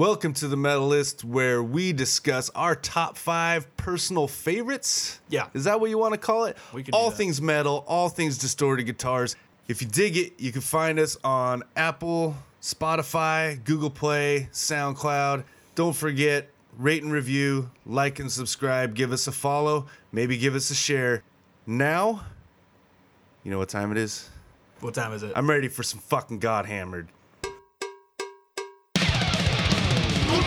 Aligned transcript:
Welcome 0.00 0.32
to 0.32 0.48
the 0.48 0.56
Metalist, 0.56 1.24
where 1.24 1.62
we 1.62 1.92
discuss 1.92 2.48
our 2.54 2.74
top 2.74 3.18
five 3.18 3.76
personal 3.76 4.28
favorites. 4.28 5.20
Yeah. 5.28 5.48
Is 5.52 5.64
that 5.64 5.78
what 5.78 5.90
you 5.90 5.98
want 5.98 6.14
to 6.14 6.18
call 6.18 6.46
it? 6.46 6.56
We 6.72 6.84
can 6.84 6.94
all 6.94 7.10
things 7.10 7.42
metal, 7.42 7.84
all 7.86 8.08
things 8.08 8.38
distorted 8.38 8.84
guitars. 8.84 9.36
If 9.68 9.82
you 9.82 9.88
dig 9.88 10.16
it, 10.16 10.40
you 10.40 10.52
can 10.52 10.62
find 10.62 10.98
us 10.98 11.18
on 11.22 11.64
Apple, 11.76 12.34
Spotify, 12.62 13.62
Google 13.62 13.90
Play, 13.90 14.48
SoundCloud. 14.52 15.44
Don't 15.74 15.94
forget, 15.94 16.48
rate 16.78 17.02
and 17.02 17.12
review, 17.12 17.70
like 17.84 18.20
and 18.20 18.32
subscribe, 18.32 18.94
give 18.94 19.12
us 19.12 19.26
a 19.26 19.32
follow, 19.32 19.86
maybe 20.12 20.38
give 20.38 20.54
us 20.54 20.70
a 20.70 20.74
share. 20.74 21.22
Now, 21.66 22.24
you 23.44 23.50
know 23.50 23.58
what 23.58 23.68
time 23.68 23.92
it 23.92 23.98
is? 23.98 24.30
What 24.80 24.94
time 24.94 25.12
is 25.12 25.22
it? 25.22 25.34
I'm 25.36 25.50
ready 25.50 25.68
for 25.68 25.82
some 25.82 26.00
fucking 26.00 26.40
Godhammered. 26.40 27.08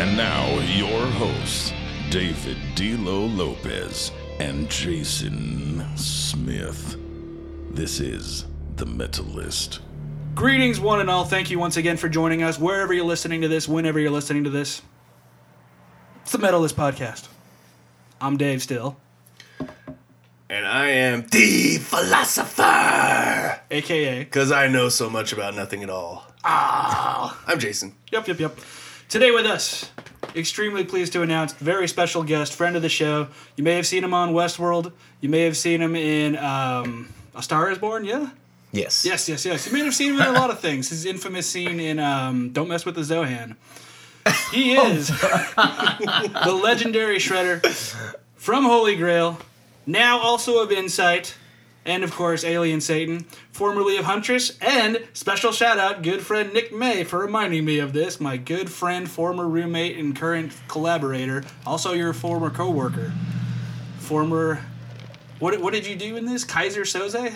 And 0.00 0.16
now, 0.16 0.48
your 0.60 1.06
hosts, 1.08 1.74
David 2.08 2.56
D'Lo 2.74 3.26
Lopez 3.26 4.10
and 4.38 4.66
Jason 4.70 5.84
Smith. 5.94 6.96
This 7.70 8.00
is 8.00 8.46
The 8.76 8.86
Metalist. 8.86 9.80
Greetings, 10.34 10.80
one 10.80 11.00
and 11.02 11.10
all. 11.10 11.26
Thank 11.26 11.50
you 11.50 11.58
once 11.58 11.76
again 11.76 11.98
for 11.98 12.08
joining 12.08 12.42
us, 12.42 12.58
wherever 12.58 12.94
you're 12.94 13.04
listening 13.04 13.42
to 13.42 13.48
this, 13.48 13.68
whenever 13.68 14.00
you're 14.00 14.10
listening 14.10 14.44
to 14.44 14.48
this. 14.50 14.80
It's 16.22 16.32
the 16.32 16.38
Metalist 16.38 16.72
Podcast. 16.72 17.28
I'm 18.22 18.38
Dave 18.38 18.62
Still, 18.62 18.96
And 20.48 20.66
I 20.66 20.86
am 20.86 21.26
the 21.26 21.76
philosopher. 21.76 23.60
aka. 23.70 24.20
Because 24.24 24.50
I 24.50 24.66
know 24.66 24.88
so 24.88 25.10
much 25.10 25.34
about 25.34 25.54
nothing 25.54 25.82
at 25.82 25.90
all. 25.90 26.24
Ah. 26.42 27.38
I'm 27.46 27.58
Jason. 27.58 27.94
Yep, 28.10 28.28
yep, 28.28 28.40
yep. 28.40 28.58
Today 29.10 29.32
with 29.32 29.44
us, 29.44 29.90
extremely 30.36 30.84
pleased 30.84 31.12
to 31.14 31.22
announce, 31.22 31.52
very 31.54 31.88
special 31.88 32.22
guest, 32.22 32.54
friend 32.54 32.76
of 32.76 32.82
the 32.82 32.88
show. 32.88 33.26
You 33.56 33.64
may 33.64 33.74
have 33.74 33.84
seen 33.84 34.04
him 34.04 34.14
on 34.14 34.32
Westworld. 34.32 34.92
You 35.20 35.28
may 35.28 35.40
have 35.46 35.56
seen 35.56 35.82
him 35.82 35.96
in 35.96 36.36
um, 36.36 37.12
A 37.34 37.42
Star 37.42 37.72
Is 37.72 37.78
Born. 37.78 38.04
Yeah. 38.04 38.30
Yes. 38.70 39.04
Yes, 39.04 39.28
yes, 39.28 39.44
yes. 39.44 39.66
You 39.66 39.72
may 39.72 39.80
have 39.80 39.96
seen 39.96 40.14
him 40.14 40.20
in 40.20 40.26
a 40.28 40.32
lot 40.32 40.50
of 40.50 40.60
things. 40.60 40.90
His 40.90 41.06
infamous 41.06 41.50
scene 41.50 41.80
in 41.80 41.98
um, 41.98 42.50
Don't 42.50 42.68
Mess 42.68 42.84
with 42.84 42.94
the 42.94 43.00
Zohan. 43.00 43.56
He 44.52 44.74
is 44.76 45.08
the 45.18 46.60
legendary 46.62 47.18
Shredder 47.18 48.14
from 48.36 48.62
Holy 48.62 48.94
Grail, 48.94 49.40
now 49.86 50.20
also 50.20 50.62
of 50.62 50.70
Incite, 50.70 51.34
and 51.84 52.04
of 52.04 52.12
course 52.12 52.44
Alien 52.44 52.80
Satan, 52.80 53.24
formerly 53.52 53.96
of 53.96 54.04
Huntress, 54.04 54.58
and 54.60 55.06
special 55.12 55.52
shout 55.52 55.78
out, 55.78 56.02
good 56.02 56.20
friend 56.20 56.52
Nick 56.52 56.72
May 56.72 57.04
for 57.04 57.18
reminding 57.18 57.64
me 57.64 57.78
of 57.78 57.92
this. 57.92 58.20
My 58.20 58.36
good 58.36 58.70
friend, 58.70 59.10
former 59.10 59.48
roommate, 59.48 59.96
and 59.96 60.14
current 60.14 60.52
collaborator, 60.68 61.44
also 61.66 61.92
your 61.92 62.12
former 62.12 62.50
coworker, 62.50 63.12
former. 63.98 64.62
What, 65.38 65.58
what 65.60 65.72
did 65.72 65.86
you 65.86 65.96
do 65.96 66.16
in 66.16 66.26
this? 66.26 66.44
Kaiser 66.44 66.82
Soze? 66.82 67.34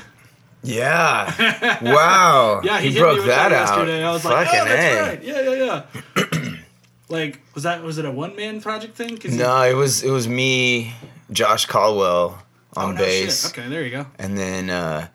Yeah. 0.62 1.80
Wow. 1.82 2.60
Yeah, 2.62 2.80
he, 2.80 2.90
he 2.90 2.98
broke 2.98 3.18
that, 3.18 3.26
that, 3.26 3.52
out. 3.52 3.68
yesterday. 3.68 4.02
I 4.02 4.10
was 4.12 4.22
Fucking 4.22 4.36
like, 4.36 4.48
oh, 4.48 4.64
that's 4.64 4.84
A. 4.84 5.02
right. 5.02 5.22
Yeah, 5.22 5.40
yeah, 5.40 5.84
yeah. 6.36 6.56
like, 7.08 7.40
was 7.54 7.64
that 7.64 7.82
was 7.82 7.98
it 7.98 8.04
a 8.04 8.10
one 8.10 8.36
man 8.36 8.60
project 8.60 8.96
thing? 8.96 9.18
No, 9.36 9.62
it 9.62 9.74
was 9.74 10.02
it 10.02 10.10
was 10.10 10.28
me, 10.28 10.94
Josh 11.30 11.66
Caldwell 11.66 12.43
on 12.76 12.90
oh, 12.90 12.92
no 12.92 12.98
bass, 12.98 13.42
shit. 13.42 13.58
Okay, 13.58 13.68
there 13.68 13.82
you 13.82 13.90
go. 13.90 14.06
and 14.18 14.36
then 14.36 14.70
uh, 14.70 15.08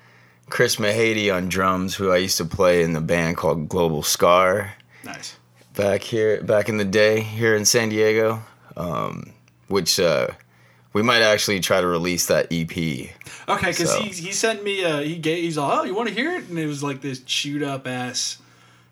Chris 0.49 0.77
Mahady 0.77 1.33
on 1.33 1.49
drums, 1.49 1.95
who 1.95 2.11
I 2.11 2.17
used 2.17 2.37
to 2.37 2.45
play 2.45 2.83
in 2.83 2.93
the 2.93 3.01
band 3.01 3.37
called 3.37 3.69
Global 3.69 4.01
Scar 4.03 4.73
Nice. 5.03 5.35
back 5.75 6.01
here 6.01 6.41
back 6.43 6.69
in 6.69 6.77
the 6.77 6.85
day 6.85 7.21
here 7.21 7.55
in 7.55 7.65
San 7.65 7.89
Diego, 7.89 8.41
um, 8.77 9.31
which 9.67 9.99
uh, 9.99 10.27
we 10.93 11.01
might 11.03 11.21
actually 11.21 11.59
try 11.59 11.81
to 11.81 11.87
release 11.87 12.25
that 12.27 12.47
EP. 12.51 12.71
Okay, 12.75 13.11
because 13.47 13.91
So- 13.91 14.01
he 14.01 14.09
he 14.09 14.31
sent 14.31 14.63
me 14.63 14.83
a, 14.83 15.01
he 15.01 15.17
gave 15.17 15.43
he's 15.43 15.57
like, 15.57 15.79
oh, 15.79 15.83
you 15.83 15.93
want 15.95 16.07
to 16.09 16.13
hear 16.13 16.31
it? 16.35 16.49
And 16.49 16.57
it 16.57 16.65
was 16.67 16.81
like 16.83 17.01
this 17.01 17.19
chewed 17.21 17.63
up 17.63 17.87
ass 17.87 18.37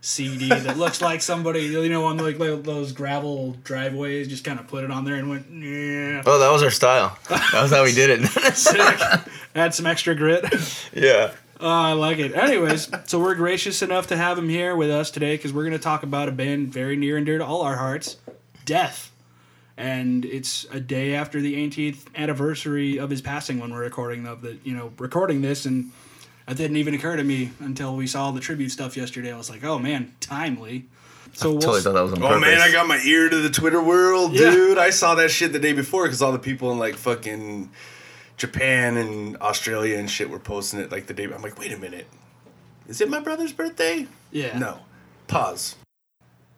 CD 0.02 0.48
that 0.50 0.78
looks 0.78 1.02
like 1.02 1.22
somebody 1.22 1.62
you 1.62 1.90
know 1.90 2.06
on 2.06 2.18
like 2.18 2.38
those 2.38 2.92
gravel 2.92 3.54
driveways 3.64 4.28
just 4.28 4.44
kind 4.44 4.60
of 4.60 4.68
put 4.68 4.84
it 4.84 4.92
on 4.92 5.04
there 5.06 5.16
and 5.16 5.30
went 5.30 5.48
yeah. 5.52 6.22
Oh, 6.26 6.40
that 6.40 6.52
was 6.52 6.64
our 6.64 6.70
style. 6.72 7.18
That 7.30 7.62
was 7.62 7.72
how 7.72 7.84
we 7.84 7.94
did 7.94 8.22
it. 8.22 8.26
Sick. 8.56 9.00
Add 9.56 9.74
some 9.74 9.86
extra 9.86 10.16
grit. 10.16 10.46
yeah. 10.94 11.32
Oh, 11.60 11.68
I 11.68 11.94
like 11.94 12.20
it. 12.20 12.36
Anyways, 12.36 12.90
so 13.06 13.20
we're 13.20 13.34
gracious 13.34 13.82
enough 13.82 14.08
to 14.08 14.18
have 14.18 14.38
him 14.38 14.48
here 14.48 14.76
with 14.76 14.92
us 14.92 15.10
today 15.10 15.36
because 15.36 15.52
we're 15.52 15.64
going 15.64 15.74
to 15.74 15.80
talk 15.80 16.04
about 16.04 16.30
a 16.30 16.32
band 16.32 16.72
very 16.72 16.96
near 16.96 17.18
and 17.18 17.26
dear 17.26 17.40
to 17.40 17.46
all 17.46 17.64
our 17.64 17.78
hearts, 17.78 18.18
Death. 18.66 19.12
And 19.76 20.24
it's 20.26 20.66
a 20.72 20.80
day 20.80 21.16
after 21.16 21.42
the 21.42 21.56
18th 21.56 22.14
anniversary 22.16 23.00
of 23.00 23.10
his 23.10 23.22
passing 23.22 23.60
when 23.60 23.72
we're 23.74 23.82
recording 23.82 24.28
of 24.28 24.42
the, 24.42 24.58
you 24.64 24.76
know, 24.76 24.92
recording 25.00 25.42
this, 25.42 25.66
and 25.66 25.92
it 26.48 26.56
didn't 26.56 26.78
even 26.78 26.94
occur 26.94 27.16
to 27.16 27.24
me 27.24 27.52
until 27.60 27.96
we 27.96 28.08
saw 28.08 28.32
the 28.32 28.40
tribute 28.40 28.70
stuff 28.72 28.96
yesterday. 28.98 29.32
I 29.34 29.38
was 29.38 29.50
like, 29.50 29.64
oh 29.64 29.80
man, 29.80 30.14
timely. 30.20 30.86
So 31.34 31.52
we'll 31.52 31.60
Totally 31.62 31.82
thought 31.82 31.94
that 31.94 32.02
was 32.02 32.14
on 32.14 32.24
Oh 32.24 32.28
purpose. 32.30 32.42
man, 32.42 32.62
I 32.62 32.72
got 32.72 32.88
my 32.88 33.00
ear 33.06 33.30
to 33.30 33.36
the 33.38 33.50
Twitter 33.50 33.82
world, 33.84 34.34
Yeah. 34.34 34.50
dude. 34.52 34.78
I 34.78 34.90
saw 34.90 35.16
that 35.16 35.30
shit 35.30 35.52
the 35.54 35.60
day 35.60 35.74
before 35.74 36.04
because 36.06 36.22
all 36.22 36.32
the 36.32 36.40
people 36.40 36.72
in 36.72 36.80
like 36.80 36.96
fucking 36.96 37.70
Japan 38.38 38.98
and 38.98 39.38
Australia 39.38 39.98
and 39.98 40.10
shit 40.10 40.30
were 40.30 40.40
posting 40.40 40.80
it 40.80 40.92
like 40.92 41.08
the 41.08 41.14
day. 41.14 41.26
I'm 41.26 41.42
like, 41.42 41.60
wait 41.60 41.74
a 41.74 41.78
minute, 41.78 42.08
is 42.88 43.02
it 43.02 43.10
my 43.10 43.20
brother's 43.20 43.52
birthday? 43.54 44.08
yeah, 44.32 44.58
No. 44.58 44.80
Pause. 45.28 45.76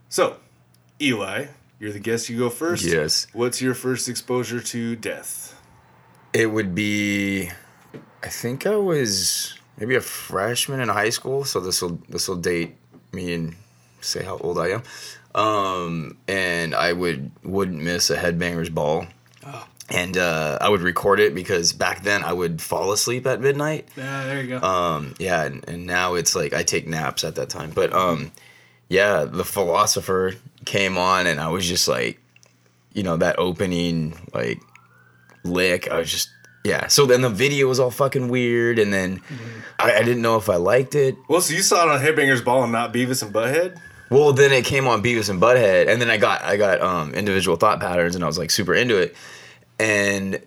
So, 0.09 0.38
Eli, 1.01 1.47
you're 1.79 1.91
the 1.91 2.00
guest. 2.00 2.29
You 2.29 2.38
go 2.38 2.50
first. 2.50 2.83
Yes. 2.85 3.27
What's 3.33 3.61
your 3.61 3.73
first 3.73 4.07
exposure 4.07 4.59
to 4.59 4.95
death? 4.95 5.59
It 6.33 6.47
would 6.51 6.75
be, 6.75 7.50
I 8.23 8.27
think 8.27 8.67
I 8.67 8.75
was 8.75 9.56
maybe 9.79 9.95
a 9.95 10.01
freshman 10.01 10.79
in 10.79 10.90
high 10.90 11.09
school. 11.09 11.45
So 11.45 11.59
this 11.59 11.81
will 11.81 12.00
this 12.09 12.28
will 12.28 12.35
date 12.35 12.75
me 13.12 13.34
and 13.34 13.56
say 14.01 14.23
how 14.23 14.38
old 14.38 14.59
I 14.59 14.69
am. 14.69 14.84
Um, 15.35 16.17
and 16.28 16.75
I 16.75 16.94
would 16.94 17.31
wouldn't 17.44 17.81
miss 17.81 18.09
a 18.09 18.18
headbangers 18.18 18.73
ball. 18.73 19.07
And 19.91 20.18
uh, 20.18 20.59
I 20.62 20.69
would 20.69 20.81
record 20.81 21.19
it 21.19 21.34
because 21.34 21.73
back 21.73 22.03
then 22.03 22.23
I 22.23 22.31
would 22.31 22.62
fall 22.62 22.91
asleep 22.91 23.25
at 23.25 23.41
midnight. 23.41 23.88
yeah, 23.97 24.23
there 24.25 24.44
you 24.44 24.59
go. 24.59 24.66
Um, 24.66 25.16
yeah, 25.18 25.45
and, 25.45 25.68
and 25.68 25.88
now 25.88 26.13
it's 26.13 26.35
like 26.35 26.53
I 26.53 26.62
take 26.62 26.88
naps 26.88 27.23
at 27.23 27.34
that 27.35 27.50
time. 27.50 27.72
But 27.72 27.91
um, 27.91 28.31
yeah, 28.88 29.23
the 29.23 29.44
philosopher 29.44 30.35
came 30.66 31.00
on, 31.00 31.25
and 31.25 31.39
I 31.39 31.47
was 31.47 31.68
just 31.68 31.88
like, 31.88 32.22
you 32.94 33.01
know, 33.01 33.18
that 33.18 33.39
opening 33.39 34.16
like 34.31 34.62
lick. 35.44 35.89
I 35.89 35.97
was 35.97 36.12
just 36.12 36.29
yeah. 36.63 36.87
So 36.87 37.05
then 37.05 37.21
the 37.21 37.29
video 37.29 37.67
was 37.67 37.79
all 37.79 37.91
fucking 37.91 38.27
weird, 38.29 38.79
and 38.79 38.93
then 38.93 39.21
I, 39.79 39.93
I 39.95 40.03
didn't 40.03 40.21
know 40.21 40.37
if 40.37 40.49
I 40.49 40.55
liked 40.55 40.95
it. 40.95 41.15
Well, 41.27 41.41
so 41.41 41.53
you 41.53 41.61
saw 41.61 41.83
it 41.83 41.89
on 41.89 41.99
Headbangers 42.01 42.43
Ball 42.43 42.63
and 42.63 42.71
not 42.71 42.93
Beavis 42.93 43.23
and 43.23 43.33
Butthead? 43.33 43.79
Well, 44.09 44.33
then 44.33 44.51
it 44.51 44.65
came 44.65 44.87
on 44.87 45.03
Beavis 45.03 45.29
and 45.29 45.39
Butthead, 45.41 45.88
and 45.88 46.01
then 46.01 46.09
I 46.09 46.17
got 46.17 46.41
I 46.44 46.57
got 46.57 46.81
um, 46.81 47.13
individual 47.13 47.57
thought 47.57 47.79
patterns, 47.79 48.15
and 48.15 48.23
I 48.23 48.27
was 48.27 48.38
like 48.38 48.50
super 48.51 48.73
into 48.73 48.97
it, 48.97 49.15
and 49.79 50.41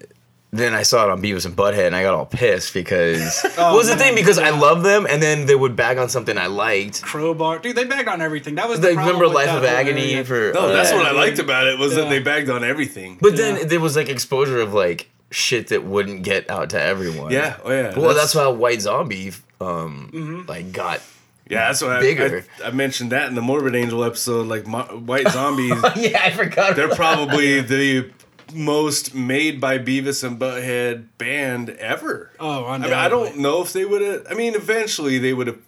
then 0.54 0.74
I 0.74 0.82
saw 0.82 1.04
it 1.04 1.10
on 1.10 1.22
Beavis 1.22 1.46
and 1.46 1.56
Butthead, 1.56 1.86
and 1.86 1.96
I 1.96 2.02
got 2.02 2.12
all 2.12 2.26
pissed 2.26 2.74
because 2.74 3.40
well, 3.56 3.74
was 3.76 3.88
the 3.88 3.96
thing 3.96 4.14
because 4.14 4.36
I 4.38 4.50
love 4.50 4.82
them, 4.82 5.06
and 5.08 5.22
then 5.22 5.46
they 5.46 5.54
would 5.54 5.76
bag 5.76 5.96
on 5.96 6.08
something 6.10 6.36
I 6.36 6.46
liked. 6.46 7.00
Crowbar, 7.02 7.60
dude, 7.60 7.74
they 7.76 7.84
bagged 7.84 8.08
on 8.08 8.20
everything. 8.20 8.56
That 8.56 8.68
was 8.68 8.80
the 8.80 8.88
Like, 8.88 8.96
problem 8.96 9.16
remember 9.16 9.34
Life 9.34 9.48
of 9.48 9.64
Agony 9.64 10.22
for? 10.24 10.52
No, 10.52 10.68
uh, 10.68 10.72
that's 10.72 10.92
what 10.92 11.06
I 11.06 11.12
liked 11.12 11.38
about 11.38 11.66
it 11.68 11.78
was 11.78 11.92
Yeah. 11.94 12.02
that 12.02 12.10
they 12.10 12.18
bagged 12.18 12.50
on 12.50 12.64
everything. 12.64 13.16
But 13.20 13.32
Yeah. 13.32 13.52
then 13.54 13.68
there 13.68 13.80
was 13.80 13.96
like 13.96 14.10
exposure 14.10 14.60
of 14.60 14.74
like 14.74 15.08
shit 15.32 15.68
that 15.68 15.84
wouldn't 15.84 16.22
get 16.22 16.48
out 16.50 16.70
to 16.70 16.80
everyone. 16.80 17.32
yeah, 17.32 17.56
oh 17.64 17.70
yeah. 17.70 17.98
Well, 17.98 18.14
that's, 18.14 18.32
how 18.32 18.52
White 18.52 18.80
Zombie 18.82 19.32
um 19.60 20.44
like 20.48 20.72
got. 20.72 21.02
Yeah, 21.48 21.66
that's 21.66 21.82
what 21.82 22.00
Bigger. 22.00 22.44
I, 22.60 22.64
I, 22.64 22.68
I 22.68 22.70
mentioned 22.70 23.12
that 23.12 23.28
in 23.28 23.34
the 23.34 23.42
Morbid 23.42 23.74
Angel 23.74 24.02
episode. 24.04 24.46
Like 24.46 24.66
Mo- 24.66 25.02
White 25.04 25.28
Zombies, 25.32 25.74
yeah, 25.96 26.20
I 26.22 26.30
forgot. 26.30 26.76
they're 26.76 26.94
probably 26.94 27.60
the 27.60 28.10
most 28.54 29.14
made 29.14 29.60
by 29.60 29.78
Beavis 29.78 30.24
and 30.24 30.38
Butthead 30.38 31.06
band 31.18 31.70
ever. 31.70 32.30
Oh, 32.38 32.66
I 32.66 32.78
mean, 32.78 32.92
I 32.92 33.08
don't 33.08 33.38
know 33.38 33.62
if 33.62 33.72
they 33.72 33.84
would 33.84 34.02
have. 34.02 34.26
I 34.30 34.34
mean, 34.34 34.54
eventually 34.54 35.18
they 35.18 35.32
would 35.34 35.46
have 35.46 35.58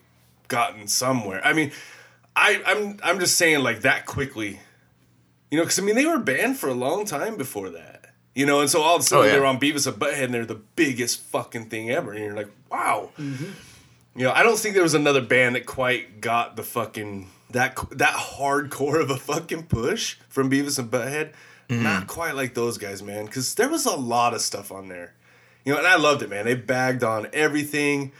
gotten 0.48 0.86
somewhere. 0.86 1.40
I 1.44 1.52
mean, 1.52 1.72
I 2.36 2.62
I'm 2.66 2.98
I'm 3.02 3.18
just 3.20 3.36
saying 3.36 3.60
like 3.60 3.82
that 3.82 4.06
quickly, 4.06 4.60
you 5.50 5.58
know, 5.58 5.64
because 5.64 5.78
I 5.78 5.82
mean 5.82 5.94
they 5.96 6.06
were 6.06 6.18
banned 6.18 6.58
for 6.58 6.68
a 6.68 6.74
long 6.74 7.04
time 7.04 7.36
before 7.36 7.70
that, 7.70 7.93
you 8.34 8.46
know, 8.46 8.60
and 8.60 8.68
so 8.70 8.82
all 8.82 8.96
of 8.96 9.00
a 9.02 9.04
sudden 9.04 9.24
Oh, 9.24 9.26
yeah. 9.26 9.32
they're 9.34 9.46
on 9.46 9.60
Beavis 9.60 9.86
and 9.86 9.96
Butthead 9.96 10.24
and 10.24 10.34
they're 10.34 10.46
the 10.46 10.60
biggest 10.76 11.20
fucking 11.20 11.66
thing 11.66 11.90
ever, 11.90 12.12
and 12.12 12.24
you're 12.24 12.36
like, 12.36 12.50
wow. 12.70 13.10
Mm-hmm. 13.18 13.50
You 14.16 14.24
know, 14.24 14.32
I 14.32 14.42
don't 14.42 14.58
think 14.58 14.74
there 14.74 14.82
was 14.82 14.94
another 14.94 15.20
band 15.20 15.56
that 15.56 15.66
quite 15.66 16.20
got 16.20 16.56
the 16.56 16.62
fucking 16.62 17.30
that 17.50 17.76
that 17.92 18.14
hardcore 18.14 19.00
of 19.00 19.10
a 19.10 19.16
fucking 19.16 19.64
push 19.64 20.16
from 20.28 20.50
Beavis 20.50 20.78
and 20.78 20.90
Butthead. 20.90 21.32
Mm-hmm. 21.68 21.82
Not 21.82 22.06
quite 22.06 22.34
like 22.34 22.54
those 22.54 22.78
guys, 22.78 23.02
man, 23.02 23.26
because 23.26 23.54
there 23.54 23.68
was 23.68 23.86
a 23.86 23.96
lot 23.96 24.34
of 24.34 24.40
stuff 24.40 24.70
on 24.70 24.88
there. 24.88 25.14
You 25.64 25.72
know, 25.72 25.78
and 25.78 25.86
I 25.86 25.96
loved 25.96 26.22
it, 26.22 26.28
man. 26.28 26.44
They 26.44 26.54
bagged 26.54 27.02
on 27.02 27.26
everything. 27.32 28.12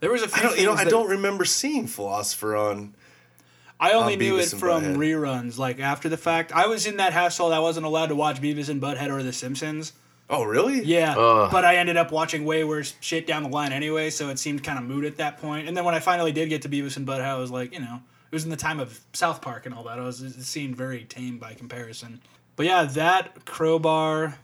There 0.00 0.10
was 0.10 0.22
a 0.22 0.28
few 0.28 0.40
I 0.40 0.42
don't, 0.42 0.58
you 0.58 0.66
know, 0.66 0.74
I 0.74 0.84
don't 0.84 1.08
remember 1.08 1.44
seeing 1.44 1.86
Philosopher 1.86 2.56
on. 2.56 2.94
I 3.80 3.92
only 3.92 4.14
on 4.14 4.18
knew 4.18 4.36
it 4.36 4.40
Beavis 4.40 4.52
and 4.52 4.60
from 4.60 4.82
Butthead. 4.84 4.96
reruns, 4.96 5.58
like 5.58 5.78
after 5.80 6.08
the 6.08 6.16
fact. 6.16 6.52
I 6.52 6.66
was 6.66 6.86
in 6.86 6.96
that 6.96 7.12
household. 7.12 7.52
I 7.52 7.60
wasn't 7.60 7.86
allowed 7.86 8.06
to 8.08 8.14
watch 8.14 8.40
Beavis 8.40 8.68
and 8.68 8.80
Butthead 8.82 9.10
or 9.10 9.22
The 9.22 9.32
Simpsons. 9.32 9.92
Oh, 10.30 10.44
really? 10.44 10.82
Yeah, 10.84 11.16
Ugh. 11.16 11.50
but 11.50 11.64
I 11.64 11.76
ended 11.76 11.96
up 11.96 12.12
watching 12.12 12.44
way 12.44 12.62
worse 12.62 12.94
shit 13.00 13.26
down 13.26 13.44
the 13.44 13.48
line 13.48 13.72
anyway, 13.72 14.10
so 14.10 14.28
it 14.28 14.38
seemed 14.38 14.62
kind 14.62 14.78
of 14.78 14.84
moot 14.84 15.04
at 15.04 15.16
that 15.16 15.38
point. 15.38 15.68
And 15.68 15.76
then 15.76 15.84
when 15.86 15.94
I 15.94 16.00
finally 16.00 16.32
did 16.32 16.50
get 16.50 16.62
to 16.62 16.68
Beavis 16.68 16.98
and 16.98 17.06
Butthead, 17.06 17.22
I 17.22 17.36
was 17.36 17.50
like, 17.50 17.72
you 17.72 17.80
know, 17.80 18.00
it 18.30 18.34
was 18.34 18.44
in 18.44 18.50
the 18.50 18.56
time 18.56 18.78
of 18.78 19.00
South 19.14 19.40
Park 19.40 19.64
and 19.64 19.74
all 19.74 19.84
that. 19.84 19.98
I 19.98 20.02
was 20.02 20.20
it 20.20 20.34
seemed 20.42 20.76
very 20.76 21.04
tame 21.04 21.38
by 21.38 21.54
comparison. 21.54 22.20
But 22.56 22.66
yeah, 22.66 22.84
that 22.84 23.46
crowbar. 23.46 24.38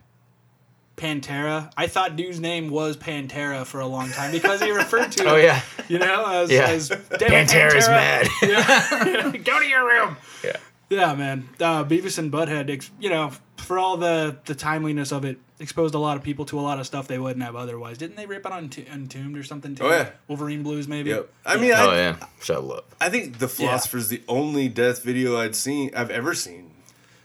Pantera. 0.97 1.73
I 1.77 1.87
thought 1.87 2.17
dude's 2.17 2.41
name 2.41 2.71
was 2.71 2.97
Pantera 2.97 3.65
for 3.67 3.81
a 3.81 3.87
long 3.87 4.09
time 4.11 4.31
because 4.33 4.61
he 4.63 4.71
referred 4.71 5.11
to 5.13 5.25
Oh 5.29 5.37
yeah. 5.37 5.61
you 5.89 5.99
know, 5.99 6.25
as, 6.43 6.51
Yeah. 6.51 6.69
as 6.69 6.89
"Damn 7.19 7.33
it, 7.33 7.49
Pantera's 7.49 7.89
Pantera." 7.89 9.33
mad. 9.33 9.45
Go 9.45 9.59
to 9.59 9.67
your 9.67 9.87
room. 9.87 10.17
yeah. 10.45 10.57
Yeah, 10.91 11.15
man. 11.15 11.49
Uh, 11.59 11.83
Beavis 11.85 12.19
and 12.19 12.31
Butthead, 12.31 12.71
ex- 12.71 12.91
you 13.01 13.09
know, 13.11 13.33
for 13.57 13.79
all 13.79 13.97
the 13.97 14.37
the 14.45 14.55
timeliness 14.55 15.11
of 15.13 15.25
it, 15.25 15.39
exposed 15.59 15.95
a 15.95 15.99
lot 15.99 16.17
of 16.17 16.23
people 16.23 16.45
to 16.45 16.61
a 16.61 16.63
lot 16.63 16.79
of 16.79 16.87
stuff 16.87 17.09
they 17.09 17.19
wouldn't 17.19 17.43
have 17.45 17.57
otherwise. 17.57 17.97
Didn't 17.99 18.17
they 18.17 18.27
rip 18.27 18.45
it 18.47 18.53
on 18.53 18.69
T- 18.69 18.87
Entombed 18.93 19.37
or 19.37 19.43
something 19.43 19.75
too? 19.75 19.85
Oh, 19.85 19.91
yeah. 19.91 20.11
Wolverine 20.29 20.63
Blues 20.63 20.87
maybe. 20.87 21.11
Yep. 21.11 21.29
I 21.47 21.57
mean, 21.57 21.73
Oh 21.73 21.91
I, 21.91 21.97
yeah. 21.97 22.17
Shut 22.43 22.59
up. 22.71 22.95
I 23.01 23.09
think 23.09 23.39
the 23.39 23.49
Philosopher's 23.49 24.09
the 24.09 24.23
only 24.29 24.69
death 24.69 25.03
video 25.03 25.39
I'd 25.39 25.57
seen, 25.57 25.91
I've 25.97 26.11
ever 26.11 26.35
seen. 26.35 26.71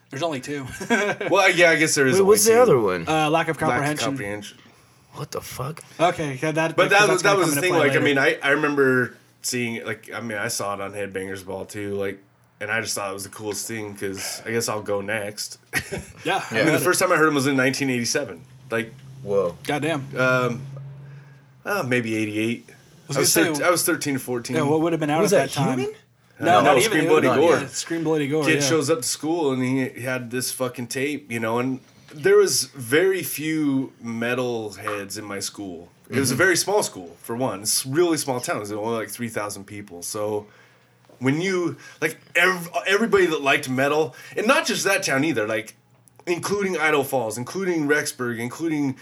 There's 0.09 0.23
only 0.23 0.39
two. 0.41 0.65
Well, 1.29 1.50
yeah, 1.51 1.71
I 1.71 1.75
guess 1.75 1.95
there 1.95 2.07
is. 2.07 2.13
Wait, 2.15 2.21
only 2.21 2.29
what's 2.29 2.45
the 2.45 2.59
other 2.61 2.79
one? 2.79 3.07
uh, 3.07 3.29
lack 3.29 3.47
of 3.47 3.56
Lack 3.61 3.61
of 3.63 3.69
comprehension. 3.69 4.06
comprehension. 4.06 4.57
what 5.13 5.31
the 5.31 5.41
fuck? 5.41 5.83
Okay, 6.00 6.39
yeah, 6.41 6.51
that. 6.51 6.75
But 6.75 6.89
that 6.89 7.07
was 7.09 7.21
that 7.23 7.38
was 7.38 7.53
the 7.56 7.61
thing. 7.61 7.73
play 7.73 7.89
Like, 7.89 7.97
I 7.97 8.00
mean, 8.01 8.17
I 8.17 8.38
I 8.41 8.50
remember 8.51 9.15
seeing. 9.41 9.85
Like, 9.85 10.09
I 10.13 10.19
mean, 10.21 10.38
I 10.38 10.47
saw 10.47 10.73
it 10.73 10.81
on 10.81 10.94
Headbangers 10.94 11.45
Ball 11.45 11.65
too. 11.65 11.94
Like, 11.95 12.19
and 12.59 12.71
I 12.71 12.81
just 12.81 12.95
thought 12.95 13.09
it 13.11 13.13
was 13.13 13.23
the 13.23 13.29
coolest 13.29 13.67
thing 13.67 13.94
because 13.94 14.41
I 14.45 14.51
guess 14.51 14.67
I'll 14.67 14.81
go 14.81 15.01
next. 15.01 15.59
yeah, 16.25 16.44
I 16.50 16.63
mean, 16.63 16.73
the 16.73 16.79
first 16.79 17.00
time 17.00 17.12
I 17.12 17.15
heard 17.15 17.27
him 17.29 17.35
was 17.35 17.45
in 17.47 17.55
1987. 17.57 18.41
Like, 18.71 18.94
Whoa. 19.23 19.57
Goddamn. 19.63 20.07
um, 20.17 20.62
uh, 21.65 21.83
maybe 21.88 22.15
88. 22.15 22.65
I 22.69 22.73
was, 23.07 23.15
gonna 23.17 23.25
say- 23.27 23.53
thir- 23.53 23.65
I 23.65 23.69
was 23.69 23.83
13 23.83 24.15
or 24.15 24.19
14. 24.19 24.55
yeah, 24.55 24.62
what 24.63 24.81
would 24.81 24.94
have 24.94 25.00
been 25.00 25.09
out 25.09 25.21
Was 25.21 25.33
at 25.33 25.38
that 25.38 25.50
that 25.50 25.53
time? 25.55 25.79
human? 25.79 25.95
No, 26.39 26.45
No, 26.45 26.62
not 26.62 26.77
even 26.77 26.89
Scream 26.91 27.07
Bloody 27.07 27.27
was- 27.27 27.38
Gore. 27.38 27.57
Yeah, 27.57 27.68
Scream 27.68 28.03
Bloody 28.03 28.27
Gore. 28.27 28.45
kid 28.45 28.56
yeah. 28.56 28.59
shows 28.62 28.89
up 28.89 29.00
to 29.01 29.07
school 29.07 29.51
and 29.51 29.62
he, 29.63 29.89
he 29.89 30.01
had 30.01 30.31
this 30.31 30.51
fucking 30.51 30.88
tape, 30.88 31.31
you 31.31 31.39
know, 31.39 31.59
and 31.59 31.80
there 32.13 32.38
was 32.38 32.65
very 32.65 33.24
few 33.24 33.94
metal 34.01 34.74
heads 34.74 35.18
in 35.18 35.25
my 35.25 35.39
school. 35.39 35.89
It 36.09 36.18
was 36.19 36.31
a 36.31 36.36
very 36.36 36.56
small 36.57 36.81
school 36.81 37.15
for 37.21 37.36
one. 37.36 37.62
It's 37.62 37.86
a 37.86 37.89
really 37.89 38.18
small 38.18 38.39
town. 38.39 38.57
It 38.57 38.62
was 38.62 38.71
only 38.71 38.97
like 38.97 39.09
three 39.09 39.30
thousand 39.30 39.65
people. 39.65 40.01
So 40.01 40.47
when 41.19 41.39
you 41.39 41.77
like 42.01 42.18
ev- 42.36 42.69
everybody 42.88 43.27
that 43.27 43.41
liked 43.44 43.69
metal, 43.69 44.15
and 44.36 44.47
not 44.47 44.65
just 44.65 44.83
that 44.86 45.03
town 45.03 45.24
either, 45.24 45.45
like 45.47 45.75
including 46.25 46.77
Idaho 46.77 47.03
Falls, 47.03 47.38
including 47.38 47.88
Rexburg, 47.88 48.39
including 48.39 48.95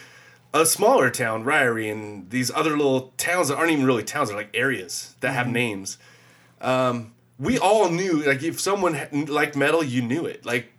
a 0.54 0.66
smaller 0.66 1.10
town, 1.10 1.46
Ryrie, 1.46 1.90
and 1.90 2.30
these 2.30 2.52
other 2.52 2.72
little 2.72 3.14
towns 3.18 3.48
that 3.48 3.56
aren't 3.58 3.72
even 3.72 3.86
really 3.86 4.04
towns, 4.04 4.28
they're 4.28 4.38
like 4.38 4.50
areas 4.54 5.16
that 5.22 5.32
have 5.32 5.48
names. 5.48 5.98
Um, 6.60 7.14
we 7.40 7.58
all 7.60 7.90
knew, 7.90 8.24
like, 8.24 8.44
if 8.44 8.60
someone 8.60 8.98
liked 9.28 9.56
metal, 9.56 9.84
you 9.84 10.02
knew 10.02 10.26
it. 10.26 10.46
Like, 10.46 10.72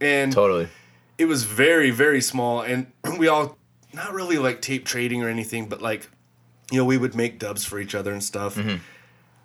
and 0.00 0.32
Totally. 0.32 0.68
it 1.18 1.26
was 1.26 1.44
very, 1.44 1.90
very 1.90 2.20
small, 2.20 2.60
and 2.62 2.86
we 3.18 3.28
all 3.28 3.56
not 3.92 4.12
really 4.12 4.38
like 4.38 4.60
tape 4.60 4.84
trading 4.84 5.22
or 5.22 5.28
anything, 5.28 5.68
but 5.68 5.80
like, 5.80 6.08
you 6.70 6.78
know, 6.78 6.84
we 6.84 6.98
would 6.98 7.14
make 7.14 7.38
dubs 7.38 7.64
for 7.64 7.80
each 7.80 7.94
other 7.94 8.12
and 8.12 8.22
stuff. 8.22 8.58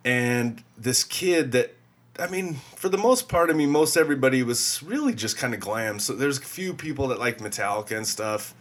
And 0.04 0.64
this 0.78 1.04
kid 1.04 1.54
that, 1.54 1.74
I 2.20 2.28
mean, 2.28 2.56
for 2.76 2.90
the 2.90 2.98
most 2.98 3.30
part, 3.30 3.50
I 3.50 3.54
mean, 3.54 3.70
most 3.70 3.96
everybody 3.96 4.44
was 4.44 4.84
really 4.84 5.14
just 5.14 5.38
kind 5.38 5.54
of 5.54 5.60
glam. 5.60 6.00
So 6.00 6.14
there's 6.14 6.38
a 6.38 6.42
few 6.42 6.74
people 6.74 7.08
that 7.10 7.20
like 7.20 7.38
Metallica 7.38 7.96
and 7.96 8.06
stuff. 8.06 8.54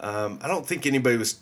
Um, 0.00 0.38
I 0.42 0.48
don't 0.48 0.66
think 0.66 0.84
anybody 0.84 1.16
was 1.16 1.38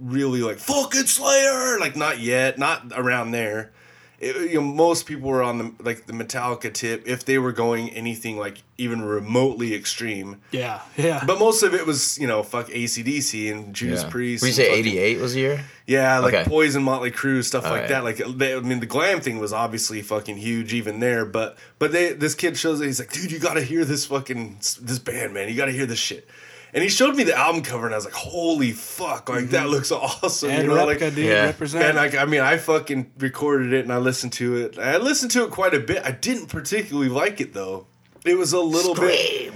really 0.00 0.42
like 0.42 0.58
fucking 0.58 1.06
Slayer, 1.06 1.78
like 1.78 1.96
not 1.96 2.18
yet, 2.20 2.58
not 2.58 2.92
around 2.94 3.30
there. 3.30 3.72
It, 4.20 4.52
you 4.52 4.54
know, 4.60 4.62
most 4.62 5.06
people 5.06 5.28
were 5.28 5.42
on 5.42 5.58
the 5.58 5.72
like 5.82 6.06
the 6.06 6.12
Metallica 6.12 6.72
tip 6.72 7.06
if 7.06 7.24
they 7.24 7.38
were 7.38 7.52
going 7.52 7.90
anything 7.90 8.38
like 8.38 8.62
even 8.78 9.02
remotely 9.02 9.74
extreme. 9.74 10.40
Yeah, 10.50 10.80
yeah. 10.96 11.24
But 11.26 11.38
most 11.38 11.62
of 11.62 11.74
it 11.74 11.86
was, 11.86 12.18
you 12.18 12.26
know, 12.26 12.42
fuck 12.42 12.68
ACDC 12.68 13.52
and 13.52 13.74
Judas 13.74 14.02
Yeah. 14.02 14.08
Priest. 14.10 14.42
Would 14.42 14.48
you 14.48 14.52
say 14.54 14.72
88 14.72 15.18
was 15.20 15.34
the 15.34 15.40
year? 15.40 15.64
Yeah, 15.86 16.18
like 16.20 16.34
Okay. 16.34 16.44
Poison, 16.48 16.82
Motley 16.82 17.10
Crue, 17.10 17.44
stuff 17.44 17.64
like 17.64 17.72
Alright. 17.72 17.88
that. 17.90 18.04
Like, 18.04 18.16
they, 18.38 18.54
I 18.54 18.60
mean, 18.60 18.80
the 18.80 18.86
glam 18.86 19.20
thing 19.20 19.38
was 19.38 19.52
obviously 19.52 20.00
fucking 20.00 20.36
huge 20.38 20.72
even 20.72 21.00
there. 21.00 21.24
But 21.26 21.58
but 21.78 21.92
they 21.92 22.12
this 22.12 22.34
kid 22.34 22.56
shows 22.56 22.80
it. 22.80 22.86
He's 22.86 23.00
like, 23.00 23.12
dude, 23.12 23.30
you 23.32 23.38
got 23.38 23.54
to 23.54 23.62
hear 23.62 23.84
this 23.84 24.06
fucking 24.06 24.56
this 24.80 24.98
band, 24.98 25.34
man. 25.34 25.48
You 25.48 25.56
got 25.56 25.66
to 25.66 25.72
hear 25.72 25.86
this 25.86 25.98
shit. 25.98 26.26
And 26.74 26.82
he 26.82 26.88
showed 26.88 27.14
me 27.14 27.22
the 27.22 27.36
album 27.36 27.62
cover, 27.62 27.86
and 27.86 27.94
I 27.94 27.98
was 27.98 28.04
like, 28.04 28.14
holy 28.14 28.72
fuck, 28.72 29.28
like 29.28 29.50
that 29.50 29.68
mhm. 29.68 29.70
looks 29.70 29.92
awesome. 29.92 30.50
and 30.50 30.64
you 30.64 30.68
know, 30.68 30.74
Replica, 30.74 31.04
like, 31.04 31.14
dude, 31.14 31.26
yeah. 31.26 31.44
represent. 31.44 31.84
and 31.84 31.96
like, 31.96 32.16
I 32.16 32.24
mean, 32.24 32.40
I 32.40 32.56
fucking 32.56 33.12
recorded 33.18 33.72
it 33.72 33.84
and 33.84 33.92
I 33.92 33.98
listened 33.98 34.32
to 34.34 34.56
it. 34.56 34.76
I 34.76 34.96
listened 34.96 35.30
to 35.32 35.44
it 35.44 35.52
quite 35.52 35.72
a 35.72 35.78
bit. 35.78 36.02
I 36.04 36.10
didn't 36.10 36.48
particularly 36.48 37.08
like 37.08 37.40
it 37.40 37.54
though. 37.54 37.86
It 38.24 38.36
was 38.36 38.52
a 38.52 38.60
little 38.60 38.96
bit. 38.96 39.52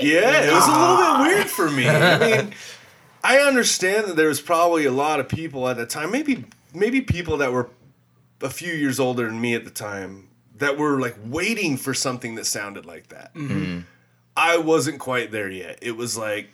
Yeah, 0.00 0.42
it 0.42 0.52
was 0.52 0.66
a 0.66 0.70
little 0.70 0.96
bit 0.96 1.06
ah. 1.10 1.24
weird 1.26 1.46
for 1.48 1.70
me. 1.70 1.86
I 1.86 2.18
mean, 2.42 2.54
I 3.22 3.38
understand 3.38 4.06
that 4.08 4.16
there 4.16 4.28
was 4.28 4.40
probably 4.40 4.86
a 4.86 4.92
lot 4.92 5.20
of 5.20 5.28
people 5.28 5.68
at 5.68 5.76
the 5.76 5.84
time, 5.84 6.10
maybe 6.10 6.46
maybe 6.72 7.02
people 7.02 7.36
that 7.38 7.52
were 7.52 7.68
a 8.40 8.50
few 8.50 8.72
years 8.72 8.98
older 8.98 9.26
than 9.26 9.40
me 9.40 9.54
at 9.54 9.64
the 9.64 9.70
time 9.70 10.28
that 10.56 10.78
were 10.78 10.98
like 10.98 11.16
waiting 11.24 11.76
for 11.76 11.92
something 11.92 12.36
that 12.36 12.46
sounded 12.46 12.86
like 12.86 13.08
that. 13.08 13.34
Mm-hmm. 13.34 13.52
Mm-hmm. 13.52 13.80
I 14.36 14.58
wasn't 14.58 14.98
quite 14.98 15.30
there 15.30 15.50
yet. 15.50 15.78
It 15.82 15.96
was 15.96 16.16
like 16.16 16.48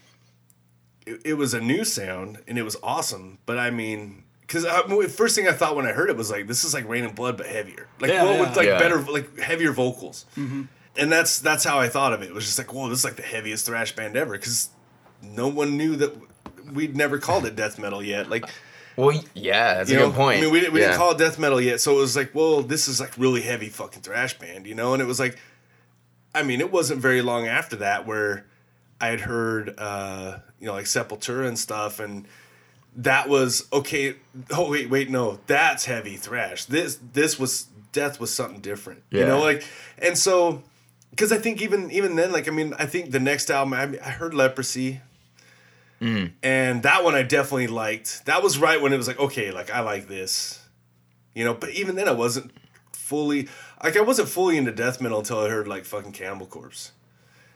it, 1.07 1.21
it 1.25 1.35
was 1.35 1.55
a 1.55 1.61
new 1.61 1.85
sound 1.85 2.39
and 2.47 2.59
it 2.59 2.63
was 2.63 2.77
awesome, 2.83 3.39
but 3.47 3.59
I 3.59 3.71
mean. 3.71 4.25
Because 4.41 4.65
first 5.13 5.37
thing 5.37 5.47
I 5.47 5.53
thought 5.53 5.77
when 5.77 5.87
I 5.87 5.93
heard 5.93 6.11
it 6.11 6.17
was 6.17 6.29
like, 6.29 6.49
this 6.49 6.65
is 6.65 6.75
like 6.75 6.89
Rain 6.89 7.05
and 7.05 7.15
Blood, 7.15 7.37
but 7.37 7.47
heavier. 7.47 7.87
Like, 8.01 8.11
Yeah, 8.11 8.25
well, 8.25 8.35
yeah. 8.35 8.41
with 8.41 8.57
like 8.57 8.67
Yeah. 8.67 8.79
better, 8.81 9.01
like 9.03 9.39
heavier 9.39 9.71
vocals 9.71 10.27
mm-hmm. 10.37 10.63
and 10.97 11.13
that's 11.13 11.39
that's 11.39 11.63
how 11.63 11.79
I 11.79 11.89
thought 11.89 12.13
of 12.13 12.23
it. 12.23 12.27
It 12.31 12.35
was 12.35 12.47
just 12.47 12.59
like, 12.59 12.73
whoa, 12.75 12.89
this 12.89 12.99
is 12.99 13.05
like 13.05 13.15
the 13.15 13.23
heaviest 13.23 13.65
thrash 13.67 13.95
band 13.95 14.17
ever, 14.17 14.33
because 14.33 14.71
no 15.23 15.47
one 15.47 15.77
knew 15.77 15.95
that 15.97 16.17
we'd 16.73 16.97
never 16.97 17.19
called 17.19 17.47
it 17.47 17.55
death 17.55 17.79
metal 17.79 18.03
yet. 18.03 18.29
Like, 18.29 18.45
Well, 18.97 19.23
yeah, 19.35 19.75
that's 19.75 19.91
you 19.91 19.99
a 19.99 20.01
know, 20.01 20.07
good 20.09 20.17
point. 20.17 20.39
I 20.39 20.41
mean, 20.43 20.51
we, 20.53 20.59
didn't- 20.61 20.73
we 20.75 20.81
yeah. 20.81 20.87
didn't 20.89 20.99
call 20.99 21.13
it 21.13 21.19
death 21.19 21.39
metal 21.39 21.61
yet, 21.61 21.81
so 21.81 21.93
it 21.99 22.01
was 22.01 22.17
like, 22.17 22.35
well, 22.35 22.61
this 22.63 22.89
is 22.89 23.01
like 23.01 23.17
really 23.17 23.43
heavy 23.43 23.69
fucking 23.69 24.03
thrash 24.03 24.37
band, 24.37 24.67
you 24.67 24.75
know. 24.75 24.95
And 24.95 25.01
it 25.01 25.07
was 25.07 25.21
like, 25.21 25.39
I 26.35 26.43
mean, 26.43 26.61
it 26.61 26.73
wasn't 26.73 27.01
very 27.01 27.23
long 27.23 27.47
after 27.47 27.77
that 27.77 28.05
where 28.05 28.47
I 29.01 29.09
had 29.09 29.21
heard, 29.21 29.75
uh, 29.79 30.39
you 30.61 30.67
know, 30.67 30.73
like 30.75 30.85
Sepultura 30.85 31.47
and 31.49 31.59
stuff, 31.59 32.01
and 32.01 32.27
that 32.97 33.29
was 33.29 33.67
okay. 33.73 34.17
Oh 34.51 34.71
wait, 34.71 34.91
wait, 34.91 35.11
no, 35.11 35.39
that's 35.47 35.85
heavy 35.87 36.17
thrash. 36.17 36.65
This 36.67 36.99
this 37.13 37.39
was 37.39 37.67
death 37.93 38.21
was 38.21 38.33
something 38.33 38.61
different, 38.61 39.03
you 39.11 39.27
know, 39.27 39.41
like, 39.41 39.65
and 39.99 40.17
so 40.17 40.63
because 41.11 41.33
I 41.33 41.39
think 41.39 41.61
even 41.63 41.91
even 41.91 42.17
then, 42.17 42.33
like, 42.33 42.49
I 42.49 42.51
mean, 42.51 42.75
I 42.79 42.87
think 42.87 43.11
the 43.11 43.21
next 43.21 43.51
album 43.51 43.75
I, 43.75 43.99
I 44.05 44.11
heard 44.11 44.35
Leprosy. 44.35 45.01
And 46.43 46.83
that 46.85 47.05
one 47.05 47.15
I 47.15 47.23
definitely 47.23 47.67
liked. 47.67 48.25
That 48.25 48.43
was 48.43 48.59
right 48.59 48.81
when 48.81 48.93
it 48.93 48.97
was 48.97 49.07
like, 49.07 49.19
okay, 49.21 49.51
like 49.51 49.71
I 49.71 49.81
like 49.81 50.09
this, 50.09 50.67
you 51.35 51.45
know. 51.45 51.53
But 51.53 51.71
even 51.71 51.95
then, 51.95 52.09
I 52.09 52.13
wasn't 52.13 52.53
fully 52.93 53.49
like 53.85 53.97
I 53.97 54.01
wasn't 54.01 54.29
fully 54.29 54.57
into 54.57 54.73
death 54.73 55.01
metal 55.01 55.19
until 55.19 55.41
I 55.41 55.49
heard 55.49 55.69
like 55.69 55.85
fucking 55.85 56.13
Cannibal 56.13 56.47
Corpse. 56.47 56.93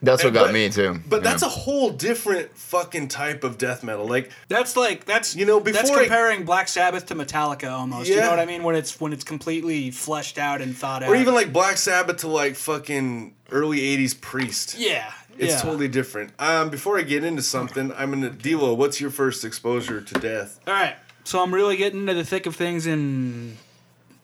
That's 0.04 0.22
what 0.24 0.32
got 0.32 0.46
But- 0.46 0.54
me 0.54 0.68
too. 0.70 1.00
But 1.08 1.16
yeah. 1.16 1.30
that's 1.30 1.42
a 1.42 1.48
whole 1.48 1.90
different 1.90 2.56
fucking 2.56 3.08
type 3.08 3.42
of 3.44 3.58
death 3.58 3.82
metal. 3.82 4.06
Like 4.06 4.30
That's 4.48 4.76
like 4.76 5.04
that's 5.04 5.34
You 5.34 5.44
know, 5.46 5.60
that's 5.60 5.82
before 5.82 5.98
I- 5.98 6.00
comparing 6.04 6.44
Black 6.44 6.68
Sabbath 6.68 7.06
to 7.06 7.14
Metallica 7.14 7.70
almost. 7.70 8.08
Yeah. 8.08 8.16
You 8.16 8.20
know 8.22 8.30
what 8.30 8.38
I 8.40 8.46
mean? 8.46 8.62
When 8.62 8.74
it's 8.76 9.00
when 9.00 9.12
it's 9.12 9.24
completely 9.24 9.90
fleshed 9.90 10.38
out 10.38 10.60
and 10.60 10.76
thought 10.76 11.02
out. 11.02 11.08
or 11.10 11.16
even 11.16 11.34
like 11.34 11.52
Black 11.52 11.76
Sabbath 11.76 12.18
to 12.18 12.28
like 12.28 12.54
fucking 12.56 13.34
early 13.50 13.80
'80s 13.80 14.14
Priest. 14.20 14.76
yeah, 14.78 15.12
It's 15.38 15.54
yeah. 15.54 15.60
totally 15.60 15.88
different. 15.88 16.32
Um, 16.38 16.70
before 16.70 16.98
I 16.98 17.02
get 17.02 17.24
into 17.24 17.42
something, 17.42 17.92
I'm 17.96 18.10
gonna 18.10 18.30
Dilo. 18.30 18.76
What's 18.76 19.00
your 19.00 19.10
first 19.10 19.44
exposure 19.44 20.00
to 20.00 20.14
death? 20.14 20.60
All 20.66 20.74
right, 20.74 20.96
so 21.24 21.42
I'm 21.42 21.52
really 21.54 21.76
getting 21.76 22.00
into 22.00 22.14
the 22.14 22.24
thick 22.24 22.46
of 22.46 22.56
things 22.56 22.86
in 22.86 23.56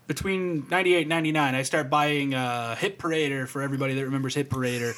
between 0.06 0.66
98 0.70 1.02
and 1.02 1.08
99, 1.08 1.54
I 1.54 1.62
start 1.62 1.88
buying 1.88 2.34
uh, 2.34 2.74
Hit 2.74 2.98
Parader 2.98 3.46
for 3.46 3.62
everybody 3.62 3.94
that 3.94 4.04
remembers 4.04 4.34
Hit 4.34 4.50
Parader, 4.50 4.92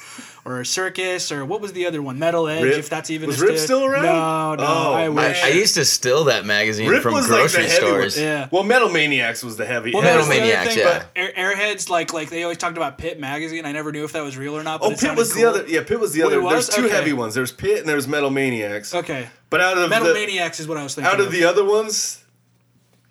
or 0.44 0.64
Circus, 0.64 1.30
or 1.30 1.44
what 1.44 1.60
was 1.60 1.72
the 1.72 1.86
other 1.86 2.02
one? 2.02 2.18
Metal 2.18 2.48
Edge, 2.48 2.64
Rip? 2.64 2.78
if 2.78 2.88
that's 2.88 3.10
even 3.10 3.28
Was 3.28 3.40
a 3.40 3.46
Rip 3.46 3.58
still 3.58 3.84
around? 3.84 4.02
No, 4.04 4.54
no, 4.56 4.64
Oh, 4.66 4.92
I 4.94 5.04
man. 5.08 5.14
wish. 5.14 5.42
I 5.44 5.48
used 5.50 5.74
to 5.76 5.84
steal 5.84 6.24
that 6.24 6.44
magazine 6.44 6.88
Rip 6.88 7.02
from 7.02 7.14
was 7.14 7.28
like 7.30 7.50
the 7.50 7.58
grocery 7.58 7.62
heavy 7.64 7.82
one. 7.84 7.90
stores. 8.10 8.20
Yeah. 8.20 8.48
Well, 8.50 8.64
Metal 8.64 8.88
Maniacs 8.88 9.44
was 9.44 9.56
the 9.56 9.64
heavy. 9.64 9.92
Well, 9.92 10.02
heavy 10.02 10.12
that 10.12 10.18
was 10.18 10.28
the 10.28 10.34
other 10.34 10.40
Maniacs, 10.42 10.74
thing, 10.74 10.78
yeah. 10.84 10.98
but 10.98 11.06
Air, 11.38 11.54
Airheads, 11.54 11.88
like 11.88 12.12
like 12.12 12.28
they 12.30 12.42
always 12.42 12.58
talked 12.58 12.76
about 12.76 12.98
Pit 12.98 13.20
magazine. 13.20 13.64
I 13.66 13.72
never 13.72 13.92
knew 13.92 14.04
if 14.04 14.12
that 14.14 14.22
was 14.22 14.36
real 14.36 14.56
or 14.56 14.64
not. 14.64 14.80
But 14.80 14.86
Oh, 14.86 14.90
Pit 14.90 14.98
sounded 14.98 15.18
was 15.18 15.32
the 15.32 15.44
other. 15.44 15.64
Yeah, 15.68 15.84
Pit 15.84 16.00
was 16.00 16.12
the 16.12 16.22
What 16.22 16.32
other. 16.32 16.40
it 16.44 16.48
There's 16.50 16.68
two 16.68 16.86
Okay. 16.86 16.94
heavy 16.96 17.12
ones. 17.12 17.34
There's 17.34 17.52
Pit 17.52 17.78
and 17.78 17.88
there's 17.88 18.08
Metal 18.08 18.30
Maniacs. 18.30 18.94
Okay, 18.94 19.28
But 19.48 19.60
out 19.60 19.78
of 19.78 19.90
Metal 19.90 20.08
the, 20.08 20.14
Maniacs 20.14 20.58
is 20.58 20.66
what 20.66 20.76
I 20.76 20.82
was 20.82 20.94
thinking. 20.96 21.12
out 21.12 21.20
of 21.20 21.30
the 21.30 21.44
other 21.44 21.64
ones, 21.64 22.18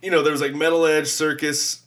you 0.01 0.11
know, 0.11 0.21
there 0.21 0.31
was 0.33 0.41
like 0.41 0.53
Metal 0.55 0.85
Edge, 0.85 1.07
Circus, 1.07 1.80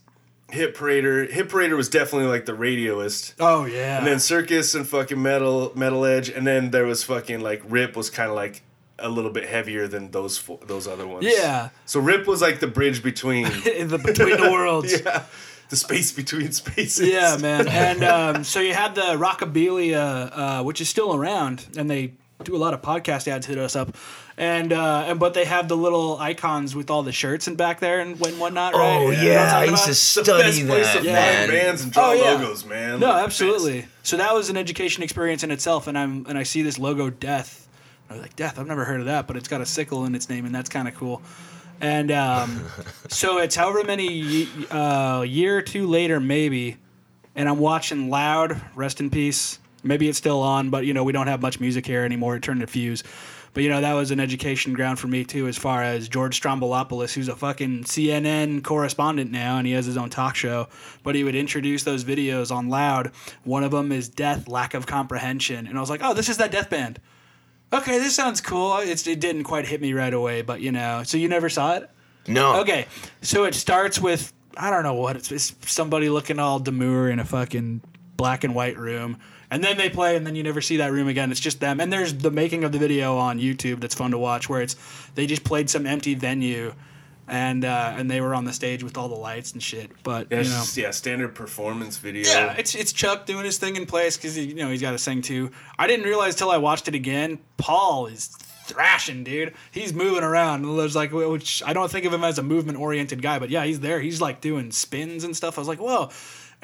Hit 0.50 0.74
Parader. 0.76 1.28
Hit 1.30 1.48
Parader 1.48 1.76
was 1.76 1.88
definitely 1.88 2.28
like 2.28 2.44
the 2.46 2.54
radioist. 2.54 3.34
oh 3.40 3.64
yeah, 3.64 3.98
And 3.98 4.06
then 4.06 4.20
Circus 4.20 4.74
and 4.74 4.86
fucking 4.86 5.20
Metal 5.20 5.72
Metal 5.74 6.04
Edge, 6.04 6.28
and 6.28 6.46
then 6.46 6.70
there 6.70 6.84
was 6.84 7.02
fucking 7.02 7.40
like 7.40 7.62
Rip 7.66 7.96
was 7.96 8.10
kind 8.10 8.28
of 8.30 8.36
like 8.36 8.62
a 8.98 9.08
little 9.08 9.30
bit 9.32 9.48
heavier 9.48 9.88
than 9.88 10.10
those 10.12 10.38
fo- 10.38 10.60
those 10.66 10.86
other 10.86 11.06
ones. 11.06 11.24
yeah, 11.26 11.70
So 11.86 11.98
Rip 11.98 12.26
was 12.26 12.40
like 12.40 12.60
the 12.60 12.68
bridge 12.68 13.02
between 13.02 13.46
in 13.66 13.88
the 13.88 13.98
between 13.98 14.36
the 14.40 14.50
worlds. 14.52 14.92
yeah, 15.04 15.24
the 15.70 15.76
space 15.76 16.12
between 16.12 16.52
spaces. 16.52 17.08
Yeah, 17.08 17.36
man. 17.40 17.66
And 17.68 18.04
um, 18.04 18.44
so 18.44 18.60
you 18.60 18.74
had 18.74 18.94
the 18.94 19.16
Rockabilia, 19.16 20.30
uh, 20.32 20.62
which 20.62 20.80
is 20.80 20.88
still 20.88 21.14
around, 21.14 21.66
and 21.76 21.90
they 21.90 22.12
do 22.44 22.54
a 22.54 22.58
lot 22.58 22.74
of 22.74 22.82
podcast 22.82 23.26
ads 23.28 23.46
hit 23.46 23.58
us 23.58 23.74
up. 23.74 23.96
And 24.36 24.72
uh, 24.72 25.04
and 25.06 25.20
but 25.20 25.34
they 25.34 25.44
have 25.44 25.68
the 25.68 25.76
little 25.76 26.18
icons 26.18 26.74
with 26.74 26.90
all 26.90 27.04
the 27.04 27.12
shirts 27.12 27.46
and 27.46 27.56
back 27.56 27.78
there 27.78 28.00
and 28.00 28.18
when 28.18 28.36
whatnot, 28.40 28.74
right? 28.74 28.96
Oh 28.96 29.10
You 29.10 29.16
know 29.16 29.20
I'm 29.20 29.26
yeah, 29.26 29.46
I 29.46 29.50
talking 29.66 29.70
used 29.70 29.82
about? 29.82 29.84
to 29.84 29.90
The 29.90 29.94
study 29.94 30.42
best 30.42 30.66
place 30.66 30.92
that, 30.92 31.02
to 31.04 31.12
man. 31.12 31.48
find 31.48 31.52
bands 31.52 31.82
and 31.84 31.92
draw 31.92 32.08
Oh, 32.08 32.12
yeah. 32.14 32.22
logos, 32.32 32.64
man. 32.66 32.98
No, 32.98 33.10
Like, 33.10 33.24
absolutely. 33.24 33.86
So 34.02 34.16
that 34.16 34.34
was 34.34 34.50
an 34.50 34.56
education 34.56 35.04
experience 35.04 35.44
in 35.44 35.52
itself, 35.52 35.86
and 35.86 35.96
I'm 35.96 36.26
and 36.28 36.36
I 36.36 36.42
see 36.42 36.62
this 36.62 36.80
logo, 36.80 37.10
Death. 37.10 37.68
I 38.10 38.14
was 38.14 38.22
like, 38.22 38.34
Death. 38.34 38.58
I've 38.58 38.66
never 38.66 38.84
heard 38.84 38.98
of 38.98 39.06
that, 39.06 39.28
but 39.28 39.36
it's 39.36 39.46
got 39.46 39.60
a 39.60 39.66
sickle 39.66 40.04
in 40.04 40.16
its 40.16 40.28
name, 40.28 40.46
and 40.46 40.54
that's 40.54 40.68
kind 40.68 40.88
of 40.88 40.94
cool. 40.96 41.22
And 41.80 42.10
um, 42.10 42.64
so 43.08 43.38
it's 43.38 43.54
however 43.54 43.84
many 43.84 44.48
uh, 44.68 45.22
year 45.22 45.58
or 45.58 45.62
two 45.62 45.86
later, 45.86 46.18
maybe, 46.18 46.76
and 47.36 47.48
I'm 47.48 47.60
watching 47.60 48.10
Loud. 48.10 48.60
Rest 48.74 48.98
in 48.98 49.10
peace. 49.10 49.60
Maybe 49.84 50.08
it's 50.08 50.18
still 50.18 50.40
on, 50.40 50.70
but 50.70 50.86
you 50.86 50.92
know 50.92 51.04
we 51.04 51.12
don't 51.12 51.28
have 51.28 51.40
much 51.40 51.60
music 51.60 51.86
here 51.86 52.04
anymore. 52.04 52.34
It 52.34 52.42
turned 52.42 52.62
to 52.62 52.66
Fuse. 52.66 53.04
But 53.54 53.62
you 53.62 53.70
know 53.70 53.80
that 53.80 53.94
was 53.94 54.10
an 54.10 54.20
education 54.20 54.72
ground 54.72 54.98
for 54.98 55.06
me 55.06 55.24
too, 55.24 55.46
as 55.46 55.56
far 55.56 55.82
as 55.82 56.08
George 56.08 56.40
Stroumboulopoulos, 56.40 57.14
who's 57.14 57.28
a 57.28 57.36
fucking 57.36 57.84
CNN 57.84 58.62
correspondent 58.62 59.30
now, 59.30 59.56
and 59.58 59.66
he 59.66 59.72
has 59.72 59.86
his 59.86 59.96
own 59.96 60.10
talk 60.10 60.34
show. 60.34 60.68
But 61.02 61.14
he 61.14 61.24
would 61.24 61.36
introduce 61.36 61.84
those 61.84 62.04
videos 62.04 62.54
on 62.54 62.68
Loud. 62.68 63.12
One 63.44 63.64
of 63.64 63.70
them 63.70 63.92
is 63.92 64.08
Death, 64.08 64.48
Lack 64.48 64.74
of 64.74 64.86
Comprehension, 64.86 65.66
and 65.66 65.78
I 65.78 65.80
was 65.80 65.88
like, 65.88 66.00
oh, 66.02 66.12
this 66.12 66.28
is 66.28 66.36
that 66.38 66.50
Death 66.50 66.68
band. 66.68 67.00
Okay, 67.72 67.98
this 67.98 68.14
sounds 68.14 68.40
cool. 68.40 68.76
It's, 68.78 69.06
it 69.06 69.20
didn't 69.20 69.44
quite 69.44 69.66
hit 69.66 69.80
me 69.80 69.94
right 69.94 70.12
away, 70.12 70.42
but 70.42 70.60
you 70.60 70.70
know, 70.70 71.02
so 71.04 71.16
you 71.16 71.28
never 71.28 71.48
saw 71.48 71.76
it. 71.76 71.90
No. 72.26 72.60
Okay, 72.60 72.86
so 73.22 73.44
it 73.44 73.54
starts 73.54 74.00
with 74.00 74.32
I 74.56 74.70
don't 74.70 74.82
know 74.82 74.94
what 74.94 75.16
it's, 75.16 75.32
it's 75.32 75.54
somebody 75.66 76.08
looking 76.08 76.38
all 76.38 76.58
demure 76.58 77.08
in 77.10 77.18
a 77.18 77.24
fucking 77.24 77.80
black 78.16 78.44
and 78.44 78.54
white 78.54 78.78
room, 78.78 79.18
and 79.54 79.62
then 79.62 79.76
they 79.76 79.88
play, 79.88 80.16
and 80.16 80.26
then 80.26 80.34
you 80.34 80.42
never 80.42 80.60
see 80.60 80.78
that 80.78 80.90
room 80.90 81.06
again. 81.06 81.30
It's 81.30 81.38
just 81.38 81.60
them, 81.60 81.80
and 81.80 81.92
there's 81.92 82.12
the 82.12 82.30
making 82.32 82.64
of 82.64 82.72
the 82.72 82.78
video 82.78 83.16
on 83.18 83.38
YouTube 83.38 83.80
that's 83.80 83.94
fun 83.94 84.10
to 84.10 84.18
watch, 84.18 84.48
where 84.48 84.60
it's 84.62 84.74
they 85.14 85.26
just 85.26 85.44
played 85.44 85.70
some 85.70 85.86
empty 85.86 86.14
venue, 86.16 86.74
and 87.28 87.64
uh, 87.64 87.94
and 87.96 88.10
they 88.10 88.20
were 88.20 88.34
on 88.34 88.44
the 88.44 88.52
stage 88.52 88.82
with 88.82 88.98
all 88.98 89.08
the 89.08 89.14
lights 89.14 89.52
and 89.52 89.62
shit. 89.62 89.92
But 90.02 90.26
Yeah, 90.30 90.38
you 90.38 90.44
know, 90.44 90.50
just, 90.50 90.76
yeah, 90.76 90.90
standard 90.90 91.36
performance 91.36 91.98
video. 91.98 92.24
yeah, 92.28 92.54
it's 92.58 92.74
it's 92.74 92.92
Chuck 92.92 93.26
doing 93.26 93.44
his 93.44 93.58
thing 93.58 93.76
in 93.76 93.86
place 93.86 94.16
because 94.16 94.36
you 94.36 94.54
know 94.54 94.70
he's 94.70 94.82
got 94.82 94.90
to 94.90 94.98
sing 94.98 95.22
too. 95.22 95.52
I 95.78 95.86
didn't 95.86 96.04
realize 96.04 96.34
till 96.34 96.50
I 96.50 96.56
watched 96.56 96.88
it 96.88 96.96
again. 96.96 97.38
Paul 97.56 98.06
is 98.06 98.26
thrashing, 98.66 99.22
dude. 99.24 99.54
He's 99.70 99.92
moving 99.92 100.24
around. 100.24 100.62
There's 100.62 100.96
like 100.96 101.12
which 101.12 101.62
I 101.64 101.72
don't 101.74 101.90
think 101.90 102.06
of 102.06 102.12
him 102.12 102.24
as 102.24 102.38
a 102.38 102.42
movement 102.42 102.78
oriented 102.78 103.22
guy, 103.22 103.38
but 103.38 103.50
yeah, 103.50 103.64
he's 103.64 103.78
there. 103.80 104.00
He's 104.00 104.20
like 104.20 104.40
doing 104.40 104.72
spins 104.72 105.22
and 105.22 105.36
stuff. 105.36 105.58
I 105.58 105.60
was 105.60 105.68
like, 105.68 105.80
whoa. 105.80 106.10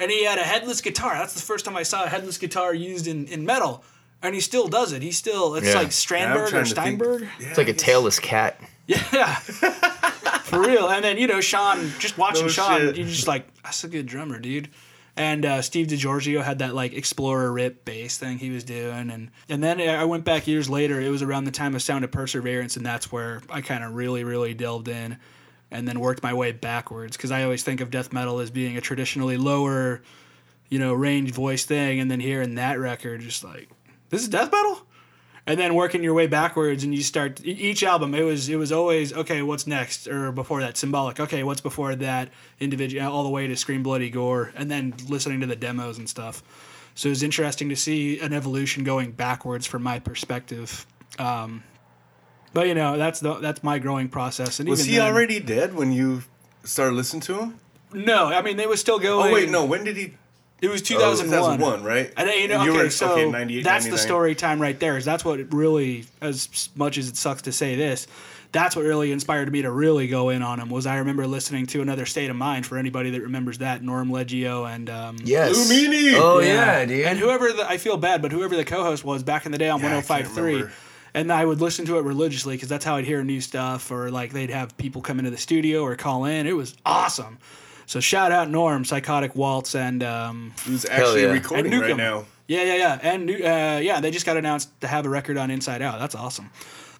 And 0.01 0.11
he 0.11 0.25
had 0.25 0.37
a 0.39 0.43
headless 0.43 0.81
guitar. 0.81 1.13
That's 1.15 1.33
the 1.35 1.41
first 1.41 1.63
time 1.65 1.77
I 1.77 1.83
saw 1.83 2.03
a 2.03 2.09
headless 2.09 2.37
guitar 2.37 2.73
used 2.73 3.07
in, 3.07 3.27
in 3.27 3.45
metal. 3.45 3.83
And 4.23 4.35
he 4.35 4.41
still 4.41 4.67
does 4.67 4.91
it. 4.93 5.01
He 5.01 5.11
still 5.11 5.55
it's 5.55 5.67
Yeah. 5.67 5.73
like 5.75 5.83
I'm 5.85 5.89
Strandberg 5.89 6.35
or 6.47 6.49
trying 6.49 6.65
to 6.65 6.75
think- 6.75 7.01
Steinberg. 7.01 7.21
Yeah, 7.39 7.47
It's 7.49 7.57
like 7.57 7.69
a 7.69 7.73
tailless 7.73 8.21
cat. 8.21 8.59
Yeah. 8.87 9.35
For 9.35 10.59
real. 10.59 10.89
And 10.89 11.03
then, 11.03 11.17
you 11.17 11.27
know, 11.27 11.39
Sean, 11.41 11.91
just 11.99 12.17
watching 12.17 12.43
No 12.43 12.49
Sean, 12.49 12.79
shit. 12.79 12.97
you're 12.97 13.07
just 13.07 13.27
like, 13.27 13.45
that's 13.63 13.83
a 13.83 13.87
good 13.87 14.05
drummer, 14.05 14.37
dude. 14.39 14.69
And 15.17 15.45
uh, 15.45 15.61
Steve 15.61 15.87
DiGiorgio 15.87 16.41
had 16.43 16.59
that 16.59 16.73
like 16.73 16.93
Explorer 16.93 17.51
rip 17.51 17.83
bass 17.85 18.17
thing 18.17 18.37
he 18.39 18.49
was 18.49 18.63
doing, 18.63 19.09
and 19.11 19.29
and 19.49 19.61
then 19.61 19.81
I 19.81 20.05
went 20.05 20.23
back 20.23 20.47
years 20.47 20.69
later. 20.69 21.01
It 21.01 21.09
was 21.09 21.21
around 21.21 21.43
the 21.43 21.51
time 21.51 21.75
of 21.75 21.81
Sound 21.81 22.05
of 22.05 22.11
Perseverance, 22.11 22.77
and 22.77 22.85
that's 22.85 23.11
where 23.11 23.41
I 23.49 23.59
kind 23.59 23.83
of 23.83 23.93
really, 23.93 24.23
really 24.23 24.53
delved 24.53 24.87
in, 24.87 25.17
and 25.71 25.87
then 25.87 25.99
worked 25.99 26.21
my 26.21 26.33
way 26.33 26.51
backwards 26.51 27.17
because 27.17 27.31
I 27.31 27.43
always 27.43 27.63
think 27.63 27.81
of 27.81 27.89
death 27.89 28.11
metal 28.13 28.39
as 28.39 28.51
being 28.51 28.77
a 28.77 28.81
traditionally 28.81 29.37
lower, 29.37 30.01
you 30.69 30.77
know, 30.77 30.93
range 30.93 31.31
voice 31.31 31.65
thing, 31.65 31.99
and 31.99 32.11
then 32.11 32.19
hearing 32.19 32.55
that 32.55 32.77
record, 32.79 33.21
just 33.21 33.43
like 33.43 33.69
this 34.09 34.21
is 34.21 34.27
death 34.27 34.51
metal? 34.51 34.85
And 35.47 35.59
then 35.59 35.73
working 35.73 36.03
your 36.03 36.13
way 36.13 36.27
backwards 36.27 36.83
and 36.83 36.93
you 36.93 37.01
start 37.01 37.43
each 37.43 37.81
album 37.81 38.13
it 38.13 38.21
was 38.21 38.47
it 38.47 38.57
was 38.57 38.71
always 38.71 39.11
okay 39.11 39.41
what's 39.41 39.65
next? 39.65 40.07
or 40.07 40.31
before 40.31 40.61
that 40.61 40.77
symbolic 40.77 41.19
okay 41.19 41.43
what's 41.43 41.61
before 41.61 41.95
that? 41.95 42.29
Individual 42.59 43.11
all 43.11 43.23
the 43.23 43.29
way 43.29 43.47
to 43.47 43.55
scream 43.55 43.81
bloody 43.81 44.11
gore 44.11 44.51
and 44.55 44.69
then 44.69 44.93
listening 45.09 45.39
to 45.39 45.47
the 45.47 45.55
demos 45.55 45.97
and 45.97 46.07
stuff. 46.07 46.43
So 46.93 47.07
it 47.07 47.11
was 47.11 47.23
interesting 47.23 47.69
to 47.69 47.75
see 47.75 48.19
an 48.19 48.33
evolution 48.33 48.83
going 48.83 49.11
backwards 49.11 49.65
from 49.65 49.81
my 49.81 49.99
perspective. 49.99 50.85
Um, 51.17 51.63
but 52.53 52.67
you 52.67 52.75
know 52.75 52.97
that's 52.97 53.19
the 53.19 53.35
that's 53.35 53.63
my 53.63 53.79
growing 53.79 54.09
process 54.09 54.59
and 54.59 54.67
Was 54.69 54.81
even 54.81 54.91
he 54.91 54.97
then- 54.97 55.07
already 55.13 55.39
dead 55.39 55.73
when 55.73 55.91
you 55.91 56.23
started 56.63 56.95
listening 56.95 57.21
to 57.23 57.39
him? 57.39 57.59
no 57.93 58.27
i 58.27 58.41
mean 58.41 58.55
they 58.57 58.67
were 58.67 58.77
still 58.77 58.99
going 58.99 59.29
Oh 59.29 59.33
wait, 59.33 59.49
no. 59.49 59.65
When 59.65 59.83
did 59.83 59.97
he? 59.97 60.13
it 60.61 60.69
was 60.69 60.81
Oh, 60.81 60.85
2001 60.85 61.57
2001, 61.57 61.83
right? 61.83 62.13
And 62.15 62.29
you 62.29 62.47
know, 62.47 62.55
And 62.57 62.65
you 62.65 62.71
okay, 62.73 62.83
were- 62.83 62.89
so 62.91 63.11
okay, 63.13 63.29
98, 63.29 63.63
that's 63.63 63.87
the 63.87 63.97
story 63.97 64.35
time 64.35 64.61
right 64.61 64.79
there. 64.79 64.95
Is 64.95 65.03
that's 65.05 65.25
what 65.25 65.51
really, 65.51 66.05
as 66.21 66.69
much 66.75 66.97
as 66.99 67.09
it 67.09 67.17
sucks 67.17 67.41
to 67.43 67.51
say 67.51 67.75
this, 67.75 68.05
that's 68.51 68.75
what 68.75 68.85
really 68.85 69.11
inspired 69.11 69.51
me 69.51 69.63
to 69.63 69.71
really 69.71 70.07
go 70.07 70.29
in 70.29 70.43
on 70.43 70.59
him. 70.59 70.69
Was 70.69 70.85
I 70.85 70.97
remember 70.97 71.25
listening 71.25 71.65
to 71.67 71.81
another 71.81 72.05
State 72.05 72.29
of 72.29 72.35
Mind 72.35 72.67
for 72.67 72.77
anybody 72.77 73.09
that 73.09 73.21
remembers 73.21 73.57
that 73.57 73.81
Norm 73.81 74.09
Leggio 74.11 74.71
and 74.71 74.87
um, 74.89 75.17
Yes. 75.23 75.57
Lumini! 75.57 76.13
Oh 76.15 76.39
yeah, 76.41 76.85
dude. 76.85 77.05
and 77.07 77.17
whoever 77.17 77.51
the, 77.51 77.67
I 77.67 77.77
feel 77.77 77.97
bad, 77.97 78.21
but 78.21 78.31
whoever 78.31 78.55
the 78.55 78.65
co-host 78.65 79.03
was 79.03 79.23
back 79.23 79.47
in 79.47 79.51
the 79.51 79.57
day 79.57 79.69
on 79.69 79.79
Yeah, 79.79 79.97
I 79.97 80.01
can't 80.03 80.27
105.3, 80.27 80.35
remember. 80.45 80.71
And 81.13 81.31
I 81.31 81.45
would 81.45 81.61
listen 81.61 81.85
to 81.85 81.97
it 81.97 82.03
religiously 82.03 82.55
because 82.55 82.69
that's 82.69 82.85
how 82.85 82.95
I'd 82.95 83.05
hear 83.05 83.23
new 83.23 83.41
stuff, 83.41 83.91
or 83.91 84.11
like 84.11 84.31
they'd 84.33 84.49
have 84.49 84.77
people 84.77 85.01
come 85.01 85.19
into 85.19 85.31
the 85.31 85.37
studio 85.37 85.81
or 85.83 85.95
call 85.95 86.25
in. 86.25 86.47
It 86.47 86.55
was 86.55 86.75
awesome. 86.85 87.39
So 87.85 87.99
shout 87.99 88.31
out 88.31 88.49
Norm, 88.49 88.85
Psychotic 88.85 89.35
Waltz, 89.35 89.75
and 89.75 90.01
um, 90.03 90.53
Who's 90.65 90.85
actually 90.85 91.23
yeah. 91.23 91.31
recording 91.31 91.73
And 91.73 91.81
right 91.81 91.97
now? 91.97 92.25
yeah, 92.47 92.63
yeah, 92.63 92.75
yeah, 92.75 92.99
and 93.01 93.25
new- 93.25 93.43
uh, 93.43 93.79
yeah, 93.83 93.99
they 93.99 94.11
just 94.11 94.25
got 94.25 94.37
announced 94.37 94.69
to 94.81 94.87
have 94.87 95.05
a 95.05 95.09
record 95.09 95.37
on 95.37 95.51
Inside 95.51 95.81
Out. 95.81 95.99
That's 95.99 96.15
awesome. 96.15 96.49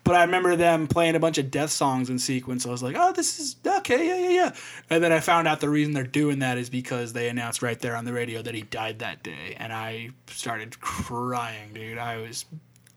But 0.04 0.16
I 0.16 0.24
remember 0.24 0.56
them 0.56 0.88
playing 0.88 1.16
a 1.16 1.20
bunch 1.20 1.38
of 1.38 1.52
death 1.52 1.70
songs 1.70 2.10
in 2.10 2.18
sequence. 2.18 2.66
I 2.66 2.72
was 2.72 2.82
like, 2.82 2.96
oh, 2.98 3.14
this 3.14 3.40
is 3.40 3.56
okay, 3.66 4.08
yeah, 4.08 4.18
yeah, 4.18 4.30
yeah. 4.46 4.52
And 4.90 5.04
then 5.04 5.12
I 5.12 5.20
found 5.20 5.48
out 5.48 5.60
the 5.60 5.70
reason 5.70 5.94
they're 5.94 6.04
doing 6.04 6.40
that 6.40 6.58
is 6.58 6.72
because 6.72 7.14
they 7.14 7.30
announced 7.30 7.62
right 7.62 7.80
there 7.80 7.96
on 7.96 8.04
the 8.04 8.12
radio 8.12 8.42
that 8.42 8.56
he 8.56 8.64
died 8.64 9.00
that 9.00 9.22
day, 9.24 9.56
and 9.58 9.72
I 9.72 10.10
started 10.28 10.82
crying, 10.82 11.72
dude. 11.74 12.00
I 12.00 12.18
was 12.18 12.46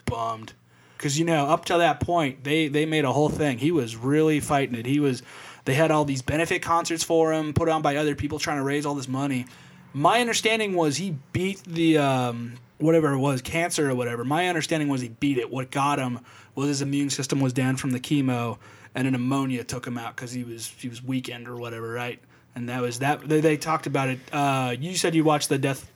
bummed 0.06 0.54
because 1.04 1.18
you 1.18 1.26
know 1.26 1.44
up 1.44 1.66
to 1.66 1.76
that 1.76 2.00
point 2.00 2.42
they 2.44 2.68
they 2.68 2.86
made 2.86 3.04
a 3.04 3.12
whole 3.12 3.28
thing. 3.28 3.58
He 3.58 3.70
was 3.70 3.94
really 3.94 4.40
fighting 4.40 4.74
it. 4.74 4.86
He 4.86 5.00
was. 5.00 5.22
They 5.66 5.74
had 5.74 5.90
all 5.90 6.06
these 6.06 6.22
benefit 6.22 6.62
concerts 6.62 7.04
for 7.04 7.32
him, 7.32 7.52
put 7.52 7.68
on 7.68 7.82
by 7.82 7.96
other 7.96 8.14
people 8.14 8.38
trying 8.38 8.56
to 8.56 8.62
raise 8.62 8.86
all 8.86 8.94
this 8.94 9.08
money. 9.08 9.44
My 9.92 10.20
understanding 10.20 10.74
was 10.74 10.96
he 10.96 11.16
beat 11.32 11.62
the 11.64 11.98
um, 11.98 12.54
whatever 12.78 13.12
it 13.12 13.18
was, 13.18 13.42
cancer 13.42 13.90
or 13.90 13.94
whatever. 13.94 14.24
My 14.24 14.48
understanding 14.48 14.88
was 14.88 15.02
he 15.02 15.08
beat 15.08 15.36
it. 15.36 15.50
What 15.50 15.70
got 15.70 15.98
him 15.98 16.20
was 16.54 16.68
his 16.68 16.80
immune 16.80 17.10
system 17.10 17.38
was 17.40 17.52
down 17.52 17.76
from 17.76 17.90
the 17.90 18.00
chemo, 18.00 18.56
and 18.94 19.06
an 19.06 19.12
pneumonia 19.12 19.62
took 19.62 19.86
him 19.86 19.98
out 19.98 20.16
because 20.16 20.32
he 20.32 20.42
was 20.42 20.68
he 20.78 20.88
was 20.88 21.02
weakened 21.02 21.48
or 21.48 21.56
whatever, 21.56 21.90
right? 21.90 22.18
And 22.54 22.70
that 22.70 22.80
was 22.80 23.00
that. 23.00 23.28
They, 23.28 23.40
they 23.40 23.58
talked 23.58 23.86
about 23.86 24.08
it. 24.08 24.20
Uh, 24.32 24.74
you 24.78 24.96
said 24.96 25.14
you 25.14 25.24
watched 25.24 25.50
the 25.50 25.58
death. 25.58 25.90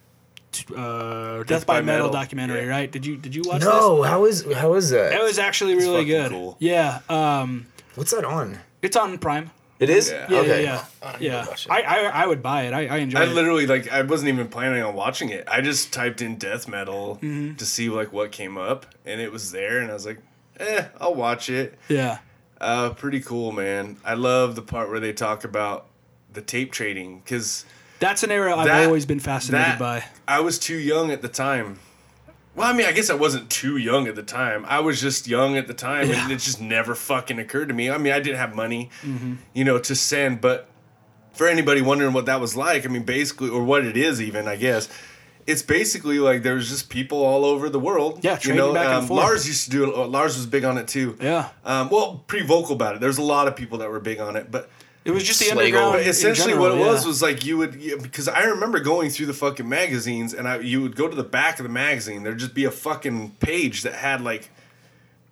Uh, 0.75 1.43
Death, 1.45 1.67
by, 1.67 1.75
by 1.75 1.83
Metal, 1.83 2.07
Metal. 2.09 2.11
documentary, 2.13 2.63
Yeah. 2.63 2.69
right? 2.69 2.91
Did 2.91 3.05
you 3.07 3.17
did 3.17 3.35
you 3.35 3.43
watch 3.47 3.61
this? 3.61 3.69
no, 3.69 4.03
how 4.03 4.25
is 4.25 4.45
how 4.55 4.75
is 4.75 4.91
that? 4.91 5.13
It 5.13 5.23
was 5.23 5.39
actually 5.39 5.75
really 5.77 6.05
good. 6.05 6.31
cool. 6.31 6.57
Yeah, 6.59 7.01
um, 7.09 7.67
What's 7.95 8.11
that 8.13 8.25
on? 8.25 8.59
it's 8.83 8.97
on 8.97 9.19
Prime. 9.19 9.51
It 9.79 9.91
is. 9.91 10.11
Yeah. 10.11 10.27
Yeah, 10.29 10.39
okay. 10.41 10.49
yeah, 10.65 10.73
yeah. 10.73 10.85
I'm 11.09 11.23
yeah. 11.23 11.31
gonna 11.33 11.49
watch 11.51 11.67
it. 11.67 11.71
I, 11.73 11.81
I 11.83 11.99
I 12.23 12.27
would 12.27 12.43
buy 12.43 12.63
it. 12.63 12.73
I, 12.75 12.87
I 12.89 12.97
enjoy 12.99 13.21
I 13.21 13.25
it. 13.25 13.29
literally 13.33 13.67
like 13.67 13.89
I 13.93 14.03
wasn't 14.03 14.29
even 14.31 14.49
planning 14.49 14.83
on 14.83 14.95
watching 14.95 15.29
it. 15.29 15.47
I 15.49 15.61
just 15.61 15.93
typed 15.93 16.21
in 16.21 16.37
death 16.37 16.67
metal 16.67 17.19
Mm-hmm. 17.23 17.55
to 17.57 17.65
see 17.67 17.89
like 17.89 18.13
what 18.13 18.33
came 18.33 18.59
up, 18.59 18.87
and 19.07 19.21
it 19.21 19.31
was 19.31 19.53
there, 19.53 19.79
and 19.79 19.91
I 19.91 19.95
was 19.95 20.07
like, 20.07 20.19
eh, 20.59 20.87
I'll 21.01 21.15
watch 21.15 21.49
it. 21.49 21.79
yeah, 21.89 22.19
Uh, 22.61 22.91
pretty 22.91 23.21
cool, 23.21 23.53
man. 23.53 23.99
I 24.05 24.15
love 24.15 24.57
the 24.57 24.63
part 24.63 24.89
where 24.91 24.99
they 25.01 25.13
talk 25.13 25.45
about 25.45 25.87
the 26.33 26.43
tape 26.43 26.73
trading 26.73 27.21
because 27.21 27.65
That's 28.01 28.23
an 28.23 28.31
era 28.31 28.57
I've 28.57 28.87
always 28.87 29.07
been 29.07 29.21
fascinated 29.21 29.67
that- 29.73 29.79
by. 29.79 30.05
I 30.27 30.41
was 30.41 30.59
too 30.59 30.77
young 30.77 31.11
at 31.11 31.23
the 31.23 31.29
time. 31.29 31.79
Well, 32.55 32.67
I 32.69 32.73
mean, 32.73 32.87
I 32.87 32.93
guess 32.93 33.09
I 33.09 33.15
wasn't 33.15 33.51
too 33.51 33.77
young 33.77 34.09
at 34.09 34.17
the 34.17 34.23
time. 34.23 34.65
I 34.69 34.81
was 34.81 35.01
just 35.01 35.29
young 35.29 35.57
at 35.57 35.69
the 35.69 35.75
time, 35.75 36.11
and 36.11 36.33
it 36.33 36.39
just 36.41 36.61
never 36.61 36.95
fucking 36.97 37.39
occurred 37.39 37.69
to 37.69 37.75
me. 37.75 37.89
I 37.89 37.99
mean, 37.99 38.13
I 38.13 38.19
didn't 38.21 38.39
have 38.39 38.55
money, 38.55 38.91
Mm-hmm. 39.03 39.35
you 39.55 39.65
know, 39.65 39.79
to 39.79 39.95
send. 39.95 40.41
But 40.41 40.69
for 41.35 41.47
anybody 41.47 41.83
wondering 41.83 42.13
what 42.13 42.27
that 42.27 42.41
was 42.41 42.57
like, 42.57 42.85
I 42.85 42.89
mean, 42.89 43.05
basically, 43.05 43.49
or 43.49 43.63
what 43.63 43.85
it 43.85 43.97
is, 43.97 44.21
even, 44.21 44.49
I 44.49 44.57
guess, 44.57 44.89
it's 45.47 45.63
basically 45.63 46.19
like 46.19 46.43
there's 46.43 46.69
just 46.69 46.89
people 46.91 47.23
all 47.25 47.45
over 47.45 47.69
the 47.71 47.79
world. 47.79 48.25
Yeah, 48.25 48.33
you 48.35 48.39
trading 48.39 48.57
know. 48.57 48.75
back 48.75 48.87
and 48.87 48.95
um, 48.95 49.07
forth. 49.07 49.21
Lars 49.21 49.47
used 49.47 49.65
to 49.67 49.71
do 49.71 49.85
it. 49.91 49.95
uh, 49.97 50.07
Lars 50.09 50.37
was 50.37 50.47
big 50.47 50.65
on 50.65 50.79
it 50.79 50.89
too. 50.89 51.17
Yeah. 51.23 51.51
Um, 51.65 51.91
well, 51.91 52.25
pretty 52.27 52.45
vocal 52.45 52.75
about 52.75 52.97
it. 52.97 53.01
There's 53.01 53.19
a 53.19 53.23
lot 53.23 53.47
of 53.47 53.55
people 53.57 53.79
that 53.79 53.91
were 53.91 54.01
big 54.01 54.19
on 54.19 54.35
it, 54.37 54.51
but 54.51 54.69
It 55.09 55.13
was 55.13 55.25
just 55.25 55.41
the 55.41 55.47
Slagel. 55.47 55.59
underground. 55.59 55.93
but 55.95 56.07
essentially, 56.07 56.53
general, 56.53 56.69
what 56.69 56.79
it 56.79 56.81
was 56.87 57.03
yeah. 57.03 57.09
was 57.09 57.23
like 57.23 57.43
you 57.47 57.57
would 57.57 57.77
you, 57.77 57.97
because 57.97 58.29
I 58.29 58.45
remember 58.45 58.79
going 58.79 59.09
through 59.09 59.25
the 59.25 59.33
fucking 59.33 59.67
magazines, 59.67 60.35
and 60.35 60.47
I 60.47 60.59
you 60.59 60.83
would 60.83 60.97
go 60.97 61.09
to 61.09 61.17
the 61.17 61.25
back 61.25 61.59
of 61.59 61.63
the 61.63 61.71
magazine. 61.71 62.25
There'd 62.25 62.39
just 62.39 62.53
be 62.53 62.67
a 62.67 62.71
fucking 62.71 63.37
page 63.41 63.85
that 63.85 63.95
had 63.95 64.21
like 64.21 64.51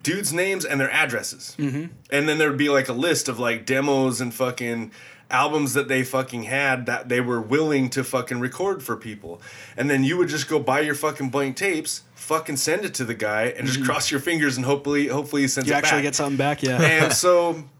dudes' 0.01 0.33
names 0.33 0.65
and 0.65 0.81
their 0.81 0.89
addresses, 0.89 1.55
mm-hmm. 1.59 1.93
and 2.09 2.27
then 2.27 2.39
there'd 2.39 2.57
be 2.57 2.69
like 2.69 2.89
a 2.89 2.93
list 2.93 3.29
of 3.29 3.37
like 3.37 3.67
demos 3.67 4.19
and 4.19 4.33
fucking 4.33 4.91
albums 5.29 5.73
that 5.75 5.89
they 5.89 6.03
fucking 6.03 6.43
had 6.43 6.85
that 6.87 7.09
they 7.09 7.21
were 7.21 7.41
willing 7.41 7.89
to 7.91 8.03
fucking 8.03 8.39
record 8.39 8.81
for 8.81 8.97
people, 8.97 9.39
and 9.77 9.91
then 9.91 10.03
you 10.03 10.17
would 10.17 10.29
just 10.29 10.47
go 10.47 10.57
buy 10.57 10.79
your 10.79 10.95
fucking 10.95 11.29
blank 11.29 11.55
tapes, 11.55 12.01
fucking 12.15 12.57
send 12.57 12.83
it 12.83 12.95
to 12.95 13.05
the 13.05 13.13
guy, 13.13 13.53
and 13.55 13.67
just 13.67 13.83
cross 13.83 14.09
your 14.09 14.21
fingers 14.21 14.57
and 14.57 14.65
hopefully 14.65 15.05
hopefully 15.05 15.43
he 15.43 15.47
sends 15.47 15.69
Mm-hmm. 15.69 15.75
you 15.75 15.77
it 15.77 15.83
actually 15.83 15.97
back 15.97 16.03
get 16.03 16.15
something 16.15 16.37
back. 16.37 16.63
Yeah. 16.63 16.81
and 16.81 17.13
so 17.13 17.63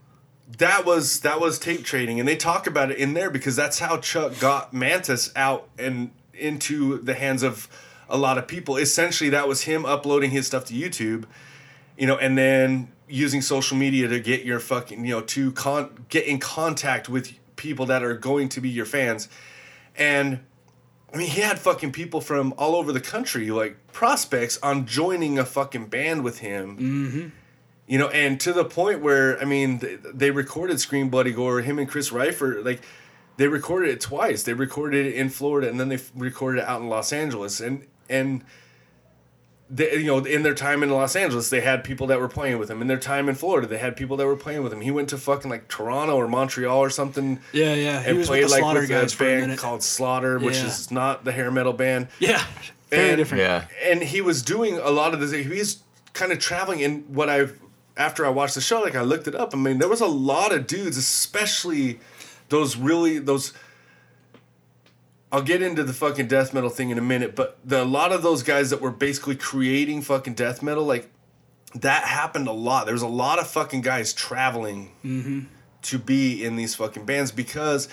that 0.58 0.86
was 0.86 1.20
that 1.22 1.40
was 1.40 1.60
tape 1.60 1.84
trading 1.84 2.20
and 2.20 2.28
they 2.28 2.36
talk 2.36 2.68
about 2.68 2.90
it 2.90 2.98
in 2.98 3.14
there 3.14 3.30
because 3.30 3.56
that's 3.56 3.80
how 3.80 3.98
chuck 3.98 4.40
got 4.40 4.74
Mantas 4.74 5.32
out 5.36 5.68
and 5.78 6.12
into 6.34 7.00
the 7.00 7.14
hands 7.14 7.44
of 7.44 7.68
a 8.10 8.18
lot 8.18 8.38
of 8.38 8.48
people 8.48 8.78
essentially 8.78 9.30
that 9.30 9.48
was 9.48 9.64
him 9.64 9.86
uploading 9.86 10.32
his 10.32 10.48
stuff 10.48 10.66
to 10.66 10.74
youtube 10.74 11.26
you 11.98 12.08
know 12.08 12.18
and 12.18 12.38
then 12.38 12.88
using 13.10 13.42
social 13.42 13.76
media 13.76 14.08
to 14.08 14.20
get 14.20 14.46
your 14.46 14.60
fucking 14.60 15.06
you 15.06 15.14
know 15.14 15.22
to 15.22 15.52
con- 15.52 16.06
get 16.08 16.26
in 16.26 16.40
contact 16.40 17.10
with 17.10 17.34
people 17.58 17.86
that 17.86 18.04
are 18.04 18.16
going 18.16 18.48
to 18.48 18.62
be 18.62 18.70
your 18.70 18.86
fans 18.86 19.28
and 19.98 20.40
I 21.14 21.18
mean, 21.18 21.30
he 21.30 21.42
had 21.42 21.58
fucking 21.58 21.94
people 21.94 22.20
from 22.20 22.54
all 22.58 22.76
over 22.76 22.92
the 22.92 23.00
country, 23.00 23.50
like 23.50 23.78
prospects, 23.94 24.60
on 24.62 24.86
joining 24.86 25.40
a 25.40 25.46
fucking 25.46 25.88
band 25.88 26.24
with 26.24 26.40
him. 26.40 26.78
Mm-hmm. 26.78 27.28
You 27.88 27.98
know, 27.98 28.10
and 28.10 28.40
to 28.42 28.52
the 28.52 28.66
point 28.66 29.02
where 29.02 29.40
I 29.42 29.46
mean, 29.46 29.78
they, 29.80 29.96
they 29.96 30.32
recorded 30.32 30.80
"Scream 30.80 31.10
Bloody 31.10 31.32
Gore." 31.32 31.62
Him 31.62 31.80
and 31.80 31.88
Chris 31.88 32.10
Reifert, 32.10 32.66
like, 32.66 32.82
they 33.38 33.48
recorded 33.48 33.90
it 33.92 34.02
twice. 34.02 34.44
They 34.44 34.54
recorded 34.54 35.06
it 35.06 35.16
in 35.16 35.30
Florida, 35.30 35.70
and 35.70 35.80
then 35.80 35.88
they 35.90 36.00
recorded 36.16 36.62
it 36.62 36.68
out 36.68 36.82
in 36.82 36.90
Los 36.90 37.14
Angeles. 37.14 37.62
And 37.62 37.86
and 38.10 38.44
they, 39.70 39.98
you 39.98 40.06
know, 40.06 40.20
in 40.20 40.44
their 40.44 40.54
time 40.54 40.82
in 40.82 40.90
Los 40.90 41.16
Angeles, 41.16 41.50
they 41.50 41.60
had 41.62 41.84
people 41.84 42.08
that 42.08 42.20
were 42.22 42.30
playing 42.30 42.58
with 42.58 42.70
him. 42.72 42.82
In 42.82 42.88
their 42.88 43.00
time 43.00 43.28
in 43.28 43.36
Florida, 43.36 43.68
they 43.68 43.78
had 43.78 43.98
people 43.98 44.16
that 44.18 44.26
were 44.26 44.38
playing 44.38 44.64
with 44.64 44.72
him. 44.72 44.80
He 44.82 44.92
went 44.92 45.10
to 45.10 45.18
fucking 45.18 45.50
like 45.52 45.68
Toronto 45.68 46.16
or 46.16 46.28
Montreal 46.28 46.78
or 46.80 46.90
something 46.90 47.40
yeah, 47.52 47.74
yeah. 47.74 48.02
He 48.02 48.10
and 48.10 48.18
was 48.18 48.28
played 48.28 48.44
with 48.44 48.52
like 48.52 48.60
Slaughter 48.62 48.80
with 48.82 48.90
guys 48.90 49.14
a 49.14 49.16
for 49.18 49.24
a 49.26 49.28
band 49.42 49.58
called 49.58 49.84
Slaughter, 49.84 50.40
which 50.40 50.58
Yeah. 50.58 50.68
is 50.68 50.90
not 50.92 51.26
the 51.26 51.32
hair 51.34 51.52
metal 51.52 51.74
band. 51.74 52.08
yeah. 52.20 52.44
Very 52.90 53.10
And- 53.10 53.18
different. 53.18 53.42
Yeah. 53.44 53.66
And 53.84 54.02
he 54.04 54.22
was 54.22 54.42
doing 54.42 54.78
a 54.78 54.90
lot 54.90 55.14
of 55.14 55.20
this. 55.20 55.32
He's 55.32 55.84
kind 56.14 56.32
of 56.32 56.40
traveling. 56.40 56.82
And 56.84 57.14
what 57.14 57.28
I've 57.30 57.60
after 57.98 58.26
I 58.26 58.30
watched 58.30 58.56
the 58.56 58.62
show, 58.62 58.82
like 58.82 58.96
I 58.96 59.02
looked 59.02 59.28
it 59.28 59.36
up. 59.36 59.54
I 59.54 59.58
mean, 59.58 59.80
there 59.80 59.90
was 59.90 60.02
a 60.02 60.08
lot 60.08 60.54
of 60.54 60.68
dudes, 60.68 60.98
especially 60.98 62.00
those 62.50 62.78
really 62.78 63.20
those. 63.20 63.54
I'll 65.32 65.42
get 65.42 65.62
into 65.62 65.84
the 65.84 65.94
fucking 65.94 66.28
death 66.28 66.54
metal 66.54 66.70
thing 66.70 66.90
in 66.90 66.98
a 66.98 67.02
minute, 67.02 67.36
but 67.36 67.58
the, 67.66 67.84
a 67.84 67.86
lot 67.86 68.14
of 68.14 68.24
those 68.24 68.44
guys 68.44 68.70
that 68.70 68.80
were 68.80 68.92
basically 68.92 69.36
creating 69.36 70.02
fucking 70.02 70.36
death 70.36 70.64
metal, 70.64 70.86
like 70.86 71.10
that 71.76 72.04
happened 72.04 72.48
a 72.48 72.54
lot. 72.54 72.86
There 72.86 72.94
was 72.94 73.02
a 73.02 73.08
lot 73.08 73.40
of 73.40 73.48
fucking 73.48 73.82
guys 73.82 74.14
traveling 74.14 74.92
mm-hmm. 75.04 75.42
to 75.82 76.00
be 76.00 76.46
in 76.46 76.56
these 76.56 76.76
fucking 76.76 77.06
bands 77.06 77.32
because 77.32 77.90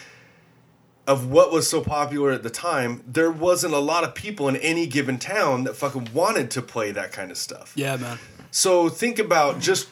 of 1.06 1.26
what 1.26 1.52
was 1.52 1.68
so 1.68 1.80
popular 1.80 2.30
at 2.30 2.42
the 2.42 2.50
time. 2.50 3.02
There 3.06 3.30
wasn't 3.30 3.74
a 3.74 3.78
lot 3.78 4.04
of 4.04 4.14
people 4.14 4.48
in 4.48 4.56
any 4.56 4.86
given 4.86 5.18
town 5.18 5.64
that 5.64 5.74
fucking 5.74 6.10
wanted 6.14 6.50
to 6.52 6.62
play 6.62 6.92
that 6.92 7.12
kind 7.12 7.30
of 7.30 7.36
stuff. 7.36 7.72
Yeah, 7.74 7.96
man. 7.96 8.18
So 8.50 8.88
think 8.88 9.18
about 9.18 9.60
just 9.60 9.88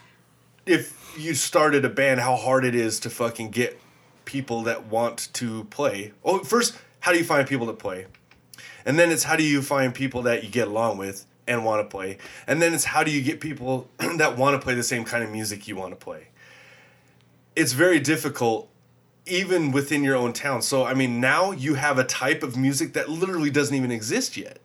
if 0.66 1.14
you 1.18 1.35
started 1.35 1.85
a 1.85 1.88
band, 1.88 2.20
how 2.20 2.37
hard 2.37 2.64
it 2.64 2.75
is 2.75 3.01
to 3.01 3.11
fucking 3.11 3.51
get 3.51 3.81
people 4.25 4.62
that 4.62 4.87
want 4.87 5.29
to 5.35 5.64
play. 5.64 6.12
Oh, 6.25 6.38
first, 6.40 6.77
how 7.01 7.12
do 7.12 7.18
you 7.18 7.25
find 7.25 7.46
people 7.46 7.66
to 7.66 7.72
play? 7.72 8.07
And 8.85 8.98
then 8.98 9.11
it's 9.11 9.25
how 9.25 9.37
do 9.37 9.42
you 9.42 9.62
find 9.62 9.94
people 9.94 10.22
that 10.22 10.44
you 10.44 10.51
get 10.51 10.68
along 10.68 10.98
with 10.98 11.27
and 11.46 11.64
want 11.64 11.85
to 11.85 11.88
play? 11.88 12.18
And 12.46 12.62
then 12.62 12.75
it's 12.75 12.85
how 12.85 13.05
do 13.05 13.11
you 13.11 13.22
get 13.22 13.40
people 13.40 13.88
that 14.16 14.37
want 14.37 14.59
to 14.61 14.64
play 14.64 14.75
the 14.75 14.83
same 14.83 15.05
kind 15.05 15.25
of 15.25 15.31
music 15.31 15.68
you 15.68 15.77
want 15.77 15.92
to 15.92 15.96
play? 15.96 16.29
It's 17.55 17.72
very 17.72 18.01
difficult 18.01 18.68
even 19.27 19.70
within 19.70 20.03
your 20.03 20.16
own 20.16 20.33
town. 20.33 20.62
So 20.62 20.85
I 20.85 20.94
mean, 20.94 21.20
now 21.20 21.53
you 21.53 21.75
have 21.75 21.98
a 21.98 22.05
type 22.05 22.42
of 22.42 22.57
music 22.57 22.94
that 22.94 23.09
literally 23.09 23.51
doesn't 23.51 23.75
even 23.75 23.90
exist 23.90 24.37
yet. 24.37 24.59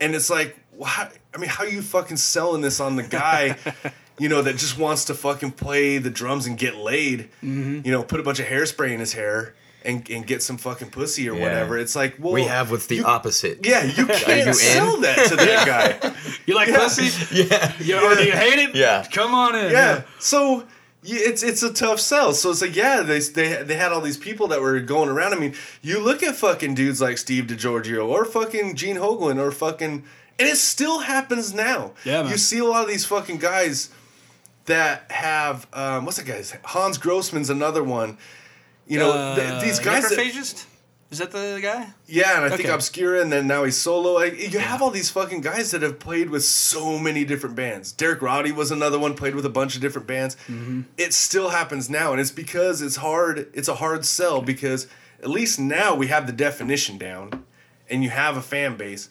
And 0.00 0.14
it's 0.14 0.30
like, 0.30 0.56
why? 0.76 1.10
I 1.34 1.38
mean, 1.38 1.48
how 1.48 1.64
are 1.64 1.68
you 1.68 1.82
fucking 1.82 2.16
selling 2.16 2.60
this 2.60 2.80
on 2.80 2.96
the 2.96 3.02
guy, 3.02 3.56
you 4.18 4.28
know, 4.28 4.42
that 4.42 4.56
just 4.56 4.78
wants 4.78 5.04
to 5.06 5.14
fucking 5.14 5.52
play 5.52 5.98
the 5.98 6.10
drums 6.10 6.46
and 6.46 6.56
get 6.58 6.76
laid, 6.76 7.28
Mm-hmm. 7.42 7.80
you 7.84 7.92
know, 7.92 8.02
put 8.02 8.20
a 8.20 8.22
bunch 8.22 8.38
of 8.40 8.46
hairspray 8.46 8.92
in 8.92 9.00
his 9.00 9.12
hair 9.14 9.54
and, 9.84 10.08
and 10.08 10.26
get 10.26 10.42
some 10.42 10.56
fucking 10.56 10.90
pussy 10.90 11.28
or 11.28 11.34
Yeah. 11.36 11.42
whatever. 11.42 11.76
It's 11.78 11.94
like, 11.96 12.14
well, 12.18 12.32
We 12.32 12.44
have 12.44 12.70
what's 12.70 12.86
the 12.86 12.96
you- 12.96 13.04
opposite. 13.04 13.66
Yeah, 13.66 13.84
you 13.84 14.06
can't 14.06 14.46
you 14.46 14.54
sell 14.54 14.94
in? 14.96 15.00
that 15.02 15.26
to 15.28 15.36
that 15.36 15.66
guy. 15.66 16.12
You 16.46 16.54
like 16.54 16.68
pussy? 16.74 17.08
Yeah. 17.34 17.72
You, 17.80 17.96
or 17.98 18.14
do 18.14 18.24
you 18.24 18.32
hate 18.32 18.58
it? 18.58 18.74
Yeah. 18.74 19.06
Come 19.12 19.34
on 19.34 19.54
in. 19.56 19.70
Yeah. 19.72 20.02
So 20.18 20.58
y- 20.58 20.64
it's 21.02 21.42
it's 21.42 21.62
a 21.62 21.72
tough 21.72 21.98
sell. 22.00 22.32
So 22.34 22.50
it's 22.50 22.60
like 22.62 22.76
yeah, 22.76 23.00
they 23.02 23.18
they 23.20 23.62
they 23.62 23.74
had 23.76 23.92
all 23.92 24.00
these 24.02 24.18
people 24.18 24.46
that 24.48 24.60
were 24.60 24.78
going 24.80 25.08
around. 25.08 25.32
I 25.32 25.36
mean, 25.38 25.54
you 25.82 26.00
look 26.00 26.22
at 26.22 26.34
fucking 26.36 26.74
dudes 26.74 27.00
like 27.00 27.16
Steve 27.18 27.44
DiGiorgio 27.46 28.06
or 28.06 28.24
fucking 28.26 28.76
Gene 28.76 28.96
Hoglan 28.96 29.38
or 29.38 29.50
fucking, 29.52 30.04
and 30.38 30.48
it 30.48 30.56
still 30.56 31.00
happens 31.00 31.54
now. 31.54 31.92
Yeah, 32.04 32.22
man. 32.22 32.30
You 32.32 32.36
see 32.38 32.58
a 32.58 32.64
lot 32.64 32.82
of 32.84 32.88
these 32.88 33.04
fucking 33.06 33.38
guys 33.38 33.88
that 34.66 35.10
have 35.10 35.66
um, 35.72 36.04
what's 36.04 36.16
that 36.18 36.26
guy's 36.26 36.54
Hans 36.64 36.98
Grossmann's 36.98 37.50
another 37.50 37.84
one. 37.84 38.18
You 38.86 38.98
know, 38.98 39.34
th- 39.36 39.48
Uh, 39.50 39.60
these 39.60 39.78
guys. 39.78 40.08
That, 40.08 40.18
Necrophagist? 40.18 40.66
Is 41.10 41.18
that 41.18 41.30
the 41.30 41.60
guy? 41.62 41.90
yeah, 42.06 42.36
and 42.36 42.44
I 42.44 42.48
think 42.48 42.62
Okay. 42.62 42.72
Obscura, 42.74 43.20
and 43.20 43.30
then 43.30 43.46
now 43.46 43.62
he's 43.62 43.76
solo. 43.76 44.14
Like, 44.14 44.52
you 44.52 44.58
have 44.58 44.82
all 44.82 44.90
these 44.90 45.10
fucking 45.10 45.42
guys 45.42 45.70
that 45.70 45.82
have 45.82 46.00
played 46.00 46.28
with 46.28 46.44
so 46.44 46.98
many 46.98 47.24
different 47.24 47.54
bands. 47.54 47.92
Derek 47.92 48.20
Roddy 48.20 48.50
was 48.50 48.72
another 48.72 48.98
one, 48.98 49.14
played 49.14 49.36
with 49.36 49.46
a 49.46 49.50
bunch 49.50 49.76
of 49.76 49.80
different 49.80 50.08
bands. 50.08 50.34
Mm-hmm. 50.48 50.82
It 50.98 51.14
still 51.14 51.50
happens 51.50 51.88
now, 51.88 52.10
and 52.12 52.20
it's 52.20 52.32
because 52.32 52.82
it's 52.82 52.96
hard. 52.96 53.46
It's 53.54 53.68
a 53.68 53.76
hard 53.76 54.04
sell 54.04 54.42
because 54.42 54.88
at 55.22 55.30
least 55.30 55.60
now 55.60 55.94
we 55.94 56.08
have 56.08 56.26
the 56.26 56.32
definition 56.32 56.98
down, 56.98 57.44
and 57.88 58.02
you 58.02 58.10
have 58.10 58.36
a 58.36 58.42
fan 58.42 58.76
base. 58.76 59.08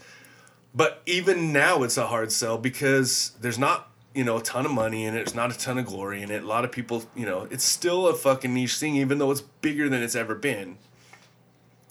But 0.75 1.03
even 1.05 1.53
now, 1.53 1.83
it's 1.83 1.95
a 1.97 2.07
hard 2.07 2.33
sell 2.33 2.57
because 2.57 3.31
there's 3.39 3.59
not 3.59 3.89
you 4.15 4.23
know 4.23 4.37
a 4.37 4.41
ton 4.41 4.65
of 4.65 4.71
money 4.71 5.05
in 5.05 5.13
it. 5.15 5.17
There's 5.17 5.35
not 5.35 5.53
a 5.53 5.57
ton 5.57 5.77
of 5.77 5.85
glory 5.85 6.21
in 6.21 6.31
it. 6.31 6.43
A 6.43 6.47
lot 6.47 6.65
of 6.65 6.71
people, 6.71 7.03
you 7.15 7.25
know, 7.25 7.47
it's 7.51 7.63
still 7.63 8.07
a 8.07 8.13
fucking 8.13 8.53
niche 8.53 8.77
thing, 8.77 8.95
even 8.97 9.17
though 9.17 9.31
it's 9.31 9.41
bigger 9.41 9.89
than 9.89 10.01
it's 10.03 10.15
ever 10.15 10.35
been. 10.35 10.77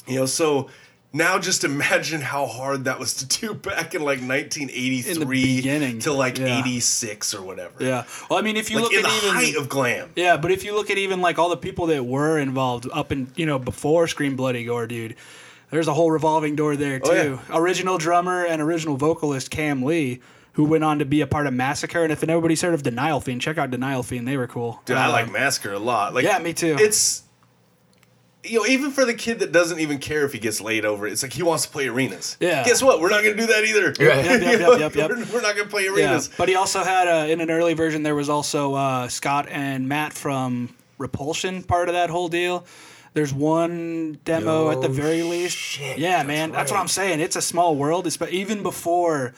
You 0.07 0.17
know, 0.21 0.27
so 0.27 0.69
now 1.13 1.39
just 1.39 1.63
imagine 1.65 2.21
how 2.23 2.47
hard 2.47 2.85
that 2.85 2.99
was 2.99 3.15
to 3.15 3.27
do 3.41 3.55
back 3.55 3.95
in 3.95 4.01
like 4.03 4.21
1983 4.21 5.57
beginning, 5.57 5.99
to 6.01 6.13
like 6.13 6.39
yeah. 6.39 6.61
86 6.61 7.35
or 7.35 7.43
whatever. 7.43 7.73
Yeah. 7.85 8.05
Well, 8.31 8.39
I 8.39 8.43
mean, 8.43 8.57
if 8.57 8.71
you 8.71 8.77
Like 8.77 8.85
look 8.85 8.93
in 8.95 9.05
at 9.05 9.11
the 9.11 9.17
even 9.19 9.35
height 9.35 9.57
of 9.57 9.69
glam. 9.69 10.11
yeah, 10.17 10.37
but 10.37 10.51
if 10.51 10.65
you 10.65 10.75
look 10.75 10.91
at 10.91 10.99
even 10.99 11.21
like 11.21 11.39
all 11.39 11.51
the 11.51 11.57
people 11.57 11.87
that 11.89 12.05
were 12.07 12.39
involved 12.39 12.89
up 12.93 13.13
in 13.13 13.31
you 13.37 13.47
know 13.47 13.59
before 13.59 14.07
Scream 14.09 14.37
Bloody 14.37 14.65
Gore, 14.65 14.87
dude, 14.87 15.17
there's 15.71 15.89
a 15.89 15.95
whole 15.95 16.11
revolving 16.11 16.57
door 16.57 16.77
there 16.77 17.01
Oh, 17.05 17.11
too. 17.13 17.39
Original 17.53 17.99
drummer 17.99 18.45
and 18.45 18.61
original 18.63 18.97
vocalist 18.97 19.51
Kam 19.51 19.83
Lee, 19.83 20.21
who 20.53 20.65
went 20.65 20.85
on 20.85 20.99
to 20.99 21.05
be 21.05 21.21
a 21.21 21.27
part 21.27 21.47
of 21.47 21.55
Massacre. 21.55 22.03
And 22.03 22.12
if 22.12 22.27
nobody's 22.27 22.61
heard 22.62 22.75
of 22.75 22.83
Denial 22.83 23.21
Fiend, 23.21 23.41
check 23.41 23.59
out 23.59 23.71
Denial 23.71 24.03
Fiend. 24.03 24.29
They 24.29 24.37
were 24.37 24.47
cool. 24.47 24.81
Dude, 24.85 24.97
I 24.97 25.07
Um, 25.07 25.12
like 25.12 25.31
Massacre 25.33 25.73
a 25.73 25.79
lot. 25.79 26.15
Like 26.15 26.25
yeah, 26.25 26.38
me 26.38 26.53
too. 26.53 26.77
It's 26.79 27.23
you 28.45 28.59
know, 28.59 28.67
even 28.67 28.91
for 28.91 29.05
the 29.05 29.15
kid 29.15 29.38
that 29.38 29.53
doesn't 29.53 29.79
even 29.79 29.99
care 29.99 30.25
if 30.25 30.33
he 30.33 30.38
gets 30.41 30.61
laid 30.61 30.85
over 30.85 31.07
it, 31.07 31.12
it's 31.12 31.23
like 31.23 31.33
he 31.33 31.45
wants 31.45 31.65
to 31.65 31.71
play 31.71 31.87
arenas. 31.87 32.37
Yeah. 32.41 32.65
Guess 32.65 32.83
what? 32.83 33.01
We're 33.01 33.09
not 33.11 33.23
going 33.23 33.37
to 33.37 33.41
do 33.41 33.47
that 33.47 33.65
either. 33.65 33.87
Right. 33.87 33.99
Yep, 34.25 34.41
yep, 34.43 34.61
yep, 34.61 34.79
yep, 34.81 34.95
yep. 34.97 35.11
We're, 35.11 35.25
we're 35.35 35.41
not 35.43 35.55
going 35.55 35.69
to 35.69 35.71
play 35.71 35.85
Yeah, 35.85 35.93
arenas. 35.93 36.29
but 36.37 36.49
he 36.49 36.57
also 36.57 36.83
had 36.83 37.07
uh, 37.07 37.29
in 37.31 37.41
an 37.41 37.53
early 37.53 37.75
version 37.75 38.03
there 38.03 38.17
was 38.17 38.29
also 38.29 38.75
uh, 38.75 39.07
Scott 39.07 39.47
and 39.49 39.88
Matt 39.88 40.12
from 40.12 40.75
Repulsion 40.99 41.62
part 41.62 41.88
of 41.88 41.95
that 41.95 42.11
whole 42.11 42.27
deal. 42.29 42.67
There's 43.15 43.33
one 43.33 44.19
demo 44.25 44.71
at 44.73 44.81
the 44.81 44.88
very 44.88 45.23
least. 45.23 45.57
shit, 45.57 45.99
yeah, 45.99 46.17
that's 46.17 46.27
man, 46.27 46.51
that's 46.51 46.73
what. 46.73 46.81
I'm 46.81 46.88
saying. 46.88 47.21
It's 47.21 47.37
a 47.37 47.43
small 47.43 47.77
world. 47.77 48.07
It's 48.09 48.17
but 48.17 48.31
even 48.31 48.62
before 48.65 49.35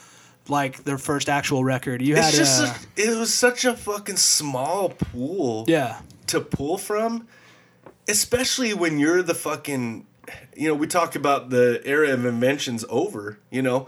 like 0.49 0.85
their 0.85 0.99
first 0.99 1.29
actual 1.29 1.65
record, 1.65 2.03
you 2.03 2.17
had 2.17 2.35
just 2.35 2.63
uh, 2.63 2.75
a, 2.97 3.01
it 3.01 3.19
was 3.19 3.33
such 3.33 3.65
a 3.65 3.75
fucking 3.77 4.17
small 4.17 4.91
pool 4.91 5.65
yeah. 5.69 6.01
to 6.27 6.41
pull 6.41 6.79
from. 6.79 7.27
especially 8.09 8.75
when 8.75 8.99
you're 8.99 9.23
the 9.23 9.35
fucking 9.35 10.07
you 10.57 10.69
know 10.69 10.75
we 10.75 10.87
talk 10.87 11.15
about 11.15 11.51
the 11.51 11.81
era 11.85 12.11
of 12.11 12.25
inventions 12.25 12.85
over 12.89 13.39
you 13.51 13.63
know 13.63 13.87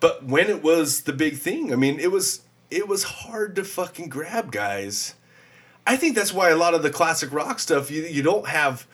but 0.00 0.24
when 0.24 0.48
it 0.48 0.62
was 0.62 1.02
the 1.02 1.12
big 1.12 1.36
thing 1.36 1.72
i 1.72 1.76
mean 1.76 1.98
it 1.98 2.10
was 2.10 2.40
it 2.70 2.88
was 2.88 3.04
hard 3.04 3.54
to 3.56 3.64
fucking 3.64 4.08
grab 4.08 4.50
guys 4.52 5.14
i 5.86 5.96
think 5.96 6.14
that's 6.14 6.32
why 6.32 6.50
a 6.50 6.56
lot 6.56 6.74
of 6.74 6.82
the 6.82 6.90
classic 6.90 7.32
rock 7.32 7.58
stuff 7.58 7.90
you, 7.90 8.02
you 8.02 8.22
don't 8.22 8.48
have 8.48 8.86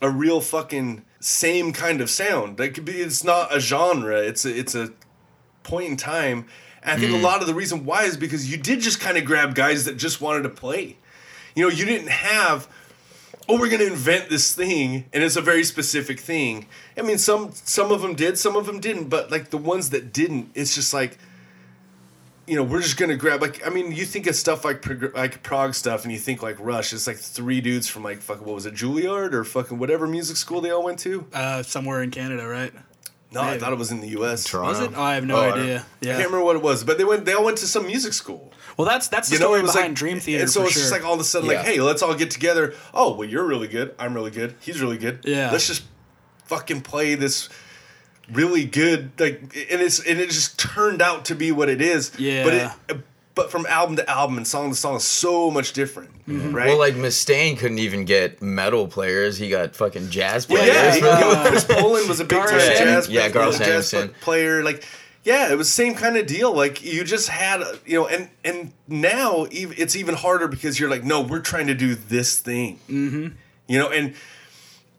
a 0.00 0.10
real 0.10 0.40
fucking 0.40 1.04
same 1.20 1.72
kind 1.72 2.00
of 2.00 2.08
sound 2.08 2.58
like 2.58 2.74
could 2.74 2.84
be 2.84 3.00
it's 3.00 3.24
not 3.24 3.54
a 3.54 3.60
genre 3.60 4.18
it's 4.18 4.44
a, 4.44 4.58
it's 4.58 4.74
a 4.74 4.90
point 5.68 5.88
in 5.88 5.96
time 5.96 6.46
and 6.82 6.92
i 6.92 6.96
think 6.98 7.12
a 7.12 7.18
lot 7.18 7.40
of 7.40 7.46
the 7.46 7.54
reason 7.54 7.84
why 7.84 8.04
is 8.04 8.16
because 8.16 8.50
you 8.50 8.56
did 8.56 8.80
just 8.80 9.00
kind 9.00 9.18
of 9.18 9.24
grab 9.24 9.54
guys 9.54 9.84
that 9.84 9.96
just 9.96 10.20
wanted 10.20 10.42
to 10.42 10.48
play. 10.48 10.96
You 11.54 11.64
know 11.64 11.68
you 11.68 11.84
didn't 11.84 12.08
have 12.08 12.68
oh 13.48 13.58
we're 13.58 13.68
going 13.68 13.80
to 13.80 13.86
invent 13.86 14.30
this 14.30 14.54
thing 14.54 15.04
and 15.12 15.22
it's 15.22 15.36
a 15.36 15.40
very 15.40 15.64
specific 15.64 16.20
thing. 16.20 16.66
I 16.96 17.02
mean 17.02 17.18
some 17.18 17.50
some 17.52 17.92
of 17.92 18.00
them 18.02 18.14
did 18.14 18.38
some 18.38 18.56
of 18.56 18.66
them 18.66 18.80
didn't 18.80 19.08
but 19.08 19.30
like 19.30 19.50
the 19.50 19.58
ones 19.58 19.90
that 19.90 20.12
didn't 20.12 20.50
it's 20.54 20.74
just 20.74 20.94
like 20.94 21.18
you 22.46 22.56
know 22.56 22.62
we're 22.62 22.80
just 22.80 22.96
going 22.96 23.10
to 23.10 23.16
grab 23.16 23.42
like 23.42 23.64
i 23.66 23.68
mean 23.68 23.92
you 23.92 24.06
think 24.06 24.26
of 24.26 24.34
stuff 24.34 24.64
like 24.64 24.80
prog- 24.80 25.14
like 25.14 25.42
prog 25.42 25.74
stuff 25.74 26.04
and 26.04 26.12
you 26.12 26.18
think 26.18 26.42
like 26.42 26.56
rush 26.58 26.94
it's 26.94 27.06
like 27.06 27.18
three 27.18 27.60
dudes 27.60 27.86
from 27.88 28.02
like 28.02 28.22
fucking 28.22 28.46
what 28.46 28.54
was 28.54 28.64
it 28.64 28.74
juilliard 28.74 29.34
or 29.34 29.44
fucking 29.44 29.78
whatever 29.78 30.06
music 30.06 30.36
school 30.36 30.62
they 30.62 30.70
all 30.70 30.82
went 30.82 30.98
to? 31.00 31.26
Uh, 31.32 31.62
somewhere 31.62 32.02
in 32.02 32.10
Canada, 32.10 32.46
right? 32.48 32.72
No 33.32 33.40
i 33.42 33.58
thought 33.58 33.72
it 33.72 33.78
was 33.78 33.90
in 33.90 34.00
the 34.00 34.08
us 34.08 34.44
Toronto. 34.44 34.70
Was 34.70 34.80
it? 34.80 34.92
Oh, 34.96 35.02
I 35.02 35.14
have 35.14 35.24
no 35.26 35.36
Oh, 35.36 35.50
idea. 35.52 35.78
I 36.02 36.06
Yeah. 36.06 36.12
can't 36.16 36.26
remember 36.26 36.42
what 36.44 36.56
it 36.56 36.62
was, 36.62 36.82
but 36.84 36.96
they 36.98 37.04
went. 37.04 37.24
They 37.24 37.34
all 37.34 37.44
went 37.44 37.58
to 37.58 37.66
some 37.66 37.86
music 37.86 38.12
school. 38.12 38.52
Well, 38.76 38.86
that's 38.88 39.08
that's 39.08 39.28
the 39.28 39.34
You 39.34 39.40
know, 39.40 39.46
story 39.46 39.60
it 39.60 39.62
was 39.64 39.72
behind 39.72 39.90
like 39.90 39.98
Dream 39.98 40.20
Theater 40.20 40.42
And 40.42 40.50
so 40.50 40.62
it's 40.62 40.72
sure. 40.72 40.80
just 40.82 40.92
like 40.92 41.04
all 41.04 41.14
of 41.14 41.20
a 41.20 41.24
sudden, 41.24 41.48
like, 41.48 41.58
hey, 41.66 41.80
let's 41.80 42.02
all 42.02 42.14
get 42.14 42.30
together. 42.30 42.74
Oh, 42.94 43.14
well, 43.16 43.28
you're 43.28 43.44
really 43.46 43.68
good. 43.68 43.94
I'm 43.98 44.14
really 44.14 44.30
good. 44.30 44.54
He's 44.60 44.80
really 44.80 44.98
good. 44.98 45.20
Yeah. 45.24 45.50
Let's 45.50 45.66
just 45.66 45.82
fucking 46.46 46.80
play 46.82 47.14
this 47.16 47.48
really 48.32 48.64
good 48.64 49.10
like, 49.18 49.40
and 49.70 49.80
it's 49.82 49.98
and 50.00 50.20
it 50.20 50.30
just 50.30 50.58
turned 50.58 51.02
out 51.02 51.24
to 51.26 51.34
be 51.34 51.50
what 51.52 51.68
it 51.68 51.80
is. 51.82 52.12
Yeah. 52.18 52.44
But 52.44 52.52
Yeah. 52.54 52.72
it. 52.88 52.96
But 53.38 53.52
from 53.52 53.66
album 53.66 53.94
to 53.94 54.10
album 54.10 54.36
and 54.36 54.44
song 54.44 54.70
to 54.70 54.74
song 54.74 54.96
is 54.96 55.04
so 55.04 55.48
much 55.48 55.72
different, 55.72 56.10
Mm-hmm. 56.26 56.52
right? 56.52 56.66
Well, 56.66 56.78
like 56.78 56.94
Mustaine 56.94 57.56
couldn't 57.56 57.78
even 57.78 58.04
get 58.04 58.42
metal 58.42 58.88
players. 58.88 59.38
He 59.38 59.48
got 59.48 59.76
fucking 59.76 60.10
jazz 60.10 60.44
players. 60.44 60.66
yeah, 60.66 60.98
know, 60.98 61.44
Chris 61.48 61.64
Poland 61.68 62.08
was 62.08 62.18
a 62.18 62.24
big 62.24 62.36
time 62.36 62.48
jazz, 62.48 63.08
yeah, 63.08 63.28
Garth 63.28 63.58
jazz 63.58 63.94
player. 64.20 64.64
Like, 64.64 64.84
yeah, 65.22 65.52
it 65.52 65.56
was 65.56 65.72
same 65.72 65.94
kind 65.94 66.16
of 66.16 66.26
deal. 66.26 66.52
Like, 66.52 66.84
you 66.84 67.04
just 67.04 67.28
had, 67.28 67.62
you 67.86 68.00
know, 68.00 68.08
and 68.08 68.28
and 68.44 68.72
now 68.88 69.46
it's 69.52 69.94
even 69.94 70.16
harder 70.16 70.48
because 70.48 70.80
you're 70.80 70.90
like, 70.90 71.04
no, 71.04 71.20
we're 71.20 71.38
trying 71.38 71.68
to 71.68 71.74
do 71.74 71.94
this 71.94 72.40
thing, 72.40 72.80
mm-hmm. 72.88 73.28
you 73.68 73.78
know, 73.78 73.88
and 73.88 74.14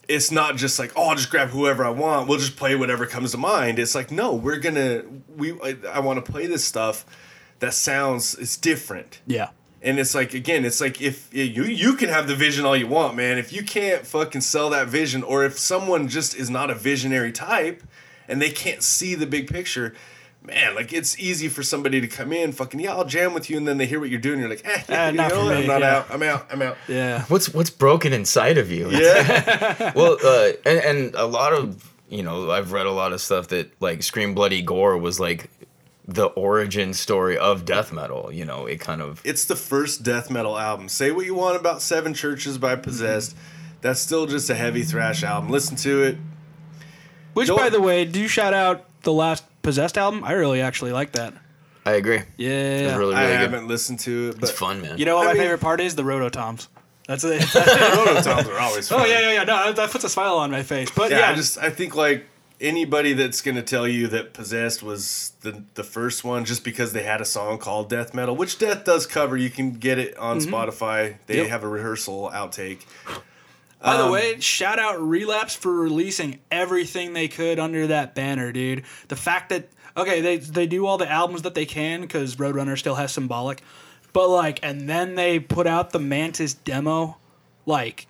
it's 0.07 0.31
not 0.31 0.55
just 0.55 0.79
like, 0.79 0.93
oh, 0.95 1.09
I'll 1.09 1.15
just 1.15 1.29
grab 1.29 1.49
whoever 1.49 1.83
I 1.83 1.89
want. 1.89 2.29
We'll 2.29 2.39
just 2.39 2.55
play 2.55 2.77
whatever 2.77 3.05
comes 3.05 3.31
to 3.31 3.37
mind. 3.37 3.79
It's 3.79 3.95
like, 3.95 4.11
no, 4.11 4.33
we're 4.33 4.59
gonna, 4.59 5.03
we, 5.35 5.59
I, 5.61 5.75
I 5.91 5.99
want 5.99 6.25
to 6.25 6.31
play 6.31 6.47
this 6.47 6.63
stuff 6.63 7.05
that 7.59 7.73
sounds, 7.73 8.35
it's 8.35 8.57
different. 8.57 9.21
yeah. 9.25 9.49
And 9.81 9.97
it's 9.97 10.13
like 10.13 10.33
again, 10.33 10.65
it's 10.65 10.81
like 10.81 11.01
if 11.01 11.33
you 11.33 11.63
you 11.63 11.93
can 11.95 12.09
have 12.09 12.27
the 12.27 12.35
vision 12.35 12.65
all 12.65 12.75
you 12.75 12.85
want, 12.87 13.15
man. 13.15 13.37
If 13.37 13.53
you 13.53 13.63
can't 13.63 14.05
fucking 14.05 14.41
sell 14.41 14.69
that 14.71 14.89
vision, 14.89 15.23
or 15.23 15.45
if 15.45 15.57
someone 15.57 16.09
just 16.09 16.35
is 16.35 16.49
not 16.49 16.69
a 16.69 16.75
visionary 16.75 17.31
type 17.31 17.81
and 18.27 18.41
they 18.41 18.49
can't 18.49 18.83
see 18.83 19.15
the 19.15 19.25
big 19.25 19.49
picture, 19.49 19.95
man, 20.43 20.75
like 20.75 20.91
it's 20.91 21.17
easy 21.17 21.47
for 21.47 21.63
somebody 21.63 22.01
to 22.01 22.09
come 22.09 22.33
in, 22.33 22.51
fucking 22.51 22.81
yeah, 22.81 22.91
I'll 22.93 23.05
jam 23.05 23.33
with 23.33 23.49
you, 23.49 23.55
and 23.55 23.65
then 23.65 23.77
they 23.77 23.85
hear 23.85 24.01
what 24.01 24.09
you're 24.09 24.19
doing, 24.19 24.41
you're 24.41 24.49
like, 24.49 24.65
eh, 24.65 24.83
yeah, 24.89 25.05
Uh, 25.05 25.11
you 25.11 25.17
not 25.17 25.29
know 25.29 25.43
for 25.45 25.49
me, 25.55 25.61
I'm 25.61 25.67
not 25.67 25.79
yeah. 25.79 25.95
out, 25.95 26.05
I'm 26.11 26.23
out, 26.23 26.47
I'm 26.51 26.61
out. 26.61 26.77
Yeah. 26.89 27.23
What's 27.29 27.53
what's 27.53 27.69
broken 27.69 28.11
inside 28.11 28.57
of 28.57 28.69
you? 28.69 28.91
Yeah, 28.91 29.93
well, 29.95 30.17
uh, 30.21 30.51
and, 30.65 30.79
and 30.79 31.15
a 31.15 31.25
lot 31.25 31.53
of 31.53 31.89
you 32.09 32.23
know, 32.23 32.51
I've 32.51 32.73
read 32.73 32.85
a 32.85 32.91
lot 32.91 33.13
of 33.13 33.21
stuff 33.21 33.47
that 33.49 33.71
like 33.79 34.03
Scream 34.03 34.33
Bloody 34.33 34.61
Gore 34.61 34.97
was 34.97 35.21
like 35.21 35.49
the 36.09 36.25
origin 36.27 36.93
story 36.93 37.37
of 37.37 37.65
death 37.65 37.93
metal. 37.93 38.31
You 38.31 38.45
know, 38.45 38.65
it 38.65 38.79
kind 38.79 39.01
of 39.01 39.21
it's 39.23 39.45
the 39.45 39.55
first 39.55 40.03
death 40.03 40.29
metal 40.29 40.57
album. 40.57 40.89
Say 40.89 41.11
what 41.11 41.25
you 41.25 41.35
want 41.35 41.55
about 41.57 41.81
Seven 41.81 42.13
Churches 42.13 42.57
by 42.57 42.73
mm-hmm. 42.73 42.81
Possessed, 42.81 43.35
that's 43.81 43.99
still 43.99 44.25
just 44.25 44.49
a 44.49 44.55
heavy 44.55 44.83
thrash 44.83 45.23
album. 45.23 45.49
Listen 45.49 45.75
to 45.77 46.03
it. 46.03 46.17
Which, 47.33 47.47
Don't- 47.47 47.57
by 47.57 47.69
the 47.69 47.81
way, 47.81 48.05
do 48.05 48.19
you 48.19 48.27
shout 48.27 48.53
out 48.53 48.85
the 49.03 49.13
last 49.13 49.43
Possessed 49.61 49.97
album? 49.97 50.23
I 50.23 50.31
really 50.33 50.61
actually 50.61 50.91
like 50.91 51.11
that. 51.13 51.33
I 51.85 51.93
agree. 51.93 52.21
Yeah. 52.37 52.49
It's 52.49 52.97
really 52.97 53.15
I 53.15 53.21
really 53.23 53.33
good. 53.33 53.41
haven't 53.41 53.67
listened 53.67 53.99
to 54.01 54.29
it, 54.29 54.41
It's 54.41 54.51
fun, 54.51 54.81
man. 54.81 54.97
You 54.97 55.05
know 55.05 55.15
what 55.15 55.23
I 55.23 55.29
my 55.29 55.33
mean- 55.33 55.43
favorite 55.43 55.61
part 55.61 55.79
is? 55.79 55.95
The 55.95 56.03
Rototoms. 56.03 56.67
That's 57.07 57.23
it. 57.23 57.41
Rototoms 57.41 58.47
are 58.47 58.59
always 58.59 58.91
oh, 58.91 58.97
fun. 58.97 59.05
oh 59.05 59.09
yeah, 59.09 59.19
yeah, 59.19 59.31
yeah. 59.33 59.43
No, 59.43 59.73
that 59.73 59.89
puts 59.89 60.03
a 60.03 60.09
smile 60.09 60.37
on 60.37 60.51
my 60.51 60.63
face. 60.63 60.91
But 60.91 61.09
yeah, 61.11 61.19
yeah, 61.19 61.31
I 61.31 61.35
just 61.35 61.57
I 61.57 61.69
think 61.71 61.95
like 61.95 62.25
anybody 62.61 63.13
that's 63.13 63.41
gonna 63.41 63.61
tell 63.61 63.87
you 63.87 64.07
that 64.07 64.33
Possessed 64.33 64.83
was 64.83 65.33
the 65.41 65.63
the 65.75 65.83
first 65.83 66.23
one 66.23 66.45
just 66.45 66.63
because 66.63 66.93
they 66.93 67.03
had 67.03 67.21
a 67.21 67.25
song 67.25 67.57
called 67.57 67.89
Death 67.89 68.13
Metal, 68.13 68.35
which 68.35 68.59
Death 68.59 68.83
does 68.85 69.05
cover. 69.07 69.37
You 69.37 69.49
can 69.49 69.71
get 69.73 69.97
it 69.97 70.17
on 70.17 70.39
Spotify. 70.39 71.15
They 71.27 71.37
Yep. 71.37 71.47
have 71.47 71.63
a 71.63 71.67
rehearsal 71.67 72.29
outtake. 72.33 72.79
By 73.81 73.95
Um, 73.95 74.07
the 74.07 74.11
way, 74.11 74.39
shout 74.41 74.77
out 74.77 75.01
Relapse 75.01 75.55
for 75.55 75.73
releasing 75.73 76.39
everything 76.51 77.13
they 77.13 77.29
could 77.29 77.59
under 77.59 77.87
that 77.87 78.13
banner, 78.13 78.51
dude. 78.51 78.83
The 79.07 79.15
fact 79.15 79.49
that 79.49 79.69
okay, 79.95 80.19
they 80.21 80.37
they 80.37 80.67
do 80.67 80.85
all 80.85 80.97
the 80.97 81.09
albums 81.09 81.43
that 81.43 81.55
they 81.55 81.65
can 81.65 82.01
because 82.01 82.35
Roadrunner 82.35 82.77
still 82.77 82.95
has 82.95 83.11
symbolic, 83.13 83.61
but 84.11 84.27
like, 84.29 84.59
and 84.63 84.89
then 84.89 85.15
they 85.15 85.39
put 85.39 85.65
out 85.65 85.91
the 85.91 85.99
Mantas 85.99 86.53
demo, 86.53 87.17
like 87.65 88.07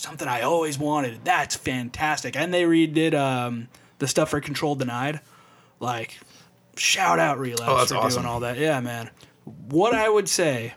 something 0.00 0.26
I 0.26 0.42
always 0.42 0.78
wanted. 0.78 1.24
That's 1.24 1.56
fantastic, 1.56 2.36
and 2.36 2.52
they 2.52 2.64
redid 2.64 3.14
um, 3.14 3.68
the 3.98 4.08
stuff 4.08 4.30
for 4.30 4.40
Control 4.40 4.74
Denied. 4.74 5.20
Like, 5.78 6.18
shout 6.76 7.18
out 7.18 7.38
Relapse 7.38 7.62
Oh, 7.66 7.76
that's 7.78 7.92
for 7.92 7.98
awesome. 7.98 8.22
doing 8.22 8.32
all 8.32 8.40
that. 8.40 8.58
Yeah, 8.58 8.80
man. 8.80 9.10
What 9.44 9.94
I 9.94 10.08
would 10.08 10.28
say 10.28 10.74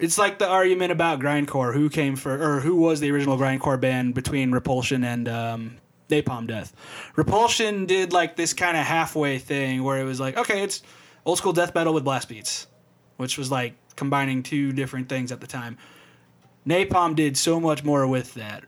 it's 0.00 0.18
like 0.18 0.38
the 0.38 0.46
argument 0.48 0.92
about 0.92 1.20
grindcore. 1.20 1.72
Who 1.72 1.88
came 1.88 2.16
for, 2.16 2.34
or 2.34 2.60
who 2.60 2.76
was 2.76 3.00
the 3.00 3.10
original 3.10 3.38
grindcore 3.38 3.80
band 3.80 4.14
between 4.14 4.52
Repulsion 4.52 5.04
and 5.04 5.28
um, 5.28 5.76
Napalm 6.10 6.46
Death? 6.46 6.74
Repulsion 7.16 7.86
did 7.86 8.12
like 8.12 8.36
this 8.36 8.52
kind 8.52 8.76
of 8.76 8.84
halfway 8.84 9.38
thing 9.38 9.82
where 9.82 9.98
it 9.98 10.04
was 10.04 10.20
like, 10.20 10.36
okay, 10.36 10.62
it's 10.62 10.82
old 11.24 11.38
school 11.38 11.52
death 11.52 11.74
metal 11.74 11.94
with 11.94 12.04
blast 12.04 12.28
beats, 12.28 12.66
which 13.16 13.38
was 13.38 13.50
like 13.50 13.74
combining 13.96 14.42
two 14.42 14.72
different 14.72 15.08
things 15.08 15.32
at 15.32 15.40
the 15.40 15.46
time. 15.46 15.78
Napalm 16.66 17.14
did 17.14 17.36
so 17.36 17.60
much 17.60 17.84
more 17.84 18.06
with 18.06 18.34
that. 18.34 18.64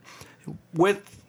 With 0.72 1.22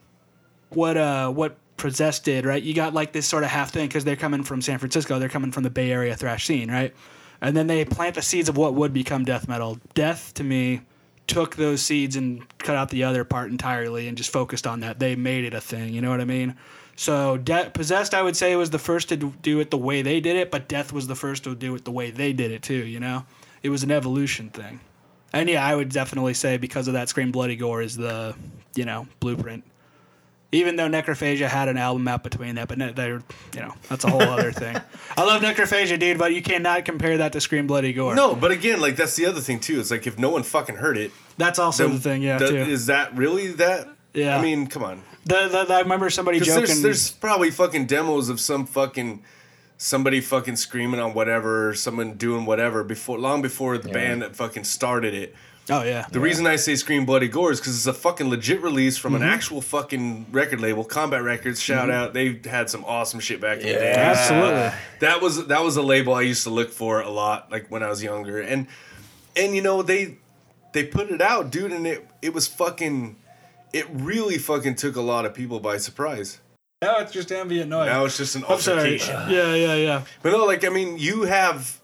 what 0.70 0.98
uh 0.98 1.30
what 1.32 1.58
Possessed 1.78 2.26
did, 2.26 2.46
right? 2.46 2.62
You 2.62 2.74
got 2.74 2.94
like 2.94 3.14
this 3.14 3.26
sort 3.26 3.44
of 3.44 3.50
half 3.50 3.72
thing 3.72 3.88
because 3.88 4.04
they're 4.04 4.18
coming 4.18 4.44
from 4.44 4.62
San 4.62 4.80
Francisco, 4.80 5.18
they're 5.18 5.30
coming 5.30 5.52
from 5.52 5.64
the 5.64 5.70
Bay 5.70 5.92
Area 5.92 6.14
thrash 6.16 6.46
scene, 6.46 6.70
right? 6.70 6.94
And 7.42 7.56
then 7.56 7.68
they 7.68 7.86
plant 7.86 8.16
the 8.16 8.22
seeds 8.22 8.50
of 8.50 8.58
what 8.58 8.74
would 8.74 8.94
become 8.94 9.24
death 9.24 9.48
metal. 9.48 9.80
Death 9.94 10.34
to 10.34 10.44
me 10.44 10.82
took 11.26 11.56
those 11.56 11.82
seeds 11.82 12.18
and 12.18 12.46
cut 12.58 12.76
out 12.76 12.90
the 12.90 13.04
other 13.06 13.24
part 13.24 13.50
entirely 13.50 14.10
and 14.10 14.18
just 14.18 14.30
focused 14.30 14.68
on 14.68 14.82
that. 14.82 15.00
They 15.00 15.16
made 15.16 15.46
it 15.46 15.54
a 15.54 15.62
thing, 15.62 15.94
you 15.94 16.02
know 16.02 16.10
what 16.10 16.20
I 16.20 16.26
mean? 16.26 16.56
So 16.98 17.38
De- 17.38 17.70
Possessed, 17.70 18.14
I 18.14 18.22
would 18.22 18.36
say, 18.36 18.54
was 18.58 18.72
the 18.72 18.80
first 18.80 19.08
to 19.10 19.16
do- 19.16 19.34
do 19.42 19.62
it 19.62 19.72
the 19.72 19.78
way 19.78 20.02
they 20.02 20.20
did 20.20 20.36
it, 20.36 20.52
but 20.52 20.68
Death 20.68 20.92
was 20.92 21.08
the 21.08 21.16
first 21.16 21.46
to 21.46 21.56
do 21.56 21.74
it 21.76 21.86
the 21.86 21.92
way 21.92 22.12
they 22.12 22.34
did 22.34 22.52
it 22.52 22.62
too. 22.62 22.74
You 22.74 23.00
know, 23.00 23.26
it 23.64 23.70
was 23.70 23.84
an 23.84 23.92
evolution 23.92 24.50
thing. 24.50 24.82
And 25.34 25.48
yeah, 25.50 25.66
I 25.66 25.76
would 25.76 25.90
definitely 25.90 26.34
say 26.34 26.58
because 26.58 26.88
of 26.88 26.94
that, 26.94 27.10
Scream 27.10 27.32
Bloody 27.32 27.56
Gore 27.56 27.82
is 27.82 27.96
the 27.96 28.36
you 28.76 28.86
know 28.86 29.08
blueprint. 29.20 29.64
Even 30.52 30.78
though 30.78 30.88
Necrophagia 30.90 31.48
had 31.48 31.68
an 31.68 31.78
album 31.78 32.08
out 32.08 32.24
between 32.24 32.56
that, 32.56 32.68
but 32.68 32.80
they're 32.96 33.22
you 33.54 33.60
know 33.62 33.74
that's 33.88 34.04
a 34.04 34.10
whole 34.10 34.22
other 34.38 34.52
thing. 34.52 34.76
I 35.16 35.24
love 35.24 35.44
Necrophagia, 35.44 36.00
dude, 36.00 36.18
but 36.18 36.34
you 36.34 36.42
cannot 36.42 36.86
compare 36.86 37.18
that 37.20 37.34
to 37.34 37.42
Scream 37.42 37.68
Bloody 37.68 37.94
Gore. 37.94 38.16
No, 38.16 38.34
but 38.36 38.50
again, 38.50 38.82
like 38.82 38.96
that's 38.96 39.16
the 39.16 39.28
other 39.28 39.42
thing 39.42 39.60
too. 39.60 39.80
It's 39.80 39.92
like 39.92 40.08
if 40.08 40.18
no 40.18 40.30
one 40.32 40.42
fucking 40.42 40.78
heard 40.78 40.98
it, 40.98 41.12
that's 41.38 41.60
also 41.60 41.88
the 41.90 42.00
thing. 42.00 42.24
Yeah, 42.24 42.40
that- 42.40 42.52
is 42.54 42.88
that 42.88 43.16
really 43.16 43.52
that? 43.54 43.88
Yeah. 44.16 44.40
I 44.40 44.42
mean, 44.42 44.66
come 44.66 44.84
on. 44.84 45.04
The, 45.26 45.48
the, 45.50 45.66
the- 45.66 45.74
I 45.76 45.82
remember 45.82 46.10
somebody 46.10 46.40
joking. 46.40 46.66
there's, 46.66 46.82
there's 46.82 47.12
probably 47.12 47.52
fucking 47.52 47.86
demos 47.86 48.30
of 48.30 48.40
some 48.40 48.66
fucking 48.66 49.22
somebody 49.80 50.20
fucking 50.20 50.58
screaming 50.58 51.00
on 51.00 51.14
whatever, 51.14 51.74
someone 51.74 52.14
doing 52.16 52.46
whatever 52.46 52.84
before, 52.84 53.18
long 53.18 53.42
before 53.42 53.78
the 53.78 53.88
band 53.88 54.22
that 54.22 54.36
fucking 54.36 54.66
started 54.66 55.14
it. 55.14 55.34
oh 55.70 55.84
yeah, 55.84 56.06
The 56.12 56.20
reason 56.20 56.46
I 56.46 56.58
say 56.58 56.76
Scream 56.76 57.06
Bloody 57.06 57.30
Gore 57.30 57.54
is 57.54 57.62
because 57.62 57.78
it's 57.78 57.88
a 57.88 57.94
fucking 57.94 58.30
legit 58.30 58.62
release 58.62 58.98
from 58.98 59.16
an 59.16 59.22
mm-hmm. 59.22 59.30
actual 59.30 59.62
fucking 59.62 60.28
record 60.32 60.60
label, 60.60 60.84
Combat 60.84 61.24
Records. 61.24 61.62
Shout 61.62 61.88
mm-hmm. 61.88 61.92
out, 61.92 62.14
they 62.14 62.42
had 62.44 62.70
some 62.70 62.84
awesome 62.84 63.22
shit 63.22 63.40
back 63.40 63.60
in 63.60 63.68
the 63.68 63.74
day. 63.74 63.94
absolutely. 63.94 64.78
That 65.00 65.22
was 65.22 65.48
that 65.48 65.64
was 65.64 65.78
a 65.78 65.82
label 65.82 66.14
I 66.14 66.22
used 66.22 66.44
to 66.44 66.50
look 66.50 66.72
for 66.72 67.00
a 67.00 67.10
lot, 67.10 67.50
like 67.50 67.72
when 67.72 67.82
I 67.82 67.88
was 67.88 68.04
younger, 68.04 68.40
and 68.40 68.68
and 69.38 69.56
you 69.56 69.62
know 69.62 69.82
they 69.82 70.18
they 70.74 70.84
put 70.84 71.10
it 71.10 71.22
out, 71.22 71.52
dude, 71.52 71.72
and 71.72 71.88
it 71.88 72.06
it 72.22 72.34
was 72.34 72.48
fucking, 72.48 73.16
it 73.72 73.88
really 73.90 74.38
fucking 74.38 74.76
took 74.76 74.98
a 74.98 75.02
lot 75.02 75.26
of 75.26 75.34
people 75.34 75.62
by 75.62 75.78
surprise. 75.78 76.40
Now 76.82 77.00
it's 77.00 77.12
just 77.12 77.30
ambient 77.32 77.70
noise. 77.70 77.88
Now 77.88 78.06
it's 78.06 78.16
just 78.16 78.38
an 78.38 78.46
altercation. 78.46 79.14
Yeah, 79.30 79.54
yeah, 79.54 79.76
yeah. 79.76 80.04
But 80.24 80.32
no, 80.32 80.46
like 80.46 80.64
I 80.64 80.70
mean, 80.70 80.98
you 80.98 81.24
have 81.24 81.80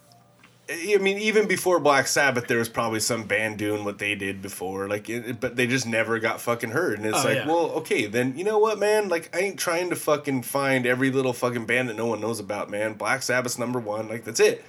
I 0.70 0.98
mean, 1.02 1.18
even 1.18 1.48
before 1.50 1.82
Black 1.82 2.08
Sabbath, 2.08 2.48
there 2.48 2.58
was 2.58 2.70
probably 2.70 3.02
some 3.02 3.26
band 3.26 3.58
doing 3.58 3.84
what 3.84 4.00
they 4.00 4.16
did 4.16 4.42
before, 4.42 4.88
like, 4.88 5.08
it, 5.10 5.40
but 5.40 5.56
they 5.56 5.68
just 5.68 5.86
never 5.86 6.18
got 6.18 6.42
fucking 6.42 6.72
heard. 6.72 6.98
And 6.98 7.06
it's 7.08 7.24
Oh, 7.24 7.28
like, 7.28 7.36
yeah. 7.36 7.48
well, 7.48 7.72
okay, 7.72 8.08
then 8.08 8.36
you 8.38 8.44
know 8.44 8.58
what, 8.58 8.80
man? 8.80 9.08
Like, 9.08 9.36
I 9.36 9.42
ain't 9.42 9.60
trying 9.60 9.92
to 9.92 9.96
fucking 9.96 10.42
find 10.42 10.88
every 10.88 11.12
little 11.12 11.34
fucking 11.34 11.66
band 11.68 11.90
that 11.90 11.98
no 11.98 12.08
one 12.08 12.20
knows 12.20 12.40
about, 12.40 12.72
man. 12.72 12.94
Black 12.94 13.22
Sabbath's 13.22 13.60
number 13.60 13.80
one, 13.80 14.08
like 14.08 14.24
that's 14.24 14.40
it. 14.40 14.64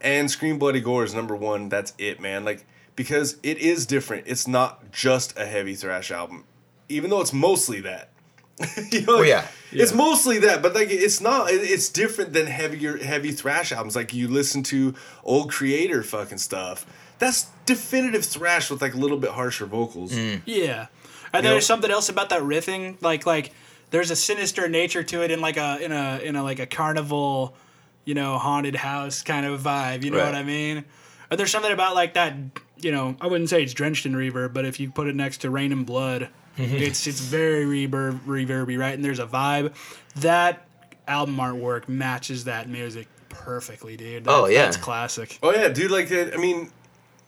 And 0.00 0.30
Scream 0.30 0.58
Bloody 0.58 0.80
Gore 0.80 1.04
is 1.04 1.14
number 1.14 1.34
one. 1.36 1.68
That's 1.68 1.92
it, 1.98 2.20
man. 2.20 2.44
Like, 2.44 2.64
because 2.96 3.36
it 3.42 3.58
is 3.58 3.84
different. 3.86 4.26
It's 4.28 4.46
not 4.46 4.92
just 4.92 5.36
a 5.36 5.44
heavy 5.46 5.74
thrash 5.74 6.10
album, 6.12 6.44
even 6.88 7.10
though 7.10 7.20
it's 7.20 7.32
mostly 7.32 7.80
that. 7.80 8.10
you 8.92 9.00
know, 9.02 9.16
like, 9.16 9.28
yeah. 9.28 9.46
it's 9.72 9.92
mostly 9.92 10.38
that, 10.40 10.62
but 10.62 10.74
like 10.74 10.88
it's 10.90 11.20
not. 11.20 11.50
It's 11.50 11.88
different 11.88 12.32
than 12.32 12.46
heavier, 12.46 12.96
heavy 12.98 13.32
thrash 13.32 13.72
albums. 13.72 13.96
Like 13.96 14.14
you 14.14 14.28
listen 14.28 14.62
to 14.64 14.94
old 15.24 15.50
Kreator 15.50 16.04
fucking 16.04 16.38
stuff. 16.38 16.86
That's 17.18 17.46
definitive 17.66 18.24
thrash 18.24 18.70
with 18.70 18.80
like 18.82 18.94
a 18.94 18.96
little 18.96 19.18
bit 19.18 19.30
harsher 19.30 19.66
vocals. 19.66 20.12
Mm. 20.12 20.42
Yeah, 20.44 20.86
and 21.32 21.44
You 21.44 21.50
there's 21.50 21.54
know- 21.64 21.74
something 21.74 21.90
else 21.90 22.08
about 22.08 22.28
that 22.28 22.42
riffing, 22.42 22.96
like 23.02 23.26
like 23.26 23.52
there's 23.90 24.10
a 24.12 24.16
sinister 24.16 24.68
nature 24.68 25.02
to 25.02 25.22
it 25.24 25.30
in 25.32 25.40
like 25.40 25.56
a 25.56 25.78
in 25.84 25.90
a 25.92 26.20
in 26.22 26.36
a 26.36 26.42
like 26.44 26.60
a 26.60 26.66
carnival, 26.66 27.56
you 28.04 28.14
know, 28.14 28.38
haunted 28.38 28.76
house 28.76 29.22
kind 29.22 29.44
of 29.46 29.60
vibe. 29.62 30.04
You 30.04 30.10
know 30.12 30.18
Right. 30.18 30.26
what 30.26 30.34
I 30.36 30.42
mean? 30.44 30.84
And 31.30 31.40
there's 31.40 31.50
something 31.50 31.72
about 31.72 31.94
like 31.96 32.14
that. 32.14 32.34
You 32.78 32.92
know, 32.92 33.16
I 33.20 33.26
wouldn't 33.26 33.50
say 33.50 33.62
it's 33.62 33.72
drenched 33.72 34.06
in 34.06 34.12
reverb, 34.12 34.52
but 34.52 34.64
if 34.64 34.78
you 34.78 34.90
put 34.90 35.06
it 35.08 35.16
next 35.16 35.38
to 35.38 35.50
Rain 35.50 35.72
and 35.72 35.86
Blood, 35.86 36.28
Mm-hmm. 36.56 36.76
it's 36.76 37.06
it's 37.06 37.20
very 37.20 37.64
reverb 37.64 38.20
reverby, 38.20 38.78
right? 38.78 38.94
And 38.94 39.04
there's 39.04 39.18
a 39.18 39.26
vibe. 39.26 39.74
That 40.16 40.66
album 41.08 41.36
artwork 41.36 41.88
matches 41.88 42.44
that 42.44 42.68
music 42.68 43.08
perfectly, 43.28 43.96
dude. 43.96 44.24
That- 44.24 44.30
Oh, 44.30 44.46
yeah. 44.46 44.64
that's 44.64 44.76
classic. 44.76 45.38
Oh 45.42 45.52
yeah, 45.52 45.68
dude. 45.68 45.90
Like 45.90 46.12
I 46.12 46.36
mean, 46.36 46.70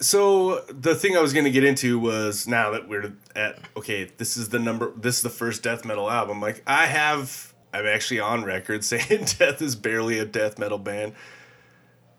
so 0.00 0.60
the 0.68 0.94
thing 0.94 1.16
I 1.16 1.20
was 1.20 1.32
gonna 1.32 1.50
get 1.50 1.64
into 1.64 1.98
was 1.98 2.46
now 2.46 2.70
that 2.70 2.88
we're 2.88 3.14
at 3.34 3.58
okay, 3.76 4.10
this 4.16 4.36
is 4.36 4.50
the 4.50 4.58
number. 4.58 4.92
This 4.96 5.16
is 5.16 5.22
the 5.22 5.30
first 5.30 5.62
death 5.62 5.84
metal 5.84 6.10
album. 6.10 6.40
Like 6.40 6.62
I 6.66 6.86
have, 6.86 7.52
I'm 7.74 7.86
actually 7.86 8.20
on 8.20 8.44
record 8.44 8.84
saying 8.84 9.24
Death 9.38 9.60
is 9.60 9.74
barely 9.74 10.18
a 10.20 10.24
death 10.24 10.58
metal 10.58 10.78
band. 10.78 11.14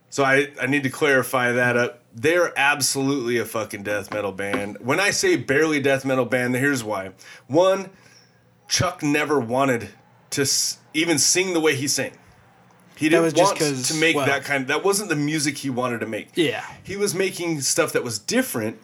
So 0.09 0.23
I, 0.23 0.47
I 0.61 0.67
need 0.67 0.83
to 0.83 0.89
clarify 0.89 1.51
that 1.53 1.75
up. 1.77 2.01
They're 2.19 2.51
absolutely 2.57 3.37
a 3.37 3.45
fucking 3.45 3.83
death 3.83 4.11
metal 4.11 4.31
band. 4.31 4.77
When 4.81 4.99
I 4.99 5.11
say 5.11 5.35
barely 5.35 5.79
death 5.79 6.03
metal 6.03 6.25
band, 6.25 6.55
here's 6.55 6.83
why. 6.83 7.11
One, 7.45 7.91
Chuck 8.67 9.03
never 9.03 9.39
wanted 9.39 9.89
to 10.31 10.41
s- 10.41 10.79
even 10.95 11.19
sing 11.19 11.53
the 11.53 11.59
way 11.59 11.75
he 11.75 11.87
sang. 11.87 12.13
He 12.95 13.09
didn't 13.09 13.37
want 13.37 13.59
to 13.59 13.93
make 13.99 14.15
well- 14.15 14.25
that 14.25 14.43
kind. 14.43 14.67
That 14.67 14.83
wasn't 14.83 15.09
the 15.09 15.15
music 15.15 15.59
he 15.59 15.69
wanted 15.69 15.99
to 15.99 16.07
make. 16.07 16.29
Yeah. 16.33 16.65
he 16.83 16.97
was 16.97 17.13
making 17.13 17.61
stuff 17.61 17.93
that 17.93 18.03
was 18.03 18.17
different, 18.17 18.79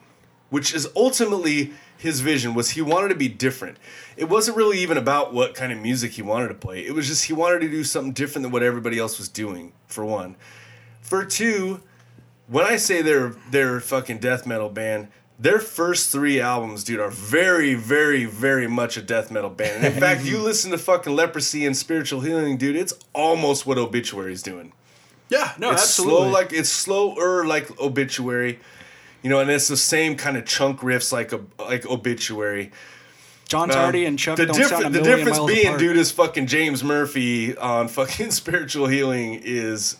which 0.50 0.72
is 0.72 0.88
ultimately 0.94 1.72
his 1.98 2.20
vision. 2.20 2.54
Was 2.54 2.70
he 2.70 2.82
wanted 2.82 3.08
to 3.08 3.16
be 3.16 3.26
different. 3.28 3.78
It 4.16 4.28
wasn't 4.28 4.56
really 4.56 4.78
even 4.78 4.96
about 4.96 5.34
what 5.34 5.54
kind 5.54 5.72
of 5.72 5.78
music 5.80 6.12
he 6.12 6.22
wanted 6.22 6.48
to 6.48 6.54
play. 6.54 6.86
It 6.86 6.94
was 6.94 7.08
just 7.08 7.24
he 7.24 7.32
wanted 7.32 7.62
to 7.62 7.68
do 7.68 7.82
something 7.82 8.12
different 8.12 8.44
than 8.44 8.52
what 8.52 8.62
everybody 8.62 8.96
else 9.00 9.18
was 9.18 9.28
doing. 9.28 9.72
For 9.88 10.04
one, 10.04 10.36
for 11.00 11.24
two, 11.24 11.80
when 12.46 12.64
I 12.64 12.76
say 12.76 13.02
they're 13.02 13.34
they're 13.50 13.80
fucking 13.80 14.18
death 14.18 14.46
metal 14.46 14.68
band, 14.68 15.08
their 15.38 15.58
first 15.58 16.10
three 16.10 16.40
albums, 16.40 16.84
dude, 16.84 17.00
are 17.00 17.10
very, 17.10 17.74
very, 17.74 18.24
very 18.24 18.66
much 18.68 18.96
a 18.96 19.02
death 19.02 19.30
metal 19.30 19.50
band. 19.50 19.84
And 19.84 19.94
in 19.94 20.00
fact, 20.00 20.24
you 20.24 20.38
listen 20.42 20.70
to 20.70 20.78
fucking 20.78 21.14
Leprosy 21.14 21.66
and 21.66 21.76
Spiritual 21.76 22.20
Healing, 22.20 22.56
dude, 22.56 22.76
it's 22.76 22.94
almost 23.12 23.66
what 23.66 23.76
Obituary's 23.78 24.42
doing. 24.42 24.72
Yeah, 25.28 25.52
no, 25.58 25.70
It's 25.72 25.82
absolutely. 25.82 26.16
slow, 26.20 26.28
like 26.28 26.52
it's 26.52 26.68
slower, 26.68 27.44
like 27.46 27.80
Obituary. 27.80 28.60
You 29.22 29.30
know, 29.30 29.40
and 29.40 29.50
it's 29.50 29.68
the 29.68 29.76
same 29.76 30.16
kind 30.16 30.36
of 30.36 30.44
chunk 30.44 30.80
riffs 30.80 31.10
like 31.12 31.32
a 31.32 31.40
like 31.58 31.86
Obituary. 31.86 32.70
John 33.48 33.70
Um, 33.70 33.76
Tardy 33.76 34.04
and 34.04 34.18
Chuck 34.18 34.36
the 34.36 34.46
don't 34.46 34.56
difference, 34.56 34.82
sound 34.82 34.96
a 34.96 34.98
the 34.98 35.04
difference 35.04 35.38
being, 35.40 35.66
apart. 35.66 35.78
dude, 35.80 35.96
is 35.96 36.10
fucking 36.10 36.46
James 36.46 36.84
Murphy 36.84 37.56
on 37.56 37.88
fucking 37.88 38.30
spiritual 38.42 38.86
healing 38.86 39.40
is. 39.42 39.96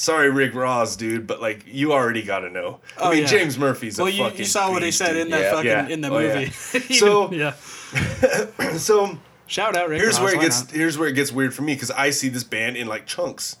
Sorry, 0.00 0.30
Rick 0.30 0.52
Rozz, 0.52 0.96
dude, 0.96 1.26
but 1.26 1.40
like 1.42 1.64
you 1.66 1.92
already 1.92 2.22
got 2.22 2.40
to 2.40 2.50
know. 2.50 2.78
I 2.96 3.00
Oh, 3.00 3.10
mean, 3.10 3.22
yeah. 3.22 3.26
James 3.26 3.58
Murphy's 3.58 3.98
a 3.98 4.04
Well, 4.04 4.12
you, 4.12 4.28
you 4.30 4.44
saw 4.44 4.70
what 4.70 4.82
he 4.82 4.88
beast, 4.88 4.98
said 4.98 5.14
dude. 5.14 5.22
in 5.22 5.30
that 5.30 5.40
Yeah. 5.40 5.50
fucking 5.50 5.66
Yeah. 5.70 5.88
in 5.88 6.00
the 6.02 6.08
Oh, 6.08 6.20
movie. 6.20 6.50
So- 6.94 7.32
yeah, 7.32 7.54
So 8.76 9.18
shout 9.48 9.74
out 9.76 9.88
Rick 9.88 10.00
here's 10.00 10.20
Ross, 10.20 10.24
where 10.24 10.34
it 10.36 10.40
gets 10.40 10.60
not? 10.66 10.70
here's 10.70 10.96
where 10.98 11.08
it 11.08 11.14
gets 11.14 11.32
weird 11.32 11.52
for 11.52 11.62
me 11.62 11.74
because 11.74 11.90
I 11.90 12.10
see 12.10 12.28
this 12.28 12.44
band 12.44 12.76
in 12.76 12.86
like 12.86 13.06
chunks. 13.06 13.56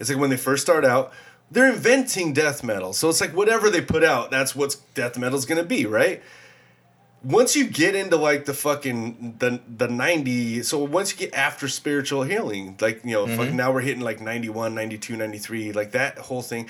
It's 0.00 0.10
like 0.10 0.18
when 0.18 0.30
they 0.30 0.36
first 0.36 0.62
start 0.62 0.84
out, 0.84 1.12
they're 1.52 1.68
inventing 1.70 2.32
death 2.32 2.64
metal. 2.64 2.92
So 2.92 3.08
it's 3.08 3.20
like 3.20 3.36
whatever 3.36 3.70
they 3.70 3.80
put 3.80 4.02
out, 4.02 4.32
that's 4.32 4.56
what 4.56 4.76
death 4.94 5.16
metal's 5.18 5.44
gonna 5.46 5.62
be, 5.62 5.86
right? 5.86 6.20
Once 7.22 7.54
you 7.54 7.66
get 7.66 7.94
into 7.94 8.16
like 8.16 8.46
the 8.46 8.54
fucking 8.54 9.36
the 9.40 9.60
the 9.68 9.88
90 9.88 10.62
so 10.62 10.78
once 10.78 11.12
you 11.12 11.18
get 11.18 11.34
after 11.34 11.68
spiritual 11.68 12.22
healing 12.22 12.74
like 12.80 13.04
you 13.04 13.10
know 13.10 13.26
fucking 13.26 13.48
mm-hmm. 13.48 13.56
now 13.56 13.70
we're 13.70 13.82
hitting 13.82 14.00
like 14.00 14.22
91 14.22 14.74
92 14.74 15.16
93 15.18 15.72
like 15.72 15.92
that 15.92 16.16
whole 16.16 16.40
thing 16.40 16.66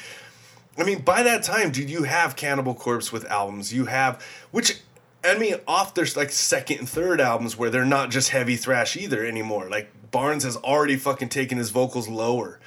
I 0.79 0.85
mean, 0.85 1.03
by 1.03 1.23
that 1.23 1.43
time, 1.43 1.73
dude, 1.73 1.91
you 1.91 2.05
have 2.05 2.37
Cannibal 2.37 2.75
Corpse 2.75 3.13
with 3.13 3.27
albums. 3.27 3.73
You 3.73 3.87
have, 3.87 4.25
which, 4.51 4.81
I 5.25 5.37
mean, 5.37 5.57
off 5.67 5.95
there's 5.95 6.17
like 6.17 6.31
second 6.31 6.79
and 6.79 6.89
third 6.89 7.21
albums 7.21 7.57
where 7.57 7.71
they're 7.71 7.85
not 7.85 8.11
just 8.11 8.31
heavy 8.31 8.57
thrash 8.57 8.97
either 8.97 9.25
anymore. 9.25 9.69
Like 9.69 9.91
Barnes 10.11 10.45
has 10.45 10.57
already 10.57 10.97
fucking 10.97 11.29
taken 11.29 11.59
his 11.59 11.71
vocals 11.71 12.09
lower. 12.09 12.61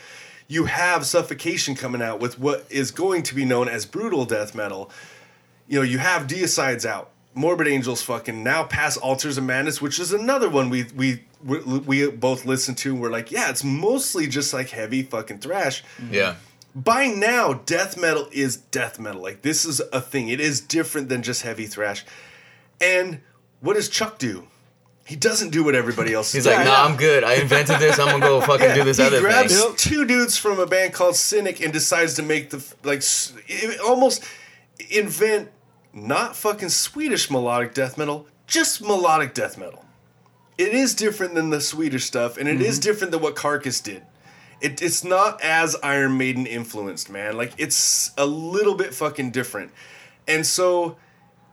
You 0.47 0.65
have 0.65 1.05
Suffocation 1.05 1.73
coming 1.73 2.01
out 2.01 2.19
with 2.19 2.37
what 2.37 2.65
is 2.69 2.91
going 2.91 3.23
to 3.23 3.35
be 3.35 3.45
known 3.45 3.67
as 3.67 3.85
brutal 3.85 4.25
death 4.25 4.53
metal. 4.53 4.91
You 5.67 5.79
know, 5.79 5.83
you 5.83 5.97
have 5.97 6.27
Deicides 6.27 6.85
out. 6.85 7.09
Morbid 7.35 7.67
Angels 7.67 8.01
fucking 8.01 8.43
now 8.43 8.63
past 8.63 8.97
Altars 8.99 9.37
of 9.37 9.43
Madness, 9.43 9.81
which 9.81 9.99
is 9.99 10.13
another 10.13 10.49
one 10.49 10.69
we 10.69 10.83
we 10.95 11.23
we, 11.43 11.59
we 11.59 12.09
both 12.11 12.45
listened 12.45 12.77
to. 12.79 12.91
And 12.93 13.01
we're 13.01 13.09
like, 13.09 13.31
yeah, 13.31 13.49
it's 13.49 13.63
mostly 13.63 14.27
just 14.27 14.53
like 14.53 14.69
heavy 14.69 15.03
fucking 15.03 15.39
thrash 15.39 15.83
mm-hmm. 15.97 16.13
Yeah. 16.13 16.35
by 16.75 17.07
now 17.07 17.53
death 17.53 17.99
metal 17.99 18.27
is 18.31 18.57
death 18.57 18.99
metal 18.99 19.21
like 19.21 19.41
this 19.41 19.65
is 19.65 19.81
a 19.91 20.01
thing 20.01 20.29
it 20.29 20.39
is 20.39 20.61
different 20.61 21.09
than 21.09 21.21
just 21.23 21.41
heavy 21.41 21.65
thrash 21.65 22.05
and 22.81 23.19
what 23.61 23.73
does 23.75 23.89
chuck 23.89 24.17
do 24.17 24.47
he 25.05 25.15
doesn't 25.15 25.49
do 25.49 25.63
what 25.63 25.75
everybody 25.75 26.13
else 26.13 26.31
He's 26.31 26.45
does. 26.45 26.55
like, 26.55 26.65
nah, 26.65 26.85
I'm 26.85 26.95
good. 26.95 27.25
I 27.25 27.33
invented 27.33 27.77
this. 27.79 27.99
I'm 27.99 28.07
gonna 28.07 28.25
go 28.25 28.39
fucking 28.45 28.73
do 28.73 28.83
this 28.85 28.97
he 28.97 29.03
other 29.03 29.19
grabs 29.19 29.61
thing. 29.61 29.75
two 29.75 30.05
dudes 30.05 30.37
from 30.37 30.59
a 30.59 30.65
band 30.65 30.93
called 30.93 31.15
cynic 31.17 31.59
and 31.61 31.73
decides 31.73 32.13
to 32.15 32.23
make 32.23 32.51
the 32.51 32.63
like 32.83 33.03
almost 33.85 34.23
invent 34.89 35.49
not 35.93 36.35
fucking 36.35 36.69
swedish 36.69 37.29
melodic 37.29 37.73
death 37.73 37.97
metal 37.97 38.27
just 38.47 38.81
melodic 38.81 39.33
death 39.33 39.57
metal 39.57 39.85
it 40.57 40.73
is 40.73 40.93
different 40.93 41.33
than 41.35 41.49
the 41.49 41.61
swedish 41.61 42.05
stuff 42.05 42.37
and 42.37 42.49
it 42.49 42.61
is 42.61 42.79
mhm. 42.79 42.83
different 42.83 43.11
than 43.11 43.21
what 43.21 43.35
carcass 43.35 43.79
did 43.79 44.03
it, 44.63 44.81
it's 44.81 45.03
not 45.03 45.41
as 45.41 45.75
Iron 45.83 46.17
Maiden 46.17 46.45
influenced, 46.45 47.09
man. 47.09 47.35
Like 47.35 47.51
it's 47.57 48.11
a 48.17 48.25
little 48.25 48.75
bit 48.75 48.93
fucking 48.93 49.31
different. 49.31 49.71
And 50.25 50.47
so 50.47 50.95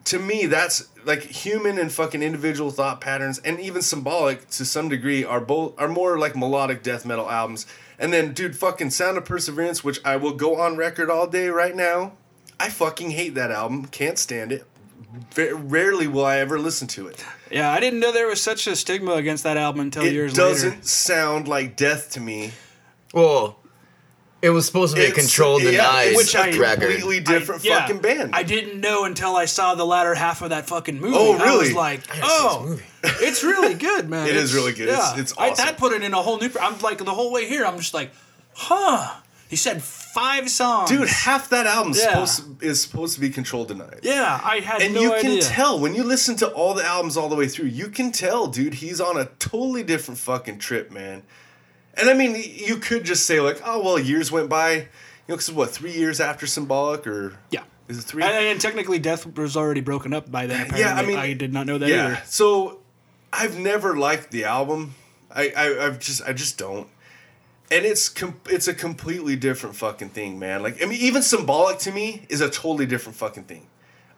to 0.04 0.18
me 0.18 0.46
that's 0.46 0.88
like 1.04 1.22
human 1.22 1.78
and 1.78 1.92
fucking 1.92 2.22
individual 2.22 2.70
thought 2.70 3.00
patterns 3.00 3.38
and 3.40 3.60
even 3.60 3.82
symbolic 3.82 4.48
to 4.48 4.64
some 4.64 4.88
degree 4.88 5.24
are 5.24 5.40
both 5.40 5.74
are 5.78 5.88
more 5.88 6.18
like 6.18 6.36
melodic 6.36 6.84
death 6.84 7.04
metal 7.04 7.28
albums. 7.28 7.66
And 7.98 8.12
then 8.12 8.32
dude 8.32 8.56
fucking 8.56 8.90
Sound 8.90 9.18
of 9.18 9.24
Perseverance, 9.24 9.82
which 9.82 9.98
I 10.04 10.16
will 10.16 10.32
go 10.32 10.60
on 10.60 10.76
record 10.76 11.10
all 11.10 11.26
day 11.26 11.48
right 11.48 11.74
now. 11.74 12.12
I 12.60 12.68
fucking 12.68 13.10
hate 13.10 13.34
that 13.34 13.50
album. 13.50 13.86
Can't 13.86 14.18
stand 14.18 14.52
it. 14.52 14.64
Ve- 15.34 15.52
rarely 15.52 16.06
will 16.06 16.24
I 16.24 16.38
ever 16.38 16.58
listen 16.58 16.86
to 16.88 17.08
it. 17.08 17.24
Yeah, 17.50 17.72
I 17.72 17.80
didn't 17.80 17.98
know 18.00 18.12
there 18.12 18.28
was 18.28 18.40
such 18.40 18.66
a 18.66 18.76
stigma 18.76 19.14
against 19.14 19.42
that 19.44 19.56
album 19.56 19.80
until 19.80 20.04
It 20.04 20.12
years 20.12 20.32
later. 20.36 20.48
It 20.50 20.52
doesn't 20.52 20.86
sound 20.86 21.48
like 21.48 21.74
death 21.76 22.10
to 22.12 22.20
me. 22.20 22.52
Well, 23.12 23.58
it 24.42 24.50
was 24.50 24.66
supposed 24.66 24.94
to 24.94 25.00
be 25.02 25.06
a 25.08 25.10
controlled 25.12 25.62
yeah, 25.62 25.70
denies 25.72 26.16
which 26.16 26.36
I 26.36 26.50
record. 26.56 26.80
completely 26.80 27.20
different 27.20 27.64
I- 27.64 27.68
yeah, 27.68 27.80
fucking 27.80 27.98
band. 28.02 28.30
I 28.34 28.42
didn't 28.42 28.80
know 28.80 29.04
until 29.04 29.34
I 29.36 29.46
saw 29.46 29.74
the 29.74 29.84
latter 29.84 30.14
half 30.14 30.42
of 30.42 30.50
that 30.50 30.68
fucking 30.68 31.00
movie. 31.00 31.16
Oh, 31.16 31.32
I 31.32 31.56
was 31.56 31.68
really? 31.68 31.74
like, 31.74 32.02
I 32.14 32.20
oh, 32.22 32.78
it's 33.02 33.42
really 33.42 33.74
good, 33.74 34.08
man. 34.08 34.28
It 34.28 34.36
is 34.36 34.44
It's- 34.50 34.54
really 34.54 34.72
good. 34.72 34.88
It's- 34.90 35.18
it's 35.18 35.34
I, 35.38 35.50
awesome. 35.50 35.64
that 35.66 35.76
put 35.78 35.92
it 35.92 36.02
in 36.02 36.14
a 36.14 36.22
whole 36.22 36.38
new. 36.38 36.50
I'm 36.60 36.78
like 36.80 36.98
the 36.98 37.14
whole 37.14 37.32
way 37.32 37.48
here. 37.48 37.64
I'm 37.64 37.78
just 37.78 37.94
like, 37.94 38.12
huh. 38.54 39.16
He 39.48 39.56
said 39.56 39.82
five 40.14 40.50
songs, 40.50 40.90
Dude, 40.90 41.08
half 41.08 41.48
that 41.50 41.66
album 41.66 41.92
Yeah. 41.96 42.24
supposed 42.24 42.62
is 42.62 42.80
supposed 42.82 43.14
to 43.14 43.20
be 43.20 43.30
Control 43.30 43.64
Denied. 43.64 44.00
Yeah, 44.02 44.40
I 44.42 44.60
had 44.60 44.78
no 44.80 44.84
idea. 44.84 44.86
And 44.86 44.94
no 44.94 45.00
you 45.02 45.12
idea. 45.14 45.30
can 45.42 45.50
tell 45.52 45.78
when 45.78 45.94
you 45.94 46.02
listen 46.04 46.36
to 46.36 46.48
all 46.48 46.74
the 46.74 46.84
albums 46.84 47.16
all 47.16 47.28
the 47.28 47.36
way 47.36 47.46
through, 47.48 47.66
you 47.68 47.88
can 47.88 48.12
tell, 48.12 48.46
dude, 48.46 48.74
he's 48.74 49.00
on 49.00 49.16
a 49.16 49.26
totally 49.38 49.82
different 49.82 50.18
fucking 50.18 50.58
trip, 50.58 50.90
man. 50.90 51.22
And 51.94 52.08
I 52.08 52.14
mean, 52.14 52.34
you 52.36 52.76
could 52.76 53.04
just 53.04 53.26
say 53.26 53.40
like, 53.40 53.60
oh 53.64 53.82
well, 53.82 53.98
years 53.98 54.30
went 54.32 54.48
by, 54.48 54.72
you 54.72 54.78
know, 55.28 55.36
because 55.36 55.52
what 55.52 55.70
three 55.70 55.92
years 55.92 56.20
after 56.20 56.46
Symbolic 56.46 57.06
or 57.06 57.38
Yeah. 57.50 57.62
is 57.88 57.98
it 57.98 58.02
three? 58.02 58.22
And, 58.22 58.32
and 58.32 58.60
technically, 58.60 58.98
Death 58.98 59.26
was 59.36 59.56
already 59.56 59.80
broken 59.80 60.12
up 60.14 60.30
by 60.30 60.46
then. 60.46 60.62
Apparently. 60.66 60.80
Yeah, 60.80 60.94
I 60.94 61.04
mean- 61.06 61.18
I 61.18 61.32
did 61.34 61.52
not 61.52 61.66
know 61.66 61.78
that 61.78 61.88
yeah. 61.88 62.06
either. 62.06 62.22
So 62.26 62.78
I've 63.32 63.58
never 63.58 63.96
liked 63.96 64.30
the 64.30 64.44
album. 64.44 64.94
I, 65.32 65.52
I 65.56 65.86
I've 65.86 65.98
just 66.00 66.22
I 66.26 66.32
just 66.32 66.58
don't. 66.58 66.88
And 67.70 67.86
it's 67.86 68.08
com- 68.08 68.40
it's 68.46 68.68
a 68.68 68.74
completely 68.74 69.36
different 69.36 69.76
fucking 69.76 70.10
thing, 70.10 70.38
man. 70.38 70.62
Like 70.62 70.82
I 70.82 70.86
mean, 70.86 71.00
even 71.00 71.22
symbolic 71.22 71.78
to 71.80 71.92
me 71.92 72.26
is 72.28 72.40
a 72.40 72.50
totally 72.50 72.86
different 72.86 73.16
fucking 73.16 73.44
thing. 73.44 73.66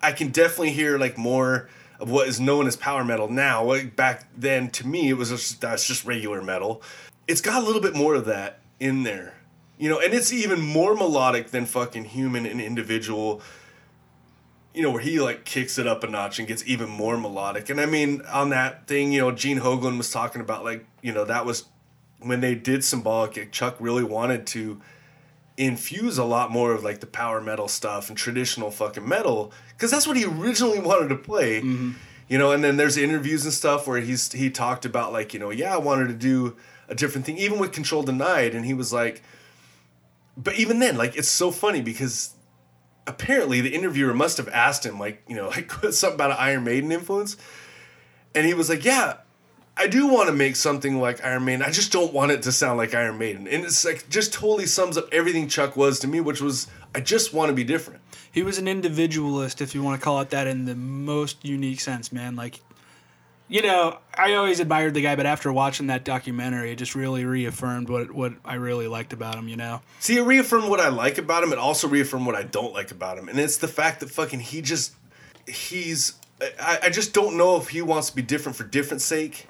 I 0.03 0.13
can 0.13 0.31
definitely 0.31 0.73
hear 0.73 0.99
like 0.99 1.19
more 1.19 1.69
of 2.01 2.11
what 2.11 2.27
is 2.27 2.41
known 2.41 2.67
as 2.67 2.77
power 2.77 3.05
metal 3.05 3.29
now. 3.29 3.65
Like 3.65 3.95
back 3.95 4.27
then, 4.37 4.71
to 4.71 4.87
me, 4.87 5.11
it 5.11 5.15
was 5.15 5.31
just 5.31 5.61
that's 5.61 5.87
just 5.87 6.05
regular 6.05 6.43
metal. 6.43 6.83
It's 7.29 7.41
got 7.41 7.63
a 7.63 7.67
little 7.67 7.83
bit 7.83 7.95
more 7.95 8.15
of 8.15 8.25
that 8.25 8.61
in 8.81 9.05
there, 9.05 9.35
you 9.79 9.89
know, 9.89 10.01
and 10.01 10.13
it's 10.13 10.33
even 10.33 10.61
more 10.61 10.95
melodic 10.95 11.49
than 11.49 11.67
fucking 11.67 12.07
human 12.07 12.47
and 12.47 12.61
individual. 12.61 13.43
You 14.75 14.83
know, 14.83 14.91
where 14.91 15.03
he 15.03 15.21
like 15.21 15.45
kicks 15.45 15.79
it 15.79 15.87
up 15.87 16.03
a 16.03 16.09
notch 16.09 16.39
and 16.39 16.49
gets 16.49 16.67
even 16.67 16.89
more 16.89 17.19
melodic. 17.19 17.69
And 17.69 17.79
I 17.79 17.85
mean, 17.85 18.23
on 18.23 18.49
that 18.49 18.87
thing, 18.87 19.13
you 19.13 19.21
know, 19.21 19.31
Gene 19.31 19.61
Hoglan 19.61 19.99
was 19.99 20.11
talking 20.11 20.41
about 20.41 20.65
like, 20.65 20.87
you 21.03 21.13
know, 21.13 21.27
that 21.27 21.45
was 21.45 21.67
when 22.25 22.41
they 22.41 22.55
did 22.55 22.85
symbolic. 22.85 23.51
Chuck 23.53 23.77
really 23.79 24.05
wanted 24.05 24.47
to 24.49 24.81
infuse 25.57 26.19
a 26.19 26.25
lot 26.25 26.51
more 26.51 26.73
of 26.73 26.83
like 26.83 27.01
the 27.01 27.07
power 27.07 27.41
metal 27.41 27.69
stuff 27.69 28.09
and 28.09 28.17
traditional 28.17 28.71
fucking 28.71 29.07
metal 29.07 29.53
because 29.77 29.91
that's 29.91 30.07
what 30.07 30.17
he 30.17 30.25
originally 30.25 30.79
wanted 30.81 31.09
to 31.09 31.17
play 31.17 31.61
mm-hmm. 31.61 31.93
you 32.29 32.39
know 32.39 32.53
and 32.53 32.65
then 32.65 32.77
there's 32.79 32.97
interviews 32.97 33.45
and 33.45 33.53
stuff 33.53 33.87
where 33.87 34.01
he's 34.01 34.33
he 34.33 34.49
talked 34.49 34.87
about 34.87 35.13
like 35.13 35.35
you 35.35 35.41
know 35.41 35.51
yeah 35.51 35.75
i 35.75 35.77
wanted 35.77 36.09
to 36.09 36.15
do 36.15 36.57
a 36.89 36.95
different 36.95 37.27
thing 37.27 37.37
even 37.37 37.59
with 37.59 37.71
control 37.71 38.03
denied 38.03 38.55
and 38.55 38.65
he 38.65 38.73
was 38.73 38.93
like 38.93 39.23
but 40.37 40.55
even 40.55 40.79
then 40.79 40.97
like 40.97 41.17
it's 41.17 41.29
so 41.29 41.51
funny 41.51 41.83
because 41.83 42.35
apparently 43.07 43.61
the 43.61 43.75
interviewer 43.75 44.15
must 44.15 44.39
have 44.39 44.49
asked 44.49 44.87
him 44.87 44.99
like 44.99 45.23
you 45.29 45.37
know 45.37 45.49
like 45.51 45.71
something 45.71 46.15
about 46.15 46.31
an 46.31 46.37
iron 46.39 46.65
maiden 46.65 46.91
influence 46.91 47.37
and 48.35 48.47
he 48.47 48.55
was 48.55 48.71
like 48.71 48.85
yeah 48.87 49.17
I 49.77 49.87
do 49.87 50.07
want 50.07 50.29
to 50.29 50.35
make 50.35 50.57
something 50.57 51.01
like 51.01 51.25
Iron 51.25 51.45
Maiden. 51.45 51.63
I 51.63 51.71
just 51.71 51.93
don't 51.93 52.13
want 52.13 52.31
it 52.31 52.43
to 52.43 52.53
sound 52.53 52.77
like 52.77 52.95
Iron 52.95 53.19
Maiden. 53.19 53.49
And 53.49 53.65
it's 53.65 53.85
like 53.85 54.09
just 54.09 54.33
totally 54.33 54.67
sums 54.67 54.99
up 54.99 55.09
everything 55.13 55.49
Chuck 55.49 55.77
was 55.77 55.99
to 56.01 56.07
me, 56.07 56.21
which 56.21 56.43
was 56.43 56.67
I 56.95 57.01
just 57.01 57.33
want 57.33 57.49
to 57.49 57.55
be 57.55 57.65
different. 57.65 58.01
He 58.31 58.43
was 58.43 58.59
an 58.59 58.69
individualist, 58.69 59.61
if 59.61 59.75
you 59.75 59.83
want 59.83 60.01
to 60.01 60.05
call 60.05 60.21
it 60.21 60.31
that, 60.31 60.47
in 60.47 60.67
the 60.67 60.75
most 60.75 61.45
unique 61.45 61.81
sense, 61.81 62.13
man. 62.13 62.37
Like, 62.37 62.61
you 63.49 63.63
know, 63.63 63.99
I 64.15 64.35
always 64.35 64.61
admired 64.61 64.95
the 64.95 65.03
guy, 65.03 65.17
but 65.17 65.27
after 65.27 65.53
watching 65.53 65.89
that 65.89 66.05
documentary, 66.05 66.71
it 66.71 66.77
just 66.77 66.95
really 66.95 67.25
reaffirmed 67.25 67.89
what 67.89 68.11
what 68.11 68.35
I 68.45 68.55
really 68.55 68.89
liked 68.89 69.13
about 69.15 69.37
him. 69.37 69.49
You 69.49 69.57
know, 69.57 69.81
See, 70.01 70.19
it 70.19 70.23
reaffirmed 70.23 70.69
what 70.69 70.81
I 70.81 70.89
like 70.89 71.17
about 71.17 71.45
him. 71.45 71.53
It 71.53 71.59
also 71.59 71.89
reaffirmed 71.89 72.27
what 72.27 72.35
I 72.35 72.43
don't 72.43 72.75
like 72.75 72.91
about 72.91 73.19
him. 73.19 73.29
And 73.29 73.39
it's 73.41 73.57
the 73.57 73.69
fact 73.69 74.01
that 74.01 74.11
fucking 74.11 74.41
he 74.41 74.61
just 74.61 74.95
he's 75.47 76.15
I, 76.61 76.79
I 76.85 76.91
just 76.91 77.13
don't 77.15 77.37
know 77.37 77.57
if 77.57 77.69
he 77.69 77.83
wants 77.83 78.11
to 78.11 78.17
be 78.17 78.23
different 78.23 78.57
for 78.57 78.65
different 78.65 79.01
sake. 79.01 79.47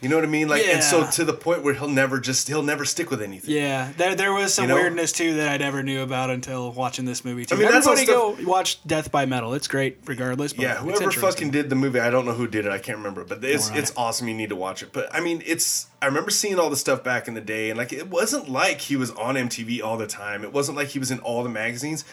You 0.00 0.08
know 0.08 0.14
what 0.14 0.24
I 0.24 0.28
mean? 0.28 0.46
Like 0.48 0.64
and 0.64 0.82
so 0.82 1.10
to 1.10 1.24
the 1.24 1.32
point 1.32 1.64
where 1.64 1.74
he'll 1.74 1.88
never 1.88 2.20
just 2.20 2.46
he'll 2.46 2.62
never 2.62 2.84
stick 2.84 3.10
with 3.10 3.20
anything. 3.20 3.52
yeah, 3.52 3.92
there 3.96 4.14
there 4.14 4.32
was 4.32 4.54
some 4.54 4.62
You 4.64 4.68
know? 4.68 4.74
weirdness 4.76 5.10
too 5.10 5.34
that 5.34 5.48
I 5.48 5.56
never 5.56 5.82
knew 5.82 6.02
about 6.02 6.30
until 6.30 6.70
watching 6.70 7.04
this 7.04 7.24
movie. 7.24 7.44
Too. 7.44 7.56
I 7.56 7.58
mean, 7.58 7.66
everybody 7.66 8.06
go 8.06 8.36
watch 8.44 8.80
Death 8.86 9.10
by 9.10 9.26
Metal. 9.26 9.54
It's 9.54 9.66
great, 9.66 9.98
regardless. 10.04 10.52
But 10.52 10.62
Yeah, 10.62 10.76
whoever 10.76 11.10
fucking 11.10 11.50
did 11.50 11.68
the 11.68 11.74
movie, 11.74 11.98
I 11.98 12.10
don't 12.10 12.26
know 12.26 12.32
who 12.32 12.46
did 12.46 12.64
it. 12.64 12.70
I 12.70 12.78
can't 12.78 12.98
remember, 12.98 13.24
but 13.24 13.42
it's 13.42 13.66
Alright. 13.66 13.80
it's 13.82 13.92
awesome. 13.96 14.28
You 14.28 14.34
need 14.34 14.50
to 14.50 14.56
watch 14.56 14.84
it. 14.84 14.92
But 14.92 15.12
I 15.12 15.18
mean, 15.18 15.42
it's 15.44 15.88
I 16.00 16.06
remember 16.06 16.30
seeing 16.30 16.60
all 16.60 16.70
the 16.70 16.76
stuff 16.76 17.02
back 17.02 17.26
in 17.26 17.34
the 17.34 17.40
day, 17.40 17.70
and 17.70 17.76
like 17.76 17.92
it 17.92 18.08
wasn't 18.08 18.48
like 18.48 18.82
he 18.82 18.94
was 18.94 19.10
on 19.12 19.34
MTV 19.34 19.82
all 19.82 19.96
the 19.96 20.06
time. 20.06 20.44
It 20.44 20.52
wasn't 20.52 20.76
like 20.76 20.88
he 20.88 21.00
was 21.00 21.10
in 21.10 21.18
all 21.20 21.42
the 21.42 21.48
magazines. 21.48 22.04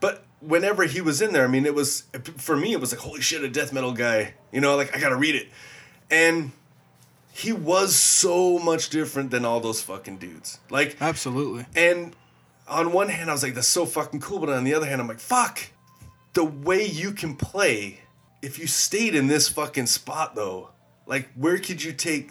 But 0.00 0.24
whenever 0.40 0.82
he 0.82 1.00
was 1.00 1.22
in 1.22 1.32
there, 1.32 1.44
I 1.44 1.48
mean, 1.48 1.64
it 1.64 1.76
was 1.76 2.04
for 2.36 2.56
me. 2.56 2.72
It 2.72 2.80
was 2.80 2.90
like 2.92 3.00
holy 3.02 3.20
shit, 3.20 3.44
a 3.44 3.48
death 3.48 3.72
metal 3.72 3.92
guy. 3.92 4.34
You 4.50 4.60
know, 4.60 4.74
like 4.74 4.96
I 4.96 4.98
gotta 4.98 5.16
read 5.16 5.36
it, 5.36 5.46
and 6.10 6.50
he 7.34 7.52
was 7.52 7.96
so 7.96 8.58
much 8.60 8.90
different 8.90 9.30
than 9.32 9.44
all 9.44 9.58
those 9.60 9.82
fucking 9.82 10.18
dudes. 10.18 10.58
Like 10.70 10.96
Absolutely. 11.00 11.66
and 11.74 12.14
on 12.68 12.92
one 12.92 13.08
hand, 13.08 13.28
I 13.28 13.32
was 13.32 13.42
like, 13.42 13.54
that's 13.54 13.68
so 13.68 13.84
fucking 13.84 14.20
cool. 14.20 14.38
But 14.38 14.48
on 14.50 14.64
the 14.64 14.72
other 14.74 14.86
hand, 14.86 15.00
I'm 15.00 15.08
like, 15.08 15.20
fuck. 15.20 15.60
The 16.32 16.44
way 16.44 16.86
you 16.86 17.12
can 17.12 17.36
play, 17.36 18.00
if 18.40 18.58
you 18.58 18.66
stayed 18.66 19.14
in 19.14 19.26
this 19.26 19.48
fucking 19.48 19.86
spot, 19.86 20.34
though, 20.34 20.70
like, 21.06 21.28
where 21.34 21.58
could 21.58 21.82
you 21.82 21.92
take 21.92 22.30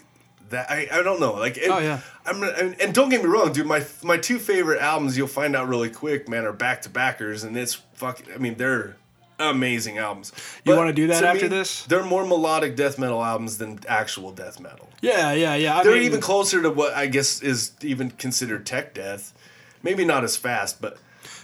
that? 0.49 0.71
I, 0.71 0.87
I 0.91 1.03
don't 1.03 1.19
know. 1.19 1.33
Like, 1.33 1.57
it, 1.57 1.69
Oh, 1.69 1.77
yeah. 1.79 1.99
I'm 2.25 2.41
and, 2.41 2.79
and 2.81 2.93
don't 2.95 3.09
get 3.09 3.21
me 3.21 3.29
wrong, 3.29 3.51
dude. 3.53 3.67
My 3.67 3.85
my 4.03 4.17
two 4.17 4.39
favorite 4.39 4.81
albums, 4.81 5.17
you'll 5.17 5.27
find 5.27 5.55
out 5.55 5.67
really 5.67 5.89
quick, 5.89 6.27
man, 6.27 6.45
are 6.45 6.53
back 6.53 6.81
to 6.83 6.89
backers, 6.89 7.43
and 7.43 7.55
it's 7.55 7.75
fucking. 7.93 8.33
I 8.33 8.37
mean, 8.37 8.55
they're 8.55 8.95
amazing 9.39 9.97
albums. 9.97 10.31
You 10.65 10.75
wanna 10.75 10.93
do 10.93 11.07
that 11.07 11.21
to 11.21 11.27
after 11.27 11.47
this? 11.47 11.83
They're 11.85 12.03
more 12.03 12.25
melodic 12.25 12.75
death 12.75 12.97
metal 12.99 13.23
albums 13.23 13.57
than 13.57 13.79
actual 13.87 14.31
death 14.31 14.59
metal. 14.59 14.89
Yeah, 15.01 15.33
yeah, 15.33 15.55
yeah. 15.55 15.77
I 15.77 15.83
They're 15.83 15.93
mean, 15.93 16.03
even 16.03 16.21
closer 16.21 16.61
to 16.61 16.69
what 16.69 16.93
I 16.93 17.07
guess 17.07 17.41
is 17.41 17.71
even 17.81 18.11
considered 18.11 18.65
tech 18.65 18.93
death. 18.93 19.33
Maybe 19.81 20.05
not 20.05 20.23
as 20.23 20.37
fast, 20.37 20.81
but 20.81 20.97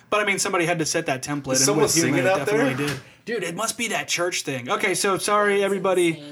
But 0.10 0.22
I 0.22 0.26
mean, 0.26 0.40
somebody 0.40 0.66
had 0.66 0.80
to 0.80 0.86
set 0.86 1.06
that 1.08 1.22
template. 1.24 1.54
Is 1.54 1.60
and 1.62 1.66
someone 1.66 1.90
singing 1.90 2.16
it 2.20 2.26
out 2.26 2.46
there? 2.46 2.58
definitely 2.58 2.86
Did. 2.88 3.00
Dude, 3.26 3.44
it 3.44 3.56
must 3.56 3.78
be 3.78 3.90
that 3.90 4.08
church 4.08 4.42
thing. 4.44 4.70
Okay, 4.72 4.96
so 4.96 5.18
sorry, 5.18 5.64
everybody. 5.64 6.24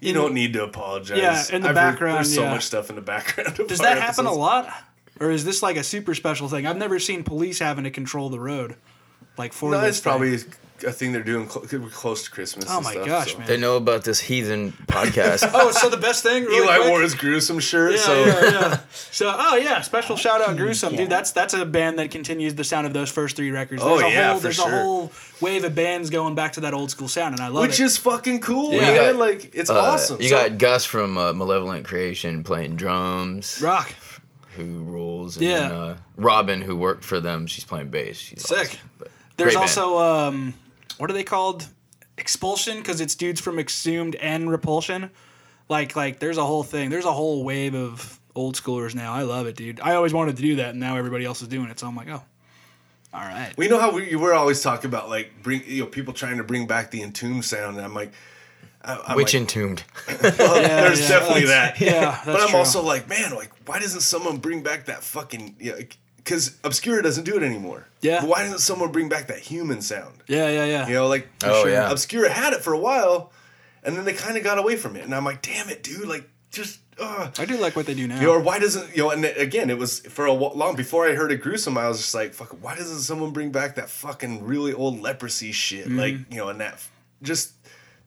You 0.00 0.12
don't 0.12 0.34
need 0.34 0.52
to 0.54 0.64
apologize. 0.64 1.18
Yeah, 1.18 1.44
in 1.54 1.62
the 1.62 1.68
I've 1.68 1.76
heard- 1.76 1.92
background, 1.92 2.16
there's 2.16 2.34
so 2.34 2.42
yeah. 2.42 2.50
much 2.50 2.64
stuff 2.64 2.90
in 2.90 2.96
the 2.96 3.02
background. 3.02 3.56
Does 3.68 3.78
that 3.80 3.98
happen 3.98 4.26
a 4.26 4.32
lot? 4.32 4.68
Or 5.20 5.30
is 5.30 5.44
this 5.44 5.62
like 5.62 5.76
a 5.76 5.84
super 5.84 6.14
special 6.14 6.48
thing? 6.48 6.66
I've 6.66 6.76
never 6.78 6.98
seen 6.98 7.22
police 7.22 7.58
having 7.60 7.84
to 7.84 7.90
control 7.90 8.28
the 8.28 8.40
road. 8.40 8.76
Like 9.38 9.52
for 9.52 9.70
No, 9.70 9.80
this 9.80 9.90
it's 9.90 9.98
thing. 10.00 10.10
probably 10.10 10.34
a 10.84 10.90
thing 10.90 11.12
they're 11.12 11.22
doing 11.22 11.48
cl- 11.48 11.64
close 11.90 12.24
to 12.24 12.30
Christmas. 12.32 12.66
Oh 12.68 12.76
and 12.78 12.84
my 12.84 12.90
stuff, 12.92 13.06
gosh, 13.06 13.32
so. 13.32 13.38
man. 13.38 13.46
They 13.46 13.56
know 13.56 13.76
about 13.76 14.02
this 14.02 14.18
heathen 14.18 14.72
podcast. 14.88 15.48
Oh, 15.54 15.70
so 15.70 15.88
the 15.88 15.96
best 15.96 16.24
thing, 16.24 16.44
really 16.44 16.64
Eli 16.66 16.76
quick? 16.78 16.88
wore 16.90 17.00
his 17.02 17.14
gruesome 17.14 17.60
shirt, 17.60 17.92
Yeah, 17.92 17.98
so 18.00 18.24
yeah, 18.24 18.50
yeah. 18.50 18.80
So, 19.12 19.32
oh 19.38 19.56
yeah, 19.56 19.80
special 19.82 20.16
shout 20.24 20.42
out 20.42 20.56
Gruesome, 20.56 20.96
dude. 20.96 21.08
That's 21.08 21.30
that's 21.30 21.54
a 21.54 21.64
band 21.64 21.98
that 22.00 22.10
continues 22.10 22.56
the 22.56 22.64
sound 22.64 22.86
of 22.88 22.92
those 22.92 23.10
first 23.10 23.36
three 23.36 23.52
records. 23.52 23.80
Oh, 23.82 23.98
There's 23.98 24.12
a 24.12 24.14
yeah, 24.14 24.28
whole, 24.30 24.36
for 24.38 24.42
there's 24.42 24.56
sure. 24.56 24.66
a 24.74 24.82
whole 24.82 25.12
wave 25.40 25.62
of 25.64 25.74
bands 25.76 26.10
going 26.10 26.34
back 26.34 26.54
to 26.54 26.60
that 26.62 26.74
old 26.74 26.90
school 26.90 27.06
sound, 27.08 27.34
and 27.36 27.42
I 27.42 27.46
love 27.48 27.64
it. 27.64 27.68
which 27.68 27.78
is 27.80 27.96
fucking 27.96 28.40
cool, 28.40 28.72
Yeah. 28.72 28.80
man. 28.80 28.96
Got- 29.12 29.16
like 29.16 29.54
it's 29.54 29.70
Uh, 29.70 29.78
awesome. 29.80 30.20
You 30.20 30.30
So- 30.30 30.36
got 30.48 30.58
Gus 30.58 30.84
from 30.84 31.16
uh, 31.16 31.32
Malevolent 31.32 31.86
Creation 31.86 32.42
playing 32.42 32.74
drums, 32.74 33.60
rock. 33.62 33.94
who 34.56 34.64
rules. 34.82 35.36
And 35.36 35.46
Yeah. 35.46 35.60
then, 35.60 35.70
uh, 35.72 35.96
Robin, 36.16 36.60
who 36.60 36.74
worked 36.76 37.04
for 37.04 37.20
them, 37.20 37.46
she's 37.46 37.64
playing 37.64 37.88
bass. 37.90 38.18
She's 38.18 38.42
Sick. 38.46 38.58
awesome. 38.58 38.78
But 39.36 39.44
There's 39.44 39.54
great 39.54 39.66
band. 39.66 39.78
also 39.78 39.98
um, 39.98 40.54
what 40.98 41.10
are 41.10 41.14
they 41.14 41.24
called? 41.24 41.66
Expulsion, 42.18 42.78
because 42.78 43.00
it's 43.00 43.14
dudes 43.14 43.40
from 43.40 43.58
Exhumed 43.58 44.14
and 44.16 44.50
Repulsion. 44.50 45.10
Like 45.68 45.96
like 45.96 46.18
there's 46.18 46.36
a 46.38 46.44
whole 46.44 46.62
thing. 46.62 46.90
There's 46.90 47.06
a 47.06 47.12
whole 47.12 47.42
wave 47.44 47.74
of 47.74 48.20
old 48.34 48.54
schoolers 48.56 48.94
now. 48.94 49.12
I 49.12 49.22
love 49.22 49.46
it, 49.46 49.56
dude. 49.56 49.80
I 49.80 49.94
always 49.94 50.12
wanted 50.12 50.36
to 50.36 50.42
do 50.42 50.56
that, 50.56 50.70
and 50.70 50.80
now 50.80 50.96
everybody 50.96 51.24
else 51.24 51.40
is 51.42 51.48
doing 51.48 51.68
it. 51.70 51.78
So 51.78 51.86
I'm 51.86 51.96
like, 51.96 52.08
oh, 52.08 52.22
all 53.14 53.20
right. 53.20 53.52
We 53.56 53.68
know 53.68 53.80
how 53.80 53.92
we 53.92 54.14
we're 54.16 54.34
always 54.34 54.62
talking 54.62 54.88
about 54.88 55.08
like 55.08 55.30
bring 55.42 55.62
you 55.66 55.82
know 55.84 55.86
people 55.86 56.12
trying 56.12 56.36
to 56.36 56.44
bring 56.44 56.66
back 56.66 56.90
the 56.90 57.02
entombed 57.02 57.44
sound, 57.46 57.76
and 57.76 57.84
I'm 57.84 57.94
like, 57.94 58.12
I, 58.84 58.98
I'm 59.08 59.16
Which 59.16 59.32
like, 59.34 59.40
entombed? 59.42 59.82
well, 60.08 60.18
there's 60.62 61.00
yeah, 61.00 61.08
definitely 61.08 61.46
that's- 61.46 61.78
that. 61.78 61.80
yeah, 61.80 62.00
that's 62.00 62.24
but 62.26 62.40
I'm 62.40 62.48
true. 62.48 62.58
also 62.58 62.82
like, 62.82 63.08
man, 63.08 63.34
like 63.34 63.50
why 63.66 63.78
doesn't 63.80 64.02
someone 64.02 64.36
bring 64.36 64.62
back 64.62 64.86
that 64.86 65.02
fucking 65.02 65.56
yeah? 65.58 65.74
Because 66.24 66.56
Obscura 66.62 67.02
doesn't 67.02 67.24
do 67.24 67.36
it 67.36 67.42
anymore. 67.42 67.86
Yeah. 68.00 68.20
But 68.20 68.28
why 68.28 68.42
doesn't 68.42 68.60
someone 68.60 68.92
bring 68.92 69.08
back 69.08 69.26
that 69.26 69.38
human 69.38 69.82
sound? 69.82 70.22
Yeah, 70.28 70.48
yeah, 70.48 70.64
yeah. 70.64 70.86
You 70.86 70.94
know, 70.94 71.08
like 71.08 71.28
Oh, 71.44 71.66
yeah. 71.66 71.90
Obscura 71.90 72.30
had 72.30 72.52
it 72.52 72.62
for 72.62 72.72
a 72.72 72.78
while, 72.78 73.32
and 73.82 73.96
then 73.96 74.04
they 74.04 74.12
kind 74.12 74.36
of 74.36 74.44
got 74.44 74.58
away 74.58 74.76
from 74.76 74.96
it, 74.96 75.04
and 75.04 75.14
I'm 75.14 75.24
like, 75.24 75.42
damn 75.42 75.68
it, 75.68 75.82
dude, 75.82 76.06
like 76.08 76.28
just. 76.50 76.78
Uh. 77.00 77.30
I 77.38 77.46
do 77.46 77.56
like 77.56 77.74
what 77.74 77.86
they 77.86 77.94
do 77.94 78.06
now. 78.06 78.20
You 78.20 78.26
know, 78.26 78.32
or 78.34 78.40
why 78.40 78.58
doesn't 78.58 78.94
you 78.94 79.02
know? 79.02 79.10
And 79.10 79.24
again, 79.24 79.70
it 79.70 79.78
was 79.78 80.00
for 80.00 80.26
a 80.26 80.34
wh- 80.34 80.54
long 80.54 80.76
before 80.76 81.08
I 81.08 81.14
heard 81.14 81.32
it 81.32 81.40
gruesome. 81.40 81.78
I 81.78 81.88
was 81.88 81.98
just 81.98 82.14
like, 82.14 82.34
"Fuck! 82.34 82.50
Why 82.62 82.76
doesn't 82.76 83.00
someone 83.00 83.30
bring 83.32 83.50
back 83.50 83.76
that 83.76 83.88
fucking 83.88 84.44
really 84.44 84.74
old 84.74 85.00
leprosy 85.00 85.52
shit? 85.52 85.86
Mm-hmm. 85.86 85.98
Like 85.98 86.14
you 86.30 86.36
know, 86.36 86.48
and 86.50 86.60
that 86.60 86.78
just 87.22 87.54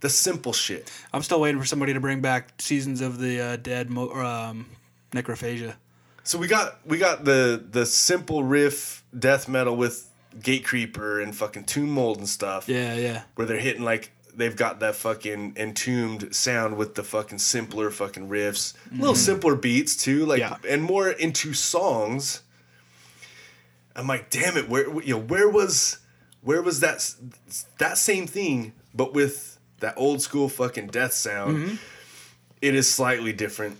the 0.02 0.10
simple 0.10 0.54
shit." 0.54 0.92
I'm 1.12 1.24
still 1.24 1.42
waiting 1.42 1.60
for 1.60 1.66
somebody 1.66 1.94
to 1.94 2.00
bring 2.00 2.22
back 2.22 2.54
seasons 2.62 3.02
of 3.02 3.18
the 3.20 3.42
uh, 3.42 3.56
dead 3.58 3.90
mo- 3.90 4.12
um, 4.14 4.68
necrophagia. 5.12 5.74
So 6.26 6.40
we 6.40 6.48
got 6.48 6.80
we 6.86 6.98
got 6.98 7.24
the 7.24 7.64
the 7.70 7.86
simple 7.86 8.44
riff 8.44 9.04
death 9.18 9.48
metal 9.48 9.78
with 9.78 10.10
Gatecreeper 10.40 11.22
and 11.22 11.36
fucking 11.36 11.66
Tomb 11.66 11.92
Mold 11.92 12.18
and 12.18 12.28
stuff. 12.28 12.68
Yeah, 12.68 12.96
yeah. 12.96 13.24
Where 13.36 13.46
they're 13.46 13.60
hitting 13.60 13.84
like 13.84 14.12
they've 14.36 14.56
got 14.56 14.80
that 14.80 14.96
fucking 14.96 15.54
entombed 15.56 16.36
sound 16.36 16.78
with 16.78 16.96
the 16.96 17.04
fucking 17.04 17.38
simpler 17.38 17.92
fucking 17.92 18.28
riffs, 18.28 18.74
a 18.74 18.96
little 18.96 19.14
mm-hmm. 19.14 19.20
simpler 19.20 19.56
beats 19.56 19.96
too, 19.96 20.26
like 20.26 20.40
Yeah. 20.40 20.58
and 20.68 20.82
more 20.84 21.10
into 21.10 21.54
songs. 21.54 22.42
I'm 23.96 24.08
like, 24.08 24.32
damn 24.32 24.58
it, 24.58 24.68
where 24.68 24.90
you 25.04 25.14
know 25.14 25.22
where 25.22 25.48
was 25.48 26.00
where 26.42 26.64
was 26.64 26.80
that 26.80 27.14
that 27.78 28.00
same 28.00 28.26
thing 28.26 28.74
but 28.96 29.14
with 29.14 29.60
that 29.80 29.94
old 29.96 30.24
school 30.24 30.50
fucking 30.50 30.88
death 30.88 31.14
sound? 31.14 31.58
Mm-hmm. 31.58 31.76
It 32.64 32.74
is 32.74 32.92
slightly 32.92 33.32
different. 33.32 33.78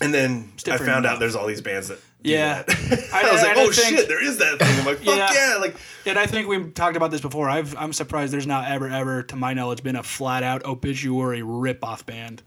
And 0.00 0.14
then 0.14 0.52
I 0.56 0.62
different 0.62 0.92
found 0.92 1.06
out 1.06 1.18
there's 1.18 1.34
all 1.34 1.46
these 1.46 1.60
bands 1.60 1.88
that 1.88 1.98
Yeah. 2.22 2.62
I- 2.68 2.72
I 2.72 3.32
was 3.32 3.42
like, 3.42 3.50
and 3.50 3.58
I 3.60 3.62
oh 3.64 3.70
think- 3.72 3.98
shit, 3.98 4.08
there 4.08 4.22
is 4.24 4.38
that 4.38 4.58
thing. 4.58 4.78
I'm 4.80 4.86
like, 4.86 4.98
fuck 4.98 5.06
Yeah. 5.16 5.32
yeah, 5.32 5.56
like 5.60 5.74
And 6.06 6.18
I 6.18 6.26
think 6.26 6.46
we 6.48 6.70
talked 6.70 6.96
about 6.96 7.10
this 7.10 7.20
before. 7.20 7.48
I've, 7.50 7.76
I'm 7.76 7.92
surprised 7.92 8.32
there's 8.32 8.46
not 8.46 8.70
ever, 8.70 8.88
ever, 8.88 9.22
to 9.24 9.36
my 9.36 9.54
knowledge, 9.54 9.82
been 9.82 9.96
a 9.96 10.02
flat 10.02 10.42
out 10.42 10.64
obituary 10.64 11.42
rip 11.42 11.82
off 11.84 12.06
band. 12.06 12.42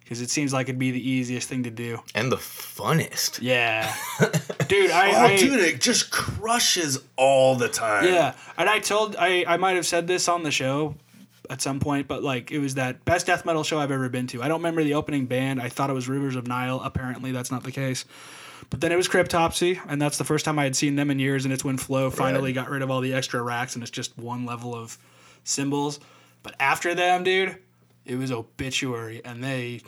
because 0.00 0.20
it 0.20 0.30
seems 0.30 0.52
like 0.52 0.68
it'd 0.68 0.78
be 0.78 0.90
the 0.90 1.08
easiest 1.10 1.48
thing 1.48 1.62
to 1.64 1.70
do. 1.70 2.00
and 2.14 2.30
the 2.32 2.36
funnest. 2.36 3.38
Yeah, 3.40 3.94
dude, 4.68 4.90
I, 4.90 5.10
Oh, 5.12 5.26
I 5.26 5.36
dude, 5.36 5.60
it 5.60 5.80
just 5.80 6.10
crushes 6.10 6.98
all 7.16 7.54
the 7.56 7.68
time. 7.68 8.04
yeah, 8.06 8.34
and 8.58 8.68
I 8.68 8.78
told 8.80 9.16
I 9.16 9.44
I 9.46 9.56
might 9.58 9.76
have 9.76 9.86
said 9.86 10.06
this 10.06 10.28
on 10.28 10.42
the 10.42 10.50
show 10.50 10.94
at 11.50 11.62
some 11.62 11.80
point, 11.80 12.08
but 12.08 12.22
like 12.22 12.50
it 12.50 12.58
was 12.58 12.74
that 12.74 13.04
best 13.04 13.26
death 13.26 13.44
metal 13.44 13.64
show 13.64 13.78
I've 13.78 13.90
ever 13.90 14.08
been 14.08 14.26
to. 14.28 14.42
I 14.42 14.48
don't 14.48 14.60
remember 14.60 14.84
the 14.84 14.94
opening 14.94 15.26
band. 15.26 15.60
I 15.60 15.68
thought 15.68 15.90
it 15.90 15.94
was 15.94 16.08
Rivers 16.08 16.36
of 16.36 16.46
Nihil. 16.46 16.80
Apparently, 16.82 17.32
that's 17.32 17.50
not 17.50 17.62
the 17.62 17.72
case. 17.72 18.04
But 18.70 18.80
then 18.80 18.90
it 18.90 18.96
was 18.96 19.08
Cryptopsy, 19.08 19.80
and 19.86 20.00
that's 20.00 20.18
the 20.18 20.24
first 20.24 20.44
time 20.44 20.58
I 20.58 20.64
had 20.64 20.74
seen 20.74 20.96
them 20.96 21.10
in 21.10 21.18
years. 21.18 21.44
And 21.44 21.52
it's 21.52 21.64
when 21.64 21.76
Flo 21.76 22.10
finally 22.10 22.52
got 22.52 22.70
rid 22.70 22.82
of 22.82 22.90
all 22.90 23.00
the 23.00 23.14
extra 23.14 23.42
racks, 23.42 23.74
and 23.74 23.82
it's 23.82 23.90
just 23.90 24.16
one 24.18 24.44
level 24.46 24.74
of 24.74 24.98
cymbals. 25.44 26.00
But 26.42 26.56
after 26.58 26.94
them, 26.94 27.22
dude, 27.22 27.56
it 28.04 28.16
was 28.16 28.32
Obituary, 28.32 29.24
and 29.24 29.42
they 29.42 29.82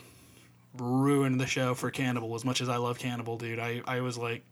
ruined 0.77 1.41
the 1.41 1.47
show 1.47 1.75
for 1.75 1.91
Cannibal. 1.91 2.35
As 2.35 2.45
much 2.45 2.61
as 2.61 2.69
I 2.69 2.77
love 2.77 2.99
Cannibal, 2.99 3.37
dude, 3.37 3.59
I 3.59 3.83
I 3.87 4.01
was 4.01 4.19
like, 4.19 4.45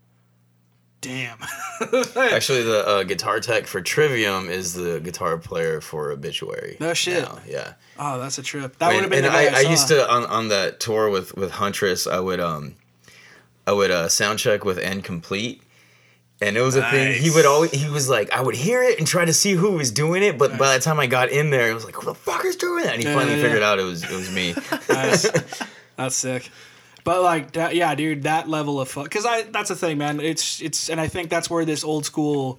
damn. 1.01 1.39
Actually, 2.17 2.63
the 2.63 2.85
uh, 2.87 3.03
guitar 3.05 3.41
tech 3.41 3.67
for 3.67 3.81
Trivium 3.81 4.49
is 4.49 4.75
the 4.75 5.01
guitar 5.01 5.37
player 5.39 5.81
for 5.81 6.11
Obituary. 6.11 6.77
No 6.81 6.95
shit. 6.95 7.23
now, 7.23 7.39
Yeah. 7.47 7.75
oh, 7.99 8.19
that's 8.19 8.39
a 8.39 8.43
trip. 8.43 8.79
That 8.79 8.93
would 8.95 9.03
have 9.03 9.11
been. 9.11 9.25
and 9.25 9.27
the 9.27 9.31
guy 9.39 9.45
I, 9.47 9.59
I 9.59 9.63
saw. 9.65 9.71
used 9.71 9.89
to 9.89 10.11
on, 10.11 10.25
on 10.27 10.49
that 10.49 10.81
tour 10.81 11.09
with 11.11 11.35
with 11.37 11.53
Huntress. 11.53 12.07
I 12.07 12.19
would 12.21 12.41
um, 12.41 12.75
I 13.67 13.73
would 13.73 13.91
uh, 13.91 14.09
sound 14.09 14.39
check 14.39 14.65
with 14.65 14.79
End 14.79 15.05
Complete, 15.05 15.63
and 16.41 16.57
it 16.57 16.63
was 16.63 16.77
a 16.77 16.83
thing. 16.91 17.15
He 17.15 17.27
Nice. 17.27 17.35
would 17.35 17.47
always 17.47 17.71
he 17.73 17.89
was 17.89 18.09
like 18.09 18.33
I 18.33 18.41
would 18.43 18.55
hear 18.57 18.83
it 18.83 18.99
and 18.99 19.07
try 19.07 19.25
to 19.25 19.33
see 19.35 19.53
who 19.53 19.73
was 19.73 19.91
doing 19.91 20.23
it, 20.23 20.39
but 20.39 20.59
by 20.59 20.77
the 20.77 20.83
time 20.83 20.99
I 20.99 21.07
got 21.07 21.29
in 21.31 21.51
there, 21.51 21.71
it 21.71 21.75
was 21.75 21.85
like 21.85 21.95
who 21.95 22.05
the 22.07 22.15
fuck 22.15 22.45
is 22.45 22.57
doing 22.57 22.85
that? 22.85 22.95
And 22.95 23.03
he 23.03 23.09
Yeah, 23.09 23.15
finally 23.15 23.37
yeah, 23.37 23.43
figured 23.43 23.63
out 23.63 23.79
it 23.79 23.85
was 23.85 24.03
it 24.03 24.11
was 24.13 24.31
me. 24.33 24.55
Nice. 24.89 25.29
That's 25.97 26.15
sick. 26.17 26.51
But 27.07 27.23
like, 27.23 27.53
that, 27.53 27.77
yeah, 27.77 27.95
dude, 27.95 28.25
that 28.25 28.49
level 28.49 28.81
of 28.81 28.89
fun. 28.89 29.05
Because 29.05 29.25
I, 29.25 29.43
that's 29.43 29.69
the 29.69 29.77
thing, 29.77 29.97
man. 29.97 30.19
It's 30.19 30.61
it's, 30.61 30.91
and 30.91 31.01
I 31.01 31.07
think 31.07 31.31
that's 31.31 31.49
where 31.49 31.65
this 31.65 31.85
old 31.85 32.05
school 32.05 32.59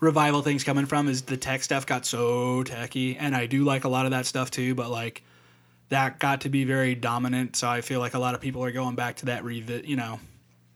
revival 0.00 0.42
thing's 0.42 0.64
coming 0.64 0.84
from. 0.84 1.08
Is 1.08 1.22
the 1.22 1.36
tech 1.36 1.62
stuff 1.62 1.86
got 1.86 2.04
so 2.04 2.64
techy, 2.64 3.16
and 3.16 3.36
I 3.36 3.46
do 3.46 3.62
like 3.62 3.84
a 3.84 3.88
lot 3.88 4.04
of 4.04 4.10
that 4.10 4.26
stuff 4.26 4.50
too. 4.50 4.74
But 4.74 4.90
like, 4.90 5.22
that 5.90 6.18
got 6.18 6.40
to 6.40 6.48
be 6.48 6.64
very 6.64 6.96
dominant. 6.96 7.54
So 7.54 7.68
I 7.68 7.82
feel 7.82 8.00
like 8.00 8.14
a 8.14 8.18
lot 8.18 8.34
of 8.34 8.40
people 8.40 8.64
are 8.64 8.72
going 8.72 8.96
back 8.96 9.14
to 9.18 9.26
that 9.26 9.44
revi- 9.44 9.86
you 9.86 9.94
know, 9.94 10.18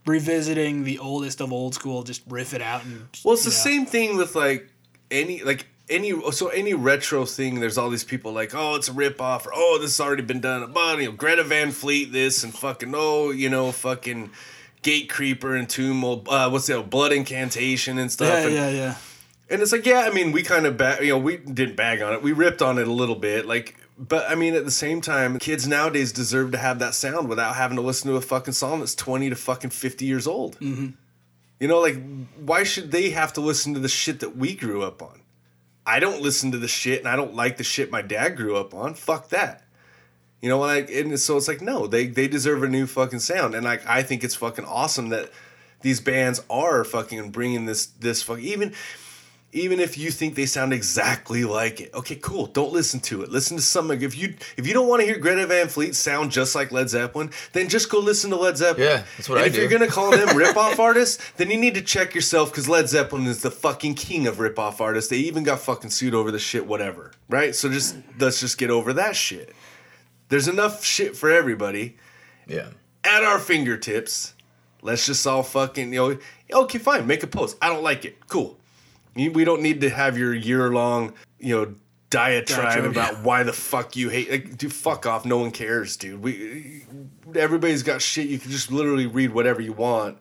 revisiting 0.06 0.84
the 0.84 1.00
oldest 1.00 1.40
of 1.40 1.52
old 1.52 1.74
school. 1.74 2.04
Just 2.04 2.22
riff 2.28 2.54
it 2.54 2.62
out 2.62 2.84
and. 2.84 3.08
Well, 3.24 3.34
it's 3.34 3.42
the 3.42 3.50
yeah. 3.50 3.56
same 3.56 3.84
thing 3.84 4.16
with 4.16 4.36
like 4.36 4.70
any 5.10 5.42
like 5.42 5.66
any 5.90 6.12
so 6.32 6.48
any 6.48 6.74
retro 6.74 7.24
thing. 7.24 7.60
There's 7.60 7.78
all 7.78 7.90
these 7.90 8.04
people 8.04 8.32
like, 8.32 8.54
oh, 8.54 8.74
it's 8.74 8.88
a 8.88 8.92
rip 8.92 9.20
off, 9.20 9.46
or 9.46 9.52
oh, 9.54 9.78
this 9.80 9.96
has 9.96 10.06
already 10.06 10.22
been 10.22 10.40
done. 10.40 10.72
But 10.72 10.98
you 10.98 11.06
know, 11.06 11.12
Greta 11.12 11.44
Van 11.44 11.70
Fleet, 11.70 12.12
this 12.12 12.44
and 12.44 12.54
fucking 12.54 12.92
oh, 12.94 13.30
you 13.30 13.48
know, 13.48 13.72
fucking 13.72 14.30
Gatecreeper 14.82 15.58
and 15.58 15.68
Tomb, 15.68 16.04
uh, 16.04 16.50
what's 16.50 16.66
that, 16.66 16.88
Blood 16.90 17.12
Incantation 17.12 17.98
and 17.98 18.12
stuff. 18.12 18.28
Yeah, 18.28 18.44
and, 18.44 18.54
yeah, 18.54 18.70
yeah. 18.70 18.94
and 19.50 19.62
it's 19.62 19.72
like, 19.72 19.86
yeah, 19.86 20.00
I 20.00 20.10
mean, 20.10 20.32
we 20.32 20.42
kind 20.42 20.66
of, 20.66 20.76
ba- 20.76 20.98
you 21.00 21.08
know, 21.08 21.18
we 21.18 21.36
didn't 21.36 21.76
bag 21.76 22.00
on 22.00 22.12
it. 22.12 22.22
We 22.22 22.32
ripped 22.32 22.62
on 22.62 22.78
it 22.78 22.88
a 22.88 22.92
little 22.92 23.16
bit, 23.16 23.46
like. 23.46 23.76
But 24.00 24.30
I 24.30 24.36
mean, 24.36 24.54
at 24.54 24.64
the 24.64 24.70
same 24.70 25.00
time, 25.00 25.40
kids 25.40 25.66
nowadays 25.66 26.12
deserve 26.12 26.52
to 26.52 26.58
have 26.58 26.78
that 26.78 26.94
sound 26.94 27.28
without 27.28 27.56
having 27.56 27.74
to 27.78 27.82
listen 27.82 28.08
to 28.08 28.16
a 28.16 28.20
fucking 28.20 28.52
song 28.52 28.78
that's 28.78 28.94
twenty 28.94 29.28
to 29.28 29.34
fucking 29.34 29.70
fifty 29.70 30.04
years 30.04 30.28
old. 30.28 30.56
Mm-hmm. 30.60 30.90
You 31.58 31.66
know, 31.66 31.80
like, 31.80 31.96
why 32.36 32.62
should 32.62 32.92
they 32.92 33.10
have 33.10 33.32
to 33.32 33.40
listen 33.40 33.74
to 33.74 33.80
the 33.80 33.88
shit 33.88 34.20
that 34.20 34.36
we 34.36 34.54
grew 34.54 34.84
up 34.84 35.02
on? 35.02 35.20
I 35.88 36.00
don't 36.00 36.20
listen 36.20 36.52
to 36.52 36.58
the 36.58 36.68
shit 36.68 36.98
and 36.98 37.08
I 37.08 37.16
don't 37.16 37.34
like 37.34 37.56
the 37.56 37.64
shit 37.64 37.90
my 37.90 38.02
dad 38.02 38.36
grew 38.36 38.56
up 38.58 38.74
on. 38.74 38.92
Fuck 38.92 39.30
that. 39.30 39.64
You 40.42 40.50
know, 40.50 40.58
like, 40.58 40.90
and 40.90 41.18
so 41.18 41.38
it's 41.38 41.48
like, 41.48 41.62
no, 41.62 41.86
they, 41.86 42.06
they 42.06 42.28
deserve 42.28 42.62
a 42.62 42.68
new 42.68 42.86
fucking 42.86 43.20
sound. 43.20 43.54
And 43.54 43.64
like, 43.64 43.84
I 43.86 44.02
think 44.02 44.22
it's 44.22 44.34
fucking 44.34 44.66
awesome 44.66 45.08
that 45.08 45.32
these 45.80 46.00
bands 46.00 46.42
are 46.50 46.84
fucking 46.84 47.30
bringing 47.30 47.64
this, 47.64 47.86
this 47.86 48.22
fucking, 48.22 48.44
even, 48.44 48.74
even 49.52 49.80
if 49.80 49.96
you 49.96 50.10
think 50.10 50.34
they 50.34 50.44
sound 50.44 50.74
exactly 50.74 51.44
like 51.44 51.80
it, 51.80 51.94
okay, 51.94 52.16
cool. 52.16 52.46
Don't 52.46 52.72
listen 52.72 53.00
to 53.00 53.22
it. 53.22 53.30
Listen 53.30 53.56
to 53.56 53.62
some. 53.62 53.90
If 53.90 54.16
you 54.16 54.34
if 54.58 54.66
you 54.66 54.74
don't 54.74 54.86
want 54.86 55.00
to 55.00 55.06
hear 55.06 55.18
Greta 55.18 55.46
Van 55.46 55.68
Fleet 55.68 55.94
sound 55.94 56.30
just 56.30 56.54
like 56.54 56.70
Led 56.70 56.90
Zeppelin, 56.90 57.30
then 57.52 57.68
just 57.68 57.90
go 57.90 57.98
listen 57.98 58.28
to 58.30 58.36
Led 58.36 58.58
Zeppelin. 58.58 58.88
Yeah, 58.88 59.04
that's 59.16 59.28
what 59.28 59.38
and 59.38 59.44
I 59.44 59.46
if 59.46 59.54
do. 59.54 59.60
you're 59.60 59.70
gonna 59.70 59.86
call 59.86 60.10
them 60.10 60.36
rip-off 60.36 60.78
artists, 60.78 61.32
then 61.36 61.50
you 61.50 61.56
need 61.58 61.74
to 61.74 61.82
check 61.82 62.14
yourself 62.14 62.50
because 62.50 62.68
Led 62.68 62.90
Zeppelin 62.90 63.26
is 63.26 63.40
the 63.40 63.50
fucking 63.50 63.94
king 63.94 64.26
of 64.26 64.38
rip-off 64.38 64.82
artists. 64.82 65.08
They 65.08 65.18
even 65.18 65.44
got 65.44 65.60
fucking 65.60 65.90
sued 65.90 66.14
over 66.14 66.30
the 66.30 66.38
shit, 66.38 66.66
whatever. 66.66 67.12
Right? 67.30 67.54
So 67.54 67.70
just 67.70 67.96
let's 68.18 68.40
just 68.40 68.58
get 68.58 68.70
over 68.70 68.92
that 68.92 69.16
shit. 69.16 69.54
There's 70.28 70.48
enough 70.48 70.84
shit 70.84 71.16
for 71.16 71.30
everybody 71.30 71.96
yeah. 72.46 72.68
at 73.02 73.24
our 73.24 73.38
fingertips. 73.38 74.34
Let's 74.82 75.06
just 75.06 75.26
all 75.26 75.42
fucking, 75.42 75.92
you 75.92 76.18
know, 76.52 76.60
okay, 76.60 76.78
fine, 76.78 77.06
make 77.06 77.22
a 77.22 77.26
post. 77.26 77.56
I 77.62 77.68
don't 77.68 77.82
like 77.82 78.04
it. 78.04 78.28
Cool. 78.28 78.58
You- 79.14 79.32
We 79.32 79.44
don't 79.44 79.62
need 79.62 79.80
to 79.82 79.90
have 79.90 80.16
your 80.18 80.34
year 80.34 80.70
long, 80.70 81.12
you 81.38 81.54
know, 81.56 81.74
diatribe 82.10 82.62
Diatribe, 82.74 82.90
about 82.90 83.22
why 83.22 83.42
the 83.42 83.52
fuck 83.52 83.94
you 83.96 84.08
hate. 84.08 84.30
Like, 84.30 84.56
dude, 84.56 84.72
fuck 84.72 85.04
off. 85.06 85.24
No 85.26 85.38
one 85.38 85.50
cares, 85.50 85.96
dude. 85.96 86.22
We, 86.22 86.84
everybody's 87.34 87.82
got 87.82 88.00
shit. 88.00 88.28
You 88.28 88.38
can 88.38 88.50
just 88.50 88.72
literally 88.72 89.06
read 89.06 89.32
whatever 89.34 89.60
you 89.60 89.72
want. 89.74 90.16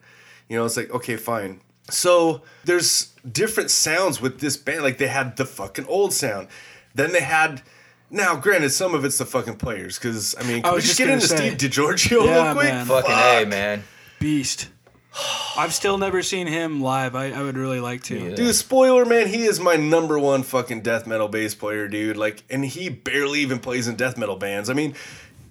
You 0.49 0.57
know, 0.57 0.65
it's 0.65 0.75
like, 0.77 0.91
okay, 0.91 1.15
fine. 1.15 1.61
So 1.89 2.41
there's 2.65 3.13
different 3.31 3.71
sounds 3.71 4.19
with 4.19 4.39
this 4.39 4.57
band. 4.57 4.83
Like 4.83 4.97
they 4.97 5.07
had 5.07 5.37
the 5.37 5.45
fucking 5.45 5.85
old 5.87 6.13
sound. 6.13 6.47
Then 6.95 7.13
they 7.13 7.21
had. 7.21 7.61
Now, 8.09 8.35
granted, 8.37 8.69
some 8.71 8.93
of 8.95 9.03
it's 9.05 9.17
the 9.17 9.25
fucking 9.25 9.55
players, 9.57 9.97
because 9.99 10.33
I 10.39 10.43
mean, 10.43 10.61
can 10.61 10.65
I 10.65 10.69
we 10.71 10.75
was 10.75 10.85
just 10.85 10.97
just 10.97 10.97
get 10.97 11.09
into 11.09 11.27
gonna 11.27 11.39
say. 11.51 11.57
Steve 11.57 11.71
DiGiorgio 11.71 12.25
Yeah, 12.25 12.43
real 12.45 12.53
quick? 12.53 12.65
man. 12.69 12.85
Fucking 12.85 13.11
A, 13.11 13.45
man. 13.49 13.83
Beast. 14.19 14.69
I've 15.57 15.73
still 15.73 15.97
never 15.97 16.21
seen 16.21 16.47
him 16.47 16.81
live. 16.81 17.15
I, 17.15 17.31
I 17.31 17.41
would 17.41 17.57
really 17.57 17.79
like 17.79 18.03
to. 18.03 18.17
Yeah. 18.17 18.35
Dude, 18.35 18.55
spoiler 18.55 19.05
man, 19.05 19.27
he 19.27 19.43
is 19.45 19.59
my 19.59 19.75
number 19.75 20.19
one 20.19 20.43
fucking 20.43 20.81
death 20.81 21.07
metal 21.07 21.27
bass 21.27 21.55
player, 21.55 21.87
dude. 21.87 22.17
Like, 22.17 22.43
and 22.49 22.63
he 22.63 22.89
barely 22.89 23.39
even 23.39 23.59
plays 23.59 23.87
in 23.87 23.95
death 23.95 24.17
metal 24.17 24.35
bands. 24.35 24.69
I 24.69 24.73
mean, 24.73 24.93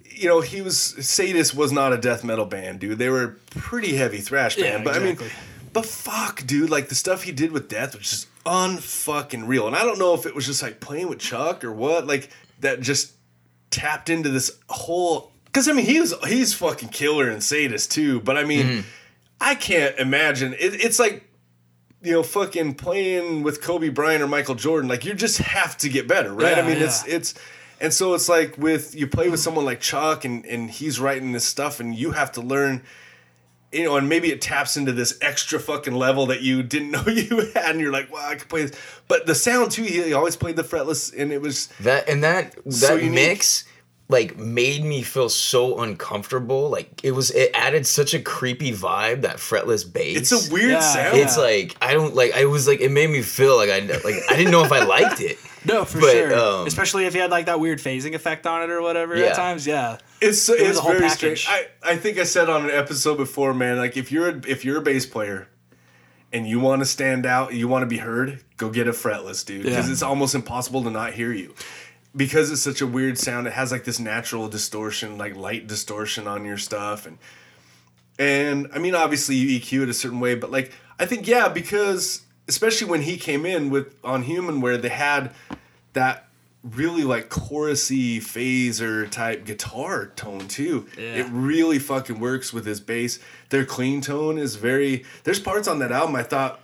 you 0.09 0.27
know, 0.27 0.41
he 0.41 0.61
was 0.61 0.75
Sadus 0.99 1.53
was 1.53 1.71
not 1.71 1.93
a 1.93 1.97
death 1.97 2.23
metal 2.23 2.45
band, 2.45 2.79
dude. 2.79 2.97
They 2.97 3.09
were 3.09 3.23
a 3.23 3.29
pretty 3.59 3.95
heavy 3.95 4.19
thrash 4.19 4.55
band. 4.55 4.79
Yeah, 4.79 4.83
but 4.83 4.95
I 4.95 5.03
mean, 5.03 5.17
but 5.73 5.85
fuck, 5.85 6.45
dude, 6.47 6.69
like 6.69 6.89
the 6.89 6.95
stuff 6.95 7.23
he 7.23 7.31
did 7.31 7.51
with 7.51 7.67
Death 7.69 7.95
was 7.95 8.09
just 8.09 8.27
unfucking 8.45 9.47
real. 9.47 9.67
And 9.67 9.75
I 9.75 9.83
don't 9.83 9.99
know 9.99 10.13
if 10.13 10.25
it 10.25 10.33
was 10.33 10.45
just 10.45 10.63
like 10.63 10.79
playing 10.79 11.09
with 11.09 11.19
Chuck 11.19 11.63
or 11.63 11.71
what, 11.71 12.07
like 12.07 12.29
that 12.61 12.81
just 12.81 13.13
tapped 13.69 14.09
into 14.09 14.29
this 14.29 14.51
whole. 14.69 15.31
Because 15.45 15.67
I 15.67 15.73
mean, 15.73 15.85
he 15.85 15.99
was 15.99 16.13
he's 16.25 16.53
fucking 16.53 16.89
killer 16.89 17.29
and 17.29 17.41
Sadus 17.41 17.87
too. 17.89 18.19
But 18.21 18.37
I 18.37 18.43
mean, 18.43 18.65
Mm-hmm. 18.65 18.81
I 19.39 19.55
can't 19.55 19.97
imagine. 19.97 20.53
It, 20.53 20.83
it's 20.83 20.99
like 20.99 21.23
you 22.01 22.11
know, 22.11 22.23
fucking 22.23 22.75
playing 22.75 23.43
with 23.43 23.61
Kobe 23.61 23.89
Bryant 23.89 24.21
or 24.21 24.27
Michael 24.27 24.55
Jordan, 24.55 24.89
like 24.89 25.03
you 25.03 25.13
just 25.13 25.39
have 25.39 25.77
to 25.77 25.89
get 25.89 26.07
better, 26.07 26.31
right? 26.33 26.55
Yeah, 26.55 26.63
I 26.63 26.67
mean, 26.67 26.77
it's 26.77 27.07
yeah. 27.07 27.15
it's 27.15 27.33
and 27.81 27.93
so 27.93 28.13
it's 28.13 28.29
like 28.29 28.57
with 28.57 28.95
you 28.95 29.07
play 29.07 29.29
with 29.29 29.39
someone 29.39 29.65
like 29.65 29.79
Chuck 29.79 30.23
and 30.25 30.45
and 30.45 30.69
he's 30.69 30.99
writing 30.99 31.31
this 31.31 31.45
stuff 31.45 31.79
and 31.79 31.95
you 31.95 32.11
have 32.11 32.31
to 32.33 32.41
learn 32.41 32.83
you 33.71 33.83
know, 33.83 33.97
and 33.97 34.07
maybe 34.07 34.31
it 34.31 34.41
taps 34.41 34.77
into 34.77 34.93
this 34.93 35.17
extra 35.21 35.59
fucking 35.59 35.93
level 35.93 36.27
that 36.27 36.41
you 36.41 36.63
didn't 36.63 36.91
know 36.91 37.03
you 37.05 37.51
had, 37.53 37.71
and 37.71 37.81
you're 37.81 37.91
like, 37.91 38.11
"Wow, 38.11 38.25
I 38.29 38.35
could 38.35 38.49
play 38.49 38.65
this." 38.65 38.79
But 39.07 39.25
the 39.25 39.35
sound 39.35 39.71
too, 39.71 39.83
he 39.83 40.13
always 40.13 40.35
played 40.35 40.55
the 40.55 40.63
fretless, 40.63 41.13
and 41.17 41.31
it 41.31 41.41
was 41.41 41.67
That 41.81 42.07
and 42.07 42.23
that 42.23 42.55
that 42.63 42.73
So 42.73 42.95
unique. 42.95 43.13
mix 43.13 43.65
like 44.09 44.37
made 44.37 44.83
me 44.85 45.01
feel 45.01 45.27
so 45.29 45.79
uncomfortable. 45.81 46.69
Like 46.69 47.03
it 47.03 47.11
was 47.11 47.31
it 47.31 47.51
added 47.53 47.85
such 47.85 48.13
a 48.13 48.19
creepy 48.21 48.71
vibe 48.71 49.21
that 49.21 49.37
fretless 49.37 49.91
bass. 49.91 50.17
it's 50.17 50.31
a 50.49 50.53
weird 50.53 50.71
Yeah, 50.71 50.79
sound. 50.79 51.17
It's 51.17 51.37
like 51.37 51.75
I 51.81 51.93
don't 51.93 52.15
like. 52.15 52.33
I 52.33 52.45
was 52.45 52.67
like 52.67 52.79
it 52.79 52.91
made 52.91 53.09
me 53.09 53.21
feel 53.21 53.57
like 53.57 53.69
I 53.69 53.79
like 53.79 54.15
I 54.29 54.35
didn't 54.35 54.51
know 54.51 54.63
if 54.63 54.71
I 54.71 54.83
liked 54.83 55.21
it. 55.21 55.37
No, 55.65 55.83
for 55.83 55.99
But, 55.99 56.11
sure. 56.13 56.33
um, 56.39 56.67
Especially 56.67 57.07
if 57.07 57.15
you 57.15 57.19
had 57.19 57.29
like 57.31 57.47
that 57.47 57.59
weird 57.59 57.79
phasing 57.79 58.13
effect 58.15 58.47
on 58.47 58.61
it 58.63 58.69
or 58.69 58.81
whatever 58.81 59.17
Yeah. 59.17 59.25
at 59.25 59.35
times. 59.35 59.67
Yeah. 59.67 59.97
It's 60.21 60.41
so, 60.41 60.53
It 60.53 60.61
it's 60.61 60.79
whole 60.79 60.91
very 60.93 61.01
package. 61.09 61.41
strange. 61.43 61.47
I, 61.83 61.91
I 61.91 61.95
think 61.97 62.17
I 62.19 62.23
said 62.23 62.49
on 62.49 62.63
an 62.63 62.71
episode 62.71 63.17
before, 63.17 63.53
man. 63.53 63.75
Like 63.75 63.97
if 63.97 64.09
you're 64.09 64.29
a, 64.29 64.41
if 64.47 64.63
you're 64.63 64.77
a 64.77 64.81
bass 64.81 65.05
player 65.05 65.49
and 66.31 66.47
you 66.47 66.61
want 66.61 66.83
to 66.83 66.85
stand 66.85 67.25
out, 67.25 67.53
you 67.53 67.67
want 67.67 67.81
to 67.83 67.87
be 67.87 67.97
heard, 67.97 68.41
go 68.55 68.69
get 68.69 68.87
a 68.87 68.91
fretless, 68.91 69.45
dude, 69.45 69.63
because 69.63 69.87
Yeah. 69.87 69.91
it's 69.91 70.01
almost 70.03 70.35
impossible 70.35 70.83
to 70.83 70.89
not 70.91 71.11
hear 71.13 71.33
you. 71.33 71.53
Because 72.15 72.51
it's 72.51 72.61
such 72.61 72.81
a 72.81 72.87
weird 72.87 73.17
sound, 73.17 73.47
it 73.47 73.53
has 73.53 73.71
like 73.71 73.83
this 73.83 73.99
natural 73.99 74.47
distortion, 74.47 75.17
like 75.17 75.35
light 75.35 75.67
distortion 75.67 76.27
on 76.27 76.45
your 76.45 76.57
stuff, 76.57 77.05
and 77.05 77.17
and 78.17 78.67
I 78.73 78.79
mean, 78.79 78.95
obviously 78.95 79.35
you 79.35 79.59
EQ 79.59 79.83
it 79.83 79.89
a 79.89 79.93
certain 79.93 80.19
way, 80.19 80.33
but 80.35 80.51
like 80.51 80.71
I 80.99 81.05
think 81.05 81.27
yeah, 81.27 81.47
because 81.47 82.21
especially 82.47 82.89
when 82.89 83.03
he 83.03 83.17
came 83.17 83.45
in 83.45 83.69
with 83.69 83.93
on 84.03 84.23
Human, 84.23 84.61
where 84.61 84.77
they 84.77 84.89
had 84.89 85.31
that 85.93 86.27
really 86.63 87.03
like 87.03 87.29
chorusy 87.29 88.17
phaser 88.17 89.09
type 89.09 89.45
guitar 89.45 90.07
tone 90.15 90.47
too. 90.47 90.87
Yeah. 90.97 91.15
It 91.15 91.27
really 91.29 91.79
fucking 91.79 92.19
works 92.19 92.51
with 92.51 92.65
his 92.65 92.79
bass. 92.79 93.19
Their 93.49 93.65
clean 93.65 94.01
tone 94.01 94.37
is 94.37 94.55
very. 94.55 95.05
There's 95.23 95.39
parts 95.39 95.67
on 95.67 95.79
that 95.79 95.91
album 95.91 96.15
I 96.15 96.23
thought 96.23 96.59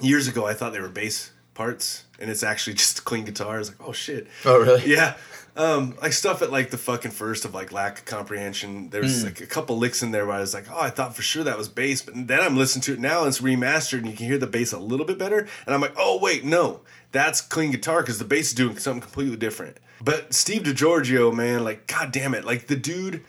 years 0.00 0.28
ago 0.28 0.46
I 0.46 0.54
thought 0.54 0.72
they 0.72 0.80
were 0.80 0.88
bass 0.88 1.32
parts, 1.54 2.04
and 2.18 2.30
it's 2.30 2.42
actually 2.42 2.74
just 2.82 3.04
clean 3.04 3.24
guitar. 3.24 3.56
I 3.56 3.58
was 3.58 3.68
like, 3.70 3.86
oh 3.86 3.92
shit. 3.92 4.26
Oh, 4.44 4.58
really? 4.58 4.86
Yeah. 4.86 5.16
Um, 5.56 5.96
like 6.00 6.12
stuff 6.12 6.40
at 6.42 6.52
like 6.52 6.70
the 6.70 6.78
fucking 6.78 7.10
first 7.10 7.44
of 7.44 7.52
like 7.52 7.72
lack 7.72 7.98
of 7.98 8.04
comprehension. 8.04 8.90
There's 8.90 9.24
like 9.24 9.40
a 9.40 9.46
couple 9.46 9.76
licks 9.76 10.04
in 10.04 10.12
there 10.12 10.24
where 10.24 10.36
I 10.36 10.40
was 10.40 10.54
like, 10.54 10.66
oh, 10.70 10.80
I 10.80 10.90
thought 10.90 11.16
for 11.16 11.22
sure 11.22 11.42
that 11.42 11.58
was 11.58 11.68
bass, 11.68 12.00
but 12.00 12.14
then 12.14 12.40
I'm 12.40 12.56
listening 12.56 12.82
to 12.82 12.92
it 12.92 13.00
now 13.00 13.20
and 13.20 13.28
it's 13.28 13.40
remastered 13.40 13.98
and 13.98 14.06
you 14.06 14.12
can 14.12 14.26
hear 14.26 14.38
the 14.38 14.46
bass 14.46 14.72
a 14.72 14.78
little 14.78 15.04
bit 15.04 15.18
better. 15.18 15.48
And 15.66 15.74
I'm 15.74 15.80
like, 15.80 15.94
oh 15.96 16.20
wait, 16.22 16.44
no, 16.44 16.82
that's 17.10 17.40
clean 17.40 17.72
guitar 17.72 18.02
because 18.02 18.20
the 18.20 18.24
bass 18.24 18.48
is 18.48 18.54
doing 18.54 18.78
something 18.78 19.02
completely 19.02 19.36
different. 19.36 19.78
But 20.00 20.32
Steve 20.32 20.62
DiGiorgio, 20.62 21.34
man, 21.34 21.64
like, 21.64 21.88
god 21.88 22.12
damn 22.12 22.34
it, 22.34 22.44
like 22.44 22.68
the 22.68 22.76
dude. 22.76 23.24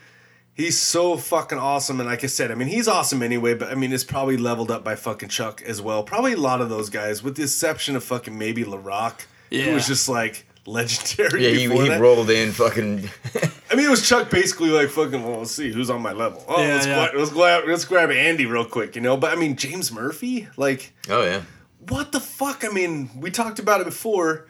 He's 0.54 0.78
so 0.78 1.16
fucking 1.16 1.58
awesome, 1.58 2.00
and 2.00 2.08
like 2.08 2.22
I 2.22 2.26
said, 2.26 2.50
I 2.50 2.54
mean, 2.54 2.68
he's 2.68 2.86
awesome 2.86 3.22
anyway. 3.22 3.54
But 3.54 3.70
I 3.70 3.74
mean, 3.74 3.92
it's 3.92 4.04
probably 4.04 4.36
leveled 4.36 4.70
up 4.70 4.84
by 4.84 4.94
fucking 4.94 5.30
Chuck 5.30 5.62
as 5.62 5.80
well. 5.80 6.02
Probably 6.02 6.32
a 6.34 6.36
lot 6.36 6.60
of 6.60 6.68
those 6.68 6.90
guys, 6.90 7.22
with 7.22 7.36
the 7.36 7.44
exception 7.44 7.96
of 7.96 8.04
fucking 8.04 8.36
maybe 8.36 8.64
LaRocque, 8.64 9.22
who 9.50 9.72
was 9.72 9.86
just 9.86 10.08
like 10.08 10.46
legendary. 10.66 11.44
Yeah, 11.44 11.50
he, 11.50 11.60
he 11.82 11.88
that. 11.88 12.00
rolled 12.00 12.28
in 12.28 12.52
fucking. 12.52 13.08
I 13.70 13.74
mean, 13.76 13.86
it 13.86 13.90
was 13.90 14.06
Chuck 14.06 14.28
basically 14.30 14.68
like 14.70 14.90
fucking. 14.90 15.22
Well, 15.22 15.38
let's 15.38 15.52
see 15.52 15.72
who's 15.72 15.88
on 15.88 16.02
my 16.02 16.12
level. 16.12 16.44
Oh, 16.46 16.60
Yeah, 16.60 16.74
let's, 16.74 16.86
yeah. 16.86 17.10
Let's 17.16 17.30
grab 17.30 17.64
let's 17.66 17.84
grab 17.86 18.10
Andy 18.10 18.44
real 18.44 18.66
quick, 18.66 18.94
you 18.96 19.00
know. 19.00 19.16
But 19.16 19.32
I 19.32 19.36
mean, 19.36 19.56
James 19.56 19.90
Murphy, 19.90 20.48
like, 20.58 20.92
Oh 21.08 21.22
yeah. 21.22 21.42
what 21.88 22.12
the 22.12 22.20
fuck? 22.20 22.64
I 22.64 22.68
mean, 22.68 23.08
we 23.16 23.30
talked 23.30 23.58
about 23.60 23.80
it 23.80 23.84
before. 23.84 24.46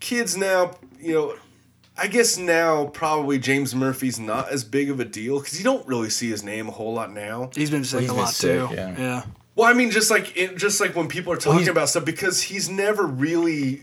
Kids 0.00 0.36
now, 0.36 0.76
you 0.98 1.12
know, 1.14 1.34
I 2.00 2.06
guess 2.06 2.38
now 2.38 2.86
probably 2.86 3.38
James 3.38 3.74
Murphy's 3.74 4.18
not 4.18 4.48
as 4.50 4.64
big 4.64 4.88
of 4.90 5.00
a 5.00 5.04
deal 5.04 5.38
because 5.38 5.58
you 5.58 5.64
don't 5.64 5.86
really 5.86 6.08
see 6.10 6.30
his 6.30 6.42
name 6.42 6.68
a 6.68 6.70
whole 6.70 6.94
lot 6.94 7.12
now. 7.12 7.50
He's 7.54 7.70
been 7.70 7.84
sick 7.84 8.00
he's 8.00 8.10
a 8.10 8.12
been 8.14 8.22
lot 8.22 8.30
sick, 8.32 8.68
too. 8.68 8.74
yeah. 8.74 8.94
yeah. 8.98 9.22
Well, 9.54 9.68
I 9.68 9.74
mean, 9.74 9.90
just 9.90 10.10
like 10.10 10.34
it, 10.36 10.56
just 10.56 10.80
like 10.80 10.96
when 10.96 11.08
people 11.08 11.32
are 11.32 11.36
talking 11.36 11.58
he's- 11.60 11.68
about 11.70 11.88
stuff 11.90 12.04
because 12.06 12.40
he's 12.42 12.68
never 12.70 13.04
really 13.06 13.82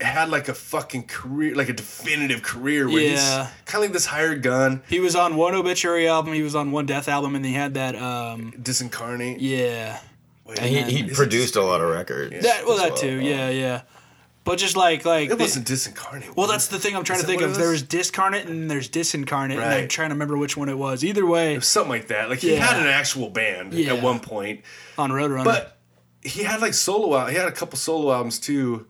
had 0.00 0.28
like 0.30 0.48
a 0.48 0.54
fucking 0.54 1.04
career, 1.06 1.54
like 1.54 1.68
a 1.68 1.72
definitive 1.72 2.42
career 2.42 2.88
where 2.88 3.00
Yeah. 3.02 3.10
he's 3.10 3.52
kind 3.66 3.76
of 3.76 3.80
like 3.82 3.92
this 3.92 4.06
hired 4.06 4.42
gun, 4.42 4.82
He 4.88 4.98
was 5.00 5.14
on 5.14 5.36
one 5.36 5.54
obituary 5.54 6.08
album. 6.08 6.32
He 6.32 6.42
was 6.42 6.54
on 6.54 6.72
one 6.72 6.86
death 6.86 7.08
album, 7.08 7.34
and 7.36 7.44
he 7.44 7.52
had 7.52 7.74
that. 7.74 7.94
um 7.96 8.52
disincarnate. 8.60 9.36
Yeah. 9.40 9.98
Wait, 10.46 10.58
And 10.58 10.90
he, 10.90 11.02
he 11.04 11.10
produced 11.14 11.56
a 11.56 11.62
lot 11.62 11.80
of 11.80 11.88
records. 11.90 12.42
That 12.42 12.66
well, 12.66 12.74
as 12.80 12.90
that 12.90 12.96
too. 12.96 13.20
Yeah, 13.20 13.48
yeah. 13.50 13.82
But 14.44 14.58
just 14.58 14.76
like 14.76 15.04
like 15.06 15.30
It 15.30 15.38
wasn't 15.38 15.66
disincarnate. 15.66 16.36
well, 16.36 16.46
that's 16.46 16.66
the 16.68 16.78
thing 16.78 16.94
I'm 16.94 17.02
trying 17.04 17.20
to 17.20 17.26
think 17.26 17.40
of. 17.40 17.56
There 17.56 17.70
was? 17.70 17.82
discarnate 17.82 18.46
and 18.46 18.70
there's 18.70 18.88
disincarnate, 18.90 19.52
and 19.54 19.60
I'm 19.64 19.70
Right. 19.80 19.90
trying 19.90 20.10
to 20.10 20.14
remember 20.14 20.36
which 20.36 20.54
one 20.56 20.68
it 20.68 20.76
was. 20.76 21.02
Either 21.02 21.24
way, 21.24 21.58
something 21.60 21.88
like 21.90 22.08
that. 22.08 22.28
Like 22.28 22.40
he 22.40 22.52
Yeah. 22.52 22.66
had 22.66 22.80
an 22.80 22.86
actual 22.86 23.30
band 23.30 23.72
Yeah. 23.72 23.94
at 23.94 24.02
one 24.02 24.20
point, 24.20 24.60
on 24.98 25.10
Roadrunner. 25.10 25.44
but 25.44 25.78
he 26.22 26.42
had 26.42 26.60
like 26.60 26.74
solo 26.74 27.16
out. 27.16 27.30
He 27.30 27.36
had 27.36 27.48
a 27.48 27.52
couple 27.52 27.78
solo 27.78 28.12
albums 28.12 28.38
too, 28.38 28.86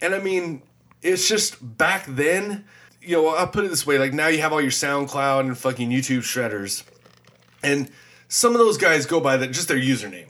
and 0.00 0.14
I 0.14 0.20
mean, 0.20 0.62
it's 1.02 1.26
just 1.28 1.56
back 1.76 2.04
then. 2.06 2.64
You 3.04 3.16
know, 3.16 3.28
I'll 3.30 3.48
put 3.48 3.64
it 3.64 3.68
this 3.70 3.84
way: 3.84 3.98
like 3.98 4.12
now 4.12 4.28
you 4.28 4.40
have 4.42 4.52
all 4.52 4.60
your 4.60 4.70
SoundCloud 4.70 5.40
and 5.40 5.58
fucking 5.58 5.90
YouTube 5.90 6.20
shredders, 6.20 6.84
and 7.60 7.90
some 8.28 8.52
of 8.52 8.58
those 8.58 8.78
guys 8.78 9.06
go 9.06 9.18
by 9.18 9.36
that 9.36 9.48
just 9.50 9.66
their 9.66 9.76
username, 9.76 10.26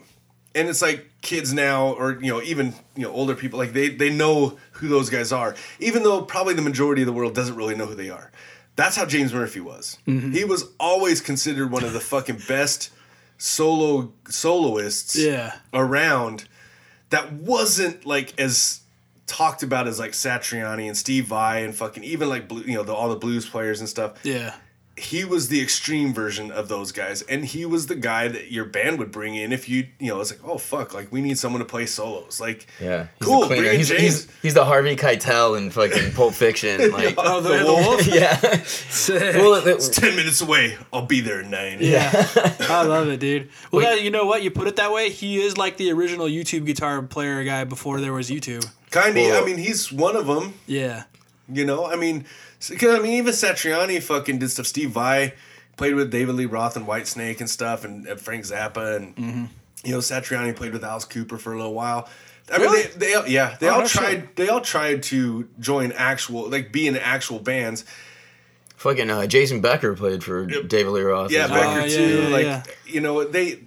and 0.55 0.69
it's 0.69 0.83
like 0.83 1.11
kids 1.23 1.53
now, 1.53 1.93
or 1.93 2.19
you 2.21 2.33
know, 2.33 2.43
even 2.43 2.75
you 2.97 3.03
know, 3.03 3.13
older 3.13 3.35
people, 3.35 3.59
like 3.59 3.73
they 3.73 3.89
they 3.89 4.11
know 4.11 4.59
who 4.73 4.89
those 4.89 5.11
guys 5.11 5.33
are, 5.33 5.55
even 5.81 6.03
though 6.03 6.23
probably 6.23 6.55
the 6.55 6.63
majority 6.63 7.03
of 7.03 7.07
the 7.07 7.13
world 7.13 7.35
doesn't 7.35 7.57
really 7.57 7.75
know 7.75 7.87
who 7.87 7.95
they 7.95 8.11
are. 8.11 8.31
That's 8.77 8.97
how 8.97 9.05
James 9.05 9.35
Murphy 9.35 9.61
was. 9.61 9.99
Mm-hmm. 10.07 10.33
He 10.33 10.45
was 10.45 10.65
always 10.81 11.21
considered 11.21 11.71
one 11.71 11.85
of 11.85 11.93
the 11.93 12.01
fucking 12.01 12.41
best 12.49 12.91
solo 13.39 14.13
soloists 14.29 15.17
yeah, 15.17 15.57
around 15.75 16.47
that 17.11 17.33
wasn't 17.33 18.07
like 18.07 18.39
as 18.39 18.81
talked 19.27 19.63
about 19.63 19.87
as 19.89 19.99
like 19.99 20.13
Satriani 20.13 20.87
and 20.87 20.97
Steve 20.97 21.27
Vai 21.27 21.61
and 21.61 21.75
fucking 21.75 22.05
even 22.05 22.29
like 22.29 22.49
blue, 22.49 22.63
you 22.63 22.75
know 22.75 22.83
the, 22.83 22.95
all 22.95 23.09
the 23.09 23.17
blues 23.17 23.49
players 23.49 23.81
and 23.81 23.89
stuff. 23.89 24.19
yeah. 24.25 24.55
He 25.03 25.25
was 25.25 25.49
the 25.49 25.61
extreme 25.61 26.13
version 26.15 26.51
of 26.51 26.69
those 26.69 26.93
guys, 26.93 27.23
and 27.23 27.45
he 27.45 27.65
was 27.67 27.87
the 27.87 27.95
guy 27.95 28.29
that 28.29 28.51
your 28.53 28.65
band 28.65 28.99
would 28.99 29.11
bring 29.13 29.35
in 29.35 29.53
if 29.53 29.69
you 29.69 29.87
you 29.99 30.09
know 30.09 30.21
it's 30.21 30.31
like 30.31 30.41
oh 30.45 30.59
fuck 30.59 30.95
like 30.95 31.11
we 31.13 31.21
need 31.21 31.39
someone 31.39 31.59
to 31.61 31.65
play 31.67 31.87
solos 31.87 32.41
like 32.41 32.67
Yeah. 32.81 33.07
He's 33.19 33.27
Cool, 33.29 33.47
bring 33.49 33.65
in 33.65 33.77
He's, 33.77 33.89
James. 33.89 34.01
he's, 34.03 34.29
he's 34.43 34.55
the 34.55 34.65
Harvey 34.65 34.97
Keitel 34.97 35.57
in 35.59 35.71
fucking 35.71 36.13
Pulp 36.13 36.35
Fiction. 36.35 36.91
Like, 36.93 37.15
Oh, 37.19 37.41
the, 37.41 37.59
the 37.59 37.65
wolf. 37.65 38.07
yeah. 38.15 38.63
Sick. 38.65 39.37
Well, 39.37 39.55
it- 39.55 39.67
it's 39.67 39.89
ten 39.89 40.15
minutes 40.17 40.41
away 40.41 40.77
I'll 40.93 41.07
be 41.07 41.21
there 41.21 41.41
at 41.41 41.47
nine 41.49 41.79
Yeah, 41.81 42.11
I 42.69 42.83
love 42.85 43.09
it, 43.09 43.21
dude. 43.21 43.49
Well, 43.73 43.83
yeah, 43.97 44.03
you 44.03 44.11
know 44.11 44.27
what? 44.27 44.43
You 44.43 44.51
put 44.51 44.67
it 44.69 44.77
that 44.77 44.93
way. 44.93 45.11
He 45.11 45.41
is 45.41 45.57
like 45.57 45.77
the 45.79 45.91
original 45.93 46.27
YouTube 46.27 46.65
guitar 46.67 47.01
player 47.03 47.43
guy 47.45 47.65
before 47.65 48.01
there 48.01 48.13
was 48.13 48.31
YouTube. 48.31 48.67
kind 48.91 49.17
of 49.17 49.25
Well- 49.25 49.43
I 49.43 49.47
mean 49.47 49.59
he's 49.59 49.91
one 49.93 50.17
of 50.17 50.27
them 50.27 50.55
Yeah, 50.67 51.05
You 51.53 51.65
know, 51.65 51.87
I 51.87 51.97
mean, 51.97 52.25
because 52.71 52.95
I 52.99 53.03
mean, 53.03 53.13
even 53.15 53.33
Satriani 53.33 54.03
fucking 54.03 54.39
did 54.39 54.51
stuff. 54.51 54.67
Steve 54.67 54.91
Vai 54.91 55.35
played 55.77 55.95
with 55.95 56.11
David 56.11 56.35
Lee 56.35 56.47
Roth 56.47 56.77
and 56.77 56.87
Whitesnake 56.87 57.41
and 57.41 57.49
stuff, 57.51 57.85
and, 57.85 58.07
and 58.07 58.21
Frank 58.21 58.45
Zappa, 58.45 58.97
and 58.97 59.17
Mm-hmm. 59.17 59.45
you 59.85 59.93
know, 59.93 59.99
Satriani 59.99 60.55
played 60.55 60.73
with 60.73 60.85
Alice 60.85 61.05
Cooper 61.05 61.39
for 61.39 61.53
a 61.53 61.57
little 61.57 61.75
while. 61.75 62.09
I 62.53 62.59
mean, 62.59 62.73
they, 62.73 62.83
they 62.97 63.15
all- 63.15 63.27
yeah, 63.27 63.57
they 63.61 63.69
Oh, 63.69 63.75
all 63.75 63.81
no 63.83 63.87
tried. 63.87 64.11
shit. 64.11 64.37
They 64.37 64.49
all 64.49 64.61
tried 64.61 65.03
to 65.05 65.49
join 65.61 65.93
actual, 65.93 66.49
like, 66.51 66.73
be 66.73 66.87
in 66.87 66.97
actual 66.97 67.39
bands. 67.39 67.85
fucking 68.77 69.09
uh, 69.11 69.27
Jason 69.27 69.61
Becker 69.61 69.95
played 69.95 70.23
for 70.25 70.47
David 70.47 70.91
Lee 70.91 71.03
Roth. 71.03 71.31
Yeah, 71.31 71.45
as 71.45 71.51
well. 71.51 71.75
Becker 71.77 71.87
yeah, 71.89 71.97
too. 71.97 72.23
yeah, 72.23 72.29
like, 72.29 72.45
yeah. 72.45 72.63
you 72.87 73.01
know, 73.01 73.25
they. 73.25 73.61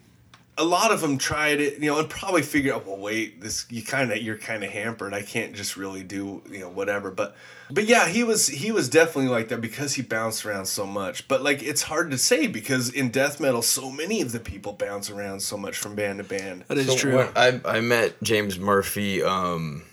A 0.57 0.63
lot 0.63 0.91
of 0.91 1.01
them 1.01 1.17
tried 1.17 1.59
it, 1.59 1.79
you 1.81 1.91
know, 1.91 1.99
and 1.99 2.09
probably 2.09 2.41
figured 2.41 2.73
out, 2.73 2.85
well, 2.85 2.95
wait, 2.97 3.41
this 3.41 3.65
you 3.69 3.83
kind 3.83 4.09
of 4.13 4.19
you're 4.19 4.37
kind 4.37 4.63
of 4.63 4.69
hampered. 4.71 5.13
I 5.13 5.21
can't 5.21 5.53
just 5.53 5.75
really 5.75 6.01
do, 6.01 6.41
you 6.49 6.59
know, 6.59 6.69
whatever. 6.69 7.11
But, 7.11 7.35
but 7.71 7.85
yeah, 7.85 8.07
he 8.07 8.23
was 8.23 8.47
he 8.47 8.71
was 8.71 8.89
definitely 8.89 9.29
like 9.29 9.47
that 9.49 9.61
because 9.61 9.93
he 9.93 10.01
bounced 10.01 10.45
around 10.45 10.65
so 10.67 10.85
much. 10.85 11.27
But 11.27 11.41
like, 11.43 11.63
it's 11.63 11.83
hard 11.83 12.11
to 12.11 12.17
say 12.17 12.47
because 12.47 12.89
in 12.89 13.09
death 13.09 13.39
metal, 13.39 13.61
so 13.61 13.89
many 13.91 14.21
of 14.21 14.31
the 14.31 14.39
people 14.39 14.73
bounce 14.73 15.09
around 15.09 15.41
so 15.41 15.57
much 15.57 15.77
from 15.77 15.95
band 15.95 16.19
to 16.19 16.23
band. 16.23 16.63
that 16.67 16.77
is 16.77 16.87
So 16.87 16.95
true. 16.97 17.27
I 17.35 17.59
I 17.65 17.79
met 17.81 18.21
James 18.23 18.59
Murphy. 18.59 19.23
Um, 19.23 19.83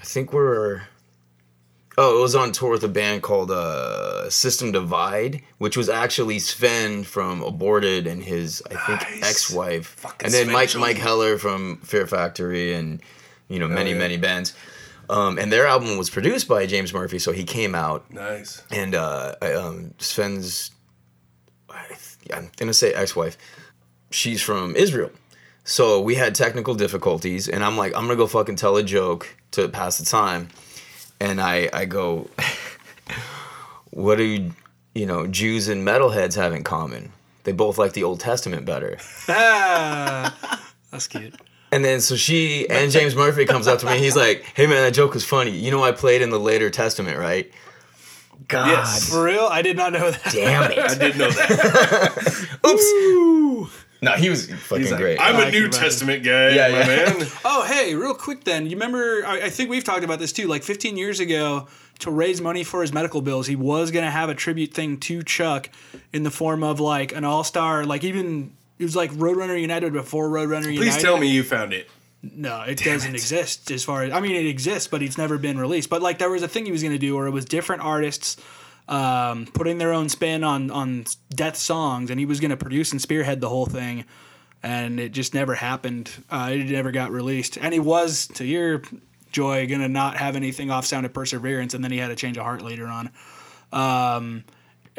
I 0.00 0.04
think 0.04 0.32
we're. 0.32 0.82
Oh, 1.98 2.18
it 2.18 2.22
was 2.22 2.34
on 2.34 2.52
tour 2.52 2.70
with 2.70 2.84
a 2.84 2.88
band 2.88 3.22
called 3.22 3.50
uh, 3.50 4.30
System 4.30 4.72
Divide, 4.72 5.42
which 5.58 5.76
was 5.76 5.88
actually 5.90 6.38
Sven 6.38 7.04
from 7.04 7.42
Aborted 7.42 8.06
and 8.06 8.22
his 8.22 8.62
I 8.70 8.74
think 8.86 9.00
Nice. 9.20 9.30
ex-wife, 9.30 9.86
Fucking 9.98 10.26
and 10.26 10.32
then 10.32 10.44
Sven 10.44 10.52
Mike 10.54 10.68
Jones. 10.70 10.80
Mike 10.80 10.96
Heller 10.96 11.36
from 11.36 11.76
Fear 11.78 12.06
Factory 12.06 12.72
and 12.72 13.02
you 13.48 13.58
know 13.58 13.68
many 13.68 13.90
yeah. 13.90 13.98
many 13.98 14.16
bands. 14.16 14.54
Um, 15.10 15.38
and 15.38 15.50
their 15.52 15.66
album 15.66 15.98
was 15.98 16.08
produced 16.08 16.46
by 16.46 16.66
James 16.66 16.94
Murphy, 16.94 17.18
so 17.18 17.32
he 17.32 17.42
came 17.44 17.74
out 17.74 18.08
Nice. 18.12 18.62
and 18.70 18.94
uh, 18.94 19.34
I, 19.42 19.52
um, 19.54 19.92
Sven's, 19.98 20.70
I, 21.68 21.84
I'm 22.32 22.50
gonna 22.56 22.72
say 22.72 22.92
ex-wife, 22.94 23.36
she's 24.12 24.40
from 24.40 24.76
Israel. 24.76 25.10
So 25.64 26.00
we 26.00 26.14
had 26.14 26.34
technical 26.36 26.74
difficulties, 26.76 27.48
and 27.48 27.64
I'm 27.64 27.76
like, 27.76 27.92
I'm 27.96 28.04
gonna 28.04 28.14
go 28.16 28.28
fucking 28.28 28.54
tell 28.56 28.76
a 28.76 28.84
joke 28.84 29.36
to 29.50 29.68
pass 29.68 29.98
the 29.98 30.04
time, 30.04 30.48
and 31.20 31.40
I 31.40 31.68
I 31.72 31.84
go, 31.86 32.30
what 33.90 34.16
do 34.16 34.22
you, 34.24 34.52
you 34.94 35.06
know 35.06 35.26
Jews 35.26 35.66
and 35.68 35.86
metalheads 35.86 36.36
have 36.36 36.52
in 36.52 36.62
common? 36.64 37.12
They 37.44 37.52
both 37.52 37.78
like 37.78 37.94
the 37.94 38.04
Old 38.04 38.20
Testament 38.20 38.64
better. 38.64 38.98
That's 39.26 41.06
cute. 41.08 41.34
And 41.72 41.84
then 41.84 42.00
so 42.00 42.16
she 42.16 42.68
and 42.68 42.90
James 42.90 43.14
Murphy 43.14 43.44
comes 43.46 43.66
up 43.68 43.78
to 43.80 43.86
me. 43.86 43.98
He's 43.98 44.16
like, 44.16 44.42
"Hey 44.54 44.66
man, 44.66 44.82
that 44.82 44.92
joke 44.94 45.14
was 45.14 45.24
funny. 45.24 45.52
You 45.52 45.70
know 45.70 45.82
I 45.84 45.92
played 45.92 46.20
in 46.22 46.30
the 46.30 46.40
later 46.40 46.68
Testament, 46.70 47.16
right?" 47.18 47.50
God 48.48 48.68
Yes. 48.68 49.08
For 49.10 49.22
real, 49.24 49.46
I 49.50 49.62
did 49.62 49.76
not 49.76 49.92
know 49.92 50.10
that. 50.10 50.32
damn 50.32 50.70
it! 50.72 50.78
I 50.78 50.92
it! 50.92 50.98
did 50.98 51.16
know 51.18 51.30
that. 51.30 52.58
Oops. 52.66 53.76
No, 54.02 54.12
he 54.12 54.30
was 54.30 54.50
fucking 54.50 54.86
like, 54.90 54.96
great. 54.98 55.20
I'm 55.20 55.36
I 55.36 55.40
a 55.48 55.50
can 55.50 55.60
New. 55.60 55.68
Testament 55.68 56.24
guy, 56.24 56.48
Yeah, 56.50 56.68
my 56.70 56.78
yeah. 56.80 56.86
man. 57.18 57.26
Oh, 57.44 57.64
hey, 57.66 57.94
real 57.94 58.14
quick 58.14 58.44
then. 58.44 58.64
You 58.64 58.72
remember, 58.72 59.22
I, 59.26 59.42
I 59.42 59.50
think 59.50 59.68
we've 59.68 59.84
talked 59.84 60.04
about 60.04 60.18
this 60.18 60.32
too. 60.32 60.48
Like 60.48 60.62
15 60.62 60.96
years 60.96 61.20
ago, 61.20 61.68
to 61.98 62.10
raise 62.10 62.40
money 62.40 62.64
for 62.64 62.80
his 62.80 62.94
medical 62.94 63.20
bills, 63.20 63.46
he 63.46 63.56
was 63.56 63.90
going 63.90 64.06
to 64.06 64.10
have 64.10 64.30
a 64.30 64.34
tribute 64.34 64.72
thing 64.72 64.96
to 65.00 65.22
Chuck 65.22 65.68
in 66.14 66.22
the 66.22 66.30
form 66.30 66.62
of 66.62 66.80
like 66.80 67.14
an 67.14 67.24
all 67.26 67.44
star, 67.44 67.84
like 67.84 68.02
even, 68.02 68.54
it 68.80 68.84
was 68.84 68.96
like 68.96 69.12
Roadrunner 69.12 69.60
United 69.60 69.92
before 69.92 70.28
Roadrunner 70.28 70.72
United. 70.72 70.78
Please 70.78 70.96
tell 70.96 71.18
me 71.18 71.28
you 71.28 71.42
found 71.42 71.74
it. 71.74 71.88
No, 72.22 72.62
it 72.62 72.78
doesn't 72.78 73.14
exist 73.14 73.70
as 73.70 73.84
far 73.84 74.02
as, 74.04 74.12
I 74.12 74.20
mean, 74.20 74.34
it 74.34 74.46
exists, 74.46 74.88
but 74.88 75.02
it's 75.02 75.18
never 75.18 75.38
been 75.38 75.58
released. 75.58 75.90
But 75.90 76.02
like 76.02 76.18
there 76.18 76.30
was 76.30 76.42
a 76.42 76.48
thing 76.48 76.64
he 76.64 76.72
was 76.72 76.82
going 76.82 76.94
to 76.94 76.98
do 76.98 77.14
where 77.14 77.26
it 77.26 77.30
was 77.30 77.44
different 77.44 77.82
artists 77.82 78.36
um, 78.88 79.46
putting 79.52 79.78
their 79.78 79.92
own 79.92 80.08
spin 80.08 80.44
on, 80.44 80.70
on 80.70 81.04
death 81.28 81.56
songs, 81.56 82.10
and 82.10 82.18
he 82.18 82.26
was 82.26 82.40
going 82.40 82.50
to 82.50 82.56
produce 82.56 82.92
and 82.92 83.00
spearhead 83.00 83.40
the 83.40 83.48
whole 83.48 83.66
thing. 83.66 84.04
And 84.62 84.98
it 84.98 85.12
just 85.12 85.32
never 85.34 85.54
happened. 85.54 86.10
Uh, 86.28 86.50
it 86.52 86.64
never 86.70 86.90
got 86.90 87.10
released. 87.10 87.56
And 87.56 87.72
he 87.72 87.80
was, 87.80 88.26
to 88.34 88.44
your 88.44 88.82
joy, 89.30 89.66
going 89.66 89.80
to 89.80 89.88
not 89.88 90.16
have 90.16 90.36
anything 90.36 90.70
off 90.70 90.84
Sound 90.86 91.06
of 91.06 91.12
Perseverance, 91.12 91.72
and 91.74 91.84
then 91.84 91.90
he 91.92 91.98
had 91.98 92.10
a 92.10 92.16
change 92.16 92.36
of 92.36 92.44
heart 92.44 92.62
later 92.62 92.86
on. 92.86 93.10
Um, 93.72 94.44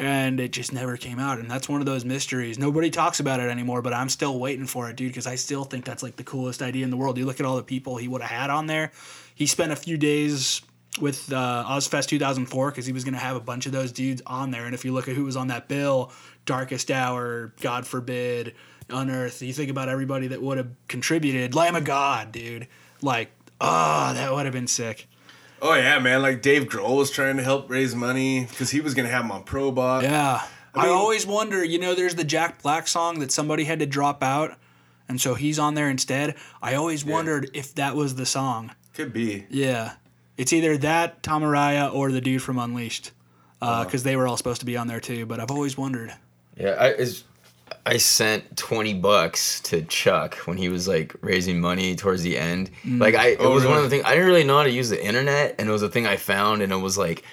and 0.02 0.40
it 0.40 0.52
just 0.52 0.74
never 0.74 0.98
came 0.98 1.20
out. 1.20 1.38
And 1.38 1.50
that's 1.50 1.70
one 1.70 1.80
of 1.80 1.86
those 1.86 2.04
mysteries. 2.04 2.58
Nobody 2.58 2.90
talks 2.90 3.20
about 3.20 3.40
it 3.40 3.50
anymore, 3.50 3.84
but 3.84 3.94
I'm 3.94 4.10
still 4.10 4.40
waiting 4.40 4.66
for 4.66 4.90
it, 4.90 4.96
dude, 4.96 5.12
because 5.12 5.28
I 5.28 5.36
still 5.36 5.64
think 5.64 5.86
that's 5.86 6.02
like 6.02 6.16
the 6.16 6.24
coolest 6.24 6.64
idea 6.64 6.84
in 6.84 6.90
the 6.90 6.98
world. 6.98 7.20
You 7.20 7.28
look 7.28 7.40
at 7.40 7.46
all 7.46 7.56
the 7.56 7.62
people 7.62 7.98
he 7.98 8.08
would 8.08 8.22
have 8.22 8.32
had 8.32 8.50
on 8.50 8.66
there. 8.66 8.92
He 9.36 9.46
spent 9.46 9.72
a 9.72 9.76
few 9.76 9.98
days 9.98 10.64
with 11.00 11.32
uh, 11.32 11.66
Ozzfest 11.68 12.08
2004 12.08 12.72
because 12.72 12.88
he 12.88 12.94
was 12.94 13.04
going 13.04 13.14
to 13.14 13.20
have 13.20 13.36
a 13.36 13.40
bunch 13.40 13.68
of 13.68 13.74
those 13.74 13.92
dudes 13.92 14.24
on 14.26 14.50
there. 14.50 14.66
And 14.66 14.74
if 14.74 14.84
you 14.84 14.92
look 14.92 15.08
at 15.08 15.16
who 15.16 15.24
was 15.24 15.38
on 15.38 15.50
that 15.50 15.68
bill, 15.68 16.12
Darkest 16.48 16.90
Hour, 16.90 17.54
God 17.62 17.86
Forbid, 17.86 18.56
Unearth, 18.90 19.44
you 19.44 19.54
think 19.54 19.70
about 19.70 19.88
everybody 19.88 20.30
that 20.30 20.42
would 20.42 20.58
have 20.58 20.70
contributed. 20.88 21.54
Lamb 21.54 21.76
of 21.76 21.84
God, 21.84 22.32
dude. 22.32 22.68
Like, 23.04 23.30
oh, 23.62 24.16
that 24.16 24.34
would 24.34 24.46
have 24.46 24.54
been 24.54 24.66
sick. 24.66 25.08
Oh 25.62 25.76
yeah, 25.76 26.00
man. 26.00 26.22
Like 26.22 26.42
Dave 26.42 26.64
Grohl 26.64 26.98
was 26.98 27.12
trying 27.12 27.38
to 27.38 27.44
help 27.44 27.70
raise 27.70 27.94
money 27.96 28.46
because 28.46 28.72
he 28.72 28.82
was 28.82 28.94
gonna 28.94 29.10
have 29.10 29.24
him 29.26 29.32
on 29.32 29.44
Probot. 29.44 30.04
Yeah. 30.04 30.42
I, 30.74 30.86
mean- 30.86 30.94
always 30.94 31.26
wonder, 31.28 31.64
you 31.64 31.80
know, 31.80 31.94
there's 31.94 32.16
the 32.16 32.24
Jack 32.24 32.62
Black 32.62 32.88
song 32.88 33.20
that 33.20 33.32
somebody 33.32 33.66
had 33.66 33.80
to 33.80 33.86
drop 33.86 34.24
out, 34.24 34.58
and 35.08 35.20
so 35.20 35.36
he's 35.36 35.60
on 35.60 35.76
there 35.76 35.90
instead. 35.90 36.36
I 36.62 36.76
always 36.76 37.04
wondered 37.04 37.50
if 37.54 37.76
that 37.76 37.96
was 37.96 38.16
the 38.16 38.26
song. 38.26 38.72
Could 38.94 39.14
be. 39.14 39.46
Yeah. 39.50 39.94
It's 40.38 40.54
either 40.54 40.78
that, 40.78 41.22
Tom 41.24 41.44
Araya, 41.44 41.94
or 41.94 42.12
the 42.12 42.22
dude 42.22 42.42
from 42.42 42.58
Unleashed. 42.58 43.12
Uh-huh. 43.62 43.84
Because 43.84 44.04
they 44.04 44.16
were 44.16 44.28
all 44.28 44.38
supposed 44.38 44.62
to 44.62 44.66
be 44.66 44.76
on 44.76 44.88
there 44.88 45.00
too, 45.00 45.26
but 45.28 45.40
I've 45.40 45.52
always 45.52 45.78
wondered. 45.78 46.14
Yeah, 46.58 46.72
I 46.72 46.88
it's, 46.88 47.24
I 47.86 47.98
sent 47.98 48.58
twenty 48.58 48.94
bucks 48.94 49.60
to 49.62 49.82
Chuck 49.84 50.36
when 50.46 50.58
he 50.58 50.70
was 50.70 50.88
like 50.88 51.16
raising 51.22 51.60
money 51.60 51.96
towards 51.96 52.22
the 52.22 52.38
end. 52.38 52.70
Mm. 52.84 53.00
Like 53.02 53.16
I, 53.16 53.30
it 53.30 53.38
Oh, 53.40 53.52
was 53.54 53.66
one 53.66 53.78
of 53.78 53.84
the 53.84 53.90
things 53.90 54.04
I 54.06 54.12
didn't 54.12 54.28
really 54.28 54.44
know 54.44 54.58
how 54.58 54.64
to 54.64 54.70
use 54.70 54.90
the 54.90 55.04
internet, 55.04 55.56
and 55.58 55.68
it 55.68 55.72
was 55.72 55.82
a 55.82 55.90
thing 55.90 56.06
I 56.06 56.18
found, 56.18 56.62
and 56.62 56.72
it 56.72 56.76
was 56.78 56.98
like, 56.98 57.24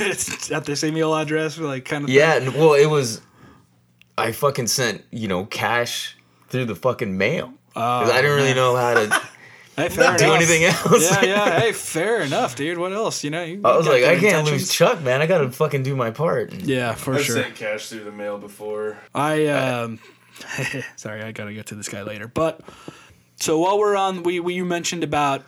it's 0.00 0.50
at 0.52 0.64
this 0.66 0.84
email 0.84 1.14
address, 1.14 1.56
like 1.58 1.84
kind 1.86 2.04
of. 2.04 2.10
yeah, 2.10 2.34
and, 2.36 2.54
well, 2.54 2.74
it 2.74 2.86
was, 2.86 3.22
I 4.18 4.32
fucking 4.32 4.66
sent 4.66 5.04
you 5.10 5.26
know 5.28 5.46
cash 5.46 6.16
through 6.48 6.64
the 6.66 6.74
fucking 6.76 7.16
mail 7.16 7.52
oh, 7.76 7.80
'Cause 7.80 8.10
I 8.10 8.20
didn't 8.22 8.36
really 8.36 8.54
know 8.54 8.74
how 8.76 8.94
to 8.94 9.22
Hey, 9.78 9.88
fair 9.88 10.16
do 10.16 10.24
enough. 10.24 10.36
anything 10.36 10.64
else. 10.64 11.10
Yeah, 11.10 11.24
yeah. 11.24 11.60
Hey, 11.60 11.72
fair 11.72 12.22
enough, 12.22 12.56
dude. 12.56 12.78
What 12.78 12.92
else? 12.92 13.22
You 13.24 13.30
know, 13.30 13.44
you 13.44 13.60
I 13.64 13.76
was 13.76 13.86
like, 13.86 14.04
I 14.04 14.18
can't 14.18 14.46
lose. 14.46 14.72
Chuck, 14.72 15.00
man. 15.02 15.22
I 15.22 15.26
gotta 15.26 15.50
fucking 15.50 15.82
do 15.82 15.94
my 15.96 16.10
part. 16.10 16.52
Yeah, 16.52 16.94
for 16.94 17.14
I've 17.14 17.22
sure. 17.22 17.38
I 17.38 17.42
sent 17.42 17.54
cash 17.54 17.88
through 17.88 18.04
the 18.04 18.12
mail 18.12 18.38
before. 18.38 18.98
I 19.14 19.46
um, 19.46 20.00
sorry, 20.96 21.22
I 21.22 21.32
gotta 21.32 21.54
get 21.54 21.66
to 21.66 21.74
this 21.74 21.88
guy 21.88 22.02
later. 22.02 22.28
But 22.28 22.60
so 23.36 23.58
while 23.58 23.78
we're 23.78 23.96
on, 23.96 24.22
we, 24.22 24.40
we 24.40 24.54
you 24.54 24.64
mentioned 24.64 25.04
about 25.04 25.44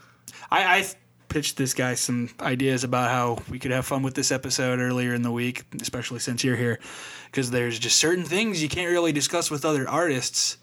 I, 0.50 0.78
I 0.78 0.86
pitched 1.28 1.56
this 1.56 1.74
guy 1.74 1.94
some 1.94 2.28
ideas 2.40 2.84
about 2.84 3.10
how 3.10 3.38
we 3.48 3.58
could 3.58 3.70
have 3.70 3.86
fun 3.86 4.02
with 4.02 4.14
this 4.14 4.30
episode 4.32 4.80
earlier 4.80 5.14
in 5.14 5.22
the 5.22 5.30
week, 5.32 5.64
especially 5.80 6.18
since 6.18 6.44
you're 6.44 6.56
here, 6.56 6.78
because 7.26 7.50
there's 7.50 7.78
just 7.78 7.96
certain 7.96 8.24
things 8.24 8.62
you 8.62 8.68
can't 8.68 8.90
really 8.90 9.12
discuss 9.12 9.50
with 9.50 9.64
other 9.64 9.88
artists. 9.88 10.58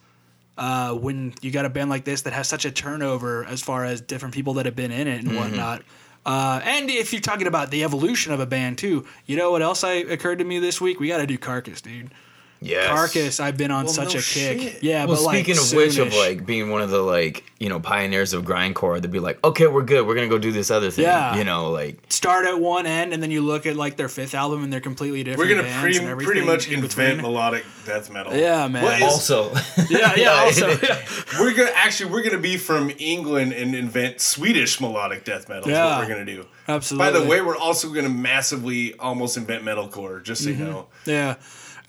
Uh, 0.58 0.94
when 0.94 1.34
you 1.42 1.52
got 1.52 1.66
a 1.66 1.70
band 1.70 1.90
like 1.90 2.04
this 2.04 2.24
that 2.24 2.34
has 2.34 2.48
such 2.48 2.66
a 2.66 2.72
turnover 2.72 3.46
as 3.46 3.62
far 3.62 3.86
as 3.86 4.02
different 4.02 4.34
people 4.34 4.56
that 4.56 4.66
have 4.66 4.76
been 4.76 4.92
in 4.92 5.08
it 5.08 5.24
and 5.24 5.36
whatnot. 5.36 5.84
Uh, 6.26 6.60
and 6.64 6.90
if 6.90 7.14
you're 7.14 7.22
talking 7.22 7.48
about 7.48 7.72
the 7.72 7.84
evolution 7.84 8.34
of 8.34 8.40
a 8.40 8.46
band 8.46 8.78
too, 8.78 9.06
you 9.28 9.38
know 9.38 9.52
what 9.52 9.62
else 9.62 9.84
I 9.84 9.94
occurred 9.94 10.40
to 10.40 10.46
me 10.46 10.60
this 10.60 10.82
week? 10.82 11.00
We 11.00 11.08
got 11.08 11.20
to 11.20 11.28
do 11.28 11.38
Carcass, 11.38 11.80
dude. 11.82 12.12
Yes. 12.60 12.88
Carcass, 12.90 13.40
I've 13.40 13.58
been 13.58 13.72
on 13.72 13.86
Well, 13.86 13.94
such 13.94 14.14
no 14.14 14.20
a 14.20 14.24
kick. 14.24 14.62
shit. 14.62 14.84
Yeah, 14.84 15.06
Well, 15.06 15.16
but 15.18 15.24
like 15.24 15.46
speaking 15.46 15.62
of 15.62 15.74
which, 15.74 15.98
of 15.98 16.14
like 16.16 16.46
being 16.46 16.70
one 16.72 16.82
of 16.82 16.90
the 16.90 17.02
like 17.02 17.44
you 17.60 17.70
know 17.70 17.80
pioneers 17.80 18.34
of 18.34 18.46
grindcore, 18.46 19.02
they'd 19.02 19.12
be 19.12 19.20
like, 19.20 19.44
okay, 19.44 19.68
we're 19.68 19.84
good. 19.84 20.08
We're 20.08 20.16
gonna 20.16 20.28
go 20.28 20.38
do 20.38 20.52
this 20.52 20.72
other 20.72 20.90
thing. 20.92 21.06
Yeah. 21.06 21.36
You 21.36 21.44
know, 21.44 21.72
like 21.72 21.98
start 22.10 22.46
at 22.46 22.60
one 22.60 22.86
end 22.86 23.14
and 23.14 23.22
then 23.22 23.30
you 23.32 23.42
look 23.42 23.66
at 23.66 23.76
like 23.76 23.96
their 23.96 24.10
fifth 24.10 24.34
album 24.34 24.64
and 24.64 24.74
they're 24.74 24.80
completely 24.80 25.24
different. 25.24 25.50
We're 25.50 25.56
gonna 25.56 25.68
bands 25.68 25.82
pre- 25.82 25.98
and 25.98 26.08
everything 26.10 26.32
pretty 26.34 26.46
much 26.48 26.68
in 26.68 26.84
invent 26.84 27.18
between. 27.18 27.22
melodic 27.22 27.66
death 27.86 28.12
metal. 28.12 28.36
Yeah, 28.36 28.68
man. 28.68 28.84
What 28.84 28.98
is- 28.98 29.04
also. 29.04 29.54
Yeah, 29.90 30.16
yeah. 30.16 30.32
Also, 30.48 30.70
yeah. 30.70 31.06
We're 31.40 31.54
gonna 31.54 31.72
actually 31.76 32.12
we're 32.12 32.24
gonna 32.24 32.38
be 32.40 32.58
from 32.58 32.92
England 32.98 33.54
and 33.54 33.76
invent 33.76 34.20
Swedish 34.22 34.82
melodic 34.82 35.24
death 35.24 35.48
metal. 35.50 35.66
Is 35.66 35.70
Yeah. 35.70 35.98
what 36.00 36.08
we're 36.08 36.14
gonna 36.14 36.26
do. 36.26 36.46
Absolutely. 36.68 37.06
By 37.12 37.20
the 37.20 37.26
way, 37.26 37.42
we're 37.42 37.56
also 37.58 37.90
gonna 37.92 38.10
massively 38.10 38.94
almost 39.00 39.38
invent 39.38 39.64
metalcore. 39.64 40.24
Just 40.24 40.44
so 40.44 40.50
you 40.50 40.56
mm-hmm. 40.56 40.66
know. 40.66 40.88
yeah. 41.06 41.36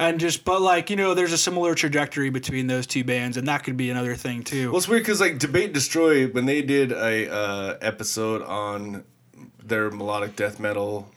And 0.00 0.20
just, 0.20 0.44
but 0.44 0.62
like, 0.62 0.90
you 0.90 0.96
know, 0.96 1.14
there's 1.14 1.32
a 1.32 1.38
similar 1.38 1.74
trajectory 1.74 2.30
between 2.30 2.68
those 2.68 2.86
two 2.86 3.02
bands, 3.02 3.36
and 3.36 3.48
that 3.48 3.64
could 3.64 3.76
be 3.76 3.90
another 3.90 4.14
thing 4.14 4.44
too. 4.44 4.68
Well, 4.70 4.78
it's 4.78 4.86
weird 4.86 5.02
because 5.02 5.20
like 5.20 5.38
Debate 5.38 5.72
Destroy 5.72 6.28
when 6.28 6.46
they 6.46 6.62
did 6.62 6.92
a 6.92 7.28
uh, 7.28 7.78
episode 7.80 8.42
on 8.42 9.04
their 9.60 9.90
melodic 9.90 10.36
death 10.36 10.60
metal, 10.60 11.10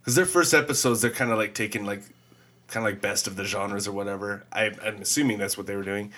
because 0.00 0.14
their 0.14 0.24
first 0.24 0.54
episodes 0.54 1.02
they're 1.02 1.10
kind 1.10 1.32
of 1.32 1.38
like 1.38 1.54
taking 1.54 1.84
like 1.84 2.02
kind 2.68 2.86
of 2.86 2.92
like 2.92 3.02
best 3.02 3.26
of 3.26 3.34
the 3.34 3.44
genres 3.44 3.88
or 3.88 3.92
whatever. 3.92 4.44
I, 4.52 4.70
I'm 4.84 5.02
assuming 5.02 5.38
that's 5.38 5.58
what 5.58 5.66
they 5.66 5.74
were 5.74 5.82
doing, 5.82 6.12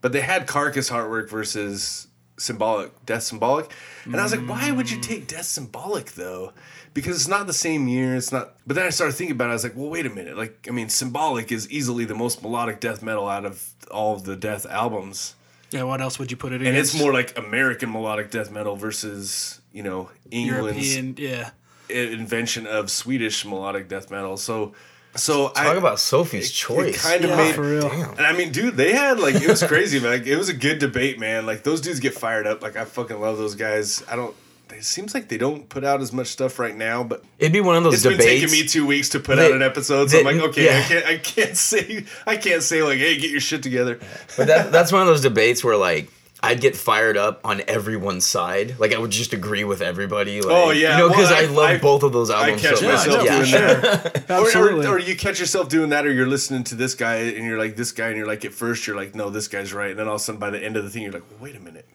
but 0.00 0.12
they 0.12 0.20
had 0.20 0.46
Carcass 0.46 0.90
Heartwork 0.90 1.28
versus 1.28 2.06
Symbolic 2.38 3.04
Death 3.04 3.24
Symbolic, 3.24 3.72
and 4.04 4.14
I 4.14 4.22
was 4.22 4.34
like, 4.34 4.48
why 4.48 4.70
would 4.70 4.90
you 4.90 5.00
take 5.00 5.26
Death 5.26 5.46
Symbolic 5.46 6.12
though? 6.12 6.52
Because 6.96 7.16
it's 7.16 7.28
not 7.28 7.46
the 7.46 7.52
same 7.52 7.86
year. 7.86 8.16
It's 8.16 8.32
not. 8.32 8.54
But 8.66 8.74
then 8.74 8.86
I 8.86 8.90
started 8.90 9.12
thinking 9.12 9.36
about 9.36 9.48
it. 9.48 9.50
I 9.50 9.52
was 9.52 9.62
like, 9.64 9.76
well, 9.76 9.88
wait 9.88 10.06
a 10.06 10.10
minute. 10.10 10.36
Like, 10.36 10.66
I 10.68 10.72
mean, 10.72 10.88
Symbolic 10.88 11.52
is 11.52 11.70
easily 11.70 12.04
the 12.04 12.14
most 12.14 12.42
melodic 12.42 12.80
death 12.80 13.02
metal 13.02 13.28
out 13.28 13.44
of 13.44 13.74
all 13.90 14.14
of 14.16 14.24
the 14.24 14.34
death 14.34 14.66
albums 14.66 15.36
yeah, 15.70 15.82
what 15.82 16.00
else 16.00 16.18
would 16.18 16.30
you 16.30 16.36
put 16.36 16.52
it 16.52 16.62
in? 16.62 16.68
and 16.68 16.76
it's 16.76 16.98
more 16.98 17.12
like 17.12 17.36
American 17.36 17.90
melodic 17.92 18.30
death 18.30 18.50
metal 18.50 18.76
versus 18.76 19.60
you 19.72 19.82
know 19.82 20.10
England's 20.30 20.94
European, 20.96 21.14
yeah. 21.18 21.50
invention 21.88 22.66
of 22.66 22.90
Swedish 22.90 23.44
melodic 23.44 23.88
death 23.88 24.10
metal. 24.10 24.36
So, 24.36 24.74
so 25.16 25.52
I 25.56 25.64
Talk 25.64 25.76
about 25.76 25.98
Sophie's 25.98 26.50
choice. 26.50 26.94
It 26.96 27.00
kind 27.08 27.24
of 27.24 27.30
Yeah, 27.30 27.36
made. 27.36 27.54
for 27.54 27.62
real. 27.62 27.90
And 27.90 28.20
I 28.20 28.32
mean, 28.32 28.52
dude, 28.52 28.76
they 28.76 28.92
had 28.92 29.18
like 29.18 29.34
it 29.34 29.48
was 29.48 29.62
crazy. 29.62 29.98
man. 29.98 30.10
Like 30.10 30.26
it 30.26 30.36
was 30.36 30.48
a 30.48 30.54
good 30.54 30.78
debate, 30.78 31.18
man. 31.18 31.46
Like 31.46 31.62
those 31.64 31.80
dudes 31.80 32.00
get 32.00 32.14
fired 32.14 32.46
up. 32.46 32.62
Like 32.62 32.76
I 32.76 32.84
fucking 32.84 33.20
love 33.20 33.38
those 33.38 33.54
guys. 33.54 34.04
I 34.08 34.16
don't. 34.16 34.34
It 34.76 34.84
seems 34.84 35.14
like 35.14 35.28
they 35.28 35.38
don't 35.38 35.68
put 35.68 35.84
out 35.84 36.00
as 36.00 36.12
much 36.12 36.28
stuff 36.28 36.58
right 36.58 36.76
now, 36.76 37.02
but 37.02 37.24
It'd 37.38 37.52
be 37.52 37.60
one 37.60 37.76
of 37.76 37.84
those 37.84 38.02
debates. 38.02 38.24
it's 38.24 38.26
been 38.26 38.40
taking 38.48 38.52
me 38.62 38.66
two 38.68 38.86
weeks 38.86 39.08
to 39.10 39.20
put 39.20 39.36
They- 39.36 39.46
out 39.46 39.52
an 39.52 39.62
episode. 39.62 40.10
So 40.10 40.18
I'm 40.18 40.24
like, 40.24 40.36
okay, 40.50 40.78
I 40.78 40.82
can't, 40.82 41.06
I 41.06 41.16
can't 41.18 41.56
say, 41.70 42.04
I 42.26 42.36
can't 42.36 42.62
say 42.62 42.82
like, 42.82 42.98
hey, 42.98 43.16
get 43.18 43.30
your 43.30 43.40
shit 43.40 43.62
together. 43.62 43.98
But 44.36 44.46
that, 44.48 44.72
that's 44.72 44.92
one 44.92 45.00
of 45.02 45.06
those 45.08 45.22
debates 45.22 45.64
where 45.64 45.76
like 45.76 46.10
I'd 46.42 46.60
get 46.60 46.76
fired 46.76 47.16
up 47.16 47.40
on 47.44 47.62
everyone's 47.66 48.26
side. 48.26 48.78
Like 48.78 48.92
I 48.94 48.98
would 48.98 49.10
just 49.10 49.32
agree 49.32 49.64
with 49.64 49.80
everybody. 49.80 50.42
Like, 50.42 50.52
Oh, 50.54 50.70
yeah. 50.70 50.98
you 50.98 51.02
know, 51.04 51.08
because 51.08 51.30
Well, 51.30 51.40
I, 51.40 51.42
I- 51.42 51.46
love 51.46 51.70
I- 51.70 51.78
both 51.78 52.02
of 52.02 52.12
those 52.12 52.30
albums. 52.30 52.64
I 52.64 52.68
albums. 52.68 52.80
catch 52.80 52.80
so 52.80 52.86
much. 52.86 53.06
myself 53.06 53.24
yeah, 53.24 53.34
doing 53.36 53.46
sure. 53.46 53.80
that. 53.80 54.24
Or, 54.30 54.72
or, 54.72 54.86
or 54.94 54.98
you 54.98 55.16
catch 55.16 55.40
yourself 55.40 55.68
doing 55.68 55.90
that, 55.90 56.06
or 56.06 56.12
you're 56.12 56.26
listening 56.26 56.62
to 56.64 56.74
this 56.74 56.94
guy 56.94 57.16
and 57.16 57.44
you're 57.46 57.58
like, 57.58 57.76
this 57.76 57.90
guy, 57.92 58.08
and 58.08 58.16
you're 58.18 58.26
like, 58.26 58.44
at 58.44 58.52
first 58.52 58.86
you're 58.86 58.96
like, 58.96 59.14
no, 59.14 59.30
this 59.30 59.48
guy's 59.48 59.72
right. 59.72 59.90
And 59.90 59.98
then 59.98 60.06
all 60.08 60.16
of 60.16 60.20
a 60.20 60.24
sudden 60.24 60.38
by 60.38 60.50
the 60.50 60.62
end 60.62 60.76
of 60.76 60.84
the 60.84 60.90
thing, 60.90 61.02
you're 61.02 61.12
like, 61.12 61.28
well, 61.30 61.40
wait 61.40 61.56
a 61.56 61.60
minute. 61.60 61.86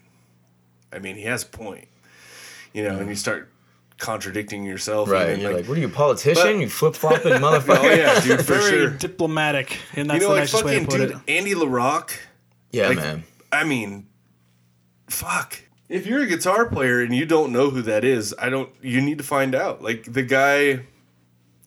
I 0.91 0.99
mean, 0.99 1.15
he 1.17 1.23
has 1.23 1.43
a 1.43 1.47
point. 1.47 1.87
You 2.73 2.83
know, 2.83 2.97
and 2.99 3.09
you 3.09 3.15
start 3.15 3.49
contradicting 3.97 4.63
yourself. 4.63 5.09
Right, 5.09 5.29
And 5.29 5.41
you're 5.41 5.51
then, 5.51 5.61
like, 5.61 5.69
what 5.69 5.77
are 5.77 5.81
you, 5.81 5.87
a 5.87 5.89
politician? 5.91 6.43
But- 6.43 6.55
you 6.61 6.69
flip 6.69 6.95
flopping 6.95 7.33
motherfucker. 7.33 7.77
oh, 7.83 7.89
yeah, 7.93 8.19
dude, 8.21 8.39
for 8.39 8.53
Very 8.55 8.69
sure. 8.71 8.89
diplomatic, 8.91 9.77
and 9.95 10.09
that's 10.09 10.21
You 10.21 10.27
know, 10.27 10.33
the 10.33 10.39
like 10.39 10.41
nicest 10.41 10.63
way 10.63 10.73
to 10.79 10.85
fucking 10.85 10.99
put 10.99 11.07
dude, 11.09 11.21
it. 11.27 11.37
Andy 11.37 11.53
LaRocque. 11.53 12.11
Yeah, 12.71 12.87
Like, 12.87 12.97
man. 12.97 13.23
I 13.51 13.63
mean, 13.65 14.07
fuck. 15.07 15.59
If 15.89 16.05
you're 16.07 16.21
a 16.21 16.27
guitar 16.27 16.67
player 16.67 17.01
and 17.01 17.13
you 17.13 17.25
don't 17.25 17.51
know 17.51 17.69
who 17.69 17.81
that 17.81 18.05
is, 18.05 18.33
I 18.39 18.49
don't. 18.49 18.69
You 18.81 19.01
need 19.01 19.17
to 19.17 19.25
find 19.25 19.53
out. 19.53 19.81
Like 19.83 20.13
the 20.13 20.23
guy, 20.23 20.85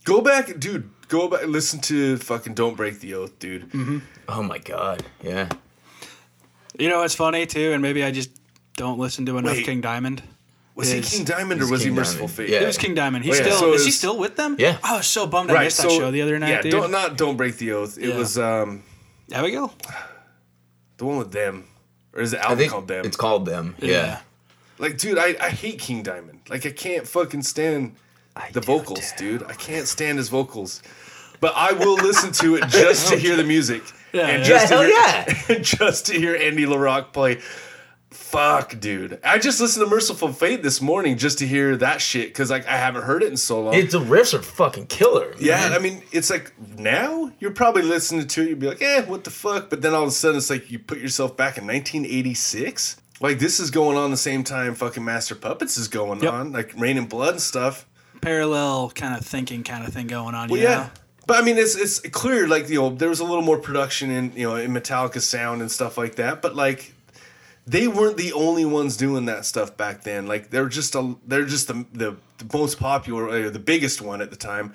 go 0.05 0.23
back, 0.23 0.59
dude. 0.59 0.89
Go 1.09 1.29
back. 1.29 1.45
Listen 1.47 1.79
to 1.83 2.17
fucking 2.17 2.55
"Don't 2.55 2.75
Break 2.75 3.01
the 3.01 3.13
Oath," 3.13 3.39
dude. 3.39 3.69
Mm-hmm. 3.71 3.99
Oh 4.31 4.43
my 4.43 4.57
god. 4.57 5.05
Yeah. 5.23 5.51
You 6.79 6.89
know, 6.89 7.03
it's 7.03 7.15
funny 7.15 7.45
too, 7.45 7.73
and 7.73 7.83
maybe 7.83 8.03
I 8.03 8.11
just 8.13 8.31
don't 8.79 8.99
listen 8.99 9.27
to 9.27 9.37
enough 9.37 9.57
Wait. 9.57 9.67
King 9.67 9.83
Diamond. 9.83 10.23
Was 10.75 10.91
he 10.91 11.01
King 11.03 11.25
Diamond 11.25 11.61
or 11.61 11.65
he's 11.65 11.71
was 11.71 11.81
he 11.83 11.87
King 11.89 11.95
Mercyful 11.97 12.27
Diamond. 12.27 12.37
Fate? 12.37 12.49
Yeah. 12.49 12.61
It 12.63 12.67
was 12.67 12.79
King 12.79 12.95
Diamond. 12.95 13.25
He's 13.25 13.35
Oh, 13.35 13.45
yeah. 13.45 13.51
still 13.51 13.59
So 13.61 13.73
is 13.75 13.85
he 13.85 13.91
still 13.93 14.19
with 14.19 14.35
them? 14.37 14.57
Yeah. 14.59 14.79
I 14.83 14.97
was 14.97 15.07
so 15.07 15.27
bummed 15.27 15.51
I 15.51 15.55
Right. 15.55 15.65
missed 15.65 15.77
So 15.77 15.85
that 15.89 15.95
show 15.95 16.11
the 16.11 16.23
other 16.23 16.39
night, 16.39 16.49
yeah, 16.51 16.63
dude. 16.63 16.73
don't 16.73 16.91
not 16.91 17.17
"Don't 17.17 17.37
Break 17.37 17.59
the 17.59 17.73
Oath." 17.73 17.97
It 17.97 18.09
Yeah. 18.09 18.17
was 18.17 18.37
um 18.39 18.83
Abigail? 19.33 19.73
the 20.97 21.05
one 21.05 21.19
with 21.19 21.33
them, 21.33 21.65
or 22.13 22.23
is 22.23 22.33
the 22.33 22.39
I 22.41 22.45
album 22.45 22.59
think 22.59 22.73
called 22.73 22.89
them? 22.89 23.05
it's 23.07 23.17
called 23.17 23.47
them. 23.47 23.77
Yeah. 23.81 24.21
Like, 24.79 24.99
dude, 24.99 25.19
I, 25.19 25.37
I 25.41 25.51
hate 25.51 25.79
King 25.79 26.03
Diamond. 26.03 26.41
Like, 26.49 26.67
I 26.67 26.71
can't 26.71 27.07
fucking 27.07 27.43
stand 27.43 27.95
the 28.53 28.61
do 28.61 28.67
vocals, 28.67 29.13
too. 29.17 29.39
dude. 29.39 29.49
I 29.49 29.53
can't 29.55 29.87
stand 29.87 30.19
his 30.19 30.29
vocals. 30.29 30.83
But 31.41 31.53
I 31.57 31.73
will 31.73 31.95
listen 31.95 32.33
to 32.33 32.57
it 32.57 32.67
just 32.69 33.09
to 33.11 33.17
hear 33.17 33.37
the 33.37 33.45
music. 33.45 33.83
Yeah, 34.13 34.27
and 34.29 34.43
yeah. 34.43 34.49
just 34.49 34.71
Yeah, 34.71 34.77
to 34.83 34.89
hell 34.89 35.35
hear, 35.47 35.57
yeah. 35.57 35.59
just 35.63 36.07
to 36.07 36.15
hear 36.15 36.35
Andy 36.37 36.65
LaRocque 36.67 37.13
play. 37.13 37.41
Fuck, 38.35 38.81
dude. 38.81 39.21
I 39.23 39.39
just 39.39 39.61
listened 39.61 39.85
to 39.87 39.91
Mercyful 39.91 40.33
Fate 40.33 40.63
this 40.63 40.81
morning 40.81 41.17
just 41.17 41.39
to 41.39 41.47
hear 41.47 41.77
that 41.77 42.01
shit 42.01 42.29
because 42.29 42.51
like 42.51 42.67
I 42.67 42.77
haven't 42.77 43.03
heard 43.03 43.23
it 43.23 43.31
in 43.31 43.37
so 43.37 43.63
long. 43.63 43.75
It, 43.75 43.91
the 43.93 44.01
riffs 44.01 44.35
are 44.35 44.43
fucking 44.43 44.87
killer. 44.87 45.35
yeah, 45.39 45.69
man. 45.69 45.73
I 45.73 45.79
mean, 45.79 46.03
it's 46.11 46.31
like 46.31 46.53
now 46.77 47.31
you're 47.39 47.53
probably 47.53 47.83
listening 47.83 48.27
to 48.27 48.43
it, 48.43 48.49
you'd 48.49 48.59
be 48.59 48.67
like, 48.67 48.83
eh, 48.83 49.03
what 49.03 49.23
the 49.23 49.31
fuck? 49.31 49.71
But 49.71 49.83
then 49.83 49.95
all 49.95 50.03
of 50.03 50.09
a 50.09 50.13
sudden 50.13 50.39
it's 50.39 50.51
like 50.51 50.71
you 50.71 50.81
put 50.81 50.99
yourself 50.99 51.37
back 51.37 51.59
in 51.59 51.67
1986. 51.67 52.97
Like 53.21 53.39
this 53.39 53.61
is 53.61 53.71
going 53.71 53.97
on 53.97 54.11
the 54.11 54.17
same 54.17 54.43
time 54.43 54.75
fucking 54.75 55.05
Master 55.05 55.37
Puppets 55.37 55.77
is 55.79 55.87
going 55.87 56.21
Yep. 56.21 56.33
on, 56.33 56.53
like 56.53 56.73
Reign 56.77 56.97
in 56.99 57.07
Blood 57.07 57.35
and 57.35 57.41
stuff. 57.41 57.87
Parallel 58.21 58.91
kind 58.91 59.15
of 59.17 59.25
thinking 59.25 59.63
kind 59.63 59.87
of 59.87 59.93
thing 59.95 60.09
going 60.09 60.35
on. 60.35 60.49
Well, 60.49 60.61
yeah. 60.61 60.75
know? 60.75 60.91
But 61.27 61.41
I 61.41 61.43
mean, 61.47 61.57
it's 61.57 61.77
it's 61.77 62.01
clear 62.01 62.49
like 62.49 62.69
you 62.69 62.81
know 62.81 62.91
there 62.91 63.09
was 63.09 63.21
a 63.21 63.25
little 63.25 63.43
more 63.43 63.59
production 63.59 64.11
in 64.11 64.33
you 64.35 64.49
know 64.49 64.57
in 64.57 64.73
Metallica's 64.73 65.27
sound 65.27 65.61
and 65.63 65.71
stuff 65.71 65.97
like 65.97 66.17
that. 66.17 66.43
But 66.43 66.57
like 66.57 66.93
they 67.67 67.89
weren't 67.89 68.17
the 68.17 68.33
only 68.33 68.65
ones 68.65 68.97
doing 68.97 69.25
that 69.27 69.45
stuff 69.47 69.77
back 69.77 70.03
then. 70.03 70.27
Like 70.27 70.51
they're 70.51 70.69
just 70.69 70.95
a 70.95 71.17
they're 71.27 71.47
just 71.47 71.69
the 71.69 71.87
the, 71.93 72.17
the 72.39 72.59
most 72.59 72.79
popular 72.79 73.27
or 73.27 73.51
the 73.51 73.59
biggest 73.59 74.03
one 74.03 74.21
at 74.21 74.31
the 74.31 74.37
time. 74.37 74.75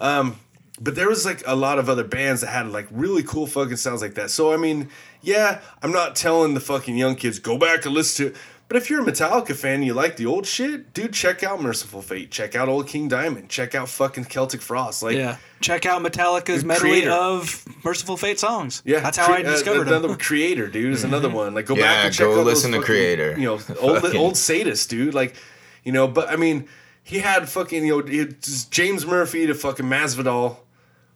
Um, 0.00 0.36
but 0.80 0.94
there 0.94 1.08
was 1.08 1.24
like 1.24 1.42
a 1.46 1.56
lot 1.56 1.78
of 1.78 1.88
other 1.88 2.04
bands 2.04 2.42
that 2.42 2.48
had 2.48 2.70
like 2.70 2.86
really 2.90 3.22
cool 3.24 3.46
fucking 3.46 3.76
sounds 3.76 4.00
like 4.02 4.14
that. 4.14 4.30
So 4.30 4.52
I 4.52 4.56
mean, 4.56 4.88
yeah, 5.22 5.60
I'm 5.82 5.92
not 5.92 6.14
telling 6.14 6.54
the 6.54 6.60
fucking 6.60 6.96
young 6.96 7.16
kids 7.16 7.38
go 7.40 7.58
back 7.58 7.84
and 7.84 7.94
listen 7.94 8.32
to. 8.32 8.38
But 8.68 8.76
if 8.76 8.90
you're 8.90 9.00
a 9.00 9.04
Metallica 9.10 9.54
fan 9.56 9.76
and 9.76 9.84
you 9.86 9.94
like 9.94 10.16
the 10.16 10.26
old 10.26 10.46
shit, 10.46 10.92
dude, 10.92 11.14
check 11.14 11.42
out 11.42 11.62
Mercyful 11.62 12.02
Fate. 12.02 12.30
Check 12.30 12.54
out 12.54 12.68
Old 12.68 12.86
King 12.86 13.08
Diamond. 13.08 13.48
Check 13.48 13.74
out 13.74 13.88
fucking 13.88 14.26
Celtic 14.26 14.60
Frost. 14.60 15.02
Like 15.02 15.16
Yeah. 15.16 15.38
Check 15.62 15.86
out 15.86 16.02
Metallica's 16.02 16.60
The 16.60 16.66
medley 16.68 17.00
Kreator. 17.02 17.08
of 17.10 17.64
Mercyful 17.82 18.18
Fate 18.18 18.38
songs. 18.38 18.82
Yeah, 18.84 19.00
That's 19.00 19.16
how 19.16 19.32
I 19.32 19.40
Cre- 19.40 19.48
uh, 19.48 19.50
discovered 19.52 19.88
another 19.88 20.08
them. 20.08 20.18
Kreator, 20.18 20.70
dude, 20.70 20.92
is 20.92 21.02
another 21.02 21.30
one. 21.30 21.54
Like, 21.54 21.64
go 21.64 21.76
Yeah, 21.76 21.82
back 21.82 22.04
and 22.06 22.14
check 22.14 22.26
go 22.26 22.32
out 22.32 22.36
those 22.44 22.46
listen 22.46 22.72
to 22.72 22.80
fucking, 22.80 22.94
Kreator. 22.94 23.38
You 23.38 23.44
know, 23.46 23.52
old 23.80 24.02
Fucking- 24.02 24.20
old 24.20 24.34
Sadus, 24.34 24.86
dude. 24.86 25.14
Like, 25.14 25.34
you 25.82 25.92
know, 25.92 26.06
but 26.06 26.28
I 26.28 26.36
mean, 26.36 26.68
he 27.02 27.20
had 27.20 27.48
fucking 27.48 27.86
you 27.86 28.02
know 28.02 28.28
James 28.70 29.06
Murphy 29.06 29.46
to 29.46 29.54
fucking 29.54 29.86
Masvidal, 29.86 30.58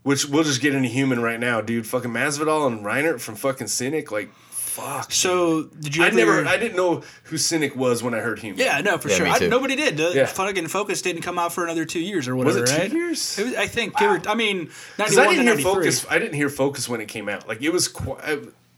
which 0.05 0.25
we'll 0.25 0.43
just 0.45 0.63
get 0.63 0.75
into 0.75 0.89
human 0.89 1.21
right 1.21 1.39
now, 1.39 1.61
dude. 1.61 1.87
Fucking 1.87 2.11
Masvidal 2.11 2.67
and 2.67 2.83
Reinert 2.83 3.21
from 3.21 3.35
fucking 3.35 3.67
Cynic, 3.67 4.11
like, 4.11 4.31
fuck. 4.73 5.13
So 5.13 5.65
did 5.65 5.95
you 5.97 6.05
I 6.05 6.09
ever, 6.09 6.17
never, 6.17 6.47
I 6.47 6.57
didn't 6.57 6.77
know 6.77 7.03
who 7.25 7.37
Cynic 7.37 7.77
was 7.77 8.03
when 8.03 8.15
I 8.15 8.19
heard 8.19 8.39
human. 8.39 8.59
Yeah, 8.59 8.81
no, 8.81 8.99
for 8.99 9.09
Yeah, 9.09 9.17
sure. 9.17 9.27
me 9.27 9.33
I, 9.33 9.39
too. 9.39 9.49
nobody 9.49 9.77
did. 9.77 9.97
The 9.97 10.13
Yeah. 10.15 10.27
fucking 10.27 10.69
Focus 10.69 11.03
didn't 11.03 11.23
come 11.23 11.39
out 11.39 11.53
for 11.53 11.65
another 11.65 11.85
two 11.85 12.01
years 12.01 12.27
or 12.29 12.35
Was 12.37 12.57
whatever, 12.57 12.65
it 12.65 12.75
two 12.77 12.83
right? 12.83 12.93
years? 12.93 13.39
It 13.39 13.45
was, 13.45 13.55
I 13.57 13.67
think. 13.67 13.97
give 13.99 14.11
or- 14.11 14.23
I 14.29 14.35
mean, 14.35 14.71
Because 14.97 15.17
91 15.17 15.19
I 15.19 15.31
didn't 15.31 15.37
to 15.37 15.43
hear 15.43 15.55
93. 15.55 15.73
Focus. 15.75 16.07
I 16.11 16.19
didn't 16.19 16.35
hear 16.35 16.49
Focus 16.49 16.89
when 16.89 17.01
it 17.01 17.09
came 17.09 17.29
out. 17.29 17.47
Like 17.49 17.63
it 17.63 17.71
was 17.73 17.89
quite. 17.89 18.23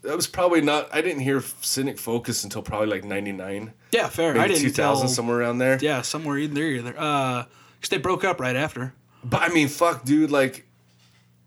That 0.02 0.16
was 0.16 0.26
probably 0.26 0.60
not. 0.60 0.90
I 0.92 1.00
didn't 1.00 1.22
hear 1.22 1.42
Cynic 1.62 1.98
Focus 1.98 2.44
until 2.44 2.60
probably 2.60 2.88
like 2.88 3.04
'99, 3.04 3.72
Yeah, 3.90 4.08
fair. 4.08 4.32
I 4.32 4.34
maybe 4.34 4.48
didn't 4.54 4.64
2000, 4.64 5.06
tell, 5.06 5.08
somewhere 5.14 5.38
around 5.40 5.58
there. 5.58 5.78
Yeah, 5.80 6.02
somewhere 6.02 6.36
in 6.36 6.52
there 6.52 6.66
either. 6.66 6.94
Uh, 6.98 7.44
because 7.80 7.88
they 7.88 7.96
broke 7.96 8.22
up 8.22 8.38
right 8.38 8.54
after. 8.56 8.92
But 9.24 9.40
I 9.42 9.48
mean, 9.48 9.68
fuck, 9.68 10.04
dude. 10.04 10.30
Like 10.30 10.66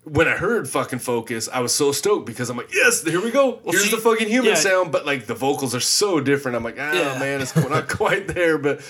when 0.10 0.28
I 0.28 0.32
heard 0.38 0.70
fucking 0.70 1.00
Focus, 1.00 1.50
I 1.52 1.60
was 1.60 1.74
so 1.74 1.92
stoked 1.92 2.26
because 2.26 2.50
I'm 2.50 2.58
like, 2.58 2.74
yes, 2.74 3.04
here 3.04 3.22
we 3.22 3.32
go. 3.32 3.60
Here's 3.66 3.86
see, 3.90 3.96
the 3.96 4.02
fucking 4.02 4.28
human 4.28 4.50
yeah. 4.52 4.56
sound. 4.56 4.92
But 4.92 5.06
like 5.06 5.26
the 5.26 5.36
vocals 5.36 5.76
are 5.76 5.80
so 5.80 6.20
different. 6.20 6.56
I'm 6.56 6.64
like, 6.64 6.78
ah, 6.80 6.94
Yeah. 6.94 7.20
man, 7.20 7.42
it's 7.42 7.56
not 7.56 7.88
quite 8.02 8.28
there. 8.28 8.58
But 8.58 8.82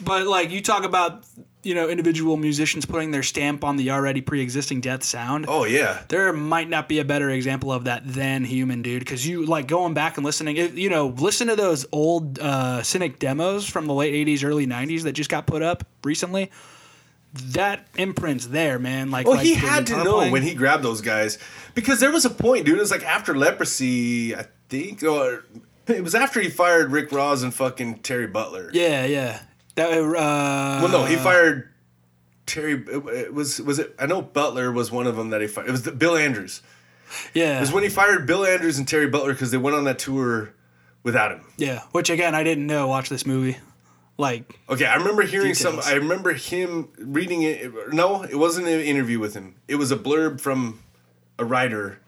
But 0.00 0.26
like 0.26 0.50
you 0.50 0.60
talk 0.60 0.84
about, 0.84 1.24
you 1.62 1.74
know, 1.76 1.88
individual 1.88 2.36
musicians 2.36 2.84
putting 2.86 3.12
their 3.12 3.22
stamp 3.22 3.62
on 3.62 3.76
the 3.76 3.90
already 3.92 4.20
pre-existing 4.20 4.80
death 4.80 5.04
sound. 5.04 5.44
oh 5.48 5.64
yeah, 5.64 6.02
There 6.08 6.32
might 6.32 6.68
not 6.68 6.88
be 6.88 6.98
a 6.98 7.04
better 7.04 7.30
example 7.30 7.70
of 7.72 7.84
that 7.84 8.02
than 8.04 8.44
Human, 8.44 8.82
dude. 8.82 8.98
Because 9.00 9.24
you 9.26 9.46
like 9.46 9.68
going 9.68 9.94
back 9.94 10.16
and 10.16 10.24
listening. 10.26 10.56
You 10.56 10.90
know, 10.90 11.08
listen 11.08 11.46
to 11.48 11.56
those 11.56 11.86
old 11.92 12.38
uh, 12.40 12.82
Cynic 12.82 13.18
demos 13.20 13.68
from 13.68 13.86
the 13.86 13.94
late 13.94 14.14
'80s, 14.26 14.42
early 14.44 14.66
'90s 14.66 15.02
that 15.02 15.12
just 15.12 15.30
got 15.30 15.46
put 15.46 15.62
up 15.62 15.86
recently. 16.02 16.50
That 17.52 17.86
imprint's 17.96 18.46
there, 18.48 18.78
man. 18.78 19.10
Like, 19.10 19.26
Well, 19.26 19.36
like 19.36 19.46
he 19.46 19.54
had 19.54 19.86
to 19.86 20.04
know 20.04 20.14
playing. 20.16 20.32
when 20.32 20.42
he 20.42 20.54
grabbed 20.54 20.82
those 20.82 21.00
guys 21.00 21.38
because 21.74 21.98
there 22.00 22.12
was 22.12 22.24
a 22.26 22.30
point, 22.30 22.66
dude. 22.66 22.76
It 22.76 22.80
was 22.80 22.90
like 22.90 23.04
after 23.04 23.34
leprosy, 23.36 24.36
I 24.36 24.46
think, 24.68 25.02
or 25.02 25.44
it 25.86 26.04
was 26.04 26.14
after 26.14 26.40
he 26.40 26.50
fired 26.50 26.92
Rick 26.92 27.08
Rozz 27.10 27.42
and 27.42 27.54
fucking 27.54 28.00
Terry 28.00 28.26
Butler. 28.26 28.70
Yeah, 28.74 29.06
yeah. 29.06 29.40
That, 29.76 29.90
uh, 29.90 30.04
Well, 30.82 30.88
no, 30.88 31.04
he 31.06 31.16
fired 31.16 31.70
Terry. 32.44 32.74
It, 32.86 33.06
it 33.06 33.32
was 33.34 33.60
was 33.62 33.78
it? 33.78 33.94
I 33.98 34.04
know 34.04 34.20
Butler 34.20 34.70
was 34.70 34.90
one 34.92 35.06
of 35.06 35.16
them 35.16 35.30
that 35.30 35.40
he 35.40 35.46
fired. 35.46 35.68
It 35.68 35.72
was 35.72 35.82
the, 35.82 35.92
Bill 35.92 36.16
Andrews. 36.16 36.60
yeah, 37.32 37.56
It 37.56 37.60
was 37.60 37.72
when 37.72 37.82
he 37.82 37.88
fired 37.88 38.26
Bill 38.26 38.44
Andrews 38.44 38.76
and 38.76 38.86
Terry 38.86 39.06
Butler 39.08 39.32
because 39.32 39.50
they 39.50 39.56
went 39.58 39.74
on 39.76 39.84
that 39.84 39.98
tour 39.98 40.52
without 41.02 41.32
him. 41.32 41.44
yeah. 41.56 41.80
Which 41.92 42.10
again, 42.10 42.34
I 42.34 42.42
didn't 42.44 42.66
know. 42.66 42.88
Watch 42.88 43.08
this 43.08 43.24
movie. 43.24 43.56
Like, 44.18 44.58
Okay, 44.68 44.84
I 44.84 44.96
remember 44.96 45.22
hearing 45.22 45.54
some. 45.54 45.80
I 45.84 45.94
remember 45.94 46.32
him 46.32 46.88
reading 46.98 47.42
it. 47.42 47.92
No, 47.92 48.22
it 48.22 48.36
wasn't 48.36 48.68
an 48.68 48.80
interview 48.80 49.18
with 49.18 49.34
him. 49.34 49.54
It 49.68 49.76
was 49.76 49.90
a 49.90 49.96
blurb 49.96 50.40
from 50.40 50.80
a 51.38 51.44
writer 51.44 52.00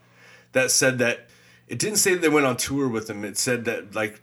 that 0.53 0.71
said 0.71 0.99
that 0.99 1.29
it 1.67 1.79
didn't 1.79 1.99
say 1.99 2.13
that 2.13 2.21
they 2.21 2.29
went 2.29 2.47
on 2.47 2.57
tour 2.57 2.89
with 2.89 3.09
him. 3.09 3.25
It 3.25 3.39
said 3.39 3.65
that 3.65 3.95
like, 3.95 4.21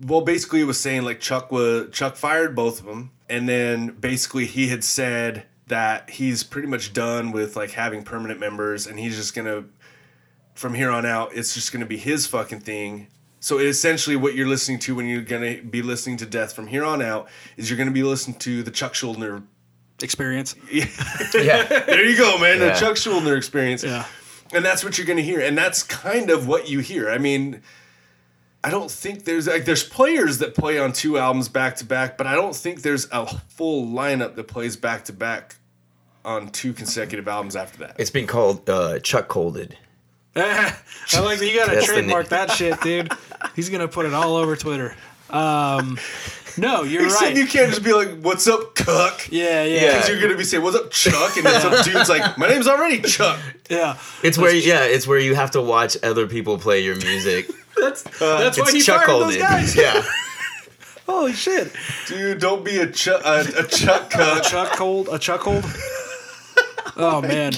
well, 0.00 0.20
basically 0.20 0.60
it 0.60 0.64
was 0.64 0.80
saying 0.80 1.02
like 1.02 1.20
Chuck 1.20 1.50
was 1.50 1.90
Chuck 1.92 2.16
fired 2.16 2.54
both 2.54 2.80
of 2.80 2.86
them, 2.86 3.10
and 3.28 3.48
then 3.48 3.88
basically 3.88 4.46
he 4.46 4.68
had 4.68 4.84
said 4.84 5.44
that 5.66 6.10
he's 6.10 6.44
pretty 6.44 6.68
much 6.68 6.92
done 6.92 7.32
with 7.32 7.56
like 7.56 7.70
having 7.72 8.04
permanent 8.04 8.38
members, 8.38 8.86
and 8.86 8.98
he's 8.98 9.16
just 9.16 9.34
gonna 9.34 9.64
from 10.54 10.74
here 10.74 10.90
on 10.90 11.04
out, 11.04 11.34
it's 11.34 11.54
just 11.54 11.72
gonna 11.72 11.86
be 11.86 11.96
his 11.96 12.26
fucking 12.26 12.60
thing. 12.60 13.08
So 13.44 13.58
essentially, 13.58 14.16
what 14.16 14.34
you're 14.34 14.48
listening 14.48 14.78
to 14.78 14.94
when 14.94 15.04
you're 15.04 15.20
gonna 15.20 15.60
be 15.60 15.82
listening 15.82 16.16
to 16.16 16.24
Death 16.24 16.54
from 16.54 16.66
here 16.66 16.82
on 16.82 17.02
out 17.02 17.28
is 17.58 17.68
you're 17.68 17.76
gonna 17.76 17.90
be 17.90 18.02
listening 18.02 18.38
to 18.38 18.62
the 18.62 18.70
Chuck 18.70 18.94
Schuldiner. 18.94 19.42
experience. 20.00 20.56
Yeah. 20.72 20.86
There 21.84 22.06
you 22.06 22.16
go, 22.16 22.38
man. 22.38 22.58
The 22.58 22.72
Chuck 22.72 22.96
Schuldiner 22.96 23.36
experience. 23.36 23.84
Yeah. 23.84 24.06
And 24.54 24.64
that's 24.64 24.82
what 24.82 24.96
you're 24.96 25.06
gonna 25.06 25.20
hear, 25.20 25.40
and 25.40 25.58
that's 25.58 25.82
kind 25.82 26.30
of 26.30 26.48
what 26.48 26.70
you 26.70 26.78
hear. 26.78 27.10
I 27.10 27.18
mean, 27.18 27.60
I 28.64 28.70
don't 28.70 28.90
think 28.90 29.26
there's 29.26 29.46
like 29.46 29.66
there's 29.66 29.84
players 29.84 30.38
that 30.38 30.54
play 30.54 30.78
on 30.78 30.94
two 30.94 31.18
albums 31.18 31.50
back 31.50 31.76
to 31.76 31.84
back, 31.84 32.16
but 32.16 32.26
I 32.26 32.34
don't 32.36 32.56
think 32.56 32.80
there's 32.80 33.08
a 33.12 33.26
full 33.26 33.86
lineup 33.86 34.36
that 34.36 34.48
plays 34.48 34.78
back 34.78 35.04
to 35.04 35.12
back 35.12 35.56
on 36.24 36.48
two 36.48 36.72
consecutive 36.72 37.28
albums 37.28 37.56
after 37.56 37.76
that. 37.80 37.96
It's 37.98 38.08
been 38.08 38.26
called 38.26 38.70
uh, 38.70 39.00
Chuckolded. 39.00 39.74
I 40.36 41.20
like 41.20 41.38
that. 41.38 41.46
You 41.46 41.54
gotta 41.56 41.80
trademark 41.82 42.28
that 42.28 42.50
shit, 42.50 42.80
dude. 42.80 43.12
He's 43.54 43.68
gonna 43.68 43.88
put 43.88 44.06
it 44.06 44.14
all 44.14 44.36
over 44.36 44.56
Twitter. 44.56 44.94
Um, 45.30 45.98
no, 46.56 46.82
you're 46.82 47.04
Except 47.06 47.22
right. 47.22 47.36
you 47.36 47.46
can't 47.46 47.70
just 47.70 47.82
be 47.84 47.92
like, 47.92 48.20
"What's 48.20 48.46
up, 48.46 48.74
Cuck?" 48.74 49.28
yeah, 49.30 49.64
yeah, 49.64 49.80
Yeah. 49.80 49.92
Because 49.94 50.08
you're 50.08 50.20
gonna 50.20 50.36
be 50.36 50.44
saying, 50.44 50.62
"What's 50.62 50.76
up, 50.76 50.90
Chuck?" 50.90 51.36
And 51.36 51.46
then 51.46 51.60
some 51.60 51.92
dude's 51.92 52.08
like, 52.08 52.36
"My 52.38 52.48
name's 52.48 52.68
already 52.68 53.00
Chuck." 53.00 53.38
yeah. 53.68 53.96
It's 54.22 54.38
where 54.38 54.54
yeah, 54.54 54.84
it's 54.84 55.06
where 55.06 55.18
you 55.18 55.34
have 55.34 55.50
to 55.52 55.60
watch 55.62 55.96
other 56.02 56.26
people 56.26 56.58
play 56.58 56.80
your 56.80 56.96
music. 56.96 57.48
That's 57.76 58.02
that's 58.20 58.56
why 58.58 58.70
he 58.70 58.80
Chuck 58.80 58.98
fired 59.04 59.06
Colded. 59.06 59.28
those 59.30 59.36
guys. 59.38 59.76
Yeah. 59.76 60.02
Holy 61.06 61.32
shit! 61.32 61.72
Dude, 62.06 62.38
don't 62.40 62.64
be 62.64 62.78
a 62.78 62.86
Chuck, 62.86 63.20
a, 63.24 63.40
a 63.58 63.66
Chuck 63.66 64.14
A 64.14 64.40
chuck 64.40 64.72
cold, 64.72 65.08
a 65.12 65.18
chuck 65.18 65.40
hold. 65.42 65.64
Oh 66.96 67.20
man. 67.20 67.52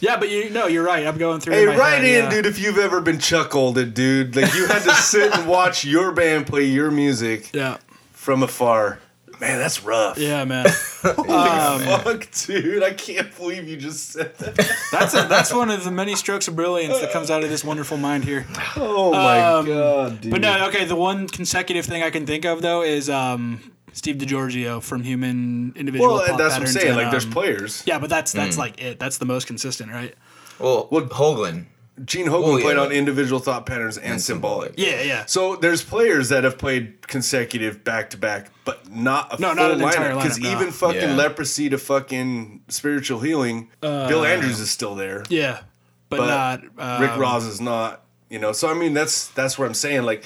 Yeah, 0.00 0.16
but 0.18 0.28
you 0.28 0.50
no, 0.50 0.66
you're 0.66 0.84
right. 0.84 1.06
I'm 1.06 1.16
going 1.18 1.40
through. 1.40 1.54
Hey, 1.54 1.66
write 1.66 2.04
in, 2.04 2.24
yeah. 2.24 2.30
dude, 2.30 2.46
if 2.46 2.58
you've 2.58 2.78
ever 2.78 3.00
been 3.00 3.18
chuckolded, 3.18 3.94
dude. 3.94 4.36
Like 4.36 4.54
you 4.54 4.66
had 4.66 4.82
to 4.82 4.92
sit 4.94 5.32
and 5.34 5.48
watch 5.48 5.84
your 5.84 6.12
band 6.12 6.46
play 6.46 6.64
your 6.64 6.90
music 6.90 7.50
Yeah, 7.54 7.78
from 8.12 8.42
afar. 8.42 8.98
Man, 9.40 9.58
that's 9.58 9.82
rough. 9.82 10.16
yeah, 10.16 10.44
man. 10.44 10.66
Fuck, 10.68 12.28
dude. 12.46 12.82
I 12.82 12.92
can't 12.92 13.34
believe 13.36 13.68
you 13.68 13.76
just 13.76 14.10
said 14.10 14.36
that. 14.38 14.56
That's 14.92 15.12
a, 15.14 15.26
that's 15.28 15.52
one 15.52 15.70
of 15.70 15.82
the 15.84 15.90
many 16.02 16.14
strokes 16.14 16.46
of 16.48 16.54
brilliance 16.56 17.00
that 17.00 17.12
comes 17.12 17.30
out 17.30 17.42
of 17.42 17.50
this 17.50 17.64
wonderful 17.64 17.96
mind 17.96 18.24
here. 18.24 18.46
Oh 18.76 19.12
my 19.12 19.40
Um, 19.40 19.66
god, 19.66 20.20
dude. 20.20 20.30
But 20.30 20.40
no, 20.40 20.68
okay. 20.68 20.84
The 20.84 20.96
one 20.96 21.26
consecutive 21.28 21.84
thing 21.84 22.02
I 22.02 22.10
can 22.10 22.26
think 22.26 22.44
of 22.44 22.62
though 22.62 22.82
is 22.82 23.10
um, 23.10 23.72
Steve 23.94 24.16
DiGiorgio 24.16 24.82
from 24.82 25.02
Human 25.02 25.72
Individual. 25.76 26.16
well, 26.16 26.26
Pop 26.26 26.36
that's 26.38 26.54
what 26.54 26.62
I'm 26.62 26.66
saying. 26.66 26.88
and, 26.88 26.96
Like, 26.96 27.10
there's 27.10 27.24
um, 27.24 27.32
players. 27.32 27.82
Yeah, 27.86 27.98
but 27.98 28.10
that's 28.10 28.32
that's 28.32 28.58
like 28.58 28.80
it. 28.82 28.98
That's 28.98 29.18
the 29.18 29.24
most 29.24 29.46
consistent, 29.46 29.90
right? 29.90 30.14
Well, 30.58 30.88
well 30.90 31.06
Hoglan. 31.06 31.66
Gene 32.04 32.26
Hoglan 32.26 32.42
Well, 32.42 32.58
yeah, 32.58 32.64
played 32.64 32.76
on 32.76 32.90
individual 32.90 33.38
thought 33.38 33.66
patterns 33.66 33.98
and, 33.98 34.20
symbolic. 34.20 34.74
Yeah, 34.76 35.02
yeah. 35.02 35.26
So 35.26 35.54
there's 35.54 35.84
players 35.84 36.28
that 36.30 36.42
have 36.42 36.58
played 36.58 37.06
consecutive 37.06 37.84
back 37.84 38.10
to 38.10 38.16
back, 38.16 38.50
but 38.64 38.90
not 38.90 39.38
a 39.38 39.40
No, 39.40 39.48
full 39.48 39.56
not 39.56 39.70
an 39.70 39.80
entire 39.80 40.12
lineup. 40.12 40.22
Because 40.22 40.38
no. 40.40 40.50
even 40.50 40.72
fucking 40.72 41.00
Yeah. 41.00 41.14
leprosy 41.14 41.68
to 41.68 41.78
fucking 41.78 42.62
spiritual 42.66 43.20
healing, 43.20 43.70
Bill 43.80 44.24
Andrews 44.24 44.58
is 44.58 44.72
still 44.72 44.96
there. 44.96 45.22
Yeah, 45.28 45.60
but, 46.08 46.16
but 46.18 46.26
not 46.26 46.64
um, 46.78 47.00
Rick 47.02 47.12
Rozz 47.12 47.48
is 47.48 47.60
not. 47.60 48.02
You 48.28 48.40
know, 48.40 48.50
so 48.50 48.68
I 48.68 48.74
mean 48.74 48.92
that's 48.94 49.28
that's 49.28 49.56
what 49.56 49.66
I'm 49.66 49.74
saying. 49.74 50.02
Like, 50.02 50.24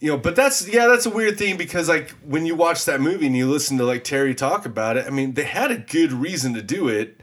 you 0.00 0.10
know, 0.10 0.16
but 0.16 0.34
that's 0.34 0.66
yeah, 0.66 0.86
that's 0.86 1.04
a 1.04 1.10
weird 1.10 1.38
thing 1.38 1.58
because 1.58 1.88
like 1.88 2.10
when 2.24 2.46
you 2.46 2.54
watch 2.54 2.86
that 2.86 3.00
movie 3.00 3.26
and 3.26 3.36
you 3.36 3.48
listen 3.48 3.76
to 3.78 3.84
like 3.84 4.02
Terry 4.02 4.34
talk 4.34 4.64
about 4.64 4.96
it, 4.96 5.06
I 5.06 5.10
mean 5.10 5.34
they 5.34 5.44
had 5.44 5.70
a 5.70 5.76
good 5.76 6.12
reason 6.12 6.54
to 6.54 6.62
do 6.62 6.88
it. 6.88 7.20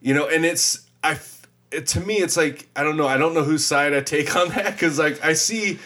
You 0.00 0.14
know, 0.14 0.28
and 0.28 0.44
it's 0.44 0.86
I 1.02 1.18
It, 1.72 1.88
to 1.88 2.00
me, 2.00 2.18
it's 2.18 2.36
like 2.36 2.68
I 2.76 2.84
don't 2.84 2.96
know. 2.96 3.08
I 3.08 3.16
don't 3.16 3.34
know 3.34 3.42
whose 3.42 3.64
side 3.64 3.92
I 3.92 4.00
take 4.00 4.34
on 4.40 4.48
that 4.50 4.72
because 4.72 4.98
like 4.98 5.22
I 5.24 5.34
see. 5.34 5.78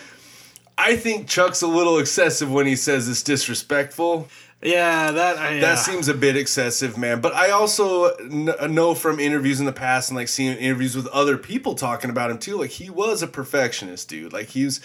I 0.76 0.96
think 0.96 1.28
Chuck's 1.28 1.62
a 1.62 1.68
little 1.68 1.98
excessive 1.98 2.50
when 2.50 2.66
he 2.66 2.74
says 2.74 3.08
it's 3.08 3.22
disrespectful. 3.22 4.28
Yeah, 4.60 5.12
that 5.12 5.38
I, 5.38 5.54
yeah. 5.54 5.60
That 5.60 5.78
seems 5.78 6.08
a 6.08 6.14
bit 6.14 6.36
excessive, 6.36 6.98
man. 6.98 7.20
But 7.20 7.32
I 7.34 7.50
also 7.50 8.16
kn- 8.16 8.74
know 8.74 8.94
from 8.94 9.20
interviews 9.20 9.60
in 9.60 9.66
the 9.66 9.72
past 9.72 10.10
and 10.10 10.16
like 10.16 10.26
seeing 10.28 10.56
interviews 10.56 10.96
with 10.96 11.06
other 11.08 11.38
people 11.38 11.74
talking 11.74 12.10
about 12.10 12.30
him 12.30 12.38
too. 12.38 12.56
Like 12.58 12.70
he 12.70 12.90
was 12.90 13.22
a 13.22 13.26
perfectionist, 13.26 14.08
dude. 14.08 14.32
Like 14.32 14.48
he 14.48 14.64
was, 14.64 14.80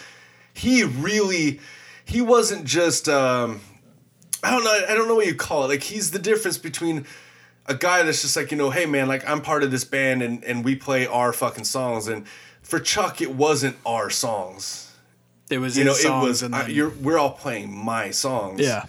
he 0.54 0.84
really, 0.84 1.60
he 2.04 2.20
wasn't 2.20 2.64
just. 2.64 3.08
um 3.08 3.60
I 4.42 4.50
don't 4.50 4.64
know. 4.64 4.80
I 4.88 4.94
don't 4.94 5.06
know 5.06 5.16
what 5.16 5.26
you 5.26 5.34
call 5.34 5.64
it. 5.64 5.68
Like 5.68 5.82
he's 5.82 6.12
the 6.12 6.18
difference 6.18 6.56
between 6.56 7.04
a 7.66 7.74
guy 7.74 8.02
that's 8.02 8.22
just 8.22 8.36
like 8.36 8.50
you 8.50 8.56
know, 8.56 8.70
hey 8.70 8.86
man, 8.86 9.06
like 9.06 9.28
I'm 9.28 9.42
part 9.42 9.62
of 9.62 9.70
this 9.70 9.84
band 9.84 10.22
and 10.22 10.42
and 10.44 10.64
we 10.64 10.76
play 10.76 11.06
our 11.06 11.32
fucking 11.32 11.64
songs. 11.64 12.08
And 12.08 12.26
for 12.62 12.80
Chuck, 12.80 13.20
it 13.20 13.34
wasn't 13.34 13.76
our 13.84 14.08
songs. 14.08 14.96
It 15.50 15.58
was 15.58 15.76
You 15.76 15.84
know, 15.84 15.92
it 15.94 16.26
was 16.26 16.42
I, 16.42 16.68
you're 16.68 16.88
we're 16.88 17.18
all 17.18 17.32
playing 17.32 17.76
my 17.76 18.12
songs. 18.12 18.60
yeah. 18.60 18.86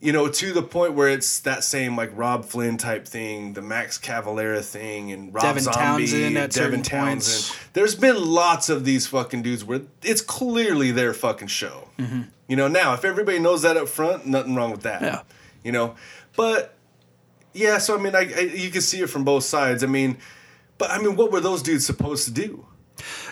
You 0.00 0.12
know, 0.12 0.28
to 0.28 0.52
the 0.52 0.62
point 0.62 0.92
where 0.92 1.08
it's 1.08 1.40
that 1.40 1.64
same 1.64 1.96
like 1.96 2.10
Robb 2.14 2.44
Flynn 2.44 2.76
type 2.76 3.08
thing, 3.08 3.54
the 3.54 3.62
Max 3.62 3.98
Cavalera 3.98 4.62
thing, 4.62 5.12
and 5.12 5.32
Rob 5.32 5.42
Devin 5.42 5.62
Zombie, 5.62 6.06
Townsend 6.06 6.36
at 6.36 6.50
Devin 6.50 6.82
Townsend. 6.82 7.56
Points. 7.56 7.68
There's 7.72 7.94
been 7.94 8.22
lots 8.22 8.68
of 8.68 8.84
these 8.84 9.06
fucking 9.06 9.42
dudes 9.42 9.64
where 9.64 9.80
it's 10.02 10.20
clearly 10.20 10.90
their 10.90 11.14
fucking 11.14 11.48
show. 11.48 11.88
Mm-hmm. 11.98 12.22
You 12.48 12.56
know, 12.56 12.68
now 12.68 12.92
if 12.92 13.04
everybody 13.04 13.38
knows 13.38 13.62
that 13.62 13.78
up 13.78 13.88
front, 13.88 14.26
nothing 14.26 14.54
wrong 14.54 14.70
with 14.70 14.82
that. 14.82 15.00
Yeah. 15.00 15.22
You 15.62 15.72
know, 15.72 15.94
but 16.36 16.76
yeah, 17.54 17.78
so 17.78 17.96
I 17.96 18.02
mean, 18.02 18.14
I, 18.14 18.30
I 18.36 18.40
you 18.40 18.70
can 18.70 18.82
see 18.82 19.00
it 19.00 19.08
from 19.08 19.24
both 19.24 19.44
sides. 19.44 19.82
I 19.82 19.86
mean, 19.86 20.18
but 20.76 20.90
I 20.90 20.98
mean, 20.98 21.16
what 21.16 21.32
were 21.32 21.40
those 21.40 21.62
dudes 21.62 21.86
supposed 21.86 22.26
to 22.26 22.32
do? 22.32 22.66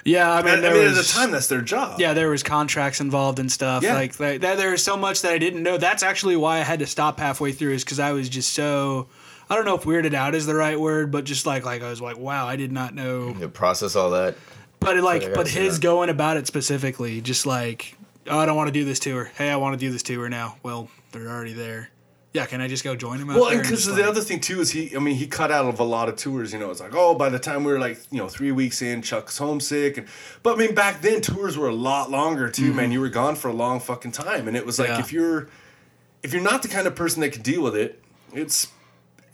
Yeah, 0.04 0.30
I 0.32 0.42
mean, 0.42 0.54
I, 0.54 0.56
I 0.56 0.60
there 0.60 0.74
mean, 0.74 0.82
at 0.82 0.96
was, 0.96 1.12
the 1.12 1.18
time, 1.18 1.30
that's 1.30 1.46
their 1.46 1.60
job. 1.60 2.00
yeah, 2.00 2.12
there 2.12 2.28
was 2.28 2.42
contracts 2.42 3.00
involved 3.00 3.38
and 3.38 3.50
stuff. 3.50 3.82
Yeah. 3.82 3.94
Like 3.94 4.16
that, 4.16 4.40
that, 4.40 4.56
there 4.56 4.70
was 4.70 4.82
so 4.82 4.96
much 4.96 5.22
that 5.22 5.32
I 5.32 5.38
didn't 5.38 5.62
know. 5.62 5.78
That's 5.78 6.02
actually 6.02 6.36
why 6.36 6.58
I 6.58 6.62
had 6.62 6.80
to 6.80 6.86
stop 6.86 7.20
halfway 7.20 7.52
through, 7.52 7.72
is 7.72 7.84
because 7.84 8.00
I 8.00 8.12
was 8.12 8.28
just 8.28 8.52
so. 8.52 9.08
I 9.48 9.54
don't 9.54 9.64
know 9.64 9.76
if 9.76 9.82
weirded 9.82 10.14
out 10.14 10.34
is 10.34 10.46
the 10.46 10.54
right 10.54 10.80
word, 10.80 11.10
but 11.12 11.24
just 11.24 11.46
like 11.46 11.64
like 11.64 11.82
I 11.82 11.90
was 11.90 12.00
like, 12.00 12.18
wow, 12.18 12.46
I 12.46 12.56
did 12.56 12.72
not 12.72 12.94
know. 12.94 13.34
To 13.34 13.48
process 13.48 13.94
all 13.94 14.10
that. 14.10 14.34
But 14.80 14.96
it, 14.96 15.02
like, 15.02 15.34
but 15.34 15.46
his 15.46 15.76
that. 15.76 15.82
going 15.82 16.08
about 16.10 16.36
it 16.36 16.46
specifically, 16.48 17.20
just 17.20 17.46
like, 17.46 17.96
oh, 18.26 18.38
I 18.38 18.46
don't 18.46 18.56
want 18.56 18.68
to 18.68 18.72
do 18.72 18.84
this 18.84 18.98
tour. 18.98 19.30
Hey, 19.36 19.50
I 19.50 19.56
want 19.56 19.78
to 19.78 19.78
do 19.78 19.92
this 19.92 20.02
tour 20.02 20.28
now. 20.28 20.56
Well, 20.64 20.88
they're 21.12 21.28
already 21.28 21.52
there. 21.52 21.90
Yeah, 22.34 22.46
can 22.46 22.62
I 22.62 22.68
just 22.68 22.82
go 22.82 22.96
join 22.96 23.18
him? 23.18 23.28
Out 23.28 23.36
Well, 23.36 23.50
there 23.50 23.58
and 23.58 23.62
because 23.62 23.84
the 23.84 23.92
like- 23.92 24.04
other 24.04 24.22
thing 24.22 24.40
too 24.40 24.60
is 24.60 24.70
he, 24.70 24.96
I 24.96 25.00
mean, 25.00 25.16
he 25.16 25.26
cut 25.26 25.50
out 25.52 25.66
of 25.66 25.78
a 25.80 25.84
lot 25.84 26.08
of 26.08 26.16
tours. 26.16 26.52
You 26.54 26.58
know, 26.58 26.70
it's 26.70 26.80
like, 26.80 26.94
oh, 26.94 27.14
by 27.14 27.28
the 27.28 27.38
time 27.38 27.62
we 27.62 27.72
were 27.72 27.78
like, 27.78 27.98
you 28.10 28.16
know, 28.18 28.28
three 28.28 28.52
weeks 28.52 28.80
in, 28.80 29.02
Chuck's 29.02 29.36
homesick, 29.36 29.98
and 29.98 30.06
but 30.42 30.54
I 30.54 30.58
mean, 30.58 30.74
back 30.74 31.02
then 31.02 31.20
tours 31.20 31.58
were 31.58 31.68
a 31.68 31.74
lot 31.74 32.10
longer 32.10 32.48
too, 32.48 32.72
man. 32.72 32.90
You 32.90 33.00
were 33.00 33.10
gone 33.10 33.36
for 33.36 33.48
a 33.48 33.52
long 33.52 33.80
fucking 33.80 34.12
time, 34.12 34.48
and 34.48 34.56
it 34.56 34.64
was 34.64 34.78
like 34.78 34.88
Mm-hmm. 34.88 34.98
Yeah. 34.98 35.04
if 35.04 35.12
you're, 35.12 35.48
if 36.22 36.32
you're 36.32 36.42
not 36.42 36.62
the 36.62 36.68
kind 36.68 36.86
of 36.86 36.94
person 36.94 37.20
that 37.20 37.32
can 37.32 37.42
deal 37.42 37.62
with 37.62 37.76
it, 37.76 38.02
it's, 38.32 38.68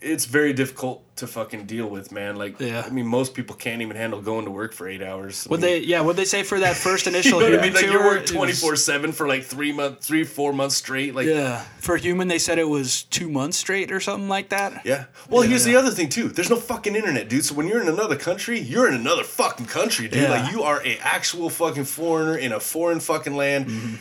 it's 0.01 0.23
very 0.25 0.53
difficult 0.53 1.03
to 1.17 1.27
fucking 1.27 1.65
deal 1.65 1.87
with, 1.87 2.11
man. 2.13 2.37
Like, 2.37 2.57
Yeah. 2.61 2.83
I 2.85 2.89
mean, 2.89 3.05
most 3.05 3.33
people 3.33 3.53
can't 3.57 3.81
even 3.81 3.97
handle 3.97 4.21
going 4.21 4.45
to 4.45 4.51
work 4.51 4.71
for 4.73 4.87
eight 4.87 5.01
hours. 5.03 5.45
I 5.45 5.51
mean, 5.51 5.59
they? 5.59 5.79
Yeah, 5.79 5.99
would 6.01 6.15
they 6.15 6.23
say 6.23 6.43
for 6.43 6.57
that 6.61 6.77
first 6.87 7.05
You 7.05 7.11
initial 7.11 7.39
know 7.41 7.49
what 7.49 7.59
I 7.59 7.63
human 7.67 7.73
mean? 7.73 7.73
Like 7.73 7.85
tour? 7.91 7.93
you 8.01 8.05
work 8.17 8.25
twenty 8.25 8.53
four 8.53 8.75
seven 8.77 9.11
for 9.11 9.27
like 9.27 9.43
three 9.43 9.73
months, 9.73 10.07
three 10.07 10.23
four 10.23 10.53
months 10.53 10.77
straight. 10.77 11.13
Like 11.15 11.27
Yeah, 11.27 11.61
for 11.79 11.97
human, 11.97 12.29
they 12.29 12.39
said 12.39 12.59
it 12.59 12.69
was 12.69 13.03
two 13.03 13.29
months 13.29 13.57
straight 13.57 13.91
or 13.91 13.99
something 13.99 14.29
like 14.29 14.49
that. 14.49 14.85
Yeah. 14.85 15.05
Well, 15.29 15.43
Yeah, 15.43 15.49
here's 15.49 15.67
yeah. 15.67 15.73
the 15.73 15.79
other 15.79 15.91
thing 15.91 16.07
too. 16.07 16.29
There's 16.29 16.49
no 16.49 16.55
fucking 16.55 16.95
internet, 16.95 17.27
dude. 17.27 17.43
So 17.43 17.53
when 17.55 17.67
you're 17.67 17.81
in 17.81 17.89
another 17.89 18.15
country, 18.15 18.57
you're 18.59 18.87
in 18.87 18.93
another 18.93 19.23
fucking 19.25 19.65
country, 19.65 20.07
dude. 20.07 20.21
Yeah. 20.23 20.29
Like 20.29 20.51
you 20.53 20.63
are 20.63 20.81
a 20.85 20.97
actual 20.99 21.49
fucking 21.49 21.83
foreigner 21.85 22.37
in 22.37 22.53
a 22.53 22.59
foreign 22.61 23.01
fucking 23.01 23.35
land. 23.35 23.67
Mm-hmm. 23.67 23.95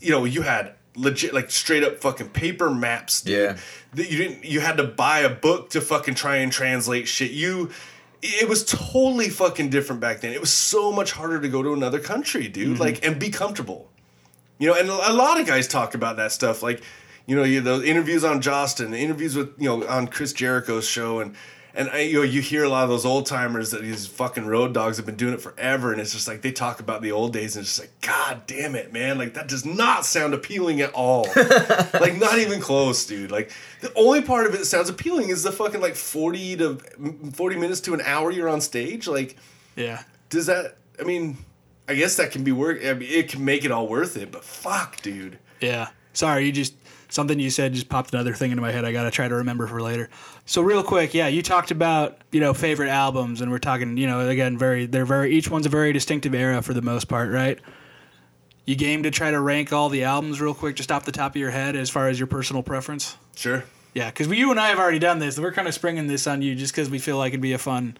You 0.00 0.10
know, 0.10 0.24
you 0.24 0.42
had 0.42 0.74
legit 0.96 1.34
like 1.34 1.50
straight 1.50 1.82
up 1.82 2.00
fucking 2.00 2.28
paper 2.30 2.70
maps, 2.70 3.22
dude. 3.22 3.34
Yeah. 3.36 3.56
That 3.94 4.10
you 4.10 4.18
didn't 4.18 4.44
you 4.44 4.60
had 4.60 4.76
to 4.78 4.84
buy 4.84 5.20
a 5.20 5.30
book 5.30 5.70
to 5.70 5.80
fucking 5.80 6.14
try 6.14 6.36
and 6.36 6.50
translate 6.50 7.08
shit. 7.08 7.30
You 7.30 7.70
it 8.22 8.48
was 8.48 8.64
totally 8.64 9.28
fucking 9.28 9.68
different 9.68 10.00
back 10.00 10.20
then. 10.20 10.32
It 10.32 10.40
was 10.40 10.52
so 10.52 10.90
much 10.90 11.12
harder 11.12 11.40
to 11.40 11.48
go 11.48 11.62
to 11.62 11.72
another 11.72 12.00
country, 12.00 12.48
dude. 12.48 12.74
Mm-hmm. 12.74 12.80
Like 12.80 13.06
and 13.06 13.18
be 13.18 13.30
comfortable. 13.30 13.90
You 14.58 14.68
know, 14.68 14.78
and 14.78 14.88
a 14.88 15.12
lot 15.12 15.40
of 15.40 15.46
guys 15.46 15.66
talk 15.66 15.94
about 15.94 16.16
that 16.16 16.32
stuff. 16.32 16.62
Like, 16.62 16.80
you 17.26 17.34
know, 17.34 17.42
you, 17.42 17.60
the 17.60 17.82
interviews 17.84 18.24
on 18.24 18.40
Jostin, 18.40 18.92
the 18.92 18.98
interviews 18.98 19.36
with 19.36 19.52
you 19.58 19.68
know 19.68 19.86
on 19.86 20.08
Chris 20.08 20.32
Jericho's 20.32 20.86
show, 20.88 21.20
and 21.20 21.34
and 21.74 21.90
uh, 21.92 21.96
you 21.96 22.14
know 22.18 22.22
you 22.22 22.40
hear 22.40 22.64
a 22.64 22.68
lot 22.68 22.84
of 22.84 22.90
those 22.90 23.04
old 23.04 23.26
timers 23.26 23.70
that 23.72 23.82
these 23.82 24.06
fucking 24.06 24.46
road 24.46 24.72
dogs 24.72 24.96
have 24.96 25.06
been 25.06 25.16
doing 25.16 25.34
it 25.34 25.40
forever, 25.40 25.92
and 25.92 26.00
it's 26.00 26.12
just 26.12 26.28
like 26.28 26.42
they 26.42 26.52
talk 26.52 26.80
about 26.80 27.02
the 27.02 27.12
old 27.12 27.32
days, 27.32 27.56
and 27.56 27.64
it's 27.64 27.76
just 27.76 27.80
like, 27.80 28.00
God 28.00 28.46
damn 28.46 28.74
it, 28.74 28.92
man! 28.92 29.18
Like 29.18 29.34
that 29.34 29.48
does 29.48 29.64
not 29.64 30.06
sound 30.06 30.34
appealing 30.34 30.80
at 30.80 30.92
all. 30.92 31.26
like 31.94 32.16
not 32.16 32.38
even 32.38 32.60
close, 32.60 33.04
dude. 33.06 33.30
Like 33.30 33.50
the 33.80 33.92
only 33.94 34.22
part 34.22 34.46
of 34.46 34.54
it 34.54 34.58
that 34.58 34.66
sounds 34.66 34.88
appealing 34.88 35.28
is 35.30 35.42
the 35.42 35.52
fucking 35.52 35.80
like 35.80 35.96
forty 35.96 36.56
to 36.56 36.76
forty 37.32 37.56
minutes 37.56 37.80
to 37.82 37.94
an 37.94 38.00
hour 38.02 38.30
you're 38.30 38.48
on 38.48 38.60
stage. 38.60 39.06
Like, 39.08 39.36
Yeah, 39.76 40.02
does 40.30 40.46
that? 40.46 40.76
I 41.00 41.04
mean. 41.04 41.36
I 41.86 41.94
guess 41.94 42.16
that 42.16 42.30
can 42.30 42.44
be 42.44 42.50
work. 42.52 42.78
I 42.82 42.94
mean, 42.94 43.10
it 43.12 43.28
can 43.28 43.44
make 43.44 43.66
it 43.66 43.70
all 43.70 43.86
worth 43.86 44.16
it, 44.16 44.32
but 44.32 44.42
fuck, 44.42 45.02
dude. 45.02 45.38
yeah. 45.60 45.88
Sorry, 46.14 46.46
you 46.46 46.52
just 46.52 46.72
something 47.14 47.38
you 47.38 47.48
said 47.50 47.72
just 47.72 47.88
popped 47.88 48.12
another 48.12 48.34
thing 48.34 48.50
into 48.50 48.60
my 48.60 48.72
head. 48.72 48.84
I 48.84 48.92
gotta 48.92 49.10
try 49.10 49.28
to 49.28 49.34
remember 49.36 49.66
for 49.66 49.80
later. 49.80 50.10
So 50.46 50.60
real 50.60 50.82
quick, 50.82 51.14
yeah, 51.14 51.28
you 51.28 51.42
talked 51.42 51.70
about 51.70 52.18
you 52.32 52.40
know 52.40 52.52
favorite 52.52 52.90
albums, 52.90 53.40
and 53.40 53.50
we're 53.50 53.58
talking 53.58 53.96
you 53.96 54.06
know 54.06 54.28
again 54.28 54.58
very 54.58 54.86
they're 54.86 55.06
very 55.06 55.32
each 55.34 55.50
one's 55.50 55.66
a 55.66 55.70
very 55.70 55.92
distinctive 55.92 56.34
era 56.34 56.60
for 56.60 56.74
the 56.74 56.82
most 56.82 57.04
part, 57.08 57.30
right? 57.30 57.58
You 58.66 58.76
game 58.76 59.02
to 59.02 59.10
try 59.10 59.30
to 59.30 59.40
rank 59.40 59.72
all 59.72 59.88
the 59.88 60.04
albums 60.04 60.40
real 60.40 60.54
quick, 60.54 60.74
just 60.76 60.90
off 60.90 61.04
the 61.04 61.12
top 61.12 61.32
of 61.32 61.36
your 61.36 61.50
head, 61.50 61.76
as 61.76 61.90
far 61.90 62.08
as 62.08 62.18
your 62.18 62.26
personal 62.26 62.62
preference. 62.62 63.16
Sure. 63.36 63.64
Yeah, 63.92 64.10
because 64.10 64.26
you 64.26 64.50
and 64.50 64.58
I 64.58 64.68
have 64.68 64.78
already 64.78 64.98
done 64.98 65.18
this. 65.20 65.38
We're 65.38 65.52
kind 65.52 65.68
of 65.68 65.74
springing 65.74 66.08
this 66.08 66.26
on 66.26 66.42
you 66.42 66.54
just 66.54 66.72
because 66.72 66.90
we 66.90 66.98
feel 66.98 67.16
like 67.16 67.30
it'd 67.30 67.40
be 67.40 67.52
a 67.52 67.58
fun, 67.58 67.96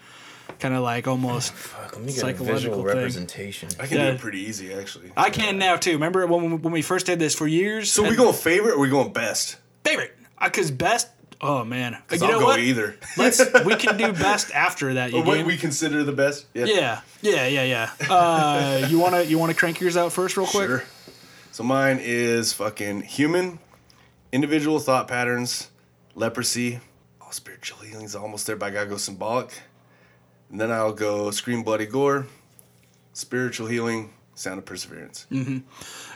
kind 0.59 0.75
of 0.75 0.83
like 0.83 1.07
almost. 1.07 1.53
Fuck, 1.55 1.93
let 1.97 2.01
me 2.01 2.07
get 2.09 2.17
a 2.17 2.21
Psychological 2.21 2.47
visual 2.55 2.77
thing. 2.79 2.87
representation. 2.87 3.69
I 3.81 3.87
can 3.87 3.99
Yeah. 3.99 4.11
do 4.11 4.17
it 4.17 4.21
pretty 4.21 4.41
easy, 4.41 4.73
actually. 4.73 5.11
I 5.17 5.31
can 5.31 5.59
now 5.59 5.77
too. 5.77 5.93
Remember 5.93 6.27
when 6.27 6.51
we, 6.51 6.57
when 6.57 6.73
we 6.73 6.83
first 6.83 7.07
did 7.07 7.19
this 7.19 7.35
for 7.35 7.47
years? 7.47 7.91
So 7.93 8.03
we 8.03 8.09
and- 8.09 8.17
going 8.17 8.35
favorite 8.35 8.75
or 8.75 8.81
we 8.81 8.89
going 8.91 9.13
best? 9.13 9.57
favorite 9.85 10.17
because 10.43 10.71
best. 10.71 11.09
Oh 11.41 11.63
man, 11.65 11.99
Because 12.07 12.23
you 12.23 12.29
I'll 12.29 12.35
know 12.35 12.39
go 12.41 12.47
what? 12.47 12.61
either. 12.61 12.97
Let's 13.19 13.41
we 13.67 13.75
can 13.77 13.99
do 13.99 14.13
best 14.29 14.51
after 14.53 14.95
that. 14.95 15.13
You 15.13 15.19
what 15.23 15.35
game? 15.37 15.47
we 15.47 15.57
consider 15.59 16.03
the 16.03 16.13
best? 16.13 16.47
Yeah, 16.55 17.01
yeah, 17.21 17.47
yeah, 17.47 17.65
yeah. 17.65 17.91
Uh, 18.09 18.87
you 18.89 18.99
wanna 18.99 19.23
you 19.23 19.39
wanna 19.39 19.53
crank 19.53 19.79
yours 19.81 19.97
out 19.97 20.13
first, 20.13 20.37
real 20.39 20.47
quick? 20.47 20.69
Sure. 20.69 20.85
So 21.53 21.63
mine 21.63 21.99
is 22.01 22.53
fucking 22.55 23.03
human, 23.03 23.59
individual 24.33 24.79
thought 24.79 25.07
patterns, 25.07 25.69
leprosy. 26.15 26.81
Oh, 27.21 27.27
spiritual 27.31 27.79
healing's 27.81 28.15
almost 28.15 28.47
there, 28.47 28.57
but 28.57 28.67
I 28.67 28.71
gotta 28.71 28.87
go 28.89 28.97
symbolic. 28.97 29.51
And 30.51 30.61
then 30.61 30.71
I'll 30.71 30.93
go 30.93 31.31
scream 31.31 31.63
bloody 31.63 31.87
gore, 31.87 32.27
spiritual 33.13 33.67
healing, 33.67 34.11
sound 34.35 34.59
of 34.59 34.65
perseverance. 34.65 35.27
Mm. 35.31 35.63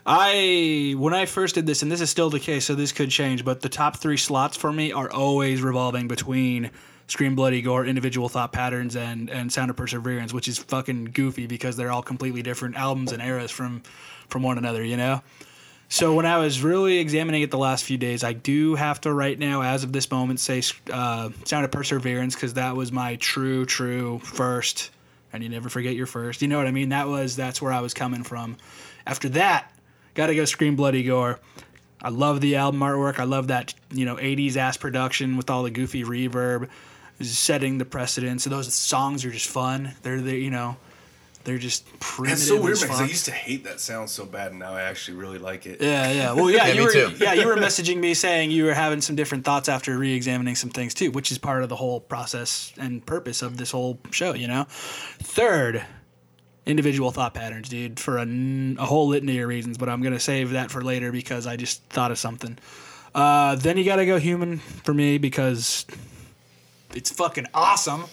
I 0.07 0.95
when 0.97 1.14
I 1.14 1.26
first 1.26 1.55
did 1.55 1.66
this, 1.66 1.83
and 1.83 1.91
this 1.91 2.01
is 2.01 2.11
still 2.11 2.31
the 2.31 2.41
case, 2.41 2.64
so 2.64 2.74
this 2.74 2.93
could 2.93 3.11
change. 3.11 3.45
But 3.45 3.61
the 3.61 3.68
top 3.68 3.97
three 3.97 4.16
slots 4.16 4.57
for 4.57 4.72
me 4.72 4.93
are 4.93 5.11
always 5.11 5.62
revolving 5.62 6.09
between 6.09 6.70
Scream 7.07 7.35
Bloody 7.35 7.62
Gore, 7.62 7.87
Individual 7.87 8.29
Thought 8.29 8.53
Patterns, 8.53 8.97
and 8.97 9.31
and 9.31 9.53
Sound 9.53 9.70
of 9.70 9.76
Perseverance, 9.76 10.33
which 10.33 10.49
is 10.49 10.59
fucking 10.59 11.07
goofy 11.07 11.47
because 11.47 11.76
they're 11.76 11.91
all 11.91 12.03
completely 12.03 12.43
different 12.43 12.76
albums 12.76 13.12
and 13.12 13.22
eras 13.22 13.51
from 13.51 13.83
from 14.29 14.43
one 14.43 14.59
another. 14.59 14.85
You 14.85 14.97
know. 14.97 15.22
So 15.91 16.14
when 16.14 16.26
I 16.26 16.39
was 16.39 16.62
really 16.62 16.99
examining 16.99 17.41
it 17.41 17.51
the 17.51 17.59
last 17.59 17.84
few 17.84 17.97
days, 17.97 18.22
I 18.22 18.34
do 18.34 18.74
have 18.74 19.01
to 19.03 19.12
right 19.12 19.39
now, 19.39 19.62
as 19.62 19.84
of 19.84 19.93
this 19.93 20.11
moment, 20.11 20.39
say 20.39 20.62
uh, 20.93 21.30
Sound 21.45 21.64
of 21.64 21.70
Perseverance 21.70 22.34
because 22.34 22.55
that 22.55 22.76
was 22.76 22.93
my 22.93 23.16
true, 23.16 23.64
true 23.64 24.18
first. 24.18 24.91
And 25.32 25.43
you 25.43 25.49
never 25.49 25.70
forget 25.70 25.95
your 25.95 26.07
first. 26.07 26.43
You 26.43 26.49
know 26.49 26.59
what 26.59 26.66
I 26.66 26.72
mean? 26.72 26.91
That 26.91 27.09
was 27.09 27.36
that's 27.36 27.62
where 27.62 27.72
I 27.72 27.80
was 27.80 27.95
coming 27.95 28.22
from. 28.22 28.59
After 29.07 29.30
that, 29.30 29.72
gotta 30.14 30.34
go 30.34 30.45
Scream 30.45 30.76
Bloody 30.76 31.03
Gore. 31.03 31.41
I 32.03 32.11
love 32.11 32.41
the 32.41 32.57
album 32.57 32.80
artwork. 32.80 33.18
I 33.18 33.24
love 33.24 33.49
that 33.49 33.74
you 33.91 34.05
know 34.05 34.16
'80s 34.16 34.57
ass 34.57 34.76
production 34.76 35.36
with 35.36 35.51
all 35.51 35.62
the 35.62 35.70
goofy 35.70 36.05
reverb, 36.05 36.68
setting 37.20 37.78
the 37.78 37.84
precedent. 37.84 38.43
So 38.43 38.51
those 38.51 38.72
songs 38.74 39.24
are 39.24 39.30
just 39.30 39.49
fun. 39.49 39.95
They're 40.03 40.20
the 40.20 40.36
you 40.36 40.51
know, 40.51 40.76
they're 41.49 41.57
just 41.59 41.86
primitive. 41.99 42.38
That's 42.38 42.46
so 42.49 42.61
weird, 42.61 42.72
as 42.74 42.80
man. 42.82 42.90
'cause 42.90 43.01
I 43.01 43.07
used 43.07 43.24
to 43.24 43.30
hate 43.32 43.64
that 43.64 43.80
sound 43.80 44.11
so 44.11 44.26
bad, 44.26 44.51
and 44.51 44.61
now 44.61 44.74
I 44.74 44.82
actually 44.82 45.16
really 45.16 45.38
like 45.38 45.64
it. 45.64 45.80
Yeah, 45.80 46.12
yeah. 46.12 46.32
Well, 46.34 46.51
yeah, 46.51 46.66
Yeah, 46.66 46.72
you 46.74 46.78
me 46.80 46.84
were 46.84 46.92
too. 46.92 47.12
yeah, 47.18 47.32
you 47.32 47.46
were 47.46 47.57
messaging 47.57 47.96
me 47.96 48.12
saying 48.12 48.51
you 48.51 48.66
were 48.66 48.74
having 48.74 49.01
some 49.01 49.16
different 49.16 49.46
thoughts 49.46 49.66
after 49.68 49.96
re-examining 49.96 50.55
some 50.57 50.68
things 50.68 50.92
too, 50.92 51.11
which 51.11 51.32
is 51.32 51.38
part 51.38 51.62
of 51.62 51.70
the 51.70 51.76
whole 51.76 52.01
process 52.01 52.72
and 52.78 53.05
purpose 53.07 53.40
of 53.40 53.57
this 53.57 53.70
whole 53.70 53.99
show, 54.11 54.34
you 54.34 54.46
know. 54.46 54.66
Third, 55.20 55.84
individual 56.66 57.11
thought 57.11 57.32
patterns, 57.32 57.70
dude, 57.70 57.99
for 57.99 58.18
a, 58.18 58.22
n- 58.22 58.76
a 58.78 58.84
whole 58.84 59.09
litany 59.09 59.38
of 59.38 59.49
reasons, 59.49 59.78
but 59.78 59.88
I'm 59.88 60.03
going 60.03 60.12
to 60.12 60.20
save 60.20 60.51
that 60.51 60.70
for 60.70 60.82
later 60.82 61.11
because 61.12 61.46
I 61.46 61.57
just 61.57 61.82
thought 61.84 62.11
of 62.11 62.18
something. 62.18 62.59
Uh, 63.14 63.55
then 63.55 63.78
you 63.78 63.84
got 63.84 63.96
to 63.96 64.05
go 64.07 64.18
human 64.18 64.59
for 64.59 64.92
me 64.92 65.16
because 65.16 65.86
it's 66.94 67.11
fucking 67.11 67.46
awesome. 67.55 68.05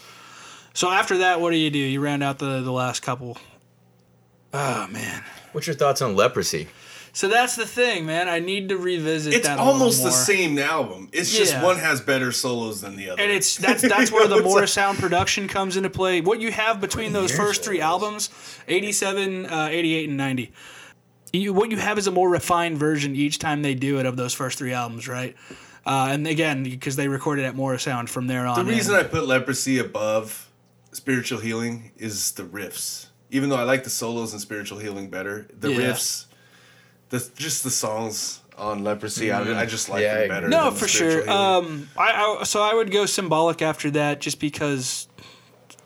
So 0.76 0.92
after 0.92 1.18
that, 1.20 1.42
what 1.42 1.50
do 1.52 1.58
you 1.58 1.72
do? 1.72 1.80
You 1.80 2.02
round 2.02 2.22
out 2.22 2.38
the 2.38 2.62
the 2.62 2.72
last 2.72 3.02
couple. 3.02 3.38
Oh 4.54 4.88
man. 4.92 5.24
What's 5.54 5.68
your 5.68 5.76
thoughts 5.76 6.02
on 6.02 6.16
leprosy? 6.16 6.68
So 7.14 7.30
that's 7.30 7.56
the 7.56 7.66
thing, 7.66 8.06
man. 8.06 8.28
I 8.28 8.40
need 8.40 8.68
to 8.70 8.78
revisit 8.78 9.34
It's 9.34 9.48
that. 9.48 9.58
a 9.58 9.62
almost 9.62 10.00
little 10.04 10.12
the 10.12 10.18
same 10.18 10.60
album. 10.60 11.08
It's 11.14 11.34
just 11.36 11.58
one 11.64 11.78
has 11.78 12.02
better 12.02 12.34
solos 12.34 12.82
than 12.82 12.98
the 12.98 13.10
other. 13.12 13.22
and 13.22 13.32
it's 13.32 13.56
that's 13.56 13.82
that's 13.82 14.12
where 14.12 14.28
the 14.28 14.36
It's 14.40 14.46
more 14.46 14.68
sound 14.68 14.98
production 15.00 15.48
comes 15.48 15.78
into 15.78 15.90
play. 15.90 16.20
What 16.20 16.42
you 16.42 16.52
have 16.52 16.82
between 16.82 17.14
those 17.14 17.34
first 17.34 17.64
three 17.64 17.80
albums, 17.80 18.30
87, 18.68 19.46
uh, 19.46 19.70
88, 19.72 20.10
and 20.10 20.18
90. 20.18 20.52
You, 21.32 21.54
what 21.54 21.72
you 21.72 21.78
have 21.78 21.98
is 21.98 22.08
a 22.08 22.12
more 22.12 22.30
refined 22.30 22.78
version 22.78 23.16
each 23.16 23.40
time 23.40 23.62
they 23.62 23.76
do 23.76 23.98
it 24.00 24.06
of 24.06 24.18
those 24.18 24.34
first 24.34 24.58
three 24.58 24.74
albums, 24.74 25.08
right? 25.08 25.36
Uh, 25.86 26.10
and 26.12 26.28
again, 26.28 26.64
because 26.64 26.98
they 26.98 27.08
recorded 27.08 27.46
at 27.46 27.56
Morrisound 27.56 28.10
from 28.10 28.28
there 28.28 28.46
on. 28.46 28.58
The 28.66 28.70
reason 28.70 28.94
in. 28.94 29.00
I 29.00 29.04
put 29.04 29.26
leprosy 29.26 29.78
above 29.80 30.50
spiritual 30.96 31.40
healing 31.40 31.92
is 31.98 32.32
the 32.32 32.44
riffs. 32.44 33.08
Even 33.30 33.50
though 33.50 33.58
I 33.58 33.64
like 33.64 33.84
the 33.84 33.90
solos 33.90 34.32
and 34.32 34.42
spiritual 34.42 34.80
healing 34.80 35.10
better, 35.10 35.48
the 35.60 35.72
Yeah. 35.72 35.78
riffs, 35.92 36.26
the 37.10 37.30
just 37.36 37.64
the 37.64 37.70
songs 37.70 38.42
on 38.58 38.84
leprosy, 38.84 39.32
I, 39.32 39.62
I 39.62 39.66
just 39.66 39.90
like 39.90 40.02
Yeah, 40.04 40.14
I 40.14 40.18
them 40.20 40.30
better. 40.30 40.48
No, 40.48 40.66
than 40.66 40.76
for 40.76 40.88
spiritual 40.88 41.24
sure. 41.24 41.30
Um, 41.32 41.90
I, 41.98 42.38
I 42.40 42.44
so 42.44 42.62
I 42.62 42.74
would 42.74 42.92
go 42.92 43.06
symbolic 43.06 43.62
after 43.62 43.92
that, 43.92 44.22
just 44.22 44.40
because 44.40 45.08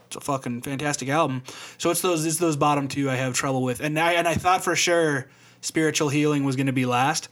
it's 0.08 0.16
a 0.16 0.22
fucking 0.22 0.62
fantastic 0.62 1.10
album. 1.10 1.44
So 1.78 1.90
it's 1.90 2.02
those 2.02 2.26
it's 2.26 2.38
those 2.38 2.56
bottom 2.58 2.88
two 2.88 3.10
I 3.10 3.16
have 3.16 3.34
trouble 3.34 3.64
with, 3.64 3.80
and 3.80 3.98
I 3.98 4.14
and 4.14 4.28
I 4.28 4.36
thought 4.36 4.64
for 4.64 4.76
sure 4.76 5.28
spiritual 5.62 6.10
healing 6.10 6.44
was 6.44 6.56
going 6.56 6.68
to 6.68 6.74
be 6.74 6.86
last, 6.86 7.30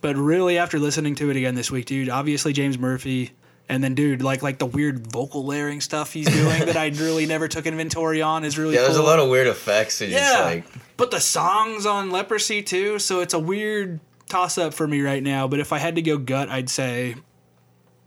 but 0.00 0.16
really 0.16 0.58
after 0.58 0.78
listening 0.78 1.14
to 1.16 1.30
it 1.30 1.36
again 1.36 1.54
this 1.54 1.70
week, 1.70 1.86
dude, 1.86 2.08
obviously 2.08 2.52
James 2.52 2.78
Murphy. 2.78 3.32
And 3.72 3.82
then, 3.82 3.94
dude, 3.94 4.20
like 4.20 4.42
like 4.42 4.58
the 4.58 4.66
weird 4.66 5.10
vocal 5.10 5.46
layering 5.46 5.80
stuff 5.80 6.12
he's 6.12 6.26
doing 6.26 6.66
that 6.66 6.76
I 6.76 6.88
really 7.02 7.24
never 7.24 7.48
took 7.48 7.64
inventory 7.64 8.20
on 8.20 8.44
is 8.44 8.58
really 8.58 8.74
Yeah, 8.74 8.82
there's 8.82 8.98
a 8.98 9.02
lot 9.02 9.18
of 9.18 9.30
weird 9.30 9.46
effects. 9.46 10.02
And 10.02 10.12
Yeah, 10.12 10.42
like, 10.44 10.64
but 10.98 11.10
the 11.10 11.20
songs 11.20 11.86
on 11.86 12.10
Leprosy 12.10 12.62
too, 12.62 12.98
so 12.98 13.20
it's 13.20 13.32
a 13.32 13.38
weird 13.38 13.98
toss 14.28 14.58
up 14.58 14.74
for 14.74 14.86
me 14.86 15.00
right 15.00 15.22
now. 15.22 15.48
But 15.48 15.58
if 15.58 15.72
I 15.72 15.78
had 15.78 15.94
to 15.94 16.02
go 16.02 16.18
gut, 16.18 16.50
I'd 16.50 16.68
say, 16.68 17.14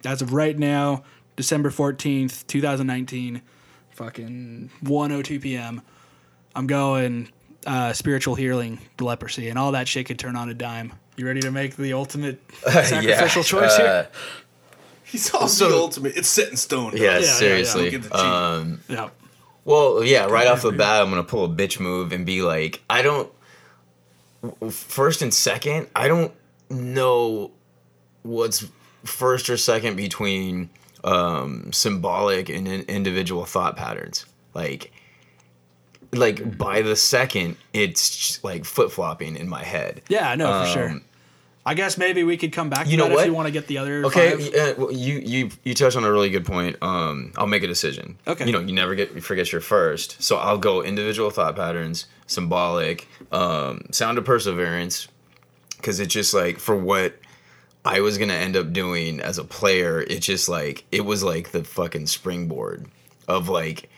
as 0.06 0.22
of 0.22 0.34
right 0.34 0.56
now, 0.56 1.04
December 1.36 1.72
fourteenth, 1.72 2.46
two 2.46 2.62
thousand 2.62 2.86
nineteen, 2.86 3.42
fucking 3.90 4.70
one 4.82 5.12
oh 5.12 5.24
two 5.24 5.40
p.m. 5.40 5.82
I'm 6.56 6.68
going 6.68 7.32
uh, 7.66 7.92
spiritual 7.94 8.36
healing, 8.36 8.78
Leprosy, 9.00 9.50
and 9.50 9.58
all 9.58 9.72
that 9.72 9.88
shit 9.88 10.06
could 10.06 10.20
turn 10.20 10.36
on 10.36 10.48
a 10.48 10.54
dime. 10.54 10.94
You 11.18 11.26
ready 11.26 11.40
to 11.42 11.52
make 11.52 11.76
the 11.76 11.94
ultimate 11.94 12.40
sacrificial 12.62 13.42
choice 13.42 13.80
uh, 13.80 13.82
here? 13.82 14.08
He's 15.16 15.34
also 15.34 15.70
the 15.70 15.76
ultimate. 15.76 16.18
It's 16.18 16.28
set 16.28 16.50
in 16.50 16.58
stone. 16.58 16.92
Yeah, 16.94 17.04
yeah, 17.14 17.20
yeah. 17.20 17.26
seriously. 17.26 17.90
Don't 17.90 18.02
get 18.02 18.04
the 18.04 18.18
cheat. 18.18 18.26
um, 18.26 18.82
Yeah. 18.90 19.10
well, 19.64 20.04
yeah, 20.04 20.26
right 20.26 20.48
off 20.48 20.62
the 20.62 20.74
bat, 20.74 21.02
I'm 21.02 21.10
gonna 21.10 21.24
pull 21.24 21.46
a 21.46 21.50
bitch 21.50 21.80
move 21.80 22.12
and 22.12 22.26
be 22.26 22.42
like, 22.42 22.82
I 22.90 23.02
don't. 23.02 23.32
First 24.70 25.22
and 25.22 25.34
second, 25.34 25.88
I 25.96 26.08
don't 26.10 26.34
know 26.70 27.52
what's 28.24 28.66
first 29.06 29.50
or 29.50 29.56
second 29.58 29.96
between 29.96 30.70
um, 31.04 31.72
symbolic 31.72 32.50
and 32.50 32.68
individual 32.68 33.46
thought 33.46 33.76
patterns. 33.78 34.26
Like, 34.54 34.92
like 36.12 36.58
by 36.58 36.82
the 36.82 36.96
second, 36.96 37.56
it's 37.74 38.44
like 38.44 38.66
flip 38.66 38.92
flopping 38.92 39.36
in 39.36 39.48
my 39.48 39.64
head. 39.64 40.02
Yeah, 40.10 40.36
no, 40.36 40.66
for 40.66 40.70
sure. 40.72 41.02
I 41.68 41.74
guess 41.74 41.98
maybe 41.98 42.24
we 42.24 42.38
could 42.38 42.52
come 42.52 42.70
back 42.70 42.86
to 42.86 42.92
you 42.92 42.98
know 42.98 43.06
that 43.06 43.12
if 43.12 43.16
what? 43.18 43.26
you 43.26 43.34
want 43.34 43.48
to 43.48 43.52
get 43.52 43.66
the 43.66 43.80
other 43.80 44.06
Okay, 44.06 44.38
yeah, 44.54 44.74
well, 44.74 44.92
you 44.92 45.16
you 45.16 45.50
you 45.64 45.74
touched 45.74 45.98
on 45.98 46.04
a 46.04 46.12
really 46.12 46.30
good 46.30 46.46
point. 46.46 46.76
Um, 46.82 47.32
I'll 47.38 47.48
make 47.48 47.64
a 47.64 47.68
decision. 47.68 48.18
Okay. 48.28 48.46
You 48.46 48.52
know, 48.52 48.60
you 48.60 48.74
never 48.74 48.94
get 48.94 49.16
you 49.16 49.22
forget 49.22 49.52
your 49.52 49.62
first, 49.62 50.22
so 50.22 50.38
I'll 50.38 50.60
go 50.60 50.84
individual 50.84 51.32
thought 51.32 51.56
patterns, 51.56 52.06
symbolic, 52.28 53.08
um, 53.32 53.82
sound 53.92 54.20
of 54.20 54.26
perseverance, 54.26 55.08
because 55.78 56.00
it's 56.00 56.14
just 56.14 56.36
like 56.36 56.60
for 56.60 56.76
what 56.76 57.18
I 57.84 58.00
was 58.02 58.20
gonna 58.20 58.34
end 58.34 58.56
up 58.56 58.72
doing 58.72 59.20
as 59.20 59.40
a 59.40 59.44
player. 59.44 60.02
It's 60.02 60.26
just 60.26 60.48
like 60.48 60.86
it 60.92 61.02
was 61.02 61.24
like 61.24 61.52
the 61.52 61.64
fucking 61.64 62.06
springboard 62.06 62.86
of 63.28 63.50
like 63.50 63.90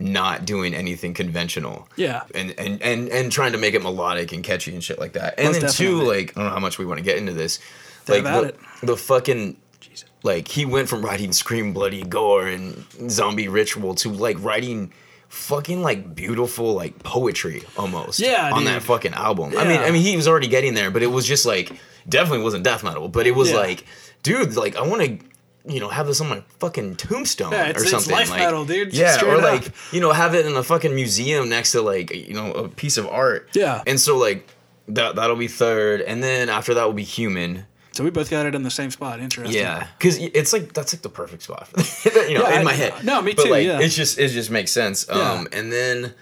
not 0.00 0.44
doing 0.44 0.74
anything 0.74 1.12
conventional. 1.14 1.88
Yeah. 1.96 2.22
And 2.34 2.54
and 2.58 2.80
and 2.82 3.08
and 3.08 3.32
trying 3.32 3.52
to 3.52 3.58
make 3.58 3.74
it 3.74 3.82
melodic 3.82 4.32
and 4.32 4.44
catchy 4.44 4.72
and 4.72 4.82
shit 4.82 4.98
like 4.98 5.14
that. 5.14 5.34
And 5.38 5.48
Most 5.48 5.60
then 5.60 5.70
two, 5.70 6.02
like 6.02 6.36
I 6.36 6.40
don't 6.40 6.44
know 6.48 6.54
how 6.54 6.60
much 6.60 6.78
we 6.78 6.86
want 6.86 6.98
to 6.98 7.04
get 7.04 7.18
into 7.18 7.32
this. 7.32 7.58
Dive 8.06 8.24
like 8.24 8.32
the, 8.42 8.48
it. 8.48 8.60
the 8.86 8.96
fucking 8.96 9.56
Jesus. 9.80 10.08
like 10.22 10.48
he 10.48 10.64
went 10.64 10.88
from 10.88 11.02
writing 11.04 11.32
scream 11.32 11.72
bloody 11.72 12.02
gore 12.04 12.46
and 12.46 12.84
zombie 13.10 13.48
ritual 13.48 13.94
to 13.96 14.08
like 14.10 14.36
writing 14.42 14.92
fucking 15.28 15.82
like 15.82 16.14
beautiful 16.14 16.72
like 16.74 16.98
poetry 17.02 17.62
almost 17.76 18.18
Yeah, 18.18 18.50
on 18.52 18.60
dude. 18.60 18.68
that 18.68 18.82
fucking 18.82 19.12
album. 19.14 19.52
I 19.58 19.64
mean 19.68 19.80
I 19.80 19.90
mean 19.90 20.02
he 20.02 20.16
was 20.16 20.26
already 20.28 20.48
getting 20.48 20.74
there, 20.74 20.90
but 20.90 21.02
it 21.02 21.08
was 21.08 21.26
just 21.26 21.44
like 21.44 21.72
definitely 22.08 22.44
wasn't 22.44 22.64
death 22.64 22.82
metal, 22.82 23.08
but 23.08 23.26
it 23.26 23.34
was 23.34 23.50
Yeah. 23.50 23.56
like 23.56 23.84
dude, 24.22 24.56
like 24.56 24.76
I 24.76 24.82
want 24.82 25.02
to 25.02 25.18
you 25.66 25.80
know, 25.80 25.88
have 25.88 26.06
this 26.06 26.20
on 26.20 26.28
my 26.28 26.42
fucking 26.60 26.96
tombstone 26.96 27.52
Yeah, 27.52 27.68
or 27.68 27.70
it's 27.70 27.90
something. 27.90 28.12
life 28.12 28.30
like, 28.30 28.38
metal, 28.40 28.64
dude. 28.64 28.94
Yeah, 28.94 29.22
or 29.24 29.36
up. 29.36 29.42
like 29.42 29.72
you 29.92 30.00
know, 30.00 30.12
have 30.12 30.34
it 30.34 30.46
in 30.46 30.54
a 30.56 30.62
fucking 30.62 30.94
museum 30.94 31.48
next 31.48 31.72
to 31.72 31.82
like 31.82 32.10
you 32.14 32.34
know 32.34 32.52
a 32.52 32.68
piece 32.68 32.96
of 32.96 33.06
art. 33.06 33.50
Yeah. 33.54 33.82
And 33.86 34.00
so 34.00 34.16
like 34.16 34.48
that 34.88 35.16
that'll 35.16 35.36
be 35.36 35.48
third, 35.48 36.00
and 36.02 36.22
then 36.22 36.48
after 36.48 36.74
that 36.74 36.84
will 36.84 36.92
be 36.94 37.04
human. 37.04 37.66
So 37.92 38.04
we 38.04 38.10
both 38.10 38.30
got 38.30 38.46
it 38.46 38.54
in 38.54 38.62
the 38.62 38.70
same 38.70 38.90
spot. 38.92 39.18
Interesting. 39.18 39.58
Yeah, 39.60 39.88
because 39.98 40.18
it's 40.18 40.52
like 40.52 40.72
that's 40.72 40.94
like 40.94 41.02
the 41.02 41.08
perfect 41.08 41.42
spot. 41.42 41.68
you 42.04 42.34
know, 42.38 42.42
Yeah, 42.48 42.52
in 42.54 42.60
I- 42.60 42.62
my 42.62 42.72
head. 42.72 43.04
no, 43.04 43.20
me 43.20 43.34
But, 43.34 43.44
too, 43.46 43.50
Like, 43.50 43.66
yeah. 43.66 43.80
It's 43.80 43.96
just 43.96 44.18
it 44.18 44.28
just 44.28 44.50
makes 44.50 44.70
sense. 44.70 45.04
Yeah. 45.08 45.32
Um, 45.32 45.48
and 45.52 45.72
then 45.72 46.14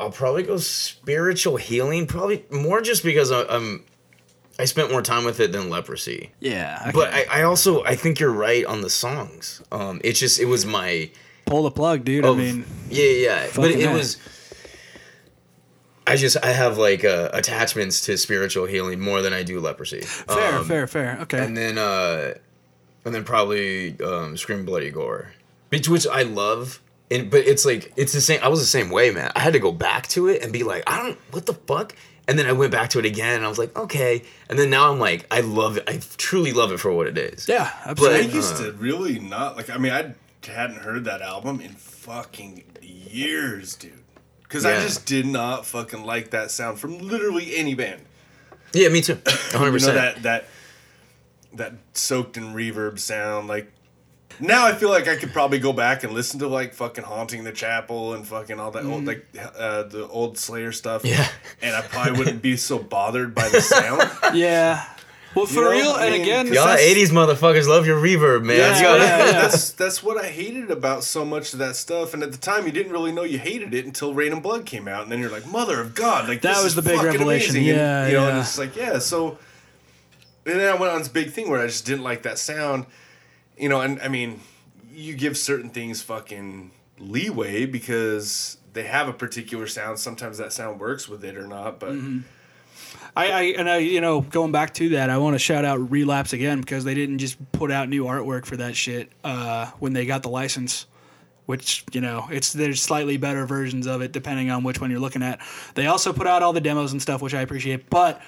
I'll 0.00 0.10
probably 0.10 0.42
go 0.42 0.56
spiritual 0.56 1.56
healing. 1.56 2.06
Probably 2.06 2.44
more 2.50 2.80
just 2.80 3.04
because 3.04 3.30
I, 3.30 3.44
I'm. 3.44 3.84
I 4.58 4.64
spent 4.64 4.90
more 4.90 5.02
time 5.02 5.24
with 5.24 5.38
it 5.40 5.52
than 5.52 5.68
leprosy. 5.68 6.30
Yeah. 6.40 6.78
Okay. 6.82 6.92
But 6.92 7.12
I, 7.12 7.26
I 7.30 7.42
also 7.42 7.84
I 7.84 7.94
think 7.96 8.18
you're 8.20 8.32
right 8.32 8.64
on 8.64 8.80
the 8.80 8.90
songs. 8.90 9.62
Um, 9.70 10.00
it's 10.02 10.18
just 10.18 10.40
it 10.40 10.46
was 10.46 10.64
my 10.64 11.10
pull 11.44 11.64
the 11.64 11.70
plug, 11.70 12.04
dude. 12.04 12.24
of- 12.24 12.36
I 12.36 12.40
mean, 12.40 12.64
yeah, 12.88 13.04
yeah. 13.10 13.42
But 13.46 13.52
fucking 13.66 13.80
it, 13.80 13.92
was. 13.92 14.16
I 16.06 16.16
just 16.16 16.36
I 16.42 16.52
have 16.52 16.78
like 16.78 17.04
uh, 17.04 17.30
attachments 17.32 18.02
to 18.02 18.16
spiritual 18.16 18.66
healing 18.66 19.00
more 19.00 19.22
than 19.22 19.32
I 19.32 19.42
do 19.42 19.58
leprosy. 19.60 20.02
fair, 20.02 20.54
Um, 20.58 20.64
fair, 20.64 20.86
fair. 20.86 21.18
Okay. 21.22 21.44
And 21.44 21.56
then 21.56 21.78
uh, 21.78 22.34
and 23.04 23.14
then 23.14 23.24
probably 23.24 24.00
um, 24.00 24.36
scream 24.36 24.64
bloody 24.64 24.90
gore, 24.90 25.32
which, 25.70 25.88
which 25.88 26.06
I 26.06 26.22
love. 26.22 26.80
And 27.10 27.28
but 27.30 27.40
it's 27.40 27.64
like 27.64 27.92
it's 27.96 28.12
the 28.12 28.20
same. 28.20 28.40
I 28.42 28.48
was 28.48 28.60
the 28.60 28.66
same 28.66 28.90
way, 28.90 29.10
man. 29.10 29.32
I 29.34 29.40
had 29.40 29.52
to 29.54 29.58
go 29.58 29.72
back 29.72 30.06
to 30.08 30.28
it 30.28 30.42
and 30.42 30.52
be 30.52 30.62
like, 30.62 30.84
I 30.86 31.02
don't 31.02 31.18
what 31.32 31.46
the 31.46 31.54
fuck. 31.54 31.94
And 32.28 32.38
then 32.38 32.46
I 32.46 32.52
went 32.52 32.72
back 32.72 32.90
to 32.90 32.98
it 32.98 33.04
again, 33.04 33.36
and 33.36 33.44
I 33.44 33.48
was 33.48 33.58
like, 33.58 33.76
okay. 33.76 34.22
And 34.48 34.58
then 34.58 34.68
now 34.68 34.90
I'm 34.90 34.98
like, 34.98 35.26
I 35.30 35.40
love 35.40 35.76
it. 35.76 35.84
I 35.86 36.00
truly 36.16 36.52
love 36.52 36.72
it 36.72 36.78
for 36.78 36.92
what 36.92 37.06
it 37.06 37.16
is. 37.16 37.48
yeah, 37.48 37.70
absolutely. 37.84 37.94
But, 37.94 38.34
I 38.34 38.36
absolutely. 38.36 38.36
used 38.36 38.56
to 38.56 38.72
really 38.82 39.18
not 39.20 39.56
like. 39.56 39.70
I 39.70 39.78
mean, 39.78 39.92
I 39.92 40.14
hadn't 40.46 40.78
heard 40.78 41.04
that 41.04 41.22
album 41.22 41.60
in 41.60 41.72
fucking 41.72 42.64
years, 42.82 43.76
dude. 43.76 43.92
Because 44.42 44.64
I 44.64 44.80
just 44.80 45.06
did 45.06 45.26
not 45.26 45.66
fucking 45.66 46.04
like 46.04 46.30
that 46.30 46.52
sound 46.52 46.78
from 46.78 46.98
literally 46.98 47.56
any 47.56 47.74
band. 47.74 48.02
Yeah, 48.72 48.88
me 48.88 49.00
too. 49.00 49.14
100. 49.14 49.80
You 49.80 49.86
know 49.88 49.94
that 49.94 50.22
that 50.22 50.44
that 51.54 51.74
soaked 51.94 52.36
in 52.36 52.54
reverb 52.54 52.98
sound. 52.98 53.48
Like 53.48 53.72
now, 54.40 54.66
I 54.66 54.74
feel 54.74 54.90
like 54.90 55.08
I 55.08 55.16
could 55.16 55.32
probably 55.32 55.58
go 55.58 55.72
back 55.72 56.04
and 56.04 56.12
listen 56.12 56.40
to 56.40 56.48
like 56.48 56.74
fucking 56.74 57.04
haunting 57.04 57.44
the 57.44 57.52
chapel 57.52 58.14
and 58.14 58.26
fucking 58.26 58.58
all 58.60 58.70
that 58.72 58.84
old 58.84 59.04
like 59.04 59.26
uh, 59.38 59.84
the 59.84 60.06
old 60.08 60.38
Slayer 60.38 60.72
stuff. 60.72 61.04
Yeah. 61.04 61.26
and 61.62 61.74
I 61.74 61.82
probably 61.82 62.18
wouldn't 62.18 62.42
be 62.42 62.56
so 62.56 62.78
bothered 62.78 63.34
by 63.34 63.48
the 63.48 63.60
sound. 63.60 64.10
yeah. 64.36 64.84
Well, 65.34 65.44
for 65.44 65.64
know, 65.64 65.70
real, 65.70 65.90
I 65.90 66.06
and 66.06 66.14
again, 66.14 66.46
Y'all 66.46 66.66
80s 66.66 67.08
motherfuckers 67.10 67.68
love 67.68 67.86
your 67.86 67.98
reverb, 68.00 68.42
man. 68.42 68.56
Yeah, 68.56 68.80
yeah, 68.80 68.96
yeah. 68.96 69.32
that's 69.32 69.72
that's 69.72 70.02
what 70.02 70.16
I 70.16 70.28
hated 70.28 70.70
about 70.70 71.04
so 71.04 71.26
much 71.26 71.52
of 71.52 71.58
that 71.58 71.76
stuff. 71.76 72.14
And 72.14 72.22
at 72.22 72.32
the 72.32 72.38
time, 72.38 72.64
you 72.64 72.72
didn't 72.72 72.92
really 72.92 73.12
know 73.12 73.22
you 73.22 73.38
hated 73.38 73.74
it 73.74 73.84
until 73.84 74.14
Reign 74.14 74.32
in 74.32 74.40
Blood 74.40 74.64
came 74.64 74.88
out, 74.88 75.02
and 75.02 75.12
then 75.12 75.18
you're 75.20 75.28
like, 75.30 75.46
"Mother 75.46 75.78
of 75.78 75.94
God!" 75.94 76.26
Like 76.26 76.40
That 76.40 76.54
this 76.54 76.64
was 76.64 76.66
is 76.68 76.74
the 76.76 76.80
big 76.82 76.96
fucking 76.96 77.10
revelation. 77.12 77.54
amazing. 77.56 77.68
And, 77.68 77.78
Yeah, 77.78 78.06
you 78.06 78.12
know, 78.14 78.22
yeah. 78.22 78.30
and 78.30 78.38
it's 78.38 78.58
like, 78.58 78.76
yeah. 78.76 78.98
So, 78.98 79.36
and 80.46 80.58
then 80.58 80.74
I 80.74 80.78
went 80.78 80.92
on 80.94 81.00
this 81.00 81.08
big 81.08 81.32
thing 81.32 81.50
where 81.50 81.60
I 81.60 81.66
just 81.66 81.84
didn't 81.84 82.04
like 82.04 82.22
that 82.22 82.38
sound. 82.38 82.86
You 83.56 83.68
know, 83.68 83.80
and 83.80 84.00
I 84.00 84.08
mean, 84.08 84.40
you 84.92 85.14
give 85.14 85.36
certain 85.36 85.70
things 85.70 86.02
fucking 86.02 86.70
leeway 86.98 87.66
because 87.66 88.58
they 88.72 88.84
have 88.84 89.08
a 89.08 89.12
particular 89.12 89.66
sound. 89.66 89.98
Sometimes 89.98 90.38
that 90.38 90.52
sound 90.52 90.80
works 90.80 91.08
with 91.08 91.24
it 91.24 91.36
or 91.36 91.46
not, 91.46 91.80
but. 91.80 91.92
Mm-hmm. 91.92 92.20
I, 93.16 93.30
I 93.30 93.42
and 93.58 93.68
I, 93.68 93.78
you 93.78 94.02
know, 94.02 94.20
going 94.20 94.52
back 94.52 94.74
to 94.74 94.90
that, 94.90 95.08
I 95.08 95.16
want 95.16 95.34
to 95.34 95.38
shout 95.38 95.64
out 95.64 95.90
Relapse 95.90 96.34
again 96.34 96.60
because 96.60 96.84
they 96.84 96.94
didn't 96.94 97.18
just 97.18 97.38
put 97.52 97.72
out 97.72 97.88
new 97.88 98.04
artwork 98.04 98.44
for 98.44 98.58
that 98.58 98.76
shit 98.76 99.10
uh, 99.24 99.70
when 99.78 99.94
they 99.94 100.04
got 100.04 100.22
the 100.22 100.28
license. 100.28 100.86
Which 101.46 101.84
you 101.92 102.00
know, 102.00 102.26
it's 102.30 102.52
there's 102.52 102.82
slightly 102.82 103.16
better 103.16 103.46
versions 103.46 103.86
of 103.86 104.02
it 104.02 104.12
depending 104.12 104.50
on 104.50 104.64
which 104.64 104.80
one 104.80 104.90
you're 104.90 105.00
looking 105.00 105.22
at. 105.22 105.40
They 105.74 105.86
also 105.86 106.12
put 106.12 106.26
out 106.26 106.42
all 106.42 106.52
the 106.52 106.60
demos 106.60 106.92
and 106.92 107.00
stuff, 107.00 107.22
which 107.22 107.34
I 107.34 107.40
appreciate, 107.40 107.88
but 107.88 108.20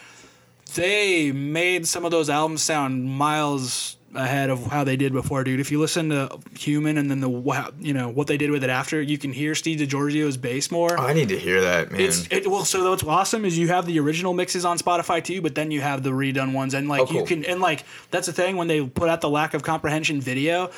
they 0.74 1.32
made 1.32 1.86
some 1.86 2.04
of 2.04 2.10
those 2.10 2.30
albums 2.30 2.62
sound 2.62 3.04
miles 3.04 3.97
ahead 4.14 4.50
of 4.50 4.66
how 4.66 4.84
they 4.84 4.96
did 4.96 5.12
before, 5.12 5.44
dude. 5.44 5.60
If 5.60 5.70
you 5.70 5.78
listen 5.78 6.08
to 6.10 6.38
Human 6.58 6.98
and 6.98 7.10
then 7.10 7.20
the 7.20 7.28
wow, 7.28 7.70
you 7.78 7.92
know 7.92 8.08
what 8.08 8.26
they 8.26 8.36
did 8.36 8.50
with 8.50 8.64
it 8.64 8.70
after, 8.70 9.00
you 9.00 9.18
can 9.18 9.32
hear 9.32 9.54
Steve 9.54 9.78
DiGiorgio's 9.80 10.36
bass 10.36 10.70
more. 10.70 10.98
Oh, 10.98 11.06
I 11.06 11.12
need 11.12 11.28
to 11.28 11.38
hear 11.38 11.60
that, 11.60 11.90
man. 11.90 12.00
It's 12.00 12.26
it, 12.30 12.46
well, 12.46 12.64
so 12.64 12.90
what's 12.90 13.04
awesome 13.04 13.44
is 13.44 13.58
you 13.58 13.68
have 13.68 13.86
the 13.86 13.98
original 14.00 14.34
mixes 14.34 14.64
on 14.64 14.78
Spotify 14.78 15.22
too, 15.22 15.42
but 15.42 15.54
then 15.54 15.70
you 15.70 15.80
have 15.80 16.02
the 16.02 16.10
redone 16.10 16.52
ones, 16.52 16.74
and 16.74 16.88
like 16.88 17.10
Oh, 17.10 17.12
you 17.12 17.24
can 17.24 17.44
and 17.44 17.60
like 17.60 17.84
that's 18.10 18.26
the 18.26 18.32
thing 18.32 18.56
when 18.56 18.68
they 18.68 18.84
put 18.84 19.08
out 19.08 19.20
the 19.20 19.30
lack 19.30 19.54
of 19.54 19.62
comprehension 19.62 20.20
video, 20.20 20.70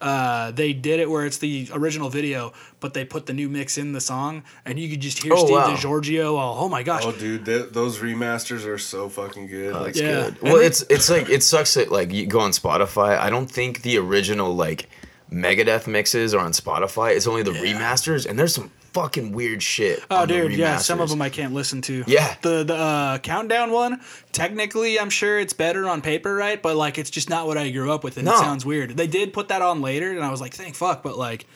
uh, 0.00 0.50
they 0.50 0.72
did 0.72 1.00
it 1.00 1.08
where 1.10 1.24
it's 1.26 1.38
the 1.38 1.68
original 1.72 2.08
video, 2.10 2.52
but 2.80 2.92
they 2.94 3.04
put 3.04 3.26
the 3.26 3.32
new 3.32 3.48
mix 3.48 3.78
in 3.78 3.92
the 3.92 4.00
song, 4.00 4.42
and 4.64 4.78
you 4.78 4.88
could 4.90 5.00
just 5.00 5.22
hear 5.22 5.32
Oh, 5.34 5.44
Steve 5.44 5.56
wow. 5.56 5.74
DiGiorgio. 5.74 6.24
Oh, 6.38 6.54
oh 6.58 6.68
my 6.68 6.82
gosh! 6.82 7.02
Oh, 7.04 7.12
dude, 7.12 7.44
th- 7.46 7.70
those 7.72 7.98
remasters 7.98 8.66
are 8.66 8.78
so 8.78 9.08
fucking 9.08 9.46
good. 9.46 9.72
like, 9.74 9.84
That's 9.94 10.00
Yeah. 10.00 10.24
good. 10.30 10.42
Well, 10.42 10.56
it's 10.56 10.82
it's 10.90 11.08
like 11.08 11.28
it 11.30 11.42
sucks 11.42 11.74
that 11.74 11.90
like 11.90 12.12
you 12.12 12.26
go 12.26 12.40
on 12.40 12.50
Spotify. 12.50 13.18
I 13.18 13.30
don't 13.30 13.50
think 13.50 13.82
the 13.82 13.96
original 13.98 14.54
like 14.54 14.88
Megadeth 15.32 15.86
mixes 15.86 16.34
are 16.34 16.40
on 16.40 16.52
Spotify. 16.52 17.16
It's 17.16 17.26
only 17.26 17.42
the 17.42 17.52
remasters, 17.52 18.26
and 18.26 18.38
there's 18.38 18.54
some 18.54 18.70
fucking 18.96 19.32
weird 19.32 19.62
shit. 19.62 20.02
Oh, 20.10 20.22
on 20.22 20.28
the 20.28 20.34
dude, 20.34 20.52
yeah, 20.52 20.78
some 20.78 21.00
of 21.00 21.08
them 21.10 21.20
I 21.20 21.28
can't 21.28 21.52
listen 21.52 21.82
to. 21.82 22.02
Yeah. 22.06 22.34
the 22.42 22.64
the 22.64 22.74
uh, 22.74 23.18
countdown 23.18 23.70
one. 23.70 24.00
Technically, 24.32 24.98
I'm 24.98 25.10
sure 25.10 25.38
it's 25.38 25.52
better 25.52 25.88
on 25.88 26.00
paper, 26.00 26.34
right? 26.34 26.60
But 26.60 26.76
like, 26.76 26.96
it's 26.98 27.10
just 27.10 27.28
not 27.28 27.46
what 27.46 27.58
I 27.58 27.70
grew 27.70 27.92
up 27.92 28.02
with, 28.04 28.16
and 28.16 28.24
No. 28.24 28.32
it 28.34 28.38
sounds 28.38 28.64
weird. 28.64 28.96
They 28.96 29.06
did 29.06 29.32
put 29.32 29.48
that 29.48 29.60
on 29.62 29.82
later, 29.82 30.10
and 30.10 30.24
I 30.24 30.30
was 30.30 30.40
like, 30.40 30.54
thank 30.54 30.74
fuck. 30.74 31.02
But 31.02 31.18
like, 31.18 31.46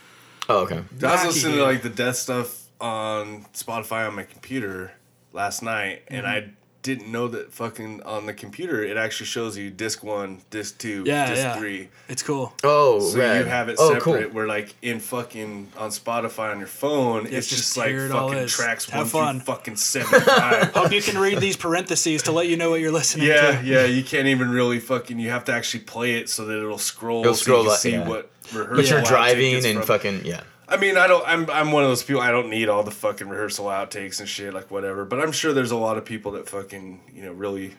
Oh, 0.49 0.61
okay. 0.65 0.77
I 0.77 0.81
was 0.81 1.01
wacky, 1.01 1.25
listening 1.27 1.57
to 1.57 1.63
like 1.65 1.83
the 1.83 1.89
death 1.91 2.17
stuff 2.17 2.67
on 2.81 3.45
Spotify 3.55 4.07
on 4.09 4.15
my 4.17 4.25
computer 4.25 4.93
last 5.33 5.63
night, 5.63 6.03
and 6.09 6.27
Mm-hmm. 6.27 6.49
I 6.49 6.53
didn't 6.83 7.13
know 7.13 7.29
that 7.29 7.53
fucking 7.53 8.03
on 8.05 8.25
the 8.27 8.33
computer 8.33 8.83
it 8.83 8.97
actually 8.97 9.27
shows 9.27 9.57
you 9.59 9.69
disc 9.71 10.03
one, 10.03 10.41
disc 10.51 10.79
two, 10.79 11.03
Yeah, 11.07 11.29
disc 11.29 11.43
yeah. 11.43 11.57
three. 11.59 11.89
it's 12.09 12.23
cool. 12.23 12.55
Oh, 12.65 13.01
So 13.01 13.19
rad. 13.19 13.45
you 13.45 13.51
have 13.51 13.69
it 13.69 13.77
oh, 13.79 13.93
separate. 13.95 14.25
cool. 14.29 14.35
Where 14.35 14.47
like 14.47 14.75
in 14.81 14.99
fucking 15.01 15.73
on 15.77 15.91
Spotify 15.91 16.51
on 16.53 16.59
your 16.59 16.67
phone, 16.69 17.27
it's, 17.27 17.35
it's 17.35 17.49
just, 17.49 17.63
just 17.63 17.77
like 17.77 17.89
here 17.89 18.07
it 18.07 18.13
all 18.13 18.29
fucking 18.31 18.47
tracks 18.49 18.89
Have 18.91 19.13
one 19.13 19.25
fun. 19.25 19.37
through 19.41 19.55
fucking 19.55 19.77
seventy 19.77 20.21
five. 20.25 20.73
Hope 20.75 20.93
you 20.93 21.03
can 21.03 21.19
read 21.19 21.39
these 21.39 21.57
parentheses 21.57 22.23
to 22.23 22.33
let 22.33 22.49
you 22.49 22.57
know 22.57 22.71
what 22.71 22.81
you're 22.81 22.93
listening 22.93 23.27
Yeah, 23.27 23.61
to. 23.61 23.67
yeah, 23.67 23.81
yeah. 23.81 23.85
you 23.85 24.03
can't 24.03 24.29
even 24.29 24.51
really 24.51 24.81
fucking. 24.81 25.19
You 25.19 25.31
have 25.31 25.45
to 25.47 25.53
actually 25.53 25.81
play 25.85 26.15
it 26.15 26.31
so 26.31 26.47
that 26.47 26.57
it'll 26.59 26.79
scroll. 26.79 27.21
It'll 27.21 27.35
so 27.35 27.43
scroll 27.43 27.59
you 27.59 27.65
can 27.69 27.73
up, 27.75 27.79
see 27.79 27.91
yeah. 27.93 28.09
what 28.09 28.31
rehearsal. 28.53 28.77
But 28.77 28.91
you're 28.91 29.03
driving 29.03 29.55
and 29.65 29.77
from. 29.79 29.83
fucking 29.87 30.25
yeah. 30.25 30.43
I 30.71 30.77
mean, 30.77 30.97
I 30.97 31.09
don't. 31.09 31.25
I'm 31.27 31.51
I'm 31.51 31.73
one 31.73 31.83
of 31.83 31.89
those 31.89 32.05
people. 32.05 32.23
I 32.23 32.31
don't 32.31 32.49
need 32.49 32.69
all 32.69 32.85
the 32.85 32.93
fucking 32.93 33.29
rehearsal 33.29 33.67
outtakes 33.67 34.21
and 34.21 34.29
shit, 34.29 34.55
like 34.55 34.71
whatever. 34.71 35.05
But 35.05 35.21
I'm 35.21 35.33
sure 35.33 35.53
there's 35.53 35.73
a 35.73 35.77
lot 35.77 35.99
of 35.99 36.05
people 36.05 36.33
that 36.33 36.49
fucking 36.49 37.01
you 37.13 37.23
know 37.23 37.33
really 37.33 37.75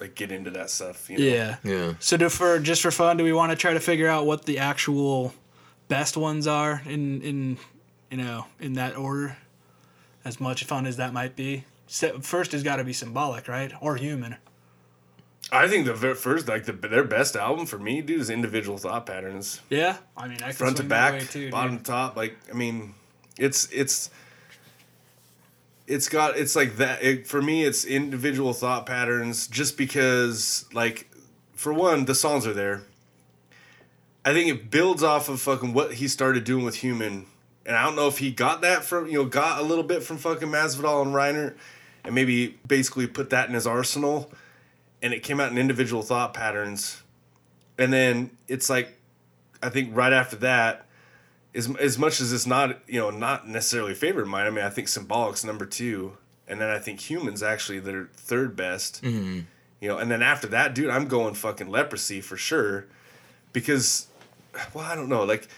like 0.00 0.14
get 0.14 0.32
into 0.32 0.50
that 0.52 0.70
stuff. 0.70 1.10
You 1.10 1.18
know? 1.18 1.24
Yeah. 1.24 1.56
Yeah. 1.62 1.94
So, 2.00 2.16
do, 2.16 2.30
for 2.30 2.58
just 2.58 2.80
for 2.80 2.90
fun, 2.90 3.18
do 3.18 3.24
we 3.24 3.34
want 3.34 3.52
to 3.52 3.56
try 3.56 3.74
to 3.74 3.80
figure 3.80 4.08
out 4.08 4.24
what 4.24 4.46
the 4.46 4.58
actual 4.58 5.34
best 5.88 6.16
ones 6.16 6.46
are 6.46 6.80
in 6.86 7.20
in 7.20 7.58
you 8.10 8.16
know 8.16 8.46
in 8.58 8.74
that 8.74 8.96
order? 8.96 9.36
As 10.24 10.40
much 10.40 10.64
fun 10.64 10.86
as 10.86 10.98
that 10.98 11.12
might 11.12 11.34
be. 11.34 11.64
First 12.20 12.52
has 12.52 12.62
got 12.62 12.76
to 12.76 12.84
be 12.84 12.92
symbolic, 12.92 13.48
right? 13.48 13.72
Or 13.80 13.96
human. 13.96 14.36
I 15.52 15.68
think 15.68 15.84
the 15.84 15.92
ver- 15.92 16.14
first, 16.14 16.48
like 16.48 16.64
the 16.64 16.72
their 16.72 17.04
best 17.04 17.36
album 17.36 17.66
for 17.66 17.78
me, 17.78 18.00
dude, 18.00 18.22
is 18.22 18.30
Individual 18.30 18.78
Thought 18.78 19.04
Patterns. 19.04 19.60
Yeah. 19.68 19.98
I 20.16 20.26
mean, 20.26 20.38
I 20.42 20.52
front 20.52 20.78
to 20.78 20.82
swing 20.82 20.88
that 20.88 21.12
way 21.12 21.18
back, 21.20 21.28
too, 21.28 21.50
bottom 21.50 21.76
to 21.78 21.84
top. 21.84 22.16
Like 22.16 22.36
I 22.50 22.54
mean, 22.54 22.94
it's 23.38 23.70
it's 23.70 24.08
it's 25.86 26.08
got 26.08 26.38
it's 26.38 26.56
like 26.56 26.76
that. 26.76 27.02
It, 27.02 27.26
for 27.26 27.42
me, 27.42 27.64
it's 27.64 27.84
individual 27.84 28.54
thought 28.54 28.86
patterns. 28.86 29.46
Just 29.46 29.76
because, 29.76 30.64
like, 30.72 31.10
for 31.54 31.72
one, 31.74 32.06
the 32.06 32.14
songs 32.14 32.46
are 32.46 32.54
there. 32.54 32.82
I 34.24 34.32
think 34.32 34.48
it 34.48 34.70
builds 34.70 35.02
off 35.02 35.28
of 35.28 35.40
fucking 35.40 35.74
what 35.74 35.94
he 35.94 36.08
started 36.08 36.44
doing 36.44 36.64
with 36.64 36.76
Human, 36.76 37.26
and 37.66 37.76
I 37.76 37.84
don't 37.84 37.96
know 37.96 38.06
if 38.06 38.18
he 38.18 38.30
got 38.30 38.62
that 38.62 38.84
from 38.84 39.08
you 39.08 39.18
know 39.18 39.24
got 39.26 39.60
a 39.60 39.62
little 39.62 39.84
bit 39.84 40.02
from 40.02 40.16
fucking 40.16 40.48
Masvidal 40.48 41.02
and 41.02 41.12
Reinert, 41.12 41.56
and 42.04 42.14
maybe 42.14 42.58
basically 42.66 43.06
put 43.06 43.30
that 43.30 43.48
in 43.48 43.54
his 43.54 43.66
arsenal, 43.66 44.32
and 45.02 45.12
it 45.12 45.22
came 45.22 45.40
out 45.40 45.50
in 45.50 45.58
individual 45.58 46.02
thought 46.02 46.32
patterns, 46.32 47.02
and 47.76 47.92
then 47.92 48.30
it's 48.48 48.70
like 48.70 48.98
I 49.62 49.68
think 49.68 49.90
right 49.94 50.12
after 50.12 50.36
that, 50.36 50.86
as 51.54 51.74
as 51.76 51.98
much 51.98 52.20
as 52.20 52.32
it's 52.32 52.46
not 52.46 52.78
you 52.86 53.00
know 53.00 53.10
not 53.10 53.48
necessarily 53.48 53.92
a 53.92 53.96
favorite 53.96 54.22
of 54.22 54.28
mine. 54.28 54.46
I 54.46 54.50
mean, 54.50 54.64
I 54.64 54.70
think 54.70 54.88
Symbolic's 54.88 55.44
number 55.44 55.66
two, 55.66 56.16
and 56.48 56.60
then 56.60 56.68
I 56.68 56.78
think 56.78 57.00
Humans 57.10 57.42
actually 57.42 57.80
their 57.80 58.08
third 58.14 58.56
best. 58.56 59.02
Mm-hmm. 59.02 59.40
You 59.80 59.88
know, 59.88 59.98
and 59.98 60.10
then 60.10 60.22
after 60.22 60.46
that, 60.46 60.74
dude, 60.74 60.90
I'm 60.90 61.08
going 61.08 61.34
fucking 61.34 61.68
Leprosy 61.68 62.20
for 62.20 62.36
sure, 62.36 62.86
because, 63.52 64.06
well, 64.72 64.84
I 64.84 64.94
don't 64.94 65.08
know, 65.08 65.24
like. 65.24 65.48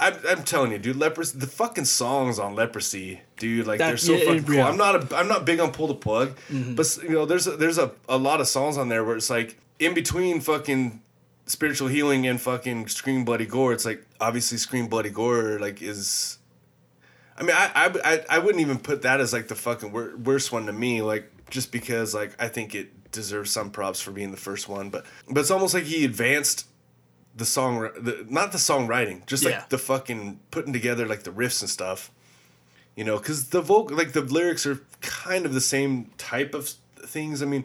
I'm, 0.00 0.14
I'm 0.28 0.44
telling 0.44 0.70
you, 0.72 0.78
dude, 0.78 0.96
leprosy. 0.96 1.38
The 1.38 1.46
fucking 1.46 1.86
songs 1.86 2.38
on 2.38 2.54
leprosy, 2.54 3.20
dude, 3.36 3.66
like 3.66 3.78
they're 3.78 3.96
so 3.96 4.12
yeah, 4.12 4.24
fucking 4.26 4.44
cool. 4.44 4.54
yeah. 4.54 4.62
Mm-hmm. 4.62 4.70
I'm 4.70 4.76
not 4.76 5.12
a, 5.12 5.16
I'm 5.16 5.28
not 5.28 5.44
big 5.44 5.58
on 5.58 5.72
pull 5.72 5.88
the 5.88 5.94
plug, 5.94 6.36
but 6.48 6.98
you 7.02 7.10
know, 7.10 7.26
there's 7.26 7.46
a, 7.46 7.56
there's 7.56 7.78
a, 7.78 7.92
a 8.08 8.16
lot 8.16 8.40
of 8.40 8.46
songs 8.46 8.78
on 8.78 8.88
there 8.88 9.04
where 9.04 9.16
it's 9.16 9.30
like 9.30 9.58
in 9.78 9.94
between 9.94 10.40
fucking 10.40 11.02
spiritual 11.46 11.88
healing 11.88 12.26
and 12.26 12.40
fucking 12.40 12.86
scream 12.88 13.24
bloody 13.24 13.46
gore. 13.46 13.72
It's 13.72 13.84
like 13.84 14.06
obviously 14.20 14.58
scream 14.58 14.86
bloody 14.86 15.10
gore 15.10 15.58
like 15.58 15.82
is. 15.82 16.38
I 17.36 17.42
mean, 17.42 17.56
I 17.56 17.70
I, 17.74 17.92
I, 18.04 18.24
I 18.30 18.38
wouldn't 18.38 18.60
even 18.60 18.78
put 18.78 19.02
that 19.02 19.20
as 19.20 19.32
like 19.32 19.48
the 19.48 19.56
fucking 19.56 19.92
wor- 19.92 20.16
worst 20.16 20.52
one 20.52 20.66
to 20.66 20.72
me, 20.72 21.02
like 21.02 21.30
just 21.50 21.72
because 21.72 22.14
like 22.14 22.40
I 22.40 22.46
think 22.46 22.74
it 22.74 23.10
deserves 23.10 23.50
some 23.50 23.70
props 23.70 24.00
for 24.00 24.12
being 24.12 24.30
the 24.30 24.36
first 24.36 24.68
one, 24.68 24.90
but 24.90 25.04
but 25.28 25.40
it's 25.40 25.50
almost 25.50 25.74
like 25.74 25.84
he 25.84 26.04
advanced 26.04 26.66
the 27.38 27.46
song, 27.46 27.80
the, 27.98 28.26
not 28.28 28.52
the 28.52 28.58
songwriting, 28.58 29.24
just 29.26 29.44
like 29.44 29.54
Yeah. 29.54 29.64
the 29.68 29.78
fucking 29.78 30.38
putting 30.50 30.72
together 30.72 31.06
like 31.06 31.22
the 31.22 31.30
riffs 31.30 31.60
and 31.62 31.70
stuff. 31.70 32.10
You 32.96 33.04
know, 33.04 33.16
because 33.18 33.48
the 33.50 33.60
vocal, 33.60 33.96
like 33.96 34.12
the 34.12 34.20
lyrics 34.22 34.66
are 34.66 34.80
kind 35.00 35.46
of 35.46 35.54
the 35.54 35.60
same 35.60 36.10
type 36.18 36.52
of 36.52 36.68
things. 36.96 37.42
I 37.42 37.46
mean, 37.46 37.64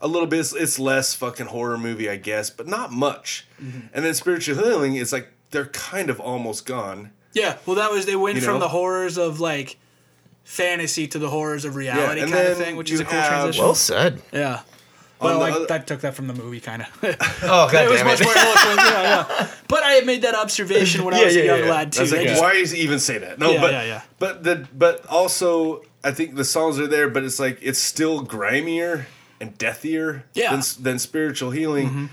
a 0.00 0.06
little 0.06 0.28
bit, 0.28 0.40
it's, 0.40 0.54
it's 0.54 0.78
less 0.78 1.14
fucking 1.14 1.46
horror 1.46 1.78
movie, 1.78 2.10
I 2.10 2.16
guess, 2.16 2.50
but 2.50 2.66
not 2.68 2.92
much. 2.92 3.46
Mm-hmm. 3.60 3.80
And 3.94 4.04
then 4.04 4.12
spiritual 4.14 4.56
healing 4.62 4.96
is 4.96 5.12
like 5.14 5.28
they're 5.50 5.66
kind 5.66 6.10
of 6.10 6.20
almost 6.20 6.66
gone. 6.66 7.10
Yeah. 7.32 7.56
Well, 7.64 7.76
that 7.76 7.90
was 7.90 8.04
they 8.04 8.16
went 8.16 8.36
You 8.36 8.42
from 8.42 8.54
know? 8.54 8.60
the 8.60 8.68
horrors 8.68 9.16
of 9.16 9.40
like 9.40 9.78
fantasy 10.44 11.06
to 11.08 11.18
the 11.18 11.28
horrors 11.30 11.64
of 11.64 11.74
reality 11.74 12.20
and 12.20 12.30
kind 12.30 12.48
of 12.48 12.56
thing, 12.58 12.76
which 12.76 12.90
is 12.92 13.00
a 13.00 13.04
cool 13.04 13.12
have- 13.18 13.28
transition. 13.30 13.64
Well 13.64 13.74
said. 13.74 14.22
yeah. 14.32 14.60
On 15.18 15.26
Well, 15.30 15.34
the 15.34 15.40
like, 15.40 15.54
other- 15.54 15.74
I 15.74 15.78
took 15.78 16.00
that 16.02 16.14
from 16.14 16.26
the 16.26 16.34
movie, 16.34 16.60
kind 16.60 16.82
of. 16.82 16.88
Oh 17.42 17.68
god 17.72 17.74
it 17.86 17.90
was 17.90 17.98
damn 18.00 18.06
much 18.06 18.20
it. 18.20 18.24
more 18.24 18.36
eloquent. 18.36 18.76
Yeah, 18.76 19.26
yeah. 19.30 19.48
But 19.68 19.82
I 19.82 19.92
had 19.92 20.04
made 20.06 20.22
that 20.22 20.34
observation 20.34 21.04
when 21.04 21.14
I 21.14 21.20
Yeah, 21.20 21.24
was 21.24 21.36
a 21.36 21.44
young 21.44 21.58
yeah. 21.60 21.70
lad 21.70 21.92
too. 21.92 22.04
Like, 22.04 22.26
just- 22.28 22.40
why 22.42 22.52
is 22.52 22.70
he 22.72 22.80
even 22.82 22.98
say 23.00 23.18
that? 23.18 23.38
No, 23.38 23.52
Yeah, 23.52 23.60
but 23.60 23.72
yeah, 23.72 23.84
yeah. 23.84 24.02
but 24.18 24.44
the 24.44 24.68
but 24.76 25.06
also 25.06 25.82
I 26.04 26.10
think 26.12 26.34
the 26.36 26.44
songs 26.44 26.78
are 26.78 26.86
there, 26.86 27.08
but 27.08 27.24
it's 27.24 27.40
like 27.40 27.58
it's 27.62 27.78
still 27.78 28.22
grimier 28.22 29.06
and 29.40 29.56
deathier 29.58 30.22
Yeah. 30.34 30.50
than 30.50 30.62
than 30.82 30.98
spiritual 30.98 31.50
healing. 31.50 31.88
Mm-hmm. 31.88 32.06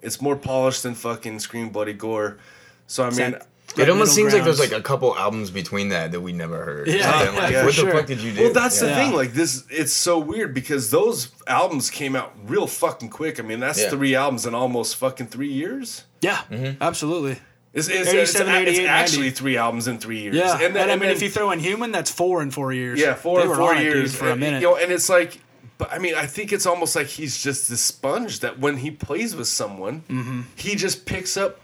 It's 0.00 0.20
more 0.22 0.36
polished 0.36 0.84
than 0.84 0.94
fucking 0.94 1.40
scream 1.40 1.68
bloody 1.70 1.92
gore. 1.92 2.38
So 2.86 3.04
I 3.04 3.10
mean, 3.10 3.32
that- 3.32 3.46
It 3.78 3.88
almost 3.90 4.16
middle 4.16 4.30
seems 4.30 4.34
like 4.34 4.44
there's 4.44 4.58
like 4.60 4.72
a 4.72 4.82
couple 4.82 5.16
albums 5.16 5.50
between 5.50 5.88
that 5.90 6.12
that 6.12 6.20
we 6.20 6.32
never 6.32 6.64
heard. 6.64 6.88
Yeah, 6.88 7.18
And 7.20 7.28
then, 7.28 7.34
like, 7.42 7.52
yeah, 7.52 7.64
what 7.64 7.74
for 7.74 7.84
the 7.86 7.92
fuck 7.92 8.06
did 8.06 8.20
you 8.20 8.32
do? 8.32 8.42
well, 8.44 8.52
that's 8.52 8.80
the 8.80 8.86
Yeah. 8.86 8.96
thing. 9.06 9.14
Like 9.14 9.32
this, 9.32 9.64
it's 9.70 9.92
so 9.92 10.18
weird 10.18 10.54
because 10.54 10.90
those 10.90 11.28
albums 11.46 11.90
came 11.90 12.16
out 12.16 12.32
real 12.46 12.66
fucking 12.66 13.10
quick. 13.10 13.38
I 13.38 13.42
mean, 13.42 13.60
that's 13.60 13.80
Yeah. 13.80 13.90
three 13.90 14.14
albums 14.14 14.46
in 14.46 14.54
almost 14.54 14.96
fucking 14.96 15.26
three 15.28 15.52
years. 15.52 16.04
yeah, 16.20 16.38
Mm-hmm. 16.50 16.82
absolutely. 16.82 17.38
It's, 17.74 17.86
it's, 17.88 18.08
it's, 18.12 18.34
87, 18.34 18.66
it's 18.66 18.78
actually 18.80 19.18
90. 19.24 19.30
three 19.36 19.56
albums 19.58 19.86
in 19.88 19.98
three 19.98 20.20
years. 20.20 20.34
Yeah, 20.36 20.58
and, 20.60 20.74
then- 20.74 20.88
I 20.90 20.94
mean, 20.94 21.00
then- 21.00 21.10
if 21.10 21.22
you 21.22 21.28
throw 21.30 21.50
in 21.50 21.60
human, 21.60 21.92
that's 21.92 22.10
four 22.10 22.42
in 22.42 22.50
four 22.50 22.72
years. 22.72 22.98
Yeah, 22.98 23.14
four 23.14 23.36
They 23.36 23.42
and 23.42 23.50
were 23.50 23.56
four 23.56 23.70
on 23.74 23.78
it, 23.78 23.84
dude, 23.84 23.94
years 23.94 24.16
for 24.16 24.28
a 24.28 24.32
and, 24.32 24.40
minute. 24.40 24.62
You 24.62 24.68
know, 24.68 24.76
and 24.76 24.90
it's 24.90 25.08
like, 25.08 25.38
but 25.76 25.92
I 25.92 25.98
mean, 25.98 26.14
I 26.16 26.26
think 26.26 26.52
it's 26.52 26.66
almost 26.66 26.96
like 26.96 27.06
he's 27.06 27.40
just 27.40 27.68
this 27.68 27.80
sponge 27.82 28.40
that 28.40 28.58
when 28.58 28.78
he 28.78 28.90
plays 28.90 29.36
with 29.36 29.46
someone, 29.48 30.02
Mm-hmm. 30.10 30.40
he 30.56 30.74
just 30.74 31.06
picks 31.06 31.36
up 31.36 31.60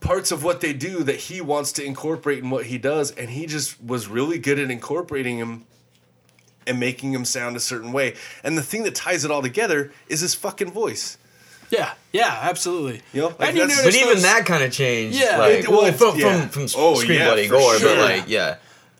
parts 0.00 0.30
of 0.30 0.44
what 0.44 0.60
they 0.60 0.72
do 0.72 1.02
that 1.04 1.16
he 1.16 1.40
wants 1.40 1.72
to 1.72 1.84
incorporate 1.84 2.38
in 2.38 2.50
what 2.50 2.66
he 2.66 2.78
does, 2.78 3.10
and 3.12 3.30
he 3.30 3.46
just 3.46 3.82
was 3.82 4.08
really 4.08 4.38
good 4.38 4.58
at 4.58 4.70
incorporating 4.70 5.38
him 5.38 5.64
and 6.66 6.78
making 6.78 7.12
him 7.12 7.24
sound 7.24 7.56
a 7.56 7.60
certain 7.60 7.92
way. 7.92 8.14
And 8.44 8.56
the 8.56 8.62
thing 8.62 8.82
that 8.84 8.94
ties 8.94 9.24
it 9.24 9.30
all 9.30 9.42
together 9.42 9.90
is 10.08 10.20
his 10.20 10.34
fucking 10.34 10.70
voice. 10.70 11.16
yeah, 11.70 11.92
yeah, 12.12 12.38
absolutely. 12.42 13.02
You 13.12 13.22
know, 13.22 13.26
like 13.38 13.48
and 13.48 13.56
you 13.56 13.62
that's- 13.66 13.78
notice 13.84 14.00
But 14.00 14.08
even 14.10 14.22
that 14.22 14.46
kind 14.46 14.62
of 14.64 14.72
changed. 14.72 15.18
Yeah. 15.18 15.38
like, 15.38 15.52
It- 15.60 15.68
well, 15.68 15.82
well, 15.82 15.92
from, 15.92 16.18
yeah. 16.18 16.40
from, 16.48 16.66
from 16.68 16.80
Oh, 16.80 16.94
Scream 16.94 17.18
yeah, 17.18 17.26
Bloody 17.26 17.48
Gore, 17.48 17.78
sure. 17.78 17.96
but 17.96 17.98
like, 17.98 18.28
yeah. 18.28 18.56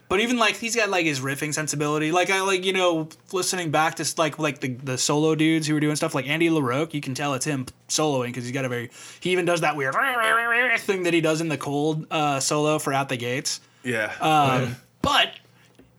But 0.08 0.20
even 0.20 0.38
like 0.38 0.56
he's 0.56 0.74
got 0.74 0.88
like 0.88 1.04
his 1.04 1.20
riffing 1.20 1.52
sensibility. 1.52 2.12
Like 2.12 2.30
I 2.30 2.40
like 2.40 2.64
you 2.64 2.72
know 2.72 3.08
listening 3.32 3.70
back 3.70 3.96
to 3.96 4.14
like 4.16 4.38
like 4.38 4.60
the, 4.60 4.68
the 4.68 4.96
solo 4.96 5.34
dudes 5.34 5.66
who 5.66 5.74
were 5.74 5.80
doing 5.80 5.96
stuff 5.96 6.14
like 6.14 6.26
Andy 6.26 6.48
LaRocque. 6.48 6.94
You 6.94 7.00
can 7.00 7.14
tell 7.14 7.34
it's 7.34 7.44
him 7.44 7.66
soloing 7.88 8.28
because 8.28 8.44
he's 8.44 8.52
got 8.52 8.64
a 8.64 8.68
very 8.68 8.90
he 9.20 9.30
even 9.32 9.44
does 9.44 9.60
that 9.60 9.76
weird 9.76 9.94
thing 10.78 11.02
that 11.02 11.12
he 11.12 11.20
does 11.20 11.40
in 11.40 11.48
the 11.48 11.58
cold 11.58 12.06
uh, 12.10 12.40
solo 12.40 12.78
for 12.78 12.92
Out 12.92 13.10
the 13.10 13.18
Gates. 13.18 13.60
Yeah. 13.84 14.12
Um, 14.20 14.76
but 15.02 15.32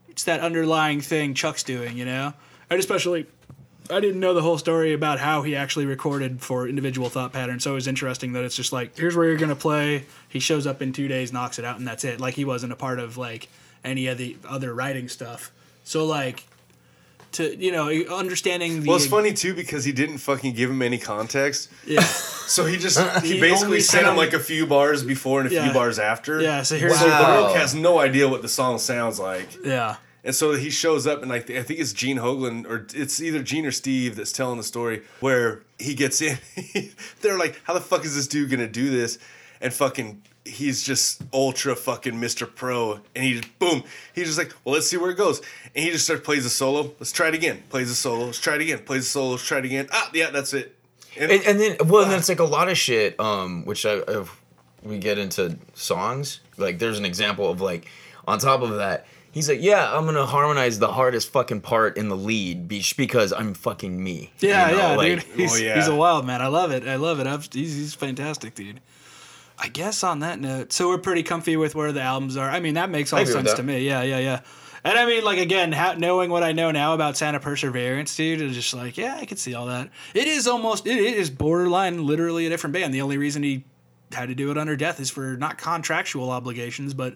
it's 0.10 0.23
that 0.26 0.41
underlying 0.41 1.02
thing 1.02 1.34
Chuck's 1.34 1.64
doing, 1.64 1.98
you 1.98 2.06
know. 2.06 2.34
And 2.69 2.80
especially, 2.80 3.26
I 3.90 3.99
didn't 3.99 4.19
know 4.19 4.34
the 4.34 4.41
whole 4.41 4.57
story 4.57 4.94
about 4.94 5.19
how 5.19 5.44
he 5.44 5.56
actually 5.56 5.86
recorded 5.86 6.41
for 6.41 6.68
individual 6.68 7.10
thought 7.10 7.31
patterns. 7.31 7.64
So 7.64 7.72
it 7.72 7.76
was 7.76 7.88
interesting 7.88 8.34
that 8.34 8.44
it's 8.44 8.56
just 8.56 8.73
like, 8.73 8.98
here's 8.98 9.15
where 9.15 9.27
you're 9.27 9.38
gonna 9.38 9.56
play. 9.56 10.06
He 10.27 10.40
shows 10.40 10.68
up 10.68 10.81
in 10.81 10.94
two 10.94 11.07
days, 11.07 11.31
knocks 11.31 11.57
it 11.57 11.65
out, 11.65 11.77
and 11.77 11.88
that's 11.88 12.03
it. 12.03 12.19
Like 12.19 12.34
he 12.34 12.45
wasn't 12.45 12.73
a 12.73 12.76
part 12.76 12.99
of 12.99 13.18
like 13.18 13.48
any 13.90 14.07
of 14.07 14.18
the 14.18 14.38
other 14.48 14.74
writing 14.74 15.10
stuff. 15.10 15.52
So 15.84 16.06
like, 16.06 16.44
to 17.34 17.56
you 17.56 17.72
know 17.72 17.90
understanding 18.16 18.82
the. 18.82 18.88
Well, 18.88 18.98
it's 18.98 19.07
funny 19.07 19.34
too 19.34 19.53
because 19.53 19.84
he 19.86 19.91
didn't 19.91 20.18
fucking 20.20 20.53
give 20.53 20.70
him 20.70 20.82
any 20.82 20.98
context. 20.98 21.70
Yeah, 21.86 22.02
So 22.49 22.66
he 22.66 22.78
just 22.78 22.98
he, 23.24 23.36
He 23.36 23.40
basically 23.41 23.82
sent 23.82 24.07
him 24.07 24.16
like 24.16 24.34
a 24.34 24.40
few 24.40 24.66
bars 24.66 25.03
before 25.03 25.41
and 25.41 25.52
a 25.52 25.53
Yeah. 25.53 25.66
few 25.66 25.74
bars 25.74 25.99
after. 25.99 26.41
Yeah, 26.41 26.64
so 26.64 26.76
here's- 26.78 26.94
wow. 26.99 26.99
so. 27.02 27.07
Baruch 27.24 27.56
has 27.57 27.76
no 27.76 27.99
idea 27.99 28.28
what 28.28 28.41
the 28.41 28.49
song 28.49 28.80
sounds 28.80 29.20
like. 29.20 29.48
yeah, 29.64 29.98
And 30.24 30.34
so 30.34 30.53
he 30.53 30.72
shows 30.72 31.06
up, 31.06 31.22
and 31.22 31.30
like 31.30 31.49
I 31.52 31.61
think 31.61 31.80
it's 31.80 31.94
Gene 31.94 32.18
Hoglan, 32.18 32.66
or 32.68 32.88
it's 32.95 33.22
either 33.22 33.44
Gene 33.44 33.66
or 33.68 33.72
Steve 33.72 34.16
that's 34.16 34.32
telling 34.32 34.57
the 34.57 34.64
story 34.64 35.03
where 35.20 35.61
he 35.78 35.94
gets 35.94 36.22
in. 36.24 36.40
They're 37.22 37.38
like, 37.38 37.61
"How 37.66 37.74
the 37.76 37.82
fuck 37.82 38.03
is 38.06 38.16
this 38.16 38.28
dude 38.28 38.49
gonna 38.49 38.68
do 38.68 38.90
this?" 38.90 39.20
And 39.61 39.73
fucking, 39.73 40.22
he's 40.45 40.84
just 40.84 41.22
ultra 41.34 41.76
fucking 41.76 42.14
Mr. 42.14 42.48
Pro, 42.53 42.99
and 43.14 43.23
he 43.23 43.34
just 43.34 43.60
boom, 43.60 43.84
he's 44.15 44.27
just 44.27 44.38
like, 44.38 44.53
"Well, 44.64 44.76
let's 44.76 44.88
see 44.88 44.95
where 44.95 45.11
it 45.11 45.18
goes." 45.18 45.41
And 45.76 45.84
he 45.84 45.91
just 45.91 46.06
starts 46.06 46.23
plays 46.23 46.45
a 46.45 46.49
solo. 46.49 46.94
Let's 46.99 47.11
try 47.11 47.27
it 47.27 47.36
again. 47.36 47.64
Plays 47.69 47.91
a 47.91 47.95
solo. 47.95 48.27
Let's 48.27 48.40
try 48.40 48.56
it 48.56 48.61
again. 48.61 48.80
Plays 48.80 49.06
a 49.06 49.10
solo. 49.10 49.31
Let's 49.31 49.45
try 49.45 49.57
it 49.57 49.65
again. 49.65 49.88
Ah, 49.91 50.10
yeah, 50.14 50.30
that's 50.30 50.53
it. 50.53 50.76
And, 51.18 51.31
and, 51.31 51.44
and 51.44 51.60
then 51.60 51.77
well 51.88 52.03
and 52.03 52.11
then 52.11 52.19
it's 52.19 52.30
like 52.30 52.40
a 52.40 52.45
lot 52.45 52.69
of 52.69 52.77
shit 52.77 53.19
um 53.19 53.65
which 53.65 53.86
I, 53.86 54.02
if 54.07 54.41
we 54.84 54.99
get 54.99 55.18
into 55.18 55.57
songs 55.73 56.40
like 56.57 56.80
there's 56.80 56.99
an 56.99 57.06
example 57.06 57.49
of 57.49 57.61
like 57.61 57.88
on 58.27 58.38
top 58.40 58.61
of 58.61 58.76
that 58.77 59.07
he's 59.31 59.49
like 59.49 59.61
yeah 59.61 59.91
i'm 59.98 60.06
gonna 60.06 60.26
harmonize 60.26 60.77
the 60.80 60.91
hardest 60.91 61.31
fucking 61.31 61.61
part 61.61 61.98
in 61.98 62.10
the 62.10 62.15
lead 62.15 62.68
because 62.68 63.34
i'm 63.34 63.53
fucking 63.53 64.02
me 64.02 64.31
you 64.40 64.49
yeah, 64.49 64.68
know, 64.68 64.77
yeah, 64.77 64.95
like, 64.95 65.07
dude. 65.07 65.23
He's, 65.36 65.53
oh, 65.53 65.57
yeah. 65.57 65.76
he's 65.76 65.88
a 65.88 65.95
wild 65.95 66.26
man. 66.26 66.41
I 66.41 66.48
love 66.48 66.72
it. 66.72 66.88
I 66.88 66.95
love 66.95 67.19
it. 67.19 67.27
I've, 67.27 67.49
he's 67.52 67.76
he's 67.76 67.94
fantastic, 67.94 68.56
dude. 68.56 68.80
I 69.61 69.68
guess 69.68 70.03
on 70.03 70.19
that 70.19 70.40
note, 70.40 70.72
so 70.72 70.88
we're 70.88 70.98
pretty 70.98 71.23
comfy 71.23 71.57
with 71.57 71.76
where 71.76 71.91
the 71.91 72.02
albums 72.02 72.38
are. 72.38 72.49
I 72.49 72.60
mean, 72.60 72.76
that 72.76 72.90
makes 72.90 73.11
all 73.14 73.19
I 73.19 73.23
sense 73.26 73.53
to 73.53 73.64
me. 73.64 73.86
Yeah, 73.86 74.03
yeah, 74.03 74.19
yeah. 74.19 74.41
And 74.84 74.98
I 74.98 75.06
mean, 75.06 75.23
like 75.26 75.38
again, 75.40 75.73
ha- 75.73 75.95
knowing 75.98 76.30
what 76.30 76.41
I 76.44 76.53
know 76.53 76.72
now 76.72 76.94
about 76.94 77.18
Sound 77.18 77.36
of 77.36 77.41
Perseverance, 77.41 78.15
dude, 78.15 78.40
is 78.41 78.56
just 78.56 78.73
like, 78.73 78.98
yeah, 78.98 79.18
I 79.19 79.26
could 79.26 79.38
see 79.38 79.53
all 79.53 79.65
that. 79.65 79.90
It 80.14 80.27
is 80.27 80.48
almost, 80.48 80.88
it 80.88 80.98
is 80.98 81.30
borderline, 81.30 82.06
literally 82.06 82.45
a 82.45 82.49
different 82.49 82.73
band. 82.73 82.94
The 82.94 83.02
only 83.02 83.18
reason 83.18 83.44
he 83.44 83.65
had 84.14 84.30
to 84.30 84.36
do 84.36 84.49
it 84.52 84.57
under 84.57 84.77
Death 84.77 85.02
is 85.02 85.10
for 85.11 85.36
not 85.36 85.57
contractual 85.57 86.31
obligations, 86.31 86.94
but 86.94 87.15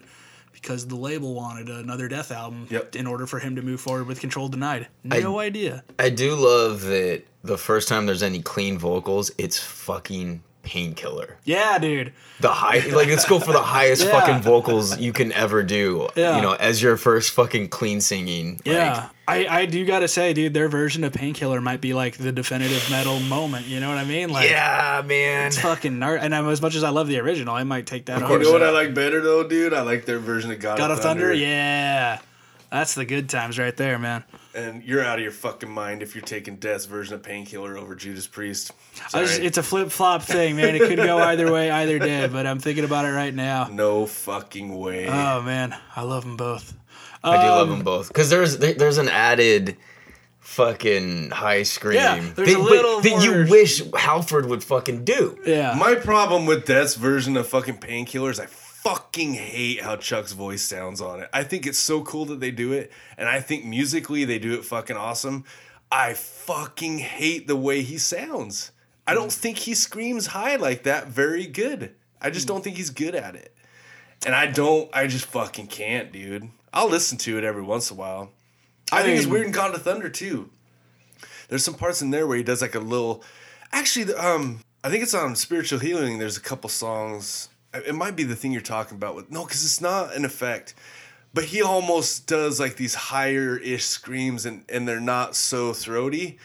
because 0.52 0.86
the 0.86 0.94
label 0.96 1.34
wanted 1.34 1.68
another 1.70 2.06
Death 2.08 2.30
album 2.30 2.66
Yep. 2.70 2.94
in 2.96 3.06
order 3.06 3.26
for 3.26 3.38
him 3.38 3.56
to 3.56 3.62
move 3.62 3.80
forward 3.80 4.06
with 4.06 4.20
Control 4.20 4.48
Denied. 4.48 4.86
No 5.02 5.38
idea. 5.40 5.82
i 5.98 6.10
do 6.10 6.34
love 6.34 6.82
that 6.82 7.22
the 7.42 7.58
first 7.58 7.88
time 7.88 8.06
there's 8.06 8.22
any 8.22 8.40
clean 8.40 8.78
vocals 8.78 9.30
it's 9.38 9.58
fucking 9.58 10.42
painkiller 10.64 11.36
Yeah, 11.44 11.78
dude. 11.78 12.12
the 12.40 12.48
high 12.48 12.78
like 12.94 13.08
let's 13.08 13.24
go 13.26 13.38
for 13.38 13.52
the 13.52 13.62
highest 13.62 14.04
Yeah. 14.06 14.10
fucking 14.12 14.42
vocals 14.42 14.98
you 14.98 15.12
can 15.12 15.30
ever 15.32 15.62
do 15.62 16.08
Yeah. 16.16 16.36
you 16.36 16.42
know 16.42 16.52
as 16.54 16.82
your 16.82 16.96
first 16.96 17.32
fucking 17.32 17.68
clean 17.68 18.00
singing 18.00 18.54
like, 18.54 18.66
Yeah, 18.66 19.08
I, 19.28 19.46
I 19.46 19.66
do 19.66 19.84
gotta 19.86 20.08
say, 20.08 20.32
dude, 20.34 20.52
their 20.52 20.68
version 20.68 21.02
of 21.04 21.12
Painkiller 21.14 21.60
might 21.60 21.80
be 21.80 21.94
like 21.94 22.16
the 22.18 22.30
definitive 22.32 22.90
metal 22.90 23.20
moment. 23.20 23.66
You 23.66 23.80
know 23.80 23.88
what 23.88 23.96
I 23.98 24.04
mean? 24.04 24.28
Like, 24.30 24.50
yeah 24.50 25.02
man 25.06 25.46
it's 25.46 25.58
fucking 25.60 25.98
nar- 25.98 26.16
And 26.16 26.34
I'm, 26.34 26.46
as 26.48 26.60
much 26.60 26.74
as 26.74 26.84
I 26.84 26.90
love 26.90 27.08
the 27.08 27.18
original, 27.20 27.54
I 27.54 27.64
might 27.64 27.86
take 27.86 28.06
that 28.06 28.18
you 28.20 28.26
over. 28.26 28.38
know 28.38 28.52
what 28.52 28.62
I 28.62 28.70
like 28.70 28.92
better 28.94 29.20
though, 29.22 29.46
dude? 29.46 29.72
I 29.72 29.82
like 29.82 30.04
their 30.04 30.18
version 30.18 30.50
of 30.50 30.60
God, 30.60 30.76
God 30.78 30.90
of 30.90 31.00
Thunder, 31.00 31.32
yeah, 31.32 32.18
that's 32.70 32.94
the 32.94 33.04
good 33.04 33.28
times 33.28 33.58
right 33.58 33.76
there, 33.76 33.98
man. 33.98 34.24
And 34.54 34.84
you're 34.84 35.04
out 35.04 35.18
of 35.18 35.22
your 35.22 35.32
fucking 35.32 35.68
mind 35.70 36.02
if 36.02 36.14
you're 36.14 36.22
taking 36.24 36.56
Death's 36.56 36.84
version 36.84 37.14
of 37.14 37.22
Painkiller 37.24 37.76
over 37.76 37.94
Judas 37.96 38.26
Priest. 38.28 38.70
I 39.12 39.22
was- 39.22 39.36
it's 39.38 39.58
a 39.58 39.62
flip 39.64 39.90
flop 39.90 40.22
thing, 40.22 40.54
man. 40.56 40.76
It 40.76 40.80
could 40.80 40.96
go 40.98 41.18
either 41.18 41.50
way, 41.52 41.70
either 41.70 41.98
day. 41.98 42.28
But 42.28 42.46
I'm 42.46 42.60
thinking 42.60 42.84
about 42.84 43.04
it 43.04 43.08
right 43.10 43.34
now. 43.34 43.68
no 43.72 44.06
fucking 44.06 44.76
way. 44.78 45.08
Oh 45.08 45.42
man, 45.42 45.74
I 45.96 46.02
love 46.02 46.24
them 46.24 46.36
both. 46.36 46.72
I 47.24 47.32
do 47.36 47.42
Um, 47.42 47.48
love 47.48 47.68
them 47.70 47.82
both 47.82 48.08
because 48.08 48.30
there's 48.30 48.58
there's 48.58 48.98
an 48.98 49.08
added 49.08 49.76
fucking 50.40 51.30
high 51.30 51.62
scream 51.62 51.96
Yeah, 51.96 52.20
there's 52.36 52.50
that, 52.52 52.58
a 52.58 52.62
little 52.62 53.00
that 53.00 53.10
more- 53.10 53.20
you 53.22 53.46
wish 53.50 53.82
Halford 53.94 54.46
would 54.46 54.62
fucking 54.62 55.04
do. 55.04 55.38
Yeah, 55.44 55.74
My 55.78 55.94
problem 55.94 56.46
with 56.46 56.66
Death's 56.66 56.94
version 56.94 57.36
of 57.36 57.48
fucking 57.48 57.78
Painkiller 57.78 58.30
is 58.30 58.38
I 58.38 58.46
fucking 58.84 59.32
hate 59.32 59.80
how 59.80 59.96
Chuck's 59.96 60.32
voice 60.32 60.62
sounds 60.62 61.00
on 61.00 61.20
it. 61.20 61.30
I 61.32 61.42
think 61.42 61.66
it's 61.66 61.78
so 61.78 62.02
cool 62.02 62.26
that 62.26 62.40
they 62.40 62.50
do 62.50 62.72
it, 62.72 62.92
and 63.16 63.28
I 63.28 63.40
think 63.40 63.64
musically 63.64 64.24
they 64.26 64.38
do 64.38 64.54
it 64.54 64.64
fucking 64.64 64.96
awesome. 64.96 65.44
I 65.90 66.12
fucking 66.12 66.98
hate 66.98 67.48
the 67.48 67.56
way 67.56 67.82
he 67.82 67.96
sounds. 67.96 68.72
I 69.06 69.14
don't 69.14 69.32
think 69.32 69.58
he 69.58 69.74
screams 69.74 70.28
high 70.28 70.56
like 70.56 70.82
that 70.82 71.08
very 71.08 71.46
good. 71.46 71.94
I 72.20 72.30
just 72.30 72.46
don't 72.46 72.62
think 72.62 72.76
he's 72.76 72.90
good 72.90 73.14
at 73.14 73.34
it. 73.34 73.54
And 74.26 74.34
I 74.34 74.46
don't, 74.46 74.88
I 74.94 75.06
just 75.06 75.26
fucking 75.26 75.66
can't, 75.68 76.12
dude. 76.12 76.48
I'll 76.72 76.88
listen 76.88 77.18
to 77.18 77.38
it 77.38 77.44
every 77.44 77.62
once 77.62 77.90
in 77.90 77.96
a 77.96 78.00
while. 78.00 78.30
I, 78.92 79.02
think 79.02 79.18
it's 79.18 79.26
weird 79.26 79.46
in 79.46 79.52
God 79.52 79.74
of 79.74 79.82
Thunder 79.82 80.08
too. 80.08 80.50
There's 81.48 81.64
some 81.64 81.74
parts 81.74 82.02
in 82.02 82.10
there 82.10 82.26
where 82.26 82.36
he 82.36 82.42
does 82.42 82.62
like 82.62 82.74
a 82.74 82.80
little. 82.80 83.22
Actually, 83.72 84.14
um, 84.14 84.60
I 84.82 84.90
think 84.90 85.02
it's 85.02 85.14
on 85.14 85.36
Spiritual 85.36 85.78
Healing. 85.78 86.18
There's 86.18 86.36
a 86.36 86.40
couple 86.40 86.70
songs. 86.70 87.48
It 87.74 87.94
might 87.94 88.16
be 88.16 88.22
the 88.22 88.36
thing 88.36 88.52
you're 88.52 88.60
talking 88.60 88.96
about 88.96 89.14
with 89.14 89.30
no, 89.30 89.44
because 89.44 89.64
it's 89.64 89.80
not 89.80 90.14
an 90.14 90.24
effect. 90.24 90.74
But 91.32 91.44
he 91.44 91.62
almost 91.62 92.28
does 92.28 92.60
like 92.60 92.76
these 92.76 92.94
higher 92.94 93.56
ish 93.56 93.84
screams, 93.84 94.46
and 94.46 94.64
and 94.68 94.86
they're 94.86 95.00
not 95.00 95.36
so 95.36 95.72
throaty. 95.72 96.38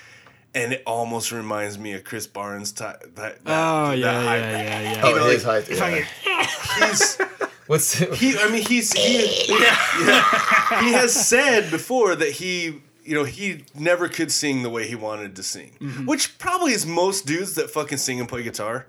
And 0.56 0.74
it 0.74 0.84
almost 0.88 1.32
reminds 1.32 1.78
me 1.78 1.94
of 1.94 2.04
Chris 2.04 2.26
Barnes. 2.26 2.72
Ty- 2.72 2.98
that, 3.16 3.16
that, 3.16 3.38
Oh 3.46 3.90
that 3.90 3.98
yeah, 4.00 4.24
high- 4.24 4.38
yeah, 4.38 4.62
yeah, 4.62 4.94
yeah. 4.94 5.02
Oh, 5.04 5.16
know, 5.16 5.26
his 5.26 5.46
like, 5.46 5.68
height. 5.68 6.08
Yeah. 6.26 6.88
He's, 6.88 7.18
What's 7.70 7.94
he 7.94 8.36
I 8.36 8.50
mean 8.50 8.66
he's 8.66 8.92
he, 8.94 9.46
yeah, 9.48 10.82
he 10.82 10.92
has 10.94 11.14
said 11.14 11.70
before 11.70 12.16
that 12.16 12.32
he 12.32 12.82
you 13.04 13.14
know 13.14 13.26
he 13.26 13.64
never 13.76 14.08
could 14.08 14.32
sing 14.32 14.64
the 14.64 14.72
way 14.72 14.88
he 14.88 14.96
wanted 14.96 15.36
to 15.36 15.44
sing, 15.44 15.74
mm-hmm. 15.80 16.08
which 16.08 16.40
probably 16.40 16.72
is 16.74 16.88
most 16.88 17.28
dudes 17.28 17.54
that 17.56 17.70
fucking 17.70 18.00
sing 18.00 18.20
and 18.20 18.28
play 18.28 18.42
guitar. 18.42 18.88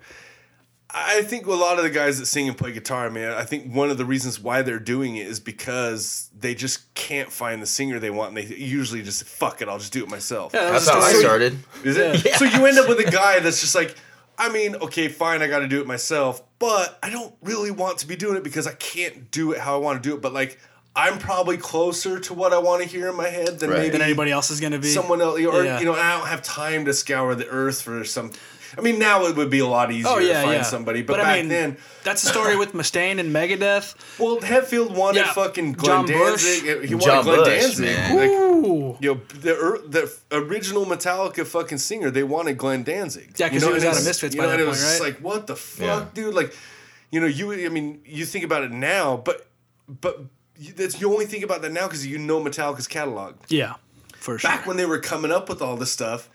I 0.93 1.21
think 1.21 1.45
a 1.47 1.51
lot 1.53 1.77
of 1.77 1.83
the 1.83 1.89
guys 1.89 2.19
that 2.19 2.25
sing 2.25 2.49
and 2.49 2.57
play 2.57 2.71
guitar, 2.73 3.09
man, 3.09 3.31
I 3.31 3.43
think 3.45 3.73
one 3.73 3.89
of 3.89 3.97
the 3.97 4.03
reasons 4.05 4.39
why 4.39 4.61
they're 4.61 4.79
doing 4.79 5.15
it 5.15 5.25
is 5.27 5.39
because 5.39 6.29
they 6.37 6.53
just 6.53 6.93
can't 6.95 7.31
find 7.31 7.61
the 7.61 7.65
singer 7.65 7.97
they 7.99 8.09
want, 8.09 8.29
and 8.29 8.37
they 8.37 8.53
usually 8.55 9.01
just 9.01 9.23
fuck 9.23 9.61
it, 9.61 9.69
I'll 9.69 9.77
just 9.79 9.93
do 9.93 10.03
it 10.03 10.09
myself. 10.09 10.53
Yeah, 10.53 10.65
that 10.65 10.71
That's 10.73 10.89
how 10.89 10.99
I 10.99 11.13
the- 11.13 11.19
started. 11.19 11.57
Is 11.83 11.97
it? 11.97 12.35
So 12.35 12.45
you 12.45 12.65
end 12.65 12.77
up 12.77 12.89
with 12.89 12.99
a 12.99 13.09
guy 13.09 13.39
that's 13.39 13.61
just 13.61 13.73
like, 13.75 13.95
I 14.37 14.49
mean, 14.49 14.75
okay, 14.77 15.07
fine, 15.07 15.41
I 15.41 15.47
got 15.47 15.59
to 15.59 15.67
do 15.67 15.79
it 15.81 15.87
myself, 15.87 16.41
but 16.59 16.97
I 17.03 17.09
don't 17.09 17.33
really 17.41 17.71
want 17.71 17.99
to 17.99 18.07
be 18.07 18.15
doing 18.15 18.35
it 18.35 18.43
because 18.43 18.67
I 18.67 18.73
can't 18.73 19.31
do 19.31 19.51
it 19.51 19.59
how 19.59 19.75
I 19.75 19.77
want 19.77 20.01
to 20.01 20.09
do 20.09 20.15
it. 20.15 20.21
But 20.21 20.33
like, 20.33 20.59
I'm 20.95 21.19
probably 21.19 21.55
closer 21.57 22.19
to 22.19 22.33
what 22.33 22.51
I 22.51 22.57
want 22.57 22.81
to 22.83 22.89
hear 22.89 23.07
in 23.09 23.15
my 23.15 23.27
head 23.29 23.59
than 23.59 23.69
Right. 23.69 23.77
maybe 23.79 23.89
than 23.91 24.01
anybody 24.01 24.31
else 24.31 24.51
is 24.51 24.59
gonna 24.59 24.77
be. 24.79 24.89
someone 24.89 25.21
else. 25.21 25.39
Or 25.39 25.63
Yeah. 25.63 25.79
you 25.79 25.85
know, 25.85 25.93
I 25.93 26.17
don't 26.17 26.27
have 26.27 26.41
time 26.41 26.83
to 26.85 26.93
scour 26.93 27.33
the 27.35 27.47
earth 27.47 27.81
for 27.81 28.03
some. 28.03 28.31
I 28.77 28.81
mean, 28.81 28.99
now 28.99 29.25
it 29.25 29.35
would 29.35 29.49
be 29.49 29.59
a 29.59 29.65
lot 29.67 29.91
easier 29.91 30.07
Oh 30.09 30.17
yeah, 30.19 30.41
to 30.41 30.41
find 30.47 30.53
yeah. 30.57 30.61
somebody, 30.63 31.01
but, 31.01 31.19
I 31.19 31.23
back 31.23 31.37
mean, 31.39 31.49
then, 31.49 31.77
that's 32.03 32.21
the 32.23 32.29
story 32.29 32.55
with 32.55 32.73
Mustaine 32.73 33.19
and 33.19 33.33
Megadeth. 33.35 33.95
well, 34.19 34.37
Hetfield 34.39 34.91
wanted 34.95 35.19
Yeah. 35.25 35.33
fucking 35.33 35.73
Glenn 35.73 36.07
John 36.07 36.19
Bush. 36.19 36.43
Danzig. 36.61 36.83
He 36.87 36.95
wanted 36.95 37.05
John 37.05 37.23
Glenn 37.23 37.37
Bush, 37.39 37.47
Danzig. 37.47 37.85
man. 37.85 38.15
Like, 38.17 38.29
Ooh. 38.29 38.97
you 38.99 39.13
know, 39.15 39.21
the 39.39 39.55
er, 39.57 39.79
the 39.87 40.13
original 40.31 40.85
Metallica 40.85 41.45
fucking 41.45 41.79
singer, 41.79 42.09
they 42.11 42.23
wanted 42.23 42.57
Glenn 42.57 42.83
Danzig. 42.83 43.33
Yeah, 43.37 43.49
'cause 43.49 43.55
You 43.55 43.59
know, 43.61 43.67
he 43.67 43.73
was 43.73 43.83
and 43.83 43.89
out 43.89 43.95
of 43.95 44.01
it's- 44.01 44.07
Misfits 44.07 44.35
you 44.35 44.41
by 44.41 44.45
know, 44.45 44.51
that 44.51 44.59
and 44.59 44.67
it 44.67 44.69
was 44.69 44.83
right? 44.83 45.01
like, 45.01 45.17
what 45.19 45.47
the 45.47 45.55
fuck, 45.55 45.81
Yeah. 45.85 46.05
dude? 46.13 46.33
Like, 46.33 46.55
you 47.11 47.19
know, 47.19 47.27
you. 47.27 47.51
I 47.51 47.69
mean, 47.69 48.01
you 48.05 48.25
think 48.25 48.45
about 48.45 48.63
it 48.63 48.71
now, 48.71 49.17
but 49.17 49.47
but 49.87 50.21
you, 50.57 50.71
that's 50.73 51.01
you 51.01 51.11
only 51.11 51.25
think 51.25 51.43
about 51.43 51.61
that 51.63 51.71
now 51.73 51.87
because 51.87 52.05
you 52.07 52.17
know 52.17 52.41
Metallica's 52.41 52.87
catalog. 52.87 53.35
Yeah, 53.49 53.73
for 54.15 54.37
sure. 54.39 54.49
Back 54.49 54.65
when 54.65 54.77
they 54.77 54.85
were 54.85 54.99
coming 54.99 55.31
up 55.31 55.49
with 55.49 55.61
all 55.61 55.75
this 55.75 55.91
stuff. 55.91 56.29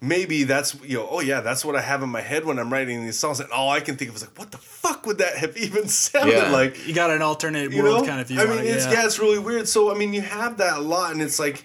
Maybe 0.00 0.44
that's 0.44 0.80
you 0.82 0.98
know 0.98 1.08
oh 1.10 1.20
yeah 1.20 1.40
that's 1.40 1.64
what 1.64 1.74
I 1.74 1.80
have 1.80 2.02
in 2.04 2.08
my 2.08 2.20
head 2.20 2.44
when 2.44 2.58
I'm 2.60 2.72
writing 2.72 3.04
these 3.04 3.18
songs 3.18 3.40
and 3.40 3.50
all 3.50 3.70
I 3.70 3.80
can 3.80 3.96
think 3.96 4.10
of 4.10 4.16
is 4.16 4.22
like 4.22 4.38
what 4.38 4.52
the 4.52 4.58
fuck 4.58 5.04
would 5.06 5.18
that 5.18 5.36
have 5.36 5.56
even 5.66 5.88
sounded 5.88 6.34
Yeah. 6.34 6.50
like 6.52 6.86
you 6.86 6.94
got 6.94 7.10
an 7.10 7.20
alternate 7.20 7.72
you 7.72 7.82
world 7.82 8.02
know? 8.02 8.08
kind 8.08 8.20
of 8.20 8.28
view 8.28 8.40
I 8.40 8.44
mean, 8.46 8.58
it. 8.58 8.66
it's 8.66 8.86
yeah. 8.86 8.92
yeah. 8.92 9.06
it's 9.06 9.18
really 9.18 9.40
weird. 9.40 9.66
So 9.68 9.90
I 9.92 9.98
mean, 9.98 10.12
you 10.14 10.20
have 10.20 10.58
that 10.58 10.78
a 10.78 10.80
lot, 10.80 11.10
and 11.12 11.20
it's 11.20 11.40
like 11.40 11.64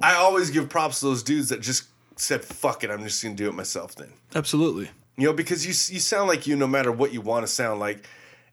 I 0.00 0.14
always 0.14 0.50
give 0.50 0.68
props 0.68 1.00
to 1.00 1.06
those 1.06 1.24
dudes 1.24 1.48
that 1.48 1.60
just 1.60 1.88
said, 2.14 2.44
"Fuck 2.44 2.84
it, 2.84 2.90
I'm 2.90 3.02
just 3.02 3.20
gonna 3.22 3.34
do 3.34 3.48
it 3.48 3.54
myself." 3.54 3.96
Then 3.96 4.12
Absolutely. 4.36 4.90
you 5.16 5.26
know, 5.26 5.32
because 5.32 5.64
you 5.66 5.70
you 5.94 6.00
sound 6.00 6.28
like 6.28 6.46
you 6.46 6.54
no 6.54 6.68
matter 6.68 6.92
what 6.92 7.12
you 7.12 7.20
want 7.20 7.44
to 7.44 7.52
sound 7.52 7.80
like. 7.80 8.06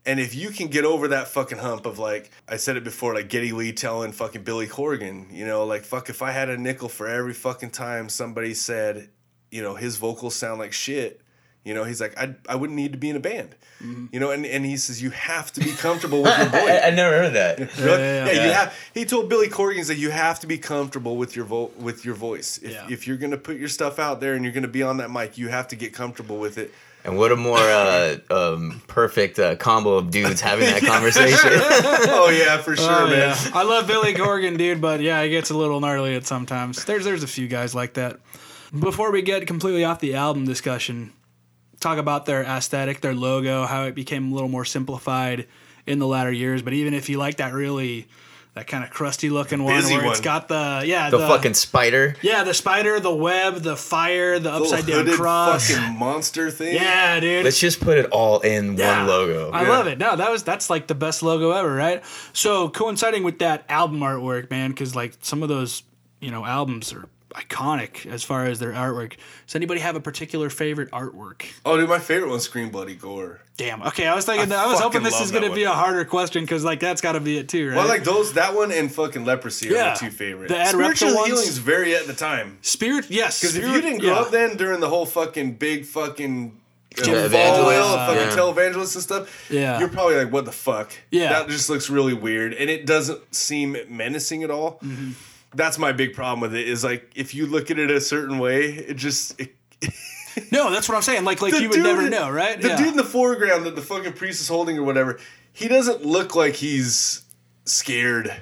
And 0.05 0.19
if 0.19 0.33
you 0.33 0.49
can 0.49 0.67
get 0.67 0.83
over 0.83 1.09
that 1.09 1.27
fucking 1.27 1.59
hump 1.59 1.85
of 1.85 1.99
like 1.99 2.31
I 2.47 2.57
said 2.57 2.75
it 2.75 2.83
before, 2.83 3.13
like 3.13 3.29
Geddy 3.29 3.51
Lee 3.51 3.71
telling 3.71 4.11
fucking 4.11 4.43
Billy 4.43 4.65
Corgan, 4.67 5.31
you 5.31 5.45
know, 5.45 5.63
like 5.65 5.83
fuck 5.83 6.09
if 6.09 6.21
I 6.23 6.31
had 6.31 6.49
a 6.49 6.57
nickel 6.57 6.89
for 6.89 7.07
every 7.07 7.33
fucking 7.33 7.69
time 7.71 8.09
somebody 8.09 8.53
said, 8.55 9.09
you 9.51 9.61
know, 9.61 9.75
his 9.75 9.97
vocals 9.97 10.35
sound 10.35 10.59
like 10.59 10.73
shit, 10.73 11.21
you 11.63 11.75
know, 11.75 11.83
he's 11.83 12.01
like, 12.01 12.17
I 12.17 12.33
I 12.49 12.55
wouldn't 12.55 12.75
need 12.75 12.93
to 12.93 12.97
be 12.97 13.11
in 13.11 13.15
a 13.15 13.19
band. 13.19 13.55
Mm-hmm. 13.79 14.07
You 14.11 14.19
know, 14.19 14.31
and, 14.31 14.43
and 14.45 14.65
he 14.65 14.75
says 14.77 15.03
you 15.03 15.11
have 15.11 15.51
to 15.53 15.59
be 15.59 15.71
comfortable 15.71 16.23
with 16.23 16.35
your 16.35 16.47
voice. 16.61 16.69
I, 16.69 16.87
I 16.87 16.89
never 16.89 17.17
heard 17.19 17.33
that. 17.33 17.59
Really? 17.77 17.99
yeah, 18.01 18.25
Yeah, 18.25 18.31
yeah. 18.31 18.45
you 18.47 18.51
have. 18.53 18.75
He 18.95 19.05
told 19.05 19.29
Billy 19.29 19.49
Corgan 19.49 19.85
that 19.87 19.97
you 19.97 20.09
have 20.09 20.39
to 20.39 20.47
be 20.47 20.57
comfortable 20.57 21.15
with 21.17 21.35
your 21.35 21.45
vo- 21.45 21.71
with 21.77 22.03
your 22.05 22.15
voice. 22.15 22.57
If, 22.57 22.71
Yeah. 22.71 22.87
if 22.89 23.05
you're 23.07 23.17
gonna 23.17 23.37
put 23.37 23.57
your 23.57 23.69
stuff 23.69 23.99
out 23.99 24.19
there 24.19 24.33
and 24.33 24.43
you're 24.43 24.53
gonna 24.53 24.67
be 24.67 24.81
on 24.81 24.97
that 24.97 25.11
mic, 25.11 25.37
you 25.37 25.49
have 25.49 25.67
to 25.67 25.75
get 25.75 25.93
comfortable 25.93 26.39
with 26.39 26.57
it. 26.57 26.73
And 27.03 27.17
what 27.17 27.31
a 27.31 27.35
more 27.35 27.57
uh, 27.57 28.17
um, 28.29 28.81
perfect 28.87 29.39
uh, 29.39 29.55
combo 29.55 29.95
of 29.95 30.11
dudes 30.11 30.39
having 30.41 30.65
that 30.65 30.83
conversation. 30.83 31.49
oh 31.53 32.29
yeah, 32.29 32.57
for 32.61 32.75
sure, 32.75 32.89
Oh, 32.91 33.07
man. 33.07 33.35
yeah. 33.35 33.51
I 33.53 33.63
love 33.63 33.87
Billy 33.87 34.13
Corgan, 34.13 34.57
dude, 34.57 34.81
but 34.81 34.99
yeah, 35.01 35.23
he 35.23 35.29
gets 35.29 35.49
a 35.49 35.57
little 35.57 35.79
gnarly 35.79 36.15
at 36.15 36.25
sometimes. 36.25 36.85
There's 36.85 37.03
there's 37.03 37.23
a 37.23 37.27
few 37.27 37.47
guys 37.47 37.73
like 37.73 37.93
that. 37.95 38.19
Before 38.77 39.11
we 39.11 39.21
get 39.21 39.47
completely 39.47 39.83
off 39.83 39.99
the 39.99 40.15
album 40.15 40.45
discussion, 40.45 41.11
talk 41.79 41.97
about 41.97 42.25
their 42.25 42.43
aesthetic, 42.43 43.01
their 43.01 43.15
logo, 43.15 43.65
how 43.65 43.83
it 43.85 43.95
became 43.95 44.31
a 44.31 44.33
little 44.33 44.47
more 44.49 44.63
simplified 44.65 45.47
in 45.87 45.99
the 45.99 46.07
latter 46.07 46.31
years. 46.31 46.61
But 46.61 46.73
even 46.73 46.93
if 46.93 47.09
you 47.09 47.17
like 47.17 47.37
that 47.37 47.53
really 47.53 48.07
that 48.53 48.67
kind 48.67 48.83
of 48.83 48.89
crusty 48.89 49.29
looking 49.29 49.63
one 49.63 49.75
busy 49.75 49.95
where 49.95 50.07
it's 50.07 50.19
one. 50.19 50.23
got 50.23 50.47
the 50.49 50.83
yeah 50.85 51.09
the 51.09 51.19
fucking 51.19 51.53
spider. 51.53 52.15
yeah 52.21 52.43
the 52.43 52.53
spider, 52.53 52.99
the 52.99 53.13
web, 53.13 53.55
the 53.57 53.77
fire, 53.77 54.39
the 54.39 54.51
Little 54.51 54.67
upside 54.67 54.85
down 54.85 54.97
hooded 55.05 55.15
cross. 55.15 55.71
fucking 55.71 55.97
monster 55.97 56.51
thing. 56.51 56.75
Yeah, 56.75 57.19
dude. 57.21 57.45
Let's 57.45 57.59
just 57.59 57.79
put 57.79 57.97
it 57.97 58.07
all 58.07 58.39
in 58.41 58.75
Yeah. 58.77 58.99
one 58.99 59.07
logo. 59.07 59.51
I 59.51 59.67
love 59.67 59.87
it. 59.87 59.97
No, 59.97 60.15
that 60.15 60.29
was 60.29 60.43
that's 60.43 60.69
like 60.69 60.87
the 60.87 60.95
best 60.95 61.23
logo 61.23 61.51
ever, 61.51 61.73
right? 61.73 62.03
So 62.33 62.67
coinciding 62.69 63.23
with 63.23 63.39
that 63.39 63.63
album 63.69 63.99
artwork, 64.01 64.49
man, 64.49 64.71
because 64.71 64.95
like 64.95 65.13
some 65.21 65.43
of 65.43 65.49
those 65.49 65.83
you 66.19 66.29
know 66.31 66.45
albums 66.45 66.91
are 66.93 67.07
iconic 67.35 68.05
as 68.05 68.23
far 68.23 68.45
as 68.45 68.59
their 68.59 68.71
artwork. 68.73 69.15
Does 69.47 69.55
anybody 69.55 69.79
have 69.79 69.95
a 69.95 69.99
particular 69.99 70.49
favorite 70.49 70.91
artwork? 70.91 71.45
Oh, 71.65 71.77
dude, 71.77 71.89
my 71.89 71.99
favorite 71.99 72.29
one's 72.29 72.43
Scream 72.43 72.69
Bloody 72.69 72.95
Gore. 72.95 73.41
Damn. 73.57 73.83
Okay, 73.83 74.07
I 74.07 74.15
was 74.15 74.25
thinking. 74.25 74.51
I 74.51 74.63
I, 74.63 74.67
was 74.67 74.79
hoping 74.79 75.03
this 75.03 75.21
is 75.21 75.31
gonna 75.31 75.53
be 75.53 75.63
a 75.63 75.71
harder 75.71 76.03
question 76.05 76.43
because 76.43 76.63
like 76.63 76.79
that's 76.79 77.01
got 77.01 77.11
to 77.11 77.19
be 77.19 77.37
it 77.37 77.47
too, 77.47 77.69
right? 77.69 77.75
Well, 77.75 77.87
like 77.87 78.03
those. 78.03 78.33
That 78.33 78.55
one 78.55 78.71
and 78.71 78.91
fucking 78.91 79.23
Leprosy 79.23 79.69
are 79.69 79.73
Yeah. 79.73 79.89
my 79.89 79.95
two 79.95 80.09
favorites. 80.09 80.51
The 80.51 80.59
Ad 80.59 80.67
Spiritual 80.69 81.09
Repka 81.09 81.15
ones? 81.15 81.27
healing's 81.27 81.57
very 81.59 81.95
at 81.95 82.07
the 82.07 82.13
time. 82.13 82.57
Spirit. 82.61 83.09
Yes. 83.11 83.39
Because 83.39 83.55
if 83.55 83.63
you 83.63 83.81
didn't 83.81 83.99
grow 83.99 84.13
yeah. 84.13 84.19
up 84.21 84.31
then 84.31 84.57
during 84.57 84.79
the 84.79 84.89
whole 84.89 85.05
fucking 85.05 85.53
big 85.55 85.85
fucking 85.85 86.57
uh, 86.97 87.03
Yeah, 87.05 87.25
evangelist. 87.25 87.67
oil, 87.67 87.97
fucking 87.97 88.15
Yeah. 88.15 88.35
televangelists 88.35 88.95
and 88.95 89.03
stuff, 89.03 89.51
Yeah. 89.51 89.79
you're 89.79 89.89
probably 89.89 90.15
like, 90.15 90.31
what 90.33 90.45
the 90.45 90.51
fuck? 90.51 90.91
Yeah. 91.11 91.29
That 91.29 91.47
just 91.49 91.69
looks 91.69 91.89
really 91.89 92.13
weird. 92.13 92.53
And 92.53 92.69
it 92.69 92.85
doesn't 92.87 93.33
seem 93.35 93.77
menacing 93.89 94.43
at 94.43 94.49
all. 94.49 94.79
Mm-hmm. 94.83 95.11
That's 95.53 95.77
my 95.77 95.91
big 95.91 96.13
problem 96.13 96.39
with 96.39 96.55
it 96.55 96.67
is 96.67 96.83
like, 96.83 97.11
if 97.15 97.33
you 97.35 97.45
look 97.45 97.69
at 97.71 97.77
it 97.79 97.91
a 97.91 97.99
certain 98.01 98.39
way, 98.39 98.71
it 98.73 98.95
just. 98.95 99.39
It, 99.39 99.55
No, 100.49 100.71
that's 100.71 100.87
what 100.87 100.95
I'm 100.95 101.01
saying. 101.01 101.25
Like 101.25 101.41
like 101.41 101.53
you 101.59 101.67
would 101.67 101.75
dude- 101.75 101.83
never 101.83 102.09
know, 102.09 102.29
right? 102.29 102.59
The 102.61 102.69
yeah. 102.69 102.77
dude 102.77 102.87
in 102.87 102.95
the 102.95 103.03
foreground 103.03 103.65
that 103.65 103.75
the 103.75 103.81
fucking 103.81 104.13
priest 104.13 104.39
is 104.39 104.47
holding 104.47 104.77
or 104.77 104.83
whatever, 104.83 105.19
he 105.51 105.67
doesn't 105.67 106.05
look 106.05 106.35
like 106.37 106.55
he's 106.55 107.23
scared. 107.65 108.33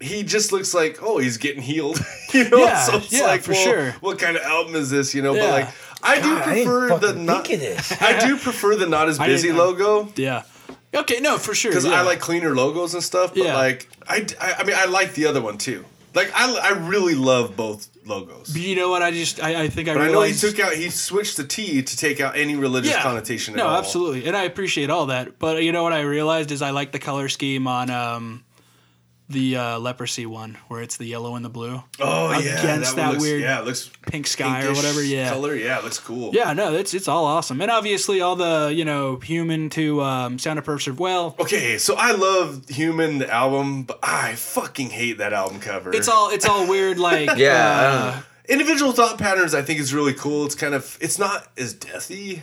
He 0.00 0.24
just 0.24 0.50
looks 0.50 0.74
like, 0.74 0.98
oh, 1.00 1.18
he's 1.18 1.36
getting 1.36 1.62
healed. 1.62 2.00
you 2.34 2.48
know, 2.50 2.58
Yeah, 2.58 2.80
so 2.82 2.96
it's 2.96 3.12
yeah, 3.12 3.22
like, 3.26 3.42
for 3.42 3.52
well, 3.52 3.62
sure. 3.64 3.92
what 4.00 4.18
kind 4.18 4.36
of 4.36 4.42
album 4.42 4.74
is 4.74 4.90
this? 4.90 5.14
You 5.14 5.22
know, 5.22 5.34
Yeah. 5.34 5.42
but 5.42 5.50
like, 5.50 5.68
I 6.02 6.16
do 6.16 6.22
God, 6.22 6.42
I 6.42 6.64
prefer 6.64 6.88
the 6.98 7.06
fucking 7.08 7.26
not. 7.26 7.46
think 7.46 7.62
of. 7.78 8.02
I 8.02 8.26
do 8.26 8.36
prefer 8.36 8.74
the 8.74 8.86
not 8.86 9.08
as 9.08 9.20
busy 9.20 9.52
logo 9.52 10.12
yeah. 10.16 10.42
Okay. 10.94 11.20
No, 11.20 11.38
for 11.38 11.54
sure. 11.54 11.70
because 11.70 11.84
yeah. 11.86 11.92
I 11.92 12.02
like 12.02 12.20
cleaner 12.20 12.54
logos 12.54 12.94
and 12.94 13.02
stuff. 13.02 13.34
But 13.34 13.44
Yeah. 13.44 13.54
like, 13.56 13.88
I, 14.06 14.26
I, 14.40 14.54
I 14.58 14.64
mean, 14.64 14.76
I 14.76 14.84
like 14.86 15.14
the 15.14 15.26
other 15.26 15.40
one 15.40 15.58
too. 15.58 15.84
Like, 16.14 16.30
I, 16.34 16.52
I 16.58 16.70
really 16.88 17.14
love 17.14 17.56
both 17.56 17.88
logos. 18.04 18.54
You 18.56 18.76
know 18.76 18.90
what? 18.90 19.02
I 19.02 19.10
just 19.10 19.42
I, 19.42 19.62
I 19.62 19.68
think 19.68 19.88
I 19.88 19.94
But 19.94 20.02
I 20.02 20.12
know 20.12 20.22
he 20.22 20.34
took 20.34 20.58
out, 20.60 20.74
he 20.74 20.90
switched 20.90 21.36
the 21.38 21.44
T 21.44 21.82
to 21.82 21.96
take 21.96 22.20
out 22.20 22.36
any 22.36 22.54
religious 22.54 22.96
connotation. 22.96 23.54
No, 23.54 23.66
all. 23.66 23.78
absolutely, 23.78 24.26
and 24.26 24.36
I 24.36 24.42
appreciate 24.42 24.90
all 24.90 25.06
that. 25.06 25.38
But 25.38 25.62
you 25.62 25.72
know 25.72 25.82
what 25.82 25.92
I 25.94 26.00
realized 26.02 26.50
is 26.50 26.60
I 26.60 26.70
like 26.70 26.92
the 26.92 26.98
color 26.98 27.28
scheme 27.28 27.66
on 27.66 27.88
um, 27.90 28.44
the 29.32 29.56
uh, 29.56 29.78
leprosy 29.78 30.26
one, 30.26 30.56
where 30.68 30.80
it's 30.82 30.96
the 30.96 31.04
yellow 31.04 31.34
and 31.34 31.44
the 31.44 31.48
blue. 31.48 31.82
Oh 32.00 32.30
yeah, 32.38 32.60
Against 32.60 32.92
one 32.92 32.96
that 32.96 33.10
looks- 33.12 33.22
weird 33.22 33.40
yeah, 33.42 33.58
it 33.60 33.64
looks 33.64 33.90
pink 34.06 34.26
sky 34.26 34.64
or 34.64 34.72
whatever. 34.74 35.02
Yeah, 35.02 35.30
color. 35.30 35.54
Yeah, 35.54 35.78
it 35.78 35.84
looks 35.84 35.98
cool. 35.98 36.30
yeah, 36.32 36.52
no, 36.52 36.74
it's 36.74 36.94
it's 36.94 37.08
all 37.08 37.24
awesome, 37.24 37.60
and 37.60 37.70
obviously 37.70 38.20
all 38.20 38.36
the 38.36 38.72
you 38.74 38.84
know 38.84 39.16
human 39.16 39.70
to 39.70 40.02
um, 40.02 40.38
sound 40.38 40.58
of 40.58 40.64
Persev 40.64 40.98
well. 40.98 41.34
Okay, 41.40 41.78
so 41.78 41.94
I 41.96 42.12
love 42.12 42.68
Human 42.68 43.18
the 43.18 43.30
album, 43.32 43.82
but 43.82 43.98
I 44.02 44.34
fucking 44.34 44.90
hate 44.90 45.18
that 45.18 45.32
album 45.32 45.60
cover. 45.60 45.92
It's 45.94 46.08
all 46.08 46.30
it's 46.30 46.46
all 46.46 46.68
weird 46.68 46.98
like 47.10 47.36
Yeah, 47.38 48.14
uh, 48.18 48.22
individual 48.48 48.92
thought 48.92 49.18
patterns. 49.18 49.54
I 49.54 49.62
think 49.62 49.80
is 49.80 49.92
really 49.92 50.14
cool. 50.14 50.44
It's 50.46 50.54
kind 50.54 50.74
of 50.74 50.96
it's 51.00 51.18
not 51.18 51.48
as 51.56 51.74
deathy, 51.74 52.42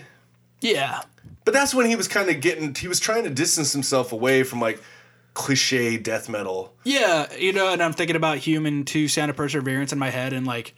yeah 0.61 1.02
but 1.45 1.53
that's 1.53 1.74
when 1.74 1.88
he 1.88 1.95
was 1.95 2.07
kind 2.07 2.30
of 2.30 2.41
getting. 2.41 2.76
He 2.76 2.88
was 2.88 2.99
trying 2.99 3.24
to 3.24 3.30
distance 3.32 3.74
himself 3.74 4.11
away 4.11 4.44
from 4.44 4.60
like 4.61 4.80
cliche 5.34 5.98
death 5.98 6.28
metal. 6.30 6.74
yeah 6.84 7.32
you 7.36 7.54
know, 7.54 7.72
and 7.72 7.82
I'm 7.82 7.94
thinking 7.94 8.16
about 8.16 8.38
human 8.40 8.84
to 8.86 9.08
sound 9.08 9.30
of 9.30 9.38
perseverance 9.38 9.92
in 9.94 10.00
my 10.00 10.10
head, 10.10 10.34
and 10.34 10.46
like. 10.48 10.74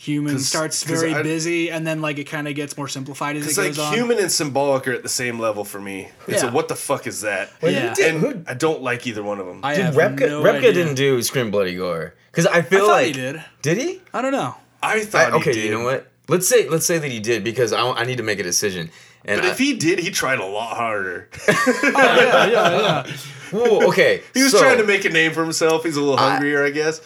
Human 0.00 0.34
'Cause- 0.34 0.46
starts 0.46 0.84
'cause 0.86 1.00
very 1.00 1.12
I- 1.12 1.22
busy, 1.24 1.72
and 1.72 1.84
then 1.84 2.00
like 2.00 2.18
it 2.18 2.24
kind 2.30 2.46
of 2.46 2.54
gets 2.54 2.76
more 2.76 2.86
simplified 2.86 3.34
as 3.34 3.42
it 3.42 3.48
It's 3.48 3.56
goes 3.56 3.76
like 3.78 3.86
on. 3.88 3.94
human 3.94 4.18
and 4.20 4.30
symbolic 4.30 4.86
are 4.86 4.92
at 4.92 5.02
the 5.02 5.08
same 5.08 5.40
level 5.40 5.64
for 5.64 5.80
me. 5.80 6.06
It's 6.28 6.44
Yeah. 6.44 6.50
a 6.50 6.52
what 6.52 6.68
the 6.68 6.76
fuck 6.76 7.08
is 7.08 7.22
that? 7.22 7.50
Yeah. 7.64 7.92
And 8.00 8.44
I 8.48 8.54
don't 8.54 8.80
like 8.80 9.08
either 9.08 9.24
one 9.24 9.40
of 9.40 9.46
them. 9.46 9.58
I 9.64 9.74
Dude, 9.74 9.84
have 9.86 9.94
Repka, 9.96 10.28
no 10.28 10.40
Repka 10.40 10.58
idea. 10.58 10.72
didn't 10.72 10.94
do 10.94 11.20
Scream 11.20 11.50
Bloody 11.50 11.74
Gore 11.74 12.14
because 12.30 12.46
I 12.46 12.62
feel 12.62 12.82
I 12.82 12.86
thought 12.86 12.92
like 12.92 13.06
he 13.06 13.12
did. 13.12 13.44
Did 13.62 13.78
he? 13.78 14.00
I 14.14 14.22
don't 14.22 14.30
know. 14.30 14.54
I 14.80 14.98
I, 14.98 15.00
thought 15.04 15.32
okay, 15.32 15.50
he 15.52 15.62
did. 15.62 15.64
you 15.64 15.72
know 15.72 15.82
what? 15.84 16.06
Let's 16.28 16.46
say 16.48 16.68
let's 16.68 16.86
say 16.86 16.98
that 16.98 17.10
he 17.10 17.18
did 17.18 17.42
because 17.42 17.72
I, 17.72 17.80
I 17.90 18.04
need 18.04 18.18
to 18.18 18.22
make 18.22 18.38
a 18.38 18.44
decision. 18.44 18.90
And 19.24 19.40
But 19.40 19.48
I- 19.48 19.50
if 19.50 19.58
he 19.58 19.74
did, 19.74 19.98
he 19.98 20.12
tried 20.12 20.38
a 20.38 20.46
lot 20.46 20.76
harder. 20.76 21.28
Oh, 21.48 21.90
yeah, 21.96 22.46
yeah, 22.46 22.80
yeah. 23.06 23.16
Whoa, 23.50 23.86
okay, 23.88 24.22
He 24.34 24.42
was 24.42 24.52
so, 24.52 24.60
trying 24.60 24.78
to 24.78 24.84
make 24.84 25.04
a 25.04 25.10
name 25.10 25.32
for 25.32 25.42
himself. 25.42 25.84
He's 25.84 25.96
a 25.96 26.00
little 26.00 26.16
hungrier, 26.16 26.64
I 26.64 26.70
guess. 26.70 27.00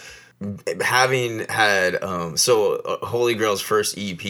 having 0.81 1.47
had 1.49 2.03
um 2.03 2.37
so 2.37 2.75
uh, 2.77 3.07
Holy 3.07 3.35
Grail's 3.35 3.61
first 3.61 3.97
EP, 3.97 4.23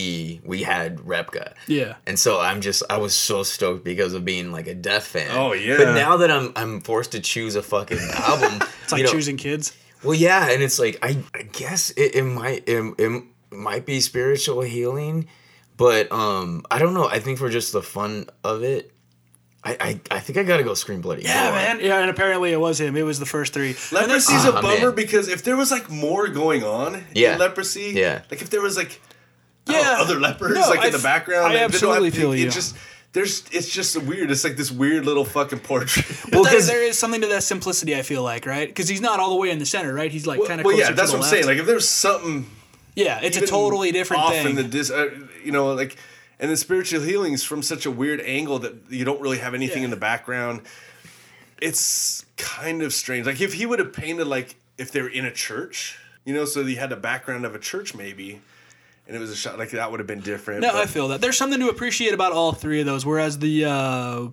we 0.45 0.63
had 0.63 0.99
Repka. 0.99 1.55
Yeah. 1.67 1.97
And 2.07 2.19
so 2.19 2.39
I'm 2.41 2.61
just 2.61 2.83
I 2.91 2.99
was 2.99 3.15
so 3.15 3.43
stoked 3.43 3.85
because 3.85 4.13
of 4.15 4.25
being 4.25 4.53
like 4.53 4.67
a 4.67 4.75
Death 4.75 5.07
fan. 5.07 5.31
Oh, 5.31 5.53
yeah. 5.53 5.79
But 5.79 5.95
now 5.95 6.19
that 6.19 6.31
I'm 6.31 6.53
I'm 6.55 6.81
forced 6.81 7.13
to 7.13 7.21
choose 7.21 7.57
a 7.57 7.63
fucking 7.63 7.99
album, 8.15 8.61
It's 8.83 8.93
like 8.93 9.05
know, 9.05 9.11
choosing 9.11 9.37
kids. 9.37 9.75
Well, 10.03 10.15
yeah, 10.15 10.51
and 10.51 10.63
it's 10.63 10.79
like 10.79 10.99
I 11.03 11.23
I 11.35 11.43
guess 11.45 11.91
it, 11.91 12.15
it 12.17 12.25
might 12.25 12.69
it, 12.69 12.95
it 12.99 13.23
might 13.51 13.87
be 13.87 14.01
spiritual 14.01 14.61
healing, 14.63 15.29
but 15.77 16.11
um 16.13 16.65
I 16.71 16.79
don't 16.79 16.93
know. 16.95 17.09
I 17.09 17.21
think 17.21 17.39
for 17.39 17.49
just 17.49 17.73
the 17.73 17.83
fun 17.83 18.27
of 18.45 18.63
it, 18.63 18.93
I 19.65 19.77
I, 19.81 20.01
I 20.11 20.19
think 20.21 20.39
I 20.39 20.43
gotta 20.43 20.65
go 20.65 20.75
Scream 20.75 21.01
Bloody. 21.01 21.23
Yeah, 21.23 21.45
Gore. 21.51 21.53
man. 21.55 21.81
Yeah, 21.81 21.99
and 22.01 22.11
apparently 22.11 22.53
it 22.53 22.59
was 22.61 22.81
him. 22.81 22.97
It 22.97 23.03
was 23.03 23.19
the 23.19 23.27
first 23.27 23.53
three. 23.53 23.69
And 23.71 23.77
then- 23.77 24.09
Leprosy's 24.11 24.45
Ah, 24.47 24.49
a 24.59 24.63
bummer 24.63 24.87
man. 24.87 24.95
because 24.95 25.29
if 25.29 25.45
there 25.45 25.57
was 25.57 25.71
like 25.71 25.89
more 25.91 26.29
going 26.29 26.65
on 26.65 27.05
Yeah. 27.15 27.35
in 27.35 27.39
leprosy, 27.39 27.93
Yeah. 27.95 28.23
like 28.31 28.43
if 28.43 28.51
there 28.51 28.61
was 28.61 28.77
like 28.77 29.01
Yeah. 29.69 29.81
know, 29.83 29.97
other 30.01 30.19
lepers 30.19 30.55
No, 30.57 30.63
like 30.69 30.81
I 30.81 30.87
in 30.87 30.93
the 30.93 30.99
f- 30.99 31.05
background, 31.05 31.41
I 31.41 31.49
like, 31.49 31.53
they 31.53 31.59
don't 31.61 31.75
absolutely 31.75 32.11
have- 32.11 32.19
feel 32.19 32.33
it 32.33 32.39
you. 32.41 32.51
Just 32.51 32.75
there's 33.13 33.45
it's 33.53 33.69
just 33.69 33.97
weird. 34.03 34.31
It's 34.33 34.43
like 34.43 34.57
this 34.57 34.73
weird 34.73 35.05
little 35.07 35.25
fucking 35.25 35.61
portrait. 35.61 36.07
Well, 36.33 36.43
there, 36.43 36.55
'cause- 36.55 36.67
there 36.67 36.83
is 36.83 36.99
something 36.99 37.21
to 37.21 37.27
that 37.29 37.45
simplicity. 37.45 37.95
I 37.95 38.03
feel 38.03 38.23
like, 38.25 38.47
right? 38.47 38.67
Because 38.67 38.89
he's 38.89 39.01
not 39.03 39.21
all 39.21 39.31
the 39.31 39.37
way 39.37 39.51
in 39.51 39.59
the 39.61 39.67
center, 39.67 39.93
right? 39.95 40.11
He's 40.11 40.27
like 40.27 40.41
well, 40.41 40.49
kind 40.49 40.61
of. 40.61 40.65
well, 40.65 40.77
yeah, 40.77 40.91
that's 40.91 41.13
what 41.13 41.19
I'm 41.23 41.29
saying. 41.29 41.47
Like 41.47 41.59
if 41.59 41.67
there's 41.67 41.89
something 41.89 42.47
yeah, 42.97 43.21
it's 43.23 43.37
a 43.37 43.47
totally 43.47 43.93
different 43.93 44.23
off 44.25 44.33
thing. 44.33 44.47
in 44.51 44.57
the 44.57 44.65
dis, 44.65 44.91
uh, 44.91 45.11
you 45.45 45.53
know, 45.53 45.73
like 45.75 45.97
and 46.43 46.51
the 46.51 46.57
spiritual 46.59 47.01
healing 47.01 47.33
is 47.33 47.43
from 47.43 47.63
such 47.63 47.87
a 47.87 47.91
weird 47.91 48.21
angle 48.21 48.59
that 48.59 48.75
you 48.91 49.05
don't 49.07 49.21
really 49.23 49.39
have 49.39 49.55
anything 49.55 49.79
Yeah. 49.79 49.85
in 49.85 49.91
the 49.91 49.97
background. 49.97 50.61
It's 51.61 52.25
kind 52.37 52.83
of 52.83 52.93
strange. 52.93 53.27
Like 53.27 53.41
if 53.41 53.55
he 53.55 53.67
would 53.67 53.79
have 53.79 53.93
painted 53.93 54.27
like 54.27 54.57
if 54.79 54.91
they 54.93 55.01
were 55.03 55.09
in 55.09 55.25
a 55.25 55.31
church, 55.33 55.99
you 56.25 56.35
know, 56.35 56.45
so 56.45 56.65
he 56.65 56.75
had 56.75 56.93
a 56.93 56.97
background 56.97 57.45
of 57.45 57.55
a 57.55 57.59
church 57.59 57.95
maybe, 57.95 58.41
and 59.07 59.17
it 59.17 59.21
was 59.21 59.31
a 59.31 59.37
shot 59.37 59.59
like 59.59 59.71
that 59.71 59.91
would 59.91 60.01
have 60.01 60.07
been 60.07 60.21
different. 60.21 60.61
no, 60.63 60.73
but- 60.73 60.83
I 60.83 60.87
feel 60.87 61.09
that 61.09 61.21
there's 61.21 61.37
something 61.37 61.61
to 61.61 61.69
appreciate 61.69 62.13
about 62.15 62.33
all 62.33 62.53
three 62.53 62.81
of 62.81 62.87
those. 62.87 63.07
Whereas 63.07 63.39
the 63.39 63.65
uh, 63.67 64.29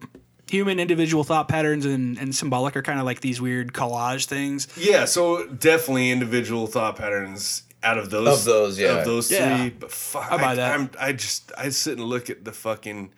human 0.50 0.80
individual 0.80 1.24
thought 1.24 1.48
patterns 1.48 1.86
and, 1.86 2.18
and 2.18 2.34
symbolic 2.36 2.76
are 2.76 2.82
kind 2.82 3.00
of 3.00 3.06
like 3.06 3.22
these 3.22 3.40
weird 3.40 3.74
collage 3.74 4.26
things. 4.26 4.68
Yeah, 4.76 5.06
so 5.06 5.46
definitely 5.48 6.10
individual 6.10 6.66
thought 6.66 6.96
patterns 6.96 7.62
out 7.84 7.98
of 7.98 8.10
those 8.10 8.40
Of 8.40 8.46
those, 8.46 8.80
yeah. 8.80 8.98
of 9.00 9.06
those 9.06 9.32
Yeah. 9.32 9.58
three. 9.58 9.70
But 9.70 9.92
fuck, 9.92 10.32
I 10.32 10.38
buy 10.38 10.56
that. 10.56 10.74
I'm, 10.80 10.90
I 11.00 11.14
just 11.14 11.52
I 11.58 11.70
sit 11.70 11.98
and 11.98 12.08
look 12.08 12.30
at 12.30 12.44
the 12.46 12.52
fucking. 12.52 13.12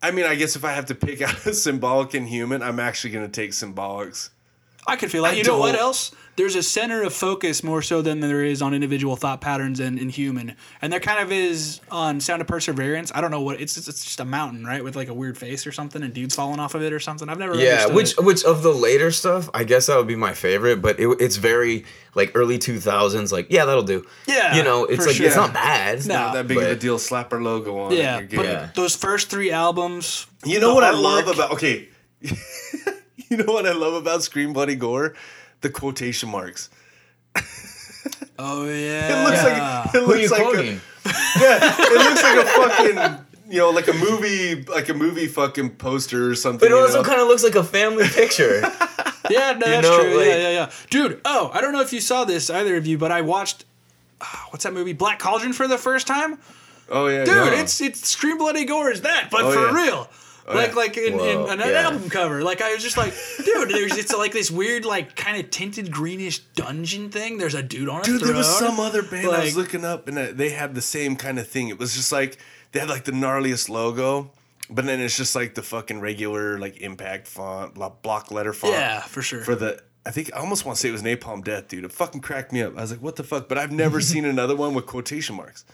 I 0.00 0.10
mean, 0.12 0.26
I 0.26 0.36
guess 0.36 0.54
if 0.56 0.64
I 0.64 0.72
have 0.72 0.86
to 0.86 0.94
pick 0.94 1.20
out 1.20 1.44
a 1.46 1.52
symbolic 1.54 2.14
and 2.14 2.28
human, 2.28 2.62
I'm 2.62 2.80
actually 2.80 3.10
gonna 3.10 3.28
take 3.28 3.50
symbolics. 3.50 4.30
I 4.88 4.96
could 4.96 5.10
feel 5.10 5.22
that. 5.24 5.34
I 5.34 5.36
you 5.36 5.44
know 5.44 5.58
what 5.58 5.74
else? 5.76 6.10
There's 6.36 6.54
a 6.54 6.62
center 6.62 7.02
of 7.02 7.12
focus 7.12 7.64
more 7.64 7.82
so 7.82 8.00
than 8.00 8.20
there 8.20 8.44
is 8.44 8.62
on 8.62 8.72
individual 8.72 9.16
thought 9.16 9.40
patterns 9.40 9.80
and, 9.80 9.98
and 9.98 10.08
human, 10.08 10.54
and 10.80 10.92
there 10.92 11.00
kind 11.00 11.18
of 11.20 11.32
is 11.32 11.80
on 11.90 12.20
Sound 12.20 12.40
of 12.40 12.46
Perseverance. 12.46 13.10
I 13.12 13.20
don't 13.20 13.32
know 13.32 13.40
what 13.40 13.60
it's. 13.60 13.76
It's 13.76 13.86
just 14.04 14.20
a 14.20 14.24
mountain, 14.24 14.64
right, 14.64 14.82
with 14.84 14.94
like 14.94 15.08
a 15.08 15.14
weird 15.14 15.36
face 15.36 15.66
or 15.66 15.72
something, 15.72 16.00
and 16.00 16.14
dudes 16.14 16.36
falling 16.36 16.60
off 16.60 16.76
of 16.76 16.82
it 16.82 16.92
or 16.92 17.00
something. 17.00 17.28
I've 17.28 17.40
never. 17.40 17.56
Yeah, 17.56 17.70
understood 17.86 17.94
which 17.96 18.12
it. 18.12 18.24
which 18.24 18.44
of 18.44 18.62
the 18.62 18.72
later 18.72 19.10
stuff, 19.10 19.50
I 19.52 19.64
guess 19.64 19.86
that 19.86 19.96
would 19.96 20.06
be 20.06 20.14
my 20.14 20.32
favorite, 20.32 20.80
but 20.80 21.00
it, 21.00 21.08
it's 21.20 21.36
very 21.38 21.84
like 22.14 22.30
early 22.36 22.58
two 22.58 22.78
thousands. 22.78 23.32
Like, 23.32 23.48
yeah, 23.50 23.64
that'll 23.64 23.82
do. 23.82 24.06
Yeah, 24.28 24.54
you 24.56 24.62
know, 24.62 24.84
it's 24.84 25.06
like 25.06 25.16
sure. 25.16 25.26
it's 25.26 25.34
not 25.34 25.52
bad. 25.52 26.06
No. 26.06 26.14
Not 26.14 26.34
that 26.34 26.46
big 26.46 26.58
of 26.58 26.62
a 26.62 26.76
deal. 26.76 27.00
Slap 27.00 27.32
our 27.32 27.42
logo 27.42 27.76
on. 27.80 27.92
it, 27.92 27.98
Yeah, 27.98 28.20
you're 28.20 28.28
but 28.28 28.44
Yeah. 28.46 28.68
those 28.76 28.94
first 28.94 29.28
three 29.28 29.50
albums. 29.50 30.28
You 30.44 30.60
know 30.60 30.72
what 30.72 30.84
I 30.84 30.92
artwork- 30.92 31.02
love 31.02 31.28
about 31.34 31.50
okay. 31.54 31.88
you 33.30 33.36
know 33.38 33.52
what 33.52 33.66
I 33.66 33.72
love 33.72 33.94
about 33.94 34.22
Scream 34.22 34.52
Bloody 34.52 34.74
Gore? 34.76 35.14
The 35.60 35.70
quotation 35.70 36.28
marks. 36.30 36.70
Oh 38.38 38.64
yeah. 38.68 39.20
It 39.20 39.24
looks 39.24 39.42
yeah. 39.42 39.82
like 39.84 39.94
it 39.94 39.98
Who 40.04 40.12
are 40.12 40.16
you 40.16 40.28
looks 40.28 40.30
like 40.32 40.42
quoting? 40.42 40.80
a, 41.04 41.08
yeah, 41.40 41.76
it 41.78 41.92
looks 41.92 42.22
like 42.22 42.44
a 42.44 42.46
fucking 42.46 43.24
you 43.50 43.58
know, 43.58 43.70
like 43.70 43.88
a 43.88 43.94
movie, 43.94 44.62
like 44.64 44.90
a 44.90 44.94
movie 44.94 45.26
fucking 45.26 45.76
poster 45.76 46.30
or 46.30 46.34
something. 46.34 46.68
But 46.68 46.74
it 46.74 46.78
also 46.78 47.02
kind 47.02 47.18
of 47.20 47.28
looks 47.28 47.42
like 47.42 47.54
a 47.54 47.64
family 47.64 48.06
picture. 48.06 48.60
Yeah, 49.30 49.52
no, 49.52 49.66
that's 49.66 49.88
know, 49.88 50.00
true. 50.02 50.18
like- 50.18 50.26
yeah, 50.26 50.36
yeah, 50.36 50.50
yeah. 50.50 50.70
Dude, 50.90 51.20
oh, 51.24 51.50
I 51.54 51.60
don't 51.62 51.72
know 51.72 51.80
if 51.80 51.92
you 51.92 52.00
saw 52.00 52.24
this 52.24 52.50
either 52.50 52.76
of 52.76 52.86
you, 52.86 52.98
but 52.98 53.10
I 53.10 53.22
watched 53.22 53.64
ah, 54.20 54.46
what's 54.50 54.64
that 54.64 54.74
movie? 54.74 54.92
Black 54.92 55.18
Cauldron 55.18 55.52
for 55.54 55.66
the 55.66 55.78
first 55.78 56.06
time. 56.06 56.38
Oh 56.90 57.06
yeah, 57.08 57.24
Dude, 57.24 57.34
no. 57.34 57.44
it's 57.52 57.80
it's 57.80 58.06
Scream 58.06 58.36
Bloody 58.38 58.64
Gore 58.66 58.90
is 58.90 59.00
that, 59.02 59.28
but 59.30 59.42
Oh, 59.44 59.52
for 59.52 59.66
yeah. 59.66 59.84
real. 59.84 60.08
Like 60.54 60.74
like 60.74 60.96
in, 60.96 61.14
in 61.18 61.48
an 61.48 61.58
yeah. 61.60 61.82
album 61.82 62.08
cover. 62.10 62.42
Like 62.42 62.60
I 62.60 62.72
was 62.74 62.82
just 62.82 62.96
like, 62.96 63.14
dude, 63.44 63.68
there's 63.70 63.96
it's 63.96 64.14
like 64.14 64.32
this 64.32 64.50
weird 64.50 64.84
like 64.84 65.16
kind 65.16 65.38
of 65.42 65.50
tinted 65.50 65.90
greenish 65.90 66.38
dungeon 66.54 67.10
thing. 67.10 67.38
There's 67.38 67.54
a 67.54 67.62
dude 67.62 67.88
on 67.88 68.00
a 68.00 68.04
Dude, 68.04 68.20
throne. 68.20 68.28
there 68.28 68.38
was 68.38 68.58
some 68.58 68.80
other 68.80 69.02
band 69.02 69.26
I 69.28 69.44
was 69.44 69.56
looking 69.56 69.84
up, 69.84 70.08
and 70.08 70.18
uh, 70.18 70.28
they 70.32 70.50
had 70.50 70.74
the 70.74 70.82
same 70.82 71.16
kind 71.16 71.38
of 71.38 71.46
thing. 71.48 71.68
It 71.68 71.78
was 71.78 71.94
just 71.94 72.12
like 72.12 72.38
they 72.72 72.80
had 72.80 72.88
like 72.88 73.04
the 73.04 73.12
gnarliest 73.12 73.68
logo, 73.68 74.30
but 74.70 74.84
then 74.84 75.00
it's 75.00 75.16
just 75.16 75.34
like 75.34 75.54
the 75.54 75.62
fucking 75.62 76.00
regular 76.00 76.58
like 76.58 76.80
impact 76.80 77.26
font, 77.28 77.74
blo- 77.74 77.96
block 78.02 78.30
letter 78.30 78.52
font. 78.52 78.74
Yeah, 78.74 79.00
for 79.00 79.22
sure. 79.22 79.42
For 79.42 79.54
the, 79.54 79.80
I 80.06 80.10
think 80.10 80.32
I 80.34 80.38
almost 80.38 80.64
want 80.64 80.76
to 80.76 80.80
say 80.80 80.88
it 80.88 80.92
was 80.92 81.02
Napalm 81.02 81.44
Death, 81.44 81.68
dude. 81.68 81.84
It 81.84 81.92
fucking 81.92 82.20
cracked 82.22 82.52
me 82.52 82.62
up. 82.62 82.76
I 82.76 82.80
was 82.80 82.90
like, 82.90 83.02
what 83.02 83.16
the 83.16 83.24
fuck? 83.24 83.48
But 83.48 83.58
I've 83.58 83.72
never 83.72 84.00
seen 84.02 84.24
another 84.24 84.56
one 84.56 84.74
with 84.74 84.86
quotation 84.86 85.36
marks. 85.36 85.64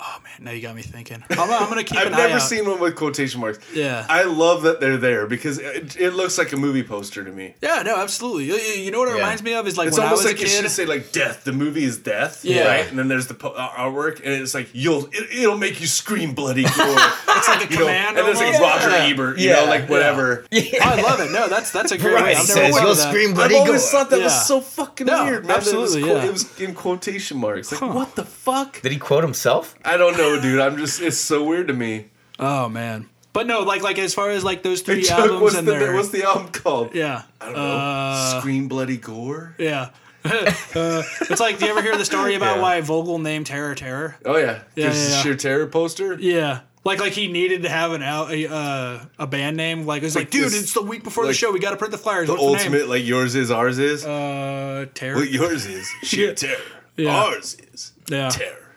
Oh 0.00 0.18
man, 0.22 0.32
now 0.44 0.50
you 0.52 0.62
got 0.62 0.74
me 0.76 0.82
thinking. 0.82 1.22
I'm, 1.30 1.38
I'm 1.40 1.68
gonna 1.68 1.84
keep 1.84 1.98
I've 1.98 2.06
an 2.08 2.14
eye 2.14 2.18
never 2.18 2.34
out. 2.34 2.42
seen 2.42 2.66
one 2.68 2.78
with 2.80 2.96
quotation 2.96 3.40
marks. 3.40 3.58
Yeah. 3.74 4.06
I 4.08 4.24
love 4.24 4.62
that 4.62 4.80
they're 4.80 4.96
there 4.96 5.26
because 5.26 5.58
it, 5.58 5.96
it 5.98 6.10
looks 6.10 6.38
like 6.38 6.52
a 6.52 6.56
movie 6.56 6.82
poster 6.82 7.24
to 7.24 7.30
me. 7.30 7.54
Yeah, 7.62 7.82
no, 7.84 7.96
absolutely. 7.96 8.44
You- 8.44 8.54
You 8.54 8.82
you 8.84 8.90
know 8.90 9.00
what 9.00 9.08
it 9.08 9.12
Yeah. 9.12 9.16
reminds 9.22 9.42
me 9.42 9.54
of 9.54 9.66
is 9.66 9.76
like 9.76 9.88
It's 9.88 9.96
when 9.98 10.06
I 10.06 10.10
almost 10.10 10.24
was 10.24 10.32
like 10.32 10.40
a 10.40 10.44
it 10.44 10.48
should 10.48 10.62
kid. 10.64 10.70
say 10.70 10.86
like 10.86 11.12
death. 11.12 11.44
The 11.44 11.52
movie 11.52 11.84
is 11.84 11.98
death. 11.98 12.44
Yeah. 12.44 12.66
Right. 12.66 12.88
And 12.88 12.98
then 12.98 13.08
there's 13.08 13.26
the 13.26 13.34
po- 13.34 13.50
uh, 13.50 13.68
artwork, 13.70 14.16
and 14.24 14.32
it's 14.32 14.54
like 14.54 14.68
you'll 14.72 15.06
it, 15.12 15.28
it'll 15.32 15.58
make 15.58 15.80
you 15.80 15.86
scream 15.86 16.34
bloody 16.34 16.62
gore. 16.64 16.96
It's 17.38 17.46
like 17.46 17.70
a 17.70 17.72
you 17.72 17.78
know, 17.78 17.84
command. 17.86 18.18
and 18.18 18.26
there's 18.26 18.38
like 18.38 18.54
almost. 18.54 18.84
Roger 18.84 18.90
Yeah. 18.90 19.04
Ebert. 19.12 19.38
You 19.38 19.48
Yeah. 19.50 19.54
know, 19.60 19.66
like 19.66 19.88
whatever. 19.88 20.44
Yeah. 20.50 20.88
I 20.88 21.00
love 21.00 21.20
it. 21.20 21.30
No, 21.30 21.46
that's 21.48 21.70
that's 21.70 21.92
a 21.92 21.98
great. 21.98 22.14
right. 22.14 22.36
I've 22.36 22.46
He 22.48 22.54
never 22.54 22.72
says 22.72 22.74
you'll 22.82 22.90
of 22.90 22.96
that. 22.96 23.08
scream 23.10 23.38
I've 23.38 23.52
always 23.54 23.88
thought 23.90 24.10
that 24.10 24.18
Yeah. 24.18 24.24
was 24.24 24.46
so 24.46 24.60
fucking 24.60 25.06
No, 25.06 25.24
weird, 25.24 25.46
man. 25.46 25.56
absolutely, 25.56 26.00
It 26.00 26.04
was, 26.04 26.22
yeah. 26.24 26.28
it 26.28 26.32
was 26.32 26.60
in 26.60 26.74
quotation 26.74 27.38
marks. 27.38 27.70
Like 27.70 27.94
what 27.94 28.16
the 28.16 28.24
fuck? 28.24 28.80
Did 28.82 28.90
he 28.92 28.98
quote 28.98 29.22
himself? 29.22 29.76
I 29.88 29.96
don't 29.96 30.16
know, 30.16 30.40
dude. 30.40 30.60
I'm 30.60 30.76
just 30.76 31.00
it's 31.00 31.18
so 31.18 31.42
weird 31.44 31.68
to 31.68 31.74
me. 31.74 32.06
Oh 32.38 32.68
man, 32.68 33.08
but 33.32 33.46
no, 33.46 33.62
like 33.62 33.82
like 33.82 33.98
as 33.98 34.14
far 34.14 34.30
as 34.30 34.44
like 34.44 34.62
those 34.62 34.80
Hey, 34.80 34.94
three 34.94 35.02
Chuck, 35.02 35.18
albums 35.20 35.40
what's 35.42 35.56
and 35.56 35.66
the 35.66 35.72
their 35.72 35.94
what's 35.94 36.10
the 36.10 36.24
album 36.24 36.48
called? 36.52 36.94
yeah 36.94 37.22
I 37.40 37.44
don't 37.46 37.54
know. 37.54 37.60
Uh, 37.76 38.40
Scream 38.40 38.68
bloody 38.68 38.96
gore. 38.96 39.54
yeah. 39.58 39.90
uh, 40.24 41.02
it's 41.22 41.40
like, 41.40 41.58
do 41.58 41.64
you 41.64 41.70
ever 41.70 41.80
hear 41.80 41.96
the 41.96 42.04
story 42.04 42.34
about 42.34 42.56
Yeah. 42.56 42.62
why 42.62 42.80
Vogel 42.80 43.18
named 43.18 43.46
Terror 43.46 43.74
Terror? 43.74 44.16
Oh 44.26 44.36
yeah, 44.36 44.62
Yeah, 44.74 44.86
yeah, 44.86 44.92
yeah. 44.92 45.22
sheer 45.22 45.34
terror 45.36 45.66
poster. 45.68 46.14
Yeah. 46.20 46.60
Like, 46.84 47.00
like 47.00 47.12
he 47.12 47.28
needed 47.28 47.62
to 47.62 47.68
have 47.68 47.92
an 47.92 48.02
out 48.02 48.30
a, 48.30 48.50
uh, 48.52 49.00
a 49.18 49.26
band 49.26 49.56
name. 49.56 49.84
Like, 49.86 50.02
it's 50.02 50.14
like, 50.14 50.24
Like 50.26 50.30
dude, 50.32 50.44
this- 50.46 50.62
it's 50.62 50.72
the 50.74 50.82
week 50.82 51.04
before 51.04 51.26
the 51.26 51.32
show. 51.34 51.52
We 51.52 51.60
got 51.60 51.70
to 51.70 51.76
print 51.76 51.92
the 51.92 51.98
flyers. 51.98 52.26
The 52.28 52.34
What's 52.34 52.44
ultimate, 52.44 52.80
name? 52.80 52.88
like 52.88 53.04
yours 53.06 53.34
is, 53.34 53.50
ours 53.50 53.78
is. 53.78 54.04
Uh, 54.04 54.86
terror. 54.94 55.16
What 55.16 55.30
yours 55.30 55.66
is 55.66 55.88
sheer 56.02 56.34
terror. 56.34 56.56
Yeah. 56.96 57.14
Ours 57.24 57.56
is 57.72 57.92
Yeah. 58.08 58.28
terror. 58.30 58.67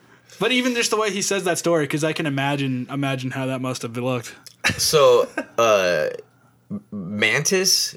But 0.41 0.51
even 0.51 0.73
just 0.76 0.89
the 0.89 0.97
way 0.97 1.11
he 1.11 1.22
says 1.22 1.43
that 1.45 1.57
story, 1.59 1.84
because 1.85 2.03
I 2.03 2.13
can 2.13 2.26
imagine 2.26 2.88
imagine 2.89 3.30
how 3.31 3.45
that 3.45 3.61
must 3.61 3.84
have 3.84 3.95
looked. 3.95 4.35
So, 4.77 5.30
uh, 5.57 6.07
Mantas 6.91 7.95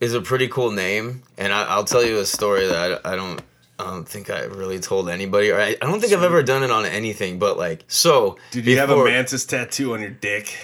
is 0.00 0.12
a 0.12 0.20
pretty 0.20 0.48
cool 0.48 0.70
name, 0.72 1.22
and 1.38 1.52
I, 1.52 1.62
I'll 1.64 1.84
tell 1.84 2.04
you 2.04 2.18
a 2.18 2.26
story 2.26 2.66
that 2.66 3.00
I, 3.04 3.12
I 3.12 3.16
don't. 3.16 3.40
I 3.78 3.84
don't 3.84 4.08
think 4.08 4.30
I 4.30 4.44
really 4.44 4.78
told 4.78 5.08
anybody, 5.08 5.50
or 5.50 5.60
I, 5.60 5.70
I 5.82 5.86
don't 5.86 6.00
think 6.00 6.12
I've 6.12 6.22
ever 6.22 6.42
done 6.44 6.62
it 6.62 6.70
on 6.70 6.84
anything. 6.86 7.38
But 7.40 7.58
like, 7.58 7.84
so 7.88 8.38
Did 8.52 8.66
you 8.66 8.78
have 8.78 8.90
a 8.90 9.04
mantis 9.04 9.44
tattoo 9.46 9.94
on 9.94 10.00
your 10.00 10.10
dick? 10.10 10.56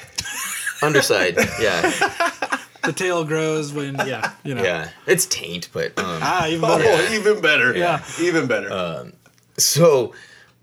underside? 0.82 1.36
Yeah, 1.60 1.80
The 2.84 2.92
tail 2.92 3.24
grows 3.24 3.72
when, 3.72 3.96
yeah, 4.06 4.32
you 4.44 4.54
know. 4.54 4.62
yeah, 4.62 4.90
it's 5.06 5.26
taint, 5.26 5.68
but 5.72 5.98
um, 5.98 6.20
Ah, 6.22 6.46
even 6.46 6.64
Oh, 6.64 6.78
better. 6.78 7.14
even 7.14 7.40
better. 7.42 7.76
Yeah. 7.76 8.02
even 8.20 8.46
better. 8.46 8.70
Uh, 8.72 9.04
So, 9.58 10.14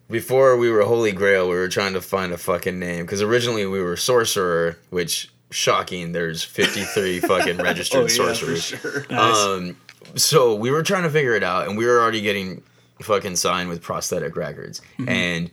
before 0.09 0.57
we 0.57 0.69
were 0.69 0.83
Holy 0.83 1.11
Grail, 1.11 1.49
we 1.49 1.55
were 1.55 1.67
trying 1.67 1.93
to 1.93 2.01
find 2.01 2.33
a 2.33 2.37
fucking 2.37 2.79
name 2.79 3.05
because 3.05 3.21
originally 3.21 3.65
we 3.65 3.81
were 3.81 3.97
Sorcerer, 3.97 4.77
which 4.89 5.29
shocking. 5.51 6.11
There's 6.11 6.43
53 6.43 7.19
fucking 7.21 7.57
registered 7.57 7.99
oh 7.99 8.03
yeah, 8.03 8.07
sorcerers. 8.07 8.63
sure. 8.63 9.05
Um, 9.13 9.77
so 10.15 10.55
we 10.55 10.71
were 10.71 10.83
trying 10.83 11.03
to 11.03 11.09
figure 11.09 11.35
it 11.35 11.43
out, 11.43 11.67
and 11.67 11.77
we 11.77 11.85
were 11.85 11.99
already 12.01 12.21
getting 12.21 12.63
fucking 13.01 13.35
signed 13.35 13.69
with 13.69 13.81
prosthetic 13.81 14.35
records, 14.35 14.81
and 15.07 15.51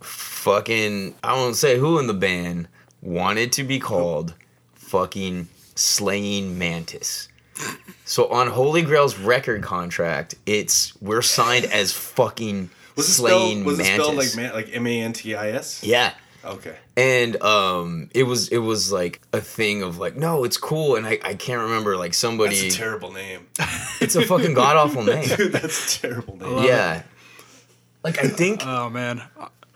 fucking 0.00 1.14
I 1.22 1.34
won't 1.34 1.56
say 1.56 1.78
who 1.78 1.98
in 1.98 2.06
the 2.06 2.14
band 2.14 2.68
wanted 3.02 3.52
to 3.52 3.64
be 3.64 3.78
called 3.78 4.34
fucking 4.74 5.48
Slaying 5.74 6.58
Mantis. 6.58 7.28
So 8.04 8.28
on 8.28 8.48
Holy 8.48 8.82
Grail's 8.82 9.18
record 9.18 9.62
contract, 9.62 10.34
it's 10.46 11.00
we're 11.00 11.22
signed 11.22 11.66
as 11.66 11.92
fucking 11.92 12.70
Was 12.96 13.08
it 13.08 13.12
Slaying 13.12 13.62
spelled? 13.62 13.66
Was 13.66 13.78
it 13.80 13.86
spelled 13.86 14.16
like 14.16 14.36
man, 14.36 14.52
like 14.52 14.74
M 14.74 14.86
A 14.86 15.00
N 15.02 15.12
T 15.12 15.34
I 15.34 15.50
S? 15.50 15.82
yeah. 15.82 16.14
Okay. 16.42 16.74
And 16.96 17.36
um, 17.42 18.08
it 18.14 18.22
was 18.22 18.48
it 18.48 18.58
was 18.58 18.90
like 18.90 19.20
a 19.32 19.40
thing 19.42 19.82
of 19.82 19.98
like, 19.98 20.16
no, 20.16 20.44
it's 20.44 20.56
cool, 20.56 20.96
and 20.96 21.06
I, 21.06 21.18
I 21.22 21.34
can't 21.34 21.60
remember 21.62 21.96
like 21.98 22.14
somebody. 22.14 22.58
That's 22.62 22.74
a 22.74 22.78
terrible 22.78 23.12
name. 23.12 23.46
it's 24.00 24.16
a 24.16 24.24
fucking 24.24 24.54
god 24.54 24.76
awful 24.76 25.04
name. 25.04 25.28
Dude, 25.36 25.52
that's 25.52 25.96
a 25.96 26.00
terrible 26.00 26.36
name. 26.38 26.64
yeah. 26.64 27.02
Like 28.02 28.18
I 28.24 28.28
think 28.28 28.62
Oh, 28.66 28.88
man. 28.88 29.22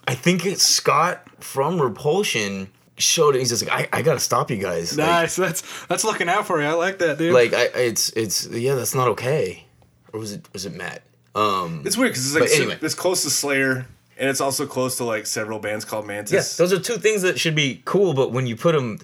I 0.08 0.14
think 0.14 0.46
it's 0.46 0.62
Scott 0.64 1.22
from 1.42 1.80
Repulsion 1.80 2.68
showed 2.96 3.36
it. 3.36 3.40
He's 3.40 3.50
just 3.50 3.66
like, 3.66 3.92
I, 3.92 3.98
I 3.98 4.02
gotta 4.02 4.20
stop 4.20 4.50
you 4.50 4.56
guys. 4.56 4.96
Like, 4.96 5.06
Nice. 5.06 5.36
That's 5.36 5.86
that's 5.86 6.04
looking 6.04 6.28
out 6.30 6.46
for 6.46 6.62
you. 6.62 6.66
I 6.66 6.72
like 6.72 6.98
that, 7.00 7.18
dude. 7.18 7.34
like 7.34 7.52
I, 7.52 7.64
it's 7.74 8.08
it's 8.10 8.46
yeah, 8.46 8.74
that's 8.74 8.94
not 8.94 9.08
okay. 9.08 9.66
Or 10.14 10.20
was 10.20 10.32
it 10.32 10.48
was 10.54 10.64
it 10.64 10.74
Matt? 10.74 11.02
Um, 11.34 11.82
It's 11.84 11.96
weird 11.96 12.12
because 12.12 12.34
it's 12.34 12.40
like 12.52 12.58
anyway. 12.60 12.78
it's 12.80 12.94
close 12.94 13.22
to 13.24 13.30
Slayer, 13.30 13.86
and 14.16 14.30
it's 14.30 14.40
also 14.40 14.66
close 14.66 14.96
to 14.98 15.04
like 15.04 15.26
several 15.26 15.58
bands 15.58 15.84
called 15.84 16.06
Mantis. 16.06 16.32
yes, 16.32 16.56
those 16.56 16.72
are 16.72 16.78
two 16.78 16.96
things 16.96 17.22
that 17.22 17.40
should 17.40 17.54
be 17.56 17.82
cool, 17.84 18.14
but 18.14 18.30
when 18.32 18.46
you 18.46 18.54
put 18.56 18.72
them 18.74 19.00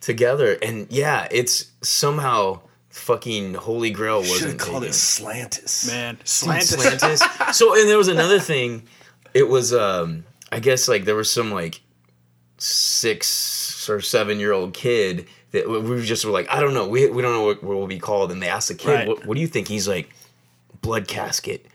together, 0.00 0.56
and 0.62 0.86
yeah, 0.90 1.28
it's 1.30 1.70
somehow 1.82 2.60
fucking 2.90 3.54
Holy 3.54 3.90
Grail 3.90 4.22
should 4.22 4.32
have 4.34 4.42
wasn't 4.54 4.60
called 4.60 4.82
taken. 4.84 4.88
it 4.88 4.92
Slantis. 4.92 5.88
man, 5.88 6.14
Dude. 6.14 6.24
Slantis. 6.26 7.54
so 7.54 7.78
and 7.78 7.88
there 7.88 7.98
was 7.98 8.08
another 8.08 8.38
thing. 8.38 8.84
It 9.34 9.48
was 9.48 9.74
um 9.74 10.24
I 10.52 10.60
guess 10.60 10.88
like 10.88 11.04
there 11.04 11.16
was 11.16 11.30
some 11.30 11.50
like 11.52 11.80
six 12.58 13.88
or 13.90 14.00
seven 14.00 14.38
year 14.40 14.52
old 14.52 14.72
kid 14.74 15.26
that 15.50 15.68
we 15.68 16.02
just 16.04 16.24
were 16.24 16.30
like 16.30 16.48
I 16.50 16.60
don't 16.60 16.72
know 16.74 16.88
we, 16.88 17.08
we 17.10 17.20
don't 17.22 17.32
know 17.32 17.44
what, 17.44 17.62
what 17.62 17.76
we'll 17.76 17.86
be 17.86 17.98
called 17.98 18.30
and 18.32 18.40
they 18.42 18.48
asked 18.48 18.68
the 18.68 18.74
kid 18.74 18.90
Right. 18.94 19.08
what, 19.08 19.26
what 19.26 19.34
do 19.34 19.40
you 19.40 19.46
think 19.46 19.68
he's 19.68 19.86
like 19.88 20.08
blood 20.80 21.06
casket 21.08 21.66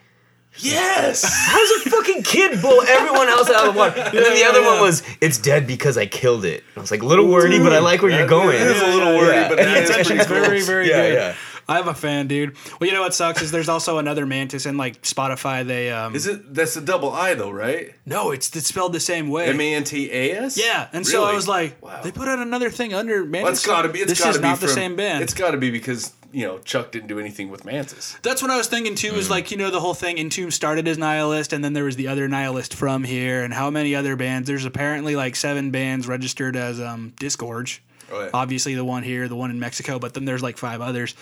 Yes. 0.62 1.24
how 1.24 1.58
does 1.58 1.86
a 1.86 1.90
fucking 1.90 2.24
kid 2.24 2.62
blow 2.62 2.80
everyone 2.88 3.28
else 3.30 3.50
out 3.50 3.68
of 3.68 3.74
the 3.74 3.80
water 3.80 4.00
and 4.00 4.14
then 4.18 4.34
the 4.34 4.44
other 4.44 4.62
yeah. 4.62 4.74
one 4.74 4.82
was 4.82 5.04
it's 5.22 5.38
dead 5.38 5.68
because 5.68 5.98
I 5.98 6.06
killed 6.06 6.46
it 6.46 6.64
I 6.76 6.80
was 6.82 6.92
like 6.92 7.02
a 7.02 7.06
little 7.06 7.28
wordy 7.28 7.60
but 7.60 7.74
I 7.74 7.80
like 7.80 8.02
where 8.02 8.12
you're 8.12 8.22
That- 8.22 8.30
going 8.30 8.56
It 8.56 8.62
is 8.62 8.82
a 8.82 8.88
little 8.88 9.14
Yeah, 9.14 9.18
wordy, 9.20 9.38
yeah. 9.38 9.50
but 9.50 9.58
that 9.58 9.78
It's 9.78 9.90
is 9.90 9.96
actually 9.96 10.18
cool. 10.20 10.28
very, 10.44 10.62
very 10.62 10.90
Yeah, 10.90 11.02
good. 11.08 11.14
yeah. 11.14 11.36
I'm 11.68 11.88
a 11.88 11.94
fan, 11.94 12.26
dude. 12.26 12.56
Well, 12.82 12.88
you 12.90 12.96
know 12.96 13.02
what 13.02 13.14
sucks 13.14 13.44
is 13.44 13.52
there's 13.52 13.70
also 13.70 14.00
another 14.00 14.26
Mantas 14.26 14.66
and 14.66 14.76
like 14.76 15.04
Spotify. 15.04 15.64
They 15.64 15.92
um 15.92 16.16
Is 16.16 16.26
it? 16.26 16.52
That's 16.52 16.76
a 16.76 16.82
double 16.82 17.12
I 17.14 17.36
though, 17.36 17.52
right? 17.52 17.94
no, 18.08 18.32
it's, 18.32 18.56
it's 18.56 18.66
spelled 18.70 18.92
the 18.92 19.00
same 19.00 19.30
way. 19.30 19.46
M 19.50 19.62
A 19.62 19.76
N 19.76 19.84
T 19.84 20.10
A 20.12 20.32
S. 20.46 20.58
yeah, 20.58 20.88
and 20.94 21.06
so 21.06 21.26
I 21.26 21.34
was 21.36 21.48
like, 21.48 21.80
Wow. 21.80 22.02
they 22.02 22.12
put 22.12 22.28
out 22.28 22.40
another 22.40 22.72
thing 22.72 22.96
under 22.96 23.24
Mantas. 23.24 23.44
Well, 23.44 23.52
it's 23.52 23.66
got 23.68 23.82
to 23.84 23.90
be. 23.90 24.00
It's 24.00 24.10
this 24.10 24.20
got 24.20 24.32
is 24.32 24.38
be 24.38 24.42
not 24.42 24.58
from, 24.58 24.68
the 24.68 24.74
same 24.74 24.96
band. 24.96 25.22
It's 25.22 25.36
got 25.36 25.52
to 25.52 25.58
be 25.58 25.70
because 25.70 26.12
you 26.32 26.46
know 26.46 26.60
Chuck 26.60 26.92
didn't 26.92 27.08
do 27.08 27.20
anything 27.20 27.50
with 27.50 27.66
Mantas. 27.66 28.18
That's 28.22 28.42
what 28.42 28.52
I 28.52 28.58
was 28.58 28.68
thinking 28.68 28.96
too. 28.96 29.14
Mm. 29.14 29.18
Is 29.18 29.30
like 29.30 29.52
you 29.52 29.58
know 29.58 29.72
the 29.72 29.80
whole 29.80 29.94
thing. 29.94 30.18
Entomb 30.18 30.52
started 30.52 30.88
as 30.88 30.98
Nihilist, 30.98 31.54
and 31.54 31.64
then 31.64 31.74
there 31.74 31.84
was 31.86 31.96
the 31.96 32.08
other 32.08 32.28
Nihilist 32.28 32.74
from 32.74 33.04
here, 33.04 33.44
and 33.44 33.54
how 33.54 33.70
many 33.70 33.96
other 33.96 34.16
bands? 34.16 34.48
There's 34.48 34.66
apparently 34.66 35.16
like 35.16 35.36
seven 35.36 35.72
bands 35.72 36.08
registered 36.08 36.56
as 36.56 36.80
um, 36.80 37.14
Disgorge. 37.20 37.80
Oh, 38.12 38.24
yeah. 38.24 38.30
Obviously, 38.34 38.76
the 38.76 38.86
one 38.86 39.04
here, 39.04 39.28
the 39.28 39.36
one 39.36 39.52
in 39.52 39.60
Mexico, 39.60 40.00
but 40.00 40.14
then 40.14 40.26
there's 40.26 40.42
like 40.42 40.58
five 40.58 40.82
others. 40.82 41.16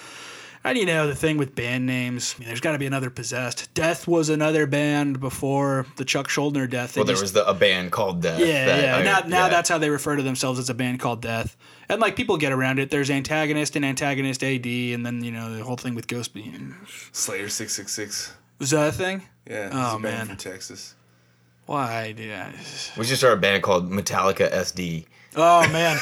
And 0.63 0.77
you 0.77 0.85
know 0.85 1.07
the 1.07 1.15
thing 1.15 1.37
with 1.37 1.55
band 1.55 1.85
names. 1.85 2.35
I 2.35 2.39
mean, 2.39 2.47
there's 2.47 2.59
got 2.59 2.73
to 2.73 2.77
be 2.77 2.87
another 2.87 3.09
Possessed. 3.09 3.73
Death 3.73 4.07
was 4.07 4.29
another 4.29 4.65
band 4.65 5.19
before 5.19 5.85
the 5.95 6.03
Chuck 6.03 6.27
Schuldiner 6.27 6.69
death. 6.69 6.93
They 6.93 6.99
well 6.99 7.05
there 7.05 7.13
just- 7.13 7.21
was 7.23 7.33
the, 7.33 7.47
a 7.47 7.53
band 7.53 7.91
called 7.91 8.21
Death 8.21 8.39
yeah, 8.39 8.65
that 8.65 8.83
yeah. 8.83 8.97
I- 8.97 9.03
now, 9.03 9.27
now 9.27 9.43
yeah. 9.45 9.49
that's 9.49 9.69
how 9.69 9.77
they 9.77 9.89
refer 9.89 10.15
to 10.17 10.23
themselves 10.23 10.59
as 10.59 10.69
a 10.69 10.73
band 10.73 10.99
called 10.99 11.21
Death. 11.21 11.55
And 11.89 12.01
like 12.01 12.15
people 12.15 12.37
get 12.37 12.51
around 12.51 12.79
it. 12.79 12.89
There's 12.89 13.09
antagonist 13.09 13.75
and 13.75 13.85
antagonist 13.85 14.43
AD, 14.43 14.65
and 14.65 15.05
then 15.05 15.23
you 15.23 15.31
know 15.31 15.55
the 15.55 15.63
whole 15.63 15.77
thing 15.77 15.95
with 15.95 16.07
Ghost 16.07 16.33
being 16.33 16.75
Slayer 17.13 17.47
six 17.49 17.73
six 17.73 17.93
six. 17.93 18.33
was 18.59 18.71
that 18.71 18.89
a 18.89 18.91
thing? 18.91 19.23
Yeah. 19.49 19.69
Oh, 19.71 19.95
a 19.95 19.99
band 19.99 20.01
man. 20.01 20.27
from 20.27 20.37
Texas. 20.37 20.95
Why 21.65 22.11
did 22.13 22.33
I? 22.33 22.53
we 22.97 23.05
should 23.05 23.17
start 23.17 23.33
a 23.33 23.37
band 23.37 23.61
called 23.63 23.89
Metallica 23.91 24.49
SD 24.51 25.05
Oh 25.35 25.67
man, 25.69 25.97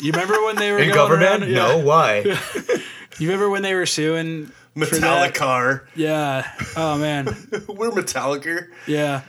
you 0.00 0.12
remember 0.12 0.34
when 0.44 0.54
they 0.56 0.70
were 0.72 0.78
in 0.78 0.88
going 0.88 0.96
cover 0.96 1.14
around? 1.14 1.40
band 1.40 1.50
Yeah. 1.52 1.56
no 1.68 1.78
why 1.78 2.20
You 3.18 3.26
remember 3.28 3.50
when 3.50 3.62
they 3.62 3.74
were 3.74 3.86
suing? 3.86 4.46
for? 4.46 4.52
Metallica. 4.80 5.80
Yeah. 5.96 6.48
Oh 6.76 6.96
man. 6.98 7.26
We're 7.68 7.90
Metallica. 7.90 8.68
Yeah. 8.86 9.22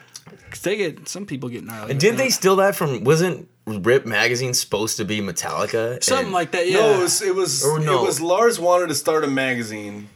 'Cause 0.52 0.62
they 0.62 0.78
get 0.78 1.08
some 1.10 1.26
people 1.26 1.50
get 1.50 1.64
gnarly. 1.64 1.92
And 1.92 2.00
didn't 2.00 2.18
they 2.18 2.30
steal 2.30 2.56
that 2.58 2.76
from? 2.76 3.04
Wasn't 3.04 3.49
Rip 3.78 4.06
magazine 4.06 4.54
supposed 4.54 4.98
to 4.98 5.06
be 5.06 5.22
Metallica? 5.22 6.04
Something 6.04 6.26
And- 6.28 6.34
like 6.34 6.52
that. 6.52 6.68
Yeah. 6.70 6.80
No, 6.80 6.94
it 7.00 7.04
was 7.04 7.22
it 7.22 7.36
was, 7.36 7.64
Or 7.64 7.80
no. 7.80 8.04
it 8.04 8.08
was 8.08 8.20
Lars 8.22 8.60
wanted 8.60 8.88
to 8.90 8.96
start 8.96 9.24
a 9.24 9.28
magazine, 9.28 10.10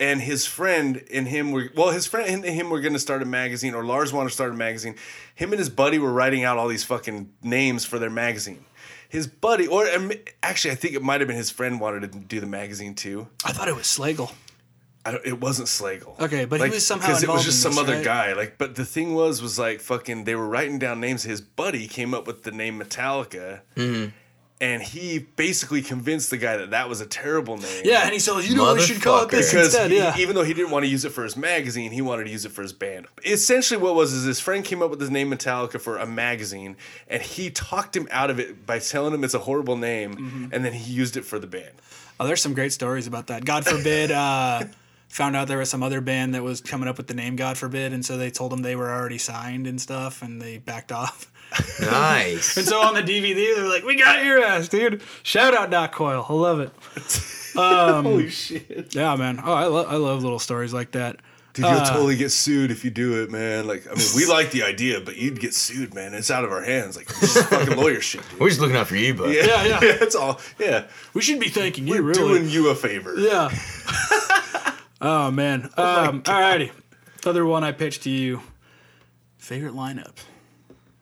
and 0.00 0.20
his 0.20 0.46
friend 0.46 1.02
and 1.12 1.28
him 1.28 1.52
were 1.52 1.70
well, 1.76 1.90
his 1.90 2.06
friend 2.06 2.28
and 2.44 2.44
him 2.54 2.70
were 2.70 2.80
going 2.80 2.92
to 2.94 2.98
start 2.98 3.22
a 3.22 3.26
magazine, 3.26 3.74
or 3.74 3.84
Lars 3.84 4.12
wanted 4.12 4.28
to 4.30 4.34
start 4.34 4.50
a 4.50 4.54
magazine. 4.54 4.94
Him 5.34 5.52
and 5.52 5.58
his 5.58 5.68
buddy 5.70 5.98
were 5.98 6.12
writing 6.12 6.44
out 6.44 6.58
all 6.58 6.68
these 6.68 6.84
fucking 6.84 7.30
names 7.42 7.84
for 7.84 7.98
their 7.98 8.10
magazine. 8.10 8.64
His 9.08 9.26
buddy, 9.26 9.66
or 9.66 9.86
um, 9.88 10.10
actually, 10.42 10.70
I 10.70 10.74
think 10.74 10.94
it 10.94 11.02
might 11.02 11.20
have 11.20 11.28
been 11.28 11.36
his 11.36 11.50
friend 11.50 11.78
wanted 11.80 12.10
to 12.12 12.18
do 12.18 12.40
the 12.40 12.46
magazine 12.46 12.94
too. 12.94 13.28
I 13.44 13.52
thought 13.52 13.68
it 13.68 13.76
was 13.76 13.84
Slagel. 13.84 14.32
I 15.04 15.18
it 15.24 15.40
wasn't 15.40 15.68
Slagel. 15.68 16.18
Okay, 16.20 16.44
but 16.44 16.60
he 16.60 16.70
was 16.70 16.86
somehow 16.86 17.08
because 17.08 17.22
it 17.22 17.28
was 17.28 17.44
just 17.44 17.60
some 17.62 17.72
this, 17.72 17.80
other 17.80 17.94
right? 17.96 18.04
guy. 18.04 18.32
Like, 18.34 18.56
but 18.58 18.74
the 18.76 18.84
thing 18.84 19.14
was, 19.14 19.42
was 19.42 19.58
like 19.58 19.80
fucking. 19.80 20.24
They 20.24 20.34
were 20.36 20.48
writing 20.48 20.78
down 20.78 21.00
names. 21.00 21.24
His 21.24 21.40
buddy 21.40 21.88
came 21.88 22.14
up 22.14 22.26
with 22.26 22.42
the 22.44 22.52
name 22.52 22.78
Metallica, 22.80 23.60
Mm-hmm. 23.76 24.10
and 24.60 24.80
he 24.82 25.18
basically 25.18 25.82
convinced 25.82 26.30
the 26.30 26.36
guy 26.36 26.56
that 26.56 26.70
that 26.70 26.88
was 26.88 27.00
a 27.00 27.06
terrible 27.06 27.56
name. 27.56 27.82
Yeah, 27.84 28.04
and 28.04 28.12
he 28.12 28.20
said, 28.20 28.40
"You 28.44 28.54
know 28.54 28.62
what 28.62 28.76
we 28.76 28.82
should 28.82 29.02
call 29.02 29.24
it 29.24 29.30
this 29.30 29.50
because 29.50 29.66
instead." 29.74 29.90
he- 29.90 29.96
Yeah. 29.96 30.14
even 30.18 30.36
though 30.36 30.44
he 30.44 30.54
didn't 30.54 30.70
want 30.70 30.84
to 30.84 30.88
use 30.88 31.04
it 31.04 31.10
for 31.10 31.24
his 31.24 31.36
magazine, 31.36 31.90
he 31.90 32.00
wanted 32.00 32.24
to 32.24 32.30
use 32.30 32.44
it 32.44 32.52
for 32.52 32.62
his 32.62 32.72
band. 32.72 33.06
Essentially, 33.24 33.80
what 33.82 33.96
was 33.96 34.12
is 34.12 34.22
his 34.24 34.38
friend 34.38 34.64
came 34.64 34.82
up 34.82 34.90
with 34.90 35.00
his 35.00 35.10
name 35.10 35.32
Metallica 35.32 35.80
for 35.80 35.98
a 35.98 36.06
magazine, 36.06 36.76
and 37.08 37.20
he 37.22 37.50
talked 37.50 37.96
him 37.96 38.06
out 38.12 38.30
of 38.30 38.38
it 38.38 38.64
by 38.66 38.78
telling 38.78 39.12
him 39.12 39.24
it's 39.24 39.34
a 39.34 39.40
horrible 39.40 39.76
name, 39.76 40.14
Mm-hmm. 40.14 40.46
and 40.52 40.64
then 40.64 40.74
he 40.74 40.92
used 40.92 41.16
it 41.16 41.24
for 41.24 41.40
the 41.40 41.48
band. 41.48 41.72
Oh, 42.20 42.26
there's 42.28 42.40
some 42.40 42.54
great 42.54 42.72
stories 42.72 43.08
about 43.08 43.26
that. 43.26 43.44
God 43.44 43.64
forbid. 43.66 44.12
uh 44.12 44.62
Found 45.12 45.36
out 45.36 45.46
there 45.46 45.58
was 45.58 45.68
some 45.70 45.82
other 45.82 46.00
band 46.00 46.34
that 46.34 46.42
was 46.42 46.60
coming 46.62 46.88
up 46.88 46.96
with 46.96 47.06
the 47.06 47.14
name 47.14 47.36
God 47.36 47.58
forbid, 47.58 47.92
and 47.92 48.04
so 48.04 48.16
they 48.16 48.30
told 48.30 48.50
them 48.50 48.62
they 48.62 48.74
were 48.76 48.90
already 48.90 49.18
signed 49.18 49.66
and 49.66 49.80
stuff, 49.80 50.22
and 50.22 50.40
they 50.40 50.58
backed 50.58 50.90
off. 50.92 51.30
Nice. 51.82 52.56
And 52.56 52.66
so 52.66 52.80
on 52.80 52.94
the 52.94 53.02
DVD, 53.02 53.54
they're 53.54 53.68
like, 53.68 53.84
"We 53.84 53.94
got 53.96 54.24
your 54.24 54.42
ass, 54.42 54.68
dude!" 54.68 55.02
Shout 55.22 55.54
out 55.54 55.68
Doc 55.70 55.92
Coyle. 55.92 56.24
I 56.28 56.32
love 56.32 56.60
it. 56.60 56.72
Um, 57.54 58.04
Holy 58.06 58.30
shit! 58.30 58.94
Yeah, 58.94 59.14
man. 59.16 59.38
Oh, 59.44 59.52
I, 59.52 59.66
lo- 59.66 59.84
I 59.86 59.96
love 59.96 60.22
little 60.22 60.38
stories 60.38 60.72
like 60.72 60.92
that. 60.92 61.16
Dude, 61.52 61.66
you'll 61.66 61.80
totally 61.84 62.16
get 62.16 62.30
sued 62.30 62.70
if 62.70 62.82
you 62.82 62.90
do 62.90 63.22
it, 63.22 63.30
man. 63.30 63.66
Like, 63.66 63.86
I 63.86 63.90
mean, 63.94 64.06
we 64.16 64.24
like 64.24 64.52
the 64.52 64.62
idea, 64.62 65.00
but 65.02 65.18
you'd 65.18 65.38
get 65.38 65.52
sued, 65.52 65.92
man. 65.92 66.14
It's 66.14 66.30
out 66.30 66.44
of 66.46 66.50
our 66.50 66.62
hands. 66.62 66.96
Like, 66.96 67.08
this 67.08 67.36
is 67.36 67.42
fucking 67.48 67.76
lawyer 67.76 68.00
shit, 68.00 68.26
dude. 68.30 68.40
We're 68.40 68.48
just 68.48 68.62
looking 68.62 68.76
out 68.76 68.86
for 68.86 68.96
you, 68.96 69.12
but 69.12 69.28
Yeah, 69.28 69.44
Yeah, 69.44 69.64
yeah. 69.64 69.80
yeah. 69.82 69.96
That's 69.98 70.14
all. 70.14 70.40
Yeah, 70.58 70.86
We 71.12 71.20
should 71.20 71.38
be 71.40 71.50
thanking 71.50 71.86
you, 71.86 71.92
we're 72.02 72.14
really. 72.14 72.38
doing 72.38 72.48
you 72.48 72.70
a 72.70 72.74
favor. 72.74 73.14
Yeah. 73.18 73.50
Oh 75.02 75.30
man. 75.30 75.64
Um, 75.76 76.22
alrighty. 76.22 76.70
Other 77.26 77.44
one 77.44 77.62
I 77.64 77.72
pitched 77.72 78.02
to 78.04 78.10
you. 78.10 78.40
Favorite 79.38 79.74
lineup. 79.74 80.14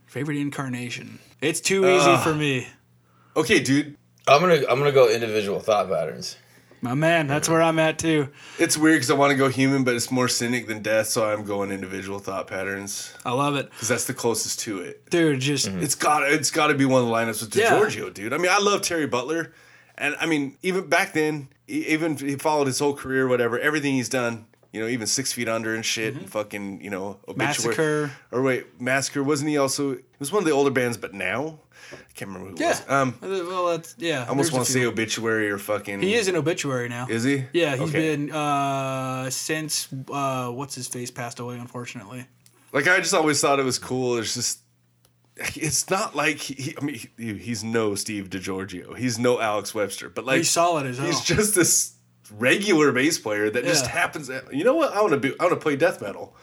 Favorite 0.07 0.39
incarnation. 0.39 1.19
It's 1.41 1.61
too 1.61 1.87
easy 1.89 2.17
for 2.19 2.35
me. 2.35 2.67
Okay, 3.37 3.61
dude. 3.61 3.97
I'm 4.27 4.41
gonna 4.41 4.61
I'm 4.69 4.79
gonna 4.79 4.93
go 4.93 5.09
individual 5.09 5.61
thought 5.61 5.89
patterns. 5.89 6.37
My 6.83 6.95
man, 6.95 7.27
that's 7.27 7.47
where 7.49 7.61
I'm 7.61 7.79
at 7.79 7.99
too. 7.99 8.29
It's 8.59 8.77
weird 8.77 8.97
because 8.97 9.11
I 9.11 9.15
want 9.15 9.33
to 9.33 9.37
go 9.37 9.49
human, 9.49 9.85
but 9.85 9.95
it's 9.95 10.11
more 10.11 10.29
cynic 10.29 10.67
than 10.67 10.81
death, 10.83 11.09
so 11.09 11.31
I'm 11.31 11.45
going 11.45 11.71
individual 11.73 12.19
thought 12.19 12.47
patterns 12.47 13.13
I 13.25 13.33
love 13.33 13.57
it. 13.57 13.69
because 13.71 13.89
that's 13.89 14.07
the 14.07 14.15
closest 14.15 14.61
to 14.61 14.81
it. 14.81 15.09
Dude, 15.11 15.41
just 15.41 15.69
It's 15.69 15.95
got 15.95 16.23
it's 16.31 16.51
got 16.51 16.69
to 16.69 16.75
be 16.75 16.87
one 16.87 17.03
of 17.03 17.09
the 17.09 17.13
lineups 17.15 17.43
with 17.43 17.55
Yeah. 17.55 17.79
DiGiorgio, 17.79 18.13
dude. 18.15 18.33
I 18.33 18.39
mean, 18.39 18.51
I 18.51 18.59
love 18.61 18.81
Terry 18.83 19.07
Butler, 19.07 19.53
and 19.99 20.17
I 20.21 20.27
mean, 20.27 20.57
even 20.63 20.89
back 20.89 21.13
then, 21.13 21.49
even 21.71 22.17
he 22.17 22.37
followed 22.37 22.67
his 22.67 22.79
whole 22.79 22.95
career, 22.95 23.27
whatever, 23.29 23.59
everything 23.59 23.95
he's 23.95 24.09
done. 24.09 24.47
You 24.73 24.81
know, 24.81 24.87
even 24.87 25.09
Six 25.09 25.33
Feet 25.33 25.49
Under 25.49 25.75
and 25.75 25.85
shit, 25.85 26.15
and 26.15 26.31
fucking, 26.31 26.81
you 26.81 26.91
know, 26.91 27.19
obituary. 27.27 27.47
Massacre. 27.49 28.11
Or 28.31 28.41
wait, 28.41 28.81
Massacre 28.81 29.25
wasn't 29.25 29.51
he 29.51 29.59
also? 29.59 29.93
It 29.93 30.05
was 30.21 30.31
one 30.31 30.43
of 30.43 30.47
the 30.47 30.53
older 30.53 30.71
bands, 30.71 30.97
but 30.97 31.13
now 31.13 31.59
I 31.93 31.97
can't 32.15 32.29
remember 32.31 32.51
who 32.51 32.55
it 32.55 32.61
Yeah. 32.61 32.69
was. 32.69 32.89
Um, 32.89 33.19
well 33.21 33.67
that's 33.71 33.97
yeah. 33.99 34.23
I 34.25 34.29
almost 34.29 34.53
want 34.53 34.67
to 34.67 34.71
say 34.73 34.85
obituary 34.85 35.51
or 35.51 35.59
fucking. 35.59 36.01
He 36.03 36.15
is 36.15 36.29
an 36.29 36.37
obituary 36.37 36.89
now. 36.89 37.09
Is 37.11 37.25
he? 37.25 37.47
Yeah, 37.53 37.75
he's 37.75 37.89
Okay. 37.89 38.15
been 38.15 38.31
uh 38.31 39.29
since 39.31 39.89
uh 40.13 40.51
what's 40.51 40.77
his 40.77 40.87
face 40.87 41.11
passed 41.11 41.41
away 41.41 41.59
unfortunately. 41.59 42.27
Like 42.73 42.87
I 42.87 42.99
just 42.99 43.13
always 43.15 43.41
thought 43.41 43.59
it 43.59 43.65
was 43.65 43.81
cool. 43.81 44.19
It's 44.19 44.35
just, 44.35 44.61
it's 45.57 45.89
not 45.91 46.15
like 46.15 46.37
he. 46.39 46.75
I 46.81 46.85
mean, 46.85 47.01
he, 47.17 47.35
he's 47.35 47.65
no 47.65 47.95
Steve 47.95 48.29
DiGiorgio. 48.31 48.97
He's 48.97 49.19
no 49.19 49.41
Alex 49.41 49.75
Webster. 49.75 50.09
But 50.09 50.25
like, 50.27 50.39
He's 50.39 50.51
solid 50.51 50.87
as 50.87 50.99
hell. 50.99 51.07
He's 51.07 51.21
just 51.23 51.55
this 51.55 51.95
regular 52.37 52.93
bass 52.93 53.19
player 53.19 53.51
that 53.51 53.65
just 53.65 53.85
Yeah. 53.87 53.91
happens. 53.93 54.31
You 54.53 54.65
know 54.65 54.75
what? 54.75 54.93
I 54.93 55.01
want 55.01 55.13
to 55.13 55.19
be. 55.19 55.35
I 55.41 55.45
want 55.45 55.55
to 55.55 55.61
play 55.61 55.77
death 55.77 56.01
metal. 56.03 56.35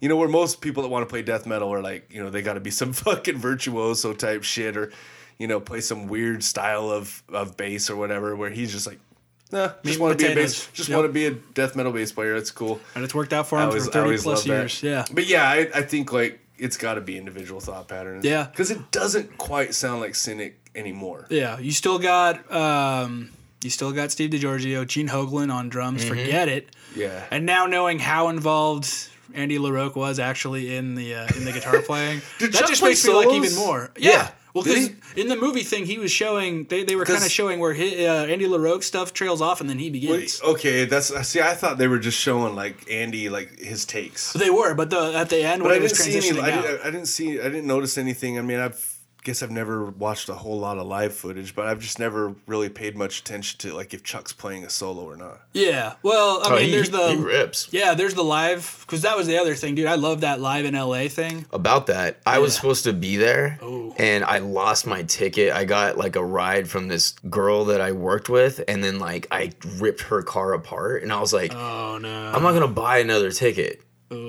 You 0.00 0.08
know 0.08 0.16
where 0.16 0.28
most 0.28 0.60
people 0.60 0.82
that 0.82 0.88
want 0.88 1.06
to 1.06 1.10
play 1.10 1.22
death 1.22 1.46
metal 1.46 1.72
are 1.72 1.80
like, 1.80 2.08
you 2.12 2.22
know, 2.22 2.28
they 2.30 2.42
got 2.42 2.54
to 2.54 2.60
be 2.60 2.70
some 2.72 2.92
fucking 2.92 3.38
virtuoso 3.38 4.12
type 4.12 4.42
shit, 4.42 4.76
or 4.76 4.90
you 5.38 5.46
know, 5.46 5.60
play 5.60 5.80
some 5.80 6.08
weird 6.08 6.42
style 6.42 6.90
of 6.90 7.22
of 7.32 7.56
bass 7.56 7.88
or 7.88 7.96
whatever. 7.96 8.34
Where 8.34 8.50
he's 8.50 8.72
just 8.72 8.86
like, 8.88 8.98
nah, 9.52 9.70
just 9.84 10.00
want 10.00 10.18
to 10.18 10.26
be 10.26 10.32
a 10.32 10.34
bass. 10.34 10.66
Just 10.72 10.88
Yep. 10.88 10.96
want 10.96 11.08
to 11.08 11.12
be 11.12 11.26
a 11.26 11.30
death 11.30 11.76
metal 11.76 11.92
bass 11.92 12.10
player. 12.10 12.34
That's 12.34 12.50
cool. 12.50 12.80
and 12.96 13.04
it's 13.04 13.14
worked 13.14 13.32
out 13.32 13.46
for 13.46 13.58
him 13.60 13.68
always, 13.68 13.86
for 13.86 13.92
30 13.92 14.18
plus 14.22 14.44
years. 14.44 14.80
that. 14.80 14.86
Yeah. 14.86 15.04
But 15.12 15.26
yeah, 15.28 15.48
I, 15.48 15.68
I 15.72 15.82
think 15.82 16.12
like 16.12 16.40
it's 16.62 16.76
got 16.76 16.94
to 16.94 17.00
be 17.00 17.18
individual 17.18 17.60
thought 17.60 17.88
patterns. 17.88 18.24
Yeah. 18.24 18.44
Because 18.44 18.70
it 18.70 18.90
doesn't 18.90 19.36
quite 19.36 19.74
sound 19.74 20.00
like 20.00 20.14
Cynic 20.14 20.58
anymore. 20.74 21.26
Yeah, 21.28 21.58
you 21.58 21.72
still 21.72 21.98
got 21.98 22.50
um, 22.52 23.30
you 23.62 23.70
still 23.70 23.92
got 23.92 24.12
Steve 24.12 24.30
DiGiorgio, 24.30 24.86
Gene 24.86 25.08
Hoglan 25.08 25.52
on 25.52 25.68
drums. 25.68 26.04
Forget 26.04 26.48
it. 26.48 26.74
Yeah. 26.94 27.24
And 27.30 27.44
now 27.46 27.66
knowing 27.66 27.98
how 27.98 28.28
involved 28.28 28.90
Andy 29.34 29.58
LaRocque 29.58 29.96
was 29.96 30.18
actually 30.18 30.74
in 30.76 30.94
the 30.94 31.14
uh, 31.14 31.28
in 31.36 31.44
the 31.44 31.52
guitar 31.52 31.82
playing, 31.86 32.22
that 32.38 32.52
Chuck 32.52 32.68
just 32.68 32.80
play 32.80 32.90
makes 32.90 33.06
me 33.06 33.12
like 33.12 33.30
even 33.30 33.54
more. 33.56 33.90
Yeah. 33.98 34.10
Yeah. 34.10 34.30
Well, 34.54 34.64
because 34.64 34.90
in 35.16 35.28
the 35.28 35.36
movie 35.36 35.62
thing, 35.62 35.86
he 35.86 35.98
was 35.98 36.10
showing 36.10 36.64
they, 36.64 36.84
they 36.84 36.94
were 36.94 37.06
kind 37.06 37.24
of 37.24 37.30
showing 37.30 37.58
where 37.58 37.74
hi 37.74 38.04
uh, 38.04 38.26
Andy 38.26 38.46
LaRocque 38.46 38.82
stuff 38.82 39.14
trails 39.14 39.40
off 39.40 39.60
and 39.60 39.70
then 39.70 39.78
he 39.78 39.86
Wait, 39.86 39.92
begins. 39.92 40.42
okay, 40.42 40.84
that's 40.84 41.08
see. 41.26 41.40
I 41.40 41.54
thought 41.54 41.78
they 41.78 41.88
were 41.88 41.98
just 41.98 42.18
showing 42.18 42.54
like 42.54 42.90
Andy 42.90 43.30
like 43.30 43.58
his 43.58 43.84
takes, 43.86 44.32
They 44.34 44.50
were, 44.50 44.74
but 44.74 44.90
the 44.90 45.14
at 45.16 45.30
the 45.30 45.42
end 45.42 45.62
but 45.62 45.68
when 45.68 45.74
I 45.74 45.76
it 45.78 45.82
was 45.82 45.92
didn't 45.92 46.22
see 46.22 46.28
any. 46.30 46.40
I 46.40 46.50
didn't, 46.50 46.80
I 46.80 46.90
didn't 46.90 47.06
see. 47.06 47.40
I 47.40 47.44
didn't 47.44 47.66
notice 47.66 47.96
anything. 47.96 48.38
I 48.38 48.42
mean, 48.42 48.58
I've 48.58 48.91
guess 49.24 49.42
I've 49.42 49.50
never 49.52 49.84
watched 49.84 50.28
a 50.28 50.34
whole 50.34 50.58
lot 50.58 50.78
of 50.78 50.86
live 50.86 51.14
footage, 51.14 51.54
but 51.54 51.66
I've 51.66 51.78
just 51.78 51.98
never 52.00 52.34
really 52.46 52.68
paid 52.68 52.96
much 52.96 53.20
attention 53.20 53.58
to 53.60 53.72
like 53.72 53.94
if 53.94 54.02
Chuck's 54.02 54.32
playing 54.32 54.64
a 54.64 54.70
solo 54.70 55.04
or 55.04 55.16
not. 55.16 55.40
yeah. 55.52 55.94
Well, 56.02 56.40
I 56.44 56.48
Oh, 56.48 56.56
mean, 56.56 56.64
he, 56.64 56.70
there's 56.72 56.90
the 56.90 57.10
he 57.10 57.16
rips. 57.22 57.68
yeah, 57.72 57.94
there's 57.94 58.14
the 58.14 58.24
live 58.24 58.78
because 58.84 59.02
that 59.02 59.16
was 59.16 59.26
the 59.28 59.38
other 59.38 59.54
thing, 59.54 59.74
dude. 59.76 59.86
I 59.86 59.94
love 59.94 60.22
that 60.22 60.40
live 60.40 60.64
in 60.64 60.74
LA 60.74 61.08
thing. 61.08 61.46
About 61.52 61.86
that, 61.86 62.18
I 62.26 62.40
was 62.40 62.54
supposed 62.54 62.84
to 62.84 62.92
be 62.92 63.16
there, 63.16 63.58
Oh. 63.62 63.94
and 63.96 64.24
I 64.24 64.38
lost 64.38 64.86
my 64.86 65.02
ticket. 65.04 65.52
I 65.52 65.64
got 65.66 65.96
like 65.96 66.16
a 66.16 66.24
ride 66.24 66.68
from 66.68 66.88
this 66.88 67.12
girl 67.30 67.66
that 67.66 67.80
I 67.80 67.92
worked 67.92 68.28
with, 68.28 68.62
and 68.66 68.82
then 68.82 68.98
like 68.98 69.28
I 69.30 69.52
ripped 69.78 70.02
her 70.02 70.22
car 70.22 70.52
apart, 70.52 71.02
and 71.04 71.12
I 71.12 71.20
was 71.20 71.32
like, 71.32 71.54
Oh 71.54 71.98
no. 71.98 72.32
I'm 72.34 72.42
not 72.42 72.54
gonna 72.54 72.66
buy 72.66 72.98
another 72.98 73.30
ticket. 73.30 73.82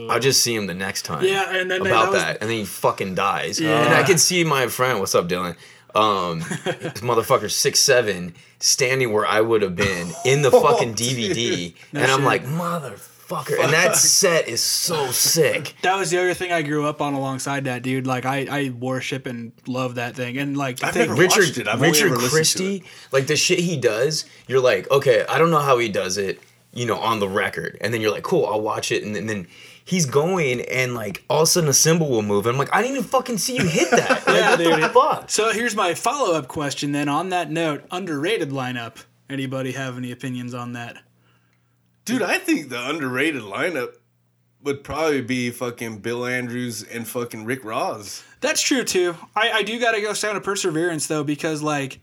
I'll 0.10 0.20
just 0.20 0.42
see 0.42 0.56
him 0.56 0.68
the 0.68 0.74
next 0.74 1.04
time. 1.04 1.26
Yeah, 1.26 1.56
and 1.56 1.70
then 1.70 1.82
about 1.82 2.06
that 2.06 2.12
was- 2.12 2.22
that, 2.22 2.38
and 2.42 2.50
then 2.50 2.58
he 2.58 2.66
fucking 2.66 3.16
dies. 3.16 3.60
Yeah. 3.60 3.84
And 3.86 3.94
I 3.94 4.04
can 4.04 4.18
see 4.18 4.44
my 4.44 4.68
friend, 4.68 5.00
what's 5.00 5.16
up, 5.16 5.28
Dylan? 5.28 5.56
Um, 5.96 6.40
this 6.66 7.02
motherfucker 7.02 7.52
six 7.52 7.80
seven 7.80 8.34
standing 8.60 9.14
where 9.14 9.28
I 9.28 9.42
would 9.42 9.62
have 9.62 9.76
been 9.76 10.08
in 10.26 10.42
the 10.42 10.50
fucking 10.64 10.96
DVD, 10.96 11.74
and 11.94 12.12
I'm 12.12 12.24
like, 12.24 12.44
motherfucker. 12.46 13.60
And 13.62 13.74
that 13.74 13.96
set 13.96 14.48
is 14.48 14.62
so 14.62 15.08
sick. 15.12 15.76
That 15.84 15.98
was 15.98 16.10
the 16.12 16.18
other 16.20 16.34
thing 16.34 16.52
I 16.52 16.62
grew 16.62 16.86
up 16.88 17.02
on 17.02 17.14
alongside 17.14 17.66
that, 17.66 17.84
dude. 17.84 18.08
Like 18.08 18.26
I, 18.26 18.48
I 18.50 18.70
worship 18.70 19.26
and 19.28 19.52
love 19.68 19.96
that 19.96 20.16
thing. 20.16 20.38
And 20.38 20.58
like 20.58 20.84
I've 20.84 20.94
think- 20.94 21.10
never 21.10 21.20
Richard 21.22 21.40
watched 21.46 21.58
it. 21.60 21.68
I've 21.68 21.76
only 21.76 21.90
Richard 21.90 22.06
ever 22.08 22.16
listened 22.16 22.30
to 22.32 22.36
Christy, 22.36 22.84
like 23.12 23.28
the 23.28 23.36
shit 23.36 23.60
he 23.60 23.78
does, 23.78 24.26
you're 24.48 24.62
like, 24.62 24.90
okay, 24.92 25.26
I 25.30 25.38
don't 25.38 25.52
know 25.52 25.60
how 25.60 25.78
he 25.78 25.90
does 25.90 26.18
it, 26.18 26.40
you 26.74 26.86
know, 26.86 26.98
on 26.98 27.20
the 27.20 27.28
record, 27.30 27.78
and 27.82 27.94
then 27.94 28.02
you're 28.02 28.12
like, 28.12 28.24
cool, 28.24 28.46
I'll 28.48 28.62
watch 28.62 28.92
it, 28.92 29.04
and 29.04 29.16
then, 29.16 29.28
then 29.28 29.48
he's 29.86 30.06
going, 30.06 30.62
and 30.62 30.96
like 30.96 31.24
all 31.30 31.42
of 31.42 31.44
a 31.44 31.48
sudden 31.48 31.70
a 31.70 31.74
cymbal 31.74 32.10
will 32.10 32.22
move, 32.22 32.46
and 32.46 32.54
I'm 32.54 32.60
like, 32.60 32.74
I 32.74 32.82
didn't 32.82 32.98
even 32.98 33.08
fucking 33.10 33.38
see 33.38 33.56
you 33.58 33.68
hit 33.68 33.90
that. 33.92 34.24
Like, 34.28 34.36
Yeah, 34.36 34.50
what 34.52 34.58
the 34.58 34.82
dude. 34.82 34.92
fuck? 34.92 35.30
So 35.30 35.52
here's 35.52 35.76
my 35.76 35.94
follow 35.94 36.36
up 36.36 36.48
question 36.48 36.92
then 36.92 37.10
on 37.10 37.30
that 37.30 37.52
note, 37.52 37.84
underrated 37.92 38.50
lineup. 38.50 39.04
Anybody 39.30 39.72
have 39.74 39.98
any 39.98 40.12
opinions 40.12 40.54
on 40.54 40.74
that? 40.74 40.98
Dude, 42.06 42.22
I 42.22 42.38
think 42.38 42.70
the 42.70 42.90
underrated 42.90 43.42
lineup 43.44 43.94
would 44.62 44.84
probably 44.84 45.22
be 45.22 45.50
fucking 45.50 46.00
Bill 46.00 46.26
Andrews 46.26 46.84
and 46.84 47.08
fucking 47.08 47.46
Rick 47.46 47.64
Rozz. 47.64 48.24
That's 48.42 48.62
true 48.62 48.84
too. 48.84 49.16
I, 49.36 49.52
I 49.52 49.64
do 49.64 49.80
gotta 49.80 50.02
go 50.02 50.14
Sound 50.14 50.38
of 50.38 50.44
Perseverance 50.44 51.08
though, 51.08 51.24
because 51.24 51.62
like 51.62 52.00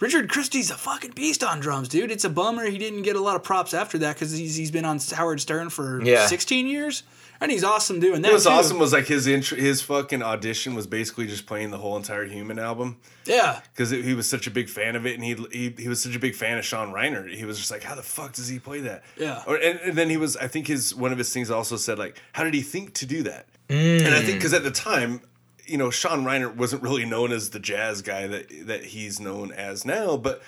Richard 0.00 0.28
Christy's 0.30 0.70
a 0.70 0.74
fucking 0.76 1.12
beast 1.12 1.44
on 1.44 1.60
drums, 1.60 1.88
dude. 1.88 2.10
It's 2.10 2.24
a 2.24 2.30
bummer 2.30 2.64
he 2.66 2.76
didn't 2.78 3.02
get 3.02 3.16
a 3.16 3.20
lot 3.20 3.36
of 3.36 3.44
props 3.44 3.72
after 3.74 3.98
that 3.98 4.14
because 4.16 4.32
he's, 4.32 4.56
he's 4.56 4.70
been 4.70 4.84
on 4.84 4.98
Howard 5.14 5.40
Stern 5.40 5.68
for 5.70 6.02
Yeah. 6.02 6.26
16 6.26 6.66
years. 6.66 7.02
And 7.42 7.50
he's 7.50 7.64
awesome 7.64 7.98
doing 8.00 8.22
that. 8.22 8.30
It 8.30 8.34
was 8.34 8.44
too. 8.44 8.50
awesome 8.50 8.78
was 8.78 8.92
like 8.92 9.06
his 9.06 9.26
intro, 9.26 9.58
his 9.58 9.82
fucking 9.82 10.22
audition 10.22 10.74
was 10.74 10.86
basically 10.86 11.26
just 11.26 11.44
playing 11.46 11.70
the 11.70 11.78
whole 11.78 11.96
entire 11.96 12.24
Human 12.24 12.58
album 12.58 12.98
Yeah. 13.26 13.60
because 13.72 13.90
he 13.90 14.14
was 14.14 14.28
such 14.28 14.46
a 14.46 14.50
big 14.50 14.68
fan 14.68 14.96
of 14.96 15.04
it 15.06 15.14
and 15.14 15.24
he, 15.24 15.34
he 15.50 15.74
he 15.82 15.88
was 15.88 16.00
such 16.02 16.14
a 16.14 16.18
big 16.20 16.34
fan 16.34 16.56
of 16.56 16.64
Sean 16.64 16.92
Reinert. 16.92 17.34
He 17.34 17.44
was 17.44 17.58
just 17.58 17.70
like, 17.70 17.82
how 17.82 17.94
the 17.94 18.02
fuck 18.02 18.32
does 18.32 18.48
he 18.48 18.58
play 18.58 18.80
that? 18.80 19.02
Yeah. 19.16 19.42
Or 19.46 19.56
and, 19.56 19.78
and 19.80 19.98
then 19.98 20.08
he 20.08 20.16
was 20.16 20.36
I 20.36 20.46
think 20.46 20.68
his 20.68 20.94
one 20.94 21.12
of 21.12 21.18
his 21.18 21.32
things 21.32 21.50
also 21.50 21.76
said 21.76 21.98
like, 21.98 22.16
how 22.32 22.44
did 22.44 22.54
he 22.54 22.62
think 22.62 22.94
to 22.94 23.06
do 23.06 23.22
that? 23.24 23.46
Mm. 23.68 24.06
And 24.06 24.14
I 24.14 24.22
think 24.22 24.38
because 24.38 24.54
at 24.54 24.62
the 24.62 24.70
time. 24.70 25.20
you 25.66 25.78
know, 25.78 25.90
Sean 25.90 26.24
Reinert 26.24 26.56
wasn't 26.56 26.82
really 26.82 27.04
known 27.04 27.30
as 27.32 27.50
the 27.50 27.60
jazz 27.60 28.02
guy 28.02 28.26
that 28.26 28.66
that 28.66 28.84
he's 28.86 29.20
known 29.20 29.52
as 29.52 29.84
now, 29.84 30.16
but 30.16 30.42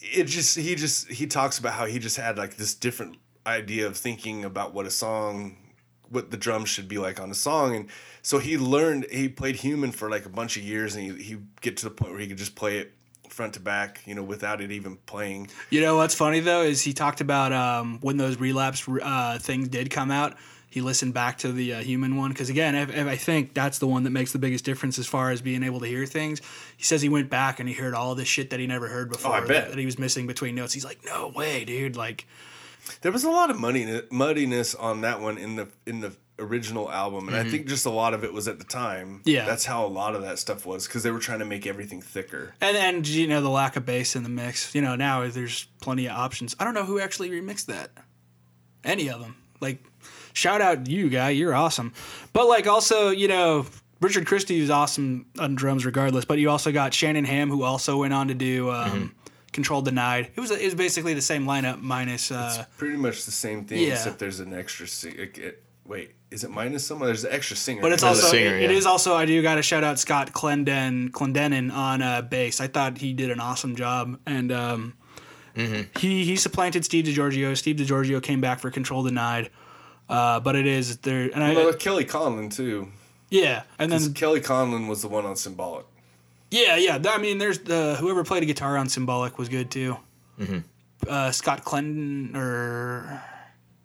it 0.00 0.24
just 0.24 0.56
he 0.56 0.74
just 0.74 1.08
he 1.08 1.26
talks 1.26 1.58
about 1.58 1.72
how 1.72 1.86
he 1.86 1.98
just 1.98 2.16
had 2.18 2.36
like 2.38 2.56
this 2.56 2.74
different 2.74 3.16
idea 3.46 3.86
of 3.86 3.96
thinking 3.96 4.44
about 4.44 4.74
what 4.74 4.84
a 4.86 4.90
song 4.90 5.56
what 6.10 6.30
the 6.30 6.36
drums 6.36 6.68
should 6.68 6.88
be 6.88 6.98
like 6.98 7.20
on 7.20 7.30
a 7.30 7.34
song 7.34 7.74
and 7.76 7.88
so 8.22 8.38
he 8.38 8.56
learned 8.58 9.06
he 9.10 9.28
played 9.28 9.56
human 9.56 9.90
for 9.92 10.10
like 10.10 10.24
a 10.26 10.28
bunch 10.30 10.56
of 10.56 10.62
years 10.62 10.94
and 10.96 11.04
he 11.18 11.22
he 11.22 11.36
get 11.60 11.76
to 11.76 11.84
the 11.84 11.90
point 11.90 12.12
where 12.12 12.20
he 12.20 12.26
could 12.26 12.38
just 12.38 12.54
play 12.54 12.78
it 12.78 12.92
front 13.28 13.52
to 13.54 13.60
back 13.60 14.00
you 14.06 14.14
know 14.14 14.22
without 14.22 14.60
it 14.60 14.70
even 14.72 14.96
playing 15.06 15.48
You 15.70 15.80
know 15.80 15.96
what's 15.96 16.14
funny 16.14 16.40
though 16.40 16.62
is 16.62 16.82
he 16.82 16.92
talked 16.92 17.20
about 17.20 17.52
um, 17.52 17.98
when 18.00 18.16
those 18.16 18.38
relapse 18.38 18.88
uh, 18.88 19.38
things 19.38 19.68
did 19.68 19.90
come 19.90 20.10
out. 20.10 20.36
He 20.70 20.82
listened 20.82 21.14
back 21.14 21.38
to 21.38 21.50
the 21.52 21.74
uh, 21.74 21.80
human 21.80 22.16
one 22.16 22.30
because 22.30 22.50
again, 22.50 22.74
if, 22.74 22.94
if 22.94 23.06
I 23.06 23.16
think 23.16 23.54
that's 23.54 23.78
the 23.78 23.86
one 23.86 24.02
that 24.02 24.10
makes 24.10 24.32
the 24.32 24.38
biggest 24.38 24.66
difference 24.66 24.98
as 24.98 25.06
far 25.06 25.30
as 25.30 25.40
being 25.40 25.62
able 25.62 25.80
to 25.80 25.86
hear 25.86 26.04
things. 26.04 26.42
He 26.76 26.84
says 26.84 27.00
he 27.00 27.08
went 27.08 27.30
back 27.30 27.58
and 27.58 27.66
he 27.66 27.74
heard 27.74 27.94
all 27.94 28.14
this 28.14 28.28
shit 28.28 28.50
that 28.50 28.60
he 28.60 28.66
never 28.66 28.86
heard 28.86 29.08
before. 29.08 29.30
Oh, 29.30 29.34
I 29.34 29.40
that- 29.46 29.70
that 29.70 29.78
he 29.78 29.86
was 29.86 29.98
missing 29.98 30.26
between 30.26 30.54
notes. 30.54 30.74
He's 30.74 30.84
like, 30.84 30.98
no 31.06 31.28
way, 31.34 31.64
dude. 31.64 31.96
Like, 31.96 32.26
there 33.02 33.12
was 33.12 33.24
a 33.24 33.30
lot 33.30 33.50
of 33.50 33.58
muddy, 33.58 33.84
muddiness 34.10 34.74
on 34.74 35.00
that 35.02 35.20
one 35.20 35.38
in 35.38 35.56
the 35.56 35.68
in 35.86 36.00
the 36.00 36.12
original 36.40 36.88
album 36.92 37.26
and 37.26 37.36
i 37.36 37.42
think 37.42 37.66
just 37.66 37.84
a 37.84 37.90
lot 37.90 38.14
of 38.14 38.22
it 38.22 38.32
was 38.32 38.46
at 38.46 38.58
the 38.60 38.64
time 38.64 39.08
Mm-hmm. 39.18 39.28
Yeah. 39.28 39.44
that's 39.44 39.64
how 39.64 39.84
a 39.84 39.88
lot 39.88 40.14
of 40.14 40.22
that 40.22 40.38
stuff 40.38 40.64
was 40.64 40.86
because 40.86 41.02
they 41.02 41.10
were 41.10 41.18
trying 41.18 41.40
to 41.40 41.44
make 41.44 41.66
everything 41.66 42.00
thicker 42.00 42.54
and 42.60 42.76
and 42.76 43.06
you 43.08 43.26
know 43.26 43.40
the 43.40 43.48
lack 43.50 43.74
of 43.74 43.84
bass 43.84 44.14
in 44.14 44.22
the 44.22 44.28
mix. 44.28 44.72
You 44.74 44.80
know 44.82 44.94
now 44.94 45.26
there's 45.28 45.66
plenty 45.80 46.06
of 46.06 46.12
options. 46.16 46.54
I 46.60 46.64
don't 46.64 46.74
know 46.74 46.84
who 46.84 47.00
actually 47.00 47.30
remixed 47.30 47.66
that. 47.66 47.90
Any 48.84 49.10
of 49.10 49.20
them. 49.20 49.34
Like, 49.60 49.82
shout 50.32 50.60
out 50.60 50.86
you 50.88 51.08
guy, 51.10 51.30
you're 51.30 51.54
awesome. 51.54 51.92
But 52.32 52.46
like 52.46 52.66
also 52.68 53.10
you 53.10 53.26
know. 53.28 53.66
Richard 54.00 54.26
Christy 54.28 54.60
is 54.60 54.70
awesome 54.70 55.26
on 55.40 55.56
drums, 55.56 55.84
regardless. 55.84 56.24
But 56.24 56.38
you 56.38 56.50
also 56.50 56.70
got 56.70 56.94
Shannon 56.94 57.24
Hamm, 57.24 57.50
who 57.50 57.64
also 57.64 57.96
went 57.96 58.14
on 58.14 58.28
to 58.28 58.34
do 58.34 58.70
um, 58.70 59.12
Control 59.58 59.82
Denied. 59.82 60.30
It 60.36 60.40
was 60.40 60.52
it 60.52 60.64
was 60.64 60.76
basically 60.76 61.14
the 61.14 61.20
same 61.32 61.44
lineup 61.44 61.80
minus. 61.82 62.30
Uh, 62.30 62.64
pretty 62.76 62.96
much 62.96 63.24
the 63.24 63.32
same 63.32 63.64
thing 63.64 63.80
Yeah. 63.82 63.94
except 63.94 64.20
there's 64.20 64.38
an 64.38 64.54
extra 64.54 64.86
sing- 64.86 65.16
it- 65.18 65.36
it- 65.38 65.62
wait 65.84 66.12
is 66.30 66.44
it 66.44 66.50
minus 66.50 66.86
someone 66.86 67.06
there's 67.08 67.24
an 67.24 67.32
extra 67.32 67.56
singer 67.56 67.80
But 67.82 67.90
it's 67.92 68.02
There's 68.02 68.18
also 68.22 68.30
singer, 68.36 68.54
it- 68.56 68.64
it 68.64 68.70
yeah. 68.70 68.76
is 68.76 68.86
also 68.86 69.16
I 69.16 69.24
do 69.26 69.42
got 69.42 69.56
to 69.56 69.62
shout 69.62 69.82
out 69.82 69.98
Scott 69.98 70.32
Clenden 70.32 71.10
Clendenin 71.10 71.72
on 71.72 72.02
uh, 72.02 72.22
bass. 72.22 72.60
I 72.60 72.68
thought 72.68 72.98
he 72.98 73.12
did 73.12 73.30
an 73.30 73.40
awesome 73.40 73.74
job, 73.74 74.18
and 74.26 74.52
um, 74.52 74.94
Mm-hmm. 75.56 75.98
he 75.98 76.24
he 76.24 76.36
supplanted 76.36 76.84
Steve 76.84 77.04
DiGiorgio. 77.06 77.56
Steve 77.56 77.76
DiGiorgio 77.76 78.22
came 78.22 78.40
back 78.40 78.60
for 78.60 78.70
Control 78.70 79.02
Denied, 79.02 79.50
uh, 80.08 80.38
but 80.38 80.54
it 80.54 80.66
is 80.66 80.98
there 80.98 81.22
and 81.34 81.42
I 81.42 81.52
well, 81.54 81.72
Kelly 81.72 82.04
Conlon 82.04 82.48
too. 82.54 82.92
yeah, 83.28 83.62
and 83.76 83.90
then 83.90 84.14
Kelly 84.14 84.40
Conlon 84.40 84.86
was 84.86 85.02
the 85.02 85.08
one 85.08 85.24
on 85.26 85.34
Symbolic. 85.34 85.84
Yeah 86.50 86.76
yeah 86.76 86.98
I 87.08 87.18
mean 87.18 87.38
there's 87.38 87.58
the 87.60 87.96
whoever 88.00 88.24
played 88.24 88.42
a 88.42 88.46
guitar 88.46 88.76
on 88.76 88.88
Symbolic 88.88 89.38
was 89.38 89.48
good 89.48 89.70
too. 89.70 89.96
Mm-hmm. 90.38 90.58
Uh, 91.08 91.30
Scott 91.30 91.64
Clenden 91.64 92.34
or 92.36 93.22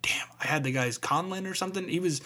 damn 0.02 0.26
I 0.40 0.46
had 0.46 0.64
the 0.64 0.72
guy's 0.72 0.98
Conlon 0.98 1.48
or 1.50 1.54
something. 1.54 1.88
He 1.88 2.00
was. 2.00 2.20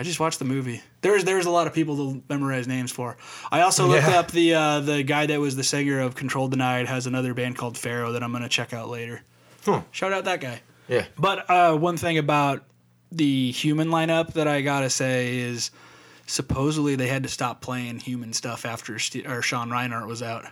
I 0.00 0.04
just 0.04 0.20
watched 0.20 0.38
the 0.38 0.44
movie. 0.44 0.80
There's 1.00 1.24
there's 1.24 1.46
a 1.46 1.50
lot 1.50 1.66
of 1.66 1.74
people 1.74 1.96
to 2.12 2.22
memorize 2.28 2.68
names 2.68 2.92
for. 2.92 3.16
I 3.50 3.62
also 3.62 3.86
looked 3.86 4.06
Yeah. 4.06 4.18
up 4.20 4.30
the 4.30 4.54
uh, 4.54 4.80
the 4.80 5.02
guy 5.02 5.26
that 5.26 5.40
was 5.40 5.56
the 5.56 5.64
singer 5.64 5.98
of 6.00 6.14
Control 6.14 6.46
Denied 6.48 6.86
has 6.86 7.06
another 7.08 7.34
band 7.34 7.56
called 7.56 7.76
Pharaoh 7.76 8.12
that 8.12 8.22
I'm 8.22 8.30
gonna 8.30 8.48
check 8.48 8.72
out 8.72 8.88
later. 8.88 9.22
Huh. 9.64 9.82
Shout 9.90 10.12
out 10.12 10.24
that 10.26 10.40
guy. 10.40 10.60
Yeah. 10.88 11.04
But 11.18 11.50
uh, 11.50 11.76
one 11.76 11.96
thing 11.96 12.16
about 12.18 12.64
the 13.10 13.50
human 13.50 13.88
lineup 13.88 14.34
that 14.34 14.46
I 14.46 14.60
gotta 14.60 14.88
say 14.88 15.38
is 15.38 15.70
supposedly 16.28 16.94
they 16.94 17.08
had 17.08 17.24
to 17.24 17.28
stop 17.28 17.60
playing 17.60 17.98
human 17.98 18.32
stuff 18.32 18.64
after 18.64 18.98
St- 18.98 19.26
or 19.26 19.42
Sean 19.42 19.70
Reinert 19.70 20.06
was 20.06 20.22
out. 20.22 20.44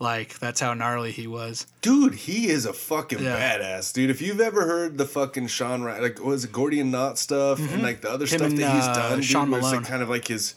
Like 0.00 0.38
that's 0.38 0.60
how 0.60 0.74
gnarly 0.74 1.10
he 1.10 1.26
was. 1.26 1.66
Dude, 1.82 2.14
he 2.14 2.46
is 2.48 2.66
a 2.66 2.72
fucking 2.72 3.18
Yeah. 3.18 3.36
badass, 3.58 3.92
dude. 3.92 4.10
If 4.10 4.22
you've 4.22 4.40
ever 4.40 4.64
heard 4.64 4.96
the 4.96 5.04
fucking 5.06 5.48
Sean 5.48 5.82
Ryan, 5.82 6.02
like 6.02 6.18
what 6.20 6.26
was 6.28 6.44
it 6.44 6.52
Gordian 6.52 6.92
Knot 6.92 7.18
stuff 7.18 7.58
and 7.58 7.82
like 7.82 8.02
the 8.02 8.10
other 8.10 8.26
Mm-hmm. 8.26 8.34
Him 8.34 8.38
stuff 8.38 8.50
and, 8.50 8.58
that 8.60 8.74
he's 8.76 8.84
uh, 8.86 8.94
done, 8.94 9.16
dude, 9.16 9.24
Sean 9.24 9.52
it's 9.54 9.62
like 9.64 9.72
Malone. 9.72 9.84
kind 9.84 10.02
of 10.02 10.08
like 10.08 10.28
his 10.28 10.54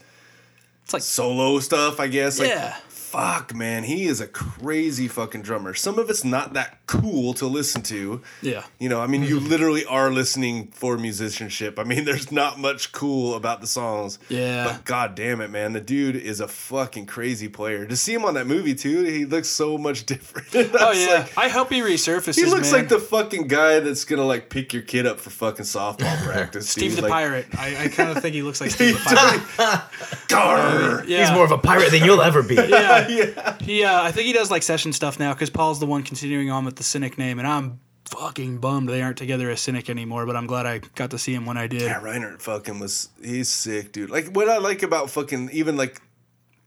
It's 0.84 0.94
like 0.94 1.02
solo 1.02 1.58
stuff, 1.60 2.00
I 2.00 2.08
guess. 2.08 2.38
Like, 2.38 2.50
Yeah. 2.50 2.76
Fuck, 3.12 3.54
man, 3.54 3.84
he 3.84 4.06
is 4.06 4.22
a 4.22 4.28
crazy 4.28 5.10
fucking 5.10 5.42
drummer. 5.42 5.74
Some 5.74 6.00
of 6.00 6.10
it's 6.10 6.24
not 6.24 6.54
that 6.54 6.78
cool 6.88 7.34
to 7.36 7.46
listen 7.46 7.82
to. 7.84 8.22
yeah. 8.42 8.64
You 8.80 8.88
know, 8.88 9.02
I 9.02 9.08
mean, 9.08 9.24
you 9.24 9.38
mm-hmm. 9.38 9.50
literally 9.50 9.84
are 9.86 10.10
listening 10.10 10.68
for 10.68 10.98
musicianship. 10.98 11.78
I 11.78 11.84
mean, 11.84 12.06
there's 12.12 12.32
not 12.32 12.58
much 12.58 12.94
cool 12.94 13.36
about 13.36 13.60
the 13.60 13.68
songs. 13.68 14.18
Yeah. 14.30 14.64
But 14.64 14.86
god 14.86 15.16
damn 15.16 15.42
it, 15.42 15.50
man, 15.50 15.74
the 15.74 15.82
dude 15.82 16.16
is 16.16 16.40
a 16.40 16.48
fucking 16.48 17.06
crazy 17.08 17.50
player. 17.50 17.86
To 17.86 17.98
see 17.98 18.14
him 18.14 18.24
on 18.24 18.36
that 18.36 18.48
movie 18.48 18.76
too, 18.76 19.04
he 19.04 19.26
looks 19.26 19.50
so 19.50 19.78
much 19.78 20.06
different. 20.06 20.48
Oh 20.80 20.92
yeah. 20.94 21.14
like- 21.16 21.38
I 21.38 21.50
hope 21.50 21.70
he 21.70 21.82
resurfaces. 21.82 22.36
he 22.36 22.46
looks 22.46 22.72
man. 22.72 22.82
like 22.82 22.90
the 22.90 23.00
fucking 23.00 23.50
guy 23.50 23.82
that's 23.82 24.06
gonna 24.06 24.24
like 24.26 24.50
pick 24.50 24.72
your 24.72 24.84
kid 24.84 25.06
up 25.06 25.20
for 25.20 25.32
fucking 25.32 25.66
softball 25.66 26.18
practice. 26.24 26.70
Steve 26.70 26.92
dude. 26.92 27.00
the 27.00 27.02
Like, 27.04 27.12
Pirate. 27.12 27.48
I, 27.58 27.76
I 27.84 27.88
kind 27.90 28.10
of 28.16 28.22
think 28.22 28.36
he 28.36 28.42
looks 28.42 28.62
like 28.62 28.72
Steve 28.72 28.94
the 29.04 29.16
Pirate. 29.58 29.82
Garr! 30.30 31.04
Yeah. 31.06 31.26
He's 31.26 31.32
more 31.36 31.44
of 31.44 31.52
a 31.52 31.58
pirate 31.58 31.92
than 31.92 32.06
you'll 32.06 32.22
ever 32.22 32.42
be. 32.42 32.56
yeah. 32.56 33.01
yeah. 33.10 33.58
He, 33.62 33.84
uh, 33.84 34.02
I 34.02 34.12
think 34.12 34.28
he 34.28 34.34
does 34.34 34.52
like 34.52 34.64
session 34.64 34.94
stuff 34.94 35.20
now 35.20 35.34
because 35.34 35.50
Paul's 35.50 35.80
the 35.80 35.86
one 35.86 36.04
continuing 36.04 36.50
on 36.52 36.66
with 36.66 36.76
the 36.76 36.84
Cynic 36.84 37.18
name, 37.18 37.40
and 37.40 37.48
I'm 37.48 37.80
fucking 38.06 38.58
bummed 38.58 38.90
they 38.90 39.02
aren't 39.02 39.18
together 39.18 39.50
as 39.50 39.62
Cynic 39.62 39.90
anymore. 39.90 40.26
But 40.26 40.36
I'm 40.36 40.48
glad 40.48 40.66
I 40.66 40.80
got 40.96 41.12
to 41.12 41.18
see 41.18 41.34
him 41.34 41.46
when 41.46 41.58
I 41.58 41.68
did. 41.68 41.82
Yeah, 41.82 42.02
Reinert 42.02 42.42
fucking 42.42 42.80
was 42.80 43.10
he's 43.24 43.50
sick, 43.50 43.92
dude. 43.92 44.10
Like 44.10 44.28
what 44.36 44.50
I 44.50 44.58
like 44.58 44.84
about 44.84 45.10
fucking 45.10 45.50
even 45.54 45.78
like 45.78 46.02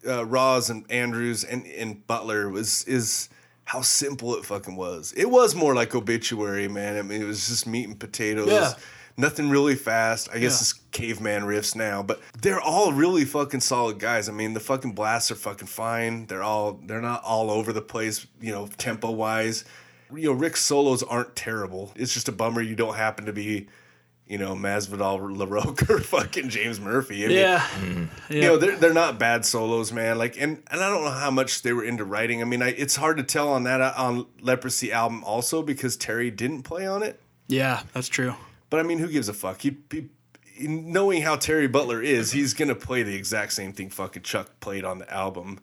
uh, 0.06 0.24
Rozz 0.24 0.70
and 0.70 0.90
Andrews 0.90 1.44
and, 1.44 1.66
and 1.66 2.06
Butler 2.06 2.48
was 2.48 2.84
is 2.84 3.28
how 3.64 3.80
simple 3.80 4.34
it 4.36 4.44
fucking 4.44 4.76
was. 4.76 5.12
It 5.16 5.30
was 5.30 5.54
more 5.54 5.74
like 5.74 5.94
obituary, 5.94 6.68
man. 6.68 6.98
I 6.98 7.02
mean, 7.02 7.22
it 7.22 7.24
was 7.24 7.48
just 7.48 7.66
meat 7.66 7.88
and 7.88 7.98
potatoes. 7.98 8.48
Yeah. 8.48 8.72
Nothing 9.16 9.48
really 9.48 9.76
fast. 9.76 10.28
I 10.32 10.38
guess 10.38 10.54
Yeah. 10.54 10.62
it's 10.62 10.72
caveman 10.90 11.42
riffs 11.42 11.76
now, 11.76 12.02
but 12.02 12.20
they're 12.42 12.60
all 12.60 12.92
really 12.92 13.24
fucking 13.24 13.60
solid 13.60 13.98
guys. 14.00 14.28
I 14.28 14.32
mean, 14.32 14.54
the 14.54 14.60
fucking 14.60 14.92
blasts 14.92 15.30
are 15.30 15.36
fucking 15.36 15.68
fine. 15.68 16.26
They're 16.26 16.42
all 16.42 16.80
they're 16.84 17.00
not 17.00 17.22
all 17.22 17.50
over 17.50 17.72
the 17.72 17.80
place, 17.82 18.26
you 18.40 18.50
know, 18.52 18.68
tempo 18.76 19.10
wise. 19.12 19.64
You 20.12 20.26
know, 20.30 20.32
Rick's 20.32 20.62
solos 20.62 21.02
aren't 21.02 21.36
terrible. 21.36 21.92
It's 21.96 22.12
just 22.12 22.28
a 22.28 22.32
bummer 22.32 22.60
you 22.60 22.74
don't 22.76 22.94
happen 22.96 23.26
to 23.26 23.32
be, 23.32 23.68
you 24.26 24.36
know, 24.38 24.54
Masvidal 24.54 25.18
LaRocque 25.36 25.88
or 25.90 26.00
fucking 26.00 26.48
James 26.48 26.80
Murphy. 26.80 27.24
I 27.24 27.28
mean, 27.28 27.36
Yeah. 27.38 27.66
you 28.30 28.40
know 28.40 28.56
they're, 28.56 28.76
they're 28.76 28.92
not 28.92 29.18
bad 29.18 29.44
solos 29.46 29.92
man 29.92 30.18
like 30.18 30.36
and, 30.40 30.62
and 30.70 30.80
i 30.80 30.88
don't 30.88 31.04
know 31.04 31.10
how 31.10 31.30
much 31.30 31.62
they 31.62 31.72
were 31.74 31.84
into 31.84 32.04
writing 32.04 32.40
i 32.40 32.44
mean 32.46 32.62
I, 32.62 32.70
it's 32.70 32.96
hard 32.96 33.18
to 33.18 33.22
tell 33.22 33.50
on 33.52 33.64
that 33.64 33.80
on 33.82 34.26
leprosy 34.40 34.90
album 34.92 35.22
also 35.24 35.62
because 35.62 35.96
terry 35.96 36.30
didn't 36.30 36.62
play 36.62 36.86
on 36.86 37.02
it 37.02 37.20
Yeah, 37.48 37.82
that's 37.92 38.08
true. 38.08 38.34
But 38.74 38.80
i 38.80 38.82
mean 38.82 38.98
who 38.98 39.06
gives 39.08 39.28
a 39.28 39.32
fuck 39.32 39.60
he, 39.60 39.76
he 39.92 40.08
knowing 40.66 41.22
how 41.22 41.36
terry 41.36 41.68
butler 41.68 42.02
is 42.02 42.32
he's 42.32 42.54
gonna 42.54 42.74
play 42.74 43.02
the 43.04 43.14
exact 43.14 43.52
same 43.52 43.72
thing 43.72 43.88
fucking 43.88 44.22
chuck 44.22 44.50
played 44.60 44.84
on 44.84 44.98
the 44.98 45.08
album 45.12 45.60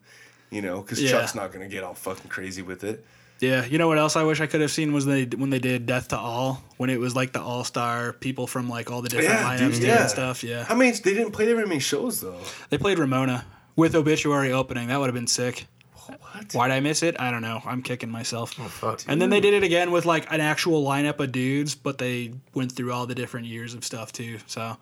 you 0.50 0.62
know 0.62 0.82
because 0.82 1.02
Yeah. 1.02 1.12
chuck's 1.12 1.36
not 1.36 1.52
gonna 1.52 1.68
get 1.68 1.84
all 1.84 1.94
fucking 1.94 2.30
crazy 2.30 2.62
with 2.62 2.84
it 2.84 3.04
Yeah, 3.40 3.66
you 3.66 3.78
know 3.80 3.88
what 3.88 3.98
else 3.98 4.16
I 4.16 4.24
wish 4.24 4.40
I 4.40 4.46
could 4.48 4.62
have 4.62 4.70
seen 4.72 4.94
was 4.94 5.06
they 5.06 5.24
when 5.26 5.50
they 5.50 5.58
did 5.60 5.86
Death 5.88 6.10
to 6.10 6.18
All 6.18 6.62
when 6.78 6.90
it 6.92 7.00
was 7.00 7.16
like 7.16 7.32
the 7.34 7.42
all 7.42 7.64
star 7.64 8.14
people 8.14 8.46
from 8.48 8.70
like 8.70 8.92
all 8.92 9.02
the 9.02 9.10
different 9.10 9.32
Yeah, 9.34 9.50
lineups 9.58 9.74
dude, 9.80 9.84
yeah. 9.84 10.08
stuff. 10.08 10.44
Yeah, 10.44 10.66
i 10.70 10.76
mean 10.76 10.94
they 11.04 11.14
didn't 11.16 11.32
play 11.32 11.46
very 11.52 11.66
many 11.68 11.80
shows 11.80 12.22
though 12.22 12.40
they 12.70 12.78
played 12.78 13.00
Ramona 13.00 13.46
with 13.76 13.96
obituary 13.96 14.52
opening. 14.52 14.90
That 14.90 15.00
would 15.00 15.08
have 15.08 15.16
been 15.16 15.26
sick. 15.42 15.66
What 16.08 16.54
Why'd 16.54 16.72
I 16.72 16.80
miss 16.80 17.04
it? 17.04 17.20
I 17.20 17.32
don't 17.32 17.42
know. 17.42 17.62
I'm 17.66 17.82
kicking 17.82 18.10
myself. 18.10 18.54
Oh, 18.60 18.64
fuck. 18.64 19.02
and 19.08 19.22
then 19.22 19.30
they 19.30 19.40
did 19.40 19.54
it 19.54 19.64
again 19.64 19.92
with 19.92 20.06
like 20.06 20.32
an 20.32 20.42
actual 20.42 20.84
lineup 20.84 21.20
of 21.20 21.32
dudes, 21.32 21.76
but 21.76 21.98
they 21.98 22.34
went 22.54 22.72
through 22.72 22.92
all 22.92 23.06
the 23.06 23.16
different 23.16 23.48
years 23.48 23.74
of 23.74 23.84
stuff 23.84 24.12
too. 24.12 24.40
So 24.48 24.78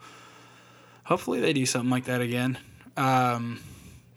hopefully 1.04 1.40
they 1.40 1.52
do 1.52 1.66
something 1.66 1.90
like 1.90 2.04
that 2.04 2.20
again. 2.20 2.58
Um, 2.96 3.60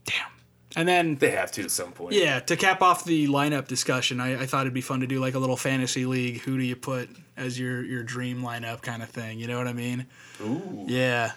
damn. 0.05 0.27
And 0.75 0.87
then 0.87 1.15
they 1.17 1.31
have 1.31 1.51
to 1.53 1.63
at 1.63 1.71
some 1.71 1.91
point 1.91 2.13
yeah, 2.13 2.39
to 2.39 2.55
cap 2.55 2.81
off 2.81 3.05
the 3.05 3.27
lineup 3.27 3.67
discussion, 3.67 4.19
I, 4.19 4.41
I 4.41 4.45
thought 4.45 4.61
it'd 4.61 4.73
be 4.73 4.81
fun 4.81 5.01
to 5.01 5.07
do 5.07 5.19
like 5.19 5.35
a 5.35 5.39
little 5.39 5.57
fantasy 5.57 6.05
league. 6.05 6.41
Who 6.41 6.57
do 6.57 6.63
you 6.63 6.75
put 6.75 7.09
as 7.37 7.59
your 7.59 7.83
your 7.83 8.03
dream 8.03 8.41
lineup 8.41 8.81
kind 8.81 9.03
of 9.03 9.09
thing? 9.09 9.39
You 9.39 9.47
know 9.47 9.57
what 9.57 9.67
I 9.67 9.73
mean? 9.73 10.07
Ooh. 10.41 10.85
Yeah. 10.87 11.33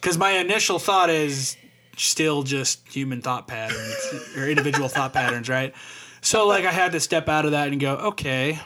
Because 0.00 0.18
my 0.18 0.32
initial 0.32 0.78
thought 0.78 1.10
is 1.10 1.56
still 1.96 2.42
just 2.42 2.86
human 2.88 3.20
thought 3.22 3.48
patterns 3.48 3.96
or 4.36 4.48
individual 4.48 4.88
thought 4.88 5.12
patterns, 5.12 5.48
right? 5.48 5.74
So 6.20 6.46
like 6.46 6.64
I 6.64 6.72
had 6.72 6.92
to 6.92 7.00
step 7.00 7.28
out 7.28 7.44
of 7.44 7.50
that 7.52 7.68
and 7.68 7.80
go, 7.80 7.94
okay, 7.96 8.58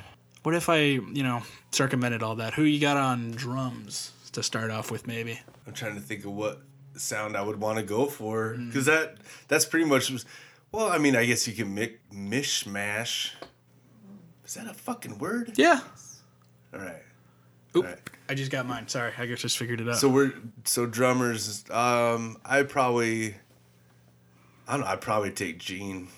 what 0.42 0.54
if 0.54 0.68
I, 0.68 0.78
you 0.78 1.22
know, 1.22 1.42
circumvented 1.70 2.22
all 2.22 2.36
that? 2.36 2.54
Who 2.54 2.62
you 2.62 2.80
got 2.80 2.96
on 2.96 3.30
drums 3.32 4.12
to 4.32 4.42
start 4.42 4.70
off 4.70 4.90
with, 4.90 5.06
maybe? 5.06 5.40
I'm 5.66 5.72
trying 5.72 5.94
to 5.94 6.00
think 6.00 6.24
of 6.24 6.32
what 6.32 6.60
sound 6.96 7.36
I 7.36 7.42
would 7.42 7.60
want 7.60 7.78
to 7.78 7.84
go 7.84 8.06
for 8.06 8.54
Mm. 8.58 8.66
because 8.68 8.86
that 8.86 9.16
that's 9.48 9.64
pretty 9.64 9.86
much 9.86 10.12
well. 10.72 10.88
I 10.90 10.98
mean, 10.98 11.14
I 11.16 11.24
guess 11.26 11.46
you 11.46 11.54
can 11.54 11.74
mi- 11.74 11.96
mishmash. 12.12 13.32
Is 14.44 14.54
that 14.54 14.66
a 14.66 14.74
fucking 14.74 15.18
word? 15.18 15.52
Yeah. 15.56 15.80
All 16.74 16.80
right. 16.80 17.02
Oop, 17.76 17.84
Alright. 17.84 17.98
I 18.28 18.34
just 18.34 18.50
got 18.50 18.66
mine. 18.66 18.88
Sorry, 18.88 19.12
I 19.18 19.26
just 19.26 19.58
figured 19.58 19.80
it 19.80 19.88
out. 19.88 19.96
So 19.96 20.08
we're 20.08 20.32
so 20.64 20.86
drummers. 20.86 21.64
Um, 21.70 22.36
I 22.44 22.62
probably 22.64 23.34
I 24.68 24.72
don't 24.72 24.80
know. 24.80 24.86
I'd 24.86 25.00
probably 25.00 25.30
take 25.30 25.58
Gene. 25.58 26.08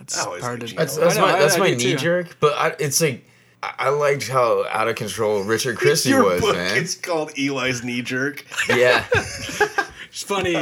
It's 0.00 0.18
I 0.18 0.24
always 0.26 0.42
hard 0.42 0.58
think 0.60 0.70
Gene 0.70 0.78
That's, 0.78 0.98
I 0.98 1.00
that's 1.02 1.16
know, 1.16 1.22
my 1.22 1.38
that's 1.38 1.54
I 1.56 1.58
my 1.58 1.70
do 1.70 1.78
too. 1.78 1.88
knee 1.90 1.96
jerk. 1.96 2.36
But 2.40 2.54
I, 2.54 2.74
it's 2.78 3.00
like 3.00 3.24
I, 3.62 3.74
I 3.78 3.88
liked 3.90 4.28
how 4.28 4.66
out 4.68 4.88
of 4.88 4.96
control 4.96 5.42
Richard 5.44 5.76
Christy 5.76 6.10
Your 6.10 6.24
was, 6.24 6.40
book 6.40 6.56
man. 6.56 6.76
is 6.76 6.94
called 6.94 7.32
Eli's 7.38 7.82
knee 7.84 8.02
jerk. 8.02 8.44
Yeah, 8.68 9.04
It's 9.14 10.22
funny 10.22 10.54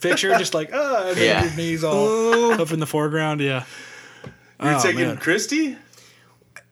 picture, 0.00 0.36
just 0.38 0.54
like 0.54 0.70
oh, 0.72 1.14
Yeah. 1.16 1.44
your 1.44 1.54
knees 1.56 1.84
all 1.84 2.60
up 2.60 2.72
in 2.72 2.80
the 2.80 2.86
foreground. 2.86 3.40
Yeah. 3.40 3.64
You're 4.62 4.74
Oh, 4.74 4.82
taking 4.82 5.06
man. 5.06 5.16
Christy. 5.18 5.76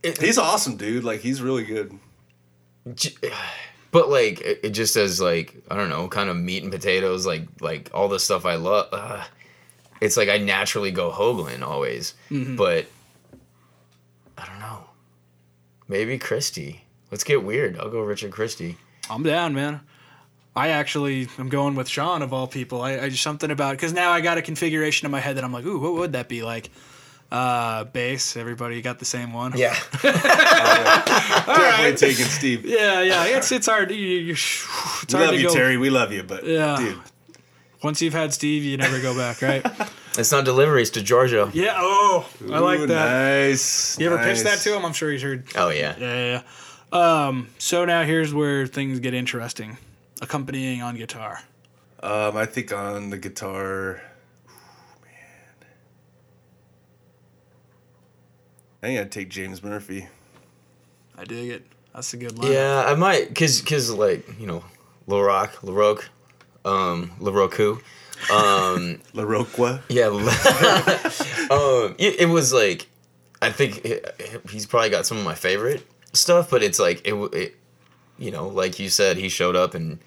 It- 0.07 0.21
He's 0.21 0.39
awesome, 0.39 0.77
dude. 0.77 1.05
Like 1.05 1.21
he's 1.21 1.41
really 1.43 1.65
good. 1.65 1.99
But 3.93 4.11
like 4.11 4.41
it, 4.43 4.61
it 4.63 4.71
just 4.71 4.93
says 4.93 5.21
like 5.23 5.55
I 5.71 5.77
don't 5.77 5.89
know, 5.89 6.07
kind 6.09 6.29
of 6.29 6.37
meat 6.37 6.63
and 6.63 6.71
potatoes, 6.73 7.25
like 7.25 7.45
like 7.61 7.91
all 7.95 8.09
the 8.09 8.19
stuff 8.19 8.45
I 8.45 8.57
love. 8.57 8.89
Uh, 8.93 9.25
it's 10.03 10.17
like 10.19 10.29
I 10.29 10.37
naturally 10.37 10.91
go 10.91 11.11
Hoglan 11.11 11.63
always, 11.63 12.13
Mm-hmm. 12.31 12.57
but 12.57 12.87
I 14.37 14.45
don't 14.45 14.59
know. 14.59 14.85
Maybe 15.89 16.19
Christy. 16.19 16.83
Let's 17.11 17.25
get 17.25 17.43
weird. 17.45 17.79
I'll 17.79 17.89
go 17.89 18.01
Richard 18.01 18.33
Christy. 18.33 18.77
I'm 19.09 19.23
down, 19.23 19.55
man. 19.55 19.81
I 20.55 20.69
actually 20.69 21.29
am 21.39 21.49
going 21.49 21.75
with 21.75 21.89
Sean 21.89 22.21
of 22.23 22.33
all 22.35 22.47
people. 22.49 22.83
I, 22.83 22.99
I 22.99 23.09
just 23.09 23.23
something 23.23 23.51
about 23.51 23.73
because 23.77 23.93
now 23.95 24.11
I 24.11 24.21
got 24.21 24.37
a 24.37 24.43
configuration 24.43 25.07
in 25.07 25.11
my 25.13 25.21
head 25.21 25.37
that 25.37 25.45
I'm 25.45 25.53
like, 25.53 25.65
ooh, 25.65 25.79
what 25.79 25.95
would 25.95 26.13
that 26.13 26.29
be 26.29 26.43
like? 26.43 26.71
Uh, 27.31 27.85
bass. 27.85 28.37
Everybody 28.37 28.81
got 28.83 28.99
the 29.01 29.05
same 29.05 29.33
one. 29.33 29.53
Yeah, 29.57 29.75
Definitely 31.47 31.97
taking 31.97 32.25
Steve. 32.27 32.65
yeah, 32.65 33.03
yeah. 33.03 33.25
It's 33.37 33.51
it's 33.53 33.67
hard. 33.67 33.91
You, 33.91 33.97
you, 33.97 34.33
it's 34.33 34.67
We 35.13 35.13
hard 35.19 35.27
love 35.27 35.31
to 35.35 35.41
you, 35.41 35.49
go. 35.49 35.55
Terry. 35.55 35.77
We 35.77 35.91
love 35.91 36.13
you, 36.13 36.23
but 36.23 36.45
Yeah. 36.47 36.77
dude, 36.79 36.99
Once 37.83 38.01
you've 38.03 38.15
had 38.15 38.33
Steve, 38.33 38.65
you 38.65 38.77
never 38.77 39.01
go 39.01 39.17
back, 39.17 39.43
right? 39.43 39.65
it's 40.19 40.33
not 40.33 40.45
deliveries 40.45 40.91
to 40.91 41.03
Georgia. 41.03 41.51
yeah. 41.53 41.75
Oh, 41.77 42.29
I 42.53 42.59
like 42.61 42.81
that. 42.81 43.47
Nice. 43.49 43.99
You 43.99 44.07
ever 44.07 44.19
pitched 44.23 44.45
that 44.45 44.59
to 44.61 44.77
him? 44.77 44.85
I'm 44.85 44.93
sure 44.93 45.11
he's 45.11 45.23
heard. 45.23 45.47
Oh 45.57 45.69
yeah. 45.71 45.95
Yeah, 45.99 46.15
yeah, 46.15 46.43
yeah. 46.93 47.27
Um, 47.27 47.49
so 47.59 47.85
now 47.85 48.03
here's 48.05 48.33
where 48.33 48.67
things 48.67 49.01
get 49.01 49.15
interesting. 49.15 49.77
Accompanying 50.23 50.81
on 50.83 50.97
guitar. 50.97 51.41
Um, 52.03 52.37
I 52.37 52.47
think 52.47 52.73
on 52.73 53.11
the 53.11 53.19
guitar, 53.19 54.01
I 58.87 58.91
think 58.91 59.01
I'd 59.01 59.11
take 59.11 59.31
James 59.31 59.65
Murphy. 59.65 60.07
I 61.19 61.25
dig 61.25 61.51
it. 61.51 61.67
That's 61.93 62.15
a 62.15 62.17
good 62.19 62.39
line. 62.39 62.53
Yeah, 62.53 62.85
I 62.87 62.95
might, 62.95 63.35
cause, 63.35 63.61
cause 63.61 63.91
like 63.91 64.39
you 64.39 64.47
know, 64.47 64.63
Laroc, 65.09 65.49
Laroque, 65.65 66.05
um, 66.65 67.11
Laroku, 67.19 67.81
um, 68.31 69.01
La 69.13 69.25
Roqua. 69.25 69.81
yeah, 69.89 70.07
um, 71.51 71.97
it, 71.99 72.21
it 72.21 72.29
was 72.29 72.53
like, 72.53 72.87
I 73.43 73.51
think 73.51 73.85
it, 73.85 74.45
he's 74.51 74.67
probably 74.67 74.91
got 74.91 75.05
some 75.05 75.19
of 75.19 75.25
my 75.25 75.35
favorite 75.35 75.85
stuff, 76.13 76.49
but 76.49 76.63
it's 76.63 76.79
like 76.79 76.99
it, 77.05 77.11
w- 77.11 77.31
it, 77.33 77.57
you 78.21 78.31
know, 78.31 78.47
like 78.47 78.79
you 78.79 78.89
said, 78.89 79.17
he 79.17 79.29
showed 79.29 79.57
up 79.57 79.75
and 79.75 79.99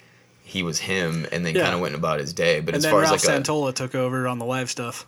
he 0.42 0.64
was 0.64 0.80
him, 0.80 1.28
and 1.34 1.46
then 1.46 1.54
Yeah. 1.54 1.64
kind 1.64 1.76
of 1.76 1.82
went 1.82 1.96
about 1.96 2.22
his 2.22 2.32
day. 2.32 2.62
But 2.62 2.70
And 2.70 2.78
as 2.78 2.84
then 2.84 2.92
far 2.94 3.02
Ralph 3.02 3.16
as 3.16 3.26
like 3.26 3.44
Santola 3.44 3.74
took 3.74 3.94
over 3.94 4.26
on 4.26 4.40
the 4.40 4.46
live 4.46 4.70
stuff. 4.70 5.06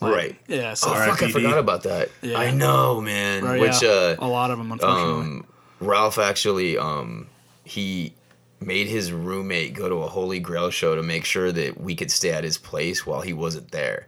A 0.00 0.10
right, 0.10 0.36
Yeah, 0.46 0.74
so 0.74 0.90
oh 0.90 0.94
fuck, 0.94 1.22
I 1.22 1.30
forgot 1.30 1.58
about 1.58 1.82
that. 1.84 2.10
Yeah. 2.22 2.38
I 2.38 2.50
know, 2.52 3.00
man. 3.00 3.44
Right, 3.44 3.60
Which 3.60 3.82
yeah, 3.82 3.88
uh, 3.88 4.16
a 4.18 4.28
lot 4.28 4.50
of 4.50 4.58
them, 4.58 4.70
unfortunately. 4.72 5.22
um, 5.22 5.46
Ralph 5.80 6.18
actually 6.18 6.78
um, 6.78 7.26
he 7.64 8.12
made 8.60 8.86
his 8.88 9.12
roommate 9.12 9.74
go 9.74 9.88
to 9.88 9.96
a 9.96 10.08
Holy 10.08 10.38
Grail 10.40 10.70
show 10.70 10.94
to 10.96 11.02
make 11.02 11.24
sure 11.24 11.50
that 11.52 11.80
we 11.80 11.94
could 11.94 12.10
stay 12.10 12.30
at 12.30 12.42
his 12.44 12.58
place 12.58 13.06
while 13.06 13.20
he 13.22 13.32
wasn't 13.32 13.70
there, 13.72 14.06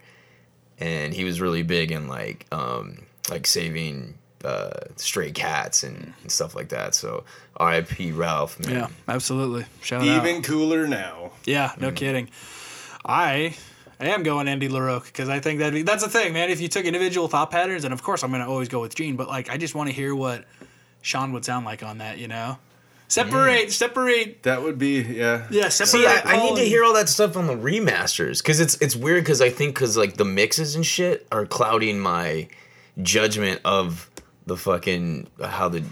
and 0.79 1.12
he 1.15 1.25
was 1.25 1.41
really 1.41 1.62
big 1.62 1.91
in 1.93 2.09
like 2.09 2.47
um, 2.53 3.07
like 3.29 3.47
saving 3.47 4.15
uh, 4.45 4.71
stray 4.97 5.31
cats 5.31 5.83
and, 5.83 6.12
and 6.23 6.33
stuff 6.33 6.55
like 6.55 6.71
that. 6.71 6.95
So 6.95 7.25
R.I.P. 7.59 8.12
Ralph, 8.12 8.59
man. 8.61 8.73
yeah, 8.75 8.87
absolutely. 9.07 9.67
Shout 9.83 10.03
out. 10.03 10.07
Even 10.27 10.43
cooler 10.43 10.87
now. 10.87 11.33
Yeah, 11.45 11.69
Mm. 11.71 11.81
no 11.83 11.93
kidding. 11.93 12.31
I 13.05 13.55
am 14.07 14.23
going 14.23 14.49
Andy 14.49 14.69
LaRocque 14.69 15.07
because 15.07 15.29
I 15.29 15.41
think 15.41 15.61
that 15.61 15.85
that's 15.85 16.03
the 16.03 16.09
thing, 16.09 16.33
man. 16.33 16.51
If 16.51 16.61
you 16.61 16.69
took 16.69 16.85
individual 16.85 17.29
thought 17.29 17.51
patterns, 17.51 17.85
and 17.85 17.93
of 17.93 18.03
course 18.03 18.23
I'm 18.23 18.31
going 18.31 18.43
to 18.43 18.49
always 18.49 18.69
go 18.69 18.81
with 18.81 18.95
Gene, 18.95 19.17
but 19.17 19.29
like 19.29 19.51
I 19.51 19.57
just 19.57 19.75
want 19.75 19.89
to 19.89 19.95
hear 19.95 20.15
what 20.15 20.45
Sean 21.03 21.33
would 21.33 21.45
sound 21.45 21.65
like 21.65 21.83
on 21.83 21.99
that, 21.99 22.19
you 22.19 22.29
know? 22.29 22.59
Separate, 23.09 23.67
mm. 23.67 23.73
separate. 23.73 24.45
That 24.45 24.63
would 24.63 24.79
be 24.79 25.01
yeah. 25.03 25.49
Yeah, 25.51 25.69
separate. 25.69 26.03
See, 26.03 26.07
I, 26.07 26.23
I 26.25 26.43
need 26.45 26.57
to 26.57 26.63
hear 26.63 26.85
all 26.85 26.95
that 26.95 27.09
stuff 27.09 27.37
on 27.37 27.49
the 27.49 27.57
remasters 27.57 28.41
because 28.41 28.61
it's 28.61 28.81
it's 28.81 28.95
weird 28.95 29.25
because 29.25 29.41
I 29.41 29.51
think 29.51 29.75
because 29.75 29.97
like 29.97 30.17
the 30.17 30.25
mixes 30.25 30.77
and 30.77 30.87
shit 30.87 31.27
are 31.33 31.45
clouding 31.45 31.99
my 31.99 32.49
judgment 33.03 33.61
of 33.65 34.09
the 34.47 34.57
fucking 34.57 35.27
how 35.43 35.69
the 35.69 35.83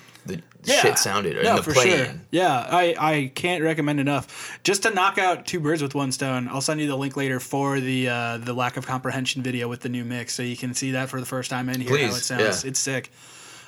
the 0.68 0.74
shit 0.74 0.98
sounded 0.98 1.42
No, 1.42 1.50
and 1.50 1.58
the 1.58 1.62
for 1.62 1.72
playing. 1.72 2.04
sure. 2.04 2.14
Yeah, 2.30 2.66
I, 2.70 2.94
I 2.98 3.32
can't 3.34 3.62
recommend 3.64 4.00
enough. 4.00 4.58
Just 4.62 4.82
to 4.84 4.90
knock 4.90 5.18
out 5.18 5.46
two 5.46 5.60
birds 5.60 5.82
with 5.82 5.94
one 5.94 6.12
stone, 6.12 6.48
I'll 6.48 6.60
send 6.60 6.80
you 6.80 6.86
the 6.86 6.96
link 6.96 7.16
later 7.16 7.40
for 7.40 7.80
the 7.80 8.08
uh, 8.08 8.36
the 8.38 8.52
lack 8.52 8.76
of 8.76 8.86
comprehension 8.86 9.42
video 9.42 9.68
with 9.68 9.80
the 9.80 9.88
new 9.88 10.04
mix, 10.04 10.34
so 10.34 10.42
you 10.42 10.56
can 10.56 10.74
see 10.74 10.92
that 10.92 11.08
for 11.08 11.20
the 11.20 11.26
first 11.26 11.50
time 11.50 11.68
and 11.68 11.82
hear 11.82 11.98
how 12.08 12.14
it 12.14 12.20
sounds. 12.20 12.64
yeah. 12.64 12.68
It's 12.70 12.80
sick. 12.80 13.10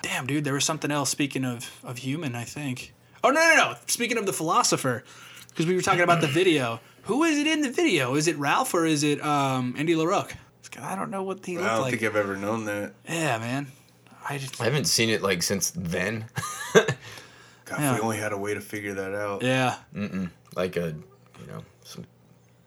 Damn, 0.03 0.27
dude, 0.27 0.45
there 0.45 0.55
was 0.55 0.65
something 0.65 0.91
else. 0.91 1.11
Speaking 1.11 1.45
of 1.45 1.71
of 1.85 1.99
human, 1.99 2.35
I 2.35 2.45
think. 2.45 2.95
Oh 3.23 3.31
no, 3.31 3.41
no, 3.41 3.55
no. 3.57 3.75
Speaking 3.87 4.17
of 4.19 4.27
the 4.27 4.33
philosopher, 4.33 5.05
because 5.49 5.67
we 5.67 5.75
were 5.75 5.83
talking 5.83 6.01
about 6.03 6.21
the 6.21 6.27
video. 6.29 6.81
Who 7.05 7.25
is 7.25 7.39
it 7.39 7.47
in 7.47 7.63
the 7.63 7.71
video? 7.71 8.15
Is 8.15 8.29
it 8.29 8.37
Ralph 8.37 8.73
or 8.75 8.85
is 8.87 9.03
it 9.03 9.25
um, 9.25 9.75
Andy 9.77 9.95
LaRocque? 9.95 10.33
I 10.81 10.95
don't 10.95 11.11
know 11.11 11.23
what 11.25 11.45
he 11.45 11.57
looked 11.59 11.65
like. 11.65 11.71
I 11.71 11.75
don't 11.75 11.83
like. 11.83 11.91
think 11.99 12.03
I've 12.05 12.17
ever 12.17 12.37
known 12.37 12.67
that. 12.67 12.93
yeah, 13.09 13.39
man. 13.39 13.67
I 14.31 14.39
just 14.39 14.61
I 14.61 14.65
haven't 14.65 14.85
seen 14.87 15.11
it 15.11 15.23
like 15.23 15.43
since 15.43 15.73
then. 15.75 16.25
God, 16.75 16.87
Yeah. 17.79 17.91
if 17.93 17.97
we 17.97 18.03
only 18.03 18.17
had 18.19 18.33
a 18.33 18.39
way 18.39 18.55
to 18.55 18.61
figure 18.61 18.95
that 18.95 19.15
out. 19.15 19.43
yeah, 19.43 19.77
like 20.57 20.77
a 20.77 20.95
you 21.41 21.47
know, 21.49 21.65
some, 21.85 22.05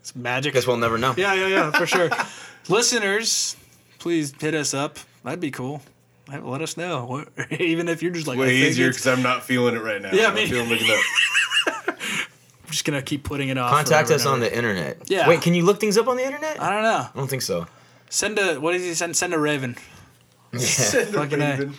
it's 0.02 0.16
magic. 0.16 0.54
guess 0.54 0.68
we'll 0.68 0.78
never 0.78 0.98
know. 0.98 1.14
Yeah, 1.18 1.34
yeah, 1.34 1.48
yeah, 1.48 1.72
for 1.72 1.86
sure. 1.86 2.10
Listeners, 2.70 3.56
please 4.00 4.34
hit 4.40 4.54
us 4.54 4.74
up. 4.74 5.00
That'd 5.24 5.40
be 5.40 5.52
cool. 5.52 5.82
Let 6.28 6.46
let 6.46 6.62
us 6.62 6.76
know. 6.78 7.06
What- 7.06 7.30
Even 7.62 7.88
if 7.90 8.02
you're 8.04 8.12
just 8.14 8.28
like, 8.28 8.38
Way 8.40 8.56
easier 8.58 8.90
because 8.90 9.08
I'm 9.08 9.22
not 9.22 9.44
feeling 9.44 9.76
it 9.76 9.82
right 9.82 10.02
now. 10.02 10.12
Yeah, 10.12 10.28
I'm 10.28 10.36
me- 10.36 10.48
feeling 10.48 10.70
looking 10.70 10.90
up. 10.90 11.00
I'm 11.88 12.70
just 12.72 12.86
gonna 12.86 13.02
keep 13.02 13.24
putting 13.24 13.50
it 13.50 13.58
off. 13.58 13.72
Contact 13.72 14.10
us 14.12 14.26
on 14.26 14.40
the 14.40 14.54
internet. 14.54 14.98
Yeah. 15.10 15.28
Wait, 15.30 15.42
can 15.42 15.54
you 15.54 15.64
look 15.64 15.80
things 15.80 15.98
up 15.98 16.08
on 16.08 16.18
the 16.18 16.26
internet? 16.26 16.62
I 16.62 16.70
don't 16.72 16.84
know. 16.84 17.08
I 17.14 17.18
don't 17.18 17.30
think 17.30 17.42
so. 17.42 17.68
Send 18.10 18.38
a 18.40 18.60
what 18.60 18.72
did 18.74 18.82
he 18.82 18.94
send? 18.94 19.16
Send 19.16 19.34
a 19.34 19.40
Raven. 19.40 19.76
A 20.94 21.06
Fucking 21.06 21.42
A. 21.42 21.72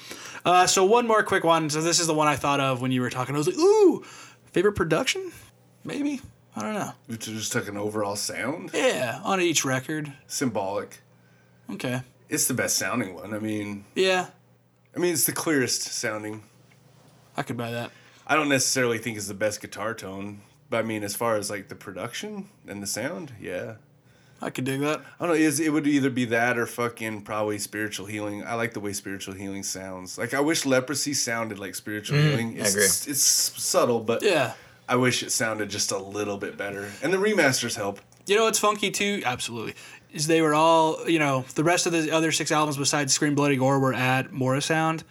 Uh, 0.44 0.66
so 0.66 0.84
one 0.84 1.06
more 1.06 1.22
quick 1.22 1.44
one. 1.44 1.70
So 1.70 1.80
this 1.80 2.00
is 2.00 2.06
the 2.06 2.14
one 2.14 2.28
I 2.28 2.36
thought 2.36 2.60
of 2.60 2.82
when 2.82 2.92
you 2.92 3.00
were 3.00 3.10
talking. 3.10 3.34
I 3.34 3.38
was 3.38 3.46
like, 3.46 3.56
ooh, 3.56 4.04
favorite 4.52 4.72
production? 4.74 5.32
Maybe. 5.84 6.20
I 6.56 6.62
don't 6.62 6.74
know. 6.74 6.92
We 7.08 7.16
just 7.16 7.52
took 7.52 7.66
an 7.68 7.76
overall 7.76 8.14
sound. 8.16 8.70
Yeah, 8.74 9.20
on 9.24 9.40
each 9.40 9.64
record. 9.64 10.12
Symbolic. 10.26 11.00
Okay. 11.70 12.02
It's 12.28 12.46
the 12.46 12.54
best 12.54 12.76
sounding 12.76 13.14
one. 13.14 13.34
I 13.34 13.38
mean, 13.38 13.84
Yeah, 13.94 14.26
I 14.94 14.98
mean 14.98 15.12
it's 15.12 15.24
the 15.24 15.32
clearest 15.32 15.82
sounding. 15.82 16.42
I 17.36 17.42
could 17.42 17.56
buy 17.56 17.70
that. 17.72 17.90
I 18.26 18.36
don't 18.36 18.48
necessarily 18.48 18.98
think 18.98 19.16
it's 19.16 19.28
the 19.28 19.34
best 19.34 19.60
guitar 19.60 19.94
tone, 19.94 20.40
but 20.70 20.78
I 20.78 20.82
mean 20.82 21.02
as 21.02 21.16
far 21.16 21.36
as 21.36 21.50
like 21.50 21.68
the 21.68 21.74
production 21.74 22.48
and 22.66 22.82
the 22.82 22.86
sound, 22.86 23.32
yeah. 23.40 23.74
I 24.42 24.50
could 24.50 24.64
dig 24.64 24.80
that. 24.80 25.00
I 25.18 25.26
don't 25.26 25.38
know. 25.38 25.42
It 25.64 25.72
would 25.72 25.86
either 25.86 26.10
be 26.10 26.26
that 26.26 26.58
or 26.58 26.66
fucking 26.66 27.22
probably 27.22 27.58
spiritual 27.58 28.06
healing. 28.06 28.44
I 28.44 28.54
like 28.54 28.74
the 28.74 28.80
way 28.80 28.92
spiritual 28.92 29.34
healing 29.34 29.62
sounds. 29.62 30.18
Like 30.18 30.34
I 30.34 30.40
wish 30.40 30.66
leprosy 30.66 31.14
sounded 31.14 31.58
like 31.58 31.74
spiritual 31.74 32.18
mm, 32.18 32.30
healing. 32.30 32.56
I 32.58 32.64
It's, 32.64 32.70
agree. 33.02 33.12
It's 33.12 33.22
subtle, 33.22 34.00
but 34.00 34.22
Yeah. 34.22 34.52
I 34.86 34.96
wish 34.96 35.22
it 35.22 35.32
sounded 35.32 35.70
just 35.70 35.92
a 35.92 35.98
little 35.98 36.36
bit 36.36 36.58
better. 36.58 36.90
And 37.02 37.10
the 37.10 37.16
remasters 37.16 37.74
help. 37.76 38.00
You 38.26 38.36
know 38.36 38.44
what's 38.44 38.58
funky 38.58 38.90
too? 38.90 39.22
Absolutely. 39.24 39.74
Is 40.12 40.26
they 40.26 40.42
were 40.42 40.54
all, 40.54 41.08
you 41.08 41.18
know, 41.18 41.44
the 41.54 41.64
rest 41.64 41.86
of 41.86 41.92
the 41.92 42.10
other 42.10 42.30
six 42.32 42.52
albums 42.52 42.76
besides 42.76 43.14
Scream 43.14 43.34
Bloody 43.34 43.56
Gore 43.56 43.78
were 43.78 43.94
at 43.94 44.30
Morrisound, 44.30 45.02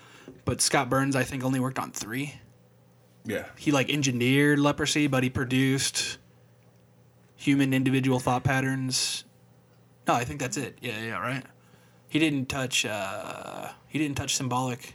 but 0.46 0.62
Scott 0.62 0.90
Burns 0.90 1.16
I 1.16 1.24
think 1.24 1.44
only 1.44 1.60
worked 1.60 1.80
on 1.80 1.92
three. 1.92 2.36
Yeah. 3.26 3.46
He 3.58 3.72
like 3.72 3.90
engineered 3.90 4.60
Leprosy, 4.60 5.08
but 5.08 5.24
he 5.24 5.30
produced 5.30 6.20
Human 7.44 7.74
Individual 7.74 8.20
Thought 8.20 8.44
Patterns. 8.44 9.26
No, 10.08 10.14
I 10.14 10.24
think 10.24 10.40
that's 10.40 10.56
it. 10.58 10.78
Yeah, 10.82 11.02
yeah, 11.04 11.20
right. 11.20 11.44
He 12.08 12.18
didn't 12.20 12.48
touch. 12.48 12.86
uh 12.86 13.70
He 13.88 14.00
didn't 14.00 14.16
touch 14.16 14.36
Symbolic. 14.36 14.94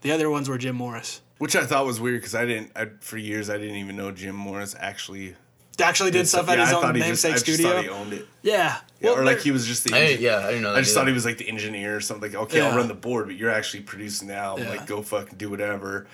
The 0.00 0.12
other 0.12 0.30
ones 0.30 0.48
were 0.48 0.56
Jim 0.56 0.74
Morris. 0.76 1.20
Which 1.38 1.54
I 1.56 1.64
thought 1.66 1.84
was 1.84 2.00
weird 2.00 2.20
because 2.20 2.34
I 2.34 2.46
didn't. 2.46 2.72
I, 2.74 2.86
for 3.00 3.18
years, 3.18 3.50
I 3.50 3.58
didn't 3.58 3.76
even 3.76 3.96
know 3.96 4.10
Jim 4.10 4.34
Morris 4.34 4.74
actually 4.78 5.36
Actually 5.78 6.10
did 6.10 6.28
stuff 6.28 6.48
at 6.50 6.58
Yeah, 6.58 6.64
his 6.64 6.72
I 6.72 6.76
own 6.76 6.82
thought 6.82 6.94
he 6.94 7.00
just, 7.00 7.24
namesake 7.24 7.30
I 7.30 7.34
just 7.34 7.44
studio. 7.44 7.70
thought 7.72 7.82
he 7.84 7.88
owned 7.90 8.12
it. 8.12 8.26
yeah. 8.42 8.76
Yeah, 9.00 9.10
Well, 9.10 9.20
or 9.20 9.24
like 9.24 9.40
he 9.40 9.50
was 9.50 9.66
just 9.66 9.84
the. 9.84 9.94
I 9.94 10.08
yeah, 10.20 10.38
I 10.38 10.46
didn't 10.48 10.62
know 10.62 10.72
that. 10.72 10.78
I 10.78 10.80
just 10.80 10.90
either. 10.92 11.00
thought 11.00 11.08
he 11.08 11.14
was 11.14 11.24
like 11.24 11.38
the 11.38 11.48
engineer 11.48 11.96
or 11.96 12.00
something. 12.00 12.30
Like, 12.32 12.40
okay, 12.42 12.58
Yeah. 12.58 12.68
I'll 12.68 12.76
run 12.76 12.88
the 12.88 12.94
board, 12.94 13.26
but 13.26 13.36
you're 13.36 13.50
actually 13.50 13.82
producing 13.84 14.28
now. 14.28 14.56
Yeah. 14.58 14.68
Like, 14.70 14.86
go 14.86 15.00
fucking 15.02 15.36
do 15.38 15.48
whatever. 15.48 16.06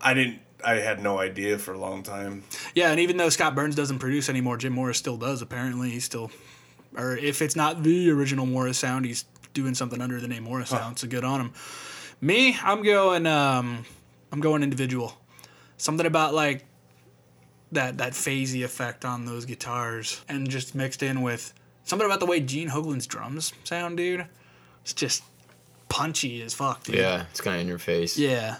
I 0.00 0.14
didn't. 0.14 0.38
I 0.64 0.74
had 0.74 1.00
no 1.00 1.18
idea 1.18 1.58
for 1.58 1.72
a 1.72 1.78
long 1.78 2.02
time. 2.02 2.44
Yeah, 2.74 2.90
and 2.90 3.00
even 3.00 3.16
though 3.16 3.28
Scott 3.28 3.54
Burns 3.54 3.74
doesn't 3.74 3.98
produce 3.98 4.28
anymore, 4.28 4.56
Jim 4.56 4.72
Morris 4.72 4.98
still 4.98 5.16
does. 5.16 5.40
Apparently, 5.42 5.90
he 5.90 6.00
still 6.00 6.30
or 6.96 7.16
if 7.16 7.42
it's 7.42 7.56
not 7.56 7.82
the 7.82 8.10
original 8.10 8.46
Morrisound, 8.46 9.04
he's 9.04 9.24
doing 9.54 9.74
something 9.74 10.00
under 10.00 10.20
the 10.20 10.28
name 10.28 10.46
Morrisound. 10.46 10.98
So 10.98 11.08
good 11.08 11.24
on 11.24 11.40
him. 11.40 11.52
Me, 12.20 12.56
I'm 12.62 12.82
going. 12.82 13.26
Um, 13.26 13.84
I'm 14.32 14.40
going 14.40 14.62
individual. 14.62 15.16
Something 15.76 16.06
about 16.06 16.34
like 16.34 16.64
that 17.72 17.98
that 17.98 18.12
phasey 18.12 18.64
effect 18.64 19.04
on 19.04 19.24
those 19.24 19.44
guitars, 19.44 20.20
and 20.28 20.48
just 20.48 20.74
mixed 20.74 21.02
in 21.02 21.22
with 21.22 21.54
something 21.84 22.06
about 22.06 22.20
the 22.20 22.26
way 22.26 22.40
Gene 22.40 22.68
Hoglan's 22.68 23.06
drums 23.06 23.52
sound, 23.64 23.96
dude. 23.96 24.26
It's 24.82 24.92
just 24.92 25.22
punchy 25.88 26.42
as 26.42 26.54
fuck, 26.54 26.84
dude. 26.84 26.96
Yeah, 26.96 27.26
it's 27.30 27.40
kind 27.40 27.56
of 27.56 27.62
in 27.62 27.68
your 27.68 27.78
face. 27.78 28.18
Yeah. 28.18 28.56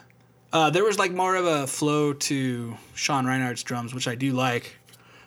Uh, 0.52 0.70
there 0.70 0.84
was 0.84 0.98
like 0.98 1.12
more 1.12 1.36
of 1.36 1.44
a 1.44 1.66
flow 1.66 2.12
to 2.14 2.76
Sean 2.94 3.26
Reinert's 3.26 3.62
drums, 3.62 3.94
which 3.94 4.08
I 4.08 4.14
do 4.14 4.32
like, 4.32 4.76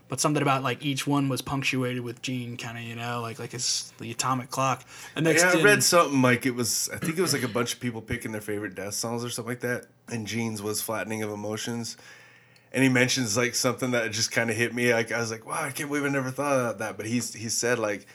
but 0.07 0.19
something 0.19 0.41
about 0.41 0.63
like 0.63 0.83
each 0.83 1.05
one 1.05 1.29
was 1.29 1.41
punctuated 1.41 2.01
with 2.01 2.21
Gene, 2.21 2.57
kind 2.57 2.77
of 2.77 2.83
you 2.83 2.95
know, 2.95 3.21
like 3.21 3.37
like 3.37 3.53
it's 3.53 3.91
the 3.99 4.09
atomic 4.11 4.49
clock. 4.49 4.83
And 5.15 5.23
next 5.25 5.43
Yeah, 5.43 5.51
I 5.51 5.57
in- 5.59 5.63
read 5.63 5.83
something 5.83 6.21
like 6.21 6.45
it 6.45 6.55
was. 6.55 6.89
I 6.91 6.97
think 6.97 7.17
it 7.17 7.21
was 7.21 7.33
like 7.33 7.43
a 7.43 7.47
bunch 7.47 7.73
of 7.73 7.79
people 7.79 8.01
picking 8.01 8.31
their 8.31 8.41
favorite 8.41 8.73
death 8.75 8.95
songs 8.95 9.23
or 9.23 9.29
something 9.29 9.51
like 9.51 9.61
that. 9.61 9.85
And 10.09 10.25
Gene's 10.25 10.61
was 10.61 10.81
"Flattening 10.81 11.21
of 11.21 11.29
Emotions," 11.29 11.97
and 12.73 12.83
he 12.83 12.89
mentions 12.89 13.37
like 13.37 13.53
something 13.53 13.91
that 13.91 14.11
just 14.11 14.31
kind 14.31 14.49
of 14.49 14.55
hit 14.55 14.73
me. 14.73 14.91
Like 14.91 15.11
I 15.11 15.19
was 15.19 15.29
like, 15.31 15.45
"Wow, 15.45 15.61
I 15.61 15.69
can't 15.69 15.87
believe 15.87 16.03
I 16.03 16.09
never 16.09 16.31
thought 16.31 16.59
about 16.59 16.79
that." 16.79 16.97
But 16.97 17.05
he's 17.05 17.33
he 17.33 17.47
said 17.47 17.77
like, 17.77 18.07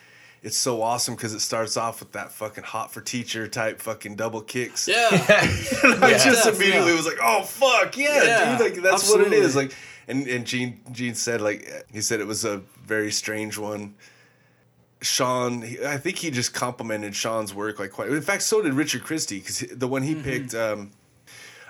"It's 0.43 0.57
so 0.57 0.83
awesome 0.83 1.15
because 1.15 1.33
it 1.35 1.41
starts 1.41 1.77
off 1.77 2.01
with 2.01 2.13
that 2.13 2.33
fucking 2.33 2.65
hot 2.65 2.93
for 2.93 3.01
teacher 3.01 3.49
type 3.49 3.81
fucking 3.81 4.17
double 4.17 4.41
kicks." 4.43 4.87
yeah, 4.89 5.09
And 5.85 6.05
I 6.05 6.13
just 6.19 6.43
Stuff, 6.43 6.57
immediately 6.57 6.91
yeah. 6.91 6.97
was 6.97 7.07
like, 7.07 7.19
"Oh 7.23 7.43
fuck, 7.43 7.97
yeah, 7.97 8.23
Yeah, 8.25 8.59
dude! 8.59 8.73
Like 8.75 8.83
that's 8.83 9.09
what 9.11 9.21
it 9.21 9.33
is. 9.33 9.57
Like, 9.57 9.75
and 10.09 10.27
and 10.29 10.47
Gene 10.47 10.81
Gene 10.93 11.15
said 11.15 11.41
like 11.41 11.87
he 11.93 12.01
said 12.01 12.21
it 12.21 12.27
was 12.27 12.45
a 12.45 12.63
very 12.85 13.11
strange 13.13 13.59
one. 13.59 13.95
Sean, 15.03 15.63
I 15.85 15.99
think 15.99 16.17
he 16.19 16.31
just 16.31 16.55
complimented 16.55 17.15
Sean's 17.15 17.53
work 17.55 17.79
like 17.79 17.93
quite. 17.93 18.09
In 18.09 18.23
fact, 18.23 18.43
so 18.43 18.63
did 18.63 18.73
Richard 18.73 19.05
Christy 19.05 19.39
because 19.41 19.61
the 19.61 19.87
one 19.89 20.03
he 20.03 20.15
Mm-hmm. 20.15 20.23
picked. 20.25 20.55
Um, 20.55 20.91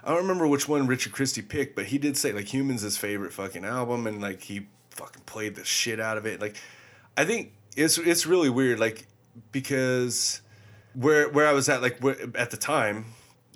I 0.04 0.10
don't 0.10 0.18
remember 0.22 0.46
which 0.46 0.68
one 0.68 0.86
Richard 0.86 1.12
Christy 1.12 1.42
picked, 1.42 1.74
but 1.74 1.86
he 1.86 1.98
did 1.98 2.16
say 2.16 2.32
like 2.32 2.52
"Humans" 2.54 2.82
his 2.82 2.96
favorite 2.96 3.32
fucking 3.32 3.64
album, 3.64 4.06
and 4.06 4.22
like 4.22 4.42
he 4.42 4.66
fucking 4.90 5.22
played 5.26 5.56
the 5.56 5.64
shit 5.64 5.98
out 5.98 6.16
of 6.16 6.24
it. 6.26 6.40
Like, 6.40 6.56
I 7.16 7.24
think 7.24 7.52
it's 7.76 7.98
it's 7.98 8.26
really 8.26 8.50
weird, 8.50 8.80
like 8.80 9.06
because 9.52 10.40
where 10.94 11.28
where 11.28 11.46
I 11.46 11.52
was 11.52 11.68
at, 11.68 11.82
like 11.82 11.98
where, 12.00 12.16
at 12.34 12.50
the 12.50 12.56
time, 12.56 13.06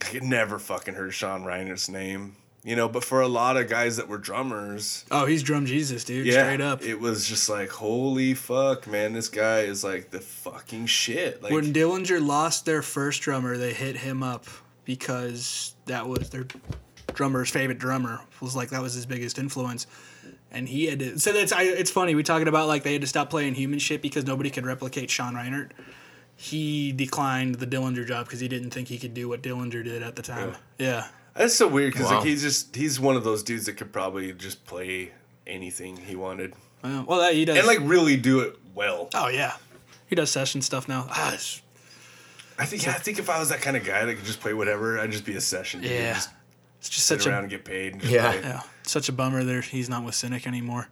I 0.02 0.06
had 0.06 0.22
never 0.22 0.58
fucking 0.58 0.94
heard 0.94 1.12
Sean 1.14 1.42
Reinert's 1.42 1.88
name, 1.88 2.36
you 2.62 2.76
know. 2.76 2.88
But 2.88 3.02
for 3.02 3.20
a 3.20 3.28
lot 3.28 3.56
of 3.56 3.68
guys 3.68 3.96
that 3.96 4.08
were 4.08 4.18
drummers, 4.18 5.04
oh, 5.10 5.26
he's 5.26 5.42
drum 5.42 5.66
Jesus, 5.66 6.04
dude, 6.04 6.26
yeah, 6.26 6.44
straight 6.44 6.60
up. 6.60 6.82
it 6.82 7.00
was 7.00 7.26
just 7.26 7.48
like 7.48 7.70
holy 7.70 8.34
fuck, 8.34 8.86
man, 8.86 9.12
this 9.14 9.28
guy 9.28 9.60
is 9.60 9.82
like 9.82 10.10
the 10.10 10.20
fucking 10.20 10.86
shit. 10.86 11.42
Like, 11.42 11.52
when 11.52 11.72
Dillinger 11.72 12.24
lost 12.24 12.66
their 12.66 12.82
first 12.82 13.22
drummer, 13.22 13.56
they 13.56 13.72
hit 13.72 13.96
him 13.96 14.22
up 14.22 14.46
because 14.84 15.74
that 15.86 16.06
was 16.06 16.30
their 16.30 16.46
drummer's 17.14 17.50
favorite 17.50 17.78
drummer. 17.78 18.20
Was 18.40 18.56
like 18.56 18.70
that 18.70 18.82
was 18.82 18.94
his 18.94 19.06
biggest 19.06 19.38
influence, 19.38 19.86
and 20.52 20.68
he 20.68 20.86
had 20.86 20.98
to. 21.00 21.18
So 21.18 21.32
that's 21.32 21.52
I, 21.52 21.62
it's 21.64 21.90
funny 21.90 22.14
we 22.14 22.22
talking 22.22 22.48
about 22.48 22.68
like 22.68 22.82
they 22.82 22.92
had 22.92 23.02
to 23.02 23.06
stop 23.06 23.30
playing 23.30 23.54
human 23.54 23.78
shit 23.78 24.02
because 24.02 24.24
nobody 24.26 24.50
could 24.50 24.66
replicate 24.66 25.10
Sean 25.10 25.34
Reinert. 25.34 25.70
He 26.36 26.92
declined 26.92 27.56
the 27.56 27.66
Dillinger 27.66 28.06
job 28.06 28.26
because 28.26 28.40
he 28.40 28.48
didn't 28.48 28.70
think 28.70 28.88
he 28.88 28.98
could 28.98 29.12
do 29.14 29.28
what 29.28 29.42
Dillinger 29.42 29.84
did 29.84 30.02
at 30.02 30.16
the 30.16 30.22
time. 30.22 30.54
Yeah. 30.78 31.06
that's 31.34 31.54
so 31.54 31.68
weird 31.68 31.92
because 31.92 32.08
Wow. 32.10 32.18
like 32.18 32.26
he's 32.26 32.40
just 32.42 32.74
he's 32.74 32.98
one 32.98 33.16
of 33.16 33.24
those 33.24 33.42
dudes 33.42 33.66
that 33.66 33.74
could 33.74 33.92
probably 33.92 34.32
just 34.32 34.64
play 34.66 35.12
anything 35.46 35.96
he 35.96 36.16
wanted 36.16 36.54
Well, 36.82 37.04
well, 37.06 37.20
that, 37.20 37.34
he 37.34 37.44
does. 37.44 37.58
and 37.58 37.66
like 37.66 37.78
really 37.82 38.16
do 38.16 38.40
it 38.40 38.56
well. 38.74 39.10
oh 39.14 39.28
yeah, 39.28 39.56
he 40.06 40.14
does 40.16 40.30
session 40.30 40.62
stuff 40.62 40.88
now. 40.88 41.06
Ah, 41.10 41.32
I 42.58 42.64
think 42.66 42.86
I 42.88 42.92
think 42.92 43.18
if 43.18 43.28
I 43.30 43.38
was 43.38 43.48
that 43.50 43.60
kind 43.62 43.76
of 43.76 43.84
guy 43.84 44.04
that 44.04 44.14
could 44.14 44.24
just 44.24 44.40
play 44.40 44.52
whatever, 44.54 44.98
I'd 44.98 45.12
just 45.12 45.24
be 45.24 45.34
a 45.36 45.40
session. 45.40 45.80
dude. 45.82 45.90
yeah, 45.90 46.14
just 46.14 46.30
it's 46.78 46.88
just 46.88 47.06
sit 47.06 47.18
such 47.20 47.26
a 47.26 47.30
around 47.30 47.42
and 47.44 47.50
get 47.50 47.64
paid. 47.64 47.92
And 47.94 48.00
just 48.02 48.12
Yeah. 48.14 48.30
play. 48.32 48.40
Yeah, 48.42 48.60
such 48.90 49.08
a 49.08 49.12
bummer. 49.12 49.44
There, 49.44 49.60
he's 49.60 49.88
not 49.88 50.04
with 50.04 50.14
Cynic 50.14 50.46
anymore. 50.46 50.88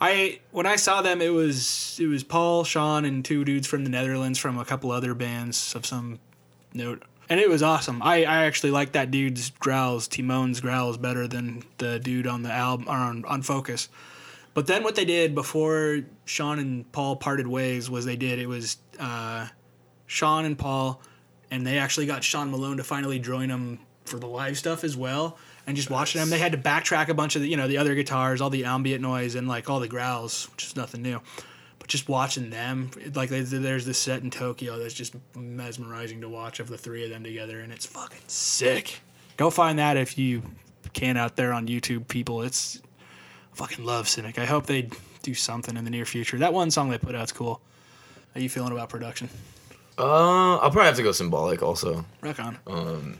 I 0.00 0.40
when 0.50 0.66
I 0.66 0.76
saw 0.76 1.02
them, 1.02 1.20
it 1.20 1.32
was 1.32 1.98
it 2.00 2.06
was 2.06 2.24
Paul, 2.24 2.64
Sean, 2.64 3.04
and 3.04 3.24
two 3.24 3.44
dudes 3.44 3.66
from 3.66 3.84
the 3.84 3.90
Netherlands 3.90 4.38
from 4.38 4.58
a 4.58 4.64
couple 4.64 4.90
other 4.90 5.14
bands 5.14 5.74
of 5.74 5.86
some 5.86 6.18
note, 6.72 7.02
and 7.28 7.40
it 7.40 7.48
was 7.48 7.62
awesome. 7.62 8.02
I, 8.02 8.24
I 8.24 8.44
actually 8.44 8.70
like 8.70 8.92
that 8.92 9.10
dude's 9.10 9.50
growls, 9.50 10.08
Tymon's 10.08 10.60
growls, 10.60 10.96
better 10.96 11.28
than 11.28 11.62
the 11.78 11.98
dude 11.98 12.26
on 12.26 12.42
the 12.42 12.52
album 12.52 12.88
or 12.88 12.96
on, 12.96 13.24
on 13.24 13.42
Focus. 13.42 13.88
But 14.52 14.66
then 14.66 14.84
what 14.84 14.94
they 14.94 15.04
did 15.04 15.34
before 15.34 16.00
Sean 16.24 16.58
and 16.58 16.90
Paul 16.92 17.16
parted 17.16 17.46
ways 17.46 17.90
was 17.90 18.04
they 18.04 18.16
did 18.16 18.38
it 18.38 18.46
was 18.46 18.76
uh, 18.98 19.48
Sean 20.06 20.44
and 20.44 20.58
Paul, 20.58 21.00
and 21.50 21.66
they 21.66 21.78
actually 21.78 22.06
got 22.06 22.22
Sean 22.22 22.50
Malone 22.50 22.76
to 22.76 22.84
finally 22.84 23.18
join 23.18 23.48
them 23.48 23.80
for 24.04 24.18
the 24.18 24.26
live 24.26 24.58
stuff 24.58 24.84
as 24.84 24.96
well. 24.96 25.38
And 25.66 25.76
just 25.76 25.88
watching 25.88 26.20
them, 26.20 26.28
they 26.30 26.38
had 26.38 26.52
to 26.52 26.58
backtrack 26.58 27.08
a 27.08 27.14
bunch 27.14 27.36
of 27.36 27.42
the 27.42 27.48
you 27.48 27.56
know 27.56 27.68
the 27.68 27.78
other 27.78 27.94
guitars, 27.94 28.40
all 28.40 28.50
the 28.50 28.64
ambient 28.64 29.00
noise, 29.00 29.34
and 29.34 29.48
like 29.48 29.70
all 29.70 29.80
the 29.80 29.88
growls, 29.88 30.48
which 30.52 30.64
is 30.64 30.76
nothing 30.76 31.02
new. 31.02 31.20
But 31.78 31.88
just 31.88 32.08
watching 32.08 32.50
them, 32.50 32.90
like 33.14 33.30
there's 33.30 33.50
there's 33.50 33.86
this 33.86 33.98
set 33.98 34.22
in 34.22 34.30
Tokyo 34.30 34.78
that's 34.78 34.94
just 34.94 35.14
mesmerizing 35.34 36.20
to 36.20 36.28
watch 36.28 36.60
of 36.60 36.68
the 36.68 36.78
three 36.78 37.04
of 37.04 37.10
them 37.10 37.24
together, 37.24 37.60
and 37.60 37.72
it's 37.72 37.86
fucking 37.86 38.22
sick. 38.26 39.00
Go 39.36 39.50
find 39.50 39.78
that 39.78 39.96
if 39.96 40.18
you 40.18 40.42
can 40.92 41.16
out 41.16 41.36
there 41.36 41.52
on 41.52 41.66
YouTube, 41.66 42.08
people. 42.08 42.42
It's 42.42 42.80
I 43.52 43.56
fucking 43.56 43.84
love 43.84 44.08
Cynic. 44.08 44.38
I 44.38 44.44
hope 44.44 44.66
they 44.66 44.88
do 45.22 45.34
something 45.34 45.76
in 45.76 45.84
the 45.84 45.90
near 45.90 46.04
future. 46.04 46.38
That 46.38 46.52
one 46.52 46.70
song 46.70 46.90
they 46.90 46.98
put 46.98 47.14
out's 47.14 47.32
cool. 47.32 47.60
How 48.34 48.40
you 48.40 48.48
feeling 48.48 48.72
about 48.72 48.88
production? 48.88 49.28
Uh, 49.96 50.56
I'll 50.56 50.70
probably 50.70 50.86
have 50.86 50.96
to 50.96 51.02
go 51.02 51.12
symbolic 51.12 51.62
also. 51.62 52.04
Rock 52.20 52.40
on. 52.40 52.58
Um, 52.66 53.18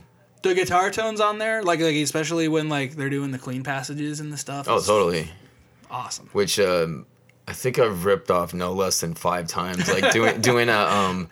the 0.49 0.55
guitar 0.55 0.91
tones 0.91 1.21
on 1.21 1.39
there, 1.39 1.62
like 1.62 1.81
like 1.81 1.97
especially 1.97 2.49
when 2.49 2.69
like 2.69 2.97
they're 2.97 3.11
doing 3.11 3.31
the 3.31 3.39
clean 3.39 3.62
passages 3.62 4.21
and 4.21 4.33
the 4.33 4.37
stuff. 4.37 4.66
oh, 4.69 4.81
totally. 4.81 5.29
Awesome. 5.91 6.29
Which 6.33 6.59
um, 6.59 7.07
I 7.47 7.53
think 7.53 7.79
I've 7.79 8.05
ripped 8.05 8.31
off 8.31 8.55
no 8.55 8.73
less 8.73 9.01
than 9.01 9.15
five 9.15 9.47
times. 9.49 9.89
Like 9.93 10.12
doing 10.12 10.41
doing 10.51 10.69
a 10.69 10.79
um, 10.79 11.29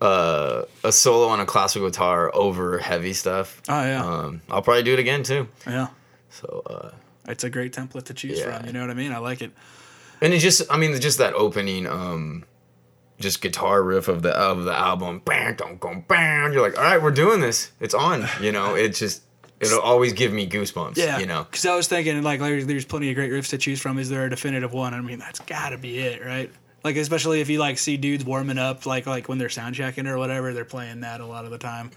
uh, 0.00 0.62
a 0.82 0.90
solo 0.92 1.28
on 1.28 1.40
a 1.40 1.46
classical 1.46 1.88
guitar 1.88 2.30
over 2.34 2.78
heavy 2.78 3.12
stuff. 3.12 3.62
Oh 3.68 3.82
yeah, 3.84 4.04
Um, 4.04 4.40
I'll 4.50 4.62
probably 4.62 4.82
do 4.82 4.92
it 4.94 4.98
again 4.98 5.22
too. 5.22 5.48
yeah. 5.66 5.88
So 6.30 6.62
uh, 6.66 6.90
It's 7.28 7.44
a 7.44 7.50
great 7.50 7.72
template 7.72 8.04
to 8.04 8.14
choose 8.14 8.38
Yeah. 8.40 8.58
from. 8.58 8.66
You 8.66 8.72
know 8.72 8.80
what 8.80 8.90
I 8.90 8.94
mean? 8.94 9.12
I 9.12 9.18
like 9.18 9.42
it. 9.42 9.52
and 10.20 10.32
it 10.32 10.38
just 10.38 10.62
I 10.70 10.76
mean 10.76 10.98
just 11.00 11.18
that 11.18 11.34
opening 11.34 11.86
um 11.86 12.44
just 13.22 13.40
guitar 13.40 13.82
riff 13.82 14.08
of 14.08 14.22
the 14.22 14.30
of 14.30 14.64
the 14.64 14.74
album 14.76 15.22
bam 15.24 15.54
don't 15.54 15.80
go 15.80 16.04
bam 16.08 16.52
you're 16.52 16.62
like 16.62 16.76
all 16.76 16.84
right 16.84 17.02
we're 17.02 17.10
doing 17.10 17.40
this 17.40 17.72
it's 17.80 17.94
on 17.94 18.26
you 18.40 18.52
know 18.52 18.74
it 18.74 18.90
just 18.90 19.22
it'll 19.62 19.80
always 19.80 20.12
give 20.12 20.32
me 20.32 20.46
goosebumps 20.46 20.96
Yeah, 20.96 21.18
you 21.18 21.26
know 21.26 21.44
Because 21.44 21.64
I 21.64 21.74
was 21.74 21.86
thinking, 21.88 22.22
like, 22.22 22.40
there's, 22.40 22.66
there's 22.66 22.84
plenty 22.84 23.10
of 23.10 23.14
great 23.14 23.30
riffs 23.30 23.50
to 23.50 23.58
choose 23.58 23.80
from. 23.80 23.98
Is 23.98 24.08
there 24.08 24.26
a 24.26 24.30
definitive 24.30 24.72
one? 24.72 24.92
I 24.92 25.00
mean, 25.00 25.18
that's 25.18 25.40
got 25.40 25.70
to 25.70 25.78
be 25.78 26.00
it, 26.00 26.24
right? 26.24 26.50
Like, 26.84 26.96
especially 26.96 27.40
if 27.40 27.48
you 27.48 27.60
like 27.60 27.78
see 27.78 27.96
dudes 27.96 28.24
warming 28.24 28.58
up, 28.58 28.86
like 28.86 29.06
like 29.06 29.28
when 29.28 29.38
they're 29.38 29.48
sound 29.48 29.76
checking 29.76 30.06
or 30.08 30.18
whatever, 30.18 30.52
they're 30.52 30.64
playing 30.64 31.00
that 31.00 31.20
a 31.20 31.26
lot 31.26 31.44
of 31.44 31.52
the 31.52 31.58
time. 31.58 31.92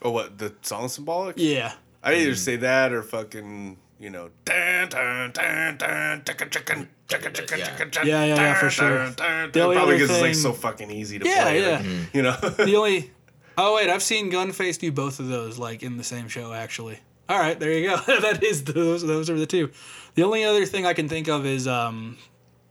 Oh, 0.00 0.12
what 0.12 0.38
the 0.38 0.54
song 0.62 0.88
symbolic? 0.88 1.34
Yeah, 1.38 1.72
I 2.04 2.14
either 2.14 2.32
mm. 2.32 2.36
say 2.36 2.56
that 2.56 2.92
or 2.92 3.02
fucking 3.02 3.76
you 3.98 4.10
know. 4.10 4.30
Dun, 4.44 4.88
dun, 4.88 5.32
dun, 5.32 5.76
dun, 5.76 6.22
chicka, 6.22 6.50
chicken, 6.50 6.88
chicka, 7.08 7.32
chicka, 7.32 7.58
Yeah. 7.58 7.66
chicka, 7.66 7.90
chicka, 7.90 8.04
Yeah, 8.04 8.24
yeah, 8.24 8.34
yeah, 8.36 8.54
for 8.54 8.70
sure. 8.70 8.98
dun, 8.98 9.14
dun, 9.14 9.50
The 9.52 9.60
only 9.60 9.76
Probably 9.76 9.94
other 9.94 10.04
because 10.04 10.10
it's 10.10 10.20
like 10.22 10.32
thing- 10.32 10.42
so 10.42 10.52
fucking 10.52 10.90
easy 10.90 11.18
to 11.18 11.26
Yeah, 11.28 11.42
play. 11.44 11.60
yeah. 11.60 11.76
like, 11.78 12.14
you 12.14 12.22
know. 12.22 12.32
the 12.64 12.76
only. 12.76 13.10
Oh 13.56 13.74
wait, 13.74 13.90
I've 13.90 14.02
seen 14.04 14.30
Gunface 14.30 14.78
do 14.78 14.92
both 14.92 15.18
of 15.18 15.28
those 15.28 15.58
like 15.58 15.82
in 15.82 15.96
the 15.96 16.04
same 16.04 16.28
show 16.28 16.52
actually. 16.52 17.00
All 17.28 17.38
right, 17.38 17.58
there 17.58 17.72
you 17.72 17.88
go. 17.90 17.96
that 18.20 18.42
is 18.42 18.64
those. 18.64 19.02
Those 19.06 19.28
are 19.28 19.38
the 19.38 19.46
two. 19.46 19.70
The 20.14 20.22
only 20.22 20.44
other 20.44 20.64
thing 20.64 20.86
I 20.86 20.94
can 20.94 21.08
think 21.08 21.28
of 21.28 21.44
is 21.44 21.66
um, 21.68 22.16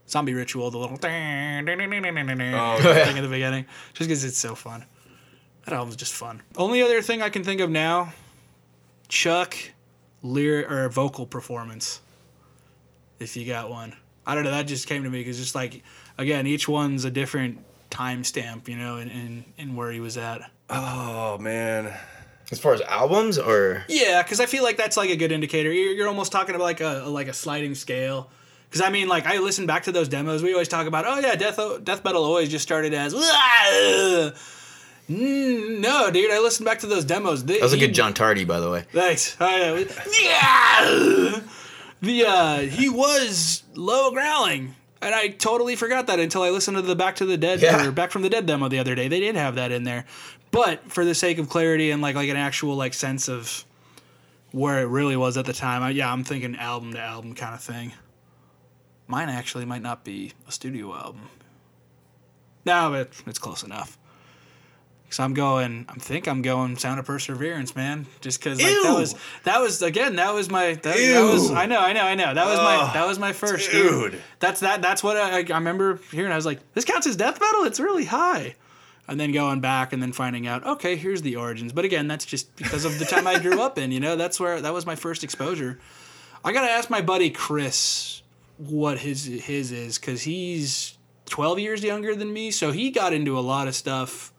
Zombie 0.08 0.34
Ritual, 0.34 0.70
the 0.70 0.78
little 0.78 0.96
thing 0.96 1.12
at 1.12 1.64
the 1.66 3.28
beginning, 3.30 3.66
just 3.92 4.08
because 4.08 4.24
it's 4.24 4.38
so 4.38 4.54
fun. 4.54 4.84
That 5.64 5.74
album's 5.74 5.96
just 5.96 6.14
fun. 6.14 6.42
Only 6.56 6.82
other 6.82 7.02
thing 7.02 7.20
I 7.22 7.28
can 7.28 7.44
think 7.44 7.60
of 7.60 7.68
now, 7.70 8.12
Chuck, 9.08 9.54
lyric 10.22 10.70
or 10.70 10.88
vocal 10.88 11.26
performance. 11.26 12.00
If 13.18 13.36
you 13.36 13.46
got 13.46 13.70
one, 13.70 13.96
I 14.26 14.34
don't 14.34 14.44
know. 14.44 14.50
That 14.50 14.66
just 14.66 14.86
came 14.86 15.02
to 15.04 15.10
me 15.10 15.18
because 15.18 15.38
just 15.38 15.54
like 15.54 15.82
again, 16.16 16.46
each 16.46 16.68
one's 16.68 17.04
a 17.04 17.10
different 17.10 17.64
timestamp, 17.90 18.68
you 18.68 18.76
know, 18.76 18.98
in, 18.98 19.08
in 19.08 19.44
in 19.56 19.76
where 19.76 19.90
he 19.90 20.00
was 20.00 20.16
at. 20.16 20.42
oh 20.70 21.38
man. 21.38 21.92
as 22.50 22.58
far 22.58 22.74
as 22.74 22.80
albums 22.82 23.38
or 23.38 23.84
Yeah, 23.88 24.22
because 24.22 24.40
I 24.40 24.46
feel 24.46 24.62
like 24.62 24.76
that's 24.76 24.96
like 24.96 25.10
a 25.10 25.16
good 25.16 25.32
indicator. 25.32 25.72
You're, 25.72 25.92
you're 25.92 26.08
almost 26.08 26.32
talking 26.32 26.54
about 26.54 26.64
like 26.64 26.80
a, 26.80 27.04
like 27.08 27.28
a 27.28 27.32
sliding 27.32 27.74
scale. 27.74 28.30
Because 28.68 28.82
I 28.82 28.90
mean, 28.90 29.08
like 29.08 29.26
I 29.26 29.38
listen 29.38 29.66
back 29.66 29.84
to 29.84 29.92
those 29.92 30.08
demos. 30.08 30.42
We 30.42 30.52
always 30.52 30.68
talk 30.68 30.86
about, 30.86 31.06
oh 31.06 31.18
yeah, 31.18 31.34
death 31.34 31.58
death 31.84 32.04
metal 32.04 32.22
always 32.22 32.50
just 32.50 32.62
started 32.62 32.92
as. 32.94 33.14
Mm, 35.08 35.78
No, 35.80 36.10
dude, 36.10 36.30
I 36.30 36.38
listened 36.40 36.66
back 36.66 36.80
to 36.80 36.86
those 36.86 37.04
demos. 37.04 37.44
They, 37.44 37.54
that 37.54 37.62
was 37.62 37.72
a 37.72 37.76
he- 37.76 37.86
good 37.86 37.94
John 37.94 38.12
Tardy 38.14 38.44
by 38.44 38.60
the 38.60 38.70
way 38.70 38.84
Thanks. 38.92 39.36
Oh, 39.40 39.46
yeah. 39.76 39.84
Yeah. 40.22 41.40
The 42.00 42.24
uh, 42.26 42.58
he 42.60 42.88
was 42.88 43.62
low 43.74 44.10
growling 44.12 44.74
And 45.00 45.14
I 45.14 45.28
totally 45.28 45.76
forgot 45.76 46.06
that 46.08 46.20
until 46.20 46.42
I 46.42 46.50
listened 46.50 46.76
to 46.76 46.82
the 46.82 46.94
Back 46.96 47.16
to 47.16 47.24
the 47.26 47.36
Dead 47.36 47.60
Yeah. 47.60 47.86
or 47.86 47.90
Back 47.92 48.10
from 48.10 48.22
the 48.22 48.30
Dead 48.30 48.46
demo 48.46 48.68
the 48.68 48.78
other 48.78 48.94
day. 48.94 49.08
They 49.08 49.20
did 49.20 49.34
have 49.36 49.54
that 49.56 49.72
in 49.72 49.84
there. 49.84 50.04
But 50.50 50.90
for 50.92 51.04
the 51.04 51.14
sake 51.14 51.38
of 51.38 51.48
clarity 51.48 51.90
and 51.90 52.00
like 52.02 52.14
like 52.14 52.28
an 52.28 52.36
actual 52.36 52.74
like 52.76 52.94
sense 52.94 53.28
of 53.28 53.64
where 54.50 54.80
it 54.80 54.86
really 54.86 55.16
was 55.16 55.36
at 55.36 55.44
the 55.44 55.52
time, 55.52 55.82
I, 55.82 55.90
yeah, 55.90 56.10
I'm 56.10 56.24
thinking 56.24 56.56
album 56.56 56.92
to 56.94 57.00
album 57.00 57.34
kind 57.34 57.54
of 57.54 57.60
thing. 57.62 57.92
Mine 59.06 59.28
actually 59.28 59.64
might 59.66 59.82
not 59.82 60.04
be 60.04 60.32
a 60.46 60.52
studio 60.52 60.94
album. 60.94 61.28
No, 62.64 62.90
but 62.90 63.10
it's 63.26 63.38
close 63.38 63.62
enough. 63.62 63.98
So 65.10 65.24
I'm 65.24 65.32
going. 65.32 65.86
I 65.88 65.94
think 65.94 66.28
I'm 66.28 66.42
going 66.42 66.76
Sound 66.76 67.00
of 67.00 67.06
Perseverance, 67.06 67.74
man. 67.74 68.06
Just 68.20 68.40
because 68.40 68.60
like, 68.60 68.70
that 68.70 68.94
was 68.94 69.14
that 69.44 69.60
was 69.60 69.80
again 69.80 70.16
that 70.16 70.34
was 70.34 70.50
my 70.50 70.74
that, 70.74 70.82
that 70.96 71.30
was 71.32 71.50
I 71.50 71.66
know 71.66 71.80
I 71.80 71.94
know 71.94 72.02
I 72.02 72.14
know 72.14 72.34
that 72.34 72.46
was 72.46 72.58
my 72.58 72.90
that 72.92 73.06
was 73.06 73.18
my 73.18 73.32
first 73.32 73.70
dude. 73.70 74.20
That's 74.38 74.60
that 74.60 74.82
that's 74.82 75.02
what 75.02 75.16
I, 75.16 75.38
I 75.38 75.58
remember 75.58 76.00
hearing. 76.10 76.30
I 76.30 76.36
was 76.36 76.46
like, 76.46 76.60
this 76.74 76.84
counts 76.84 77.06
as 77.06 77.16
death 77.16 77.40
metal. 77.40 77.64
It's 77.64 77.80
really 77.80 78.04
high. 78.04 78.54
And 79.06 79.18
then 79.18 79.32
going 79.32 79.60
back 79.60 79.94
and 79.94 80.02
then 80.02 80.12
finding 80.12 80.46
out, 80.46 80.66
okay, 80.66 80.94
here's 80.94 81.22
the 81.22 81.36
origins. 81.36 81.72
But 81.72 81.86
again, 81.86 82.08
that's 82.08 82.26
just 82.26 82.54
because 82.56 82.84
of 82.84 82.98
the 82.98 83.06
time 83.06 83.26
I 83.26 83.38
grew 83.38 83.62
up 83.62 83.78
in. 83.78 83.90
You 83.90 84.00
know, 84.00 84.16
that's 84.16 84.38
where 84.38 84.60
that 84.60 84.74
was 84.74 84.84
my 84.84 84.96
first 84.96 85.24
exposure. 85.24 85.78
I 86.44 86.52
gotta 86.52 86.70
ask 86.70 86.90
my 86.90 87.00
buddy 87.00 87.30
Chris 87.30 88.22
what 88.58 88.98
his 88.98 89.24
his 89.24 89.72
is 89.72 89.98
because 89.98 90.22
he's 90.22 90.98
12 91.26 91.58
years 91.60 91.82
younger 91.82 92.14
than 92.14 92.30
me, 92.30 92.50
so 92.50 92.72
he 92.72 92.90
got 92.90 93.14
into 93.14 93.38
a 93.38 93.40
lot 93.40 93.68
of 93.68 93.74
stuff 93.74 94.34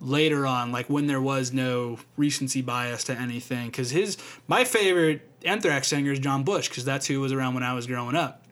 later 0.00 0.46
on, 0.46 0.72
like 0.72 0.88
when 0.88 1.06
there 1.06 1.20
was 1.20 1.52
no 1.52 1.98
recency 2.16 2.62
bias 2.62 3.04
to 3.04 3.12
anything. 3.18 3.66
Because 3.66 3.90
his 3.90 4.16
my 4.48 4.64
favorite 4.64 5.28
Anthrax 5.44 5.88
singer 5.88 6.12
is 6.12 6.18
John 6.18 6.42
Bush 6.42 6.68
because 6.68 6.84
that's 6.84 7.06
who 7.06 7.20
was 7.20 7.32
around 7.32 7.54
when 7.54 7.62
I 7.62 7.74
was 7.74 7.86
growing 7.86 8.16
up. 8.16 8.44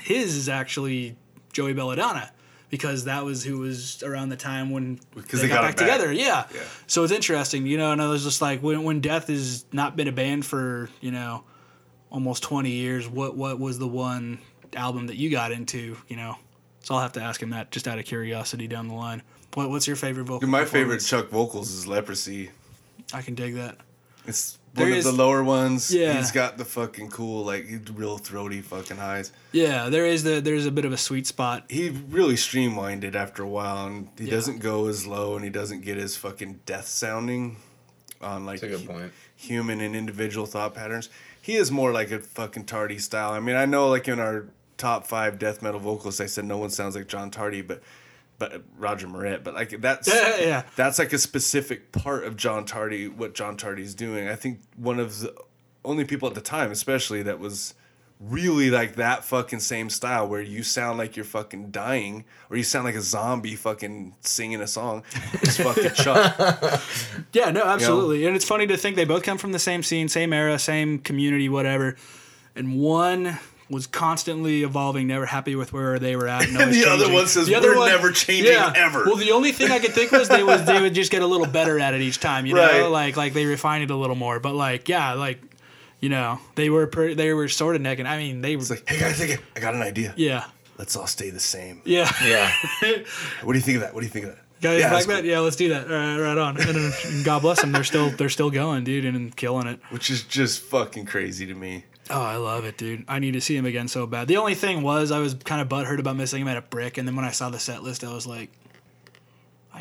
His 0.00 0.36
is 0.36 0.48
actually 0.48 1.16
Joey 1.52 1.72
Belladonna 1.72 2.30
because 2.70 3.04
that 3.04 3.24
was 3.24 3.44
who 3.44 3.58
was 3.58 4.02
around 4.02 4.30
the 4.30 4.36
time 4.36 4.70
when 4.70 4.98
they, 5.14 5.20
they 5.22 5.48
got, 5.48 5.54
got 5.54 5.62
back, 5.62 5.76
back. 5.76 5.76
together. 5.76 6.12
Yeah. 6.12 6.46
Yeah. 6.52 6.60
So 6.86 7.04
it's 7.04 7.12
interesting, 7.12 7.66
you 7.66 7.78
know. 7.78 7.92
And 7.92 8.02
I 8.02 8.08
was 8.08 8.24
just 8.24 8.42
like, 8.42 8.62
when 8.62 8.82
when 8.82 9.00
Death 9.00 9.28
has 9.28 9.64
not 9.72 9.96
been 9.96 10.08
a 10.08 10.12
band 10.12 10.44
for 10.44 10.88
you 11.00 11.12
know 11.12 11.44
almost 12.10 12.42
20 12.42 12.70
years, 12.70 13.08
what 13.08 13.36
what 13.36 13.58
was 13.58 13.78
the 13.78 13.88
one 13.88 14.38
album 14.74 15.06
that 15.06 15.16
you 15.16 15.30
got 15.30 15.52
into? 15.52 15.96
You 16.08 16.16
know, 16.16 16.36
so 16.80 16.94
I'll 16.94 17.00
have 17.00 17.12
to 17.12 17.22
ask 17.22 17.42
him 17.42 17.50
that 17.50 17.70
just 17.70 17.86
out 17.86 17.98
of 17.98 18.04
curiosity 18.04 18.66
down 18.66 18.88
the 18.88 18.94
line. 18.94 19.22
What, 19.54 19.70
what's 19.70 19.86
your 19.86 19.96
favorite 19.96 20.24
vocal? 20.24 20.40
Dude, 20.40 20.50
my 20.50 20.64
favorite? 20.64 21.00
Chuck 21.00 21.28
vocals 21.30 21.70
is 21.72 21.86
Leprosy. 21.86 22.50
I 23.12 23.22
can 23.22 23.34
dig 23.34 23.54
that. 23.54 23.76
It's 24.26 24.58
There 24.72 24.86
one 24.88 24.94
is- 24.98 25.06
of 25.06 25.16
the 25.16 25.22
lower 25.22 25.44
ones. 25.44 25.94
Yeah. 25.94 26.14
He's 26.16 26.32
got 26.32 26.56
the 26.58 26.64
fucking 26.64 27.10
cool, 27.10 27.44
like 27.44 27.66
real 27.94 28.18
throaty 28.18 28.62
fucking 28.62 28.96
highs. 28.96 29.30
Yeah, 29.52 29.88
there 29.90 30.06
is 30.06 30.24
the 30.24 30.40
there's 30.40 30.66
a 30.66 30.70
bit 30.72 30.84
of 30.84 30.92
a 30.92 30.96
sweet 30.96 31.26
spot. 31.26 31.64
He 31.68 31.90
really 31.90 32.36
streamlined 32.36 33.04
it 33.04 33.14
after 33.14 33.42
a 33.42 33.48
while, 33.48 33.86
and 33.86 34.08
he 34.18 34.24
Yeah. 34.24 34.30
doesn't 34.32 34.58
go 34.60 34.86
as 34.88 35.06
low, 35.06 35.36
and 35.36 35.44
he 35.44 35.50
doesn't 35.50 35.82
get 35.82 35.98
as 35.98 36.16
fucking 36.16 36.60
death 36.66 36.88
sounding 36.88 37.56
on 38.20 38.46
like 38.46 38.60
That's 38.60 38.74
a 38.74 38.78
good 38.78 38.88
point. 38.88 39.12
human 39.36 39.80
and 39.80 39.94
individual 39.94 40.46
thought 40.46 40.74
patterns. 40.74 41.10
He 41.40 41.56
is 41.56 41.70
more 41.70 41.92
like 41.92 42.10
a 42.10 42.20
fucking 42.20 42.64
Tardy 42.64 42.98
style. 42.98 43.32
I 43.32 43.40
mean, 43.40 43.56
I 43.56 43.66
know 43.66 43.88
like 43.90 44.08
in 44.08 44.18
our 44.18 44.46
top 44.78 45.06
five 45.06 45.38
death 45.38 45.60
metal 45.60 45.78
vocalists, 45.80 46.20
I 46.22 46.26
said 46.26 46.46
no 46.46 46.56
one 46.56 46.70
sounds 46.70 46.96
like 46.96 47.06
John 47.06 47.30
Tardy, 47.30 47.60
but 47.60 47.82
but 48.38 48.62
Roger 48.78 49.06
Moret. 49.08 49.44
But 49.44 49.54
like 49.54 49.80
that's 49.80 50.08
Yeah, 50.08 50.38
yeah. 50.40 50.62
that's 50.76 50.98
like 50.98 51.12
a 51.12 51.18
specific 51.18 51.92
part 51.92 52.24
of 52.24 52.36
John 52.36 52.64
Tardy. 52.64 53.08
What 53.08 53.34
John 53.34 53.56
Tardy's 53.56 53.94
doing. 53.94 54.28
I 54.28 54.34
think 54.36 54.60
one 54.76 54.98
of 54.98 55.20
the 55.20 55.34
only 55.84 56.04
people 56.04 56.28
at 56.28 56.34
the 56.34 56.40
time, 56.40 56.70
especially 56.70 57.22
that 57.22 57.38
was 57.38 57.74
really 58.20 58.70
like 58.70 58.94
that 58.94 59.24
fucking 59.24 59.60
same 59.60 59.90
style 59.90 60.26
where 60.26 60.40
you 60.40 60.62
sound 60.62 60.96
like 60.96 61.16
you're 61.16 61.24
fucking 61.24 61.70
dying 61.70 62.24
or 62.48 62.56
you 62.56 62.62
sound 62.62 62.84
like 62.84 62.94
a 62.94 63.00
zombie 63.00 63.56
fucking 63.56 64.14
singing 64.20 64.60
a 64.60 64.66
song 64.66 65.02
is 65.42 65.56
fucking 65.58 65.90
Chuck. 65.94 66.80
Yeah, 67.32 67.50
no, 67.50 67.64
absolutely. 67.64 68.24
And 68.24 68.34
it's 68.36 68.44
funny 68.44 68.66
to 68.68 68.76
think 68.76 68.96
they 68.96 69.04
both 69.04 69.24
come 69.24 69.36
from 69.36 69.52
the 69.52 69.58
same 69.58 69.82
scene, 69.82 70.08
same 70.08 70.32
era, 70.32 70.58
same 70.58 71.00
community, 71.00 71.48
whatever. 71.48 71.96
And 72.54 72.76
one 72.80 73.38
was 73.70 73.86
constantly 73.86 74.62
evolving, 74.62 75.06
never 75.06 75.26
happy 75.26 75.56
with 75.56 75.72
where 75.72 75.98
they 75.98 76.16
were 76.16 76.28
at. 76.28 76.46
And, 76.48 76.56
always 76.58 76.84
the 76.84 76.90
other 76.90 77.10
one 77.12 77.26
says, 77.26 77.48
"We're 77.48 77.86
never 77.88 78.10
changing 78.12 78.52
ever." 78.54 79.04
Well, 79.06 79.16
the 79.16 79.32
only 79.32 79.52
thing 79.52 79.70
I 79.70 79.78
could 79.78 79.92
think 79.92 80.12
was 80.12 80.28
they 80.28 80.42
was 80.42 80.64
they 80.66 80.80
would 80.80 80.94
just 80.94 81.10
get 81.10 81.22
a 81.22 81.26
little 81.26 81.46
better 81.46 81.78
at 81.80 81.94
it 81.94 82.00
each 82.00 82.20
time, 82.20 82.46
you 82.46 82.56
Right. 82.56 82.80
know, 82.80 82.90
like 82.90 83.16
like 83.16 83.32
they 83.32 83.46
refine 83.46 83.82
it 83.82 83.90
a 83.90 83.96
little 83.96 84.16
more. 84.16 84.38
But 84.40 84.54
like, 84.54 84.88
yeah, 84.88 85.14
like 85.14 85.40
you 86.00 86.10
know, 86.10 86.38
they 86.54 86.68
were 86.68 86.86
pretty, 86.86 87.14
they 87.14 87.32
were 87.32 87.48
sort 87.48 87.76
of 87.76 87.80
necking. 87.82 88.06
I 88.06 88.18
mean, 88.18 88.42
they 88.42 88.56
were 88.56 88.64
like, 88.68 88.88
hey 88.88 89.00
guys, 89.00 89.20
I 89.22 89.38
I 89.56 89.60
got 89.60 89.74
an 89.74 89.80
idea. 89.82 90.12
yeah, 90.16 90.44
Let's 90.76 90.94
all 90.96 91.06
stay 91.06 91.30
the 91.30 91.40
same. 91.40 91.80
yeah. 91.86 92.10
Yeah. 92.22 92.52
What 93.42 93.52
do 93.54 93.58
you 93.58 93.64
think 93.64 93.76
of 93.76 93.82
that? 93.82 93.94
What 93.94 94.00
do 94.00 94.06
you 94.06 94.12
think 94.12 94.26
of 94.26 94.32
that? 94.32 94.40
Guys 94.60 94.80
Yeah, 94.80 94.84
like 94.86 94.92
that's 94.92 95.06
that? 95.06 95.20
cool. 95.22 95.30
Yeah, 95.30 95.38
let's 95.40 95.56
do 95.56 95.68
that. 95.70 95.88
Right, 95.88 96.18
right 96.18 96.38
on. 96.38 96.56
And 96.60 96.68
then, 96.76 97.22
God 97.24 97.40
bless 97.42 97.60
them. 97.60 97.72
They're 97.72 97.84
still 97.84 98.10
they're 98.10 98.28
still 98.28 98.50
going, 98.50 98.84
dude, 98.84 99.04
and 99.06 99.34
killing 99.34 99.66
it. 99.66 99.80
Which 99.90 100.10
is 100.10 100.22
just 100.22 100.60
fucking 100.62 101.06
crazy 101.06 101.46
to 101.46 101.54
me. 101.54 101.84
Oh, 102.10 102.20
I 102.20 102.36
love 102.36 102.64
it, 102.64 102.76
dude. 102.76 103.04
I 103.08 103.18
need 103.18 103.32
to 103.32 103.40
see 103.40 103.56
him 103.56 103.64
again 103.64 103.88
so 103.88 104.06
bad. 104.06 104.28
The 104.28 104.36
only 104.36 104.54
thing 104.54 104.82
was 104.82 105.10
I 105.10 105.20
was 105.20 105.34
kind 105.34 105.60
of 105.60 105.68
butthurt 105.68 105.98
about 105.98 106.16
missing 106.16 106.42
him 106.42 106.48
at 106.48 106.56
a 106.56 106.62
brick, 106.62 106.98
and 106.98 107.08
then 107.08 107.16
when 107.16 107.24
I 107.24 107.30
saw 107.30 107.48
the 107.50 107.58
set 107.58 107.82
list, 107.82 108.04
I 108.04 108.12
was 108.12 108.26
like, 108.26 108.50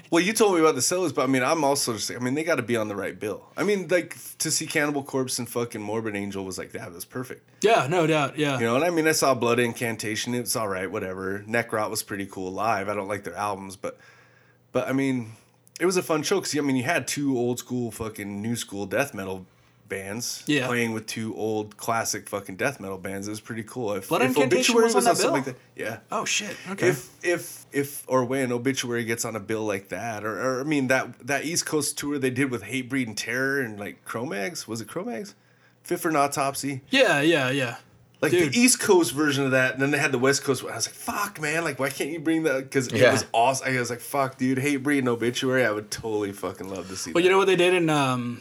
Well, 0.09 0.23
you 0.23 0.33
told 0.33 0.55
me 0.55 0.61
about 0.61 0.75
the 0.75 0.81
sellers, 0.81 1.11
but 1.11 1.23
I 1.23 1.27
mean, 1.27 1.43
I'm 1.43 1.63
also 1.63 1.93
just, 1.93 2.09
I 2.11 2.19
mean, 2.19 2.33
they 2.33 2.43
got 2.43 2.55
to 2.55 2.63
be 2.63 2.77
on 2.77 2.87
the 2.87 2.95
right 2.95 3.19
bill. 3.19 3.45
I 3.57 3.63
mean, 3.63 3.87
like 3.89 4.17
to 4.39 4.49
see 4.49 4.65
Cannibal 4.65 5.03
Corpse 5.03 5.37
and 5.37 5.47
fucking 5.49 5.81
Morbid 5.81 6.15
Angel 6.15 6.43
was 6.45 6.57
like 6.57 6.71
that 6.71 6.93
was 6.93 7.05
perfect. 7.05 7.47
yeah, 7.61 7.87
no 7.89 8.07
doubt, 8.07 8.37
yeah. 8.37 8.57
You 8.57 8.65
know, 8.65 8.75
and 8.75 8.83
I 8.85 8.89
mean, 8.89 9.07
I 9.07 9.11
saw 9.11 9.33
Blood 9.33 9.59
Incantation. 9.59 10.33
It 10.33 10.41
was 10.41 10.55
all 10.55 10.67
right, 10.67 10.89
whatever. 10.89 11.43
Necrot 11.47 11.89
was 11.89 12.03
pretty 12.03 12.25
cool 12.25 12.51
live. 12.51 12.89
I 12.89 12.95
don't 12.95 13.07
like 13.07 13.23
their 13.23 13.35
albums, 13.35 13.75
but, 13.75 13.99
but 14.71 14.87
I 14.87 14.93
mean, 14.93 15.33
it 15.79 15.85
was 15.85 15.97
a 15.97 16.03
fun 16.03 16.23
show 16.23 16.39
because 16.39 16.57
I 16.57 16.61
mean, 16.61 16.75
you 16.77 16.83
had 16.83 17.07
two 17.07 17.37
old 17.37 17.59
school 17.59 17.91
fucking 17.91 18.41
new 18.41 18.55
school 18.55 18.85
death 18.85 19.13
metal 19.13 19.45
bands 19.89 20.43
Yeah. 20.47 20.67
playing 20.67 20.93
with 20.93 21.05
two 21.05 21.35
old 21.35 21.77
classic 21.77 22.27
fucking 22.29 22.55
death 22.55 22.79
metal 22.79 22.97
bands. 22.97 23.27
It 23.27 23.31
was 23.31 23.41
pretty 23.41 23.63
cool. 23.63 23.93
If, 23.93 24.09
Blood 24.09 24.21
if 24.21 24.29
Incantation 24.29 24.75
Obituary 24.75 24.85
was 24.85 24.95
on 24.95 25.03
that 25.03 25.17
something 25.17 25.43
bill? 25.43 25.53
like 25.53 25.59
that, 25.75 25.81
yeah. 25.81 25.97
Oh 26.11 26.25
shit. 26.25 26.55
Okay. 26.71 26.89
If 26.89 27.09
if 27.23 27.65
if 27.71 28.03
or 28.07 28.25
when 28.25 28.51
Obituary 28.51 29.03
gets 29.03 29.25
on 29.25 29.35
a 29.35 29.39
bill 29.39 29.65
like 29.65 29.89
that, 29.89 30.23
or, 30.23 30.39
or 30.41 30.61
I 30.61 30.63
mean 30.63 30.87
that 30.87 31.19
that 31.27 31.45
East 31.45 31.65
Coast 31.65 31.97
tour 31.97 32.17
they 32.17 32.29
did 32.29 32.49
with 32.51 32.63
Hatebreed 32.63 33.07
and 33.07 33.17
Terror 33.17 33.61
and 33.61 33.79
like 33.79 34.03
Cro-Mags, 34.05 34.67
was 34.67 34.81
it 34.81 34.87
Cro-Mags? 34.87 35.35
Fit 35.83 35.99
for 35.99 36.09
an 36.09 36.15
Autopsy. 36.15 36.81
yeah, 36.89 37.19
yeah, 37.21 37.49
yeah. 37.49 37.75
Like 38.21 38.31
Dude. 38.31 38.53
the 38.53 38.57
East 38.57 38.79
Coast 38.79 39.11
version 39.11 39.43
of 39.43 39.51
that, 39.51 39.73
and 39.73 39.81
then 39.81 39.91
they 39.91 39.97
had 39.97 40.13
the 40.13 40.17
West 40.17 40.45
Coast. 40.45 40.63
one. 40.63 40.71
I 40.71 40.77
was 40.77 40.87
like, 40.87 40.95
"Fuck, 40.95 41.41
man! 41.41 41.65
Like, 41.65 41.77
why 41.77 41.89
can't 41.89 42.09
you 42.09 42.21
bring 42.21 42.43
that?" 42.43 42.63
Because 42.63 42.87
it 42.87 43.11
was 43.11 43.25
awesome. 43.33 43.67
I 43.67 43.77
was 43.77 43.89
like, 43.89 43.99
"Fuck, 43.99 44.37
dude! 44.37 44.59
Hatebreed 44.59 44.99
and 44.99 45.09
obituary. 45.09 45.65
I 45.65 45.71
would 45.71 45.91
totally 45.91 46.31
fucking 46.31 46.69
love 46.69 46.87
to 46.87 46.95
see." 46.95 47.11
Well, 47.11 47.15
that. 47.21 47.25
you 47.25 47.29
know 47.29 47.37
what 47.37 47.47
they 47.47 47.57
did 47.57 47.73
in 47.73 47.89
um, 47.89 48.39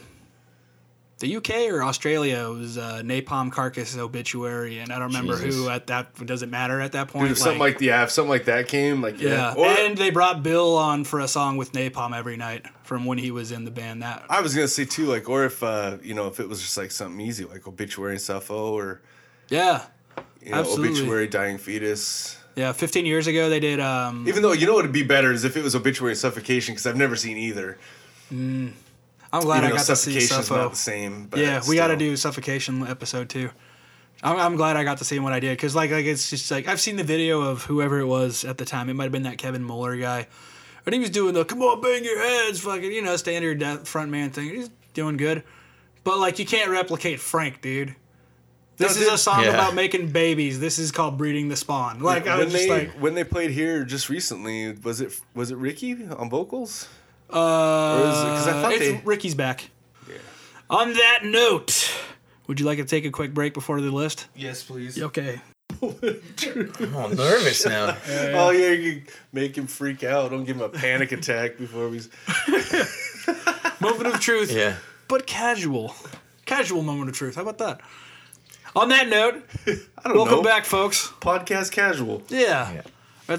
the 1.23 1.37
UK 1.37 1.71
or 1.71 1.81
Australia 1.83 2.49
was 2.49 2.77
uh, 2.77 3.01
Napalm 3.01 3.49
Carcass 3.49 3.97
Obituary, 3.97 4.79
and 4.79 4.91
I 4.91 4.99
don't 4.99 5.07
remember 5.07 5.39
Jesus. 5.41 5.55
who 5.55 5.69
at 5.69 5.87
that. 5.87 6.13
Does 6.25 6.43
it 6.43 6.49
matter 6.49 6.81
at 6.81 6.91
that 6.91 7.07
point? 7.07 7.23
Dude, 7.23 7.31
if 7.31 7.37
something 7.37 7.59
like 7.59 7.79
yeah, 7.79 8.03
if 8.03 8.11
something 8.11 8.29
like 8.29 8.43
that 8.45 8.67
came, 8.67 9.01
like 9.01 9.21
yeah. 9.21 9.29
yeah, 9.29 9.53
Or- 9.53 9.65
and 9.65 9.97
they 9.97 10.09
brought 10.09 10.43
Bill 10.43 10.75
on 10.77 11.05
for 11.05 11.21
a 11.21 11.27
song 11.29 11.55
with 11.55 11.71
Napalm 11.71 12.13
every 12.13 12.35
night 12.35 12.65
from 12.83 13.05
when 13.05 13.17
he 13.17 13.31
was 13.31 13.53
in 13.53 13.63
the 13.63 13.71
band. 13.71 14.01
That 14.03 14.25
I 14.29 14.41
was 14.41 14.53
gonna 14.53 14.67
say 14.67 14.83
too, 14.83 15.05
like, 15.05 15.29
or 15.29 15.45
if 15.45 15.63
uh, 15.63 15.97
you 16.03 16.13
know, 16.13 16.27
if 16.27 16.41
it 16.41 16.49
was 16.49 16.59
just 16.61 16.77
like 16.77 16.91
something 16.91 17.21
easy, 17.21 17.45
like 17.45 17.65
obituary 17.65 18.11
and 18.15 18.21
Suffo, 18.21 18.73
or 18.73 19.01
yeah, 19.47 19.85
you 20.43 20.51
know, 20.51 20.57
Absolutely. 20.57 20.89
obituary 20.89 21.27
dying 21.27 21.57
fetus. 21.57 22.37
yeah. 22.57 22.73
Fifteen 22.73 23.05
years 23.05 23.27
ago 23.27 23.49
they 23.49 23.61
did. 23.61 23.79
Um, 23.79 24.27
Even 24.27 24.41
though 24.41 24.51
you 24.51 24.65
know 24.67 24.73
what 24.73 24.83
would 24.83 24.91
be 24.91 25.03
better 25.03 25.31
is 25.31 25.45
if 25.45 25.55
it 25.55 25.63
was 25.63 25.73
obituary 25.73 26.15
suffocation 26.15 26.73
because 26.73 26.85
I've 26.85 26.97
never 26.97 27.15
seen 27.15 27.37
either. 27.37 27.77
I'm 29.33 29.41
glad 29.41 29.63
Even 29.63 29.71
I 29.71 29.75
got 29.77 29.85
to 29.87 29.95
see 29.95 30.19
suffocation's 30.21 30.49
Suffo. 30.49 30.55
not 30.57 30.71
the 30.71 30.77
same. 30.77 31.25
But 31.25 31.39
yeah, 31.41 31.61
we 31.67 31.75
got 31.75 31.87
to 31.87 31.95
still. 31.95 32.09
do 32.11 32.15
suffocation 32.15 32.87
episode 32.87 33.29
too. 33.29 33.49
I'm, 34.21 34.37
I'm 34.39 34.55
glad 34.55 34.77
I 34.77 34.83
got 34.85 34.99
to 34.99 35.03
see 35.05 35.19
what 35.19 35.33
I 35.33 35.39
did 35.41 35.57
because 35.57 35.75
like 35.75 35.91
like 35.91 36.05
it's 36.05 36.29
just 36.29 36.49
like 36.51 36.67
I've 36.67 36.79
seen 36.79 36.95
the 36.95 37.03
video 37.03 37.41
of 37.41 37.63
whoever 37.63 37.99
it 37.99 38.05
was 38.05 38.45
at 38.45 38.57
the 38.57 38.63
time. 38.65 38.89
It 38.89 38.93
might 38.93 39.05
have 39.05 39.11
been 39.11 39.23
that 39.23 39.37
Kevin 39.39 39.63
Muller 39.63 39.97
guy, 39.97 40.27
and 40.85 40.93
he 40.93 40.99
was 41.01 41.09
doing 41.09 41.33
the 41.33 41.43
"come 41.43 41.61
on, 41.61 41.81
bang 41.81 42.05
your 42.05 42.19
heads," 42.19 42.59
fucking 42.61 42.91
you 42.91 43.01
know 43.01 43.17
standard 43.17 43.59
death 43.59 43.87
front 43.87 44.11
man 44.11 44.29
thing. 44.29 44.49
He's 44.51 44.69
doing 44.93 45.17
good, 45.17 45.43
but 46.03 46.19
like 46.19 46.37
you 46.39 46.45
can't 46.45 46.69
replicate 46.69 47.19
Frank, 47.19 47.61
dude. 47.61 47.95
This 48.77 48.95
No, 48.95 49.01
is 49.03 49.07
a 49.09 49.17
song 49.17 49.43
Yeah. 49.43 49.49
about 49.49 49.75
making 49.75 50.09
babies. 50.09 50.59
This 50.59 50.79
is 50.79 50.91
called 50.91 51.17
breeding 51.17 51.49
the 51.49 51.55
spawn. 51.55 51.99
Like 51.99 52.25
I 52.27 52.37
when 52.37 52.45
was 52.45 52.53
just 52.53 52.67
they 52.67 52.69
like, 52.69 52.91
when 53.01 53.13
they 53.15 53.23
played 53.23 53.51
here 53.51 53.83
just 53.83 54.09
recently, 54.09 54.71
was 54.73 55.01
it 55.01 55.19
was 55.33 55.51
it 55.51 55.57
Ricky 55.57 56.05
on 56.07 56.29
vocals? 56.29 56.87
Uh, 57.33 57.97
Because 57.97 58.47
I 58.47 58.51
thought 58.61 58.71
it's 58.73 58.79
they 58.79 59.01
Ricky's 59.05 59.35
back. 59.35 59.69
On 60.69 60.93
that 60.93 61.19
note, 61.23 61.91
would 62.47 62.59
you 62.59 62.65
like 62.65 62.77
to 62.79 62.85
take 62.85 63.05
a 63.05 63.11
quick 63.11 63.33
break 63.33 63.53
before 63.53 63.81
the 63.81 63.91
list? 63.91 64.27
yes, 64.35 64.63
please. 64.63 65.01
Okay. 65.01 65.41
I'm 65.81 66.95
all 66.95 67.09
nervous 67.09 67.65
now. 67.65 67.97
Oh 68.07 68.51
yeah, 68.51 68.69
you 68.71 69.01
make 69.33 69.57
him 69.57 69.67
freak 69.67 70.03
out. 70.03 70.31
Don't 70.31 70.45
give 70.45 70.55
him 70.57 70.61
a 70.61 70.69
panic 70.69 71.11
attack 71.11 71.57
before 71.57 71.89
we. 71.89 71.99
Moment 73.81 74.07
of 74.15 74.19
truth. 74.21 74.51
Yeah. 74.51 74.75
but 75.07 75.27
casual. 75.27 75.93
Casual 76.45 76.83
moment 76.83 77.09
of 77.09 77.15
truth. 77.15 77.35
How 77.35 77.41
about 77.41 77.57
that? 77.59 77.81
On 78.75 78.89
that 78.89 79.07
note, 79.09 79.43
I 79.67 80.07
don't 80.07 80.15
welcome 80.17 80.35
know. 80.37 80.41
back, 80.43 80.65
folks. 80.65 81.11
Podcast 81.21 81.71
casual. 81.71 82.21
Yeah. 82.29 82.81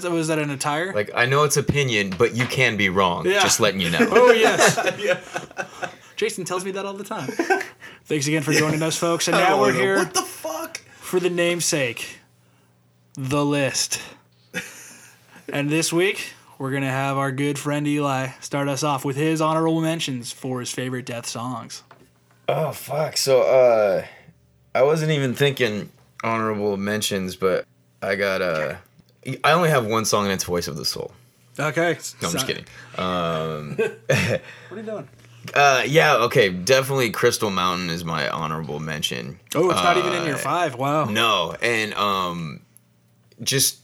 That's, 0.01 0.13
was 0.13 0.27
that 0.27 0.39
an 0.39 0.49
attire? 0.49 0.93
Like 0.93 1.11
I 1.15 1.25
know 1.25 1.43
it's 1.43 1.57
opinion, 1.57 2.13
but 2.17 2.35
you 2.35 2.45
can 2.45 2.77
be 2.77 2.89
wrong. 2.89 3.25
Yeah. 3.25 3.41
Just 3.41 3.59
letting 3.59 3.79
you 3.81 3.89
know. 3.89 3.99
oh, 4.11 4.31
yes. 4.31 4.77
Jason 6.15 6.45
tells 6.45 6.63
me 6.65 6.71
that 6.71 6.85
all 6.85 6.93
the 6.93 7.03
time. 7.03 7.27
Thanks 8.05 8.27
again 8.27 8.41
for 8.43 8.53
joining 8.53 8.81
us, 8.81 8.95
folks. 8.97 9.27
And 9.27 9.37
now 9.37 9.59
we're 9.59 9.73
here 9.73 9.97
What 9.97 10.13
the 10.13 10.21
fuck? 10.21 10.77
for 10.99 11.19
the 11.19 11.29
namesake, 11.29 12.19
the 13.15 13.43
list. 13.45 14.01
And 15.51 15.69
this 15.69 15.93
week, 15.93 16.33
we're 16.57 16.71
going 16.71 16.83
to 16.83 16.89
have 16.89 17.17
our 17.17 17.31
good 17.31 17.59
friend 17.59 17.87
Eli 17.87 18.29
start 18.41 18.67
us 18.67 18.81
off 18.83 19.05
with 19.05 19.15
his 19.15 19.41
honorable 19.41 19.81
mentions 19.81 20.31
for 20.31 20.59
his 20.59 20.71
favorite 20.71 21.05
death 21.05 21.27
songs. 21.27 21.83
Oh 22.47 22.71
fuck. 22.71 23.17
So 23.17 23.41
uh 23.41 24.05
I 24.75 24.83
wasn't 24.83 25.11
even 25.11 25.33
thinking 25.33 25.91
honorable 26.23 26.77
mentions, 26.77 27.35
but 27.35 27.65
I 28.01 28.15
got 28.15 28.41
uh 28.41 28.75
I 29.43 29.51
only 29.53 29.69
have 29.69 29.85
one 29.85 30.05
song 30.05 30.25
and 30.25 30.33
it's 30.33 30.43
Voice 30.43 30.67
of 30.67 30.77
the 30.77 30.85
Soul. 30.85 31.11
Okay. 31.59 31.97
No, 32.21 32.27
I'm 32.27 32.33
just 32.33 32.47
kidding. 32.47 32.65
Um 32.97 33.77
What 33.77 34.01
are 34.71 34.75
you 34.77 34.83
doing? 34.83 35.07
uh 35.53 35.83
yeah, 35.85 36.15
okay, 36.15 36.49
definitely 36.49 37.11
Crystal 37.11 37.49
Mountain 37.49 37.89
is 37.89 38.03
my 38.03 38.29
honorable 38.29 38.79
mention. 38.79 39.39
Oh, 39.53 39.69
it's 39.71 39.81
not 39.83 39.97
even 39.97 40.13
in 40.13 40.25
your 40.25 40.35
Uh, 40.35 40.39
five. 40.39 40.75
Wow. 40.75 41.05
No, 41.05 41.55
and 41.61 41.93
um 41.95 42.61
just 43.43 43.79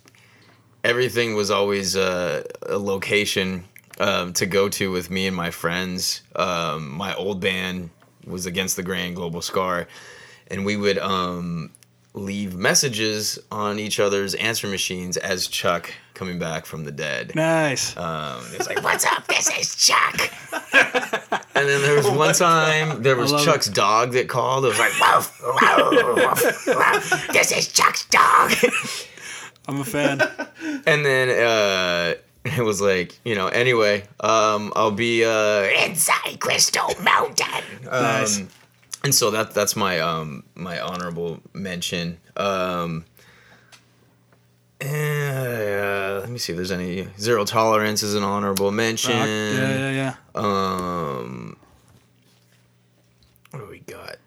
everything 0.84 1.36
was 1.36 1.52
always 1.52 1.96
uh, 1.96 2.44
a 2.68 2.78
location 2.78 3.66
um, 4.00 4.34
to 4.34 4.46
go 4.48 4.68
to 4.70 4.92
with 4.92 5.10
me 5.12 5.28
and 5.28 5.36
my 5.36 5.52
friends. 5.52 6.22
Um, 6.36 6.90
my 6.90 7.14
old 7.14 7.40
band 7.40 7.92
was 8.26 8.46
against 8.48 8.78
the 8.78 8.84
Grand 8.84 9.16
Global 9.16 9.42
Scar, 9.42 9.88
and 10.48 10.66
we 10.66 10.78
would 10.78 10.98
um, 10.98 11.72
leave 12.14 12.56
messages 12.56 13.40
on 13.52 13.80
each 13.80 14.00
other's 14.00 14.36
answer 14.36 14.68
machines 14.68 15.18
as 15.18 15.48
Chuck 15.48 15.94
coming 16.14 16.40
back 16.40 16.66
from 16.66 16.84
the 16.84 16.92
dead. 16.92 17.34
Nice. 17.36 17.96
Um, 17.98 18.44
it 18.54 18.58
was 18.60 18.68
like, 18.68 18.84
"What's 18.84 19.06
up? 19.06 19.28
This 19.28 19.50
is 19.58 19.76
Chuck." 19.76 20.32
and 21.56 21.68
then 21.68 21.82
there 21.82 21.96
was 21.96 22.10
one 22.10 22.34
time 22.34 23.02
there 23.02 23.16
was 23.16 23.32
love 23.32 23.46
Chuck's 23.46 23.68
dog 23.68 24.12
that 24.14 24.28
called. 24.28 24.66
It 24.66 24.70
was 24.70 24.80
like, 24.80 24.94
"Woof, 25.00 25.42
woof, 25.42 26.16
woof, 26.16 26.68
woof. 26.68 27.28
This 27.34 27.52
is 27.52 27.68
Chuck's 27.72 28.06
dog." 28.06 28.52
I'm 29.68 29.80
a 29.80 29.86
fan. 29.86 30.22
and 30.88 31.06
then 31.06 31.30
uh, 31.30 32.16
it 32.46 32.64
was 32.64 32.82
like, 32.82 33.18
you 33.24 33.36
know, 33.36 33.48
anyway, 33.48 34.04
um, 34.20 34.74
I'll 34.76 34.92
be 34.92 35.24
uh, 35.24 35.64
inside 35.86 36.40
Crystal 36.40 36.90
Mountain. 37.04 37.64
Nice. 37.86 38.42
And 39.04 39.16
so 39.16 39.32
that 39.32 39.54
that's 39.54 39.76
my 39.76 40.00
um 40.00 40.44
my 40.56 40.80
honorable 40.80 41.40
mention. 41.54 42.20
Um, 42.38 43.06
eh, 44.80 46.20
let 46.20 46.30
me 46.30 46.38
see 46.38 46.54
if 46.54 46.58
there's 46.58 46.72
any 46.72 47.08
zero 47.20 47.46
tolerance 47.46 48.04
is 48.04 48.14
an 48.14 48.24
honorable 48.24 48.72
mention. 48.72 49.18
Rock. 49.18 49.28
Yeah, 49.28 49.90
yeah, 49.90 49.92
yeah. 49.92 50.16
Um, 50.36 51.58
what 53.50 53.60
do 53.60 53.68
we 53.70 53.80
got? 53.80 54.18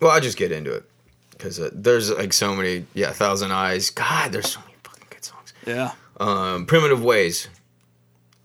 Well, 0.00 0.10
I'll 0.12 0.20
just 0.20 0.38
get 0.38 0.52
into 0.52 0.72
it 0.72 0.84
because 1.30 1.58
uh, 1.58 1.70
there's 1.72 2.10
like 2.10 2.32
so 2.32 2.54
many. 2.54 2.86
Yeah, 2.94 3.10
Thousand 3.10 3.50
Eyes. 3.50 3.90
God, 3.90 4.30
there's 4.32 4.50
so 4.50 4.60
many 4.60 4.74
fucking 4.84 5.06
good 5.10 5.24
songs. 5.24 5.52
Yeah. 5.66 5.92
Um, 6.20 6.66
Primitive 6.66 7.02
Ways 7.02 7.48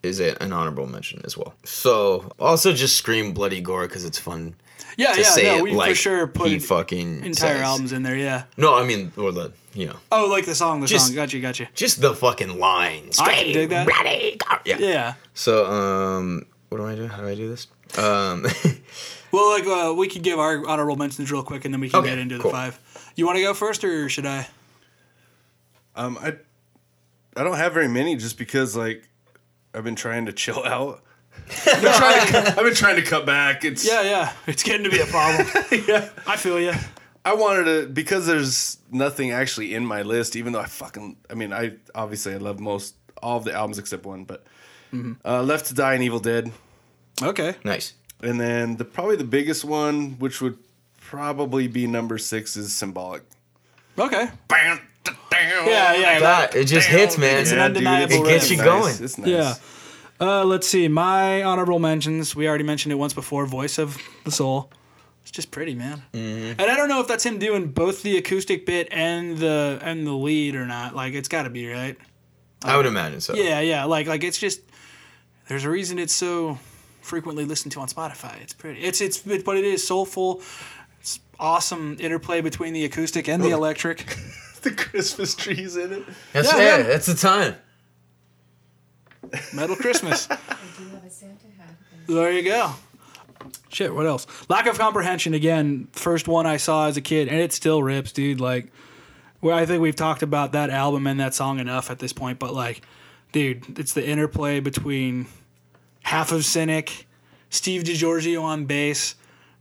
is 0.02 0.20
a, 0.20 0.42
an 0.42 0.52
honorable 0.52 0.88
mention 0.88 1.22
as 1.26 1.38
well. 1.38 1.54
So 1.64 2.32
also 2.40 2.74
just 2.74 2.98
scream 2.98 3.34
bloody 3.34 3.62
gore 3.62 3.88
because 3.88 4.06
it's 4.06 4.18
fun 4.18 4.56
Yeah, 4.98 5.14
to 5.14 5.22
yeah. 5.22 5.28
say 5.28 5.44
No, 5.44 5.58
it 5.58 5.62
we 5.64 5.72
like 5.74 5.90
for 5.90 5.96
sure 5.96 6.28
put 6.28 6.48
he 6.50 6.60
fucking 6.60 7.24
entire 7.24 7.54
says. 7.54 7.62
albums 7.62 7.94
in 7.94 8.04
there. 8.04 8.18
Yeah. 8.18 8.44
No, 8.58 8.76
I 8.76 8.86
mean 8.86 9.12
or 9.16 9.32
the 9.32 9.54
you 9.74 9.86
know 9.86 9.96
Oh, 10.12 10.28
like 10.28 10.46
the 10.46 10.56
song, 10.56 10.82
the 10.82 10.88
Just- 10.88 11.08
song. 11.08 11.16
Gotcha, 11.16 11.40
gotcha. 11.40 11.70
just 11.76 12.02
the 12.02 12.14
fucking 12.16 12.58
lines. 12.60 13.20
I 13.20 13.34
can 13.36 13.54
dig 13.54 13.70
that. 13.70 13.86
Bloody 13.88 14.36
gore. 14.38 14.60
Yeah. 14.66 14.78
Yeah. 14.80 15.14
So 15.36 15.66
um, 15.72 16.46
what 16.70 16.80
do 16.80 16.86
I 16.86 16.96
do? 16.96 17.08
How 17.08 17.22
do 17.22 17.28
I 17.28 17.36
do 17.36 17.48
this? 17.48 17.68
Um. 17.98 18.46
Well, 19.30 19.50
like 19.52 19.68
uh, 19.68 19.94
we 19.94 20.08
could 20.08 20.24
give 20.24 20.40
our 20.40 20.66
honorable 20.66 20.96
mentions 20.96 21.30
real 21.34 21.44
quick, 21.44 21.66
and 21.66 21.74
then 21.74 21.82
we 21.82 21.90
can 21.90 22.00
Okay, 22.00 22.10
get 22.12 22.18
into 22.18 22.38
the 22.38 22.50
five. 22.50 22.80
You 23.18 23.26
want 23.26 23.36
to 23.36 23.44
go 23.44 23.54
first, 23.54 23.84
or 23.84 24.08
should 24.08 24.26
I? 24.26 24.48
Um, 25.98 26.18
I 26.22 26.36
I 27.36 27.44
don't 27.44 27.58
have 27.58 27.74
very 27.74 27.90
many 27.90 28.16
just 28.16 28.38
because 28.38 28.76
like 28.76 29.04
I've 29.74 29.84
been 29.84 29.98
trying 29.98 30.28
to 30.28 30.34
chill 30.44 30.64
out. 30.64 31.04
I've 31.68 31.82
been 31.82 31.94
trying 31.94 32.26
to, 32.26 32.32
cut- 32.32 32.48
I've 32.58 32.66
been 32.66 32.74
trying 32.76 32.96
to 32.98 33.02
cut 33.02 33.26
back. 33.26 33.64
It's 33.66 33.86
Yeah, 33.88 34.02
yeah. 34.04 34.34
It's 34.48 34.64
getting 34.64 34.84
to 34.84 34.90
be 34.90 35.00
a 35.00 35.06
problem. 35.06 35.48
yeah. 35.88 36.10
I 36.26 36.36
feel 36.38 36.60
you. 36.60 36.74
I 37.26 37.34
wanted 37.34 37.64
to 37.66 37.88
because 37.90 38.26
there's 38.26 38.78
nothing 38.92 39.32
actually 39.32 39.74
in 39.74 39.86
my 39.86 40.02
list. 40.04 40.36
Even 40.36 40.54
though 40.54 40.60
I 40.62 40.66
fucking, 40.66 41.18
I 41.30 41.34
mean, 41.34 41.52
I 41.54 41.74
obviously 41.94 42.34
I 42.34 42.38
love 42.38 42.60
most 42.60 42.96
all 43.22 43.38
of 43.38 43.44
the 43.44 43.54
albums 43.54 43.80
except 43.80 44.06
one, 44.06 44.24
but 44.24 44.46
uh, 45.26 45.44
Left 45.44 45.66
to 45.68 45.74
Die 45.74 45.94
and 45.94 46.04
Evil 46.04 46.20
Dead, 46.20 46.52
Okay. 47.22 47.56
nice. 47.66 47.94
and 48.22 48.40
then 48.40 48.78
the 48.78 48.86
probably 48.86 49.16
the 49.18 49.24
biggest 49.26 49.66
one, 49.66 50.12
which 50.20 50.40
would 50.42 50.58
probably 51.02 51.68
be 51.68 51.86
number 51.88 52.18
six, 52.18 52.56
is 52.56 52.74
Symbolic. 52.74 53.24
Okay. 54.00 54.30
Yeah, 54.50 54.80
Yeah, 55.66 55.94
yeah. 55.96 56.20
God, 56.20 56.56
it 56.56 56.66
just 56.66 56.88
hits, 56.88 57.18
man. 57.18 57.42
It's 57.42 57.52
an 57.52 57.60
undeniable 57.60 58.26
It 58.26 58.30
gets 58.30 58.50
riff. 58.50 58.58
you 58.60 58.64
going. 58.64 58.96
It's 59.00 59.18
nice. 59.18 59.28
Yeah. 59.28 59.54
Uh, 60.20 60.44
let's 60.44 60.68
see. 60.68 60.88
My 60.88 61.44
honorable 61.44 61.80
mentions. 61.80 62.36
We 62.36 62.48
already 62.48 62.64
mentioned 62.64 62.92
it 62.92 62.96
once 62.96 63.14
before. 63.14 63.46
Voice 63.46 63.78
of 63.78 63.98
the 64.24 64.32
Soul. 64.32 64.72
It's 65.22 65.32
just 65.32 65.52
pretty, 65.52 65.76
man. 65.76 66.04
Mm-hmm. 66.14 66.60
And 66.60 66.72
I 66.72 66.76
don't 66.78 66.88
know 66.88 67.02
if 67.02 67.08
that's 67.08 67.26
him 67.26 67.38
doing 67.38 67.68
both 67.68 68.02
the 68.02 68.18
acoustic 68.18 68.66
bit 68.66 68.88
and 68.92 69.38
the 69.38 69.78
and 69.82 70.08
the 70.08 70.14
lead 70.14 70.56
or 70.56 70.66
not. 70.66 70.96
Like 70.96 71.14
it's 71.14 71.28
got 71.28 71.44
to 71.44 71.50
be 71.50 71.68
right. 71.70 71.98
I 72.64 72.78
would 72.78 72.86
imagine 72.86 73.22
so. 73.22 73.36
Yeah, 73.36 73.60
yeah. 73.60 73.84
Like 73.84 74.08
like 74.08 74.24
it's 74.24 74.38
just 74.38 74.62
there's 75.48 75.66
a 75.66 75.70
reason 75.70 76.00
it's 76.00 76.14
so 76.14 76.58
frequently 77.02 77.46
listened 77.46 77.74
to 77.74 77.80
on 77.82 77.88
Spotify. 77.88 78.42
It's 78.42 78.54
pretty. 78.54 78.82
It's 78.82 79.02
it's 79.02 79.26
it, 79.28 79.44
but 79.46 79.58
it 79.58 79.66
is 79.66 79.86
soulful. 79.86 80.42
It's 81.00 81.20
awesome 81.40 81.98
interplay 82.00 82.42
between 82.42 82.74
the 82.74 82.86
acoustic 82.86 83.28
and 83.28 83.44
the 83.44 83.52
electric. 83.52 84.18
the 84.62 84.72
Christmas 84.72 85.36
trees 85.36 85.76
in 85.78 85.92
it. 85.92 86.04
That's, 86.34 86.52
Yeah, 86.52 86.58
yeah, 86.58 86.78
yeah. 86.78 86.84
that's 86.84 87.06
the 87.06 87.16
time. 87.16 87.56
Metal 89.54 89.76
Christmas. 89.76 90.30
I 90.32 90.36
do 90.78 90.90
have 90.90 91.04
a 91.04 91.10
Santa 91.10 91.48
hat. 91.58 91.76
There 92.08 92.32
you 92.32 92.44
go. 92.44 92.74
Shit, 93.70 93.94
what 93.94 94.06
else? 94.06 94.26
Lack 94.50 94.66
of 94.66 94.78
comprehension 94.78 95.34
again. 95.34 95.88
First 95.92 96.28
one 96.28 96.46
I 96.46 96.58
saw 96.58 96.88
as 96.88 96.98
a 96.98 97.02
kid, 97.02 97.28
and 97.28 97.40
it 97.40 97.54
still 97.54 97.84
rips, 97.84 98.12
dude. 98.12 98.40
Like, 98.40 98.72
well, 99.42 99.58
I 99.58 99.66
think 99.66 99.82
we've 99.82 99.96
talked 99.96 100.24
about 100.24 100.54
that 100.54 100.70
album 100.70 101.06
and 101.08 101.20
that 101.20 101.34
song 101.34 101.60
enough 101.60 101.92
at 101.92 102.00
this 102.00 102.14
point, 102.14 102.40
but 102.40 102.54
like, 102.54 102.82
dude, 103.32 103.78
it's 103.78 103.94
the 103.94 104.08
interplay 104.08 104.60
between 104.60 105.28
half 106.04 106.32
of 106.32 106.46
Cynic, 106.46 107.06
Steve 107.50 107.84
DiGiorgio 107.84 108.42
on 108.42 108.66
bass, 108.66 109.16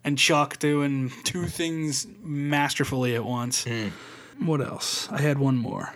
and 0.04 0.16
Chuck 0.16 0.58
doing 0.58 1.10
two 1.24 1.46
things 1.46 2.06
masterfully 2.22 3.14
at 3.14 3.24
once. 3.24 3.64
Hmm. 3.64 3.88
What 4.38 4.60
else? 4.60 5.10
I 5.10 5.20
had 5.20 5.38
one 5.38 5.56
more. 5.56 5.94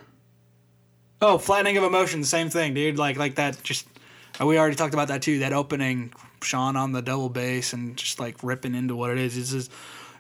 Oh, 1.23 1.39
flattening 1.39 1.77
of 1.77 1.85
emotions, 1.85 2.29
same 2.29 2.49
thing, 2.49 2.75
dude. 2.75 2.99
Like, 2.99 3.17
like 3.17 3.35
that. 3.35 3.63
Just 3.63 3.87
uh, 4.41 4.47
we 4.47 4.59
already 4.59 4.77
talked 4.77 4.95
about 4.95 5.09
that 5.09 5.23
too. 5.23 5.41
That 5.41 5.53
opening, 5.53 6.13
Sean 6.43 6.77
on 6.77 6.93
the 6.93 7.03
double 7.03 7.29
bass 7.29 7.73
and 7.73 7.97
just 7.97 8.19
like 8.19 8.43
ripping 8.43 8.75
into 8.75 8.97
what 8.97 9.11
it 9.11 9.19
is. 9.19 9.53
It's 9.53 9.69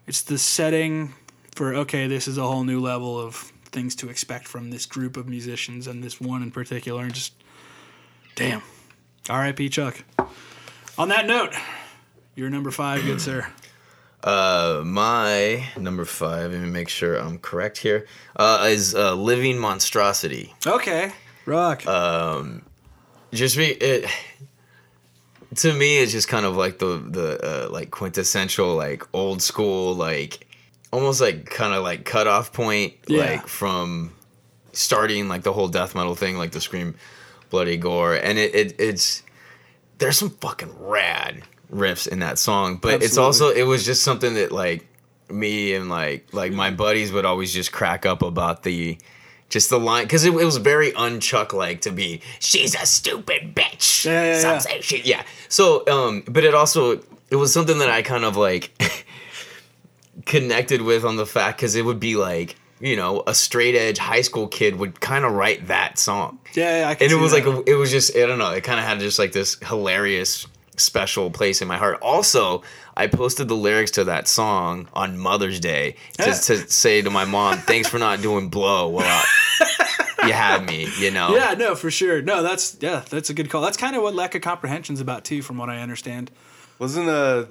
it's 0.06 0.22
the 0.22 0.38
setting 0.38 1.14
for 1.54 1.74
okay, 1.74 2.06
this 2.06 2.28
is 2.28 2.38
a 2.38 2.42
whole 2.42 2.64
new 2.64 2.80
level 2.80 3.18
of 3.18 3.34
things 3.66 3.94
to 3.96 4.08
expect 4.10 4.46
from 4.46 4.70
this 4.70 4.86
group 4.86 5.16
of 5.16 5.28
musicians 5.28 5.86
and 5.86 6.02
this 6.02 6.20
one 6.20 6.42
in 6.42 6.50
particular. 6.50 7.02
And 7.02 7.14
just, 7.14 7.32
damn, 8.34 8.62
R.I.P. 9.28 9.68
Chuck. 9.68 10.02
On 10.98 11.08
that 11.08 11.26
note, 11.26 11.54
you're 12.34 12.50
number 12.50 12.70
five, 12.70 13.02
good 13.04 13.20
sir. 13.20 13.46
Uh, 14.22 14.82
my 14.84 15.66
number 15.78 16.04
five, 16.04 16.52
let 16.52 16.60
me 16.60 16.68
make 16.68 16.88
sure 16.88 17.16
I'm 17.16 17.38
correct 17.38 17.78
here, 17.78 18.06
uh, 18.36 18.66
is 18.70 18.94
uh, 18.94 19.14
Living 19.14 19.58
Monstrosity. 19.58 20.54
Okay, 20.66 21.12
rock. 21.46 21.86
Um, 21.86 22.62
just 23.32 23.56
be 23.56 23.66
it. 23.68 24.10
To 25.56 25.72
me, 25.72 25.98
it's 25.98 26.12
just 26.12 26.28
kind 26.28 26.46
of 26.46 26.56
like 26.56 26.78
the 26.78 26.98
the 27.04 27.66
uh, 27.66 27.70
like 27.70 27.90
quintessential 27.90 28.74
like 28.76 29.02
old 29.12 29.42
school 29.42 29.94
like 29.94 30.46
almost 30.92 31.20
like 31.20 31.46
kind 31.46 31.72
of 31.74 31.82
like 31.82 32.04
cutoff 32.04 32.52
point 32.52 32.94
Yeah. 33.08 33.18
like 33.24 33.46
from 33.48 34.12
starting 34.72 35.28
like 35.28 35.42
the 35.42 35.52
whole 35.52 35.66
death 35.68 35.94
metal 35.94 36.14
thing 36.14 36.36
like 36.36 36.52
the 36.52 36.60
scream 36.60 36.94
bloody 37.48 37.76
gore 37.76 38.14
and 38.14 38.38
it, 38.38 38.54
it 38.54 38.74
it's 38.78 39.22
there's 39.98 40.16
some 40.18 40.30
fucking 40.30 40.72
rad 40.78 41.42
riffs 41.72 42.08
in 42.08 42.18
that 42.18 42.38
song 42.38 42.76
but 42.76 43.02
it's 43.02 43.16
also 43.18 43.48
it 43.50 43.62
was 43.62 43.84
just 43.84 44.02
something 44.02 44.34
that 44.34 44.50
like 44.52 44.86
me 45.30 45.74
and 45.74 45.88
like 45.88 46.26
like 46.32 46.52
my 46.52 46.70
buddies 46.70 47.12
would 47.12 47.24
always 47.24 47.52
just 47.52 47.70
crack 47.70 48.04
up 48.04 48.22
about 48.22 48.64
the 48.64 48.98
just 49.48 49.70
the 49.70 49.78
line 49.78 50.04
because 50.04 50.24
it, 50.24 50.32
it 50.34 50.44
was 50.44 50.56
very 50.58 50.90
unchuck 50.92 51.52
like 51.52 51.80
to 51.82 51.90
be 51.90 52.20
she's 52.38 52.74
a 52.74 52.86
stupid 52.86 53.54
bitch. 53.54 54.04
Yeah, 54.04 54.24
yeah, 54.34 54.38
Some 54.40 54.50
yeah. 54.52 54.58
say 54.58 54.80
she 54.80 55.02
yeah. 55.02 55.22
So 55.48 55.86
um 55.88 56.22
but 56.28 56.44
it 56.44 56.54
also 56.54 57.00
it 57.30 57.36
was 57.36 57.52
something 57.52 57.78
that 57.78 57.88
i 57.90 58.02
kind 58.02 58.24
of 58.24 58.36
like 58.36 58.72
connected 60.26 60.82
with 60.82 61.04
on 61.04 61.16
the 61.16 61.26
fact 61.26 61.58
because 61.58 61.74
it 61.74 61.84
would 61.84 62.00
be 62.00 62.16
like 62.16 62.56
you 62.80 62.96
know 62.96 63.22
a 63.26 63.34
straight 63.34 63.74
edge 63.74 63.98
high 63.98 64.20
school 64.22 64.46
kid 64.48 64.76
would 64.76 65.00
kind 65.00 65.24
of 65.24 65.32
write 65.32 65.66
that 65.68 65.98
song, 65.98 66.38
Yeah, 66.54 66.80
yeah, 66.80 66.88
I 66.88 66.94
can 66.94 67.04
and 67.04 67.12
it 67.12 67.20
was 67.20 67.32
that. 67.32 67.46
like 67.46 67.66
a, 67.66 67.70
it 67.70 67.74
was 67.74 67.90
just 67.90 68.16
I 68.16 68.26
don't 68.26 68.38
know 68.38 68.50
it 68.52 68.64
kind 68.64 68.78
of 68.80 68.86
had 68.86 68.98
just 69.00 69.18
like 69.18 69.32
this 69.32 69.56
hilarious 69.62 70.46
special 70.76 71.30
place 71.30 71.60
in 71.62 71.68
my 71.68 71.76
heart. 71.76 71.98
Also, 72.00 72.62
I 72.96 73.06
posted 73.06 73.48
the 73.48 73.56
lyrics 73.56 73.90
to 73.92 74.04
that 74.04 74.28
song 74.28 74.88
on 74.92 75.18
Mother's 75.18 75.60
Day 75.60 75.96
to, 76.18 76.24
to 76.24 76.70
say 76.70 77.02
to 77.02 77.10
my 77.10 77.24
mom, 77.24 77.58
"Thanks 77.58 77.88
for 77.88 77.98
not 77.98 78.22
doing 78.22 78.48
blow." 78.48 78.88
Well, 78.88 79.24
you 80.26 80.32
had 80.32 80.64
me, 80.66 80.88
you 80.98 81.10
know. 81.10 81.34
Yeah, 81.34 81.54
no, 81.54 81.74
for 81.74 81.90
sure. 81.90 82.22
No, 82.22 82.42
that's 82.42 82.76
yeah, 82.80 83.02
that's 83.10 83.30
a 83.30 83.34
good 83.34 83.50
call. 83.50 83.62
That's 83.62 83.76
kind 83.76 83.96
of 83.96 84.02
what 84.02 84.14
lack 84.14 84.34
of 84.34 84.42
comprehension's 84.42 85.00
about 85.00 85.24
too, 85.24 85.42
from 85.42 85.58
what 85.58 85.68
I 85.70 85.80
understand. 85.80 86.30
Wasn't 86.78 87.08
uh 87.08 87.44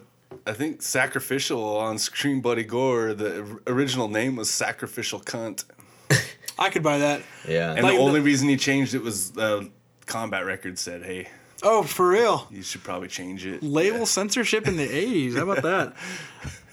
I 0.45 0.53
think 0.53 0.81
sacrificial 0.83 1.63
on 1.77 1.97
Scream 1.97 2.39
Bloody 2.41 2.63
Gore. 2.63 3.13
The 3.13 3.59
original 3.67 4.07
name 4.07 4.35
was 4.35 4.49
Sacrificial 4.49 5.19
Cunt, 5.19 5.65
I 6.59 6.69
could 6.69 6.83
buy 6.83 6.99
that. 6.99 7.21
yeah. 7.47 7.73
and 7.73 7.81
Like 7.83 7.93
the 7.93 7.97
the- 7.97 8.03
only 8.03 8.19
reason 8.19 8.47
he 8.49 8.55
changed 8.57 8.93
it 8.93 9.01
was 9.01 9.35
uh, 9.37 9.63
Combat 10.05 10.45
record 10.45 10.77
said, 10.77 11.03
"Hey, 11.03 11.29
Oh, 11.63 11.83
for 11.83 12.09
real. 12.09 12.47
you 12.51 12.63
should 12.63 12.83
probably 12.83 13.07
change 13.07 13.45
it." 13.45 13.61
Label 13.63 14.05
censorship 14.05 14.67
in 14.67 14.77
the 14.77 14.87
'80s. 15.31 15.35
How 15.35 15.43
about 15.49 15.63
that? 15.63 15.93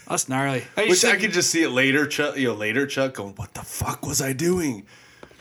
That's 0.09 0.29
gnarly. 0.29 0.63
I 0.77 0.83
Which 0.83 1.01
just 1.01 1.05
I 1.07 1.17
could 1.17 1.33
just 1.33 1.51
see 1.51 1.63
it 1.63 1.71
later, 1.71 2.07
Chuck. 2.07 2.37
You 2.37 2.49
know, 2.49 2.55
later 2.55 2.87
Chuck 2.87 3.15
going, 3.15 3.35
"What 3.35 3.55
the 3.55 3.63
fuck 3.63 4.07
was 4.07 4.21
I 4.23 4.33
doing?" 4.33 4.87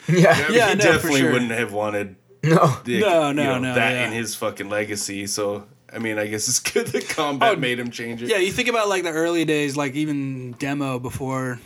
yeah. 0.07 0.31
I 0.31 0.49
mean, 0.49 0.57
Yeah, 0.57 0.69
he 0.69 0.75
no, 0.75 0.81
for 0.83 0.91
definitely 0.91 1.19
sure. 1.21 1.31
wouldn't 1.33 1.51
have 1.51 1.71
wanted 1.73 2.15
No. 2.43 2.77
the, 2.83 2.99
No, 2.99 3.27
you 3.29 3.33
no, 3.33 3.43
know, 3.53 3.59
no, 3.59 3.75
that 3.75 3.91
yeah. 3.93 4.07
in 4.07 4.13
his 4.13 4.35
fucking 4.35 4.69
legacy. 4.69 5.27
So 5.27 5.65
I 5.93 5.99
mean, 5.99 6.17
I 6.17 6.27
guess 6.27 6.47
it's 6.47 6.59
good 6.59 6.87
that 6.93 7.07
Combat 7.09 7.53
Oh, 7.53 7.59
made 7.59 7.79
him 7.79 7.89
change 7.91 8.21
it. 8.23 8.29
Yeah, 8.29 8.37
you 8.37 8.51
think 8.51 8.67
about 8.69 8.89
like 8.89 9.03
the 9.03 9.11
early 9.11 9.45
days, 9.45 9.77
like 9.77 9.93
even 9.95 10.53
demo 10.53 10.99
before, 10.99 11.59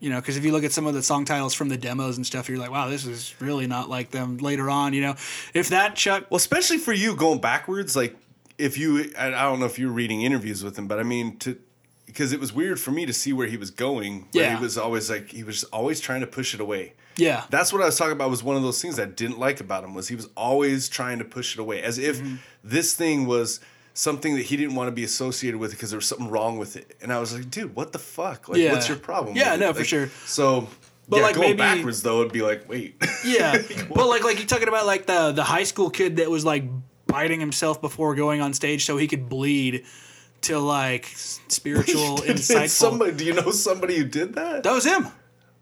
you 0.00 0.10
know, 0.10 0.16
because 0.20 0.36
if 0.36 0.44
you 0.44 0.52
look 0.52 0.64
at 0.64 0.72
some 0.72 0.86
of 0.86 0.94
the 0.94 1.02
song 1.02 1.24
titles 1.24 1.54
from 1.54 1.68
the 1.68 1.76
demos 1.76 2.16
and 2.16 2.26
stuff, 2.26 2.48
you're 2.48 2.58
like, 2.58 2.70
wow, 2.70 2.88
this 2.88 3.04
is 3.06 3.34
really 3.40 3.66
not 3.66 3.88
like 3.88 4.10
them 4.10 4.36
later 4.38 4.70
on, 4.70 4.92
you 4.92 5.00
know. 5.02 5.14
If 5.54 5.68
that 5.70 5.96
Chuck, 5.96 6.26
Well, 6.30 6.36
especially 6.36 6.78
for 6.78 6.92
you 6.92 7.16
going 7.16 7.40
backwards, 7.40 7.96
like 7.96 8.16
if 8.58 8.76
you, 8.78 9.12
I 9.18 9.30
don't 9.30 9.60
know 9.60 9.66
if 9.66 9.78
you're 9.78 9.90
reading 9.90 10.22
interviews 10.22 10.62
with 10.64 10.76
him, 10.78 10.86
but 10.88 10.98
I 10.98 11.02
mean 11.02 11.36
to, 11.38 11.58
because 12.06 12.32
it 12.32 12.40
was 12.40 12.52
weird 12.52 12.80
for 12.80 12.90
me 12.90 13.06
to 13.06 13.12
see 13.12 13.32
where 13.32 13.46
he 13.46 13.56
was 13.56 13.70
going. 13.70 14.28
where 14.32 14.44
Yeah. 14.44 14.56
he 14.56 14.62
was 14.62 14.78
always 14.78 15.10
like 15.10 15.30
he 15.30 15.42
was 15.44 15.64
always 15.64 16.00
trying 16.00 16.20
to 16.20 16.26
push 16.26 16.54
it 16.54 16.60
away. 16.60 16.94
yeah, 17.16 17.44
That's 17.50 17.72
what 17.72 17.82
I 17.82 17.86
was 17.86 17.96
talking 17.98 18.12
about. 18.12 18.30
Was 18.30 18.42
one 18.42 18.56
of 18.56 18.62
those 18.62 18.80
things 18.80 18.98
I 18.98 19.04
didn't 19.04 19.38
like 19.38 19.60
about 19.60 19.84
him 19.84 19.94
was 19.94 20.08
he 20.08 20.14
was 20.16 20.28
always 20.36 20.88
trying 20.88 21.18
to 21.18 21.24
push 21.24 21.54
it 21.54 21.60
away, 21.60 21.82
as 21.82 21.98
if 21.98 22.18
Mm-hmm. 22.20 22.36
this 22.64 22.94
thing 22.94 23.26
was 23.26 23.60
something 23.98 24.36
that 24.36 24.42
he 24.42 24.56
didn't 24.56 24.76
want 24.76 24.86
to 24.86 24.92
be 24.92 25.02
associated 25.02 25.58
with 25.58 25.72
because 25.72 25.90
there 25.90 25.96
was 25.98 26.06
something 26.06 26.30
wrong 26.30 26.56
with 26.56 26.76
it. 26.76 26.96
And 27.02 27.12
I 27.12 27.18
was 27.18 27.34
like, 27.34 27.50
dude, 27.50 27.74
what 27.74 27.92
the 27.92 27.98
fuck? 27.98 28.48
Like, 28.48 28.58
Yeah. 28.58 28.72
what's 28.72 28.86
your 28.88 28.96
problem? 28.96 29.36
Yeah, 29.36 29.56
no, 29.56 29.72
for 29.72 29.82
sure. 29.82 30.08
So, 30.24 30.68
But, 31.08 31.16
yeah, 31.16 31.22
like, 31.24 31.34
going 31.34 31.48
maybe- 31.48 31.58
backwards 31.58 32.02
though, 32.02 32.20
it'd 32.20 32.32
be 32.32 32.42
like, 32.42 32.68
wait, 32.68 32.94
yeah. 33.26 33.60
but 33.92 34.06
like, 34.06 34.22
like 34.22 34.38
you're 34.38 34.46
talking 34.46 34.68
about 34.68 34.86
like 34.86 35.06
the 35.06 35.32
the 35.32 35.42
high 35.42 35.64
school 35.64 35.90
kid 35.90 36.16
that 36.18 36.30
was 36.30 36.44
like 36.44 36.62
biting 37.08 37.40
himself 37.40 37.80
before 37.80 38.14
going 38.14 38.40
on 38.40 38.54
stage 38.54 38.84
so 38.84 38.96
he 38.98 39.08
could 39.08 39.28
bleed 39.28 39.84
to 40.42 40.58
like 40.60 41.06
spiritual, 41.48 42.18
insightful. 42.32 42.68
somebody, 42.68 43.12
do 43.16 43.24
you 43.24 43.32
know 43.34 43.50
somebody 43.50 43.96
who 43.96 44.04
did 44.04 44.34
that? 44.34 44.62
that 44.62 44.72
was 44.72 44.84
him. 44.84 45.08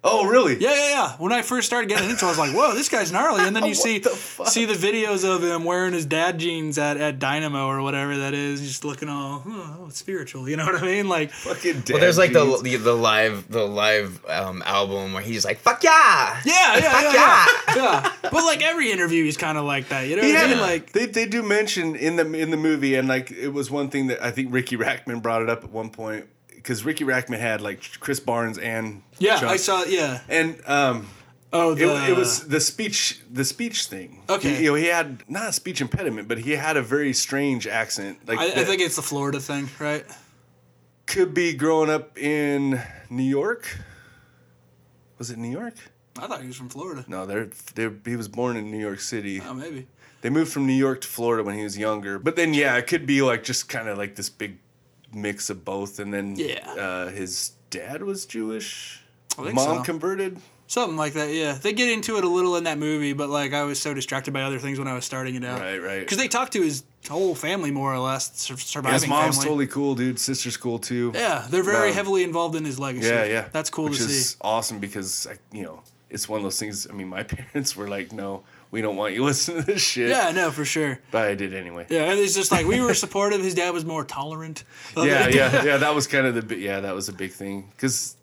Oh, 0.05 0.27
really? 0.27 0.57
Yeah, 0.59 0.73
yeah, 0.73 0.89
yeah. 0.91 1.13
When 1.19 1.33
I 1.33 1.43
first 1.43 1.67
started 1.67 1.89
getting 1.89 2.09
into 2.09 2.25
it, 2.25 2.29
I 2.29 2.31
was 2.31 2.39
like, 2.39 2.53
"Whoa, 2.55 2.75
this 2.75 2.89
guy's 2.89 3.11
gnarly." 3.11 3.45
And 3.45 3.57
then 3.57 3.67
you 3.67 3.75
see 3.87 3.99
the 3.99 4.11
see 4.11 4.65
the 4.65 4.75
videos 4.75 5.25
of 5.29 5.43
him 5.43 5.65
wearing 5.65 5.93
his 5.93 6.07
dad 6.07 6.39
jeans 6.39 6.79
at, 6.79 6.97
at 6.97 7.19
Dynamo 7.19 7.67
or 7.67 7.83
whatever 7.83 8.17
that 8.19 8.33
is, 8.33 8.61
just 8.61 8.85
looking 8.85 9.09
all 9.09 9.43
oh, 9.47 9.89
spiritual. 9.91 10.49
You 10.49 10.57
know 10.57 10.65
what 10.65 10.81
I 10.81 10.87
mean? 10.87 11.09
Like, 11.09 11.33
Fucking 11.33 11.85
Well, 11.89 11.99
there's 11.99 12.19
like 12.19 12.33
the, 12.33 12.45
jeans. 12.45 12.63
the 12.63 12.77
the 12.77 12.95
live 12.95 13.51
the 13.51 13.67
live 13.67 14.25
um, 14.29 14.63
album 14.65 15.13
where 15.13 15.23
he's 15.23 15.45
like 15.45 15.59
fuck 15.59 15.83
yeah. 15.83 16.41
yeah, 16.45 16.77
yeah, 16.77 16.93
Fuck 16.93 17.15
yeah, 17.15 17.75
yeah. 17.77 17.77
yeah. 17.77 18.13
But 18.23 18.45
like 18.45 18.63
every 18.63 18.93
interview, 18.93 19.25
he's 19.25 19.37
kind 19.37 19.59
of 19.59 19.65
like 19.65 19.89
that. 19.89 20.07
You 20.07 20.17
know 20.17 20.23
what 20.23 20.37
I 20.37 20.47
mean? 20.47 20.61
Like, 20.61 20.93
they 20.93 21.07
they 21.07 21.27
do 21.27 21.43
mention 21.43 21.97
in 21.97 22.17
the 22.17 22.33
in 22.33 22.51
the 22.51 22.57
movie, 22.57 22.95
and 22.95 23.09
like 23.09 23.33
it 23.33 23.49
was 23.49 23.71
one 23.71 23.89
thing 23.89 24.07
that 24.09 24.23
I 24.23 24.31
think 24.31 24.53
Riki 24.53 24.77
Rachtman 24.77 25.21
brought 25.21 25.43
it 25.43 25.51
up 25.51 25.65
at 25.65 25.71
one 25.71 25.91
point 25.91 26.27
because 26.67 26.85
Riki 26.85 27.05
Rachtman 27.05 27.39
had 27.39 27.61
like 27.61 27.81
Chris 28.01 28.19
Barnes 28.19 28.59
and 28.59 29.03
yeah, 29.21 29.39
Chuck. 29.39 29.51
I 29.51 29.57
saw. 29.57 29.85
Yeah. 29.85 30.21
and 30.29 30.61
um. 30.67 31.07
Oh, 31.53 31.73
It, 31.73 31.77
the, 31.77 32.11
it 32.11 32.17
was 32.17 32.49
the 32.49 32.61
speech, 32.61 33.21
the 33.33 33.45
speech 33.45 33.85
thing. 33.85 34.25
Okay. 34.29 34.57
He, 34.57 34.65
you 34.65 34.71
know, 34.71 34.75
he 34.75 34.87
had 34.87 35.23
not 35.31 35.49
a 35.49 35.53
speech 35.53 35.81
impediment, 35.81 36.27
but 36.27 36.39
he 36.39 36.51
had 36.51 36.77
a 36.77 36.83
very 36.83 37.13
strange 37.13 37.69
accent. 37.69 38.19
Like 38.27 38.41
I, 38.41 38.47
I 38.47 38.65
think 38.65 38.83
it's 38.83 38.97
the 38.97 39.03
Florida 39.03 39.39
thing, 39.39 39.71
right? 39.79 40.05
could 41.07 41.33
be 41.33 41.55
growing 41.55 41.89
up 41.89 42.19
in 42.19 42.83
New 43.09 43.23
York. 43.23 43.79
Was 45.19 45.31
it 45.31 45.39
New 45.39 45.51
York? 45.51 45.75
I 46.19 46.27
thought 46.27 46.41
he 46.41 46.49
was 46.49 46.57
from 46.57 46.69
Florida. 46.69 47.05
No, 47.07 47.27
they're, 47.27 47.49
they're 47.77 47.95
he 48.05 48.17
was 48.17 48.27
born 48.27 48.57
in 48.57 48.73
New 48.73 48.81
York 48.81 48.99
City. 48.99 49.41
Oh, 49.41 49.55
maybe. 49.55 49.87
They 50.23 50.31
moved 50.31 50.53
from 50.53 50.67
New 50.67 50.73
York 50.73 51.03
to 51.03 51.09
Florida 51.09 51.45
when 51.45 51.55
he 51.55 51.63
was 51.63 51.79
younger. 51.79 52.19
But 52.19 52.35
then, 52.35 52.55
yeah, 52.55 52.77
it 52.77 52.89
could 52.89 53.07
be 53.07 53.23
like 53.23 53.45
just 53.45 53.69
kind 53.69 53.89
of 53.89 53.97
like 53.97 54.17
this 54.17 54.29
big 54.29 54.59
mix 55.17 55.51
of 55.51 55.65
both. 55.65 55.99
And 55.99 56.13
then, 56.15 56.37
Yeah. 56.37 56.69
uh, 56.79 57.09
his 57.09 57.53
dad 57.71 58.03
was 58.05 58.27
Jewish. 58.27 59.01
I 59.39 59.43
think 59.43 59.55
Mom 59.55 59.79
so. 59.79 59.83
converted. 59.83 60.39
Something 60.69 60.97
like 60.97 61.13
that, 61.13 61.33
yeah. 61.33 61.53
They 61.61 61.73
get 61.73 61.91
into 61.91 62.17
it 62.19 62.25
a 62.25 62.29
little 62.29 62.57
in 62.57 62.65
that 62.65 62.77
movie, 62.79 63.13
but 63.13 63.29
like 63.29 63.53
I 63.55 63.63
was 63.63 63.81
so 63.81 63.95
distracted 63.95 64.33
by 64.35 64.43
other 64.43 64.59
things 64.59 64.79
when 64.81 64.89
I 64.89 64.95
was 64.95 65.05
starting 65.05 65.37
it 65.37 65.45
out. 65.45 65.61
Right, 65.61 65.79
right. 65.79 66.01
Because 66.01 66.19
they 66.19 66.27
talk 66.27 66.51
to 66.51 66.61
his 66.63 66.83
whole 67.09 67.37
family 67.37 67.71
more 67.71 67.95
or 67.95 68.01
less, 68.01 68.37
sur- 68.41 68.57
surviving 68.57 68.95
His 68.95 69.07
mom's 69.07 69.37
family. 69.37 69.47
totally 69.49 69.67
cool, 69.69 69.95
dude. 69.95 70.19
Sister's 70.19 70.57
cool 70.57 70.81
too. 70.81 71.13
yeah, 71.15 71.47
they're 71.51 71.63
very 71.63 71.91
Um, 71.91 71.95
heavily 71.95 72.25
involved 72.25 72.57
in 72.57 72.65
his 72.65 72.81
legacy. 72.81 73.07
Yeah, 73.07 73.25
yeah. 73.25 73.45
That's 73.53 73.71
cool 73.71 73.85
Which 73.91 73.99
to 73.99 74.05
is 74.07 74.31
see. 74.31 74.37
awesome 74.41 74.81
because, 74.81 75.29
I, 75.31 75.37
you 75.57 75.63
know, 75.63 75.83
it's 76.11 76.29
one 76.29 76.39
of 76.39 76.43
those 76.43 76.59
things. 76.59 76.89
I 76.91 76.95
mean, 76.95 77.09
my 77.09 77.23
parents 77.37 77.77
were 77.77 77.87
like, 77.89 78.11
no, 78.13 78.43
we 78.71 78.83
don't 78.83 78.97
want 78.97 79.15
you 79.15 79.25
listening 79.25 79.63
to 79.63 79.67
this 79.67 79.83
shit. 79.83 80.11
Yeah, 80.11 80.31
no, 80.33 80.51
for 80.51 80.65
sure. 80.65 80.99
But 81.11 81.29
I 81.29 81.35
did 81.35 81.55
anyway. 81.55 81.87
Yeah, 81.89 82.11
and 82.11 82.19
it's 82.19 82.35
just 82.35 82.51
like 82.53 82.67
we 82.67 82.81
were 82.81 82.95
supportive. 82.95 83.43
His 83.43 83.55
dad 83.55 83.73
was 83.73 83.85
more 83.85 84.05
tolerant. 84.05 84.65
Yeah, 84.97 85.29
yeah, 85.29 85.65
yeah. 85.65 85.77
That 85.87 85.95
was 85.95 86.07
kind 86.07 86.27
of 86.27 86.49
the 86.49 86.57
yeah, 86.57 86.81
that 86.81 86.95
was 86.95 87.09
a 87.09 87.13
big 87.13 87.33
thing 87.33 87.69
because 87.73 88.17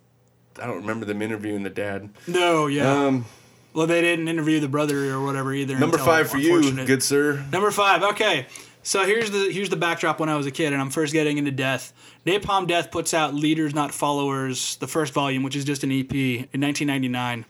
I 0.62 0.66
don't 0.66 0.78
remember 0.78 1.06
them 1.06 1.22
interviewing 1.22 1.64
the 1.64 1.70
dad. 1.70 2.10
No, 2.28 2.68
yeah. 2.68 3.06
Um, 3.06 3.26
well, 3.74 3.88
they 3.88 4.02
didn't 4.02 4.28
interview 4.28 4.60
the 4.60 4.68
brother 4.68 5.14
or 5.14 5.24
whatever 5.24 5.54
either. 5.54 5.78
number 5.80 5.98
five 5.98 6.30
for 6.30 6.38
you, 6.38 6.86
good 6.86 7.02
sir. 7.02 7.44
Number 7.52 7.72
five. 7.72 8.04
Okay. 8.04 8.48
So 8.86 9.06
here's 9.06 9.32
the 9.32 9.50
here's 9.50 9.70
the 9.70 9.78
backdrop 9.78 10.20
when 10.20 10.28
I 10.28 10.36
was 10.36 10.46
a 10.46 10.52
kid 10.52 10.74
and 10.74 10.82
I'm 10.82 10.90
first 10.90 11.14
getting 11.14 11.38
into 11.38 11.52
Death. 11.52 11.94
Napalm 12.26 12.68
Death 12.68 12.92
puts 12.92 13.14
out 13.14 13.34
Leaders 13.34 13.74
Not 13.74 13.94
Followers, 13.94 14.76
the 14.78 14.88
first 14.88 15.14
volume, 15.14 15.42
which 15.42 15.56
is 15.56 15.64
just 15.64 15.84
an 15.86 15.92
EP 15.92 16.12
in 16.14 16.62
1999. 16.62 17.46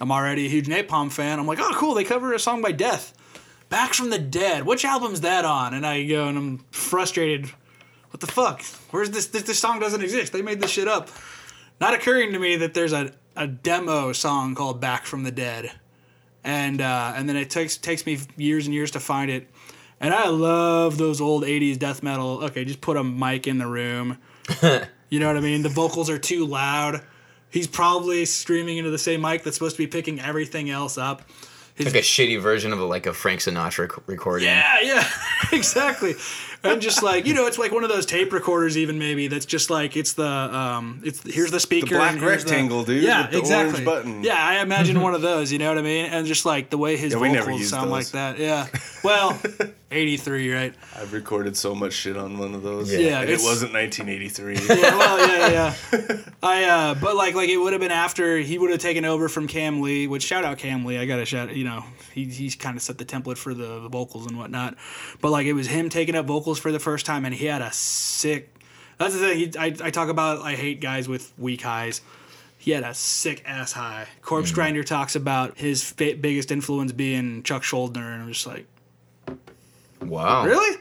I'm 0.00 0.12
already 0.12 0.46
a 0.46 0.48
huge 0.48 0.66
Napalm 0.66 1.10
fan. 1.10 1.38
I'm 1.38 1.46
like, 1.46 1.58
oh 1.60 1.74
cool, 1.76 1.94
they 1.94 2.04
cover 2.04 2.32
a 2.32 2.38
song 2.38 2.62
by 2.62 2.72
Death. 2.72 3.14
Back 3.68 3.94
from 3.94 4.10
the 4.10 4.18
Dead. 4.18 4.64
Which 4.64 4.84
album's 4.84 5.20
that 5.22 5.44
on? 5.44 5.74
And 5.74 5.86
I 5.86 6.04
go 6.04 6.28
and 6.28 6.38
I'm 6.38 6.58
frustrated. 6.70 7.46
What 8.10 8.20
the 8.20 8.26
fuck? 8.26 8.62
Where's 8.90 9.10
this? 9.10 9.26
This, 9.26 9.42
this 9.42 9.58
song 9.58 9.80
doesn't 9.80 10.02
exist. 10.02 10.32
They 10.32 10.42
made 10.42 10.60
this 10.60 10.70
shit 10.70 10.88
up. 10.88 11.10
Not 11.80 11.94
occurring 11.94 12.32
to 12.32 12.38
me 12.38 12.56
that 12.56 12.74
there's 12.74 12.92
a, 12.92 13.12
a 13.36 13.46
demo 13.46 14.12
song 14.12 14.54
called 14.54 14.80
Back 14.80 15.04
from 15.04 15.24
the 15.24 15.30
Dead 15.30 15.72
and 16.44 16.80
uh, 16.80 17.12
and 17.14 17.28
then 17.28 17.36
it 17.36 17.50
takes 17.50 17.76
takes 17.76 18.06
me 18.06 18.18
years 18.36 18.66
and 18.66 18.74
years 18.74 18.92
to 18.92 19.00
find 19.00 19.30
it. 19.30 19.48
And 20.00 20.14
I 20.14 20.28
love 20.28 20.96
those 20.96 21.20
old 21.20 21.44
'80s 21.44 21.78
death 21.78 22.02
metal. 22.02 22.44
Okay, 22.44 22.64
just 22.64 22.80
put 22.80 22.96
a 22.96 23.04
mic 23.04 23.46
in 23.46 23.58
the 23.58 23.66
room. 23.66 24.18
you 25.10 25.20
know 25.20 25.26
what 25.26 25.36
I 25.36 25.40
mean? 25.40 25.62
The 25.62 25.68
vocals 25.68 26.08
are 26.08 26.18
too 26.18 26.46
loud. 26.46 27.02
He's 27.50 27.66
probably 27.66 28.24
streaming 28.24 28.76
into 28.78 28.90
the 28.90 28.98
same 28.98 29.20
mic 29.20 29.42
that's 29.42 29.56
supposed 29.56 29.76
to 29.76 29.82
be 29.82 29.86
picking 29.86 30.20
everything 30.20 30.68
else 30.70 30.98
up. 30.98 31.22
Like 31.78 31.94
a 31.94 31.98
shitty 31.98 32.40
version 32.40 32.72
of 32.72 32.80
a, 32.80 32.84
like 32.84 33.06
a 33.06 33.12
Frank 33.14 33.38
Sinatra 33.38 34.02
recording. 34.08 34.48
Yeah, 34.48 34.80
yeah, 34.82 35.08
exactly. 35.52 36.14
And 36.64 36.82
just 36.82 37.04
like 37.04 37.24
you 37.24 37.34
know, 37.34 37.46
it's 37.46 37.56
like 37.56 37.70
one 37.70 37.84
of 37.84 37.88
those 37.88 38.04
tape 38.04 38.32
recorders, 38.32 38.76
even 38.76 38.98
maybe 38.98 39.28
that's 39.28 39.46
just 39.46 39.70
like 39.70 39.96
it's 39.96 40.14
the 40.14 40.26
um, 40.26 41.00
it's 41.04 41.22
here's 41.22 41.52
the 41.52 41.60
speaker, 41.60 41.90
the 41.90 41.94
black 41.94 42.12
and 42.14 42.20
here's 42.20 42.42
the- 42.42 42.50
rectangle, 42.50 42.82
dude, 42.82 43.04
Yeah, 43.04 43.22
with 43.22 43.30
the 43.30 43.38
exactly. 43.38 43.72
orange 43.74 43.84
button. 43.84 44.24
Yeah, 44.24 44.34
I 44.36 44.60
imagine 44.60 45.00
one 45.02 45.14
of 45.14 45.22
those. 45.22 45.52
You 45.52 45.58
know 45.60 45.68
what 45.68 45.78
I 45.78 45.82
mean? 45.82 46.06
And 46.06 46.26
just 46.26 46.44
like 46.44 46.68
the 46.70 46.78
way 46.78 46.96
his 46.96 47.12
Yeah, 47.12 47.20
vocals 47.20 47.60
used 47.60 47.70
sound 47.70 47.90
like 47.92 48.08
that. 48.08 48.40
Yeah. 48.40 48.66
Well, 49.04 49.40
eighty 49.90 50.16
three, 50.16 50.52
right? 50.52 50.74
I've 50.96 51.12
recorded 51.12 51.56
so 51.56 51.74
much 51.74 51.92
shit 51.92 52.16
on 52.16 52.38
one 52.38 52.54
of 52.54 52.62
those. 52.62 52.92
Yeah. 52.92 52.98
Yeah, 52.98 53.20
and 53.20 53.30
it 53.30 53.40
wasn't 53.42 53.72
1983. 53.72 54.54
Yeah, 54.54 54.96
well, 54.96 55.18
yeah, 55.26 55.48
yeah. 55.48 55.74
yeah. 55.92 56.16
I 56.42 56.64
uh, 56.64 56.94
but 56.94 57.16
like 57.16 57.34
like 57.34 57.48
it 57.48 57.56
would 57.56 57.72
have 57.72 57.80
been 57.80 57.90
after 57.92 58.38
he 58.38 58.58
would 58.58 58.70
have 58.70 58.80
taken 58.80 59.04
over 59.04 59.28
from 59.28 59.46
Kam 59.46 59.80
Lee. 59.80 60.06
Which 60.06 60.22
shout 60.22 60.44
out 60.44 60.58
Kam 60.58 60.84
Lee. 60.84 60.98
I 60.98 61.06
gotta 61.06 61.24
shout. 61.24 61.54
You 61.54 61.64
know, 61.64 61.84
he 62.12 62.24
he's 62.24 62.56
kind 62.56 62.76
of 62.76 62.82
set 62.82 62.98
the 62.98 63.04
template 63.04 63.38
for 63.38 63.54
the, 63.54 63.80
the 63.80 63.88
vocals 63.88 64.26
and 64.26 64.36
whatnot. 64.38 64.76
But 65.20 65.30
like 65.30 65.46
it 65.46 65.54
was 65.54 65.66
him 65.66 65.88
taking 65.88 66.14
up 66.14 66.26
vocals 66.26 66.58
for 66.58 66.72
the 66.72 66.80
first 66.80 67.06
time, 67.06 67.24
and 67.24 67.34
he 67.34 67.46
had 67.46 67.62
a 67.62 67.72
sick. 67.72 68.54
That's 68.98 69.14
the 69.14 69.20
thing. 69.20 69.38
He, 69.38 69.52
I 69.58 69.66
I 69.86 69.90
talk 69.90 70.08
about. 70.08 70.42
I 70.42 70.54
hate 70.54 70.80
guys 70.80 71.08
with 71.08 71.32
weak 71.38 71.62
highs. 71.62 72.00
He 72.60 72.72
had 72.72 72.82
a 72.82 72.92
sick 72.92 73.44
ass 73.46 73.72
high. 73.72 74.08
Corpse 74.20 74.50
Grinder 74.50 74.82
talks 74.82 75.14
about 75.14 75.56
his 75.58 75.84
fa- 75.84 76.16
biggest 76.20 76.50
influence 76.50 76.90
being 76.90 77.44
Chuck 77.44 77.62
Schuldiner, 77.62 78.12
and 78.12 78.22
I'm 78.24 78.32
just 78.32 78.48
like, 78.48 78.66
Wow. 80.00 80.44
really? 80.44 80.78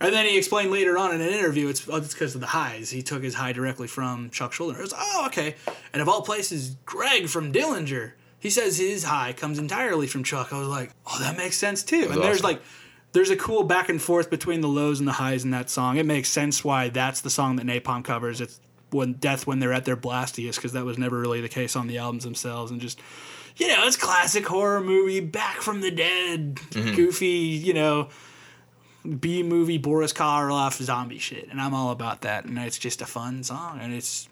And 0.00 0.12
then 0.12 0.26
he 0.26 0.36
explained 0.36 0.70
later 0.70 0.98
on 0.98 1.14
in 1.14 1.20
an 1.20 1.28
interview, 1.28 1.68
it's 1.68 1.88
oh, 1.88 1.96
it's 1.96 2.12
because 2.12 2.34
of 2.34 2.40
the 2.40 2.48
highs. 2.48 2.90
He 2.90 3.02
took 3.02 3.22
his 3.22 3.34
high 3.34 3.52
directly 3.52 3.86
from 3.86 4.30
Chuck 4.30 4.52
Schuldiner. 4.52 4.78
It 4.78 4.82
was 4.82 4.94
oh 4.96 5.24
okay. 5.26 5.54
And 5.92 6.02
of 6.02 6.08
all 6.08 6.22
places, 6.22 6.76
Greg 6.84 7.28
from 7.28 7.52
Dillinger, 7.52 8.12
he 8.38 8.50
says 8.50 8.76
his 8.76 9.04
high 9.04 9.32
comes 9.32 9.58
entirely 9.58 10.06
from 10.06 10.24
Chuck. 10.24 10.52
I 10.52 10.58
was 10.58 10.68
like, 10.68 10.90
oh, 11.06 11.18
that 11.20 11.36
makes 11.36 11.56
sense 11.56 11.82
too. 11.82 12.08
And 12.10 12.22
there's 12.22 12.38
awesome. 12.38 12.56
like, 12.56 12.62
there's 13.12 13.30
a 13.30 13.36
cool 13.36 13.62
back 13.62 13.88
and 13.88 14.02
forth 14.02 14.28
between 14.28 14.60
the 14.60 14.68
lows 14.68 14.98
and 14.98 15.08
the 15.08 15.12
highs 15.12 15.44
in 15.44 15.52
that 15.52 15.70
song. 15.70 15.96
It 15.96 16.06
makes 16.06 16.28
sense 16.28 16.64
why 16.64 16.88
that's 16.88 17.20
the 17.20 17.30
song 17.30 17.56
that 17.56 17.66
Napalm 17.66 18.04
covers. 18.04 18.40
It's 18.40 18.60
when 18.90 19.14
death 19.14 19.46
when 19.46 19.58
they're 19.58 19.72
at 19.72 19.84
their 19.84 19.96
blastiest 19.96 20.58
because 20.58 20.72
that 20.72 20.84
was 20.84 20.98
never 20.98 21.18
really 21.18 21.40
the 21.40 21.48
case 21.48 21.76
on 21.76 21.86
the 21.86 21.98
albums 21.98 22.24
themselves 22.24 22.70
and 22.70 22.80
just 22.80 23.00
you 23.56 23.66
know 23.66 23.84
it's 23.86 23.96
classic 23.96 24.46
horror 24.46 24.80
movie 24.80 25.20
back 25.20 25.56
from 25.56 25.80
the 25.80 25.90
dead 25.90 26.54
mm-hmm. 26.54 26.94
goofy 26.94 27.26
you 27.26 27.74
know 27.74 28.08
B 29.18 29.42
movie 29.42 29.78
Boris 29.78 30.12
Karloff 30.12 30.82
zombie 30.82 31.18
shit, 31.18 31.48
and 31.50 31.60
I'm 31.60 31.74
all 31.74 31.90
about 31.90 32.22
that. 32.22 32.44
And 32.44 32.58
it's 32.58 32.78
just 32.78 33.02
a 33.02 33.06
fun 33.06 33.42
song, 33.42 33.78
and 33.80 33.92
it's 33.92 34.28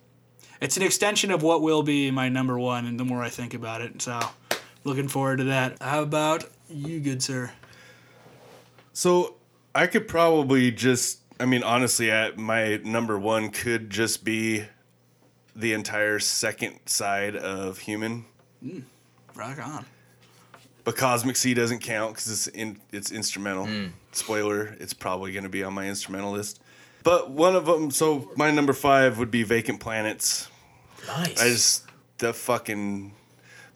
it's 0.60 0.76
an 0.76 0.82
extension 0.82 1.30
of 1.30 1.42
what 1.42 1.60
will 1.60 1.82
be 1.82 2.10
my 2.10 2.28
number 2.28 2.58
one. 2.58 2.86
And 2.86 2.98
the 2.98 3.04
more 3.04 3.22
I 3.22 3.28
think 3.28 3.54
about 3.54 3.82
it, 3.82 4.00
so 4.00 4.20
looking 4.84 5.08
forward 5.08 5.38
to 5.38 5.44
that. 5.44 5.82
How 5.82 6.02
about 6.02 6.44
you, 6.68 7.00
good 7.00 7.22
sir? 7.22 7.50
So 8.92 9.36
I 9.74 9.86
could 9.86 10.06
probably 10.06 10.70
just, 10.70 11.20
I 11.40 11.46
mean, 11.46 11.62
honestly, 11.62 12.10
at 12.10 12.38
my 12.38 12.76
number 12.78 13.18
one 13.18 13.50
could 13.50 13.90
just 13.90 14.24
be 14.24 14.64
the 15.54 15.72
entire 15.72 16.18
second 16.18 16.80
side 16.86 17.36
of 17.36 17.78
Human, 17.78 18.24
mm, 18.64 18.82
Rock 19.34 19.58
on. 19.58 19.86
But 20.84 20.96
Cosmic 20.96 21.36
Sea 21.36 21.54
doesn't 21.54 21.80
count 21.80 22.14
because 22.14 22.30
it's 22.30 22.46
in, 22.48 22.80
it's 22.92 23.12
instrumental. 23.12 23.66
Hmm. 23.66 23.86
Spoiler: 24.12 24.76
It's 24.80 24.94
probably 24.94 25.32
going 25.32 25.44
to 25.44 25.50
be 25.50 25.62
on 25.64 25.72
my 25.72 25.88
instrumental 25.88 26.32
list. 26.32 26.60
But 27.04 27.30
one 27.30 27.56
of 27.56 27.66
them, 27.66 27.90
so 27.90 28.30
my 28.36 28.50
number 28.50 28.72
five 28.72 29.18
would 29.18 29.30
be 29.30 29.42
Vacant 29.42 29.80
Planets. 29.80 30.48
Nice. 31.06 31.40
I 31.40 31.48
just 31.48 31.84
the 32.18 32.32
fucking. 32.32 33.14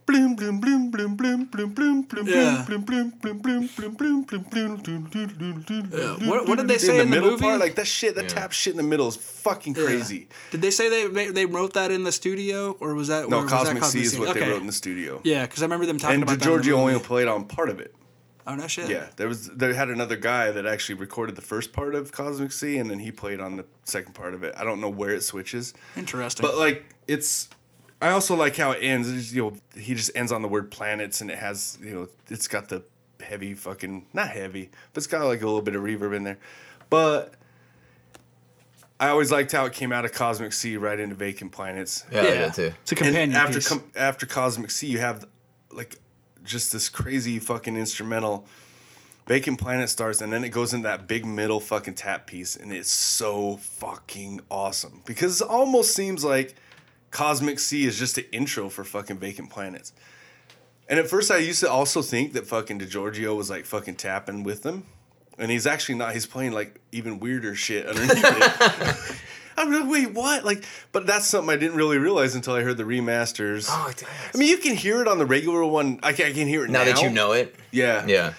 Bloom, 0.07 0.37
bloom, 0.37 0.61
bloom, 0.61 0.91
bloom, 0.93 1.17
bloom, 1.17 1.45
bloom, 1.47 1.73
bloom, 1.73 2.03
bloom, 2.03 2.27
Yeah. 2.29 2.63
bloom, 2.65 2.83
bloom, 2.83 3.11
bloom, 3.21 3.39
bloom, 3.39 3.69
bloom, 3.75 3.97
bloom, 3.97 4.23
bloom, 4.23 4.47
bloom, 4.47 4.77
bloom, 4.77 5.07
bloom, 5.11 5.65
bloom, 5.67 5.87
bloom. 5.91 6.29
What- 6.29 6.47
what 6.47 6.59
did 6.59 6.69
they 6.69 6.79
say 6.79 6.93
in 6.93 6.99
the 6.99 7.07
middle 7.17 7.31
movie? 7.33 7.43
part? 7.43 7.59
Like 7.59 7.75
that 7.75 7.89
shit, 7.89 8.15
that 8.15 8.25
Yeah. 8.25 8.29
tap 8.29 8.53
shit 8.53 8.73
in 8.73 8.77
the 8.77 8.85
middle 8.85 9.09
is 9.09 9.17
fucking 9.17 9.75
crazy. 9.75 10.29
Did 10.53 10.63
they 10.63 10.71
say 10.71 10.89
they 10.89 11.27
they, 11.33 11.45
wrote 11.47 11.73
that 11.75 11.91
in 11.91 12.05
the 12.05 12.13
studio, 12.13 12.77
or 12.79 12.95
was 12.95 13.09
that 13.09 13.29
No, 13.29 13.41
was 13.43 13.51
that 13.51 13.65
Cosmic 13.67 13.85
Sea 13.85 14.03
is 14.03 14.17
what 14.19 14.29
Okay. 14.29 14.41
they 14.41 14.49
wrote 14.49 14.61
in 14.61 14.69
the 14.69 14.73
studio. 14.73 15.21
Yeah, 15.25 15.43
because 15.45 15.63
I 15.63 15.67
remember 15.67 15.87
them 15.87 15.99
talking 15.99 16.15
And 16.15 16.23
about 16.23 16.39
DiGiorgio 16.39 16.75
only 16.75 16.99
played 17.01 17.27
on 17.27 17.45
part 17.45 17.69
of 17.69 17.81
it. 17.81 17.93
Oh 18.49 18.55
no 18.55 18.69
shit. 18.69 18.89
Yeah, 18.89 19.07
there 19.17 19.27
was 19.27 19.49
they 19.49 19.75
had 19.75 19.89
another 19.91 20.15
guy 20.15 20.53
that 20.53 20.67
actually 20.67 20.95
recorded 20.95 21.35
the 21.35 21.43
first 21.43 21.73
part 21.73 21.97
of 21.97 22.13
Cosmic 22.13 22.53
Sea, 22.53 22.77
and 22.79 22.89
then 22.89 23.01
he 23.01 23.11
played 23.11 23.41
on 23.41 23.57
the 23.57 23.65
second 23.85 24.15
part 24.15 24.35
of 24.35 24.45
it. 24.45 24.55
I 24.57 24.63
don't 24.63 24.81
know 24.81 24.89
where 24.89 25.11
it 25.11 25.25
switches, 25.25 25.75
Interesting. 25.97 26.47
but 26.47 26.57
like 26.57 26.85
it's. 27.09 27.49
I 28.01 28.11
also 28.11 28.37
like 28.37 28.57
how 28.57 28.73
it 28.73 28.81
ends. 28.83 29.09
It's, 29.11 29.33
you 29.33 29.43
know, 29.43 29.81
he 29.81 29.95
just 29.95 30.11
ends 30.15 30.31
on 30.33 30.43
the 30.43 30.49
word 30.49 30.71
planets, 30.71 31.21
and 31.21 31.31
it 31.31 31.39
has 31.39 31.79
you 31.83 31.95
know, 31.95 32.09
it's 32.29 32.47
got 32.49 32.69
the 32.69 32.83
heavy 33.23 33.55
fucking 33.55 34.07
not 34.13 34.29
heavy, 34.29 34.71
but 34.93 34.99
it's 34.99 35.07
got 35.07 35.25
like 35.25 35.41
a 35.43 35.47
little 35.47 35.63
bit 35.63 35.75
of 35.75 35.83
reverb 35.83 36.15
in 36.15 36.25
there. 36.25 36.39
But 36.91 37.35
I 39.01 39.09
always 39.09 39.31
liked 39.33 39.53
how 39.53 39.65
it 39.67 39.73
came 39.73 39.93
out 39.93 40.05
of 40.05 40.13
Cosmic 40.13 40.53
Sea 40.53 40.77
right 40.77 40.99
into 40.99 41.15
Vacant 41.15 41.53
Planets. 41.53 42.05
yeah, 42.13 42.21
I 42.21 42.43
like 42.45 42.55
too. 42.55 42.73
It's 42.83 42.93
a 42.93 42.95
And 42.97 42.99
companion 43.07 43.33
after 43.37 43.55
piece. 43.55 43.69
com- 43.69 43.85
after 43.95 44.27
Cosmic 44.27 44.71
Sea, 44.71 44.87
you 44.89 44.99
have 44.99 45.25
like 45.71 45.97
just 46.45 46.73
this 46.73 46.89
crazy 46.89 47.39
fucking 47.39 47.77
instrumental. 47.77 48.47
Vacant 49.27 49.59
Planet 49.59 49.89
starts, 49.89 50.21
and 50.21 50.33
then 50.33 50.45
it 50.45 50.51
goes 50.51 50.73
into 50.73 50.87
that 50.87 51.09
big 51.09 51.27
middle 51.27 51.59
fucking 51.59 51.95
tap 51.95 52.27
piece, 52.29 52.55
and 52.55 52.73
it's 52.73 52.91
so 52.93 53.57
fucking 53.57 54.41
awesome 54.51 55.03
because 55.05 55.41
it 55.41 55.49
almost 55.49 55.95
seems 55.97 56.25
like 56.25 56.55
Cosmic 57.11 57.59
Sea 57.59 57.85
is 57.87 57.99
just 57.99 58.19
an 58.19 58.25
intro 58.33 58.69
for 58.69 58.85
fucking 58.85 59.19
Vacant 59.19 59.51
Planets. 59.51 59.93
And 60.89 60.99
at 61.01 61.09
first, 61.09 61.31
I 61.31 61.39
used 61.39 61.61
to 61.61 61.71
also 61.71 62.03
think 62.03 62.33
that 62.35 62.47
fucking 62.47 62.79
DiGiorgio 62.79 63.37
was 63.37 63.51
like 63.51 63.65
fucking 63.65 63.97
tapping 63.97 64.45
with 64.45 64.63
them, 64.63 64.85
and 65.39 65.51
he's 65.51 65.67
actually 65.67 65.97
not. 65.97 66.13
He's 66.15 66.27
playing 66.27 66.53
like 66.53 66.81
even 66.93 67.19
weirder 67.19 67.55
shit 67.55 67.87
underneath 67.87 68.23
it. 68.25 69.17
I'm 69.59 69.73
like, 69.73 69.91
wait, 69.91 70.13
what? 70.13 70.45
Like, 70.45 70.65
but 70.93 71.07
that's 71.07 71.27
something 71.27 71.51
I 71.51 71.57
didn't 71.57 71.77
really 71.79 71.97
realize 71.97 72.35
until 72.35 72.53
I 72.53 72.61
heard 72.61 72.77
the 72.77 72.85
remasters. 72.85 73.69
Oh, 73.71 73.91
damn. 73.97 74.09
I 74.35 74.37
mean, 74.37 74.49
you 74.51 74.59
can 74.59 74.77
hear 74.77 75.01
it 75.01 75.09
on 75.09 75.17
the 75.19 75.25
regular 75.25 75.65
one. 75.65 75.99
I 76.03 76.13
can, 76.13 76.27
I 76.27 76.33
can 76.35 76.47
hear 76.47 76.65
it 76.67 76.71
now. 76.71 76.81
now 76.85 76.93
that 76.93 77.03
you 77.03 77.09
know 77.09 77.33
it, 77.33 77.57
Yeah. 77.73 78.05
yeah, 78.07 78.35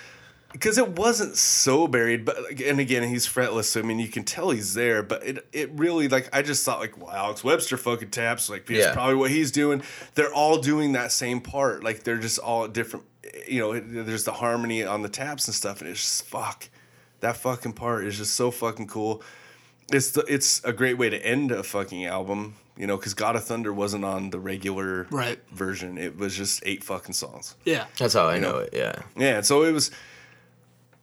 Because 0.53 0.77
it 0.77 0.97
wasn't 0.97 1.35
so 1.35 1.87
buried, 1.87 2.23
but 2.25 2.37
and 2.61 2.79
again, 2.79 3.03
he's 3.03 3.27
fretless, 3.27 3.65
so 3.65 3.79
I 3.81 3.83
mean, 3.83 3.99
you 3.99 4.07
can 4.07 4.23
tell 4.23 4.49
he's 4.49 4.73
there. 4.73 5.03
But 5.03 5.23
it, 5.27 5.47
it 5.51 5.69
really 5.73 6.07
like 6.07 6.29
I 6.33 6.41
just 6.41 6.63
thought 6.65 6.79
like, 6.79 6.97
well, 6.97 7.11
Alex 7.13 7.43
Webster 7.43 7.75
fucking 7.77 8.09
taps, 8.11 8.49
like 8.49 8.65
that's 8.65 8.79
Yeah. 8.79 8.93
probably 8.93 9.15
what 9.15 9.29
he's 9.29 9.51
doing. 9.51 9.83
They're 10.15 10.33
all 10.33 10.57
doing 10.59 10.93
that 10.93 11.11
same 11.11 11.41
part, 11.41 11.83
like 11.83 12.03
they're 12.03 12.17
just 12.17 12.39
all 12.39 12.67
different. 12.67 13.05
You 13.47 13.59
know, 13.59 13.71
it- 13.73 14.05
there's 14.05 14.23
the 14.23 14.31
harmony 14.31 14.83
on 14.83 15.01
the 15.01 15.09
taps 15.09 15.47
and 15.47 15.53
stuff, 15.53 15.81
and 15.81 15.89
it's 15.89 16.01
just 16.01 16.25
fuck. 16.25 16.69
That 17.19 17.35
fucking 17.37 17.73
part 17.73 18.05
is 18.05 18.17
just 18.17 18.33
so 18.33 18.49
fucking 18.49 18.87
cool. 18.87 19.21
It's 19.91 20.11
the, 20.11 20.21
it's 20.27 20.63
a 20.63 20.71
great 20.73 20.97
way 20.97 21.09
to 21.09 21.17
end 21.25 21.51
a 21.51 21.61
fucking 21.63 22.05
album, 22.05 22.55
you 22.77 22.87
know, 22.87 22.95
because 22.97 23.13
God 23.13 23.35
of 23.35 23.43
Thunder 23.43 23.73
wasn't 23.73 24.05
on 24.05 24.29
the 24.31 24.39
regular 24.39 25.07
Right. 25.11 25.39
version. 25.51 25.97
It 25.97 26.17
was 26.17 26.35
just 26.35 26.61
eight 26.65 26.83
fucking 26.83 27.13
songs. 27.13 27.55
yeah. 27.65 27.85
that's 27.97 28.13
how 28.13 28.27
I 28.27 28.39
know, 28.39 28.51
know. 28.53 28.57
it. 28.59 28.69
Yeah, 28.73 29.01
Yeah, 29.17 29.41
so 29.41 29.63
it 29.63 29.71
was. 29.73 29.91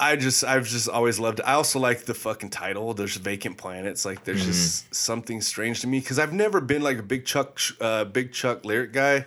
I 0.00 0.16
just, 0.16 0.42
I've 0.42 0.66
just 0.66 0.88
always 0.88 1.20
loved 1.20 1.38
it. 1.38 1.44
I 1.44 1.52
also 1.52 1.78
like 1.78 2.04
the 2.04 2.14
fucking 2.14 2.50
title. 2.50 2.94
There's 2.94 3.16
vacant 3.16 3.56
planets. 3.58 4.04
Like, 4.04 4.24
there's 4.24 4.44
just 4.44 4.94
something 4.94 5.40
strange 5.40 5.80
to 5.82 5.86
me 5.86 6.00
because 6.00 6.18
I've 6.18 6.32
never 6.32 6.60
been 6.60 6.82
like 6.82 6.98
a 6.98 7.02
big 7.02 7.24
Chuck, 7.24 7.60
uh, 7.80 8.04
big 8.04 8.32
Chuck 8.32 8.64
lyric 8.64 8.92
guy. 8.92 9.26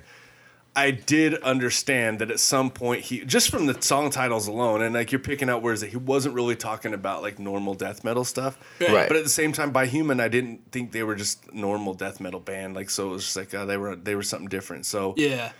I 0.75 0.91
did 0.91 1.33
understand 1.41 2.19
that 2.19 2.29
at 2.29 2.39
some 2.39 2.69
point 2.69 3.01
he, 3.01 3.25
just 3.25 3.49
from 3.49 3.65
the 3.65 3.81
song 3.81 4.11
titles 4.11 4.47
alone, 4.47 4.83
and 4.83 4.93
like 4.93 5.11
you're 5.11 5.17
picking 5.17 5.49
out 5.49 5.63
words 5.63 5.81
that 5.81 5.89
he 5.89 5.97
wasn't 5.97 6.35
really 6.35 6.55
talking 6.55 6.93
about 6.93 7.23
like 7.23 7.39
normal 7.39 7.73
death 7.73 8.03
metal 8.03 8.23
stuff. 8.23 8.59
Right. 8.79 9.07
But 9.07 9.17
at 9.17 9.23
the 9.23 9.29
same 9.29 9.53
time, 9.53 9.71
by 9.71 9.87
Human, 9.87 10.19
I 10.19 10.27
didn't 10.27 10.71
think 10.71 10.91
they 10.91 11.01
were 11.01 11.15
just 11.15 11.51
normal 11.51 11.95
death 11.95 12.19
metal 12.19 12.39
band. 12.39 12.75
Like, 12.75 12.91
so 12.91 13.09
it 13.09 13.11
was 13.13 13.23
just 13.23 13.35
like 13.35 13.55
uh, 13.55 13.65
they 13.65 13.77
were, 13.77 13.95
they 13.95 14.13
were 14.13 14.21
something 14.21 14.49
different. 14.49 14.85
So 14.85 15.15
Yeah. 15.17 15.51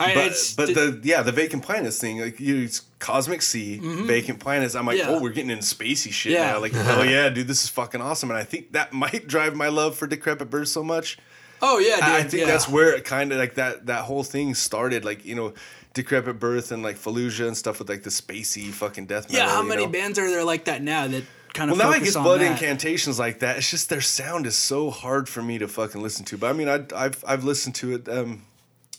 I, 0.00 0.14
but 0.14 0.26
it's, 0.26 0.54
but 0.54 0.68
the 0.74 1.00
yeah 1.02 1.22
the 1.22 1.32
vacant 1.32 1.62
planets 1.62 1.98
thing 1.98 2.20
like 2.20 2.38
you 2.40 2.56
it's 2.62 2.80
cosmic 2.98 3.42
sea 3.42 3.78
vacant 3.78 4.40
planets 4.40 4.74
i'm 4.74 4.86
like 4.86 4.98
Mm-hmm. 4.98 5.10
Yeah. 5.10 5.16
oh 5.16 5.22
we're 5.22 5.30
getting 5.30 5.50
into 5.50 5.64
spacey 5.64 6.12
shit 6.12 6.32
Yeah. 6.32 6.52
now 6.52 6.60
like 6.60 6.72
oh 6.74 7.02
yeah 7.02 7.28
dude 7.28 7.46
this 7.48 7.62
is 7.64 7.68
fucking 7.68 8.00
awesome 8.00 8.30
and 8.30 8.38
i 8.38 8.44
think 8.44 8.72
that 8.72 8.92
might 8.92 9.26
drive 9.26 9.54
my 9.54 9.68
love 9.68 9.96
for 9.96 10.06
decrepit 10.06 10.50
birth 10.50 10.68
so 10.68 10.82
much 10.82 11.18
oh 11.62 11.78
yeah, 11.78 11.96
dude, 11.96 12.04
i 12.04 12.22
think 12.22 12.40
yeah. 12.42 12.46
that's 12.46 12.68
where 12.68 12.94
it 12.94 13.04
kind 13.04 13.32
of 13.32 13.38
like 13.38 13.54
that 13.54 13.86
that 13.86 14.04
whole 14.04 14.22
thing 14.22 14.54
started 14.54 15.04
like 15.04 15.24
you 15.24 15.34
know 15.34 15.52
decrepit 15.94 16.38
birth 16.38 16.70
and 16.70 16.82
like 16.82 16.96
fallujah 16.96 17.46
and 17.48 17.56
stuff 17.56 17.78
with 17.78 17.88
like 17.88 18.02
the 18.02 18.10
spacey 18.10 18.70
fucking 18.70 19.06
death 19.06 19.30
metal 19.32 19.46
yeah. 19.46 19.52
How 19.52 19.62
many 19.62 19.84
know? 19.86 19.90
bands 19.92 20.18
are 20.18 20.28
there 20.30 20.44
like 20.44 20.66
that 20.66 20.82
now 20.82 21.08
that 21.08 21.24
kind 21.54 21.70
of 21.70 21.78
well, 21.78 21.86
now 21.86 21.90
I 21.90 21.94
focus 21.94 22.08
guess 22.10 22.16
on 22.16 22.22
blood 22.24 22.40
that? 22.40 22.52
incantations 22.52 23.18
like 23.18 23.40
that. 23.40 23.56
It's 23.56 23.70
just 23.70 23.88
their 23.88 24.02
sound 24.02 24.46
is 24.46 24.54
so 24.54 24.90
hard 24.90 25.28
for 25.28 25.42
me 25.42 25.58
to 25.58 25.66
fucking 25.66 26.00
listen 26.00 26.24
to. 26.26 26.36
But 26.38 26.50
I 26.50 26.52
mean, 26.52 26.68
I, 26.68 26.84
I've 26.94 27.24
I've 27.26 27.42
listened 27.42 27.74
to 27.76 27.94
it. 27.94 28.08
Um, 28.08 28.42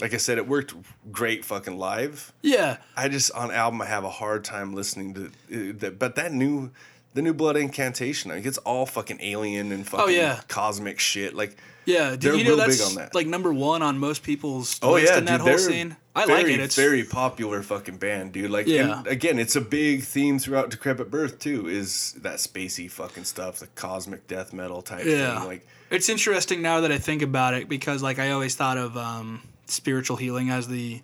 like 0.02 0.14
I 0.14 0.18
said, 0.18 0.38
it 0.38 0.48
worked 0.48 0.74
great 1.12 1.44
fucking 1.44 1.78
live. 1.78 2.32
Yeah. 2.42 2.78
I 2.96 3.10
just 3.10 3.32
on 3.34 3.52
album 3.52 3.82
I 3.82 3.86
have 3.86 4.04
a 4.04 4.10
hard 4.10 4.44
time 4.44 4.74
listening 4.74 5.14
to 5.16 5.26
uh, 5.26 5.74
that. 5.80 6.00
But 6.00 6.16
that 6.16 6.32
new, 6.32 6.72
the 7.14 7.22
new 7.22 7.34
Blood 7.34 7.58
Incantation, 7.58 8.32
like 8.32 8.46
it's 8.46 8.58
all 8.60 8.86
fucking 8.86 9.20
alien 9.22 9.72
and 9.72 9.86
fucking 9.86 10.06
Oh, 10.06 10.08
yeah. 10.10 10.40
cosmic 10.48 11.00
shit. 11.00 11.36
Like 11.36 11.58
Yeah, 11.86 12.16
did 12.16 12.38
you 12.38 12.44
know 12.46 12.56
that's 12.56 12.88
on 12.88 12.96
that. 12.96 13.14
like 13.14 13.28
number 13.28 13.54
one 13.54 13.82
on 13.82 13.98
most 13.98 14.24
people's 14.24 14.80
oh 14.82 14.94
list 14.94 15.12
yeah, 15.12 15.18
in 15.18 15.26
that 15.26 15.40
dude, 15.40 15.48
whole 15.48 15.58
scene? 15.58 15.98
I 16.16 16.26
very, 16.26 16.44
like 16.44 16.52
it. 16.54 16.60
It's 16.62 16.76
very 16.76 17.04
popular 17.04 17.62
fucking 17.62 17.98
band, 17.98 18.32
dude. 18.34 18.52
Like 18.52 18.68
Yeah. 18.68 19.04
again, 19.06 19.38
it's 19.40 19.56
a 19.56 19.62
big 19.62 20.04
theme 20.04 20.40
throughout 20.40 20.70
Decrepit 20.70 21.10
Birth 21.12 21.40
too. 21.40 21.68
Is 21.68 22.14
that 22.22 22.36
spacey 22.38 22.90
fucking 22.90 23.24
stuff, 23.26 23.60
the 23.60 23.68
cosmic 23.68 24.28
death 24.28 24.54
metal 24.54 24.82
type 24.82 25.04
yeah. 25.06 25.40
thing. 25.40 25.48
Like 25.48 25.68
it's 25.90 26.08
interesting 26.08 26.62
now 26.62 26.82
that 26.82 26.92
I 26.92 27.00
think 27.00 27.22
about 27.22 27.54
it 27.54 27.68
because 27.68 28.02
like 28.02 28.18
I 28.20 28.32
always 28.32 28.56
thought 28.56 28.78
of 28.78 28.96
um, 28.96 29.42
spiritual 29.70 30.18
healing 30.18 30.50
as 30.50 30.68
the 30.68 31.02